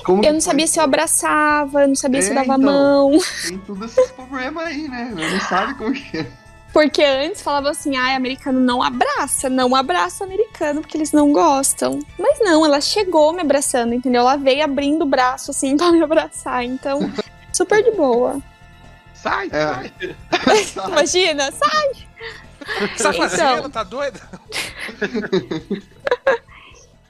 Como 0.06 0.24
Eu 0.24 0.34
não 0.34 0.40
sabia 0.42 0.68
se 0.68 0.80
eu 0.80 0.84
abraçava, 0.84 1.82
eu 1.82 1.88
não 1.88 1.96
sabia 1.96 2.22
se 2.22 2.28
eu 2.30 2.34
É, 2.34 2.36
dava 2.36 2.54
a 2.54 2.58
então. 2.58 2.72
mão. 3.12 3.20
Tem 3.48 3.58
todos 3.58 3.98
esses 3.98 4.12
problemas 4.12 4.64
aí, 4.68 4.88
né? 4.88 5.12
Não 5.16 5.40
sabe 5.50 5.74
como 5.74 5.92
que 5.92 6.20
é. 6.20 6.32
Porque 6.74 7.04
antes 7.04 7.42
falava 7.44 7.70
assim, 7.70 7.96
ai, 7.96 8.16
americano 8.16 8.60
não 8.60 8.82
abraça, 8.82 9.48
não 9.48 9.76
abraça 9.76 10.24
americano, 10.24 10.82
porque 10.82 10.98
eles 10.98 11.12
não 11.12 11.32
gostam. 11.32 12.00
Mas 12.18 12.40
não, 12.40 12.66
ela 12.66 12.82
chegou 12.82 13.32
me 13.32 13.42
abraçando, 13.42 13.94
entendeu? 13.94 14.22
Ela 14.22 14.36
veio 14.38 14.64
abrindo 14.64 15.04
o 15.04 15.06
braço, 15.06 15.52
assim, 15.52 15.78
pra 15.78 15.92
me 15.92 16.02
abraçar. 16.02 16.64
Então, 16.66 17.00
super 17.54 17.84
de 17.84 17.92
boa. 17.92 18.42
Sai, 19.14 19.48
É. 19.52 19.68
sai. 19.68 19.94
Imagina, 20.90 21.52
que 21.52 21.58
você 22.98 23.04
tá 23.04 23.10
Então. 23.10 23.14
fazendo? 23.14 23.70
Tá 23.70 23.84
doida? 23.84 24.20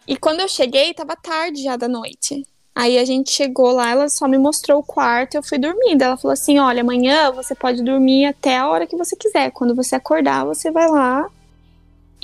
E 0.06 0.18
quando 0.18 0.42
eu 0.42 0.50
cheguei, 0.50 0.94
tava 0.94 1.16
tarde 1.16 1.64
já 1.64 1.78
da 1.78 1.88
noite. 1.88 2.46
Aí 2.76 2.98
a 2.98 3.06
gente 3.06 3.32
chegou 3.32 3.72
lá, 3.72 3.92
ela 3.92 4.10
só 4.10 4.28
me 4.28 4.38
mostrou 4.38 4.80
o 4.80 4.84
quarto 4.84 5.36
e 5.36 5.38
eu 5.38 5.44
fui 5.44 5.58
dormir. 5.60 5.96
Daí 5.96 6.08
Ela 6.08 6.18
falou 6.18 6.34
assim: 6.34 6.60
olha, 6.60 6.82
amanhã 6.82 7.32
você 7.32 7.54
pode 7.54 7.84
dormir 7.84 8.26
até 8.26 8.58
a 8.58 8.68
hora 8.68 8.88
que 8.88 8.98
você 8.98 9.16
quiser. 9.16 9.52
Quando 9.52 9.76
você 9.76 9.96
acordar, 9.96 10.46
você 10.46 10.72
vai 10.72 10.88
lá 10.88 11.30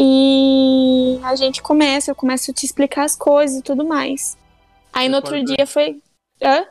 e 0.02 1.20
a 1.24 1.36
gente 1.36 1.62
começa, 1.62 2.10
eu 2.10 2.16
começo 2.16 2.50
a 2.50 2.54
te 2.54 2.66
explicar 2.66 3.04
as 3.04 3.18
coisas 3.18 3.60
e 3.60 3.62
tudo 3.62 3.86
mais. 3.86 4.38
Aí 4.94 5.06
Você 5.06 5.10
no 5.10 5.16
outro 5.18 5.44
dia 5.44 5.68
foi. 5.68 5.98
Hã? 6.42 6.64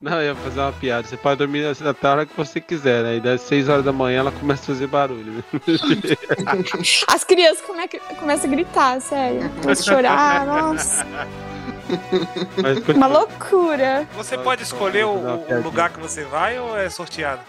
Não, 0.00 0.20
eu 0.20 0.28
ia 0.28 0.34
fazer 0.34 0.60
uma 0.60 0.72
piada. 0.72 1.08
Você 1.08 1.16
pode 1.16 1.38
dormir 1.38 1.64
até 1.66 2.06
a 2.06 2.10
hora 2.12 2.26
que 2.26 2.36
você 2.36 2.60
quiser, 2.60 3.02
né? 3.02 3.16
E 3.16 3.20
das 3.20 3.40
6 3.40 3.68
horas 3.68 3.84
da 3.84 3.92
manhã 3.92 4.20
ela 4.20 4.30
começa 4.30 4.62
a 4.62 4.66
fazer 4.66 4.86
barulho. 4.86 5.32
né? 5.32 5.42
As 7.08 7.24
crianças 7.24 7.62
come... 7.62 7.88
começam 8.20 8.50
a 8.50 8.54
gritar, 8.54 9.00
sério. 9.00 9.50
Começam 9.60 9.94
a 9.94 9.96
chorar, 9.96 10.46
nossa. 10.46 11.06
Mas 12.62 12.96
Uma 12.96 13.06
loucura. 13.06 14.06
Você 14.16 14.36
pode 14.38 14.62
escolher 14.62 15.04
o, 15.06 15.10
o 15.10 15.62
lugar 15.62 15.90
que 15.90 16.00
você 16.00 16.24
vai 16.24 16.58
ou 16.58 16.76
é 16.76 16.88
sorteado? 16.88 17.40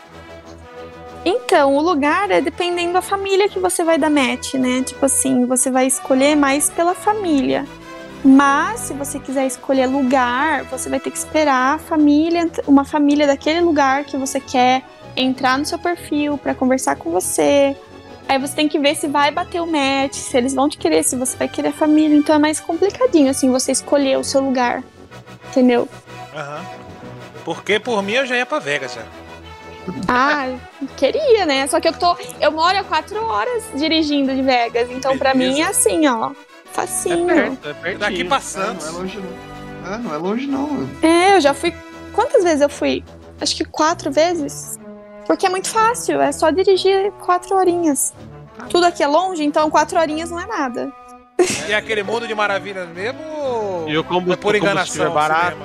Então, 1.26 1.76
o 1.76 1.82
lugar 1.82 2.32
é 2.32 2.40
dependendo 2.40 2.94
da 2.94 3.02
família 3.02 3.50
que 3.50 3.60
você 3.60 3.84
vai 3.84 3.98
dar 3.98 4.10
match, 4.10 4.54
né? 4.54 4.82
Tipo 4.84 5.06
assim, 5.06 5.46
você 5.46 5.70
vai 5.70 5.86
escolher 5.86 6.36
mais 6.36 6.70
pela 6.70 6.94
família. 6.94 7.66
Mas, 8.24 8.82
se 8.82 8.94
você 8.94 9.20
quiser 9.20 9.46
escolher 9.46 9.86
lugar, 9.86 10.64
você 10.66 10.90
vai 10.90 11.00
ter 11.00 11.12
que 11.12 11.18
esperar 11.18 11.76
a 11.76 11.78
família, 11.78 12.50
uma 12.68 12.84
família 12.84 13.28
daquele 13.28 13.62
lugar 13.62 14.04
que 14.06 14.18
você 14.18 14.40
quer 14.40 14.84
entrar 15.16 15.58
no 15.58 15.66
seu 15.66 15.80
perfil 15.80 16.38
pra 16.38 16.54
conversar 16.54 16.96
com 16.96 17.12
você. 17.12 17.76
Aí 18.30 18.38
você 18.38 18.56
tem 18.56 18.68
que 18.70 18.78
ver 18.78 18.96
se 18.96 19.08
vai 19.08 19.32
bater 19.32 19.60
o 19.60 19.66
match, 19.66 20.14
se 20.14 20.38
eles 20.38 20.54
vão 20.54 20.70
te 20.70 20.78
querer, 20.78 21.04
se 21.04 21.16
você 21.16 21.36
vai 21.36 21.48
querer 21.48 21.70
a 21.70 21.74
família. 21.74 22.16
Então 22.16 22.36
é 22.36 22.38
mais 22.40 22.60
complicadinho, 22.60 23.30
assim, 23.30 23.52
você 23.52 23.72
escolher 23.72 24.20
o 24.20 24.24
seu 24.24 24.40
lugar. 24.40 24.84
Entendeu? 25.50 25.90
Aham. 26.36 26.64
Porque 27.44 27.80
por 27.80 28.04
mim 28.04 28.14
eu 28.14 28.26
já 28.28 28.38
ia 28.38 28.46
pra 28.46 28.60
Vegas 28.60 28.94
já. 28.94 29.02
Ah, 30.08 30.56
queria, 30.96 31.48
né? 31.48 31.66
Só 31.66 31.80
que 31.80 31.88
eu 31.88 31.94
tô. 31.94 32.16
Eu 32.40 32.52
moro 32.52 32.78
a 32.78 32.84
quatro 32.84 33.20
horas 33.24 33.64
dirigindo 33.74 34.34
de 34.36 34.44
Vegas. 34.44 34.92
Então, 34.92 35.18
pra 35.18 35.34
Beleza. 35.34 35.54
mim, 35.56 35.62
é 35.62 35.66
assim, 35.66 36.08
ó. 36.08 36.30
É 36.30 36.34
Facinho. 36.72 37.26
perto, 37.26 37.68
é 37.70 37.74
pertinho. 37.74 38.00
Daqui 38.00 38.24
pra 38.24 38.38
Ah, 38.38 38.42
Santos. 38.42 38.86
não 38.86 38.94
é 38.94 39.02
longe 39.02 39.18
não. 39.18 39.92
Ah, 39.92 39.98
não 39.98 40.14
é 40.14 40.18
longe 40.18 40.46
não. 40.46 40.88
É, 41.02 41.36
eu 41.36 41.42
já 41.42 41.54
fui. 41.56 41.74
Quantas 42.14 42.44
vezes 42.44 42.62
eu 42.62 42.70
fui? 42.70 43.04
Acho 43.42 43.56
que 43.56 43.66
quatro 43.66 44.12
vezes. 44.12 44.79
Porque 45.30 45.46
é 45.46 45.50
muito 45.50 45.70
fácil, 45.70 46.20
é 46.20 46.32
só 46.32 46.50
dirigir 46.50 47.12
quatro 47.24 47.56
horinhas. 47.56 48.16
Tudo 48.68 48.88
aqui 48.88 49.04
é 49.04 49.08
longe, 49.08 49.44
então 49.44 49.70
quatro 49.70 50.00
horinhas 50.00 50.32
não 50.32 50.40
é 50.40 50.48
nada. 50.48 50.92
E 51.68 51.72
é 51.72 51.76
aquele 51.76 52.02
mundo 52.02 52.28
de 52.28 52.34
maravilhas 52.34 52.90
mesmo 52.90 53.22
E 53.88 53.96
o 53.96 54.02
é 54.02 54.36
por 54.36 54.56
enganação? 54.56 55.06
é 55.06 55.10
barato. 55.12 55.58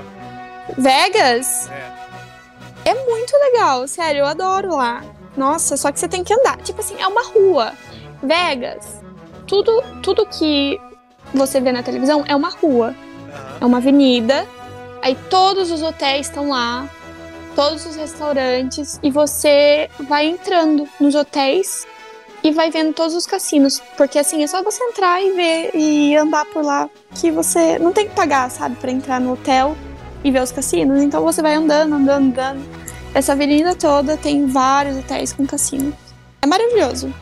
Vegas 0.76 1.70
É. 1.70 2.90
é 2.90 2.94
muito 3.06 3.32
legal, 3.38 3.88
sério, 3.88 4.18
eu 4.20 4.26
adoro 4.26 4.76
lá. 4.76 5.02
Nossa, 5.34 5.78
só 5.78 5.90
que 5.90 5.98
você 5.98 6.08
tem 6.08 6.22
que 6.22 6.34
andar. 6.34 6.58
Tipo 6.58 6.80
assim, 6.82 6.96
é 7.00 7.08
uma 7.08 7.24
rua. 7.24 7.72
Vegas, 8.22 9.00
tudo, 9.46 9.82
tudo 10.02 10.26
que 10.26 10.78
você 11.32 11.58
vê 11.58 11.72
na 11.72 11.82
televisão 11.82 12.22
é 12.28 12.36
uma 12.36 12.50
rua. 12.50 12.88
Aham. 13.32 13.58
É 13.62 13.64
uma 13.64 13.78
avenida. 13.78 14.46
Aí 15.00 15.14
todos 15.30 15.70
os 15.70 15.80
hotéis 15.80 16.26
estão 16.26 16.50
lá, 16.50 16.86
todos 17.54 17.86
os 17.86 17.96
restaurantes, 17.96 18.98
e 19.02 19.10
você 19.10 19.88
vai 20.08 20.26
entrando 20.26 20.88
nos 21.00 21.14
hotéis 21.14 21.86
e 22.42 22.50
vai 22.50 22.70
vendo 22.70 22.92
todos 22.92 23.14
os 23.14 23.26
cassinos. 23.26 23.80
Porque 23.96 24.18
assim, 24.18 24.42
é 24.42 24.46
só 24.46 24.62
você 24.62 24.82
entrar 24.84 25.22
e 25.22 25.32
ver 25.32 25.70
e 25.74 26.16
andar 26.16 26.44
por 26.46 26.62
lá 26.64 26.88
que 27.14 27.30
você 27.30 27.78
não 27.78 27.92
tem 27.92 28.08
que 28.08 28.14
pagar, 28.14 28.50
sabe, 28.50 28.76
pra 28.76 28.90
entrar 28.90 29.20
no 29.20 29.32
hotel 29.32 29.76
e 30.22 30.30
ver 30.30 30.42
os 30.42 30.52
cassinos. 30.52 31.02
Então 31.02 31.22
você 31.22 31.40
vai 31.40 31.54
andando, 31.54 31.94
andando, 31.94 32.28
andando. 32.28 32.84
Essa 33.14 33.32
avenida 33.32 33.74
toda 33.74 34.16
tem 34.16 34.46
vários 34.46 34.96
hotéis 34.98 35.32
com 35.32 35.46
cassino. 35.46 35.96
É 36.42 36.46
maravilhoso. 36.46 37.14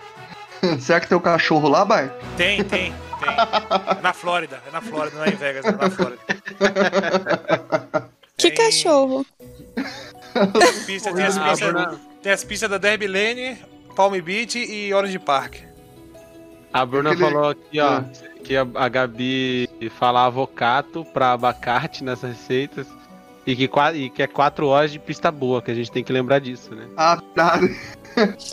Será 0.80 1.00
que 1.00 1.06
tem 1.08 1.16
o 1.16 1.20
cachorro 1.20 1.68
lá, 1.68 1.84
Bar? 1.84 2.12
Tem, 2.36 2.62
tem, 2.64 2.92
tem. 2.92 2.94
Na 4.02 4.12
Flórida, 4.14 4.60
é 4.66 4.70
na 4.72 4.80
Flórida, 4.80 5.16
não 5.18 5.24
é 5.24 5.28
em 5.28 5.36
Vegas, 5.36 5.64
é 5.66 5.72
na 5.72 5.90
Flórida. 5.90 6.20
Que 8.36 8.50
Tem- 8.50 8.56
cachorro. 8.66 9.26
Tem 9.74 10.62
as 10.62 10.78
pistas, 10.86 11.14
tem 11.14 11.24
as 11.24 11.36
Ah, 11.38 11.48
pistas, 11.50 11.72
Bruna, 11.72 12.00
tem 12.22 12.32
as 12.32 12.44
pistas 12.44 12.70
da 12.70 12.78
Derby 12.78 13.06
Lane, 13.06 13.58
Palm 13.96 14.18
Beach 14.20 14.58
e 14.58 14.92
Orange 14.94 15.18
Park. 15.18 15.56
a 16.72 16.86
Bruna 16.86 17.10
Aquele- 17.12 17.30
falou 17.30 17.50
aqui, 17.50 17.80
ó, 17.80 17.98
Ah. 17.98 18.04
que 18.44 18.56
a, 18.56 18.66
a 18.74 18.88
Gabi 18.88 19.68
fala 19.98 20.24
avocato 20.26 21.04
pra 21.12 21.32
abacate 21.32 22.04
nas 22.04 22.22
receitas. 22.22 22.86
E 23.46 23.56
que, 23.56 23.70
e 23.94 24.10
que 24.10 24.22
é 24.22 24.26
4 24.26 24.66
horas 24.68 24.92
de 24.92 24.98
pista 24.98 25.30
boa, 25.32 25.62
que 25.62 25.70
a 25.70 25.74
gente 25.74 25.90
tem 25.90 26.04
que 26.04 26.12
lembrar 26.12 26.38
disso, 26.40 26.74
né? 26.74 26.86
Ah, 26.96 27.20
tá. 27.34 27.58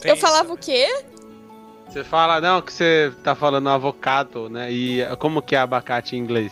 Eu 0.03 0.15
falava 0.15 0.51
o 0.53 0.57
quê? 0.57 0.87
Você 1.89 2.03
fala, 2.03 2.39
não, 2.41 2.61
que 2.61 2.71
você 2.73 3.11
tá 3.23 3.35
falando 3.35 3.69
avocado, 3.69 4.49
né? 4.49 4.71
E 4.71 5.05
como 5.19 5.41
que 5.41 5.55
é 5.55 5.59
abacate 5.59 6.15
em 6.15 6.19
inglês? 6.19 6.51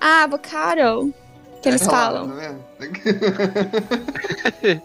Ah, 0.00 0.24
avocado. 0.24 1.14
Que 1.62 1.68
eles 1.68 1.80
Tá 1.82 1.90
falam. 1.90 2.28
vendo? 2.28 2.58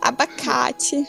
Abacate. 0.00 1.06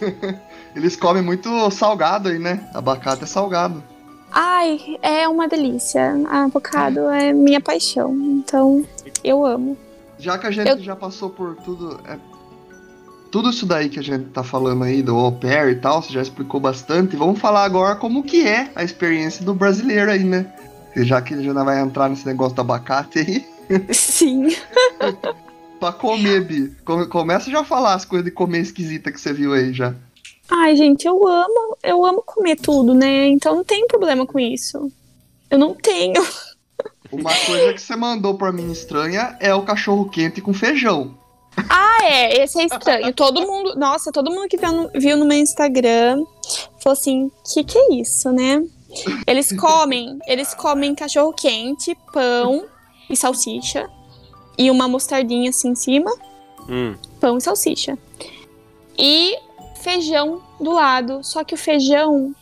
Eles 0.76 0.96
comem 0.96 1.22
muito 1.22 1.70
salgado 1.70 2.28
aí, 2.28 2.38
né? 2.38 2.68
Abacate 2.74 3.24
é 3.24 3.26
salgado. 3.26 3.82
Ai, 4.30 4.98
é 5.02 5.26
uma 5.26 5.48
delícia. 5.48 6.14
Avocado 6.28 7.08
é 7.08 7.32
minha 7.32 7.60
paixão. 7.60 8.12
Então, 8.14 8.84
eu 9.24 9.44
amo. 9.46 9.76
Já 10.18 10.36
que 10.36 10.46
a 10.46 10.50
gente 10.50 10.68
Eu- 10.68 10.78
já 10.80 10.94
passou 10.94 11.30
por 11.30 11.56
tudo. 11.56 11.98
é, 12.06 12.18
tudo 13.32 13.48
isso 13.50 13.64
daí 13.64 13.88
que 13.88 13.98
a 13.98 14.02
gente 14.02 14.26
tá 14.26 14.44
falando 14.44 14.84
aí 14.84 15.02
do 15.02 15.16
au 15.16 15.32
pair 15.32 15.70
e 15.72 15.76
tal, 15.76 16.02
você 16.02 16.12
já 16.12 16.20
explicou 16.20 16.60
bastante. 16.60 17.16
Vamos 17.16 17.40
falar 17.40 17.64
agora 17.64 17.96
como 17.96 18.22
que 18.22 18.46
é 18.46 18.70
a 18.76 18.84
experiência 18.84 19.42
do 19.44 19.54
brasileiro 19.54 20.10
aí, 20.10 20.22
né? 20.22 20.52
Já 20.96 21.22
que 21.22 21.42
já 21.42 21.52
vai 21.64 21.80
entrar 21.80 22.10
nesse 22.10 22.26
negócio 22.26 22.54
do 22.54 22.60
abacate 22.60 23.20
aí. 23.20 23.46
Sim. 23.92 24.48
Pra 25.80 25.92
comer, 25.92 26.40
Bi. 26.44 26.72
Come- 26.84 27.06
Começa 27.06 27.50
já 27.50 27.60
a 27.60 27.64
falar 27.64 27.94
as 27.94 28.04
coisas 28.04 28.24
de 28.24 28.30
comer 28.32 28.60
esquisita 28.60 29.12
que 29.12 29.20
você 29.20 29.32
viu 29.32 29.52
aí 29.52 29.72
já. 29.72 29.94
Ai, 30.50 30.74
gente, 30.74 31.06
eu 31.06 31.26
amo, 31.28 31.76
eu 31.84 32.04
amo 32.04 32.22
comer 32.22 32.56
tudo, 32.56 32.94
né? 32.94 33.26
Então 33.28 33.54
não 33.56 33.64
tem 33.64 33.86
problema 33.86 34.26
com 34.26 34.38
isso. 34.40 34.90
Eu 35.50 35.58
não 35.58 35.74
tenho. 35.74 36.20
Uma 37.12 37.32
coisa 37.46 37.72
que 37.72 37.80
você 37.80 37.94
mandou 37.96 38.34
pra 38.34 38.50
mim 38.52 38.70
estranha 38.72 39.36
é 39.40 39.54
o 39.54 39.62
cachorro 39.62 40.08
quente 40.10 40.40
com 40.40 40.52
feijão. 40.52 41.16
Ah, 41.70 42.04
é, 42.04 42.42
esse 42.42 42.60
é 42.60 42.64
estranho. 42.66 43.12
Todo 43.14 43.40
mundo, 43.42 43.74
nossa, 43.76 44.12
todo 44.12 44.30
mundo 44.30 44.48
que 44.48 44.56
viu 44.56 44.72
no, 44.72 44.90
viu 44.94 45.16
no 45.16 45.24
meu 45.24 45.38
Instagram 45.38 46.22
falou 46.82 46.92
assim: 46.98 47.30
que 47.52 47.64
que 47.64 47.78
é 47.78 47.94
isso, 47.94 48.30
né? 48.32 48.62
Eles 49.26 49.52
comem, 49.52 50.18
eles 50.26 50.54
comem 50.54 50.94
cachorro 50.94 51.32
quente, 51.32 51.96
pão 52.12 52.64
e 53.08 53.16
salsicha 53.16 53.88
e 54.56 54.70
uma 54.70 54.88
mostardinha 54.88 55.50
assim 55.50 55.70
em 55.70 55.74
cima, 55.74 56.10
Hum, 56.68 56.94
pão 57.20 57.38
e 57.38 57.40
salsicha. 57.40 57.96
E 58.98 59.36
feijão 59.76 60.42
do 60.60 60.72
lado, 60.72 61.20
só 61.22 61.42
que 61.44 61.54
o 61.54 61.56
feijão 61.58 62.34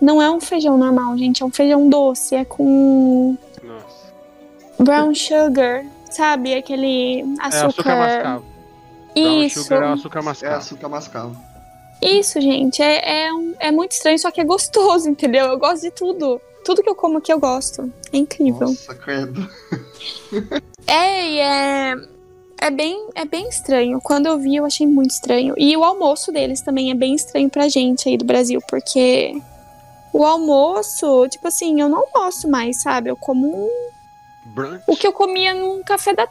não 0.00 0.20
é 0.22 0.30
um 0.30 0.40
feijão 0.40 0.78
normal, 0.78 1.16
gente, 1.18 1.42
é 1.42 1.46
um 1.46 1.50
feijão 1.50 1.88
doce, 1.88 2.34
é 2.36 2.44
com 2.44 3.36
nossa. 3.62 4.12
brown 4.78 5.14
sugar, 5.14 5.84
sabe? 6.10 6.54
Aquele 6.54 7.20
É 7.20 7.24
açúcar 7.40 7.66
açúcar. 7.66 7.96
mascavo. 7.96 8.44
Brown 9.14 9.42
Isso. 9.42 9.62
sugar 9.62 9.82
é 9.82 9.92
açúcar 9.92 10.18
É 10.18 10.22
mascavo. 10.22 10.56
açúcar 10.56 10.88
mascavo. 10.88 11.36
Isso, 12.02 12.40
gente, 12.40 12.82
é, 12.82 13.26
é, 13.26 13.32
um- 13.32 13.54
é 13.58 13.70
muito 13.72 13.92
estranho, 13.92 14.18
só 14.18 14.30
que 14.30 14.40
é 14.40 14.44
gostoso, 14.44 15.08
entendeu? 15.10 15.46
Eu 15.46 15.58
gosto 15.58 15.82
de 15.82 15.90
tudo. 15.90 16.40
Tudo 16.64 16.82
que 16.82 16.88
eu 16.88 16.94
como 16.94 17.18
aqui 17.18 17.32
eu 17.32 17.38
gosto. 17.38 17.92
É 18.12 18.16
incrível. 18.16 18.68
Nossa, 18.68 18.94
credo. 18.94 19.48
É, 20.86 21.26
e 21.28 21.38
é. 21.40 21.94
É 22.60 22.70
bem, 22.70 23.08
é 23.14 23.24
bem 23.24 23.48
estranho. 23.48 24.00
Quando 24.02 24.26
eu 24.26 24.38
vi, 24.38 24.56
eu 24.56 24.64
achei 24.64 24.86
muito 24.86 25.10
estranho. 25.10 25.54
E 25.56 25.76
o 25.76 25.84
almoço 25.84 26.30
deles 26.32 26.60
também 26.62 26.90
é 26.90 26.94
bem 26.94 27.14
estranho 27.14 27.48
pra 27.50 27.68
gente 27.68 28.08
aí 28.08 28.16
do 28.16 28.24
Brasil, 28.24 28.60
porque 28.68 29.34
o 30.12 30.24
almoço, 30.24 31.26
tipo 31.28 31.48
assim, 31.48 31.80
eu 31.80 31.88
não 31.88 32.04
almoço 32.14 32.48
mais, 32.48 32.80
sabe? 32.80 33.10
Eu 33.10 33.16
como 33.16 33.66
um- 33.66 33.88
Brunch? 34.46 34.82
o 34.86 34.96
que 34.96 35.06
eu 35.06 35.12
comia 35.12 35.52
num 35.54 35.82
café 35.82 36.14
da. 36.14 36.28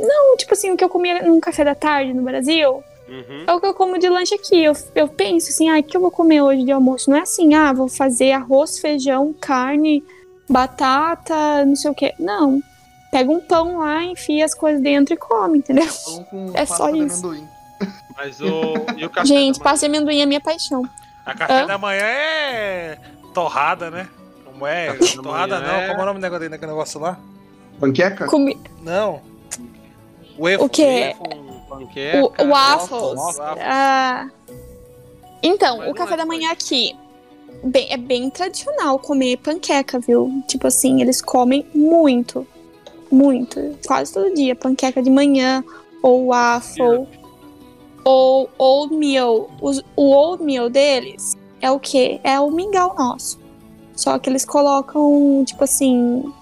Não, 0.00 0.36
tipo 0.36 0.54
assim, 0.54 0.70
o 0.70 0.76
que 0.76 0.82
eu 0.84 0.88
comia 0.88 1.22
num 1.22 1.38
café 1.40 1.64
da 1.64 1.74
tarde 1.74 2.12
no 2.12 2.22
Brasil. 2.22 2.82
Uhum. 3.08 3.44
É 3.46 3.52
o 3.54 3.60
que 3.60 3.66
eu 3.66 3.74
como 3.74 3.98
de 3.98 4.08
lanche 4.08 4.34
aqui. 4.34 4.62
Eu, 4.62 4.74
eu 4.94 5.08
penso 5.08 5.48
assim, 5.48 5.70
ah, 5.70 5.78
o 5.78 5.82
que 5.82 5.96
eu 5.96 6.00
vou 6.00 6.10
comer 6.10 6.42
hoje 6.42 6.62
de 6.64 6.70
almoço? 6.72 7.08
Não 7.10 7.16
é 7.16 7.22
assim, 7.22 7.54
ah, 7.54 7.72
vou 7.72 7.88
fazer 7.88 8.32
arroz, 8.32 8.78
feijão, 8.78 9.34
carne, 9.40 10.04
batata, 10.48 11.64
não 11.64 11.76
sei 11.76 11.90
o 11.90 11.94
quê. 11.94 12.14
Não. 12.18 12.60
Pega 13.10 13.30
um 13.30 13.40
pão 13.40 13.78
lá, 13.78 14.04
enfia 14.04 14.44
as 14.44 14.54
coisas 14.54 14.82
dentro 14.82 15.14
e 15.14 15.16
come, 15.16 15.58
entendeu? 15.58 15.86
Pão 16.04 16.24
com 16.24 16.50
É 16.54 16.66
só 16.66 16.90
de 16.90 16.98
isso. 16.98 17.26
amendoim. 17.26 17.48
Mas 18.16 18.40
o. 18.40 18.74
E 18.96 19.04
o 19.06 19.10
café 19.10 19.26
Gente, 19.28 19.60
pasta 19.60 19.88
de 19.88 19.96
amendoim 19.96 20.20
é 20.20 20.26
minha 20.26 20.40
paixão. 20.40 20.82
A 21.24 21.34
café 21.34 21.62
Hã? 21.62 21.66
da 21.66 21.78
manhã 21.78 22.02
é 22.02 22.98
torrada, 23.32 23.90
né? 23.90 24.08
Com 24.44 24.58
Não 24.58 24.66
é 24.66 24.86
Café 24.88 25.16
da 25.16 25.22
torrada 25.22 25.60
manhã 25.60 25.72
não. 25.72 25.80
é- 25.80 25.88
Como 25.88 26.00
é 26.00 26.02
o 26.02 26.06
nome 26.06 26.20
daquele 26.20 26.48
daquele 26.48 26.70
negócio 26.72 27.00
lá? 27.00 27.18
Panqueca? 27.80 28.26
Comi... 28.26 28.58
Não. 28.82 29.22
Waffle. 30.38 30.58
O 30.64 30.68
O, 32.22 32.44
o 32.44 32.48
waffles. 32.48 33.38
Ah, 33.60 34.28
então, 35.42 35.78
Mas 35.78 35.90
o 35.90 35.94
café 35.94 36.14
é 36.14 36.16
da 36.16 36.26
manhã 36.26 36.50
aqui 36.50 36.96
bem- 37.62 37.88
é 37.90 37.96
bem 37.96 38.28
tradicional 38.30 38.98
comer 38.98 39.36
panqueca, 39.38 39.98
viu? 39.98 40.30
Tipo 40.46 40.66
assim, 40.66 41.00
eles 41.00 41.20
comem 41.22 41.66
muito. 41.74 42.46
Muito. 43.10 43.76
Quase 43.86 44.12
todo 44.12 44.34
dia. 44.34 44.54
Panqueca 44.54 45.02
de 45.02 45.10
manhã, 45.10 45.64
ou 46.02 46.26
waffle, 46.26 47.06
ou 48.04 48.48
oatmeal. 48.58 49.50
Os- 49.60 49.82
o 49.96 50.10
oatmeal 50.10 50.68
deles 50.68 51.36
é 51.60 51.70
o 51.70 51.78
quê? 51.78 52.20
É 52.22 52.38
o 52.40 52.50
mingau 52.50 52.94
nosso. 52.96 53.38
Só 53.96 54.18
que 54.18 54.28
eles 54.30 54.44
colocam, 54.44 55.42
tipo 55.46 55.64
assim. 55.64 56.32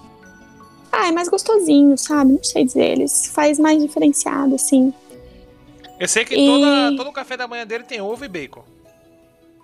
Ah, 0.91 1.07
é 1.07 1.11
mais 1.11 1.27
gostosinho, 1.27 1.97
sabe? 1.97 2.33
Não 2.33 2.43
sei 2.43 2.63
dizer. 2.65 2.83
Eles 2.97 3.27
faz 3.27 3.57
mais 3.59 3.81
diferenciado, 3.81 4.55
assim. 4.55 4.93
Eu 5.99 6.07
sei 6.07 6.25
que 6.25 6.35
E- 6.35 6.45
toda, 6.45 6.95
todo 6.97 7.11
café 7.13 7.35
da 7.35 7.47
manhã 7.47 7.65
dele 7.65 7.83
tem 7.83 7.99
ovo 8.01 8.23
e 8.23 8.27
bacon. 8.27 8.63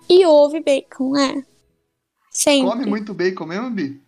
E 0.08 0.26
ovo 0.26 0.56
e 0.56 0.60
bacon, 0.62 1.16
é. 1.16 1.42
Sempre. 2.30 2.68
Come 2.70 2.86
muito 2.86 3.14
bacon 3.14 3.46
mesmo, 3.46 3.70
Bi? 3.70 4.02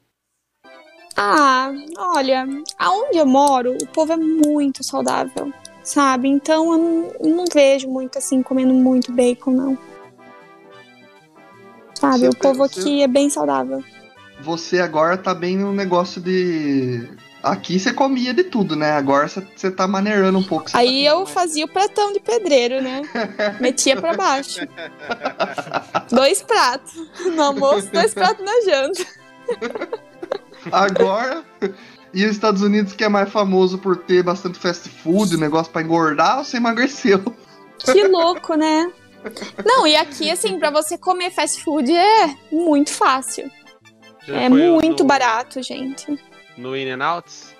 Ah, 1.16 1.73
olha, 1.97 2.47
aonde 2.78 3.16
eu 3.16 3.24
moro, 3.24 3.74
o 3.81 3.86
povo 3.86 4.12
é 4.12 4.16
muito 4.16 4.85
saudável, 4.85 5.51
sabe? 5.82 6.28
Então 6.28 6.73
eu 6.73 6.78
não, 6.78 7.36
não 7.36 7.44
vejo 7.51 7.89
muito 7.89 8.19
assim 8.19 8.43
comendo 8.43 8.74
muito 8.74 9.11
bacon, 9.12 9.53
não. 9.53 9.78
Sabe, 11.94 12.19
Você 12.19 12.28
o 12.28 12.36
povo 12.36 12.62
aqui 12.65 13.03
é 13.03 13.07
bem 13.09 13.31
saudável. 13.31 13.82
Você 14.43 14.81
agora 14.81 15.16
tá 15.16 15.35
bem 15.35 15.57
no 15.57 15.73
negócio 15.73 16.20
de. 16.20 17.09
Aqui 17.47 17.78
você 17.78 17.93
comia 17.93 18.35
de 18.35 18.43
tudo, 18.44 18.74
né? 18.74 18.93
Agora 18.93 19.28
você- 19.28 19.70
tá 19.70 19.86
maneirando 19.86 20.36
um 20.39 20.43
pouco. 20.43 20.68
Você 20.68 20.77
Aí 20.77 21.05
tá 21.05 21.10
eu 21.10 21.27
fazia 21.27 21.64
o 21.64 21.68
pratão 21.68 22.12
de 22.12 22.18
pedreiro, 22.18 22.82
né? 22.82 23.02
Metia 23.60 23.97
pra 24.01 24.14
baixo. 24.14 24.60
Dois 26.10 26.43
pratos 26.43 26.94
no 27.35 27.43
almoço, 27.43 27.89
dois 27.93 28.12
pratos 28.12 28.44
na 28.44 28.60
janta. 28.62 29.06
Agora. 30.73 31.44
E 32.12 32.24
os 32.24 32.31
Estados 32.32 32.62
Unidos, 32.62 32.94
que 32.94 33.05
é 33.05 33.09
mais 33.09 33.31
famoso 33.31 33.78
por 33.78 33.97
ter 33.98 34.23
bastante 34.23 34.59
fast 34.59 34.89
food, 34.89 35.36
negócio 35.36 35.70
pra 35.70 35.82
engordar, 35.82 36.43
você 36.44 36.56
emagreceu. 36.56 37.23
Que 37.78 38.09
louco, 38.09 38.55
né? 38.55 38.90
Não, 39.64 39.86
e 39.86 39.94
aqui, 39.97 40.31
assim, 40.31 40.59
pra 40.59 40.70
você 40.70 40.97
comer 40.97 41.31
fast 41.31 41.62
food 41.62 41.94
é 41.94 42.35
muito 42.51 42.90
fácil. 42.93 43.51
Já 44.27 44.35
É 44.40 44.48
muito 44.48 45.02
no- 45.02 45.06
barato, 45.06 45.62
gente. 45.62 46.18
No 46.57 46.77
In 46.77 46.87
n 46.89 47.03
Outs? 47.03 47.55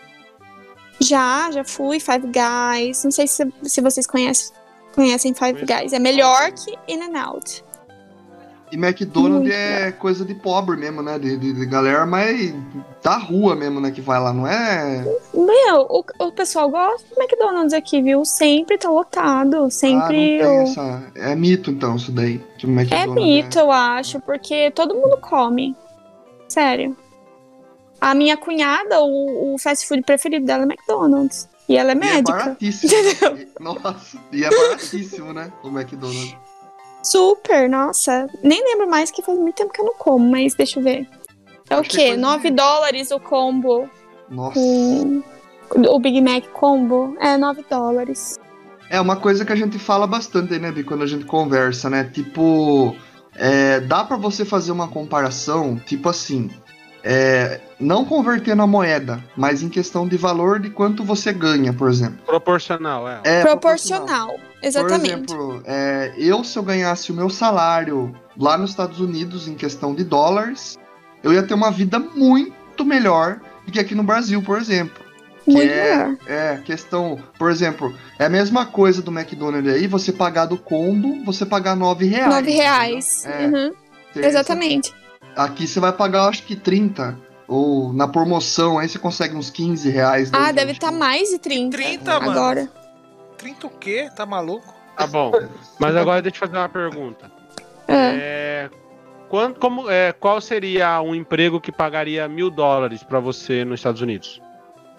Já, 1.01 1.51
já 1.51 1.65
fui, 1.65 2.01
Five 2.01 2.27
Guys. 2.29 3.05
Não 3.05 3.11
sei 3.11 3.27
se, 3.27 3.47
se 3.63 3.81
vocês 3.81 4.07
conhecem, 4.07 4.55
conhecem 4.95 5.35
Five 5.35 5.65
Guys. 5.67 5.93
É 5.93 5.99
melhor 5.99 6.51
que 6.53 6.73
In 6.89 7.01
n 7.05 7.19
Out. 7.19 7.65
E 8.73 8.75
McDonald's 8.77 9.43
Muito 9.43 9.53
é 9.55 9.93
coisa 9.93 10.25
de 10.25 10.35
pobre 10.35 10.77
mesmo, 10.77 11.01
né? 11.01 11.21
De, 11.21 11.37
de- 11.37 11.53
de 11.53 11.67
galera 11.67 12.05
mais 12.05 12.53
da 13.01 13.17
rua 13.17 13.55
mesmo, 13.55 13.79
né? 13.81 13.93
Que 13.93 14.01
vai 14.01 14.19
lá, 14.19 14.33
não 14.33 14.45
é. 14.45 15.05
Meu, 15.33 15.83
o, 15.89 16.05
o 16.19 16.33
pessoal 16.33 16.69
gosta 16.69 17.07
do 17.15 17.21
McDonald's 17.23 17.73
aqui, 17.73 18.03
viu? 18.03 18.25
Sempre 18.25 18.77
tá 18.77 18.91
lotado. 18.91 19.71
Sempre. 19.71 20.41
Ah, 20.41 20.45
não 20.49 20.51
tem 20.51 20.59
o- 20.59 20.63
essa. 20.63 21.13
É 21.15 21.37
mito, 21.37 21.71
então, 21.71 21.95
isso 21.95 22.11
daí. 22.11 22.39
Que 22.59 22.67
o 22.67 22.81
É 22.91 23.07
mito, 23.07 23.57
eu 23.57 23.71
acho, 23.71 24.19
porque 24.21 24.73
todo 24.73 24.97
mundo 24.97 25.17
come. 25.21 25.77
Sério. 26.49 26.97
A 28.09 28.15
minha 28.15 28.37
cunhada, 28.37 29.01
o, 29.01 29.55
o 29.55 29.59
fast 29.59 29.87
food 29.89 30.03
preferido 30.03 30.47
dela 30.47 30.63
é 30.63 30.67
McDonald's. 30.67 31.49
E 31.69 31.77
ela 31.77 31.91
é 31.91 31.95
E 31.95 31.97
é 31.97 31.99
médica. 31.99 32.39
baratíssimo. 32.39 32.93
E- 33.37 33.49
Nossa, 33.61 34.19
e 34.33 34.45
é 34.45 34.49
baratíssimo, 34.51 35.33
né? 35.33 35.53
O 35.65 35.69
McDonald's. 35.69 36.37
Super, 37.03 37.69
nossa. 37.69 38.29
Nem 38.45 38.63
lembro 38.65 38.89
mais 38.89 39.11
que 39.11 39.23
faz 39.23 39.37
muito 39.39 39.57
tempo 39.57 39.73
que 39.73 39.81
eu 39.81 39.87
não 39.87 39.95
como, 39.95 40.31
mas 40.31 40.55
deixa 40.55 40.79
eu 40.79 40.85
ver. 40.85 41.09
É 41.69 41.77
o 41.77 41.81
Acho 41.81 41.91
que 41.91 41.97
é 41.97 42.01
quê? 42.01 42.07
coisa 42.11 42.21
9 42.23 42.51
de- 42.51 42.57
dólares 42.57 43.11
o 43.11 43.19
combo. 43.19 43.91
Nossa. 44.31 44.61
com 45.69 45.81
o 45.81 45.99
Big 45.99 46.21
Mac 46.21 46.45
combo. 46.53 47.17
É 47.21 47.37
9 47.37 47.65
dólares. 47.69 48.39
É 48.89 49.01
uma 49.01 49.17
coisa 49.17 49.45
que 49.45 49.53
a 49.53 49.57
gente 49.57 49.79
fala 49.81 50.07
bastante 50.07 50.55
aí, 50.55 50.61
né, 50.61 50.71
Bi, 50.71 50.85
quando 50.85 51.03
a 51.03 51.07
gente 51.09 51.25
conversa, 51.25 51.91
né? 51.91 52.05
Tipo, 52.05 52.95
é, 53.35 53.81
dá 53.81 54.05
pra 54.05 54.17
você 54.17 54.45
fazer 54.45 54.71
uma 54.71 54.87
comparação, 54.87 55.77
tipo 55.85 56.09
assim, 56.09 56.49
é, 57.03 57.61
não 57.79 58.05
convertendo 58.05 58.63
a 58.63 58.67
moeda, 58.67 59.23
mas 59.37 59.63
em 59.63 59.69
questão 59.69 60.09
de 60.09 60.17
valor 60.17 60.59
de 60.59 60.71
quanto 60.71 61.05
você 61.05 61.33
ganha, 61.33 61.73
por 61.73 61.89
exemplo. 61.89 62.19
Proporcional, 62.25 63.09
é. 63.09 63.21
É 63.25 63.43
Proporcional. 63.43 64.39
Exatamente. 64.63 65.35
Por 65.35 65.35
exemplo, 65.35 65.63
é, 65.67 66.13
eu 66.17 66.43
se 66.43 66.59
eu 66.59 66.63
ganhasse 66.63 67.13
o 67.13 67.15
meu 67.15 67.29
salário 67.29 68.15
lá 68.37 68.57
nos 68.57 68.71
Estados 68.71 69.01
Unidos 69.01 69.47
em 69.47 69.55
questão 69.55 69.95
de 69.95 70.05
dólares, 70.05 70.79
eu 71.23 71.33
ia 71.33 71.43
ter 71.43 71.55
uma 71.55 71.71
vida 71.71 71.99
muito 71.99 72.85
melhor 72.85 73.41
do 73.65 73.73
que 73.73 73.79
aqui 73.79 73.95
no 73.95 74.03
Brasil, 74.03 74.43
por 74.43 74.59
exemplo. 74.59 75.05
Muito 75.47 75.71
é- 75.71 75.97
melhor. 75.97 76.17
É, 76.27 76.61
questão, 76.65 77.19
por 77.39 77.51
exemplo, 77.51 77.95
é 78.19 78.25
a 78.25 78.29
mesma 78.29 78.67
coisa 78.67 79.01
do 79.01 79.13
McDonald's 79.13 79.73
aí, 79.73 79.87
você 79.87 80.13
pagar 80.13 80.47
do 80.47 80.57
combo, 80.57 81.25
você 81.25 81.47
pagar 81.47 81.77
9 81.77 82.07
reais. 82.07 82.35
9 82.35 82.51
reais. 82.51 83.25
É, 83.27 83.47
Uhum, 83.47 83.73
Exatamente. 84.17 84.93
Aqui 85.37 85.67
você 85.67 85.79
vai 85.79 85.93
pagar, 85.93 86.29
acho 86.29 86.43
que 86.45 86.57
30. 86.57 87.17
Ou 87.49 87.93
na 87.93 88.09
promoção, 88.09 88.79
aí 88.79 88.89
você 88.89 88.99
consegue 88.99 89.37
uns 89.37 89.51
15 89.51 89.89
reais. 89.91 90.31
Ah, 90.33 90.51
deve 90.51 90.75
tipo, 90.75 90.87
estar 90.87 90.97
mais 90.97 91.31
de 91.31 91.39
30. 91.39 91.77
30, 91.77 92.21
mano. 92.21 92.31
agora. 92.31 92.69
30 93.39 93.67
o 93.67 93.71
quê? 93.71 94.11
Tá 94.15 94.27
maluco? 94.27 94.75
Tá 94.97 95.07
bom. 95.07 95.31
Mas 95.79 95.95
agora 95.95 96.23
deixa 96.23 96.37
eu 96.37 96.49
fazer 96.49 96.59
uma 96.59 96.69
pergunta. 96.69 97.31
É. 97.87 97.95
É, 97.95 98.71
quando, 99.29 99.59
como, 99.59 99.91
é, 99.91 100.13
qual 100.13 100.41
seria 100.41 101.01
um 101.01 101.15
emprego 101.15 101.61
que 101.61 101.71
pagaria 101.71 102.27
mil 102.27 102.51
dólares 102.51 103.03
pra 103.03 103.21
você 103.21 103.65
nos 103.65 103.81
Estados 103.81 104.01
Unidos? 104.01 104.41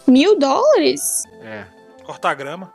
Mil 0.08 0.40
dólares? 0.40 1.24
É. 1.42 1.66
Cortar 2.06 2.34
grama. 2.36 2.74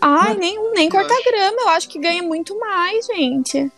Ai, 0.00 0.34
nem, 0.36 0.72
nem 0.72 0.88
cortar 0.88 1.22
grama. 1.22 1.62
Eu 1.62 1.68
acho 1.70 1.88
que 1.88 1.98
ganha 1.98 2.22
muito 2.22 2.58
mais, 2.58 3.06
gente. 3.06 3.70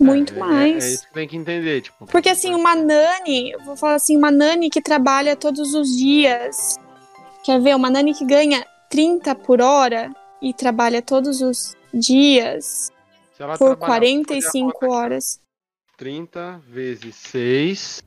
Muito 0.00 0.32
É, 0.34 0.36
é- 0.36 0.40
mais. 0.40 0.84
É, 0.84 0.88
isso 0.94 1.06
que 1.08 1.12
tem 1.14 1.28
que 1.28 1.36
entender, 1.36 1.82
tipo. 1.82 2.06
Porque 2.06 2.28
assim, 2.30 2.54
uma 2.54 2.74
nani, 2.74 3.54
vou 3.64 3.76
falar 3.76 3.94
assim, 3.96 4.16
uma 4.16 4.30
nani 4.30 4.70
que 4.70 4.80
trabalha 4.80 5.36
todos 5.36 5.74
os 5.74 5.88
dias. 5.96 6.76
Quer 7.44 7.60
ver? 7.60 7.76
Uma 7.76 7.90
nani 7.90 8.14
que 8.14 8.24
ganha 8.24 8.64
30 8.88 9.34
por 9.34 9.60
hora 9.60 10.10
e 10.40 10.54
trabalha 10.54 11.02
todos 11.02 11.40
os 11.42 11.76
dias 11.92 12.90
se 13.36 13.42
ela 13.42 13.58
por 13.58 13.76
trabalhar- 13.76 13.86
45 13.86 14.86
horas. 14.92 15.40
30 15.96 16.60
vezes 16.66 17.14
6. 17.16 18.02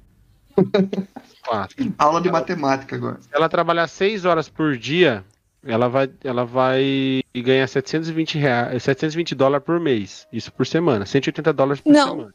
4. 1.46 1.76
Aula 1.98 2.22
de 2.22 2.32
matemática 2.32 2.96
agora. 2.96 3.20
Se 3.22 3.30
ela 3.32 3.48
trabalhar 3.50 3.88
6 3.88 4.26
horas 4.26 4.50
por 4.50 4.78
dia, 4.78 5.24
ela 5.66 5.88
vai, 5.88 6.12
ela 6.24 6.46
vai 6.46 7.22
ganhar 7.36 7.68
720, 7.68 8.38
reais, 8.38 8.84
720 8.84 9.34
dólares 9.36 9.66
por 9.66 9.80
mês. 9.80 10.28
Isso 10.32 10.52
por 10.52 10.66
semana. 10.68 11.06
180 11.06 11.54
dólares 11.54 11.82
por 11.82 11.92
Não. 11.94 12.10
semana. 12.10 12.34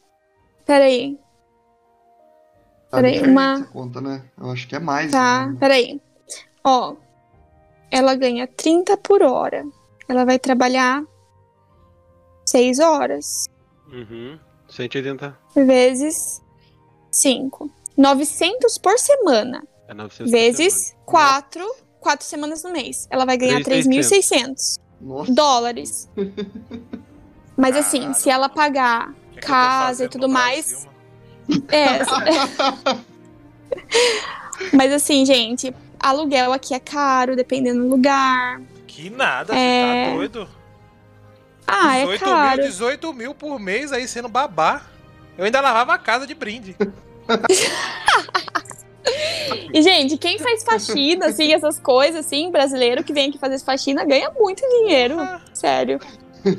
Peraí, 0.67 1.19
Tá 2.91 2.97
Peraí, 3.03 3.21
uma- 3.21 3.53
essa 3.55 3.65
conta, 3.67 4.01
né? 4.01 4.25
Eu 4.41 4.51
acho 4.51 4.67
que 4.67 4.75
é 4.75 4.79
mais. 4.79 5.11
tá? 5.13 5.47
né? 5.47 5.57
Peraí. 5.61 6.01
Ó, 6.65 6.97
ela 7.91 8.15
ganha 8.15 8.47
30 8.47 8.97
por 8.97 9.23
hora. 9.23 9.63
Ela 10.09 10.25
vai 10.25 10.39
trabalhar 10.39 11.05
6 12.47 12.79
horas. 12.79 13.47
Uhum. 13.93 14.39
180 14.69 15.37
vezes 15.55 16.43
5. 17.11 17.71
900 17.97 18.79
por 18.79 18.99
semana. 18.99 19.63
é 19.87 19.93
900 19.93 20.31
por 20.33 20.39
Vezes 20.39 20.75
semana. 20.75 21.03
4. 21.05 21.75
4 22.09 22.25
semanas 22.27 22.63
no 22.63 22.71
mês. 22.73 23.07
Ela 23.11 23.27
vai 23.27 23.37
ganhar 23.37 23.61
3.600 23.61 24.79
Nossa. 24.99 25.31
dólares. 25.31 26.09
Mas 27.55 27.77
assim, 27.77 28.15
se 28.15 28.31
ela 28.31 28.49
pagar 28.49 29.13
que 29.33 29.35
que 29.35 29.41
tô 29.43 29.47
Casa 29.47 29.83
e 29.83 29.89
fazendo 29.89 30.11
tudo 30.11 30.27
mais. 30.27 30.89
É. 31.69 31.99
Mas 34.73 34.91
assim, 34.91 35.27
gente, 35.27 35.75
aluguel 36.01 36.51
aqui 36.55 36.73
é 36.73 36.81
caro, 36.81 37.37
dependendo 37.37 37.83
do 37.83 37.89
lugar. 37.91 38.63
Que 38.87 39.11
nada, 39.11 39.55
É. 39.55 40.05
você 40.07 40.11
tá 40.11 40.17
doido? 40.17 40.49
Ah, 41.67 41.97
é 41.99 42.01
18 42.05 42.25
caro. 42.25 42.57
mil, 42.63 42.67
18 42.71 43.13
mil 43.13 43.35
por 43.35 43.59
mês 43.61 43.93
aí 43.93 44.09
sendo 44.09 44.31
babá. 44.31 44.81
Eu 45.37 45.45
ainda 45.45 45.61
lavava 45.61 45.93
a 45.93 45.99
casa 45.99 46.27
de 46.27 46.33
brinde. 46.35 46.75
E, 49.73 49.83
gente, 49.83 50.17
quem 50.17 50.39
faz 50.39 50.63
faxina, 50.65 51.27
assim, 51.27 51.53
essas 51.53 51.79
coisas, 51.79 52.25
assim, 52.25 52.51
brasileiro 52.51 53.05
que 53.05 53.13
vem 53.13 53.29
aqui 53.29 53.39
fazer 53.39 53.59
faxina, 53.59 54.05
ganha 54.05 54.31
muito 54.31 54.63
dinheiro. 54.63 55.17
Sério. 55.53 56.01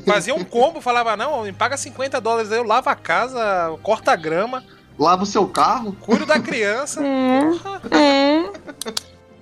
Fazia 0.06 0.36
um 0.36 0.44
combo, 0.44 0.80
falava, 0.80 1.18
não, 1.18 1.44
me 1.44 1.52
paga 1.52 1.76
50 1.76 2.22
dólares 2.22 2.52
aí, 2.52 2.60
eu 2.60 2.64
lavo 2.64 2.90
a 2.90 2.96
casa, 2.96 3.76
corta 3.82 4.12
a 4.12 4.16
grama, 4.16 4.64
lava 4.98 5.24
o 5.24 5.26
seu 5.26 5.48
carro. 5.48 5.96
Cuido 6.00 6.26
da 6.26 6.40
criança. 6.40 7.02
É, 7.04 7.96
é. 7.96 8.50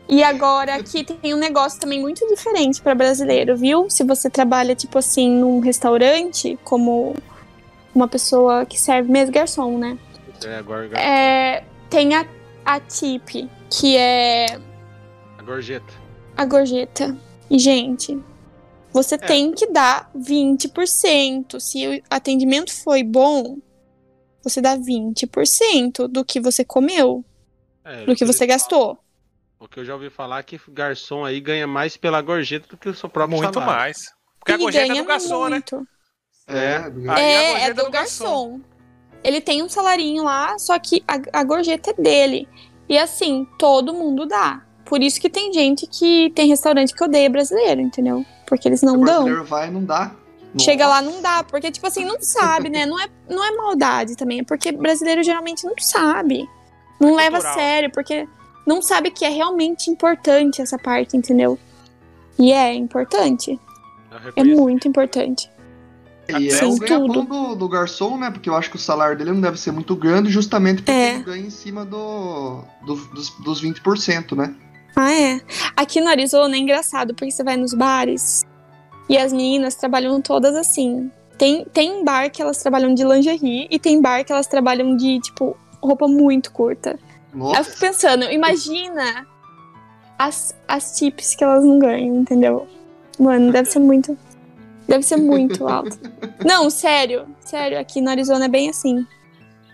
E 0.10 0.24
agora 0.24 0.76
aqui 0.76 1.04
tem 1.04 1.34
um 1.34 1.38
negócio 1.38 1.80
também 1.80 2.00
muito 2.00 2.26
diferente 2.28 2.82
para 2.82 2.96
brasileiro, 2.96 3.58
viu? 3.58 3.90
Se 3.90 4.04
você 4.04 4.30
trabalha, 4.30 4.74
tipo 4.74 4.98
assim, 4.98 5.30
num 5.30 5.60
restaurante, 5.60 6.58
como 6.64 7.16
uma 7.94 8.08
pessoa 8.08 8.66
que 8.66 8.80
serve 8.80 9.12
mesmo, 9.12 9.34
garçom, 9.34 9.78
né? 9.78 9.98
É, 10.46 10.56
agora 10.58 10.88
É, 10.98 11.64
tem 11.90 12.16
a, 12.16 12.26
a 12.68 12.80
tip, 12.82 13.50
que 13.72 13.96
é 13.96 14.60
a 15.38 15.44
gorjeta. 15.44 15.94
a 16.36 16.44
gorjeta. 16.46 17.18
E, 17.50 17.58
gente, 17.58 18.22
você 18.92 19.18
tem 19.18 19.54
que 19.54 19.68
dar 19.72 20.12
20%. 20.14 21.60
Se 21.62 21.88
o 21.88 22.02
atendimento 22.10 22.74
foi 22.84 23.04
bom, 23.04 23.58
você 24.44 24.60
dá 24.62 24.76
20% 24.78 26.08
do 26.10 26.26
que 26.26 26.42
você 26.42 26.66
comeu, 26.66 27.24
É, 27.86 28.06
do 28.06 28.16
que 28.16 28.26
você 28.26 28.46
gastou. 28.46 29.00
O 29.60 29.68
que 29.68 29.80
eu 29.80 29.86
já 29.86 29.94
ouvi 29.94 30.10
falar 30.10 30.40
é 30.40 30.44
que 30.44 30.60
garçom 30.70 31.24
aí 31.26 31.40
ganha 31.40 31.66
mais 31.66 31.96
pela 31.98 32.22
gorjeta 32.22 32.68
do 32.68 32.78
que 32.78 32.90
o 32.90 32.94
seu 32.94 33.10
próprio 33.10 33.38
Muito 33.40 33.54
salário. 33.54 33.76
mais. 33.76 33.98
Porque 34.40 34.52
a 34.52 34.56
E 34.56 34.60
gorjeta 34.60 34.86
é 34.86 34.88
ganha 34.90 35.02
do 35.04 35.08
garçom, 35.08 35.44
né? 35.46 35.50
muito. 35.52 35.88
É, 36.46 36.90
do- 36.90 37.12
Aí 37.12 37.18
a 37.18 37.20
É, 37.20 37.52
gorjeta 37.54 37.72
é 37.72 37.74
do 37.74 37.84
do 37.86 37.92
garçom. 37.92 38.60
Ele 39.28 39.42
tem 39.42 39.62
um 39.62 39.68
salarinho 39.68 40.24
lá, 40.24 40.58
só 40.58 40.80
que 40.80 41.04
a, 41.06 41.40
a 41.42 41.44
gorjeta 41.44 41.92
é 41.92 42.02
dele. 42.02 42.48
E 42.88 42.98
assim, 42.98 43.46
todo 43.60 43.94
mundo 43.94 44.26
dá. 44.26 44.62
Por 44.86 45.04
isso 45.04 45.20
que 45.20 45.30
tem 45.30 45.52
gente 45.52 45.86
que 45.86 46.32
tem 46.34 46.48
restaurante 46.48 46.94
que 46.94 47.04
odeia 47.04 47.30
brasileiro, 47.30 47.82
entendeu? 47.82 48.26
Porque 48.46 48.70
eles 48.70 48.82
não 48.82 48.94
o 48.94 49.06
dão. 49.06 49.26
brasileiro 49.26 49.44
vai 49.44 49.68
e 49.68 49.72
não 49.72 49.84
dá. 49.84 50.16
Chega 50.58 50.88
lá, 50.88 51.02
não 51.02 51.22
dá. 51.22 51.44
Porque, 51.44 51.70
tipo 51.70 51.86
assim, 51.86 52.06
não 52.06 52.22
sabe, 52.22 52.70
né? 52.70 52.86
Não 52.86 52.98
é, 52.98 53.10
não 53.30 53.44
é 53.44 53.52
maldade 53.52 54.16
também. 54.16 54.40
É 54.40 54.44
porque 54.44 54.72
brasileiro 54.72 55.22
geralmente 55.22 55.66
não 55.66 55.76
sabe. 55.78 56.48
Não 56.98 57.14
leva 57.14 57.40
a 57.40 57.54
sério, 57.54 57.92
porque 57.92 58.26
não 58.66 58.82
sabe 58.82 59.12
que 59.12 59.26
é 59.26 59.30
realmente 59.30 59.92
importante 59.92 60.62
essa 60.62 60.80
parte, 60.80 61.18
entendeu? 61.18 61.60
E 62.40 62.54
é 62.54 62.74
importante. 62.74 63.60
É 64.38 64.44
muito 64.44 64.88
importante. 64.88 65.52
E 66.30 66.48
é 66.48 66.52
Sim, 66.52 66.66
o 66.66 66.78
ganha-pão 66.78 67.26
do, 67.26 67.56
do 67.56 67.70
garçom, 67.70 68.18
né? 68.18 68.30
Porque 68.30 68.50
eu 68.50 68.56
acho 68.56 68.70
que 68.70 68.76
o 68.76 68.80
salário 68.80 69.18
dele 69.18 69.32
não 69.32 69.42
deve 69.42 69.58
ser 69.60 69.72
muito 69.72 69.96
grande, 69.96 70.30
justamente 70.30 70.82
porque 70.82 70.92
É. 70.92 71.16
ele 71.16 71.24
ganha 71.24 71.46
em 71.48 71.50
cima 71.50 71.86
do, 71.86 72.62
do- 72.86 72.96
dos, 73.14 73.30
dos 73.44 73.62
20%, 73.64 74.36
né? 74.36 74.54
Ah, 74.96 75.14
é. 75.14 75.40
Aqui 75.76 76.02
no 76.02 76.10
Arizona 76.10 76.56
é 76.56 76.60
engraçado, 76.60 77.14
porque 77.14 77.32
você 77.32 77.44
vai 77.44 77.56
nos 77.56 77.74
bares 77.74 78.44
e 79.08 79.18
as 79.18 79.32
meninas 79.32 79.76
trabalham 79.76 80.20
todas 80.22 80.54
assim. 80.56 81.10
Tem, 81.38 81.64
tem 81.72 82.04
bar 82.04 82.30
que 82.32 82.42
elas 82.42 82.58
trabalham 82.58 82.94
de 82.94 83.04
lingerie 83.06 83.68
e 83.70 83.78
tem 83.80 84.02
bar 84.02 84.26
que 84.26 84.32
elas 84.32 84.48
trabalham 84.48 84.98
de, 84.98 85.20
tipo, 85.20 85.56
roupa 85.82 86.08
muito 86.08 86.52
curta. 86.52 86.92
Aí 86.92 86.98
eu 87.32 87.40
Nossa, 87.40 87.64
fico 87.66 87.80
pensando, 87.80 88.24
imagina 88.32 89.26
as, 90.18 90.56
as 90.68 90.98
tips 90.98 91.36
que 91.36 91.44
elas 91.44 91.64
não 91.64 91.78
ganham, 91.78 92.16
entendeu? 92.18 92.68
Mano, 93.20 93.52
deve 93.52 93.70
ser 93.70 93.80
muito. 93.80 94.18
Deve 94.88 95.04
ser 95.04 95.18
muito 95.18 95.68
alto. 95.68 95.98
Não, 96.46 96.70
sério, 96.70 97.28
sério, 97.42 97.80
aqui 97.80 98.00
no 98.02 98.10
Arizona 98.10 98.46
é 98.46 98.48
bem 98.48 98.70
assim. 98.70 99.06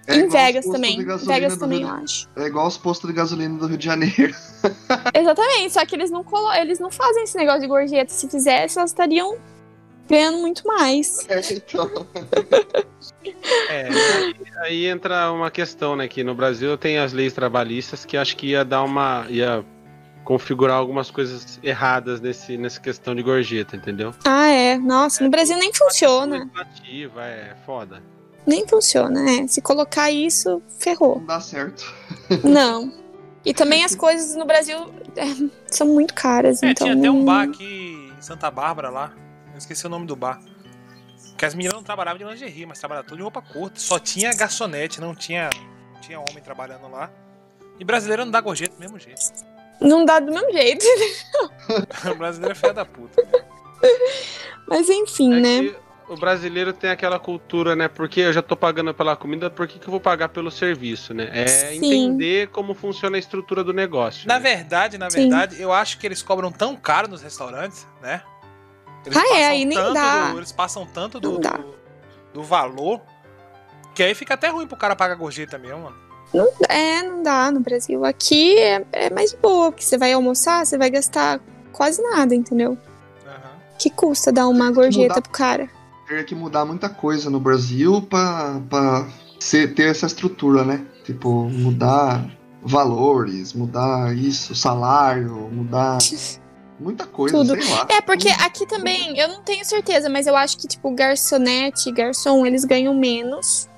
é 0.07 0.17
em 0.17 0.27
Vegas 0.27 0.65
também. 0.65 0.97
Vegas 1.25 1.57
também, 1.57 1.79
Rio 1.79 1.87
eu 1.87 1.93
acho. 1.93 2.29
É 2.35 2.45
igual 2.45 2.67
os 2.67 2.77
postos 2.77 3.09
de 3.09 3.15
gasolina 3.15 3.57
do 3.57 3.67
Rio 3.67 3.77
de 3.77 3.85
Janeiro. 3.85 4.35
Exatamente, 5.13 5.73
só 5.73 5.85
que 5.85 5.95
eles 5.95 6.09
não 6.09 6.23
colo... 6.23 6.51
eles 6.53 6.79
não 6.79 6.89
fazem 6.89 7.23
esse 7.23 7.37
negócio 7.37 7.61
de 7.61 7.67
gorjeta. 7.67 8.11
Se 8.11 8.27
fizesse, 8.27 8.77
elas 8.77 8.89
estariam 8.89 9.37
ganhando 10.09 10.39
muito 10.39 10.65
mais. 10.65 11.27
É, 11.29 11.39
então. 11.53 11.89
É, 13.69 13.87
aí, 13.89 14.35
aí 14.57 14.85
entra 14.87 15.31
uma 15.31 15.51
questão, 15.51 15.95
né? 15.95 16.07
Que 16.07 16.23
no 16.23 16.35
Brasil 16.35 16.77
tem 16.77 16.97
as 16.97 17.13
leis 17.13 17.33
trabalhistas 17.33 18.03
que 18.05 18.17
acho 18.17 18.35
que 18.35 18.47
ia 18.47 18.65
dar 18.65 18.83
uma. 18.83 19.25
ia 19.29 19.63
configurar 20.23 20.77
algumas 20.77 21.11
coisas 21.11 21.59
erradas 21.61 22.21
nesse, 22.21 22.57
nessa 22.57 22.79
questão 22.79 23.13
de 23.13 23.21
gorjeta, 23.21 23.75
entendeu? 23.75 24.13
Ah, 24.25 24.47
é. 24.47 24.77
Nossa, 24.77 25.23
no 25.23 25.29
Brasil 25.29 25.57
nem 25.57 25.73
funciona. 25.73 26.39
Legislativa, 26.39 27.23
é 27.25 27.55
foda. 27.65 28.01
Nem 28.45 28.67
funciona, 28.67 29.21
é. 29.29 29.47
Se 29.47 29.61
colocar 29.61 30.11
isso, 30.11 30.61
ferrou. 30.79 31.19
Não 31.19 31.25
dá 31.25 31.39
certo. 31.39 31.93
Não. 32.43 32.91
E 33.45 33.53
também 33.53 33.83
as 33.83 33.95
coisas 33.95 34.35
no 34.35 34.45
Brasil 34.45 34.77
é, 35.17 35.25
são 35.67 35.87
muito 35.87 36.13
caras, 36.13 36.63
É, 36.63 36.69
então. 36.71 36.87
tinha 36.87 36.97
até 36.97 37.11
um 37.11 37.25
bar 37.25 37.43
aqui 37.43 38.11
em 38.17 38.21
Santa 38.21 38.49
Bárbara 38.49 38.89
lá. 38.89 39.13
Eu 39.51 39.57
esqueci 39.57 39.85
o 39.85 39.89
nome 39.89 40.05
do 40.07 40.15
bar. 40.15 40.39
Que 41.37 41.45
as 41.45 41.53
meninas 41.53 41.75
não 41.75 41.83
trabalhavam 41.83 42.17
de 42.19 42.23
lingerie, 42.23 42.65
mas 42.65 42.79
trabalhavam 42.79 43.07
tudo 43.09 43.17
de 43.17 43.23
roupa 43.23 43.41
curta. 43.41 43.79
Só 43.79 43.99
tinha 43.99 44.33
garçonete, 44.33 45.01
não 45.01 45.13
tinha, 45.13 45.49
não 45.93 45.99
tinha 45.99 46.19
homem 46.19 46.41
trabalhando 46.41 46.87
lá. 46.89 47.11
E 47.79 47.83
brasileiro 47.83 48.23
não 48.23 48.31
dá 48.31 48.39
gorjeta 48.39 48.73
do 48.75 48.79
mesmo 48.79 48.97
jeito. 48.99 49.19
Não 49.83 50.05
dá 50.05 50.19
do 50.19 50.31
mesmo 50.31 50.51
jeito. 50.51 50.85
O 52.11 52.15
brasileiro 52.15 52.51
é 52.51 52.55
filho 52.55 52.73
da 52.73 52.85
puta. 52.85 53.23
Mas 54.67 54.89
enfim, 54.89 55.33
É 55.33 55.39
né? 55.39 55.75
o 56.07 56.15
brasileiro 56.17 56.73
tem 56.73 56.89
aquela 56.89 57.17
cultura, 57.19 57.75
né? 57.75 57.87
Porque 57.87 58.19
eu 58.21 58.33
já 58.33 58.41
tô 58.41 58.55
pagando 58.55 58.93
pela 58.93 59.15
comida, 59.15 59.49
por 59.49 59.67
que, 59.67 59.79
que 59.79 59.87
eu 59.87 59.91
vou 59.91 59.99
pagar 59.99 60.29
pelo 60.29 60.51
serviço, 60.51 61.13
né? 61.13 61.29
É 61.31 61.47
Sim. 61.47 61.77
entender 61.77 62.47
como 62.49 62.73
funciona 62.73 63.15
a 63.15 63.19
estrutura 63.19 63.63
do 63.63 63.71
negócio. 63.73 64.27
Na 64.27 64.35
né? 64.35 64.39
verdade, 64.41 64.97
na 64.97 65.09
Sim. 65.09 65.21
verdade, 65.29 65.61
eu 65.61 65.71
acho 65.71 65.97
que 65.97 66.05
eles 66.07 66.21
cobram 66.21 66.51
tão 66.51 66.75
caro 66.75 67.07
nos 67.07 67.21
restaurantes, 67.21 67.87
né? 68.01 68.21
Eles 69.05 69.17
Ah, 69.17 69.21
é, 69.21 69.27
passam 69.29 69.51
aí 69.51 69.65
nem 69.65 69.77
tanto 69.77 69.93
dá. 69.93 70.31
do- 70.31 70.37
eles 70.39 70.51
passam 70.51 70.85
tanto 70.85 71.19
do, 71.19 71.39
do, 71.39 71.75
do 72.33 72.43
valor 72.43 73.01
que 73.95 74.01
aí 74.03 74.13
fica 74.15 74.33
até 74.33 74.47
ruim 74.49 74.65
pro 74.67 74.77
cara 74.77 74.95
pagar 74.95 75.15
gorjeta 75.15 75.57
mesmo, 75.57 75.79
mano. 75.83 75.97
É, 76.69 77.03
não 77.03 77.21
dá 77.21 77.51
no 77.51 77.59
Brasil. 77.59 78.03
Aqui 78.03 78.57
é, 78.57 78.85
é 78.91 79.09
mais 79.09 79.33
boa, 79.33 79.71
porque 79.71 79.83
você 79.83 79.97
vai 79.97 80.13
almoçar, 80.13 80.65
você 80.65 80.77
vai 80.77 80.89
gastar 80.89 81.39
quase 81.71 82.01
nada, 82.01 82.33
entendeu? 82.33 82.77
Aham. 83.25 83.51
Que 83.77 83.89
custa 83.89 84.31
dar 84.31 84.47
uma 84.47 84.71
gorjeta 84.71 85.15
mudar. 85.15 85.21
pro 85.21 85.31
cara? 85.31 85.69
Teria 86.07 86.23
que 86.23 86.35
mudar 86.35 86.65
muita 86.65 86.89
coisa 86.89 87.29
no 87.29 87.39
Brasil 87.39 88.01
pra, 88.01 88.59
pra 88.69 89.07
ser, 89.39 89.73
ter 89.73 89.89
essa 89.89 90.05
estrutura, 90.05 90.63
né? 90.63 90.85
Tipo, 91.03 91.49
mudar 91.49 92.25
valores, 92.61 93.53
mudar 93.53 94.15
isso, 94.15 94.55
salário, 94.55 95.49
mudar 95.51 95.97
muita 96.79 97.05
coisa, 97.05 97.35
Tudo. 97.35 97.61
sei 97.61 97.73
lá. 97.73 97.87
É, 97.89 98.01
porque 98.01 98.29
aqui 98.29 98.65
também, 98.65 99.17
eu 99.17 99.27
não 99.27 99.41
tenho 99.41 99.63
certeza, 99.65 100.09
mas 100.09 100.27
eu 100.27 100.35
acho 100.35 100.57
que, 100.57 100.67
tipo, 100.67 100.91
garçonete, 100.91 101.91
garçom, 101.91 102.45
eles 102.45 102.65
ganham 102.65 102.93
menos. 102.93 103.69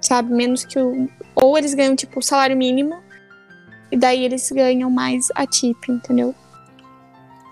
Sabe? 0.00 0.32
Menos 0.32 0.64
que 0.64 0.78
o. 0.78 1.08
Ou 1.42 1.56
eles 1.56 1.74
ganham, 1.74 1.96
tipo, 1.96 2.18
o 2.18 2.22
salário 2.22 2.56
mínimo. 2.56 2.96
E 3.90 3.96
daí 3.96 4.24
eles 4.24 4.50
ganham 4.50 4.90
mais 4.90 5.28
a 5.34 5.46
tip, 5.46 5.88
entendeu? 5.88 6.34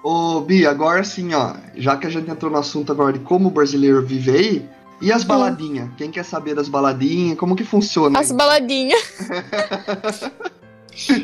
Ô, 0.05 0.41
Bi, 0.41 0.67
agora 0.67 1.03
sim, 1.03 1.35
ó, 1.35 1.55
já 1.75 1.97
que 1.97 2.07
a 2.07 2.11
gente 2.11 2.31
entrou 2.31 2.51
no 2.51 2.59
assunto 2.59 2.93
agora 2.93 3.15
de 3.15 3.21
como 3.21 3.49
o 3.49 3.51
brasileiro 3.51 4.05
vive 4.05 4.31
aí, 4.31 4.69
e 5.01 5.13
as 5.13 5.25
baladinhas? 5.25 5.91
Quem 5.97 6.11
quer 6.11 6.25
saber 6.25 6.55
das 6.55 6.69
baladinhas? 6.69 7.39
Como 7.39 7.57
que 7.57 7.65
funciona? 7.65 8.19
As 8.19 8.31
baladinhas. 8.33 9.01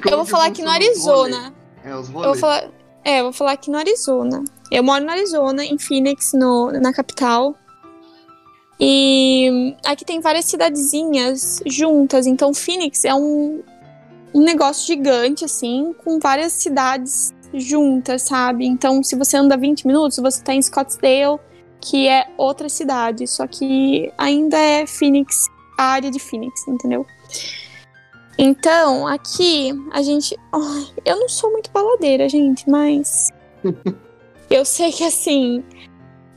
Eu 0.05 0.17
vou 0.19 0.27
falar 0.27 0.47
aqui 0.47 0.63
no 0.63 0.69
rolês? 0.71 0.87
Arizona. 0.89 1.55
É, 1.83 1.97
os 1.97 2.07
Eu 2.09 2.13
vou 2.13 2.23
rolês. 2.23 2.41
falar. 2.41 2.65
É, 3.05 3.21
eu 3.21 3.25
vou 3.25 3.33
falar 3.33 3.53
aqui 3.53 3.71
no 3.71 3.79
Arizona. 3.79 4.45
Eu 4.71 4.85
moro 4.85 5.05
no 5.05 5.11
Arizona, 5.11 5.65
em 5.65 5.79
Phoenix, 5.79 6.33
no, 6.35 6.71
na 6.73 6.93
capital. 6.93 7.57
E 8.85 9.77
aqui 9.87 10.05
tem 10.05 10.21
várias 10.21 10.47
cidadezinhas 10.47 11.63
juntas. 11.65 12.27
Então, 12.27 12.53
Phoenix 12.53 13.05
é 13.05 13.15
um, 13.15 13.63
um 14.35 14.41
negócio 14.41 14.85
gigante, 14.85 15.45
assim, 15.45 15.95
com 16.03 16.19
várias 16.19 16.53
cidades 16.53 17.33
juntas, 17.55 18.23
sabe? 18.23 18.67
Então, 18.67 19.01
se 19.01 19.15
você 19.15 19.37
anda 19.37 19.57
20 19.57 19.87
minutos, 19.87 20.17
você 20.17 20.43
tá 20.43 20.53
em 20.53 20.61
Scottsdale, 20.61 21.39
que 21.81 22.09
é 22.09 22.27
outra 22.37 22.69
cidade. 22.69 23.29
Só 23.29 23.47
que 23.47 24.13
ainda 24.19 24.59
é 24.59 24.85
Phoenix, 24.85 25.47
a 25.79 25.85
área 25.85 26.11
de 26.11 26.19
Phoenix, 26.19 26.67
entendeu? 26.67 27.07
Então, 28.37 29.07
aqui 29.07 29.71
a 29.93 30.03
gente. 30.03 30.37
Ai, 30.53 30.89
eu 31.05 31.21
não 31.21 31.29
sou 31.29 31.53
muito 31.53 31.71
baladeira, 31.71 32.29
gente, 32.29 32.69
mas. 32.69 33.31
eu 34.51 34.65
sei 34.65 34.91
que 34.91 35.05
assim. 35.05 35.63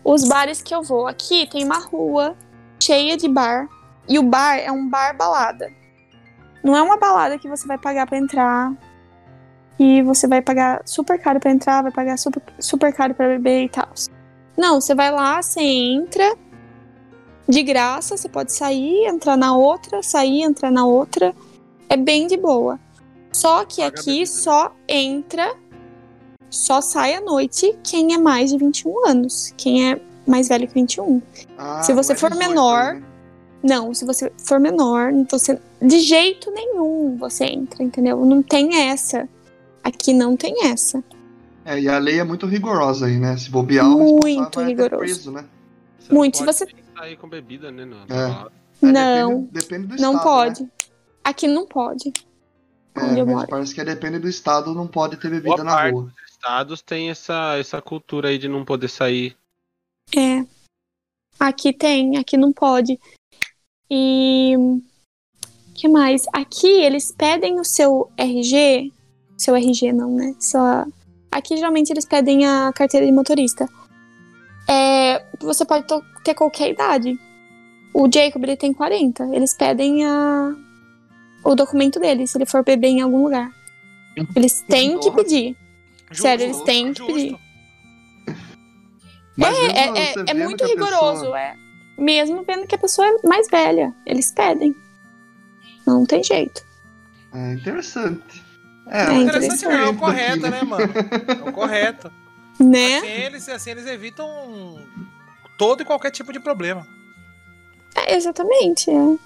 Os 0.06 0.24
bares 0.28 0.62
que 0.62 0.74
eu 0.74 0.84
vou. 0.84 1.08
Aqui 1.08 1.50
tem 1.50 1.66
uma 1.66 1.80
rua 1.80 2.38
cheia 2.80 3.18
de 3.18 3.28
bar. 3.28 3.68
E 4.08 4.20
o 4.20 4.24
bar 4.24 4.58
é 4.58 4.72
um 4.72 4.88
bar 4.88 5.18
balada. 5.18 5.74
Não 6.64 6.78
é 6.78 6.82
uma 6.82 6.98
balada 6.98 7.40
que 7.40 7.50
você 7.50 7.68
vai 7.68 7.80
pagar 7.80 8.06
pra 8.06 8.20
entrar. 8.20 8.72
E 9.80 10.04
você 10.04 10.28
vai 10.28 10.44
pagar 10.44 10.84
super 10.86 11.20
caro 11.20 11.40
pra 11.40 11.52
entrar, 11.52 11.82
vai 11.82 11.92
pagar 11.92 12.18
super, 12.18 12.42
super 12.60 12.94
caro 12.94 13.16
pra 13.16 13.28
beber 13.28 13.64
e 13.64 13.70
tal. 13.70 13.90
Não, 14.56 14.80
você 14.80 14.94
vai 14.94 15.12
lá, 15.12 15.42
você 15.42 15.62
entra. 15.62 16.38
De 17.48 17.62
graça, 17.62 18.16
você 18.16 18.30
pode 18.30 18.54
sair, 18.54 19.06
entrar 19.06 19.36
na 19.36 19.56
outra, 19.56 20.02
sair, 20.02 20.44
entrar 20.44 20.72
na 20.72 20.86
outra. 20.86 21.36
É 21.90 21.98
bem 21.98 22.28
de 22.28 22.38
boa. 22.38 22.80
Só 23.32 23.66
que 23.66 23.82
aqui 23.82 24.26
só 24.26 24.72
entra, 24.88 25.56
só 26.50 26.82
sai 26.82 27.16
à 27.16 27.22
noite 27.22 27.78
quem 27.84 28.14
é 28.14 28.18
mais 28.18 28.52
de 28.52 28.58
21 28.58 29.08
anos. 29.08 29.54
Quem 29.58 29.92
é 29.92 30.02
mais 30.28 30.48
velho 30.48 30.68
que 30.68 30.74
21. 30.74 31.22
Ah, 31.58 31.84
se 31.84 31.94
você 31.94 32.14
não 32.14 32.18
é 32.18 32.20
for 32.20 32.30
18 32.32 32.50
menor, 32.50 32.94
né? 32.96 33.04
Não, 33.64 33.94
se 33.94 34.06
você 34.06 34.32
for 34.38 34.60
menor, 34.60 35.12
então 35.12 35.40
você 35.40 35.60
de 35.82 36.00
jeito 36.00 36.52
nenhum 36.52 37.18
você 37.18 37.46
entra, 37.46 37.84
entendeu? 37.84 38.24
Não 38.26 38.42
tem 38.44 38.90
essa. 38.90 39.28
Aqui 39.84 40.14
não 40.14 40.36
tem 40.38 40.66
essa. 40.68 41.04
É, 41.64 41.80
e 41.80 41.88
a 41.90 41.98
lei 41.98 42.20
é 42.20 42.24
muito 42.24 42.46
rigorosa 42.46 43.08
aí, 43.08 43.18
né? 43.18 43.36
Se 43.38 43.50
bobear, 43.50 43.88
o 43.88 44.20
Muito 44.22 44.62
rigoroso. 44.62 44.98
preso, 45.00 45.32
né? 45.32 45.46
Você 46.00 46.10
não 46.14 46.18
Muito, 46.20 46.38
se 46.38 46.46
pode 46.46 46.58
você- 46.58 46.66
nem 46.66 46.76
sair 46.96 47.18
com 47.18 47.28
bebida, 47.28 47.72
né? 47.72 47.86
No, 47.86 47.96
É. 47.96 48.46
É, 48.84 48.92
não, 48.92 49.42
Depende, 49.42 49.52
depende 49.52 49.88
do 49.88 50.02
não 50.02 50.12
estado, 50.14 50.24
pode. 50.24 50.64
Né? 50.64 50.70
Aqui 51.24 51.48
não 51.48 51.66
pode. 51.66 52.14
É, 52.96 53.24
mas 53.24 53.46
parece 53.50 53.74
que 53.74 53.84
depende 53.84 54.20
do 54.20 54.30
estado, 54.30 54.74
não 54.76 54.86
pode 54.88 55.18
ter 55.18 55.30
bebida 55.30 55.56
Boa 55.56 55.64
na 55.64 55.72
parte. 55.72 55.94
rua. 55.94 56.12
Estados 56.46 56.84
têm 56.84 57.10
essa, 57.10 57.58
essa 57.58 57.82
cultura 57.82 58.30
aí 58.30 58.38
de 58.38 58.48
não 58.48 58.64
poder 58.64 58.88
sair. 58.88 59.36
É. 60.16 60.46
Aqui 61.40 61.74
tem, 61.74 62.18
aqui 62.18 62.38
não 62.38 62.54
pode. 62.54 63.00
E 63.90 64.54
que 65.74 65.88
mais? 65.88 66.28
Aqui 66.32 66.68
eles 66.68 67.12
pedem 67.12 67.60
o 67.60 67.64
seu 67.64 68.12
RG, 68.16 68.94
seu 69.36 69.56
RG 69.56 69.92
não, 69.92 70.12
né? 70.12 70.36
Só 70.40 70.86
aqui 71.32 71.58
geralmente 71.58 71.90
eles 71.90 72.06
pedem 72.06 72.46
a 72.46 72.72
carteira 72.72 73.08
de 73.08 73.12
motorista. 73.12 73.68
É, 74.70 75.26
você 75.40 75.66
pode 75.66 75.88
ter 76.24 76.36
qualquer 76.36 76.70
idade. 76.70 77.20
O 77.92 78.08
Jacob 78.08 78.44
ele 78.44 78.56
tem 78.56 78.72
40. 78.72 79.36
Eles 79.36 79.56
pedem 79.56 80.06
a 80.06 80.56
o 81.44 81.56
documento 81.56 82.00
dele 82.00 82.28
se 82.28 82.38
ele 82.38 82.46
for 82.46 82.64
beber 82.64 82.90
em 82.90 83.02
algum 83.02 83.24
lugar. 83.24 83.52
Eles 84.36 84.62
têm 84.62 85.00
que 85.00 85.10
Nossa. 85.10 85.65
Pedir. 86.10 86.22
Sério, 86.22 86.44
eles 86.46 86.62
têm 86.62 86.94
que 86.94 87.00
justo. 87.00 87.14
pedir. 87.14 87.38
Mas 89.38 89.58
É, 89.58 89.66
é, 89.66 90.14
é 90.14 90.24
vendo 90.34 90.44
muito 90.46 90.66
rigoroso, 90.66 91.22
pessoa- 91.22 91.40
é. 91.40 91.56
Mesmo 91.98 92.44
vendo 92.44 92.68
que 92.68 92.76
a 92.76 92.78
pessoa 92.78 93.08
é 93.08 93.28
mais 93.28 93.48
velha, 93.50 93.94
eles 94.06 94.32
pedem. 94.32 94.76
Não 95.86 96.06
tem 96.06 96.24
jeito. 96.24 96.64
É 97.34 97.54
interessante. 97.54 98.44
É 98.88 99.04
É, 99.04 99.14
Interessante 99.16 99.66
não, 99.66 99.72
é 99.72 99.90
o 99.90 99.96
correto, 99.98 100.40
daqui, 100.42 100.52
né, 100.56 100.64
mano? 100.64 100.94
É 101.46 101.50
o 101.50 101.54
correto. 101.54 102.12
Né? 102.60 102.98
Assim 102.98 103.08
eles, 103.08 103.50
assim 103.50 103.72
eles 103.72 103.86
evitam 103.88 104.28
todo 105.58 105.82
e 105.82 105.86
qualquer 105.86 106.12
tipo 106.12 106.32
de 106.32 106.40
problema. 106.40 106.88
É, 107.96 108.16
exatamente. 108.16 108.90
é. 108.90 109.18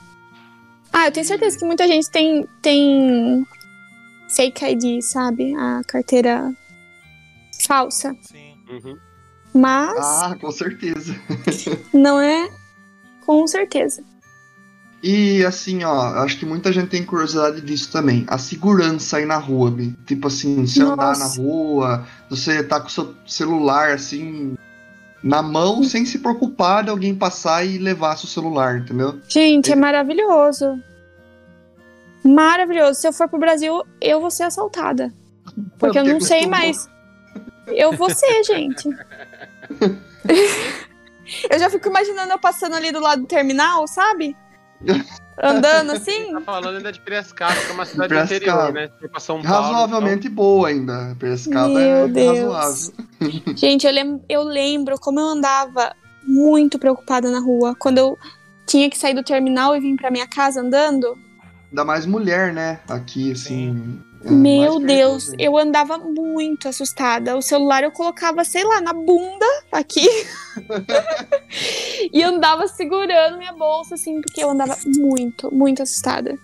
Ah, 0.91 1.07
eu 1.07 1.11
tenho 1.11 1.25
certeza 1.25 1.57
que 1.57 1.65
muita 1.65 1.87
gente 1.87 2.09
tem, 2.09 2.47
tem 2.61 3.45
fake 4.35 4.65
ID, 4.65 5.01
sabe? 5.03 5.53
A 5.55 5.81
carteira 5.87 6.51
falsa. 7.67 8.15
Sim. 8.21 8.53
Uhum. 8.69 8.97
Mas 9.53 9.97
Ah, 9.97 10.35
com 10.39 10.51
certeza. 10.51 11.15
não 11.93 12.19
é 12.19 12.49
com 13.25 13.45
certeza. 13.47 14.03
E 15.01 15.43
assim, 15.45 15.83
ó, 15.83 16.23
acho 16.23 16.37
que 16.37 16.45
muita 16.45 16.73
gente 16.73 16.89
tem 16.89 17.05
curiosidade 17.05 17.61
disso 17.61 17.89
também. 17.91 18.25
A 18.27 18.37
segurança 18.37 19.17
aí 19.17 19.25
na 19.25 19.37
rua, 19.37 19.71
Bi. 19.71 19.95
Tipo 20.05 20.27
assim, 20.27 20.65
você 20.67 20.81
andar 20.81 20.95
na 21.17 21.19
Nossa. 21.19 21.41
rua, 21.41 22.05
você 22.29 22.61
tá 22.63 22.79
com 22.81 22.87
o 22.87 22.91
seu 22.91 23.15
celular 23.25 23.91
assim 23.91 24.55
na 25.23 25.41
mão 25.41 25.83
sem 25.83 26.05
se 26.05 26.19
preocupar 26.19 26.83
de 26.83 26.89
alguém 26.89 27.15
passar 27.15 27.65
e 27.65 27.77
levar 27.77 28.17
seu 28.17 28.27
celular, 28.27 28.79
entendeu? 28.79 29.19
Gente, 29.27 29.69
é 29.69 29.73
Ele- 29.73 29.81
maravilhoso. 29.81 30.77
Maravilhoso. 32.23 32.99
Se 32.99 33.07
eu 33.07 33.13
for 33.13 33.27
pro 33.29 33.39
Brasil, 33.39 33.81
eu 34.01 34.19
vou 34.19 34.29
ser 34.31 34.43
assaltada. 34.43 35.13
Porque 35.77 35.97
eu 35.97 36.03
não 36.05 36.19
sei 36.19 36.45
mais. 36.45 36.89
Eu 37.71 37.93
vou 37.93 38.09
ser, 38.09 38.43
gente. 38.43 38.89
eu 41.49 41.59
já 41.59 41.69
fico 41.69 41.89
imaginando 41.89 42.31
eu 42.31 42.39
passando 42.39 42.75
ali 42.75 42.91
do 42.91 42.99
lado 42.99 43.21
do 43.21 43.27
terminal, 43.27 43.87
sabe? 43.87 44.35
Andando 45.41 45.91
assim. 45.91 46.33
Tá 46.33 46.41
falando 46.41 46.77
ainda 46.77 46.91
de 46.91 46.99
Piracicaba, 46.99 47.55
que 47.55 47.69
é 47.69 47.73
uma 47.73 47.85
cidade 47.85 48.15
interior, 48.15 48.73
né? 48.73 48.89
Pra 49.09 49.19
São 49.19 49.41
Paulo. 49.41 49.73
Razoavelmente 49.73 50.27
boa 50.27 50.69
ainda. 50.69 51.15
Piracicaba 51.17 51.67
Meu 51.67 51.79
é 51.79 52.07
Deus. 52.07 52.51
razoável. 52.51 52.93
Gente, 53.55 53.85
eu, 53.85 53.93
lem 53.93 54.21
eu 54.27 54.43
lembro 54.43 54.99
como 54.99 55.19
eu 55.19 55.25
andava 55.25 55.95
muito 56.23 56.77
preocupada 56.77 57.31
na 57.31 57.39
rua. 57.39 57.75
Quando 57.77 57.97
eu 57.97 58.17
tinha 58.65 58.89
que 58.89 58.97
sair 58.97 59.13
do 59.13 59.23
terminal 59.23 59.75
e 59.75 59.79
vir 59.79 59.95
pra 59.95 60.11
minha 60.11 60.27
casa 60.27 60.61
andando. 60.61 61.17
Ainda 61.69 61.85
mais 61.85 62.05
mulher, 62.05 62.53
né? 62.53 62.79
Aqui, 62.89 63.31
assim. 63.31 64.01
é 64.05 64.08
Meu 64.23 64.79
mais 64.79 64.85
Deus, 64.85 65.25
perigoso 65.25 65.35
eu 65.39 65.57
andava 65.57 65.97
muito 65.97 66.67
assustada. 66.67 67.37
O 67.37 67.41
celular 67.41 67.83
eu 67.83 67.91
colocava, 67.91 68.43
sei 68.43 68.63
lá, 68.63 68.81
na 68.81 68.93
bunda 68.93 69.45
aqui. 69.71 70.07
e 72.11 72.21
andava 72.21 72.67
segurando 72.67 73.37
minha 73.37 73.53
bolsa, 73.53 73.95
assim, 73.95 74.21
porque 74.21 74.43
eu 74.43 74.49
andava 74.49 74.77
muito, 74.85 75.53
muito 75.53 75.81
assustada. 75.81 76.37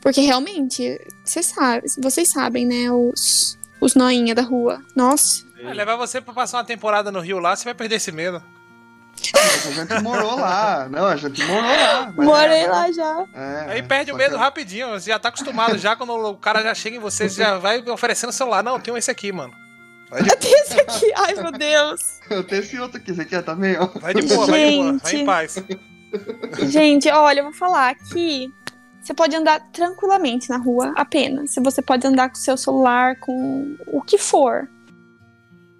Porque 0.00 0.20
realmente, 0.20 1.00
vocês 1.24 1.46
sabem, 1.46 1.82
vocês 2.00 2.28
sabem, 2.28 2.66
né? 2.66 2.90
Os, 2.92 3.58
os 3.80 3.94
noinha 3.94 4.34
da 4.34 4.42
rua. 4.42 4.82
Nossa. 4.94 5.44
Vai 5.62 5.74
levar 5.74 5.96
você 5.96 6.20
pra 6.20 6.34
passar 6.34 6.58
uma 6.58 6.64
temporada 6.64 7.10
no 7.10 7.20
Rio 7.20 7.38
lá, 7.38 7.56
você 7.56 7.64
vai 7.64 7.74
perder 7.74 7.96
esse 7.96 8.12
medo. 8.12 8.42
Mas 9.32 9.66
a 9.66 9.84
gente 9.84 10.02
morou 10.02 10.36
lá. 10.36 10.88
Não, 10.90 11.06
a 11.06 11.16
gente 11.16 11.42
morou 11.44 11.62
lá. 11.62 12.12
mas 12.16 12.26
Morei 12.26 12.62
é- 12.64 12.68
lá 12.68 12.92
já. 12.92 13.24
É, 13.34 13.66
Aí 13.72 13.82
perde 13.82 14.12
o 14.12 14.16
medo 14.16 14.32
que- 14.34 14.40
rapidinho. 14.40 14.90
Você 14.90 15.10
já 15.10 15.18
tá 15.18 15.28
acostumado 15.28 15.76
já 15.78 15.96
quando 15.96 16.12
o 16.14 16.36
cara 16.36 16.62
já 16.62 16.74
chega 16.74 16.96
em 16.96 17.00
você, 17.00 17.28
você 17.28 17.42
já 17.42 17.58
vai 17.58 17.80
oferecendo 17.88 18.30
o 18.30 18.32
celular. 18.32 18.62
Não, 18.62 18.74
eu 18.76 18.80
tenho 18.80 18.96
esse 18.96 19.10
aqui, 19.10 19.32
mano. 19.32 19.52
Vai 20.10 20.22
de, 20.22 20.36
Tem 20.36 20.52
esse 20.52 20.80
aqui. 20.80 21.12
Ai, 21.16 21.34
meu 21.34 21.50
Deus. 21.50 22.20
Eu 22.30 22.44
tenho 22.44 22.60
esse 22.62 22.78
outro 22.78 22.98
aqui, 22.98 23.12
você 23.12 23.24
quer 23.24 23.42
também, 23.42 23.76
ó. 23.78 23.86
vai 24.00 24.14
de 24.14 24.22
boa, 24.22 24.46
vai 24.46 24.70
de 24.70 24.76
boa. 24.76 24.92
Vai 24.98 25.10
Gente. 25.10 25.16
em 25.16 25.26
paz. 25.26 25.56
Gente, 26.70 27.08
olha, 27.10 27.40
eu 27.40 27.44
vou 27.44 27.52
falar 27.52 27.90
aqui. 27.90 28.48
Você 29.02 29.14
pode 29.14 29.36
andar 29.36 29.60
tranquilamente 29.72 30.48
na 30.50 30.56
rua, 30.56 30.92
apenas. 30.96 31.52
Se 31.52 31.60
você 31.60 31.80
pode 31.80 32.06
andar 32.06 32.28
com 32.28 32.34
o 32.34 32.38
seu 32.38 32.56
celular, 32.56 33.16
com 33.20 33.76
o 33.86 34.00
que 34.02 34.18
for. 34.18 34.68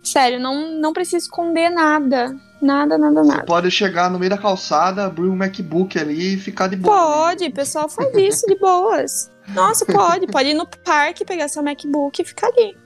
Sério, 0.07 0.39
não, 0.41 0.79
não 0.81 0.93
precisa 0.93 1.19
esconder 1.19 1.69
nada. 1.71 2.37
Nada, 2.63 2.97
nada, 2.97 3.23
Você 3.23 3.29
nada. 3.29 3.45
pode 3.45 3.71
chegar 3.71 4.11
no 4.11 4.19
meio 4.19 4.31
da 4.31 4.39
calçada, 4.39 5.05
abrir 5.05 5.29
um 5.29 5.37
MacBook 5.37 5.99
ali 5.99 6.35
e 6.35 6.39
ficar 6.39 6.69
de 6.69 6.77
boa. 6.77 6.97
Pode, 6.97 7.45
o 7.47 7.53
pessoal 7.53 7.89
faz 7.89 8.13
isso 8.17 8.47
de 8.47 8.57
boas. 8.59 9.31
Nossa, 9.49 9.85
pode. 9.85 10.27
Pode 10.29 10.51
ir 10.51 10.55
no 10.55 10.67
parque, 10.67 11.25
pegar 11.25 11.49
seu 11.49 11.63
MacBook 11.63 12.21
e 12.21 12.25
ficar 12.25 12.47
ali. 12.49 12.77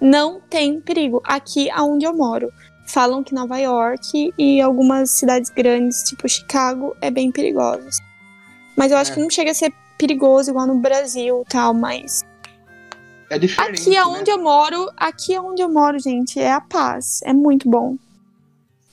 Não 0.00 0.40
tem 0.50 0.80
perigo. 0.80 1.22
Aqui 1.24 1.70
aonde 1.70 2.04
eu 2.04 2.14
moro. 2.14 2.52
Falam 2.86 3.24
que 3.24 3.34
Nova 3.34 3.56
York 3.58 4.32
e 4.38 4.60
algumas 4.60 5.10
cidades 5.10 5.50
grandes, 5.50 6.02
tipo 6.02 6.28
Chicago, 6.28 6.94
é 7.00 7.10
bem 7.10 7.32
perigoso. 7.32 7.98
Mas 8.76 8.92
eu 8.92 8.98
acho 8.98 9.12
É. 9.12 9.14
que 9.14 9.20
não 9.20 9.30
chega 9.30 9.50
a 9.50 9.54
ser 9.54 9.72
perigoso 9.98 10.50
igual 10.50 10.66
no 10.66 10.78
Brasil 10.78 11.42
e 11.46 11.50
tal, 11.50 11.72
mas. 11.72 12.22
É 13.28 13.38
diferente. 13.38 13.80
Aqui 13.80 13.90
né? 13.90 13.96
aonde 13.98 14.30
eu 14.30 14.38
moro, 14.38 14.90
aqui 14.96 15.34
aonde 15.34 15.62
eu 15.62 15.68
moro, 15.68 15.98
gente, 15.98 16.38
é 16.38 16.52
a 16.52 16.60
paz. 16.60 17.20
É 17.24 17.32
muito 17.32 17.68
bom. 17.68 17.96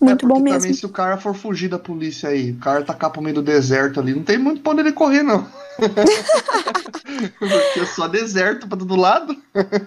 É 0.02 0.06
Muito 0.06 0.20
porque 0.22 0.34
bom 0.34 0.40
mesmo. 0.42 0.60
também 0.60 0.74
se 0.74 0.86
o 0.86 0.90
cara 0.90 1.18
for 1.18 1.34
fugir 1.34 1.70
da 1.70 1.80
polícia 1.80 2.28
aí, 2.30 2.52
o 2.52 2.58
cara 2.58 2.84
tacar 2.84 3.10
pro 3.10 3.22
meio 3.22 3.36
do 3.36 3.42
deserto 3.42 4.02
ali, 4.02 4.14
não 4.14 4.24
tem 4.24 4.38
muito 4.38 4.62
pra 4.62 4.74
onde 4.74 4.82
ele 4.82 4.92
correr, 4.92 5.24
não. 5.24 5.48
porque 7.40 7.80
é 7.80 7.86
só 7.86 8.08
deserto 8.08 8.68
pra 8.68 8.78
todo 8.78 8.96
lado. 8.98 9.36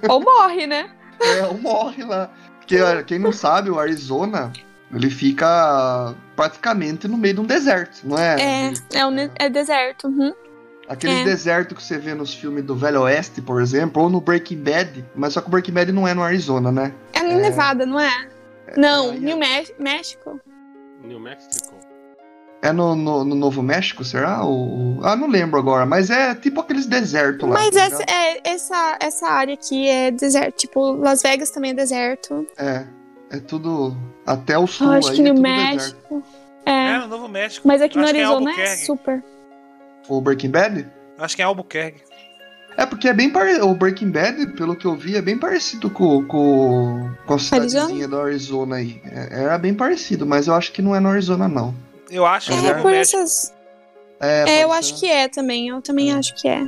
Ou 0.08 0.20
morre, 0.20 0.66
né? 0.66 0.90
É, 1.20 1.46
ou 1.46 1.58
morre 1.58 2.02
lá. 2.02 2.30
Porque 2.58 2.78
quem 3.06 3.18
não 3.18 3.30
sabe, 3.30 3.70
o 3.70 3.78
Arizona, 3.78 4.52
ele 4.92 5.10
fica 5.10 6.14
praticamente 6.34 7.06
no 7.06 7.18
meio 7.18 7.34
de 7.34 7.40
um 7.40 7.46
deserto, 7.46 8.00
não 8.04 8.18
é? 8.18 8.36
É, 8.40 8.72
é, 8.94 9.06
um, 9.06 9.16
é 9.36 9.50
deserto. 9.50 10.08
uhum. 10.08 10.32
Aqueles 10.88 11.16
é. 11.20 11.24
desertos 11.24 11.76
que 11.76 11.82
você 11.82 11.98
vê 11.98 12.14
nos 12.14 12.32
filmes 12.32 12.64
do 12.64 12.74
Velho 12.76 13.02
Oeste, 13.02 13.42
por 13.42 13.60
exemplo, 13.60 14.02
ou 14.02 14.08
no 14.08 14.20
Breaking 14.20 14.62
Bad, 14.62 15.04
mas 15.16 15.32
só 15.32 15.40
que 15.40 15.48
o 15.48 15.50
Breaking 15.50 15.72
Bad 15.72 15.90
não 15.92 16.06
é 16.06 16.14
no 16.14 16.22
Arizona, 16.22 16.70
né? 16.70 16.92
É 17.12 17.22
no 17.22 17.40
Nevada, 17.40 17.84
não 17.84 17.98
é? 17.98 18.28
Não, 18.76 19.10
aí 19.10 19.16
é- 19.16 19.20
New 19.20 19.36
Mex- 19.36 19.72
México. 19.78 20.40
New 21.02 21.18
Mexico. 21.20 21.74
É 22.62 22.72
no, 22.72 22.94
no- 22.96 23.24
no 23.24 23.34
Novo 23.34 23.62
México, 23.62 24.02
será? 24.04 24.42
Ou... 24.44 24.98
Ah, 25.04 25.14
não 25.14 25.28
lembro 25.28 25.58
agora, 25.58 25.84
mas 25.86 26.08
é 26.10 26.34
tipo 26.34 26.60
aqueles 26.60 26.86
desertos 26.86 27.48
lá. 27.48 27.54
Mas 27.54 27.70
tá 27.74 27.82
essa, 27.82 28.02
é, 28.04 28.40
essa, 28.44 28.96
essa 29.00 29.28
área 29.28 29.54
aqui 29.54 29.88
é 29.88 30.10
deserto. 30.10 30.56
Tipo, 30.56 30.92
Las 30.92 31.22
Vegas 31.22 31.50
também 31.50 31.72
é 31.72 31.74
deserto. 31.74 32.46
É, 32.56 32.84
é 33.30 33.38
tudo 33.38 33.96
até 34.26 34.58
o 34.58 34.66
sul 34.66 34.88
Eu 34.88 34.92
acho 34.94 35.08
aí 35.10 35.14
que 35.16 35.20
é 35.20 35.24
New 35.24 35.34
tudo 35.34 35.42
México. 35.42 35.96
deserto. 36.14 36.24
É, 36.64 36.70
É. 36.94 36.98
no 36.98 37.06
Novo 37.08 37.28
México. 37.28 37.68
Mas 37.68 37.80
aqui 37.82 37.96
no 37.98 38.04
é 38.04 38.08
Arizona 38.08 38.50
é, 38.50 38.52
Albuquerque. 38.54 38.84
super. 38.86 39.24
O 40.08 40.20
Breaking 40.20 40.50
Bad? 40.50 40.86
Acho 41.18 41.36
que 41.36 41.42
é 41.42 41.44
Albuquerque. 41.44 42.02
É 42.76 42.84
porque 42.84 43.08
é 43.08 43.14
bem 43.14 43.30
parecido. 43.30 43.68
O 43.68 43.74
Breaking 43.74 44.10
Bad, 44.10 44.46
pelo 44.52 44.76
que 44.76 44.86
eu 44.86 44.94
vi, 44.94 45.16
é 45.16 45.22
bem 45.22 45.38
parecido 45.38 45.88
com, 45.88 46.24
com, 46.26 47.10
com 47.26 47.34
a 47.34 47.38
cidadezinha 47.38 48.06
do 48.06 48.20
Arizona 48.20 48.76
aí. 48.76 49.00
É, 49.06 49.44
era 49.44 49.56
bem 49.58 49.74
parecido, 49.74 50.26
mas 50.26 50.46
eu 50.46 50.54
acho 50.54 50.72
que 50.72 50.82
não 50.82 50.94
é 50.94 51.00
no 51.00 51.08
Arizona, 51.08 51.48
não. 51.48 51.74
Eu 52.10 52.26
acho 52.26 52.48
que 52.50 52.54
é, 52.54 52.56
É, 52.58 52.60
no 52.60 52.66
É, 52.66 52.70
Novo 52.72 52.82
por 52.82 52.92
essas. 52.94 53.54
É, 54.20 54.58
É, 54.60 54.64
eu 54.64 54.68
ser. 54.68 54.74
acho 54.78 55.00
que 55.00 55.06
é 55.10 55.26
também. 55.28 55.68
Eu 55.68 55.80
também 55.80 56.12
É. 56.12 56.14
acho 56.16 56.34
que 56.34 56.46
é. 56.48 56.62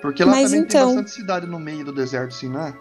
Porque 0.00 0.22
lá 0.24 0.32
Mas 0.32 0.44
também 0.50 0.60
então- 0.60 0.86
tem 0.86 0.96
bastante 0.96 1.10
cidade 1.10 1.46
no 1.46 1.58
meio 1.58 1.84
do 1.84 1.92
deserto, 1.92 2.28
assim, 2.34 2.48
né? 2.48 2.72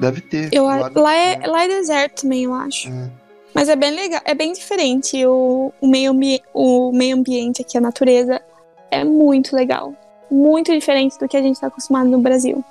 Deve 0.00 0.20
ter. 0.20 0.50
Eu, 0.52 0.64
Lá 0.66 0.90
lá, 0.94 1.14
é, 1.14 1.36
ter. 1.36 1.46
lá 1.46 1.64
é 1.64 1.68
deserto 1.68 2.22
também, 2.22 2.44
eu 2.44 2.52
acho. 2.54 2.88
É. 2.88 3.10
Mas 3.54 3.68
é 3.68 3.76
bem 3.76 3.94
legal, 3.94 4.20
é 4.24 4.34
bem 4.34 4.52
diferente. 4.52 5.24
O, 5.24 5.72
o, 5.80 5.86
meio, 5.86 6.12
o 6.52 6.92
meio 6.92 7.16
ambiente 7.16 7.62
aqui, 7.62 7.78
a 7.78 7.80
natureza, 7.80 8.42
é 8.90 9.04
muito 9.04 9.54
legal. 9.54 9.94
Muito 10.30 10.72
diferente 10.72 11.18
do 11.18 11.28
que 11.28 11.36
a 11.36 11.42
gente 11.42 11.60
tá 11.60 11.68
acostumado 11.68 12.08
no 12.08 12.18
Brasil. 12.18 12.64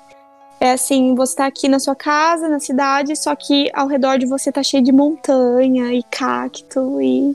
É 0.60 0.72
assim, 0.72 1.14
você 1.14 1.36
tá 1.36 1.46
aqui 1.46 1.68
na 1.68 1.78
sua 1.78 1.94
casa, 1.94 2.48
na 2.48 2.60
cidade, 2.60 3.16
só 3.16 3.34
que 3.34 3.70
ao 3.72 3.86
redor 3.86 4.18
de 4.18 4.26
você 4.26 4.52
tá 4.52 4.62
cheio 4.62 4.82
de 4.82 4.92
montanha 4.92 5.92
e 5.92 6.02
cacto 6.04 7.00
e. 7.00 7.34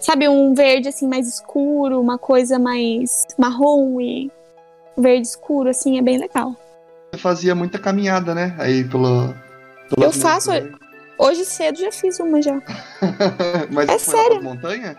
Sabe, 0.00 0.28
um 0.28 0.54
verde 0.54 0.88
assim 0.88 1.08
mais 1.08 1.26
escuro, 1.26 2.00
uma 2.00 2.16
coisa 2.16 2.56
mais 2.58 3.26
marrom 3.36 4.00
e 4.00 4.30
verde 4.96 5.26
escuro, 5.26 5.68
assim, 5.68 5.98
é 5.98 6.02
bem 6.02 6.18
legal. 6.18 6.54
Você 7.10 7.18
fazia 7.20 7.54
muita 7.54 7.78
caminhada, 7.78 8.34
né? 8.34 8.54
Aí 8.58 8.84
pelo. 8.84 9.34
Eu 9.96 10.12
faço. 10.12 10.50
Hoje 11.18 11.44
cedo 11.44 11.78
já 11.78 11.90
fiz 11.90 12.18
uma 12.20 12.40
já. 12.40 12.54
Mas 13.70 13.88
É 13.88 13.98
sério. 13.98 14.42
montanha? 14.42 14.96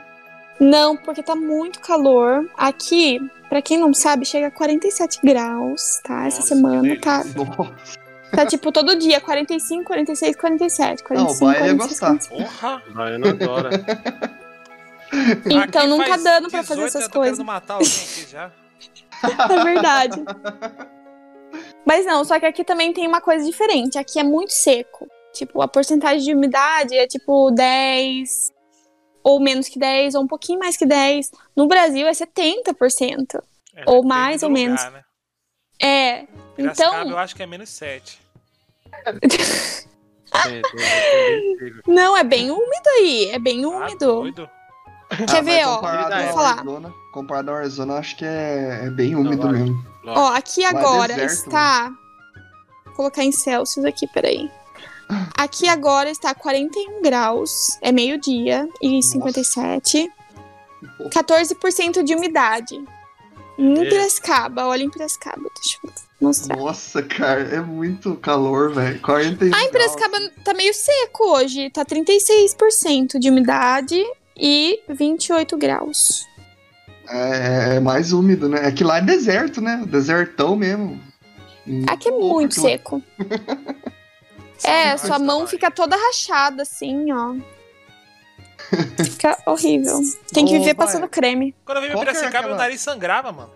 Não, 0.60 0.98
porque 0.98 1.24
tá 1.24 1.36
muito 1.36 1.80
calor. 1.80 2.50
Aqui, 2.58 3.18
pra 3.48 3.62
quem 3.62 3.78
não 3.78 3.94
sabe, 3.94 4.26
chega 4.26 4.48
a 4.48 4.52
47 4.52 5.20
graus, 5.24 6.00
tá? 6.04 6.26
Essa 6.28 6.40
Nossa, 6.42 6.48
semana 6.50 6.90
que 6.96 7.02
tá, 7.02 7.24
Nossa. 7.24 7.98
tá 8.36 8.46
tipo 8.46 8.70
todo 8.72 8.98
dia 9.00 9.22
45, 9.22 9.86
46, 9.86 10.36
47, 10.36 11.04
45, 11.04 11.14
Não, 11.16 11.32
o 11.34 11.40
Baia 11.54 11.68
ia 11.68 11.76
46, 11.76 11.90
gostar. 11.90 12.08
47. 12.08 12.30
Porra! 12.60 12.84
Baiano 12.94 13.28
adora. 13.30 13.70
Então 15.12 15.82
Aqui 15.82 15.88
não 15.88 15.98
tá 16.06 16.18
dando 16.18 16.52
pra 16.52 16.62
fazer 16.62 16.84
18, 16.84 16.88
essas 16.88 17.02
eu 17.02 17.10
tô 17.10 17.18
coisas. 17.20 17.38
querendo 17.38 17.48
matar 17.48 17.74
alguém 17.76 17.88
aqui 17.90 18.28
já. 18.30 18.52
É 19.50 19.64
verdade. 19.64 20.24
Mas 21.84 22.06
não, 22.06 22.24
só 22.24 22.40
que 22.40 22.46
aqui 22.46 22.64
também 22.64 22.94
tem 22.94 23.08
uma 23.08 23.20
coisa 23.20 23.44
diferente. 23.44 23.98
Aqui 23.98 24.20
é 24.20 24.24
muito 24.24 24.52
seco. 24.54 25.08
Tipo, 25.34 25.62
a 25.62 25.68
porcentagem 25.68 26.24
de 26.26 26.34
umidade 26.34 26.96
é 26.98 27.08
tipo 27.08 27.52
10, 27.52 28.52
ou 29.24 29.40
menos 29.40 29.68
que 29.70 29.78
10, 29.80 30.16
ou 30.16 30.24
um 30.24 30.28
pouquinho 30.28 30.60
mais 30.60 30.76
que 30.76 30.86
10. 30.86 31.32
No 31.56 31.68
Brasil 31.68 32.08
é 32.08 32.12
70%. 32.12 33.42
É, 33.76 33.84
Ou 33.88 34.04
mais 34.04 34.44
ou 34.44 34.50
menos. 34.50 34.82
lugar, 34.84 34.92
Né? 34.92 35.04
É. 35.82 36.26
Piracicaba 36.56 36.98
Então, 37.02 37.12
eu 37.12 37.18
acho 37.18 37.36
que 37.36 37.44
é 37.44 37.46
menos 37.46 37.70
7. 37.70 38.20
Tem, 39.12 39.20
tem, 39.22 40.62
tem, 40.62 40.62
tem, 41.58 41.74
tem. 41.74 41.82
não, 41.88 42.16
é 42.18 42.24
bem 42.24 42.52
úmido 42.52 42.90
aí. 42.98 43.30
É 43.32 43.40
bem 43.40 43.64
Ah, 43.64 43.68
úmido. 43.68 43.98
doido. 44.06 44.50
Quer 45.28 45.38
Ah, 45.38 45.42
ver, 45.42 45.66
ó? 45.68 45.76
comparado 45.78 46.16
Vou 46.16 46.28
ao 46.28 46.34
falar. 46.36 46.54
Arizona, 46.60 46.94
comparado 47.14 47.52
ao 47.52 47.58
Arizona, 47.58 47.94
acho 47.96 48.16
que 48.18 48.26
é, 48.26 48.82
é 48.86 48.90
bem 48.92 49.16
úmido 49.16 49.42
vai. 49.44 49.54
mesmo. 49.54 49.84
Ó, 50.06 50.28
aqui 50.34 50.62
Lá 50.62 50.68
é 50.68 50.70
agora 50.72 51.08
deserto, 51.16 51.32
está. 51.48 51.92
Vou 52.86 52.96
colocar 52.96 53.24
em 53.24 53.32
Celsius 53.32 53.86
aqui, 53.86 54.06
peraí. 54.08 54.52
Aqui 55.36 55.68
agora 55.68 56.10
está 56.10 56.36
41 56.36 57.02
graus, 57.02 57.78
é 57.82 57.92
meio-dia 57.92 58.68
e 58.82 59.02
57. 59.02 60.10
14% 61.10 62.04
de 62.04 62.14
umidade. 62.14 62.76
Em 63.58 63.74
Meu. 63.74 63.90
Piracicaba, 63.90 64.68
olha 64.68 64.84
em 64.84 64.90
Piracicaba, 64.90 65.50
deixa 65.62 65.78
eu 65.84 65.92
mostrar. 66.22 66.56
Nossa, 66.56 67.02
cara, 67.04 67.42
é 67.42 67.60
muito 67.60 68.16
calor, 68.16 68.74
velho. 68.74 69.02
41 69.02 69.52
Ah, 69.54 69.64
em 69.64 69.72
Piracicaba 69.72 70.18
tá 70.46 70.54
meio 70.54 70.74
seco 70.74 71.36
hoje, 71.36 71.70
tá 71.70 71.84
36% 71.84 73.20
de 73.20 73.30
umidade 73.30 74.02
e 74.38 74.80
28 74.88 75.58
graus. 75.58 76.26
É, 77.10 77.76
é 77.76 77.80
mais 77.80 78.14
úmido, 78.14 78.48
né? 78.48 78.68
É 78.68 78.72
que 78.72 78.84
lá 78.84 79.00
é 79.00 79.02
deserto, 79.02 79.60
né? 79.60 79.84
Desertão 79.88 80.56
mesmo. 80.56 81.02
Aqui 81.88 82.08
é 82.08 82.12
muito 82.12 82.66
aquilo 82.66 83.04
lá. 83.20 83.26
É, 84.64 84.98
sua 84.98 85.18
mão 85.20 85.46
fica 85.48 85.70
toda 85.72 85.96
rachada, 85.96 86.64
assim, 86.64 87.12
ó. 87.12 87.36
Fica 89.04 89.38
horrível. 89.48 90.00
Tem 90.32 90.46
que 90.46 90.52
Ô, 90.56 90.60
viver 90.60 90.76
vai. 90.76 90.86
passando 90.86 91.08
creme. 91.08 91.56
Quando 91.66 91.78
eu 91.78 91.82
vim 91.84 91.88
pra 91.90 91.96
Qual 91.98 92.04
que 92.06 92.10
é 92.10 92.14
Piracicaba, 92.14 92.38
aquela- 92.40 92.56
meu 92.56 92.58
nariz 92.64 92.82
sangrava, 92.82 93.32
mano. 93.32 93.50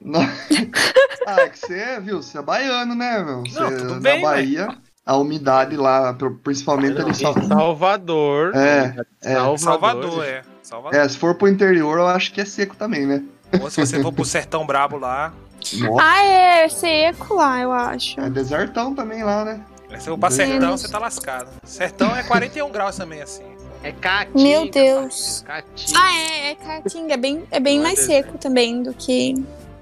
Não. 0.00 0.20
ah, 1.26 1.40
é 1.40 1.48
que 1.48 1.58
você, 1.58 2.00
viu? 2.00 2.20
Você 2.22 2.36
é 2.36 2.42
baiano, 2.42 2.94
né, 2.94 3.22
meu? 3.24 3.40
Você, 3.40 3.58
Não, 3.58 3.70
tudo 3.70 3.94
na 3.94 4.00
bem, 4.00 4.20
Bahia, 4.20 4.68
a 5.06 5.16
umidade 5.16 5.76
lá, 5.76 6.12
pro- 6.12 6.34
principalmente 6.36 7.00
ali 7.00 7.10
em 7.10 7.14
Sal- 7.14 7.38
Em 7.38 7.48
Salvador. 7.48 8.54
É, 8.54 8.94
é. 9.22 9.32
Salvador. 9.34 9.58
Salvador, 9.58 10.24
é. 10.26 10.42
Salvador. 10.62 11.00
É, 11.00 11.08
se 11.08 11.16
for 11.16 11.34
pro 11.36 11.48
interior, 11.48 11.98
eu 11.98 12.06
acho 12.06 12.30
que 12.32 12.40
é 12.40 12.44
seco 12.44 12.76
também, 12.76 13.06
né? 13.06 13.22
Ou 13.62 13.70
se 13.70 13.80
você 13.80 14.02
for 14.02 14.12
pro 14.12 14.24
sertão 14.26 14.66
brabo 14.66 14.98
lá. 14.98 15.32
Nossa, 15.78 16.04
Ah, 16.04 16.24
é 16.24 16.68
seco 16.68 17.34
lá, 17.34 17.60
eu 17.62 17.72
acho. 17.72 18.20
é 18.20 18.28
desertão 18.28 18.94
também 18.94 19.22
lá, 19.22 19.42
né? 19.44 19.60
Se 20.00 20.08
for 20.08 20.18
pra 20.18 20.30
sertão, 20.30 20.76
você 20.76 20.88
tá 20.88 20.98
lascado. 20.98 21.48
Sertão 21.64 22.14
é 22.14 22.22
41 22.22 22.70
graus 22.70 22.96
também, 22.96 23.22
assim. 23.22 23.44
É 23.82 23.92
Caatinga. 23.92 24.42
Meu 24.42 24.70
Deus. 24.70 25.44
Caatinga. 25.46 25.98
Ah, 25.98 26.14
é, 26.16 26.50
é 26.50 26.54
Caatinga. 26.54 27.14
É 27.14 27.16
bem, 27.16 27.44
é 27.50 27.60
bem 27.60 27.78
Não 27.78 27.84
é 27.84 27.88
mais 27.88 27.98
deserto. 28.00 28.26
seco 28.26 28.38
também 28.38 28.82
do 28.82 28.94
que. 28.94 29.34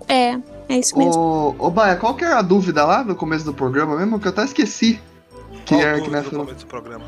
É, 0.08 0.38
é 0.68 0.78
isso 0.78 0.98
mesmo. 0.98 1.54
Ô, 1.58 1.66
ô 1.66 1.70
Baia, 1.70 1.96
qual 1.96 2.14
que 2.14 2.24
era 2.24 2.38
a 2.38 2.42
dúvida 2.42 2.84
lá 2.84 3.04
no 3.04 3.14
começo 3.14 3.44
do 3.44 3.54
programa 3.54 3.96
mesmo? 3.96 4.18
Que 4.18 4.26
eu 4.26 4.32
até 4.32 4.44
esqueci. 4.44 5.00
Que 5.64 5.74
Qual 5.76 5.80
era 5.80 6.00
que 6.00 6.10
nós 6.10 6.24
no 6.30 6.40
começo 6.40 6.58
do 6.60 6.66
programa? 6.66 7.04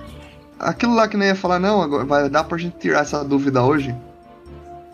Aquilo 0.59 0.95
lá 0.95 1.09
que 1.09 1.17
nem 1.17 1.29
ia 1.29 1.35
falar, 1.35 1.59
não, 1.59 1.83
agora 1.83 2.05
vai 2.05 2.29
dar 2.31 2.45
pra 2.45 2.57
gente 2.57 2.77
tirar 2.79 3.01
essa 3.01 3.25
dúvida 3.25 3.63
hoje. 3.63 3.95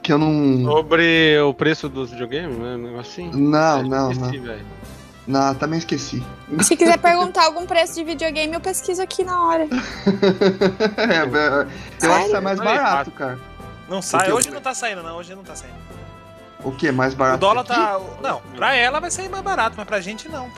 Que 0.03 0.13
eu 0.15 0.19
não. 0.19 0.65
Sobre 0.65 1.39
o 1.41 1.53
preço 1.53 1.87
dos 1.89 2.11
videogames, 2.11 2.57
né? 2.57 2.75
Um 2.75 2.79
negócio 2.79 3.25
assim. 3.25 3.31
Não, 3.39 3.81
É, 3.81 3.83
não, 3.83 4.11
esqueci, 4.11 4.39
não. 4.39 4.55
Não, 5.27 5.55
também 5.55 5.79
esqueci. 5.79 6.23
Se 6.63 6.75
quiser 6.77 6.99
perguntar 6.99 7.45
algum 7.45 7.67
preço 7.67 7.95
de 7.95 8.03
videogame, 8.05 8.53
eu 8.55 8.61
pesquiso 8.61 9.01
aqui 9.03 9.23
na 9.23 9.43
hora. 9.47 9.67
É, 10.97 12.07
eu 12.07 12.13
acho 12.15 12.29
que 12.31 12.37
é 12.37 12.41
mais 12.41 12.59
barato, 12.59 13.11
cara. 13.11 13.39
Não 13.89 14.01
sai. 14.01 14.33
Hoje 14.33 14.51
não 14.51 14.61
tá 14.61 14.75
saindo, 14.75 15.03
não. 15.03 15.17
Hoje 15.17 15.35
não 15.35 15.43
tá 15.43 15.55
saindo. 15.55 15.75
O 16.63 16.73
que? 16.73 16.91
Mais 16.93 17.15
barato? 17.15 17.37
O 17.37 17.41
dólar 17.41 17.65
que 17.65 17.73
aqui? 17.73 17.81
tá. 17.81 18.01
Não, 18.23 18.41
pra 18.55 18.75
ela 18.75 19.01
vai 19.01 19.11
sair 19.11 19.29
mais 19.29 19.43
barato, 19.43 19.75
mas 19.77 19.87
pra 19.87 20.01
gente 20.01 20.29
não. 20.29 20.49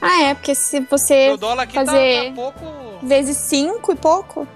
Ah, 0.00 0.22
é, 0.22 0.34
porque 0.34 0.54
se 0.54 0.80
você 0.80 1.30
o 1.30 1.36
dólar 1.36 1.64
aqui 1.64 1.74
tá- 1.74 1.84
fazer- 1.84 2.28
tá, 2.28 2.34
pouco. 2.34 2.64
vezes 3.02 3.36
5 3.36 3.92
e 3.92 3.96
pouco, 3.96 4.46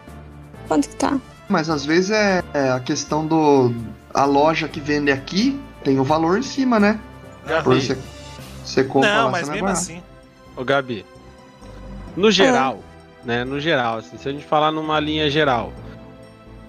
quanto 0.68 0.88
que 0.88 0.94
tá? 0.96 1.18
Mas 1.48 1.68
às 1.68 1.84
vezes 1.84 2.10
é, 2.10 2.42
é 2.54 2.70
a 2.70 2.80
questão 2.80 3.26
do. 3.26 3.74
A 4.14 4.24
loja 4.24 4.68
que 4.68 4.80
vende 4.80 5.10
aqui 5.10 5.60
tem 5.82 5.98
o 5.98 6.04
valor 6.04 6.38
em 6.38 6.42
cima, 6.42 6.78
né? 6.78 6.98
Por 7.64 7.74
você, 7.74 7.98
você 8.64 8.84
compra 8.84 9.14
não 9.14 9.24
lá, 9.26 9.30
mas 9.30 9.48
é 9.48 9.52
mesmo 9.52 9.66
barato. 9.66 9.82
assim. 9.82 10.02
Ô, 10.56 10.64
Gabi. 10.64 11.04
No 12.16 12.30
geral, 12.30 12.80
né? 13.24 13.44
No 13.44 13.58
geral, 13.60 13.98
assim, 13.98 14.18
se 14.18 14.28
a 14.28 14.32
gente 14.32 14.44
falar 14.44 14.70
numa 14.70 15.00
linha 15.00 15.30
geral, 15.30 15.72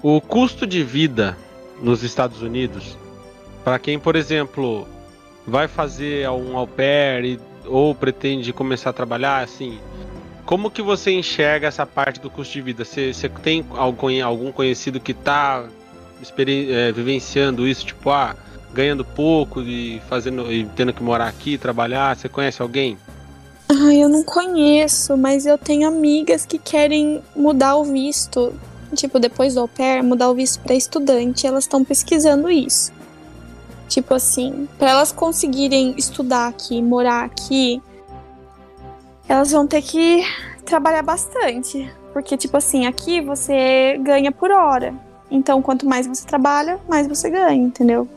o 0.01 0.21
custo 0.21 0.65
de 0.65 0.83
vida 0.83 1.37
nos 1.81 2.03
Estados 2.03 2.41
Unidos, 2.41 2.97
para 3.63 3.77
quem, 3.79 3.99
por 3.99 4.15
exemplo, 4.15 4.87
vai 5.45 5.67
fazer 5.67 6.29
um 6.29 6.57
au 6.57 6.65
pair 6.67 7.25
e- 7.25 7.39
ou 7.65 7.93
pretende 7.93 8.51
começar 8.53 8.89
a 8.91 8.93
trabalhar, 8.93 9.43
assim, 9.43 9.79
como 10.45 10.69
que 10.71 10.81
você 10.81 11.11
enxerga 11.11 11.67
essa 11.67 11.85
parte 11.85 12.19
do 12.19 12.29
custo 12.29 12.53
de 12.53 12.61
vida? 12.61 12.83
Você, 12.85 13.13
você 13.13 13.27
tem 13.29 13.65
algum, 13.71 14.23
algum 14.23 14.51
conhecido 14.51 14.99
que 14.99 15.11
está 15.11 15.65
vivenciando 16.93 17.67
isso, 17.67 17.85
tipo, 17.85 18.09
ah, 18.09 18.35
ganhando 18.73 19.05
pouco 19.05 19.61
e 19.61 20.01
fazendo 20.09 20.51
e 20.51 20.65
tendo 20.75 20.93
que 20.93 21.03
morar 21.03 21.27
aqui, 21.27 21.57
trabalhar? 21.57 22.15
Você 22.15 22.27
conhece 22.27 22.61
alguém? 22.61 22.97
Ai, 23.69 24.03
eu 24.03 24.09
não 24.09 24.23
conheço, 24.23 25.17
mas 25.17 25.45
eu 25.45 25.57
tenho 25.57 25.87
amigas 25.87 26.45
que 26.45 26.57
querem 26.57 27.21
mudar 27.35 27.75
o 27.75 27.83
visto. 27.83 28.53
Tipo, 28.95 29.19
depois 29.19 29.55
do 29.55 29.61
au 29.61 29.67
pair, 29.67 30.03
mudar 30.03 30.29
o 30.29 30.35
visto 30.35 30.61
para 30.61 30.75
estudante. 30.75 31.47
Elas 31.47 31.63
estão 31.63 31.83
pesquisando 31.83 32.49
isso. 32.49 32.91
Tipo 33.87 34.13
assim, 34.13 34.67
para 34.77 34.91
elas 34.91 35.11
conseguirem 35.11 35.95
estudar 35.97 36.47
aqui, 36.47 36.81
morar 36.81 37.23
aqui, 37.23 37.81
elas 39.27 39.51
vão 39.51 39.67
ter 39.67 39.81
que 39.81 40.23
trabalhar 40.65 41.03
bastante. 41.03 41.91
Porque, 42.11 42.37
tipo 42.37 42.57
assim, 42.57 42.85
aqui 42.85 43.21
você 43.21 43.97
ganha 44.01 44.31
por 44.31 44.51
hora. 44.51 44.93
Então, 45.31 45.61
quanto 45.61 45.85
mais 45.87 46.05
você 46.05 46.25
trabalha, 46.25 46.79
mais 46.87 47.07
você 47.07 47.29
ganha, 47.29 47.63
entendeu? 47.63 48.07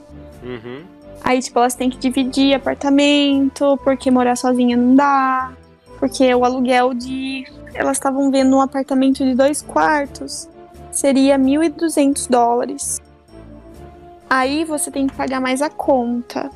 Uhum. 0.46 0.84
Aí, 1.22 1.40
tipo, 1.40 1.58
elas 1.58 1.74
têm 1.74 1.90
que 1.90 1.98
dividir 1.98 2.54
apartamento, 2.54 3.76
porque 3.82 4.10
morar 4.10 4.36
sozinha 4.36 4.76
não 4.76 4.94
dá. 4.94 5.52
Porque 5.98 6.32
o 6.34 6.44
aluguel 6.44 6.94
de. 6.94 7.44
Elas 7.74 7.96
estavam 7.96 8.30
vendo 8.30 8.56
um 8.56 8.60
apartamento 8.60 9.24
de 9.24 9.34
dois 9.34 9.60
quartos. 9.60 10.48
Seria 10.90 11.38
1.200 11.38 12.30
dólares. 12.30 13.00
Aí 14.30 14.64
você 14.64 14.90
tem 14.90 15.06
que 15.06 15.14
pagar 15.14 15.40
mais 15.40 15.60
a 15.60 15.68
conta 15.68 16.50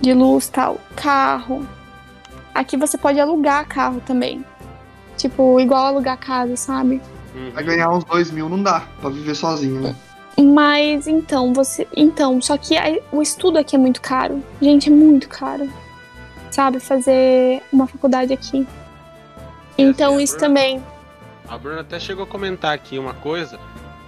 de 0.00 0.12
luz 0.12 0.48
tal, 0.48 0.78
carro. 0.94 1.66
Aqui 2.54 2.76
você 2.76 2.96
pode 2.96 3.18
alugar 3.18 3.66
carro 3.66 4.00
também. 4.06 4.44
Tipo, 5.16 5.58
igual 5.60 5.86
alugar 5.86 6.18
casa, 6.18 6.56
sabe? 6.56 7.00
Uhum. 7.34 7.50
Vai 7.52 7.64
ganhar 7.64 7.90
uns 7.90 8.04
dois 8.04 8.30
mil, 8.30 8.48
não 8.48 8.62
dá 8.62 8.82
pra 9.00 9.10
viver 9.10 9.34
sozinho, 9.34 9.80
né? 9.80 9.94
Mas 10.42 11.06
então, 11.06 11.52
você. 11.52 11.86
Então, 11.96 12.40
só 12.40 12.56
que 12.56 12.76
aí, 12.76 13.00
o 13.12 13.22
estudo 13.22 13.58
aqui 13.58 13.76
é 13.76 13.78
muito 13.78 14.00
caro. 14.00 14.42
Gente, 14.60 14.88
é 14.88 14.92
muito 14.92 15.28
caro. 15.28 15.68
Sabe? 16.50 16.80
Fazer 16.80 17.62
uma 17.72 17.86
faculdade 17.86 18.32
aqui. 18.32 18.66
Então, 19.76 20.20
isso 20.20 20.36
também. 20.38 20.82
A 21.48 21.58
Bruna 21.58 21.80
até 21.80 21.98
chegou 22.00 22.24
a 22.24 22.26
comentar 22.26 22.74
aqui 22.74 22.98
uma 22.98 23.14
coisa, 23.14 23.58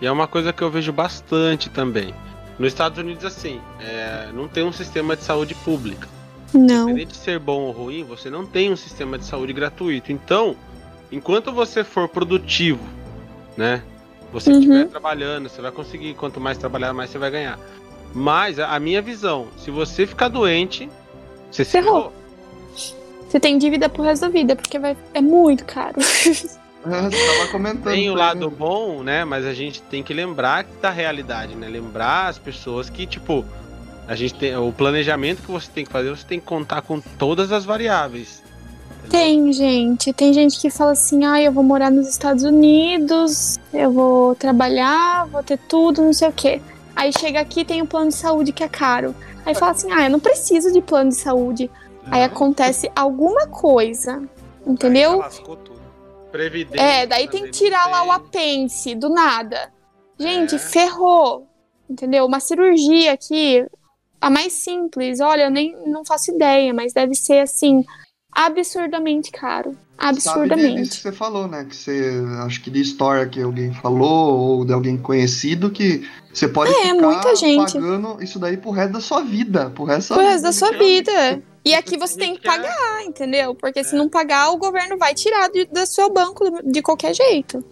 e 0.00 0.06
é 0.06 0.10
uma 0.10 0.26
coisa 0.26 0.52
que 0.52 0.62
eu 0.62 0.70
vejo 0.70 0.92
bastante 0.92 1.68
também. 1.68 2.14
Nos 2.58 2.68
Estados 2.68 2.98
Unidos, 2.98 3.24
assim, 3.24 3.60
é, 3.80 4.30
não 4.32 4.48
tem 4.48 4.64
um 4.64 4.72
sistema 4.72 5.16
de 5.16 5.22
saúde 5.22 5.55
pública. 5.55 6.08
Não. 6.55 6.84
Independente 6.84 7.12
de 7.12 7.18
ser 7.18 7.38
bom 7.38 7.62
ou 7.62 7.72
ruim, 7.72 8.05
você 8.05 8.30
não 8.30 8.46
tem 8.46 8.72
um 8.72 8.76
sistema 8.76 9.18
de 9.18 9.24
saúde 9.26 9.52
gratuito. 9.52 10.10
Então, 10.10 10.56
enquanto 11.12 11.52
você 11.52 11.84
for 11.84 12.08
produtivo, 12.08 12.82
né? 13.56 13.82
Você 14.40 14.50
Uhum. 14.50 14.58
estiver 14.58 14.84
trabalhando, 14.89 15.48
você 15.48 15.62
vai 15.62 15.73
conseguir. 15.73 16.12
Quanto 16.15 16.39
mais 16.39 16.58
trabalhar, 16.58 16.92
mais 16.92 17.08
você 17.08 17.16
vai 17.18 17.31
ganhar. 17.31 17.58
Mas 18.15 18.58
a 18.58 18.78
minha 18.78 19.00
visão, 19.00 19.48
se 19.56 19.70
você 19.70 20.06
ficar 20.06 20.28
doente, 20.28 20.90
você 21.50 21.65
se 21.65 21.70
Ferrou. 21.70 22.12
ferrou. 22.12 22.12
Você 23.28 23.40
tem 23.40 23.56
dívida 23.58 23.89
pro 23.89 24.02
resto 24.02 24.23
da 24.23 24.28
vida, 24.28 24.55
porque 24.55 24.78
vai... 24.78 24.94
é 25.15 25.20
muito 25.20 25.65
caro. 25.65 25.97
Você 26.86 27.26
tava 27.36 27.48
comentando. 27.50 27.92
Tem 27.92 28.08
o 28.08 28.15
lado 28.15 28.48
bom, 28.48 29.02
né? 29.02 29.24
Mas 29.24 29.44
a 29.44 29.52
gente 29.52 29.82
tem 29.82 30.05
que 30.05 30.15
lembrar 30.15 30.65
da 30.81 30.89
realidade, 30.89 31.56
né? 31.56 31.66
Lembrar 31.68 32.28
as 32.28 32.39
pessoas 32.39 32.89
que, 32.89 33.05
tipo, 33.08 33.44
a 34.06 34.15
gente 34.15 34.34
tem 34.34 34.56
o 34.56 34.70
planejamento 34.70 35.42
que 35.42 35.50
você 35.50 35.68
tem 35.68 35.84
que 35.84 35.90
fazer, 35.90 36.10
você 36.10 36.24
tem 36.24 36.39
que 36.39 36.47
contar 36.47 36.82
com 36.82 37.00
todas 37.00 37.50
as 37.50 37.65
variáveis. 37.65 38.40
Tem 39.10 39.52
gente, 39.52 40.12
tem 40.12 40.33
gente 40.33 40.60
que 40.60 40.68
fala 40.68 40.93
assim, 40.93 41.25
ah, 41.25 41.41
eu 41.41 41.52
vou 41.52 41.62
morar 41.62 41.91
nos 41.91 42.09
Estados 42.09 42.44
Unidos, 42.44 43.59
eu 43.73 43.91
vou 43.91 44.35
trabalhar, 44.35 45.26
vou 45.26 45.43
ter 45.43 45.59
tudo, 45.59 46.02
não 46.02 46.12
sei 46.12 46.28
o 46.28 46.33
quê. 46.33 46.60
Aí 46.94 47.12
chega 47.12 47.41
aqui 47.41 47.65
tem 47.65 47.83
o 47.83 47.86
plano 47.86 48.09
de 48.09 48.17
saúde 48.17 48.52
que 48.52 48.65
é 48.65 48.68
caro. 48.68 49.15
Aí 49.44 49.55
fala 49.55 49.73
assim, 49.73 49.91
ah, 49.93 50.05
eu 50.05 50.10
não 50.10 50.20
preciso 50.20 50.73
de 50.73 50.81
plano 50.81 51.10
de 51.10 51.17
saúde. 51.17 51.70
Aí 52.10 52.23
acontece 52.23 52.91
alguma 52.94 53.47
coisa, 53.47 54.23
entendeu? 54.67 55.23
Previdência. 56.31 56.85
É, 56.85 57.07
daí 57.07 57.28
tem 57.28 57.44
que 57.44 57.51
tirar 57.51 57.89
lá 57.89 58.05
o 58.05 58.10
apêndice 58.12 58.94
do 58.94 59.09
nada. 59.09 59.73
Gente, 60.18 60.57
É. 60.57 60.59
ferrou. 60.59 61.47
Entendeu? 61.89 62.26
Uma 62.26 62.41
cirurgia 62.41 63.12
aqui, 63.12 63.65
a 64.20 64.28
mais 64.28 64.52
simples, 64.52 65.20
olha, 65.20 65.44
eu 65.44 65.51
nem 65.51 65.76
não 65.86 66.05
faço 66.05 66.33
ideia, 66.33 66.75
mas 66.75 66.93
deve 66.93 67.15
ser 67.15 67.39
assim, 67.39 67.85
absurdamente 68.36 69.31
caro. 69.31 69.70
Sabe 69.98 70.10
Absurdamente. 70.10 70.90
que 70.90 70.97
você 70.97 71.10
falou, 71.12 71.48
né? 71.48 71.65
Que 71.65 71.74
você. 71.74 72.12
Acho 72.44 72.62
que 72.62 72.70
de 72.70 72.81
história 72.82 73.26
que 73.26 73.40
alguém 73.40 73.73
falou, 73.73 74.39
ou 74.58 74.65
de 74.65 74.73
alguém 74.74 74.98
conhecido, 74.98 75.70
que 75.70 76.06
você 76.32 76.47
pode 76.47 76.70
É, 76.70 76.74
ficar 76.82 76.94
muita 76.94 77.34
gente. 77.34 77.73
pagando 77.73 78.23
isso 78.23 78.39
daí 78.39 78.58
pro 78.58 78.70
resto 78.70 78.92
da 78.92 79.00
sua 79.00 79.23
vida. 79.23 79.70
Pro 79.70 79.84
resto 79.84 80.12
Pro 80.12 80.23
resto 80.23 80.42
da 80.42 80.52
sua 80.52 80.70
vida. 80.73 81.42
E 81.65 81.74
aqui 81.74 81.97
você 81.97 82.18
tem 82.18 82.36
que 82.36 82.47
é- 82.47 82.50
pagar, 82.50 83.02
entendeu? 83.05 83.55
Porque 83.55 83.82
se 83.82 83.97
não 83.97 84.08
pagar, 84.08 84.50
o 84.50 84.58
governo 84.58 84.98
vai 84.98 85.15
tirar 85.15 85.48
de- 85.48 85.65
do 85.65 85.86
seu 85.86 86.12
banco 86.12 86.44
de 86.62 86.82
qualquer 86.82 87.15
jeito. 87.15 87.65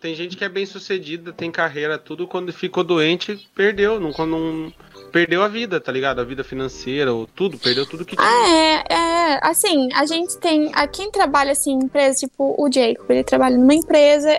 Tem 0.00 0.14
gente 0.14 0.36
que 0.36 0.44
é 0.44 0.48
bem 0.48 0.66
sucedida, 0.66 1.32
tem 1.32 1.50
carreira, 1.50 1.98
tudo, 1.98 2.26
quando 2.28 2.52
ficou 2.52 2.82
doente, 2.84 3.48
perdeu. 3.54 3.98
Não, 4.00 4.12
quando 4.12 4.30
não, 4.30 4.72
perdeu 5.14 5.42
a 5.44 5.48
vida, 5.48 5.80
tá 5.80 5.92
ligado? 5.92 6.20
A 6.20 6.24
vida 6.24 6.42
financeira, 6.42 7.12
ou 7.12 7.24
tudo, 7.26 7.56
perdeu 7.56 7.86
tudo 7.86 8.04
que 8.04 8.16
tinha. 8.16 8.28
Ah, 8.28 8.48
é, 8.50 8.94
é. 8.94 9.40
Assim, 9.42 9.88
a 9.94 10.04
gente 10.04 10.36
tem. 10.38 10.70
A 10.74 10.88
quem 10.88 11.08
trabalha 11.12 11.52
assim 11.52 11.72
em 11.72 11.84
empresa, 11.84 12.18
tipo 12.18 12.54
o 12.58 12.70
Jacob, 12.70 13.08
ele 13.08 13.22
trabalha 13.22 13.56
numa 13.56 13.74
empresa, 13.74 14.36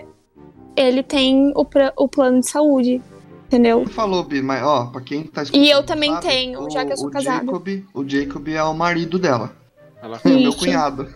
ele 0.75 1.01
tem 1.01 1.53
o, 1.55 1.63
pra- 1.63 1.93
o 1.97 2.07
plano 2.09 2.41
de 2.41 2.49
saúde, 2.49 3.01
entendeu? 3.47 3.81
Ele 3.83 3.89
falou, 3.89 4.23
Bi, 4.25 4.41
mas 4.41 4.61
ó, 4.63 4.87
pra 4.87 4.99
quem 4.99 5.23
tá 5.23 5.43
escutando. 5.43 5.63
E 5.63 5.69
eu 5.71 5.81
também 5.83 6.11
sabe, 6.11 6.27
tenho, 6.27 6.69
já 6.69 6.85
que 6.85 6.91
eu 6.91 6.97
sou 6.97 7.07
o 7.07 7.11
casada. 7.11 7.45
Jacob, 7.45 7.67
o 7.93 8.07
Jacob 8.09 8.47
é 8.49 8.61
o 8.63 8.73
marido 8.73 9.17
dela. 9.17 9.55
Ela, 10.03 10.19
É 10.23 10.27
o 10.29 10.39
meu 10.39 10.53
cunhado. 10.53 11.07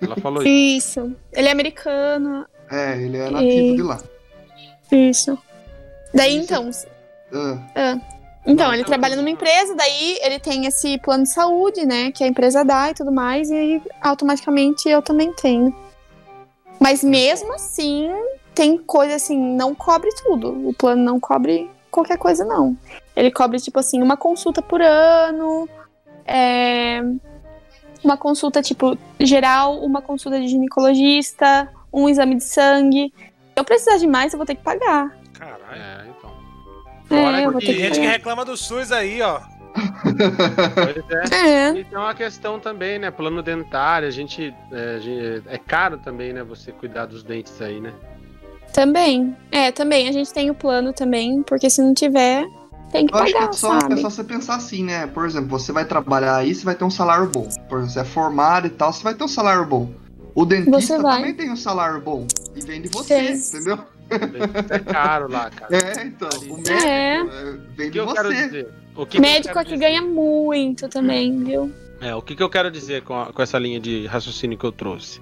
ela 0.00 0.16
falou 0.16 0.42
isso. 0.42 0.98
Isso. 0.98 1.16
Ele 1.32 1.46
é 1.48 1.52
americano. 1.52 2.44
É, 2.68 3.00
ele 3.00 3.16
é 3.16 3.30
nativo 3.30 3.48
E- 3.72 3.76
de 3.76 3.82
lá. 3.82 3.98
Isso. 4.90 5.38
Daí 6.12 6.34
Isso. 6.36 6.44
então. 6.44 6.70
Ah, 7.74 7.98
Então, 8.44 8.74
ele 8.74 8.84
trabalha 8.84 9.14
numa 9.14 9.30
empresa, 9.30 9.74
daí 9.74 10.18
ele 10.20 10.40
tem 10.40 10.66
esse 10.66 10.98
plano 10.98 11.22
de 11.22 11.30
saúde, 11.30 11.86
né? 11.86 12.10
Que 12.10 12.24
a 12.24 12.26
empresa 12.26 12.64
dá 12.64 12.90
e 12.90 12.94
tudo 12.94 13.12
mais, 13.12 13.50
e 13.50 13.54
aí 13.54 13.82
automaticamente 14.00 14.88
eu 14.88 15.00
também 15.00 15.32
tenho. 15.32 15.74
Mas 16.80 17.04
mesmo 17.04 17.54
assim, 17.54 18.10
tem 18.54 18.76
coisa 18.76 19.14
assim, 19.14 19.38
não 19.38 19.74
cobre 19.74 20.10
tudo. 20.24 20.68
O 20.68 20.74
plano 20.74 21.02
não 21.02 21.20
cobre 21.20 21.70
qualquer 21.90 22.18
coisa, 22.18 22.44
não. 22.44 22.76
Ele 23.14 23.30
cobre, 23.30 23.60
tipo 23.60 23.78
assim, 23.78 24.02
uma 24.02 24.16
consulta 24.16 24.60
por 24.60 24.82
ano, 24.82 25.68
é, 26.26 27.00
uma 28.02 28.16
consulta, 28.16 28.60
tipo, 28.60 28.98
geral, 29.20 29.78
uma 29.78 30.02
consulta 30.02 30.40
de 30.40 30.48
ginecologista, 30.48 31.68
um 31.92 32.08
exame 32.08 32.34
de 32.36 32.44
sangue. 32.44 33.12
Se 33.16 33.32
eu 33.54 33.64
precisar 33.64 33.98
de 33.98 34.06
mais, 34.06 34.32
eu 34.32 34.38
vou 34.38 34.46
ter 34.46 34.56
que 34.56 34.62
pagar. 34.62 35.16
Caralho. 35.34 36.11
É, 37.14 37.18
então. 37.20 37.28
É, 37.28 37.42
Fora 37.42 37.50
vou 37.50 37.60
que- 37.60 37.66
Tem 37.66 37.74
gente 37.76 37.92
que 37.92 37.98
pagar. 38.00 38.12
reclama 38.12 38.44
do 38.44 38.56
SUS 38.56 38.92
aí, 38.92 39.20
ó. 39.22 39.40
Pois 39.74 41.32
é. 41.32 41.34
É. 41.34 41.70
E 41.78 41.84
tem 41.84 41.98
uma 41.98 42.14
questão 42.14 42.58
também, 42.58 42.98
né? 42.98 43.10
Plano 43.10 43.42
dentário, 43.42 44.06
a 44.06 44.10
gente, 44.10 44.54
é, 44.70 44.94
a 44.96 44.98
gente- 45.00 45.42
é 45.48 45.58
caro 45.58 45.98
também, 45.98 46.32
né? 46.32 46.42
Você 46.44 46.72
cuidar 46.72 47.06
dos 47.06 47.22
dentes 47.22 47.60
aí, 47.60 47.80
né? 47.80 47.92
Também. 48.72 49.36
É, 49.50 49.70
também. 49.70 50.08
A 50.08 50.12
gente 50.12 50.32
tem 50.32 50.50
o 50.50 50.54
plano 50.54 50.92
também, 50.92 51.42
porque 51.42 51.68
se 51.68 51.82
não 51.82 51.92
tiver, 51.94 52.46
tem 52.90 53.06
que 53.06 53.14
eu 53.14 53.18
acho 53.18 53.32
que 53.32 53.38
pagar, 53.38 53.50
é 53.50 53.52
só, 53.52 53.76
é 53.76 53.80
sabe? 53.80 54.00
só 54.00 54.10
você 54.10 54.24
pensar 54.24 54.54
assim, 54.56 54.84
né? 54.84 55.06
Por 55.06 55.26
exemplo, 55.26 55.48
você 55.48 55.72
vai 55.72 55.84
trabalhar 55.84 56.36
aí, 56.36 56.54
você 56.54 56.64
vai 56.64 56.74
ter 56.74 56.84
um 56.84 56.90
salário 56.90 57.26
bom. 57.28 57.48
Por 57.68 57.78
exemplo, 57.78 57.90
você 57.90 58.00
é 58.00 58.04
formado 58.04 58.66
e 58.66 58.70
tal, 58.70 58.92
você 58.92 59.02
vai 59.02 59.14
ter 59.14 59.24
um 59.24 59.28
salário 59.28 59.64
bom. 59.66 59.90
O 60.34 60.46
dentista 60.46 60.96
também 61.02 61.34
tem 61.34 61.50
um 61.50 61.56
salário 61.56 62.00
bom. 62.00 62.26
E 62.56 62.60
vem 62.62 62.80
de 62.80 62.88
você, 62.88 63.36
Sim. 63.36 63.58
entendeu? 63.58 63.78
É 64.70 64.78
caro 64.78 65.30
lá, 65.30 65.50
cara. 65.50 65.76
É, 65.76 66.04
então. 66.04 66.28
O 66.48 66.56
médico 66.56 66.70
É. 66.86 67.16
é, 67.16 67.22
O 67.22 67.58
vem 67.76 67.86
que 67.86 67.90
de 67.90 67.98
eu 67.98 68.06
quero 68.12 68.28
você. 68.28 68.42
dizer? 68.44 68.68
O 68.94 69.06
que 69.06 69.12
que 69.12 69.20
Médico 69.20 69.48
quero 69.48 69.60
aqui 69.60 69.72
dizer? 69.72 69.84
ganha 69.86 70.02
muito 70.02 70.88
também, 70.88 71.42
viu? 71.44 71.72
É, 72.00 72.14
o 72.14 72.20
que, 72.22 72.34
que 72.36 72.42
eu 72.42 72.50
quero 72.50 72.70
dizer 72.70 73.02
com, 73.02 73.14
a- 73.18 73.32
com 73.32 73.40
essa 73.42 73.58
linha 73.58 73.78
de 73.80 74.06
raciocínio 74.06 74.58
que 74.58 74.64
eu 74.64 74.72
trouxe? 74.72 75.20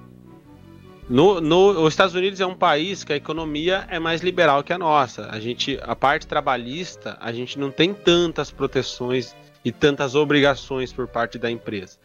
No, 1.08 1.40
no, 1.40 1.82
os 1.84 1.92
Estados 1.92 2.14
Unidos 2.14 2.40
é 2.40 2.46
um 2.46 2.54
país 2.54 3.02
que 3.02 3.12
a 3.12 3.16
economia 3.16 3.84
é 3.90 3.98
mais 3.98 4.20
liberal 4.22 4.62
que 4.62 4.72
a 4.72 4.78
nossa. 4.78 5.28
A 5.30 5.40
gente, 5.40 5.78
a 5.82 5.96
parte 5.96 6.26
trabalhista, 6.26 7.16
a 7.20 7.32
gente 7.32 7.58
não 7.58 7.70
tem 7.70 7.92
tantas 7.92 8.50
proteções 8.50 9.34
e 9.64 9.72
tantas 9.72 10.14
obrigações 10.14 10.92
por 10.92 11.08
parte 11.08 11.36
da 11.36 11.50
empresa. 11.50 11.98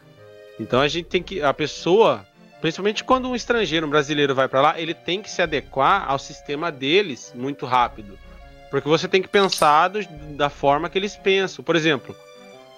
Então 0.58 0.80
a 0.80 0.88
gente 0.88 1.06
tem 1.06 1.22
que, 1.22 1.40
a 1.40 1.54
pessoa, 1.54 2.26
principalmente 2.60 3.04
quando 3.04 3.28
um 3.28 3.34
estrangeiro, 3.36 3.86
um 3.86 3.90
brasileiro 3.90 4.34
vai 4.34 4.48
para 4.48 4.60
lá, 4.60 4.80
ele 4.80 4.94
tem 4.94 5.20
que 5.22 5.30
se 5.30 5.42
adequar 5.42 6.04
ao 6.10 6.18
sistema 6.18 6.70
deles 6.72 7.32
muito 7.34 7.66
rápido, 7.66 8.18
porque 8.70 8.88
você 8.88 9.06
tem 9.08 9.22
que 9.22 9.28
pensar 9.28 9.88
do- 9.88 10.02
da 10.36 10.48
forma 10.50 10.88
que 10.88 10.98
eles 10.98 11.16
pensam. 11.16 11.64
Por 11.64 11.76
exemplo, 11.76 12.14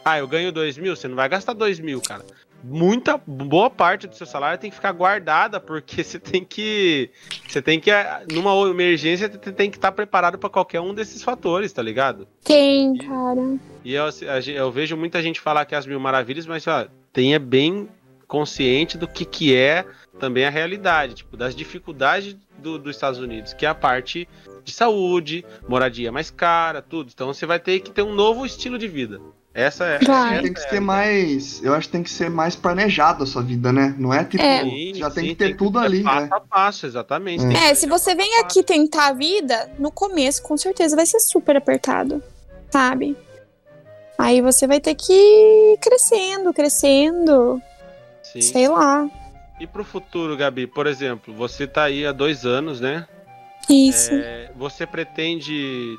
ah, 0.04 0.18
eu 0.18 0.26
ganho 0.28 0.52
dois 0.52 0.76
mil, 0.78 0.94
você 0.96 1.08
não 1.08 1.16
vai 1.16 1.28
gastar 1.28 1.52
dois 1.52 1.78
mil, 1.80 2.00
cara. 2.00 2.24
Muita 2.64 3.16
boa 3.24 3.70
parte 3.70 4.08
do 4.08 4.16
seu 4.16 4.26
salário 4.26 4.58
tem 4.58 4.68
que 4.68 4.74
ficar 4.74 4.90
guardada, 4.90 5.60
porque 5.60 6.02
você 6.02 6.18
tem 6.18 6.44
que. 6.44 7.08
Você 7.48 7.62
tem 7.62 7.78
que. 7.78 7.88
Numa 8.32 8.52
emergência, 8.68 9.28
você 9.28 9.52
tem 9.52 9.70
que 9.70 9.76
estar 9.76 9.92
preparado 9.92 10.36
para 10.38 10.50
qualquer 10.50 10.80
um 10.80 10.92
desses 10.92 11.22
fatores, 11.22 11.72
tá 11.72 11.80
ligado? 11.80 12.26
Tem, 12.42 12.96
cara. 12.96 13.56
E 13.84 13.94
eu, 13.94 14.06
eu 14.52 14.72
vejo 14.72 14.96
muita 14.96 15.22
gente 15.22 15.40
falar 15.40 15.64
que 15.66 15.74
é 15.74 15.78
as 15.78 15.86
mil 15.86 16.00
maravilhas, 16.00 16.46
mas 16.46 16.66
ó, 16.66 16.88
tenha 17.12 17.38
bem 17.38 17.88
consciente 18.28 18.98
do 18.98 19.08
que, 19.08 19.24
que 19.24 19.56
é 19.56 19.84
também 20.20 20.44
a 20.44 20.50
realidade, 20.50 21.14
tipo, 21.14 21.36
das 21.36 21.56
dificuldades 21.56 22.36
do, 22.58 22.78
dos 22.78 22.94
Estados 22.94 23.18
Unidos, 23.18 23.54
que 23.54 23.64
é 23.64 23.68
a 23.68 23.74
parte 23.74 24.28
de 24.62 24.72
saúde, 24.72 25.44
moradia 25.66 26.12
mais 26.12 26.30
cara, 26.30 26.82
tudo. 26.82 27.10
Então 27.12 27.28
você 27.28 27.46
vai 27.46 27.58
ter 27.58 27.80
que 27.80 27.90
ter 27.90 28.02
um 28.02 28.14
novo 28.14 28.44
estilo 28.44 28.78
de 28.78 28.86
vida. 28.86 29.20
Essa 29.54 29.86
é. 29.86 29.96
Essa 29.96 30.42
Tem 30.42 30.52
que 30.52 30.60
é 30.60 30.62
a 30.64 30.68
ser 30.68 30.80
mais. 30.80 31.64
Eu 31.64 31.74
acho 31.74 31.88
que 31.88 31.92
tem 31.92 32.02
que 32.02 32.10
ser 32.10 32.30
mais 32.30 32.54
planejado 32.54 33.24
a 33.24 33.26
sua 33.26 33.42
vida, 33.42 33.72
né? 33.72 33.94
Não 33.98 34.12
é 34.12 34.22
tipo. 34.22 34.44
É. 34.44 34.62
Sim, 34.62 34.94
já 34.94 35.10
tem 35.10 35.24
sim, 35.24 35.30
que 35.30 35.36
ter 35.36 35.56
tudo 35.56 35.80
ser 35.80 35.84
ali, 35.86 36.02
Passo 36.04 36.20
né? 36.20 36.28
a 36.30 36.40
passo, 36.40 36.86
exatamente. 36.86 37.44
É. 37.44 37.48
Tem 37.48 37.56
que 37.56 37.64
É, 37.64 37.74
se 37.74 37.86
você 37.86 38.14
vem 38.14 38.30
passo 38.30 38.44
aqui 38.44 38.62
tentar 38.62 39.08
a 39.08 39.12
vida, 39.12 39.70
no 39.78 39.90
começo, 39.90 40.42
com 40.42 40.56
certeza 40.56 40.94
vai 40.94 41.06
ser 41.06 41.18
super 41.20 41.56
apertado, 41.56 42.22
sabe? 42.70 43.16
Aí 44.18 44.40
você 44.40 44.66
vai 44.66 44.80
ter 44.80 44.94
que 44.94 45.12
ir 45.12 45.78
crescendo, 45.80 46.52
crescendo. 46.52 47.60
Sim. 48.32 48.40
sei 48.40 48.68
lá. 48.68 49.08
E 49.60 49.66
pro 49.66 49.84
futuro, 49.84 50.36
Gabi, 50.36 50.66
por 50.66 50.86
exemplo, 50.86 51.34
você 51.34 51.66
tá 51.66 51.84
aí 51.84 52.06
há 52.06 52.12
dois 52.12 52.46
anos, 52.46 52.80
né? 52.80 53.06
Isso. 53.68 54.12
É, 54.12 54.50
você 54.56 54.86
pretende 54.86 55.96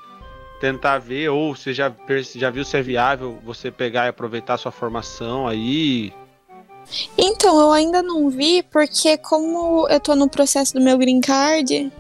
tentar 0.61 0.97
ver, 0.99 1.29
ou 1.29 1.55
você 1.55 1.73
já, 1.73 1.93
já 2.35 2.49
viu 2.49 2.65
se 2.65 2.77
é 2.77 2.81
viável 2.81 3.39
você 3.43 3.71
pegar 3.71 4.05
e 4.05 4.09
aproveitar 4.09 4.57
sua 4.57 4.71
formação 4.71 5.47
aí? 5.47 6.13
Então, 7.17 7.59
eu 7.59 7.71
ainda 7.71 8.01
não 8.01 8.29
vi, 8.29 8.63
porque 8.63 9.17
como 9.17 9.87
eu 9.89 9.99
tô 9.99 10.15
no 10.15 10.27
processo 10.27 10.73
do 10.73 10.81
meu 10.81 10.97
green 10.97 11.21
card, 11.21 11.91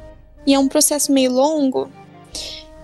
e 0.45 0.53
é 0.53 0.59
um 0.59 0.67
processo 0.67 1.11
meio 1.11 1.31
longo, 1.31 1.91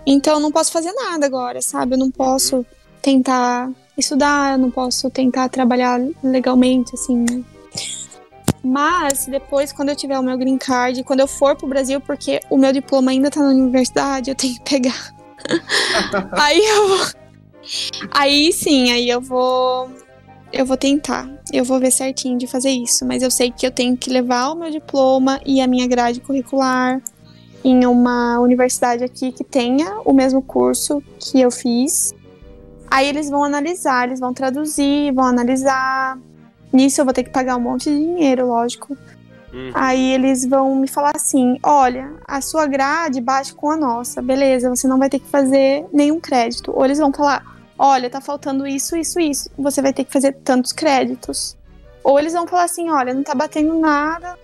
então 0.05 0.35
eu 0.35 0.39
não 0.39 0.51
posso 0.51 0.71
fazer 0.71 0.91
nada 0.93 1.25
agora, 1.25 1.61
sabe? 1.61 1.95
Eu 1.95 1.97
não 1.97 2.11
posso 2.11 2.65
tentar 3.01 3.69
estudar, 3.97 4.53
eu 4.53 4.57
não 4.57 4.71
posso 4.71 5.09
tentar 5.09 5.49
trabalhar 5.49 5.99
legalmente, 6.23 6.93
assim, 6.93 7.25
né? 7.29 7.43
Mas 8.63 9.27
depois, 9.27 9.71
quando 9.71 9.89
eu 9.89 9.95
tiver 9.95 10.17
o 10.17 10.23
meu 10.23 10.35
green 10.37 10.57
card, 10.57 11.03
quando 11.03 11.19
eu 11.19 11.27
for 11.27 11.55
pro 11.55 11.67
Brasil, 11.67 12.01
porque 12.01 12.39
o 12.49 12.57
meu 12.57 12.73
diploma 12.73 13.11
ainda 13.11 13.29
tá 13.29 13.39
na 13.39 13.49
universidade, 13.49 14.31
eu 14.31 14.35
tenho 14.35 14.55
que 14.55 14.61
pegar. 14.61 15.13
aí 16.33 16.59
eu 16.59 16.87
vou. 16.87 17.07
Aí 18.11 18.51
sim, 18.51 18.91
aí 18.91 19.07
eu 19.07 19.21
vou. 19.21 19.87
Eu 20.51 20.65
vou 20.65 20.77
tentar. 20.77 21.29
Eu 21.53 21.63
vou 21.63 21.79
ver 21.79 21.91
certinho 21.91 22.39
de 22.39 22.47
fazer 22.47 22.71
isso. 22.71 23.05
Mas 23.05 23.21
eu 23.21 23.29
sei 23.29 23.51
que 23.51 23.67
eu 23.67 23.71
tenho 23.71 23.95
que 23.95 24.09
levar 24.09 24.49
o 24.49 24.55
meu 24.55 24.71
diploma 24.71 25.39
e 25.45 25.61
a 25.61 25.67
minha 25.67 25.87
grade 25.87 26.19
curricular 26.19 26.99
em 27.63 27.85
uma 27.85 28.39
universidade 28.39 29.03
aqui 29.03 29.31
que 29.31 29.43
tenha 29.43 29.99
o 30.05 30.13
mesmo 30.13 30.41
curso 30.41 31.03
que 31.19 31.39
eu 31.39 31.51
fiz. 31.51 32.14
Aí 32.95 33.09
eles 33.09 33.29
vão 33.29 33.43
analisar, 33.43 34.07
eles 34.07 34.21
vão 34.21 34.33
traduzir, 34.33 35.11
vão 35.11 35.25
analisar. 35.25 36.17
Nisso 36.71 37.01
eu 37.01 37.03
vou 37.03 37.13
ter 37.13 37.25
que 37.25 37.29
pagar 37.29 37.57
um 37.57 37.59
monte 37.59 37.89
de 37.89 37.99
dinheiro, 37.99 38.47
lógico. 38.47 38.97
Hum. 39.53 39.69
Aí 39.73 40.13
eles 40.13 40.45
vão 40.45 40.73
me 40.77 40.87
falar 40.87 41.11
assim: 41.13 41.59
olha, 41.61 42.13
a 42.25 42.39
sua 42.39 42.65
grade 42.65 43.19
bate 43.19 43.53
com 43.53 43.69
a 43.69 43.75
nossa, 43.75 44.21
beleza, 44.21 44.69
você 44.69 44.87
não 44.87 44.97
vai 44.97 45.09
ter 45.09 45.19
que 45.19 45.27
fazer 45.27 45.85
nenhum 45.91 46.21
crédito. 46.21 46.71
Ou 46.73 46.85
eles 46.85 46.97
vão 46.97 47.11
falar: 47.11 47.43
olha, 47.77 48.09
tá 48.09 48.21
faltando 48.21 48.65
isso, 48.65 48.95
isso, 48.95 49.19
isso, 49.19 49.49
você 49.57 49.81
vai 49.81 49.91
ter 49.91 50.05
que 50.05 50.13
fazer 50.13 50.31
tantos 50.31 50.71
créditos. 50.71 51.57
Ou 52.01 52.17
eles 52.17 52.31
vão 52.31 52.47
falar 52.47 52.63
assim: 52.63 52.89
olha, 52.89 53.13
não 53.13 53.23
tá 53.23 53.35
batendo 53.35 53.77
nada, 53.77 54.39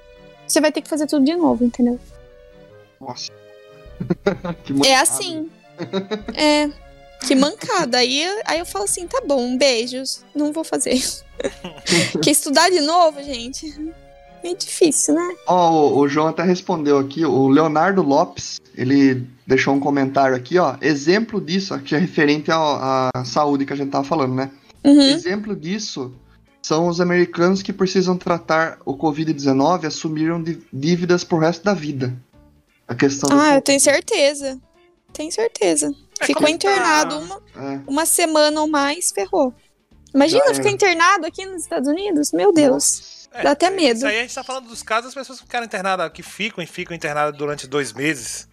você 0.45 0.59
vai 0.59 0.73
ter 0.73 0.81
que 0.81 0.89
fazer 0.89 1.07
tudo 1.07 1.23
de 1.23 1.37
novo, 1.37 1.63
entendeu? 1.63 1.97
Nossa. 2.99 3.31
É 4.85 4.97
assim. 4.97 5.49
é. 6.35 6.90
Que 7.27 7.35
mancada. 7.35 7.97
Aí, 7.97 8.23
aí 8.45 8.59
eu 8.59 8.65
falo 8.65 8.85
assim: 8.85 9.07
tá 9.07 9.21
bom, 9.25 9.57
beijos, 9.57 10.23
não 10.35 10.51
vou 10.51 10.63
fazer. 10.63 11.01
que 12.21 12.31
estudar 12.31 12.69
de 12.69 12.81
novo, 12.81 13.21
gente, 13.23 13.73
é 14.43 14.53
difícil, 14.53 15.15
né? 15.15 15.35
Ó, 15.47 15.71
o, 15.71 15.99
o 15.99 16.07
João 16.07 16.27
até 16.27 16.43
respondeu 16.43 16.97
aqui, 16.97 17.25
o 17.25 17.47
Leonardo 17.47 18.01
Lopes, 18.01 18.59
ele 18.75 19.27
deixou 19.45 19.73
um 19.73 19.79
comentário 19.79 20.35
aqui, 20.35 20.57
ó. 20.57 20.75
Exemplo 20.81 21.39
disso, 21.39 21.77
que 21.79 21.95
é 21.95 21.97
referente 21.97 22.49
à 22.51 23.11
saúde 23.25 23.65
que 23.65 23.73
a 23.73 23.75
gente 23.75 23.91
tava 23.91 24.03
falando, 24.03 24.33
né? 24.33 24.51
Uhum. 24.83 24.99
Exemplo 25.01 25.55
disso 25.55 26.13
são 26.61 26.87
os 26.87 27.01
americanos 27.01 27.63
que 27.63 27.73
precisam 27.73 28.15
tratar 28.15 28.77
o 28.85 28.95
Covid-19 28.95 29.85
assumiram 29.85 30.41
dí- 30.41 30.61
dívidas 30.71 31.23
pro 31.23 31.39
resto 31.39 31.63
da 31.63 31.73
vida. 31.73 32.15
A 32.87 32.93
questão 32.93 33.29
Ah, 33.31 33.55
eu 33.55 33.61
tenho 33.61 33.79
certeza. 33.79 34.59
Tenho 35.11 35.31
certeza. 35.31 35.93
É, 36.21 36.25
Ficou 36.25 36.43
como 36.45 36.47
tá- 36.47 36.51
internado 36.55 37.19
uma, 37.19 37.41
É. 37.55 37.81
uma 37.87 38.05
semana 38.05 38.61
ou 38.61 38.67
mais, 38.67 39.11
ferrou. 39.11 39.53
Imagina 40.13 40.45
Já 40.49 40.53
ficar 40.55 40.69
internado 40.69 41.25
aqui 41.25 41.45
nos 41.45 41.63
Estados 41.63 41.87
Unidos? 41.87 42.31
Meu 42.31 42.51
Deus. 42.53 43.27
É, 43.33 43.43
Dá 43.43 43.51
até 43.51 43.69
medo. 43.69 43.97
Isso 43.97 44.05
aí 44.07 44.17
a 44.19 44.21
gente 44.23 44.35
tá 44.35 44.43
falando 44.43 44.67
dos 44.67 44.83
casos 44.83 45.05
das 45.05 45.13
pessoas 45.13 45.39
que 45.39 45.45
ficaram 45.45 45.65
internadas, 45.65 46.11
que 46.11 46.21
ficam 46.21 46.61
e 46.63 46.67
ficam 46.67 46.95
internadas 46.95 47.35
durante 47.37 47.65
dois 47.65 47.93
meses. 47.93 48.47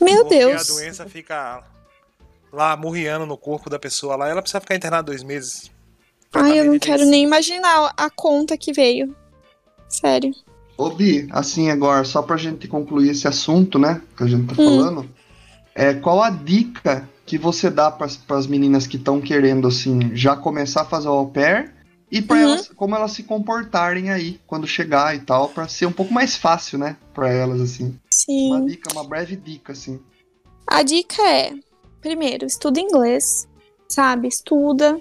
Meu 0.00 0.24
porque 0.24 0.38
Deus. 0.38 0.70
a 0.70 0.74
doença 0.74 1.06
fica 1.06 1.64
lá 2.52 2.76
murriando 2.76 3.24
no 3.26 3.36
corpo 3.36 3.68
da 3.70 3.78
pessoa 3.78 4.14
lá, 4.14 4.28
ela 4.28 4.42
precisa 4.42 4.60
ficar 4.60 4.74
internada 4.74 5.04
dois 5.04 5.22
meses. 5.22 5.70
Ai, 6.34 6.60
eu 6.60 6.66
não 6.66 6.78
quero 6.78 7.06
nem 7.06 7.24
imaginar 7.24 7.92
a 7.96 8.10
conta 8.10 8.56
que 8.58 8.70
veio. 8.72 9.16
Sério. 9.88 10.32
Ô, 10.76 10.90
Bi, 10.90 11.26
assim 11.32 11.70
agora, 11.70 12.04
só 12.04 12.20
pra 12.22 12.36
gente 12.36 12.68
concluir 12.68 13.10
esse 13.10 13.26
assunto, 13.26 13.78
né, 13.78 14.02
que 14.16 14.22
a 14.22 14.26
gente 14.26 14.46
tá 14.54 14.62
Hum. 14.62 14.78
falando, 14.78 15.10
é, 15.78 15.94
qual 15.94 16.20
a 16.20 16.28
dica 16.28 17.08
que 17.24 17.38
você 17.38 17.70
dá 17.70 17.88
pras, 17.88 18.16
pras 18.16 18.46
meninas 18.48 18.86
que 18.86 18.96
estão 18.96 19.20
querendo, 19.20 19.68
assim, 19.68 20.14
já 20.14 20.34
começar 20.34 20.82
a 20.82 20.84
fazer 20.84 21.08
o 21.08 21.12
au 21.12 21.28
pair 21.28 21.72
e 22.10 22.20
pra 22.20 22.36
Uhum. 22.36 22.42
elas, 22.42 22.68
como 22.68 22.96
elas 22.96 23.12
se 23.12 23.22
comportarem 23.22 24.10
aí 24.10 24.40
quando 24.46 24.66
chegar 24.66 25.14
e 25.14 25.20
tal, 25.20 25.48
pra 25.50 25.68
ser 25.68 25.86
um 25.86 25.92
pouco 25.92 26.12
mais 26.12 26.36
fácil, 26.36 26.78
né, 26.78 26.96
pra 27.14 27.30
elas, 27.30 27.60
assim. 27.60 27.96
Sim. 28.10 28.48
Uma 28.50 28.66
dica, 28.66 28.92
uma 28.92 29.04
breve 29.04 29.36
dica, 29.36 29.72
assim. 29.72 30.00
A 30.66 30.82
dica 30.82 31.22
é: 31.22 31.52
primeiro, 32.00 32.44
estuda 32.44 32.80
inglês, 32.80 33.46
sabe? 33.88 34.26
Estuda. 34.26 35.00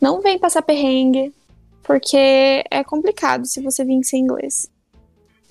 Não 0.00 0.22
vem 0.22 0.38
passar 0.38 0.62
perrengue, 0.62 1.34
porque 1.82 2.64
é 2.70 2.82
complicado 2.82 3.44
se 3.46 3.60
você 3.60 3.84
vir 3.84 4.02
sem 4.04 4.22
inglês. 4.22 4.70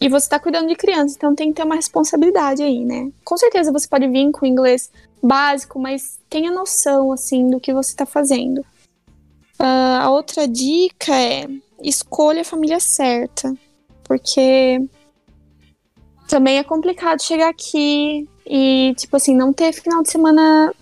E 0.01 0.09
você 0.09 0.27
tá 0.27 0.39
cuidando 0.39 0.67
de 0.67 0.75
criança, 0.75 1.13
então 1.15 1.35
tem 1.35 1.49
que 1.49 1.57
ter 1.57 1.63
uma 1.63 1.75
responsabilidade 1.75 2.63
aí, 2.63 2.83
né? 2.83 3.11
Com 3.23 3.37
certeza 3.37 3.71
você 3.71 3.87
pode 3.87 4.07
vir 4.07 4.31
com 4.31 4.47
inglês 4.47 4.91
básico, 5.21 5.79
mas 5.79 6.19
tenha 6.27 6.49
noção, 6.49 7.11
assim, 7.11 7.47
do 7.47 7.59
que 7.59 7.71
você 7.71 7.95
tá 7.95 8.03
fazendo. 8.03 8.65
Ah, 9.59 10.05
a 10.05 10.09
outra 10.09 10.47
dica 10.47 11.15
é: 11.15 11.47
escolha 11.83 12.41
a 12.41 12.45
família 12.45 12.79
certa, 12.79 13.53
porque 14.03 14.81
também 16.27 16.57
é 16.57 16.63
complicado 16.63 17.21
chegar 17.21 17.49
aqui 17.49 18.27
e, 18.43 18.95
tipo 18.97 19.15
assim, 19.17 19.35
não 19.35 19.53
ter 19.53 19.71
final 19.71 20.01
de 20.01 20.09
semana 20.09 20.73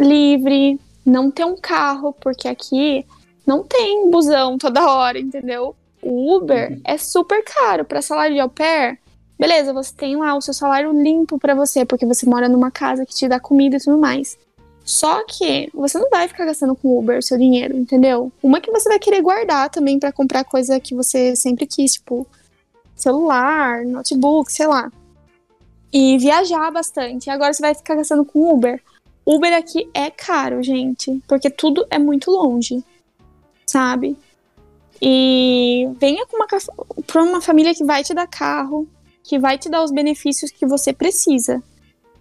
livre, 0.00 0.80
não 1.04 1.30
ter 1.30 1.44
um 1.44 1.56
carro, 1.56 2.14
porque 2.14 2.48
aqui 2.48 3.04
não 3.46 3.62
tem 3.62 4.10
busão 4.10 4.56
toda 4.56 4.90
hora, 4.90 5.18
entendeu? 5.18 5.76
O 6.04 6.36
Uber 6.36 6.78
é 6.84 6.98
super 6.98 7.42
caro 7.42 7.84
para 7.84 8.02
salário 8.02 8.34
de 8.34 8.40
au 8.40 8.48
pair. 8.48 8.98
Beleza, 9.38 9.72
você 9.72 9.92
tem 9.94 10.16
lá 10.16 10.36
o 10.36 10.40
seu 10.40 10.52
salário 10.52 10.92
limpo 10.92 11.38
para 11.38 11.54
você, 11.54 11.84
porque 11.84 12.06
você 12.06 12.26
mora 12.26 12.48
numa 12.48 12.70
casa 12.70 13.06
que 13.06 13.14
te 13.14 13.26
dá 13.26 13.40
comida 13.40 13.76
e 13.76 13.80
tudo 13.80 13.98
mais. 13.98 14.38
Só 14.84 15.24
que 15.24 15.70
você 15.72 15.98
não 15.98 16.10
vai 16.10 16.28
ficar 16.28 16.44
gastando 16.44 16.76
com 16.76 16.98
Uber 16.98 17.18
o 17.18 17.22
seu 17.22 17.38
dinheiro, 17.38 17.74
entendeu? 17.74 18.30
Uma 18.42 18.60
que 18.60 18.70
você 18.70 18.86
vai 18.88 18.98
querer 18.98 19.22
guardar 19.22 19.70
também 19.70 19.98
para 19.98 20.12
comprar 20.12 20.44
coisa 20.44 20.78
que 20.78 20.94
você 20.94 21.34
sempre 21.34 21.66
quis, 21.66 21.94
tipo 21.94 22.26
celular, 22.94 23.82
notebook, 23.84 24.52
sei 24.52 24.66
lá. 24.66 24.92
E 25.90 26.18
viajar 26.18 26.70
bastante. 26.70 27.26
E 27.26 27.30
agora 27.30 27.52
você 27.52 27.62
vai 27.62 27.74
ficar 27.74 27.96
gastando 27.96 28.26
com 28.26 28.52
Uber. 28.52 28.80
Uber 29.24 29.54
aqui 29.56 29.88
é 29.94 30.10
caro, 30.10 30.62
gente, 30.62 31.18
porque 31.26 31.48
tudo 31.48 31.86
é 31.90 31.98
muito 31.98 32.30
longe, 32.30 32.84
sabe? 33.66 34.16
E 35.06 35.86
venha 36.00 36.24
com 36.24 36.38
uma, 36.38 36.46
uma 37.30 37.40
família 37.42 37.74
que 37.74 37.84
vai 37.84 38.02
te 38.02 38.14
dar 38.14 38.26
carro, 38.26 38.88
que 39.22 39.38
vai 39.38 39.58
te 39.58 39.68
dar 39.68 39.84
os 39.84 39.92
benefícios 39.92 40.50
que 40.50 40.64
você 40.64 40.94
precisa. 40.94 41.62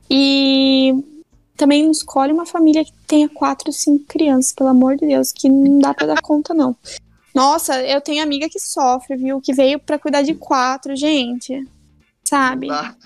E 0.10 0.94
também 1.56 1.84
não 1.84 1.92
escolhe 1.92 2.34
uma 2.34 2.46
família 2.46 2.84
que 2.84 2.92
tenha 3.08 3.30
quatro, 3.30 3.72
cinco 3.72 4.04
crianças, 4.04 4.52
pelo 4.52 4.68
amor 4.68 4.98
de 4.98 5.08
Deus, 5.08 5.32
que 5.32 5.48
não 5.48 5.80
dá 5.80 5.94
pra 5.94 6.08
dar 6.08 6.22
conta, 6.22 6.54
não. 6.54 6.76
Nossa, 7.34 7.82
eu 7.82 8.02
tenho 8.02 8.22
amiga 8.22 8.50
que 8.50 8.60
sofre, 8.60 9.16
viu? 9.16 9.40
Que 9.40 9.54
veio 9.54 9.80
pra 9.80 9.98
cuidar 9.98 10.22
de 10.22 10.36
quatro, 10.36 10.94
gente. 10.94 11.66
Sabe? 12.22 12.68
Tá? 12.68 12.98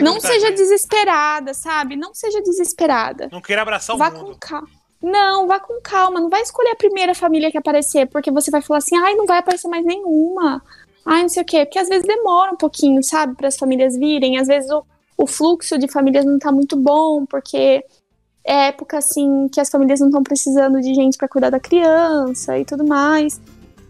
Não 0.00 0.20
seja 0.22 0.52
desesperada, 0.52 1.52
sabe? 1.52 1.96
Não 1.96 2.14
seja 2.14 2.40
desesperada. 2.42 3.28
Não 3.32 3.40
queira 3.40 3.62
abraçar 3.62 3.96
o 3.96 3.98
Vá 3.98 4.08
mundo. 4.08 4.26
com 4.26 4.34
calma. 4.38 4.68
Não, 5.02 5.46
vá 5.46 5.60
com 5.60 5.80
calma. 5.82 6.20
Não 6.20 6.28
vai 6.28 6.42
escolher 6.42 6.70
a 6.70 6.76
primeira 6.76 7.14
família 7.14 7.50
que 7.50 7.58
aparecer, 7.58 8.06
porque 8.06 8.30
você 8.30 8.50
vai 8.50 8.62
falar 8.62 8.78
assim, 8.78 8.96
ai, 8.96 9.14
não 9.14 9.26
vai 9.26 9.38
aparecer 9.38 9.68
mais 9.68 9.84
nenhuma. 9.84 10.62
Ai, 11.04 11.22
não 11.22 11.28
sei 11.28 11.42
o 11.42 11.46
quê. 11.46 11.64
Porque 11.64 11.78
às 11.78 11.88
vezes 11.88 12.06
demora 12.06 12.52
um 12.52 12.56
pouquinho, 12.56 13.02
sabe, 13.02 13.34
para 13.36 13.48
as 13.48 13.56
famílias 13.56 13.96
virem. 13.96 14.38
Às 14.38 14.48
vezes 14.48 14.70
o, 14.70 14.84
o 15.16 15.26
fluxo 15.26 15.78
de 15.78 15.88
famílias 15.88 16.24
não 16.24 16.38
tá 16.38 16.50
muito 16.50 16.76
bom, 16.76 17.24
porque 17.26 17.84
é 18.44 18.68
época, 18.68 18.98
assim, 18.98 19.48
que 19.48 19.60
as 19.60 19.68
famílias 19.68 20.00
não 20.00 20.08
estão 20.08 20.22
precisando 20.22 20.80
de 20.80 20.94
gente 20.94 21.18
para 21.18 21.28
cuidar 21.28 21.50
da 21.50 21.60
criança 21.60 22.58
e 22.58 22.64
tudo 22.64 22.86
mais. 22.86 23.40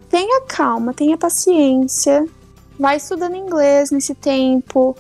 Tenha 0.09 0.43
calma, 0.43 0.95
tenha 0.95 1.17
paciência. 1.17 2.27
Vai 2.79 2.97
estudando 2.97 3.37
inglês 3.37 3.91
nesse 3.91 4.15
tempo. 4.15 4.97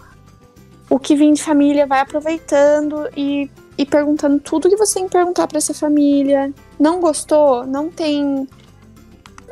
O 0.89 0.99
que 0.99 1.17
vem 1.17 1.33
de 1.33 1.43
família 1.43 1.87
vai 1.87 2.01
aproveitando 2.01 3.09
e 3.17 3.51
e 3.79 3.85
perguntando 3.85 4.39
tudo 4.41 4.69
que 4.69 4.77
você 4.77 4.95
tem 4.95 5.05
que 5.05 5.13
perguntar 5.13 5.47
pra 5.47 5.59
essa 5.59 5.75
família. 5.75 6.53
Não 6.79 7.01
gostou? 7.01 7.67
Não 7.67 7.91
tem 7.91 8.49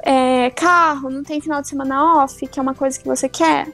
é, 0.03 0.51
carro? 0.51 1.11
Não 1.11 1.23
tem 1.23 1.41
final 1.41 1.61
de 1.63 1.69
semana 1.69 2.23
off? 2.23 2.47
Que 2.47 2.59
é 2.59 2.63
uma 2.63 2.75
coisa 2.75 2.99
que 2.99 3.07
você 3.07 3.29
quer? 3.29 3.73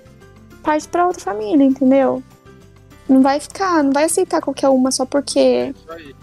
Parte 0.62 0.88
pra 0.88 1.06
outra 1.06 1.22
família, 1.22 1.64
entendeu? 1.64 2.22
Não 3.08 3.22
vai 3.22 3.40
ficar, 3.40 3.82
não 3.82 3.92
vai 3.92 4.04
aceitar 4.04 4.40
qualquer 4.40 4.68
uma 4.68 4.90
só 4.92 5.04
porque 5.04 5.74
Isso 5.74 5.92
aí. 5.92 6.14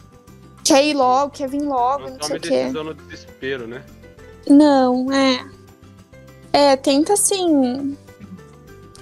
quer 0.63 0.85
ir 0.85 0.93
logo, 0.93 1.31
quer 1.31 1.49
vir 1.49 1.61
logo, 1.61 2.03
Não 2.05 2.11
não 2.11 2.21
sei 2.23 2.37
o 2.37 2.39
quê. 2.39 2.49
decisão 2.49 2.83
no 2.83 2.93
desespero, 2.93 3.67
né? 3.67 3.83
Não, 4.49 5.11
é. 5.11 5.45
É, 6.53 6.75
tenta 6.77 7.13
assim. 7.13 7.97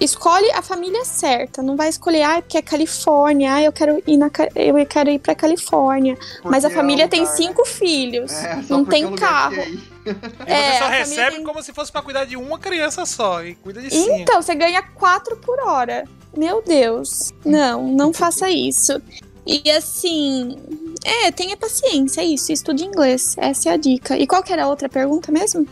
Escolhe 0.00 0.50
a 0.52 0.60
família 0.62 1.04
certa. 1.04 1.62
Não 1.62 1.76
vai 1.76 1.88
escolher, 1.88 2.22
ah, 2.22 2.42
porque 2.42 2.58
é 2.58 2.62
Califórnia, 2.62 3.54
ah, 3.54 3.62
eu 3.62 3.72
quero 3.72 4.02
ir 4.06 4.16
na 4.16 4.30
eu 4.54 4.86
quero 4.86 5.10
ir 5.10 5.18
pra 5.18 5.34
Califórnia. 5.34 6.18
Mas 6.44 6.64
a 6.64 6.68
Porque 6.68 6.74
é 6.74 6.80
família 6.82 7.06
um 7.06 7.08
tem 7.08 7.20
né? 7.22 7.26
cinco 7.26 7.64
filhos. 7.64 8.30
É, 8.32 8.56
não 8.68 8.84
porque 8.84 8.90
tem 8.90 9.04
é 9.06 9.16
carro. 9.16 9.56
é. 9.56 9.68
E 9.68 10.52
É, 10.52 10.72
você 10.72 10.78
só 10.78 10.88
recebe 10.88 11.36
tem- 11.36 11.44
como 11.44 11.62
se 11.62 11.72
fosse 11.72 11.90
pra 11.90 12.02
cuidar 12.02 12.24
de 12.26 12.36
uma 12.36 12.58
criança 12.58 13.04
só. 13.06 13.42
E 13.42 13.54
cuida 13.56 13.80
de 13.80 13.90
cinco. 13.90 14.12
Então, 14.18 14.40
você 14.42 14.54
ganha 14.54 14.82
quatro 14.82 15.36
por 15.38 15.58
hora. 15.60 16.04
Meu 16.36 16.62
Deus. 16.62 17.32
Não, 17.44 17.82
não 17.88 18.12
faça 18.12 18.48
isso. 18.50 19.00
E 19.46 19.70
assim. 19.70 20.56
É, 21.04 21.30
tenha 21.30 21.56
paciência, 21.56 22.20
é 22.20 22.24
isso. 22.24 22.52
Estude 22.52 22.84
inglês. 22.84 23.34
Essa 23.38 23.70
é 23.70 23.72
a 23.72 23.76
dica. 23.76 24.16
E 24.18 24.26
qual 24.26 24.42
que 24.42 24.52
era 24.52 24.64
a 24.64 24.68
outra 24.68 24.88
pergunta 24.88 25.32
mesmo? 25.32 25.66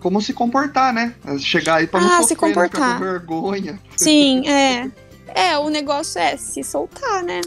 Como 0.00 0.20
se 0.20 0.32
comportar, 0.32 0.92
né? 0.92 1.14
Chegar 1.38 1.76
aí 1.76 1.86
pra 1.86 2.00
não 2.00 2.08
Ah, 2.08 2.22
sofrer, 2.22 2.26
se 2.28 2.34
né? 2.34 2.40
Comportar. 2.54 2.98
com 2.98 3.04
vergonha. 3.04 3.80
Sim, 3.96 4.46
é. 4.48 4.90
É, 5.34 5.58
o 5.58 5.68
negócio 5.68 6.18
é 6.20 6.36
se 6.36 6.62
soltar, 6.62 7.22
né? 7.22 7.40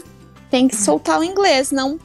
Tem 0.50 0.68
que 0.68 0.76
soltar 0.76 1.18
o 1.20 1.24
inglês. 1.24 1.70
Não, 1.72 1.98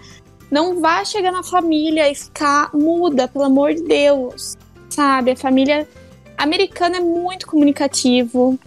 não 0.50 0.80
vá 0.80 1.04
chegar 1.04 1.32
na 1.32 1.44
família 1.44 2.10
e 2.10 2.16
ficar 2.16 2.70
muda, 2.74 3.28
pelo 3.28 3.46
amor 3.46 3.74
de 3.74 3.84
Deus. 3.84 4.56
Sabe? 4.90 5.32
A 5.32 5.36
família 5.36 5.88
americana 6.38 6.98
é 6.98 7.02
muito 7.02 7.48
comunicativo. 7.48 8.58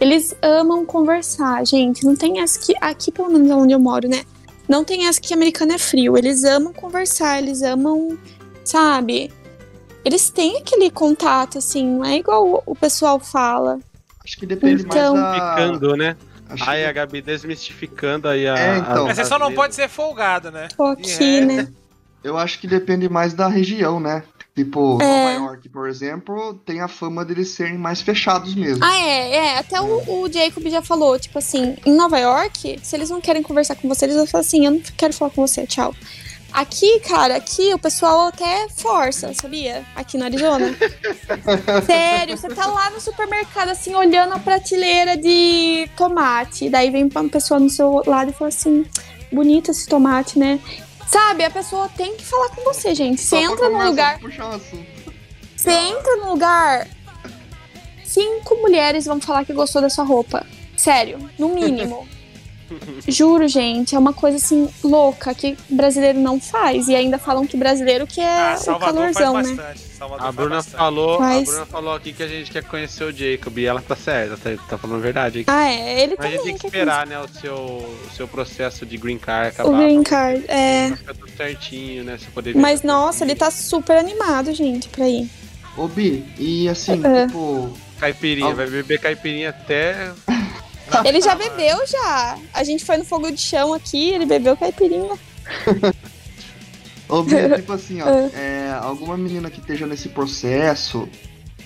Eles 0.00 0.34
amam 0.42 0.84
conversar, 0.84 1.64
gente. 1.66 2.04
Não 2.04 2.16
tem 2.16 2.40
essa 2.40 2.58
que. 2.58 2.74
Aqui, 2.80 3.12
pelo 3.12 3.30
menos 3.30 3.50
onde 3.50 3.72
eu 3.72 3.80
moro, 3.80 4.08
né? 4.08 4.24
Não 4.68 4.82
tem 4.82 5.06
essa 5.06 5.20
que 5.20 5.34
americano 5.34 5.72
é 5.72 5.78
frio. 5.78 6.16
Eles 6.16 6.42
amam 6.44 6.72
conversar, 6.72 7.38
eles 7.38 7.62
amam. 7.62 8.16
Sabe? 8.64 9.30
Eles 10.04 10.28
têm 10.30 10.58
aquele 10.58 10.90
contato, 10.90 11.58
assim. 11.58 11.86
Não 11.86 12.04
é 12.04 12.16
igual 12.16 12.62
o 12.66 12.74
pessoal 12.74 13.18
fala. 13.18 13.78
Acho 14.24 14.36
que 14.38 14.46
depende 14.46 14.82
Então- 14.82 15.14
mais 15.16 15.38
da. 15.38 15.50
Ficando, 15.56 15.96
né? 15.96 16.16
Acho 16.48 16.70
Aí 16.70 16.82
que- 16.82 16.88
a 16.88 16.92
Gabi 16.92 17.22
desmistificando 17.22 18.28
aí 18.28 18.46
a. 18.46 18.56
É, 18.58 18.78
então. 18.78 19.04
a- 19.04 19.06
Mas 19.06 19.16
você 19.16 19.24
só 19.24 19.38
não 19.38 19.52
pode 19.52 19.74
ser 19.74 19.88
folgado, 19.88 20.50
né? 20.50 20.68
Aqui, 20.78 21.40
resto- 21.40 21.46
né? 21.46 21.68
Eu 22.22 22.38
acho 22.38 22.58
que 22.58 22.66
depende 22.66 23.08
mais 23.08 23.34
da 23.34 23.48
região, 23.48 23.98
né? 24.00 24.22
Tipo, 24.54 24.98
É. 25.02 25.34
Nova 25.36 25.46
York, 25.50 25.68
por 25.68 25.88
exemplo, 25.88 26.54
tem 26.64 26.80
a 26.80 26.86
fama 26.86 27.24
deles 27.24 27.48
serem 27.48 27.76
mais 27.76 28.00
fechados 28.00 28.54
mesmo. 28.54 28.84
Ah, 28.84 28.96
é, 28.96 29.34
é. 29.36 29.58
Até 29.58 29.80
o, 29.80 30.22
o 30.22 30.32
Jacob 30.32 30.64
já 30.68 30.80
falou, 30.80 31.18
tipo 31.18 31.36
assim, 31.38 31.76
em 31.84 31.92
Nova 31.94 32.18
York, 32.18 32.78
se 32.82 32.94
eles 32.96 33.10
não 33.10 33.20
querem 33.20 33.42
conversar 33.42 33.74
com 33.74 33.88
você, 33.88 34.04
eles 34.04 34.14
vão 34.16 34.26
falar 34.26 34.42
assim, 34.42 34.64
eu 34.64 34.70
não 34.70 34.80
quero 34.96 35.12
falar 35.12 35.32
com 35.32 35.44
você, 35.46 35.66
tchau. 35.66 35.92
Aqui, 36.54 37.00
cara, 37.00 37.34
aqui 37.34 37.74
o 37.74 37.78
pessoal 37.80 38.28
até 38.28 38.68
força, 38.68 39.34
sabia? 39.34 39.84
Aqui 39.96 40.16
no 40.16 40.22
Arizona. 40.22 40.72
Sério, 41.84 42.36
você 42.36 42.46
tá 42.46 42.66
lá 42.68 42.90
no 42.90 43.00
supermercado, 43.00 43.70
assim, 43.70 43.92
olhando 43.92 44.34
a 44.34 44.38
prateleira 44.38 45.16
de 45.16 45.90
tomate. 45.96 46.70
Daí 46.70 46.90
vem 46.90 47.10
uma 47.12 47.28
pessoa 47.28 47.58
no 47.58 47.68
seu 47.68 48.00
lado 48.06 48.30
e 48.30 48.32
fala 48.32 48.50
assim: 48.50 48.86
bonito 49.32 49.72
esse 49.72 49.88
tomate, 49.88 50.38
né? 50.38 50.60
Sabe, 51.08 51.42
a 51.42 51.50
pessoa 51.50 51.88
tem 51.88 52.16
que 52.16 52.24
falar 52.24 52.50
com 52.50 52.62
você, 52.62 52.94
gente. 52.94 53.20
Você 53.20 53.36
entra 53.36 53.68
num 53.68 53.86
lugar. 53.86 54.20
Você 55.56 55.72
entra 55.72 56.16
num 56.18 56.30
lugar, 56.30 56.86
cinco 58.04 58.54
mulheres 58.62 59.06
vão 59.06 59.20
falar 59.20 59.44
que 59.44 59.52
gostou 59.52 59.82
da 59.82 59.90
sua 59.90 60.04
roupa. 60.04 60.46
Sério, 60.76 61.18
no 61.36 61.48
mínimo. 61.48 62.06
Juro, 63.08 63.46
gente, 63.48 63.94
é 63.94 63.98
uma 63.98 64.12
coisa 64.12 64.36
assim 64.36 64.68
louca 64.82 65.34
que 65.34 65.56
brasileiro 65.68 66.18
não 66.18 66.40
faz. 66.40 66.88
E 66.88 66.94
ainda 66.94 67.18
falam 67.18 67.46
que 67.46 67.56
brasileiro 67.56 68.06
que 68.06 68.20
é 68.20 68.52
Ah, 68.52 68.54
o 68.58 68.62
Salvador 68.62 68.94
calorzão, 69.12 69.32
faz 69.34 69.48
né? 69.50 69.54
bastante. 69.54 69.80
Salvador 69.94 70.26
A 70.26 70.32
Bruna 70.32 70.56
bastante. 70.56 70.76
falou, 70.76 71.22
a 71.22 71.40
Bruna 71.40 71.66
falou 71.66 71.94
aqui 71.94 72.12
que 72.12 72.22
a 72.22 72.28
gente 72.28 72.50
quer 72.50 72.64
conhecer 72.64 73.04
o 73.04 73.12
Jacob 73.12 73.56
e 73.58 73.64
ela 73.66 73.80
tá 73.80 73.94
certa, 73.96 74.36
tá, 74.36 74.62
tá 74.68 74.78
falando 74.78 74.96
a 74.98 75.02
verdade 75.02 75.40
aqui. 75.40 75.50
Ah, 75.50 75.68
é. 75.70 76.02
Ele 76.02 76.16
Mas 76.18 76.26
a 76.26 76.30
gente 76.30 76.42
tem 76.44 76.56
que 76.58 76.66
esperar, 76.66 77.06
né, 77.06 77.18
o 77.20 77.28
seu, 77.28 77.54
o 77.54 78.08
seu 78.14 78.26
processo 78.28 78.84
de 78.84 78.96
green 78.96 79.18
card 79.18 79.48
acabar. 79.50 79.68
o 79.70 79.76
green 79.76 80.02
card. 80.02 80.44
É. 80.48 80.88
Pra 80.88 80.96
ficar 80.96 81.14
tudo 81.14 81.30
certinho, 81.36 82.04
né? 82.04 82.18
Você 82.18 82.26
poder 82.30 82.56
Mas 82.56 82.82
nossa, 82.82 83.24
ele 83.24 83.34
tá 83.34 83.50
super 83.50 83.96
animado, 83.96 84.52
gente, 84.52 84.88
pra 84.88 85.08
ir. 85.08 85.28
Ô, 85.76 85.88
Bi, 85.88 86.24
e 86.38 86.68
assim, 86.68 87.00
É. 87.04 87.26
tipo, 87.26 87.76
Caipirinha, 87.98 88.50
Ah. 88.50 88.54
vai 88.54 88.66
beber 88.68 89.00
caipirinha 89.00 89.50
até. 89.50 90.10
Ele 91.04 91.20
já 91.20 91.34
bebeu 91.34 91.78
já. 91.86 92.38
A 92.52 92.62
gente 92.64 92.84
foi 92.84 92.96
no 92.96 93.04
fogo 93.04 93.30
de 93.30 93.40
chão 93.40 93.72
aqui, 93.72 94.10
ele 94.10 94.26
bebeu 94.26 94.56
caipirinha. 94.56 95.16
Ô, 97.08 97.22
Bi, 97.22 97.34
tipo 97.56 97.72
assim, 97.72 98.00
ó, 98.02 98.06
é, 98.08 98.76
alguma 98.82 99.16
menina 99.16 99.50
que 99.50 99.60
esteja 99.60 99.86
nesse 99.86 100.08
processo 100.08 101.08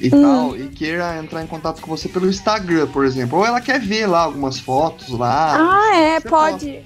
e 0.01 0.15
Hum. 0.15 0.23
tal, 0.23 0.57
e 0.57 0.69
queira 0.69 1.17
entrar 1.19 1.43
em 1.43 1.47
contato 1.47 1.81
com 1.81 1.89
você 1.91 2.09
pelo 2.09 2.29
Instagram, 2.29 2.87
por 2.89 3.05
exemplo, 3.05 3.39
ou 3.39 3.45
ela 3.47 3.61
quer 3.61 3.81
ver 3.81 4.07
lá 4.07 4.21
algumas 4.21 4.59
fotos 4.61 5.09
lá, 5.09 5.57
Ah, 5.59 5.97
é, 5.97 6.21
pode. 6.21 6.81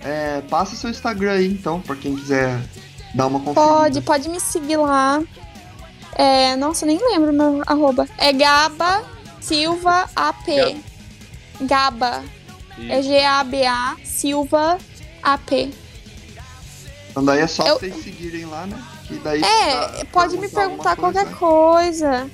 é, 0.00 0.42
passa 0.50 0.76
seu 0.76 0.90
Instagram 0.90 1.32
aí, 1.32 1.46
então, 1.46 1.80
pra 1.80 1.96
quem 1.96 2.14
quiser 2.14 2.58
dar 3.14 3.26
uma 3.26 3.40
conferida. 3.40 3.72
Pode, 3.72 4.00
pode 4.02 4.28
me 4.28 4.38
seguir 4.40 4.76
lá. 4.76 5.22
É, 6.14 6.56
nossa, 6.56 6.84
eu 6.84 6.88
nem 6.88 6.98
lembro 7.12 7.32
meu 7.32 7.62
arroba. 7.66 8.06
É 8.18 8.32
Gaba 8.32 9.02
Silva 9.40 10.08
AP. 10.14 10.76
Gaba. 11.60 12.24
É 12.88 13.02
G-A-B-A 13.02 13.96
Silva 14.04 14.78
AP. 15.22 15.72
Então 17.10 17.24
daí 17.24 17.40
é 17.40 17.46
só 17.46 17.66
Eu- 17.66 17.78
vocês 17.78 18.02
seguirem 18.04 18.44
lá, 18.46 18.66
né? 18.66 18.80
Que 19.06 19.14
daí 19.18 19.42
É, 19.42 20.04
pode 20.04 20.36
me 20.38 20.48
perguntar 20.48 20.94
qualquer 20.96 21.24
coisa, 21.34 22.08
coisa. 22.20 22.30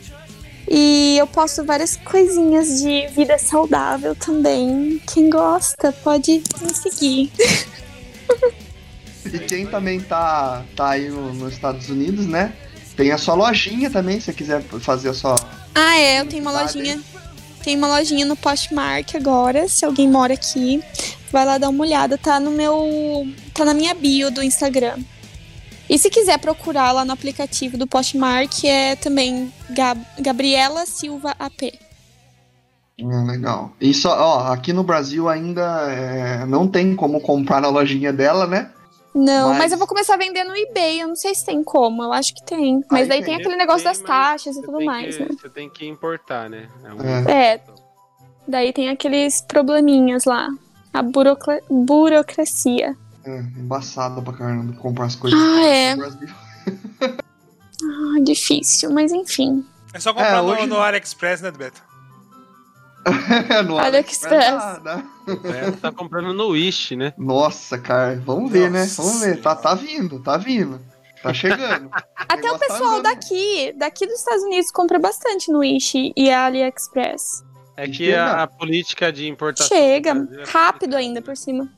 E 0.69 1.17
eu 1.19 1.27
posto 1.27 1.65
várias 1.65 1.97
coisinhas 1.97 2.81
de 2.83 3.07
vida 3.09 3.39
saudável 3.39 4.15
também. 4.15 5.01
Quem 5.13 5.31
gosta 5.31 5.93
pode 5.93 6.43
me 6.61 6.75
seguir. 6.75 7.31
E 9.25 9.39
quem 9.41 9.67
também 9.67 10.01
tá, 10.01 10.63
tá 10.77 10.91
aí 10.91 11.09
no- 11.09 11.33
nos 11.35 11.53
Estados 11.55 11.89
Unidos, 11.89 12.27
né? 12.27 12.53
Tem 12.97 13.11
a 13.11 13.19
sua 13.19 13.35
lojinha 13.35 13.91
também, 13.91 14.21
se 14.21 14.27
você 14.27 14.33
quiser 14.33 14.63
fazer 14.63 15.09
a 15.09 15.15
sua. 15.15 15.35
Ah, 15.75 15.99
é, 15.99 16.21
eu 16.21 16.27
tenho 16.27 16.43
uma 16.43 16.53
lojinha. 16.53 17.01
Tem 17.65 17.77
uma 17.79 17.89
lojinha 17.89 18.27
no 18.27 18.37
Postmark 18.37 19.15
agora, 19.17 19.67
se 19.69 19.87
alguém 19.87 20.07
mora 20.07 20.35
aqui, 20.35 20.85
vai 21.33 21.47
lá 21.47 21.57
dar 21.57 21.71
uma 21.71 21.83
olhada, 21.83 22.19
tá 22.19 22.39
no 22.39 22.51
meu, 22.51 23.27
tá 23.55 23.65
na 23.65 23.73
minha 23.73 23.95
bio 23.95 24.31
do 24.31 24.43
Instagram. 24.43 24.99
E 25.89 25.99
se 25.99 26.11
quiser 26.11 26.39
procurar 26.39 26.93
lá 26.93 27.07
no 27.07 27.13
aplicativo 27.13 27.79
do 27.79 27.87
Postmark, 27.87 28.65
é 28.65 28.97
também 28.97 29.51
Gab- 29.71 30.05
Gabriela 30.21 30.85
Silva 30.85 31.35
AP. 31.39 31.73
Ah, 33.03 33.25
legal. 33.25 33.73
Só, 33.95 34.17
ó, 34.19 34.53
aqui 34.53 34.73
no 34.73 34.85
Brasil 34.85 35.29
ainda 35.29 35.91
é, 35.91 36.47
não 36.47 36.69
tem 36.69 36.95
como 36.95 37.21
comprar 37.21 37.61
na 37.63 37.69
lojinha 37.69 38.13
dela, 38.13 38.47
né? 38.47 38.71
Não, 39.15 39.51
mas... 39.51 39.59
Mas- 39.59 39.73
eu 39.73 39.79
vou 39.79 39.87
começar 39.87 40.15
a 40.15 40.17
vender 40.17 40.43
no 40.45 40.57
eBay, 40.57 41.01
eu 41.01 41.09
não 41.09 41.15
sei 41.17 41.35
se 41.35 41.45
tem 41.47 41.63
como, 41.63 42.03
eu 42.03 42.13
acho 42.13 42.35
que 42.35 42.43
tem. 42.45 42.83
Mas 42.91 43.03
Aí 43.03 43.09
daí 43.09 43.19
tem. 43.19 43.27
tem 43.27 43.35
aquele 43.37 43.57
negócio 43.57 43.83
Tem, 43.85 43.93
das 43.93 44.01
taxas 44.01 44.57
e 44.57 44.63
tudo 44.63 44.85
mais, 44.85 45.17
que- 45.17 45.23
né? 45.23 45.29
Você 45.41 45.49
tem 45.49 45.71
que 45.71 45.87
importar, 45.87 46.51
né? 46.51 46.69
um- 46.83 47.29
É. 47.29 47.53
É, 47.55 47.61
daí 48.49 48.73
tem 48.73 48.89
aqueles 48.89 49.41
probleminhas 49.41 50.25
lá. 50.25 50.49
A 50.93 51.03
burocra- 51.03 51.61
burocracia. 51.71 52.97
É, 53.25 53.39
embaçado 53.39 54.21
pra 54.23 54.33
caramba 54.33 54.73
comprar 54.81 55.07
as 55.07 55.15
coisas 55.17 55.39
Ah, 55.41 55.65
é. 55.67 55.95
no. 55.95 56.05
Ah, 57.83 58.21
difícil, 58.23 58.91
mas 58.91 59.13
enfim. 59.13 59.65
É 59.93 60.01
só 60.01 60.13
comprar 60.13 60.39
É, 60.39 60.43
no- 60.43 60.49
hoje- 60.53 60.67
no, 60.67 60.79
AliExpress, 60.81 61.41
né, 61.43 61.51
Beto? 61.51 61.83
no 63.67 63.79
AliExpress. 63.79 64.83
dá. 64.83 65.05
É, 65.45 65.71
tá 65.73 65.93
comprando 65.93 66.33
no 66.33 66.49
Wish, 66.49 66.97
né? 66.97 67.13
Nossa, 67.17 67.79
cara, 67.79 68.21
vamos 68.25 68.51
ver, 68.51 68.71
né? 68.71 68.87
Vamos 68.97 69.21
ver. 69.21 69.41
Tá, 69.41 69.55
tá 69.55 69.75
vindo, 69.75 70.21
tá 70.21 70.37
vindo. 70.37 70.81
Tá 71.23 71.33
chegando. 71.33 71.91
Até 72.17 72.35
o 72.35 72.37
negócio 72.37 72.59
tá 72.59 72.67
pessoal 72.67 72.91
andando. 72.99 73.03
daqui, 73.05 73.75
daqui 73.77 74.07
dos 74.07 74.19
Estados 74.19 74.45
Unidos, 74.45 74.71
compra 74.71 74.99
bastante 74.99 75.51
no 75.51 75.61
Wish 75.61 76.13
e 76.17 76.31
AliExpress. 76.31 77.45
É 77.77 77.89
que 77.89 78.15
a, 78.15 78.43
a 78.43 78.47
política 78.47 79.13
de 79.13 79.27
importação. 79.29 79.77
Chega, 79.77 80.11
é 80.11 80.45
rápido 80.47 80.95
ainda 80.95 81.21
por 81.21 81.37
cima. 81.37 81.69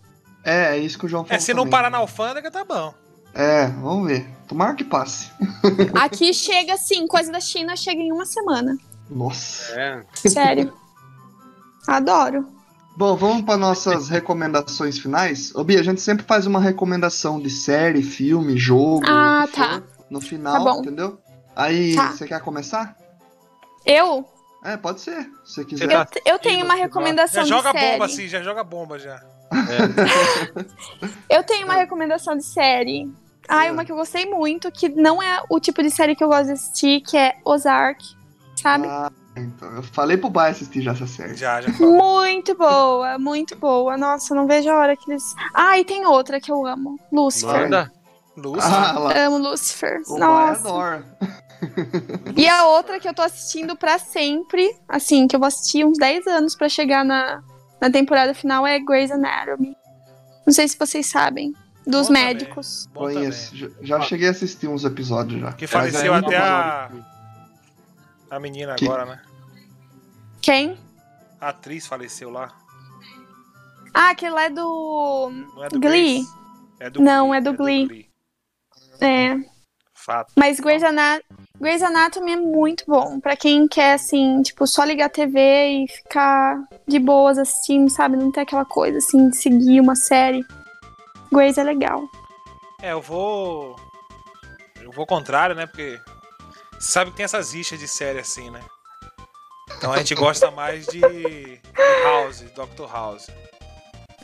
É, 0.44 0.76
é 0.76 0.78
isso 0.78 0.98
que 0.98 1.06
o 1.06 1.08
João 1.08 1.24
falou. 1.24 1.36
É, 1.36 1.40
se 1.40 1.54
não 1.54 1.68
parar 1.68 1.90
na 1.90 1.98
alfândega, 1.98 2.50
tá 2.50 2.64
bom. 2.64 2.94
É, 3.34 3.66
vamos 3.66 4.08
ver. 4.08 4.26
Tomara 4.46 4.74
que 4.74 4.84
passe. 4.84 5.30
Aqui 5.94 6.32
chega 6.32 6.74
assim, 6.74 7.06
coisa 7.06 7.32
da 7.32 7.40
China 7.40 7.76
chega 7.76 8.00
em 8.00 8.12
uma 8.12 8.24
semana. 8.24 8.76
Nossa. 9.10 9.78
É. 9.78 10.04
Sério. 10.14 10.72
Adoro. 11.86 12.46
Bom, 12.96 13.14
vamos 13.14 13.42
para 13.42 13.56
nossas 13.58 14.08
recomendações 14.08 14.98
finais. 14.98 15.54
Ô, 15.54 15.62
Bia, 15.62 15.80
a 15.80 15.82
gente 15.82 16.00
sempre 16.00 16.24
faz 16.24 16.46
uma 16.46 16.58
recomendação 16.60 17.38
de 17.38 17.50
série, 17.50 18.02
filme, 18.02 18.56
jogo. 18.56 19.02
Ah, 19.06 19.46
tá. 19.54 19.82
No 20.08 20.20
final, 20.20 20.64
Tá 20.64 20.78
entendeu? 20.78 21.18
Aí, 21.54 21.94
Tá. 21.94 22.12
você 22.12 22.26
quer 22.26 22.40
começar? 22.40 22.96
Eu? 23.84 24.24
É, 24.64 24.76
pode 24.76 25.00
ser. 25.00 25.24
Se 25.44 25.54
você 25.54 25.64
quiser. 25.64 25.84
Você 25.84 25.92
tá- 25.94 26.08
Eu, 26.24 26.32
eu 26.34 26.38
tenho 26.38 26.64
uma 26.64 26.74
recomendação 26.74 27.44
Já 27.44 27.56
joga 27.56 27.72
de 27.72 27.78
série. 27.78 27.92
bomba 27.92 28.04
assim, 28.06 28.28
já 28.28 28.42
joga 28.42 28.64
bomba 28.64 28.98
já. 28.98 29.22
Eu 31.30 31.42
tenho 31.44 31.64
uma 31.66 31.74
recomendação 31.74 32.36
de 32.36 32.44
série. 32.44 33.08
Ai, 33.48 33.68
Ah. 33.68 33.72
uma 33.72 33.84
que 33.84 33.92
eu 33.92 33.96
gostei 33.96 34.26
muito, 34.26 34.70
que 34.72 34.88
não 34.88 35.22
é 35.22 35.40
o 35.48 35.60
tipo 35.60 35.82
de 35.82 35.90
série 35.90 36.16
que 36.16 36.24
eu 36.24 36.28
gosto 36.28 36.46
de 36.46 36.52
assistir, 36.52 37.00
que 37.02 37.16
é 37.16 37.36
Ozark, 37.44 38.04
sabe? 38.60 38.86
Ah, 38.88 39.10
então. 39.40 39.70
Eu 39.74 39.82
falei 39.82 40.16
pro 40.16 40.30
Bai 40.30 40.50
assistir 40.50 40.82
já 40.82 40.92
essa 40.92 41.06
série. 41.06 41.34
Já, 41.34 41.60
já 41.60 41.72
falou. 41.72 41.94
Muito 41.96 42.54
boa, 42.56 43.18
muito 43.18 43.56
boa. 43.56 43.96
Nossa, 43.96 44.34
não 44.34 44.46
vejo 44.46 44.68
a 44.70 44.78
hora 44.78 44.96
que 44.96 45.10
eles. 45.10 45.22
Ah, 45.54 45.78
e 45.78 45.84
tem 45.84 46.06
outra 46.06 46.40
que 46.40 46.50
eu 46.50 46.66
amo. 46.66 46.98
Lucifer. 47.12 47.62
Manda. 47.62 47.92
Lúcio. 48.36 48.60
Ah. 48.70 49.24
Amo 49.26 49.38
Lucifer. 49.38 50.02
O 50.08 50.18
Bai 50.18 50.28
Nossa. 50.28 50.60
adora. 50.68 51.04
E 52.36 52.46
a 52.48 52.66
outra 52.66 53.00
que 53.00 53.08
eu 53.08 53.14
tô 53.14 53.22
assistindo 53.22 53.74
pra 53.76 53.98
sempre, 53.98 54.70
assim, 54.88 55.26
que 55.26 55.34
eu 55.34 55.40
vou 55.40 55.46
assistir 55.46 55.84
uns 55.86 55.96
10 55.98 56.26
anos 56.26 56.54
pra 56.54 56.68
chegar 56.68 57.04
na, 57.04 57.42
na 57.80 57.90
temporada 57.90 58.34
final 58.34 58.66
é 58.66 58.78
Grey's 58.78 59.10
Anatomy. 59.10 59.74
Não 60.46 60.52
sei 60.52 60.68
se 60.68 60.76
vocês 60.78 61.06
sabem. 61.06 61.52
Dos 61.86 62.08
Bom 62.08 62.14
também. 62.14 62.24
médicos. 62.24 62.88
Bom 62.92 63.00
Conheço. 63.04 63.52
também. 63.56 63.74
Já, 63.80 63.98
já 63.98 64.00
cheguei 64.04 64.28
a 64.28 64.32
assistir 64.32 64.68
uns 64.68 64.84
episódios 64.84 65.40
já. 65.40 65.52
Que 65.52 65.66
faleceu 65.66 66.14
é 66.14 66.18
até 66.18 66.36
a. 66.36 66.90
A 68.30 68.38
menina 68.40 68.74
Que- 68.74 68.84
agora, 68.84 69.04
né? 69.04 69.22
Quem? 70.42 70.78
A 71.40 71.48
atriz 71.48 71.86
faleceu 71.86 72.30
lá. 72.30 72.52
Ah, 73.92 74.10
aquele 74.10 74.32
lá 74.32 74.44
é 74.44 74.50
do. 74.50 75.30
Não 75.54 75.64
é 75.64 75.68
do 75.68 75.80
Glee? 75.80 76.16
Grace. 76.18 76.36
É 76.80 76.90
do 76.90 77.00
Não, 77.02 77.34
é 77.34 77.40
do 77.40 77.52
Glee. 77.54 78.08
É. 79.00 79.36
Fato. 79.94 80.32
Mas 80.36 80.60
Grey's, 80.60 80.82
Ana- 80.84 81.20
Grey's 81.60 81.82
Anatomy 81.82 82.32
é 82.32 82.36
muito 82.36 82.84
bom. 82.86 83.18
Pra 83.18 83.34
quem 83.36 83.66
quer, 83.66 83.94
assim, 83.94 84.40
tipo, 84.42 84.66
só 84.66 84.84
ligar 84.84 85.06
a 85.06 85.10
TV 85.10 85.40
e 85.84 85.88
ficar 85.88 86.62
de 86.86 86.98
boas 86.98 87.38
assistindo, 87.38 87.90
sabe? 87.90 88.16
Não 88.16 88.30
ter 88.30 88.42
aquela 88.42 88.64
coisa, 88.64 88.98
assim, 88.98 89.30
de 89.30 89.36
seguir 89.36 89.80
uma 89.80 89.96
série. 89.96 90.44
Grey's 91.32 91.58
é 91.58 91.64
legal. 91.64 92.04
É, 92.82 92.92
eu 92.92 93.00
vou. 93.00 93.74
Eu 94.80 94.92
vou 94.92 95.02
ao 95.02 95.06
contrário, 95.06 95.56
né? 95.56 95.66
Porque. 95.66 95.98
Você 96.78 96.92
sabe 96.92 97.10
que 97.10 97.16
tem 97.16 97.24
essas 97.24 97.52
rixas 97.54 97.78
de 97.78 97.88
série 97.88 98.18
assim, 98.18 98.50
né? 98.50 98.60
Então 99.76 99.92
a 99.92 99.98
gente 99.98 100.14
gosta 100.14 100.50
mais 100.50 100.86
de 100.86 101.00
House, 102.04 102.40
Dr. 102.54 102.90
House. 102.92 103.26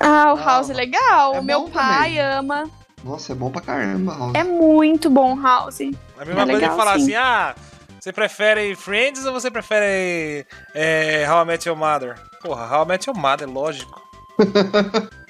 Ah, 0.00 0.32
o 0.34 0.38
Ah, 0.38 0.44
House 0.44 0.70
é 0.70 0.74
legal. 0.74 1.34
é 1.34 1.40
o 1.40 1.42
meu 1.44 1.68
pai 1.68 2.10
também. 2.16 2.20
ama. 2.20 2.70
Nossa, 3.04 3.32
é 3.32 3.34
bom 3.34 3.50
pra 3.50 3.60
caramba, 3.60 4.16
House. 4.16 4.32
É 4.34 4.44
muito 4.44 5.10
bom, 5.10 5.40
House. 5.40 5.80
A 5.80 6.24
mesma 6.24 6.42
É 6.42 6.44
coisa 6.44 6.52
legal, 6.52 6.70
de 6.70 6.76
falar 6.76 6.96
sim. 6.98 7.02
assim, 7.02 7.14
ah, 7.16 7.54
você 8.00 8.12
prefere 8.12 8.74
Friends 8.76 9.24
ou 9.26 9.32
você 9.32 9.50
prefere 9.50 10.46
é, 10.74 11.26
How 11.28 11.42
I 11.42 11.46
Met 11.46 11.68
Your 11.68 11.76
Mother? 11.76 12.16
Porra, 12.40 12.66
How 12.76 12.84
I 12.84 12.88
Met 12.88 13.08
Your 13.08 13.18
Mother, 13.18 13.48
lógico. 13.50 14.00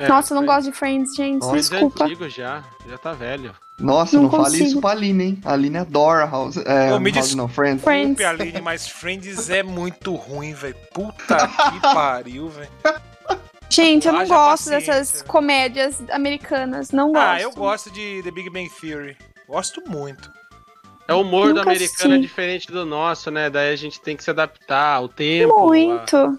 É, 0.00 0.08
Nossa, 0.08 0.32
eu 0.32 0.36
não 0.40 0.46
gosto 0.46 0.70
de 0.70 0.76
Friends, 0.76 1.14
gente. 1.14 1.44
Friends 1.46 1.70
é 1.70 1.74
Desculpa. 1.74 2.04
antigo 2.04 2.28
já, 2.28 2.64
já 2.88 2.96
tá 2.98 3.12
velho. 3.12 3.54
Nossa, 3.78 4.16
Não 4.16 4.24
não, 4.24 4.30
fale 4.30 4.62
isso 4.64 4.80
pra 4.80 4.90
Aline, 4.90 5.24
hein? 5.24 5.40
A 5.44 5.52
Aline 5.52 5.78
adora 5.78 6.26
House. 6.26 6.56
É, 6.58 6.92
Ô, 6.92 7.00
me 7.00 7.10
House 7.12 7.34
não, 7.34 7.48
Friends. 7.48 7.82
Friends. 7.82 8.16
Desculpe, 8.16 8.42
Aline, 8.42 8.60
mas 8.60 8.88
Friends 8.88 9.48
é 9.50 9.62
muito 9.62 10.14
ruim, 10.14 10.52
velho. 10.54 10.74
Puta 10.92 11.36
que 11.48 11.80
pariu, 11.94 12.48
velho. 12.48 12.70
Gente, 13.70 14.06
eu 14.06 14.12
não 14.12 14.20
Haja 14.20 14.34
gosto 14.34 14.64
paciência. 14.64 14.94
dessas 14.94 15.22
comédias 15.22 16.02
americanas. 16.10 16.90
Não 16.90 17.12
gosto. 17.12 17.24
Ah, 17.24 17.40
eu 17.40 17.52
gosto 17.52 17.90
de 17.90 18.20
The 18.24 18.30
Big 18.30 18.50
Bang 18.50 18.68
Theory. 18.80 19.16
Gosto 19.48 19.82
muito. 19.88 20.30
É 21.06 21.14
o 21.14 21.22
humor 21.22 21.48
do 21.48 21.54
Nunca 21.56 21.70
americano 21.70 22.14
é 22.14 22.18
diferente 22.18 22.70
do 22.70 22.84
nosso, 22.86 23.30
né? 23.30 23.48
Daí 23.50 23.72
a 23.72 23.76
gente 23.76 24.00
tem 24.00 24.16
que 24.16 24.22
se 24.24 24.30
adaptar 24.30 24.94
ao 24.96 25.08
tempo. 25.08 25.54
a- 25.56 25.66
Muito. 25.66 26.38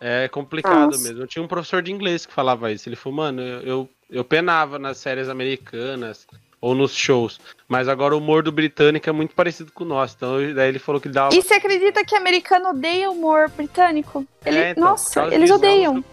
É 0.00 0.28
complicado 0.28 0.86
Nossa. 0.90 1.02
mesmo. 1.02 1.22
Eu 1.22 1.26
tinha 1.26 1.42
um 1.42 1.48
professor 1.48 1.82
de 1.82 1.90
inglês 1.92 2.24
que 2.24 2.32
falava 2.32 2.70
isso. 2.72 2.88
Ele 2.88 2.96
falou, 2.96 3.16
mano, 3.16 3.42
eu, 3.42 3.60
eu, 3.62 3.88
eu 4.10 4.24
penava 4.24 4.78
nas 4.78 4.98
séries 4.98 5.28
americanas 5.28 6.26
ou 6.60 6.74
nos 6.74 6.94
shows. 6.94 7.40
Mas 7.68 7.88
agora 7.88 8.14
o 8.14 8.18
humor 8.18 8.42
do 8.42 8.52
britânico 8.52 9.08
é 9.08 9.12
muito 9.12 9.34
parecido 9.34 9.72
com 9.72 9.84
o 9.84 9.86
nosso. 9.86 10.14
Então 10.16 10.40
eu- 10.40 10.54
daí 10.54 10.68
ele 10.68 10.78
falou 10.78 11.00
que 11.00 11.08
dava. 11.08 11.34
E 11.34 11.42
você 11.42 11.54
acredita 11.54 12.04
que 12.04 12.14
americano 12.14 12.70
odeia 12.70 13.10
o 13.10 13.14
humor 13.14 13.50
britânico? 13.50 14.24
Ele- 14.44 14.58
É, 14.58 14.70
então, 14.70 14.84
Nossa, 14.84 15.26
eles 15.26 15.40
disso, 15.42 15.54
odeiam. 15.54 16.04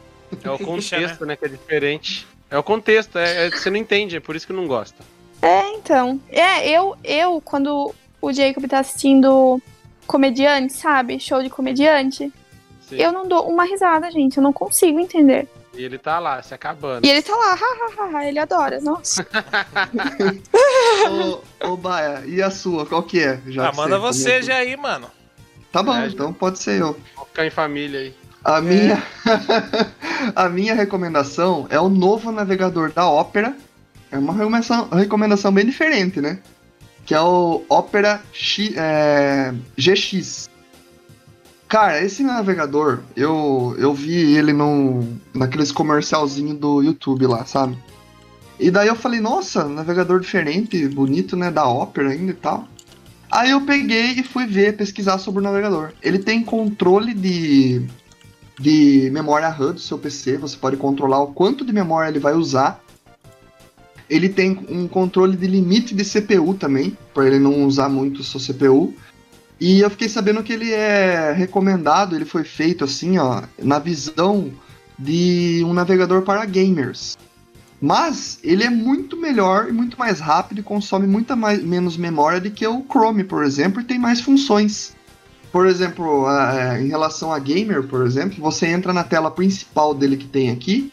É 0.44 0.50
o 0.50 0.56
Rixa, 0.58 0.66
contexto, 0.98 1.26
né? 1.26 1.36
Que 1.36 1.46
é 1.46 1.50
diferente. 1.50 2.28
É 2.50 2.58
o 2.58 2.64
contexto, 2.64 3.18
é, 3.18 3.48
é- 3.48 3.52
você 3.52 3.70
não 3.70 3.78
entende, 3.78 4.18
é 4.18 4.20
por 4.20 4.36
isso 4.36 4.48
que 4.48 4.54
não 4.54 4.68
gosta. 4.68 5.04
É, 5.42 5.70
então. 5.74 6.20
É, 6.30 6.68
eu, 6.70 6.96
eu, 7.04 7.40
quando 7.42 7.94
o 8.22 8.34
Jacob 8.34 8.66
tá 8.68 8.80
assistindo 8.80 9.62
comediante, 10.08 10.74
sabe? 10.74 11.20
Show 11.20 11.42
de 11.42 11.50
comediante, 11.50 12.32
Sim. 12.88 12.98
eu 12.98 13.12
não 13.12 13.28
dou 13.28 13.50
uma 13.50 13.64
risada, 13.64 14.12
gente. 14.12 14.38
Eu 14.38 14.44
não 14.44 14.54
consigo 14.54 15.00
entender. 15.00 15.48
E 15.74 15.84
ele 15.84 15.98
tá 15.98 16.20
lá, 16.20 16.42
se 16.42 16.54
acabando. 16.54 17.06
E 17.06 17.10
ele 17.10 17.22
tá 17.22 17.36
lá, 17.36 17.52
ha, 17.52 17.56
ha, 17.56 18.04
ha, 18.04 18.18
ha, 18.18 18.28
ele 18.28 18.40
adora. 18.40 18.80
Nossa. 18.80 19.28
ô, 21.62 21.68
ô, 21.68 21.78
Baia, 21.78 22.24
e 22.26 22.42
a 22.42 22.50
sua? 22.50 22.86
Qual 22.86 23.04
que 23.04 23.20
é? 23.20 23.42
Já 23.48 23.68
ah, 23.68 23.72
que 23.72 23.78
manda 23.78 24.00
você 24.00 24.42
já 24.42 24.56
aí, 24.56 24.78
mano. 24.78 25.12
Tá 25.72 25.84
bom, 25.84 25.94
É, 25.94 26.08
então 26.08 26.32
pode 26.32 26.60
ser 26.60 26.80
eu. 26.80 26.98
Vamos 27.16 27.30
ficar 27.30 27.46
em 27.46 27.50
família 27.50 28.00
aí. 28.00 28.16
A 28.46 28.62
minha, 28.62 29.04
a 30.36 30.48
minha 30.48 30.74
recomendação 30.74 31.68
é 31.70 31.80
o 31.80 31.90
novo 31.90 32.32
navegador 32.32 32.94
da 32.94 33.10
Opera. 33.10 33.54
É 34.12 34.18
uma 34.18 34.32
recomendação, 34.32 34.88
recomendação 34.90 35.52
bem 35.52 35.66
diferente, 35.66 36.22
né? 36.22 36.40
Que 37.06 37.14
é 37.14 37.20
o 37.20 37.64
Opera 37.68 38.22
X, 38.32 38.72
é, 38.78 39.54
GX. 39.76 40.50
Cara, 41.68 42.04
esse 42.04 42.22
navegador, 42.22 43.00
eu, 43.16 43.76
eu 43.80 43.94
vi 43.94 44.36
ele 44.38 44.54
num, 44.54 45.18
naqueles 45.34 45.72
comercialzinhos 45.72 46.58
do 46.58 46.82
YouTube 46.82 47.26
lá, 47.26 47.44
sabe? 47.46 47.78
E 48.60 48.70
daí 48.70 48.88
eu 48.88 48.96
falei, 48.96 49.20
nossa, 49.20 49.66
navegador 49.66 50.20
diferente, 50.20 50.88
bonito, 50.88 51.36
né? 51.36 51.52
Da 51.52 51.68
Opera 51.68 52.10
ainda 52.10 52.32
e 52.32 52.36
tal. 52.36 52.68
Aí 53.30 53.52
eu 53.52 53.62
peguei 53.62 54.12
e 54.12 54.24
fui 54.24 54.46
ver, 54.46 54.78
pesquisar 54.78 55.18
sobre 55.18 55.40
o 55.40 55.44
navegador. 55.44 55.92
Ele 56.02 56.20
tem 56.20 56.44
controle 56.44 57.14
de, 57.14 57.86
de 58.60 59.10
memória 59.12 59.50
RAM 59.50 59.74
do 59.74 59.80
seu 59.80 59.98
PC, 59.98 60.38
você 60.38 60.56
pode 60.56 60.78
controlar 60.78 61.22
o 61.22 61.34
quanto 61.34 61.66
de 61.66 61.74
memória 61.74 62.10
ele 62.10 62.20
vai 62.20 62.34
usar. 62.34 62.82
Ele 64.08 64.30
tem 64.30 64.66
um 64.70 64.88
controle 64.88 65.36
de 65.36 65.48
limite 65.48 65.96
de 65.96 66.06
CPU 66.06 66.54
também, 66.54 66.96
para 67.14 67.26
ele 67.26 67.40
não 67.40 67.66
usar 67.66 67.90
muito 67.90 68.24
sua 68.24 68.40
CPU. 68.40 68.94
E 69.60 69.80
eu 69.80 69.90
fiquei 69.90 70.10
sabendo 70.10 70.44
que 70.44 70.52
ele 70.54 70.72
é 70.72 71.32
recomendado, 71.32 72.16
ele 72.16 72.26
foi 72.26 72.44
feito 72.44 72.84
assim, 72.84 73.18
ó, 73.18 73.44
na 73.62 73.80
visão 73.80 74.52
de 75.00 75.64
um 75.66 75.74
navegador 75.74 76.24
para 76.24 76.44
gamers. 76.46 77.18
Mas 77.82 78.40
ele 78.44 78.64
é 78.64 78.70
muito 78.70 79.18
melhor 79.18 79.68
e 79.70 79.72
muito 79.72 79.98
mais 79.98 80.20
rápido 80.20 80.60
e 80.60 80.64
consome 80.64 81.06
muita 81.08 81.36
mais, 81.36 81.62
menos 81.64 81.98
memória 81.98 82.40
do 82.42 82.50
que 82.52 82.66
o 82.66 82.84
Chrome, 82.90 83.24
por 83.24 83.44
exemplo, 83.44 83.82
e 83.82 83.84
tem 83.84 84.00
mais 84.00 84.22
funções. 84.22 84.94
Por 85.52 85.68
exemplo, 85.68 86.26
a- 86.26 86.80
em 86.82 86.88
relação 86.88 87.32
a 87.32 87.40
gamer, 87.40 87.84
por 87.84 88.06
exemplo, 88.06 88.36
você 88.42 88.68
entra 88.68 88.92
na 88.92 89.04
tela 89.04 89.32
principal 89.32 89.94
dele 89.94 90.18
que 90.18 90.28
tem 90.28 90.50
aqui, 90.52 90.92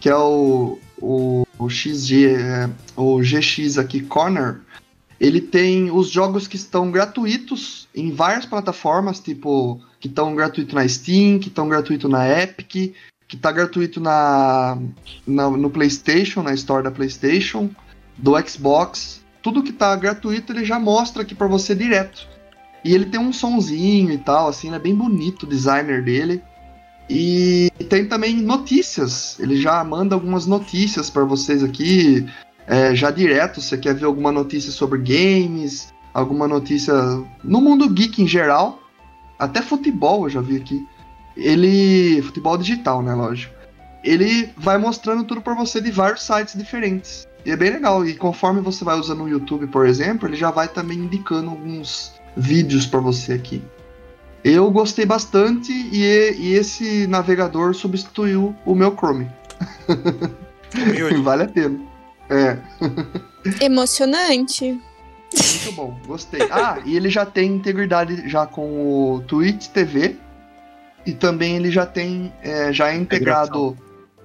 que 0.00 0.08
é 0.08 0.16
o, 0.16 0.78
o, 1.00 1.46
o 1.58 1.68
XG, 1.70 2.26
é, 2.34 2.70
o 2.96 3.20
GX 3.22 3.78
aqui 3.78 4.00
Corner. 4.00 4.60
Ele 5.20 5.40
tem 5.40 5.90
os 5.90 6.08
jogos 6.08 6.48
que 6.48 6.56
estão 6.56 6.90
gratuitos 6.90 7.86
em 7.94 8.10
várias 8.10 8.46
plataformas, 8.46 9.20
tipo, 9.20 9.78
que 10.00 10.08
estão 10.08 10.34
gratuito 10.34 10.74
na 10.74 10.88
Steam, 10.88 11.38
que 11.38 11.48
estão 11.48 11.68
gratuito 11.68 12.08
na 12.08 12.26
Epic, 12.26 12.94
que 13.28 13.36
tá 13.36 13.52
gratuito 13.52 14.00
na, 14.00 14.78
na- 15.26 15.50
no 15.50 15.68
PlayStation, 15.70 16.42
na 16.42 16.54
Store 16.54 16.82
da 16.82 16.90
PlayStation, 16.90 17.68
do 18.16 18.32
Xbox. 18.48 19.20
Tudo 19.42 19.62
que 19.62 19.72
tá 19.72 19.94
gratuito 19.94 20.52
ele 20.52 20.64
já 20.64 20.78
mostra 20.78 21.22
aqui 21.22 21.34
pra 21.34 21.46
você 21.46 21.74
direto. 21.74 22.26
E 22.82 22.94
ele 22.94 23.04
tem 23.04 23.20
um 23.20 23.32
sonzinho 23.32 24.10
e 24.10 24.18
tal, 24.18 24.48
assim, 24.48 24.72
é 24.74 24.78
bem 24.78 24.94
bonito 24.94 25.42
o 25.42 25.48
designer 25.48 26.02
dele. 26.02 26.42
E 27.10 27.70
tem 27.88 28.06
também 28.06 28.36
notícias. 28.36 29.38
Ele 29.38 29.60
já 29.60 29.82
manda 29.84 30.14
algumas 30.14 30.46
notícias 30.46 31.10
pra 31.10 31.24
vocês 31.24 31.62
aqui, 31.62 32.26
é, 32.70 32.94
já 32.94 33.10
direto. 33.10 33.60
Você 33.60 33.76
quer 33.76 33.94
ver 33.94 34.04
alguma 34.04 34.30
notícia 34.30 34.70
sobre 34.70 34.98
games, 35.00 35.92
alguma 36.14 36.46
notícia 36.46 36.94
no 37.42 37.60
mundo 37.60 37.90
geek 37.90 38.22
em 38.22 38.28
geral, 38.28 38.80
até 39.36 39.60
futebol 39.60 40.24
eu 40.24 40.30
já 40.30 40.40
vi 40.40 40.56
aqui. 40.56 40.86
Ele. 41.36 42.22
Futebol 42.22 42.56
digital, 42.56 43.02
né? 43.02 43.12
Lógico. 43.12 43.52
Ele 44.04 44.48
vai 44.56 44.78
mostrando 44.78 45.24
tudo 45.24 45.42
pra 45.42 45.54
você 45.54 45.80
de 45.80 45.90
vários 45.90 46.22
sites 46.22 46.56
diferentes. 46.56 47.26
E 47.44 47.50
é 47.50 47.56
bem 47.56 47.70
legal. 47.70 48.06
E 48.06 48.14
conforme 48.14 48.60
você 48.60 48.84
vai 48.84 48.98
usando 48.98 49.24
o 49.24 49.28
YouTube, 49.28 49.66
por 49.66 49.86
exemplo, 49.86 50.28
ele 50.28 50.36
já 50.36 50.50
vai 50.50 50.68
também 50.68 50.98
indicando 50.98 51.50
alguns 51.50 52.12
vídeos 52.36 52.86
pra 52.86 53.00
você 53.00 53.32
aqui. 53.32 53.62
Eu 54.44 54.70
gostei 54.70 55.04
bastante 55.04 55.70
e, 55.70 56.34
e 56.38 56.54
esse 56.54 57.06
navegador 57.06 57.74
substituiu 57.74 58.54
o 58.64 58.74
meu 58.74 58.96
Chrome. 58.96 59.30
Humilde. 60.74 61.16
vale 61.20 61.42
a 61.42 61.48
pena. 61.48 61.89
É, 62.30 62.56
Emocionante. 63.64 64.64
muito 64.70 65.72
bom, 65.72 66.00
gostei. 66.06 66.42
Ah, 66.50 66.78
e 66.84 66.96
ele 66.96 67.10
já 67.10 67.26
tem 67.26 67.52
integridade 67.52 68.28
já 68.28 68.46
com 68.46 69.16
o 69.16 69.20
Twitch 69.26 69.66
TV 69.68 70.16
e 71.04 71.12
também 71.12 71.56
ele 71.56 71.70
já 71.70 71.84
tem, 71.84 72.32
é, 72.42 72.72
já 72.72 72.92
é 72.92 72.96
integrado, 72.96 73.76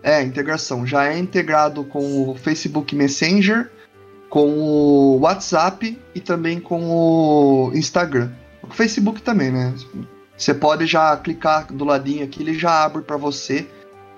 é 0.04 0.22
integração, 0.22 0.86
já 0.86 1.08
é 1.12 1.18
integrado 1.18 1.84
com 1.84 2.30
o 2.30 2.36
Facebook 2.36 2.96
Messenger, 2.96 3.72
com 4.30 4.50
o 4.50 5.20
WhatsApp 5.20 6.00
e 6.14 6.20
também 6.20 6.60
com 6.60 6.84
o 6.90 7.72
Instagram. 7.74 8.32
O 8.62 8.74
Facebook 8.74 9.22
também, 9.22 9.52
né? 9.52 9.74
Você 10.38 10.54
pode 10.54 10.86
já 10.86 11.16
clicar 11.18 11.72
do 11.72 11.86
ladinho 11.86 12.24
aqui, 12.24 12.44
ele 12.44 12.54
já 12.54 12.84
abre 12.84 13.02
para 13.02 13.18
você 13.18 13.66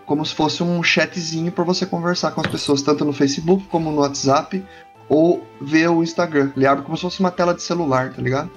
como 0.08 0.26
se 0.26 0.34
fosse 0.34 0.64
um 0.64 0.82
chatzinho 0.82 1.52
para 1.52 1.64
você 1.64 1.86
conversar 1.86 2.32
com 2.32 2.42
as 2.42 2.48
pessoas, 2.48 2.82
tanto 2.82 3.06
no 3.06 3.14
Facebook 3.14 3.66
como 3.68 3.92
no 3.92 4.00
WhatsApp, 4.00 4.66
ou 5.08 5.46
ver 5.62 5.90
o 5.90 6.02
Instagram. 6.02 6.52
Ele 6.58 6.66
abre 6.66 6.84
como 6.84 6.98
se 6.98 7.02
fosse 7.04 7.20
uma 7.20 7.30
tela 7.30 7.54
de 7.54 7.62
celular, 7.62 8.12
tá 8.14 8.22
ligado? 8.22 8.50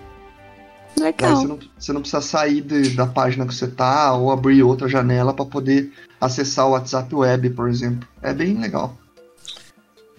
Legal. 0.99 1.37
você 1.37 1.47
não, 1.47 1.59
você 1.79 1.93
não 1.93 2.01
precisa 2.01 2.21
sair 2.23 2.61
de- 2.63 2.91
da 2.91 3.07
página 3.07 3.47
que 3.47 3.55
você 3.55 3.69
tá 3.69 4.13
ou 4.15 4.31
abrir 4.33 4.63
outra 4.63 4.89
janela 4.89 5.33
para 5.33 5.45
poder 5.45 5.93
acessar 6.21 6.67
o 6.67 6.71
WhatsApp 6.71 7.15
Web, 7.15 7.51
por 7.51 7.69
exemplo. 7.69 8.09
É 8.23 8.33
bem 8.33 8.59
legal. 8.59 8.97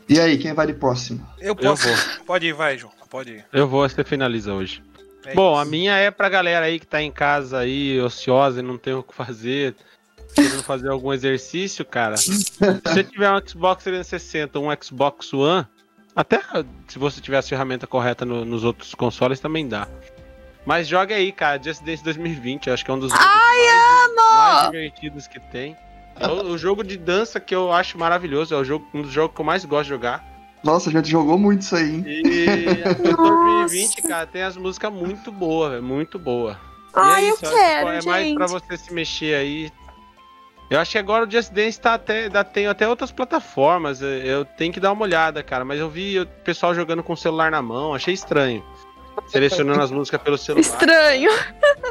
E 0.08 0.20
aí, 0.20 0.38
quem 0.38 0.54
vai 0.54 0.68
de 0.68 0.74
próximo? 0.74 1.26
Eu 1.40 1.48
Eu 1.50 1.56
posso. 1.56 1.88
vou. 1.88 2.26
Pode 2.26 2.48
ir, 2.48 2.54
vai, 2.54 2.78
João. 2.78 2.92
Pode 3.10 3.32
ir. 3.32 3.46
Eu 3.52 3.68
vou, 3.68 3.88
você 3.88 4.04
finaliza 4.04 4.54
hoje. 4.54 4.82
É 5.26 5.34
Bom, 5.36 5.58
a 5.58 5.62
isso. 5.62 5.72
minha 5.72 5.96
é 5.96 6.10
pra 6.10 6.28
galera 6.30 6.66
aí 6.66 6.80
que 6.80 6.88
tá 6.88 7.02
em 7.02 7.12
casa 7.12 7.60
aí, 7.60 8.00
ociosa 8.02 8.60
e 8.60 8.64
não 8.64 8.78
tem 8.78 8.94
o 8.94 9.04
que 9.04 9.14
fazer. 9.14 9.76
Querendo 10.36 10.64
fazer 10.64 10.90
algum 10.90 11.12
exercício, 11.14 11.84
cara, 11.86 12.18
se 12.18 12.46
você 12.84 13.04
tiver 13.04 13.32
um 13.32 13.40
Xbox 13.48 13.84
360 13.84 14.60
um 14.60 14.68
Xbox 14.82 15.34
One, 15.34 15.66
até 16.16 16.42
se 16.88 16.98
você 17.00 17.22
tiver 17.22 17.38
a 17.38 17.42
ferramenta 17.42 17.86
correta 17.88 18.26
no- 18.26 18.44
nos 18.46 18.64
outros 18.64 18.94
consoles 18.96 19.40
também 19.40 19.68
dá. 19.68 19.88
Mas 20.66 20.88
joga 20.88 21.16
aí, 21.16 21.32
cara, 21.32 21.62
Just 21.62 21.82
Dance 21.84 22.04
2020, 22.04 22.68
eu 22.68 22.74
acho 22.74 22.86
que 22.86 22.92
é 22.92 22.94
um 22.94 23.00
dos 23.00 23.12
jogos 23.12 23.26
mais, 23.26 24.16
mais 24.38 24.66
divertidos 24.72 25.28
que 25.28 25.40
tem. 25.40 25.76
É 26.20 26.28
o, 26.28 26.52
o 26.52 26.58
jogo 26.58 26.84
de 26.84 26.98
dança 26.98 27.40
que 27.40 27.56
eu 27.56 27.72
acho 27.74 27.98
maravilhoso, 27.98 28.54
é 28.54 28.58
o 28.58 28.64
jogo, 28.64 28.88
um 28.94 29.02
dos 29.02 29.12
jogos 29.12 29.34
que 29.36 29.42
eu 29.42 29.46
mais 29.46 29.66
gosto 29.66 29.84
de 29.86 29.90
jogar. 29.90 30.30
Nossa, 30.64 30.90
a 30.90 30.94
gente 30.94 31.10
jogou 31.10 31.40
muito 31.40 31.62
isso 31.64 31.76
aí, 31.76 31.96
hein? 31.96 32.04
E 32.06 33.02
o 33.12 33.18
2020, 33.18 34.02
cara, 34.04 34.28
tem 34.28 34.44
as 34.44 34.56
músicas 34.56 34.94
muito 34.94 35.32
boas, 35.32 35.82
muito 35.82 36.20
boa. 36.20 36.60
E 36.94 37.00
Ai, 37.00 37.26
é 37.26 37.30
eu 37.32 37.34
isso, 37.34 37.46
acho 37.48 37.56
quero, 37.56 37.88
que 37.88 37.96
é 37.96 38.02
mais 38.12 38.26
gente. 38.28 38.36
pra 38.36 38.48
você 38.48 38.78
se 38.78 38.94
mexer 38.94 39.34
aí. 39.34 39.72
Eu 40.72 40.80
acho 40.80 40.92
que 40.92 40.98
agora 40.98 41.28
o 41.28 41.30
Just 41.30 41.52
Dance 41.52 41.78
tá 41.78 41.96
até, 41.96 42.30
tem 42.46 42.66
até 42.66 42.88
outras 42.88 43.12
plataformas. 43.12 44.02
eu- 44.02 44.46
tenho 44.46 44.72
que 44.72 44.80
dar 44.80 44.94
uma 44.94 45.04
olhada, 45.04 45.44
cara. 45.44 45.66
Mas 45.66 45.82
eu 45.82 45.90
vi 45.90 46.18
o 46.18 46.26
pessoal 46.26 46.74
jogando 46.74 47.04
com 47.04 47.12
o 47.12 47.18
celular 47.18 47.52
na 47.52 47.62
mão, 47.62 47.94
achei 47.94 48.14
estranho. 48.14 48.64
Selecionando 49.28 49.82
as 49.82 49.92
músicas 49.92 50.22
pelo 50.22 50.38
celular. 50.38 50.62
Estranho. 50.62 51.30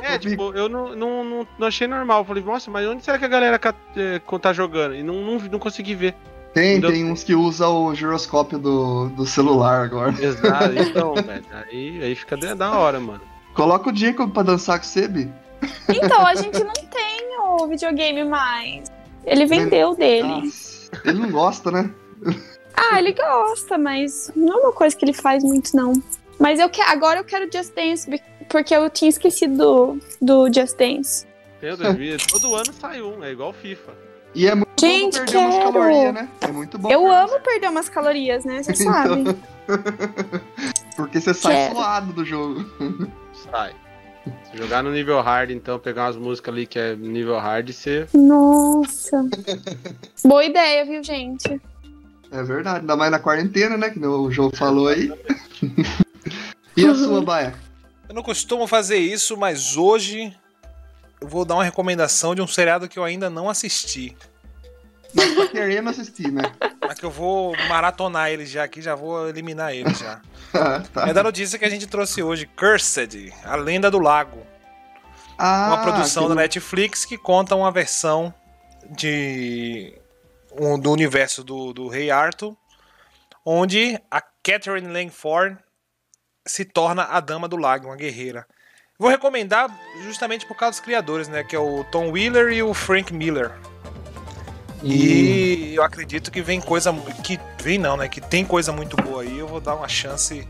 É, 0.02 0.18
tipo, 0.18 0.54
eu 0.54 0.66
não, 0.66 0.96
não, 0.96 1.22
não, 1.22 1.46
não 1.58 1.68
achei 1.68 1.86
normal. 1.86 2.24
Falei, 2.24 2.42
nossa, 2.42 2.70
mas 2.70 2.88
onde 2.88 3.04
será 3.04 3.18
que 3.18 3.24
a 3.26 3.28
galera 3.28 3.60
eh, 3.96 4.18
tá 4.40 4.52
jogando? 4.54 4.94
E 4.94 5.02
não, 5.02 5.16
não, 5.16 5.38
não 5.38 5.58
consegui 5.58 5.94
ver. 5.94 6.14
Tem, 6.54 6.80
tem 6.80 7.04
uns 7.04 7.22
que 7.22 7.34
usam 7.34 7.84
o 7.84 7.94
giroscópio 7.94 8.58
do, 8.58 9.10
do 9.10 9.26
celular 9.26 9.84
agora. 9.84 10.10
Exato, 10.18 10.72
então, 10.80 11.14
velho. 11.14 11.44
Aí, 11.52 12.02
aí 12.02 12.14
fica 12.14 12.34
da 12.56 12.72
hora, 12.78 12.98
mano. 12.98 13.20
Coloca 13.52 13.90
o 13.90 13.94
Jacob 13.94 14.32
pra 14.32 14.42
dançar 14.42 14.78
com 14.78 14.84
você, 14.86 15.06
Bi. 15.06 15.30
Então, 15.88 16.26
a 16.26 16.34
gente 16.34 16.64
não 16.64 16.72
tem 16.72 17.09
o 17.56 17.68
videogame 17.68 18.24
mais. 18.24 18.90
Ele 19.24 19.46
vendeu 19.46 19.94
dele. 19.94 20.28
Nossa, 20.28 20.90
ele 21.04 21.18
não 21.18 21.30
gosta, 21.30 21.70
né? 21.70 21.90
Ah, 22.82 22.98
ele 22.98 23.12
gosta, 23.12 23.76
mas 23.76 24.32
não 24.34 24.54
é 24.54 24.56
uma 24.62 24.72
coisa 24.72 24.96
que 24.96 25.04
ele 25.04 25.12
faz 25.12 25.44
muito, 25.44 25.76
não. 25.76 25.92
Mas 26.38 26.58
eu 26.58 26.70
que... 26.70 26.80
agora 26.80 27.20
eu 27.20 27.24
quero 27.24 27.50
Just 27.52 27.74
Dance, 27.74 28.22
porque 28.48 28.74
eu 28.74 28.88
tinha 28.88 29.10
esquecido 29.10 29.56
do, 29.58 29.98
do 30.46 30.52
Just 30.52 30.78
Dance. 30.78 31.26
Tem 31.60 31.72
o 31.72 31.76
2000, 31.76 32.16
todo 32.30 32.54
ano 32.54 32.72
sai 32.72 33.02
um, 33.02 33.22
é 33.22 33.32
igual 33.32 33.52
FIFA. 33.52 33.92
E 34.34 34.46
é 34.46 34.54
muito 34.54 34.80
Gente, 34.80 35.18
bom 35.18 35.24
perder 35.24 35.38
umas 35.38 35.54
quero. 35.56 35.72
calorias, 35.72 36.14
né? 36.14 36.28
É 36.40 36.52
muito 36.52 36.78
bom. 36.78 36.90
Eu 36.90 37.12
amo 37.12 37.40
perder 37.40 37.68
umas 37.68 37.88
calorias, 37.88 38.44
né? 38.44 38.62
Você 38.62 38.76
sabe. 38.82 39.24
Porque 40.96 41.20
você 41.20 41.34
sai 41.34 41.54
Quero. 41.54 41.74
suado 41.74 42.12
do 42.12 42.24
jogo. 42.24 42.64
Sai. 43.50 43.74
Se 44.50 44.56
jogar 44.56 44.82
no 44.82 44.92
nível 44.92 45.20
hard, 45.20 45.50
então, 45.50 45.78
pegar 45.78 46.06
umas 46.06 46.16
músicas 46.16 46.54
ali 46.54 46.66
que 46.66 46.78
é 46.78 46.96
nível 46.96 47.38
hard, 47.38 47.72
você. 47.72 48.06
Nossa. 48.14 49.24
Boa 50.24 50.44
ideia, 50.44 50.84
viu, 50.84 51.02
gente? 51.02 51.60
É 52.32 52.42
verdade, 52.42 52.80
ainda 52.80 52.96
mais 52.96 53.10
na 53.10 53.18
quarentena, 53.18 53.76
né? 53.76 53.90
Que 53.90 53.98
o 54.04 54.30
jogo 54.30 54.56
falou 54.56 54.88
aí. 54.88 55.12
e 56.76 56.86
a 56.86 56.94
sua, 56.94 57.20
Baia? 57.22 57.54
Eu 58.08 58.14
não 58.14 58.22
costumo 58.22 58.66
fazer 58.66 58.98
isso, 58.98 59.36
mas 59.36 59.76
hoje 59.76 60.34
eu 61.20 61.28
vou 61.28 61.44
dar 61.44 61.54
uma 61.54 61.64
recomendação 61.64 62.34
de 62.34 62.40
um 62.40 62.46
seriado 62.46 62.88
que 62.88 62.98
eu 62.98 63.04
ainda 63.04 63.28
não 63.28 63.48
assisti. 63.48 64.16
Mas 65.14 65.34
tá 65.34 65.46
querendo 65.48 65.90
assistir, 65.90 66.30
né? 66.32 66.42
Mas 66.86 66.98
que 66.98 67.04
eu 67.04 67.10
vou 67.10 67.54
maratonar 67.68 68.30
ele 68.30 68.46
já 68.46 68.64
aqui, 68.64 68.80
já 68.82 68.94
vou 68.94 69.28
eliminar 69.28 69.74
ele 69.74 69.92
já. 69.94 70.20
tá. 70.92 71.08
É 71.08 71.12
da 71.12 71.22
notícia 71.22 71.58
que 71.58 71.64
a 71.64 71.68
gente 71.70 71.86
trouxe 71.86 72.22
hoje, 72.22 72.46
Cursed, 72.46 73.32
A 73.44 73.56
Lenda 73.56 73.90
do 73.90 73.98
Lago. 73.98 74.46
Ah, 75.38 75.68
Uma 75.68 75.82
produção 75.82 76.28
da 76.28 76.34
Netflix 76.34 77.04
que 77.04 77.16
conta 77.16 77.54
uma 77.56 77.70
versão 77.72 78.32
de 78.90 79.94
um- 80.58 80.78
do 80.78 80.90
universo 80.92 81.42
do, 81.42 81.72
do 81.72 81.88
Rei 81.88 82.10
Arthur, 82.10 82.54
onde 83.44 83.98
a 84.10 84.20
Catherine 84.20 84.92
Langford 84.92 85.56
se 86.46 86.64
torna 86.64 87.04
a 87.04 87.20
Dama 87.20 87.48
do 87.48 87.56
Lago, 87.56 87.86
uma 87.86 87.96
guerreira. 87.96 88.46
Vou 88.98 89.08
recomendar 89.08 89.70
justamente 90.02 90.44
por 90.46 90.56
causa 90.56 90.72
dos 90.72 90.80
criadores, 90.84 91.26
né? 91.28 91.42
Que 91.42 91.56
é 91.56 91.58
o 91.58 91.84
Tom 91.84 92.10
Wheeler 92.10 92.52
e 92.52 92.62
o 92.62 92.74
Frank 92.74 93.12
Miller. 93.14 93.52
E 94.82 95.74
eu 95.74 95.82
acredito 95.82 96.30
que 96.30 96.40
vem 96.40 96.60
coisa 96.60 96.92
que 97.22 97.38
vem 97.62 97.78
não, 97.78 97.96
né? 97.96 98.08
Que 98.08 98.20
tem 98.20 98.44
coisa 98.44 98.72
muito 98.72 98.96
boa 98.96 99.22
aí. 99.22 99.38
Eu 99.38 99.46
vou 99.46 99.60
dar 99.60 99.74
uma 99.74 99.88
chance 99.88 100.46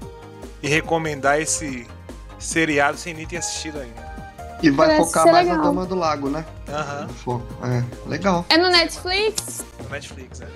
e 0.63 0.69
recomendar 0.69 1.41
esse 1.41 1.87
seriado 2.39 2.97
sem 2.97 3.13
nem 3.15 3.27
ter 3.27 3.39
assistido 3.39 3.81
ainda. 3.81 4.11
E 4.63 4.71
vai 4.71 4.89
Parece 4.89 5.07
focar 5.07 5.25
mais 5.33 5.47
na 5.47 5.55
legal. 5.55 5.67
Dama 5.73 5.87
do 5.87 5.95
Lago, 5.95 6.29
né? 6.29 6.45
Aham, 6.69 7.07
No 7.07 7.15
foco. 7.15 7.47
É, 7.65 8.09
legal. 8.09 8.45
É 8.49 8.57
no 8.59 8.69
Netflix? 8.69 9.65
no 9.83 9.89
Netflix, 9.89 10.41
né? 10.41 10.49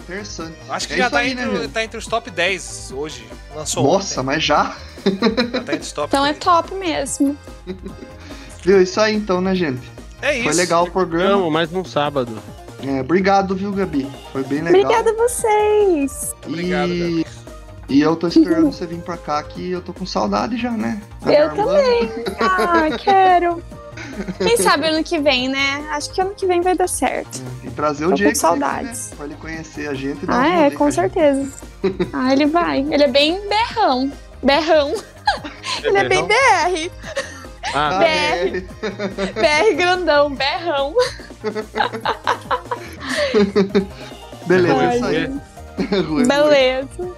Interessante. 0.00 0.56
Acho 0.68 0.88
que 0.88 0.94
É 0.94 0.96
já 0.96 1.08
tá, 1.10 1.18
aí, 1.18 1.30
entre, 1.30 1.46
né, 1.46 1.70
tá 1.72 1.84
entre 1.84 1.96
os 1.96 2.06
top 2.06 2.30
10 2.30 2.92
hoje. 2.92 3.24
Lançou 3.54 3.84
Nossa, 3.84 4.22
mas 4.22 4.42
já? 4.42 4.76
ontem, 5.06 5.18
já 5.52 5.60
tá 5.60 5.72
entre 5.72 5.80
os 5.86 5.92
top 5.92 6.08
Então 6.08 6.26
é 6.26 6.32
10. 6.32 6.44
top 6.44 6.74
mesmo. 6.74 7.36
Viu? 8.64 8.82
Isso 8.82 9.00
aí 9.00 9.14
então, 9.14 9.40
né, 9.40 9.54
gente? 9.54 9.88
É 10.22 10.34
isso. 10.34 10.44
Foi 10.44 10.54
legal 10.54 10.84
o 10.84 10.90
programa. 10.90 11.34
Amo, 11.34 11.50
mas 11.50 11.70
num 11.70 11.84
sábado. 11.84 12.38
É, 12.86 13.00
obrigado, 13.00 13.54
viu, 13.54 13.72
Gabi? 13.72 14.10
Foi 14.32 14.42
bem 14.44 14.62
legal. 14.62 14.80
Obrigada 14.80 15.10
a 15.10 15.14
vocês. 15.14 16.34
Obrigado, 16.46 16.92
e... 16.92 17.26
e 17.88 18.00
eu 18.00 18.16
tô 18.16 18.26
esperando 18.26 18.72
você 18.72 18.86
vir 18.86 19.00
pra 19.00 19.16
cá, 19.16 19.42
que 19.42 19.70
eu 19.70 19.82
tô 19.82 19.92
com 19.92 20.06
saudade 20.06 20.56
já, 20.56 20.70
né? 20.70 21.00
Da 21.22 21.32
Eu 21.32 21.46
irmã. 21.46 21.74
Ah, 22.40 22.88
quero. 22.98 23.62
Quem 24.38 24.56
sabe 24.56 24.86
ano 24.86 25.04
que 25.04 25.18
vem, 25.18 25.48
né? 25.48 25.86
Acho 25.90 26.10
que 26.10 26.20
ano 26.20 26.34
que 26.34 26.46
vem 26.46 26.60
vai 26.60 26.74
dar 26.74 26.88
certo. 26.88 27.42
E 27.62 27.70
trazer 27.70 28.06
o 28.06 28.10
com 28.10 28.14
Diego 28.14 28.36
saudades. 28.36 29.06
Aqui, 29.06 29.10
né? 29.10 29.16
Pra 29.16 29.26
ele 29.26 29.34
conhecer 29.36 29.88
a 29.88 29.94
gente 29.94 30.24
e 30.24 30.30
um 30.30 30.32
Ah, 30.32 30.48
é, 30.48 30.70
com 30.70 30.90
certeza. 30.90 31.50
Ah, 32.12 32.32
ele 32.32 32.46
vai. 32.46 32.80
Ele 32.90 33.04
é 33.04 33.08
bem 33.08 33.40
berrão. 33.48 34.12
Berrão. 34.42 34.94
Ele 35.82 35.96
é 35.96 36.08
bem 36.08 36.26
BR. 36.26 36.90
Ah, 37.74 37.88
Ah, 37.96 37.98
BR. 37.98 38.04
é. 38.06 39.70
BR 39.70 39.74
grandão, 39.76 40.34
berrão. 40.34 40.94
Beleza, 44.46 44.76
Ai, 44.80 44.96
isso 44.96 45.04
aí. 45.06 45.40
Rui, 46.02 46.26
Beleza. 46.26 46.88
Rui. 46.98 47.14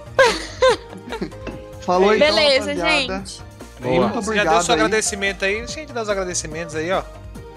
Falou 1.81 2.15
então, 2.15 2.27
Beleza, 2.33 2.73
rapaziada. 2.73 3.17
gente. 3.25 3.41
boa. 3.81 3.93
Muito 4.07 4.13
Você 4.13 4.13
já 4.13 4.19
obrigado 4.41 4.53
deu 4.53 4.63
seu 4.63 4.73
aí. 4.73 4.79
agradecimento 4.81 5.45
aí. 5.45 5.57
Deixa 5.59 5.73
a 5.73 5.79
gente 5.81 5.93
dar 5.93 6.01
os 6.03 6.09
agradecimentos 6.09 6.75
aí, 6.75 6.91
ó. 6.91 6.99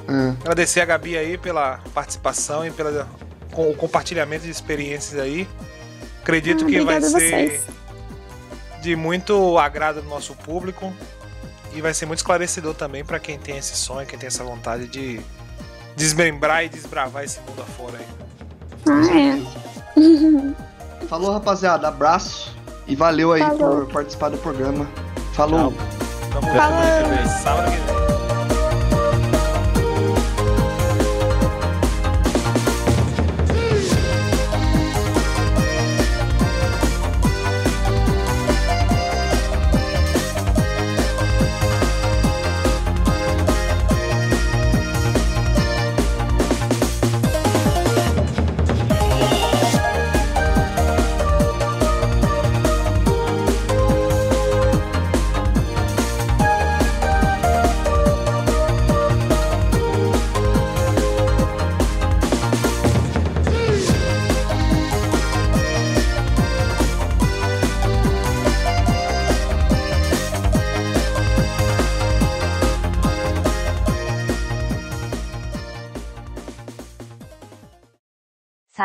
É. 0.08 0.30
Agradecer 0.40 0.80
a 0.80 0.84
Gabi 0.84 1.16
aí 1.16 1.36
pela 1.38 1.80
participação 1.94 2.66
e 2.66 2.70
pelo 2.70 3.06
com, 3.52 3.72
compartilhamento 3.74 4.44
de 4.44 4.50
experiências 4.50 5.20
aí. 5.20 5.48
Acredito 6.22 6.64
Ah, 6.64 6.66
que 6.68 6.80
vai 6.80 7.00
ser 7.00 7.10
vocês. 7.10 7.62
de 8.82 8.96
muito 8.96 9.58
agrado 9.58 10.02
do 10.02 10.08
nosso 10.08 10.34
público 10.34 10.92
e 11.74 11.80
vai 11.80 11.92
ser 11.92 12.06
muito 12.06 12.18
esclarecedor 12.18 12.74
também 12.74 13.04
pra 13.04 13.18
quem 13.18 13.38
tem 13.38 13.58
esse 13.58 13.76
sonho, 13.76 14.06
quem 14.06 14.18
tem 14.18 14.26
essa 14.26 14.44
vontade 14.44 14.86
de 14.88 15.20
desmembrar 15.94 16.64
e 16.64 16.68
desbravar 16.68 17.24
esse 17.24 17.40
mundo 17.40 17.62
afora 17.62 17.98
aí. 17.98 18.06
Ah, 18.88 19.98
é. 19.98 21.06
Falou, 21.08 21.32
rapaziada. 21.32 21.88
Abraço. 21.88 22.54
E 22.86 22.94
valeu 22.94 23.32
aí 23.32 23.40
Falou. 23.40 23.86
por 23.86 23.92
participar 23.92 24.28
do 24.28 24.38
programa. 24.38 24.88
Falou. 25.32 25.72
Tamo 26.32 26.48
vem. 26.52 27.28
Sábado 27.42 27.70
que 27.70 27.78
vem.「 27.78 28.15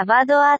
Sabado 0.02 0.58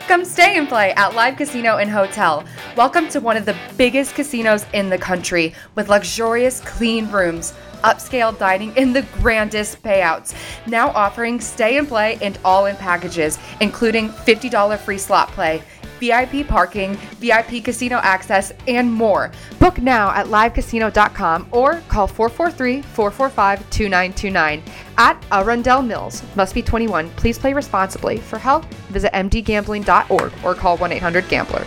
Come 0.00 0.22
stay 0.22 0.58
and 0.58 0.68
play 0.68 0.92
at 0.92 1.14
Live 1.14 1.38
Casino 1.38 1.78
and 1.78 1.90
Hotel. 1.90 2.44
Welcome 2.76 3.08
to 3.08 3.18
one 3.18 3.38
of 3.38 3.46
the 3.46 3.56
biggest 3.78 4.14
casinos 4.14 4.66
in 4.74 4.90
the 4.90 4.98
country 4.98 5.54
with 5.76 5.88
luxurious 5.88 6.60
clean 6.60 7.10
rooms, 7.10 7.54
upscale 7.84 8.38
dining, 8.38 8.76
and 8.76 8.94
the 8.94 9.06
grandest 9.22 9.82
payouts. 9.82 10.34
Now 10.66 10.90
offering 10.90 11.40
stay 11.40 11.78
and 11.78 11.88
play 11.88 12.18
and 12.20 12.38
all 12.44 12.66
in 12.66 12.76
packages, 12.76 13.38
including 13.62 14.10
$50 14.10 14.78
free 14.78 14.98
slot 14.98 15.28
play 15.28 15.62
VIP 16.00 16.46
parking, 16.46 16.94
VIP 17.20 17.62
casino 17.62 17.98
access, 17.98 18.52
and 18.66 18.92
more. 18.92 19.30
Book 19.58 19.78
now 19.78 20.10
at 20.10 20.26
livecasino.com 20.26 21.48
or 21.52 21.82
call 21.88 22.06
443 22.06 22.82
445 22.82 23.70
2929 23.70 24.62
at 24.98 25.24
Arundel 25.30 25.82
Mills. 25.82 26.22
Must 26.34 26.54
be 26.54 26.62
21. 26.62 27.10
Please 27.10 27.38
play 27.38 27.52
responsibly. 27.52 28.16
For 28.18 28.38
help, 28.38 28.64
visit 28.90 29.12
mdgambling.org 29.12 30.32
or 30.42 30.54
call 30.54 30.76
1 30.78 30.92
800 30.92 31.28
Gambler. 31.28 31.64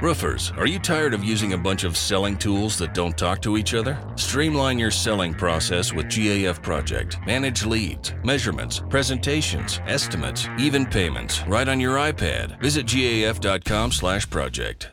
Roofers, 0.00 0.56
are 0.56 0.66
you 0.66 0.78
tired 0.78 1.12
of 1.12 1.22
using 1.22 1.52
a 1.52 1.58
bunch 1.58 1.84
of 1.84 1.94
selling 1.94 2.38
tools 2.38 2.78
that 2.78 2.94
don't 2.94 3.18
talk 3.18 3.42
to 3.42 3.58
each 3.58 3.74
other? 3.74 3.98
Streamline 4.16 4.78
your 4.78 4.90
selling 4.90 5.34
process 5.34 5.92
with 5.92 6.06
GAF 6.06 6.62
Project. 6.62 7.18
Manage 7.26 7.66
leads, 7.66 8.14
measurements, 8.24 8.80
presentations, 8.88 9.82
estimates, 9.86 10.48
even 10.58 10.86
payments 10.86 11.46
right 11.46 11.68
on 11.68 11.78
your 11.78 11.96
iPad. 11.96 12.58
Visit 12.62 12.86
gaf.com/project. 12.86 14.88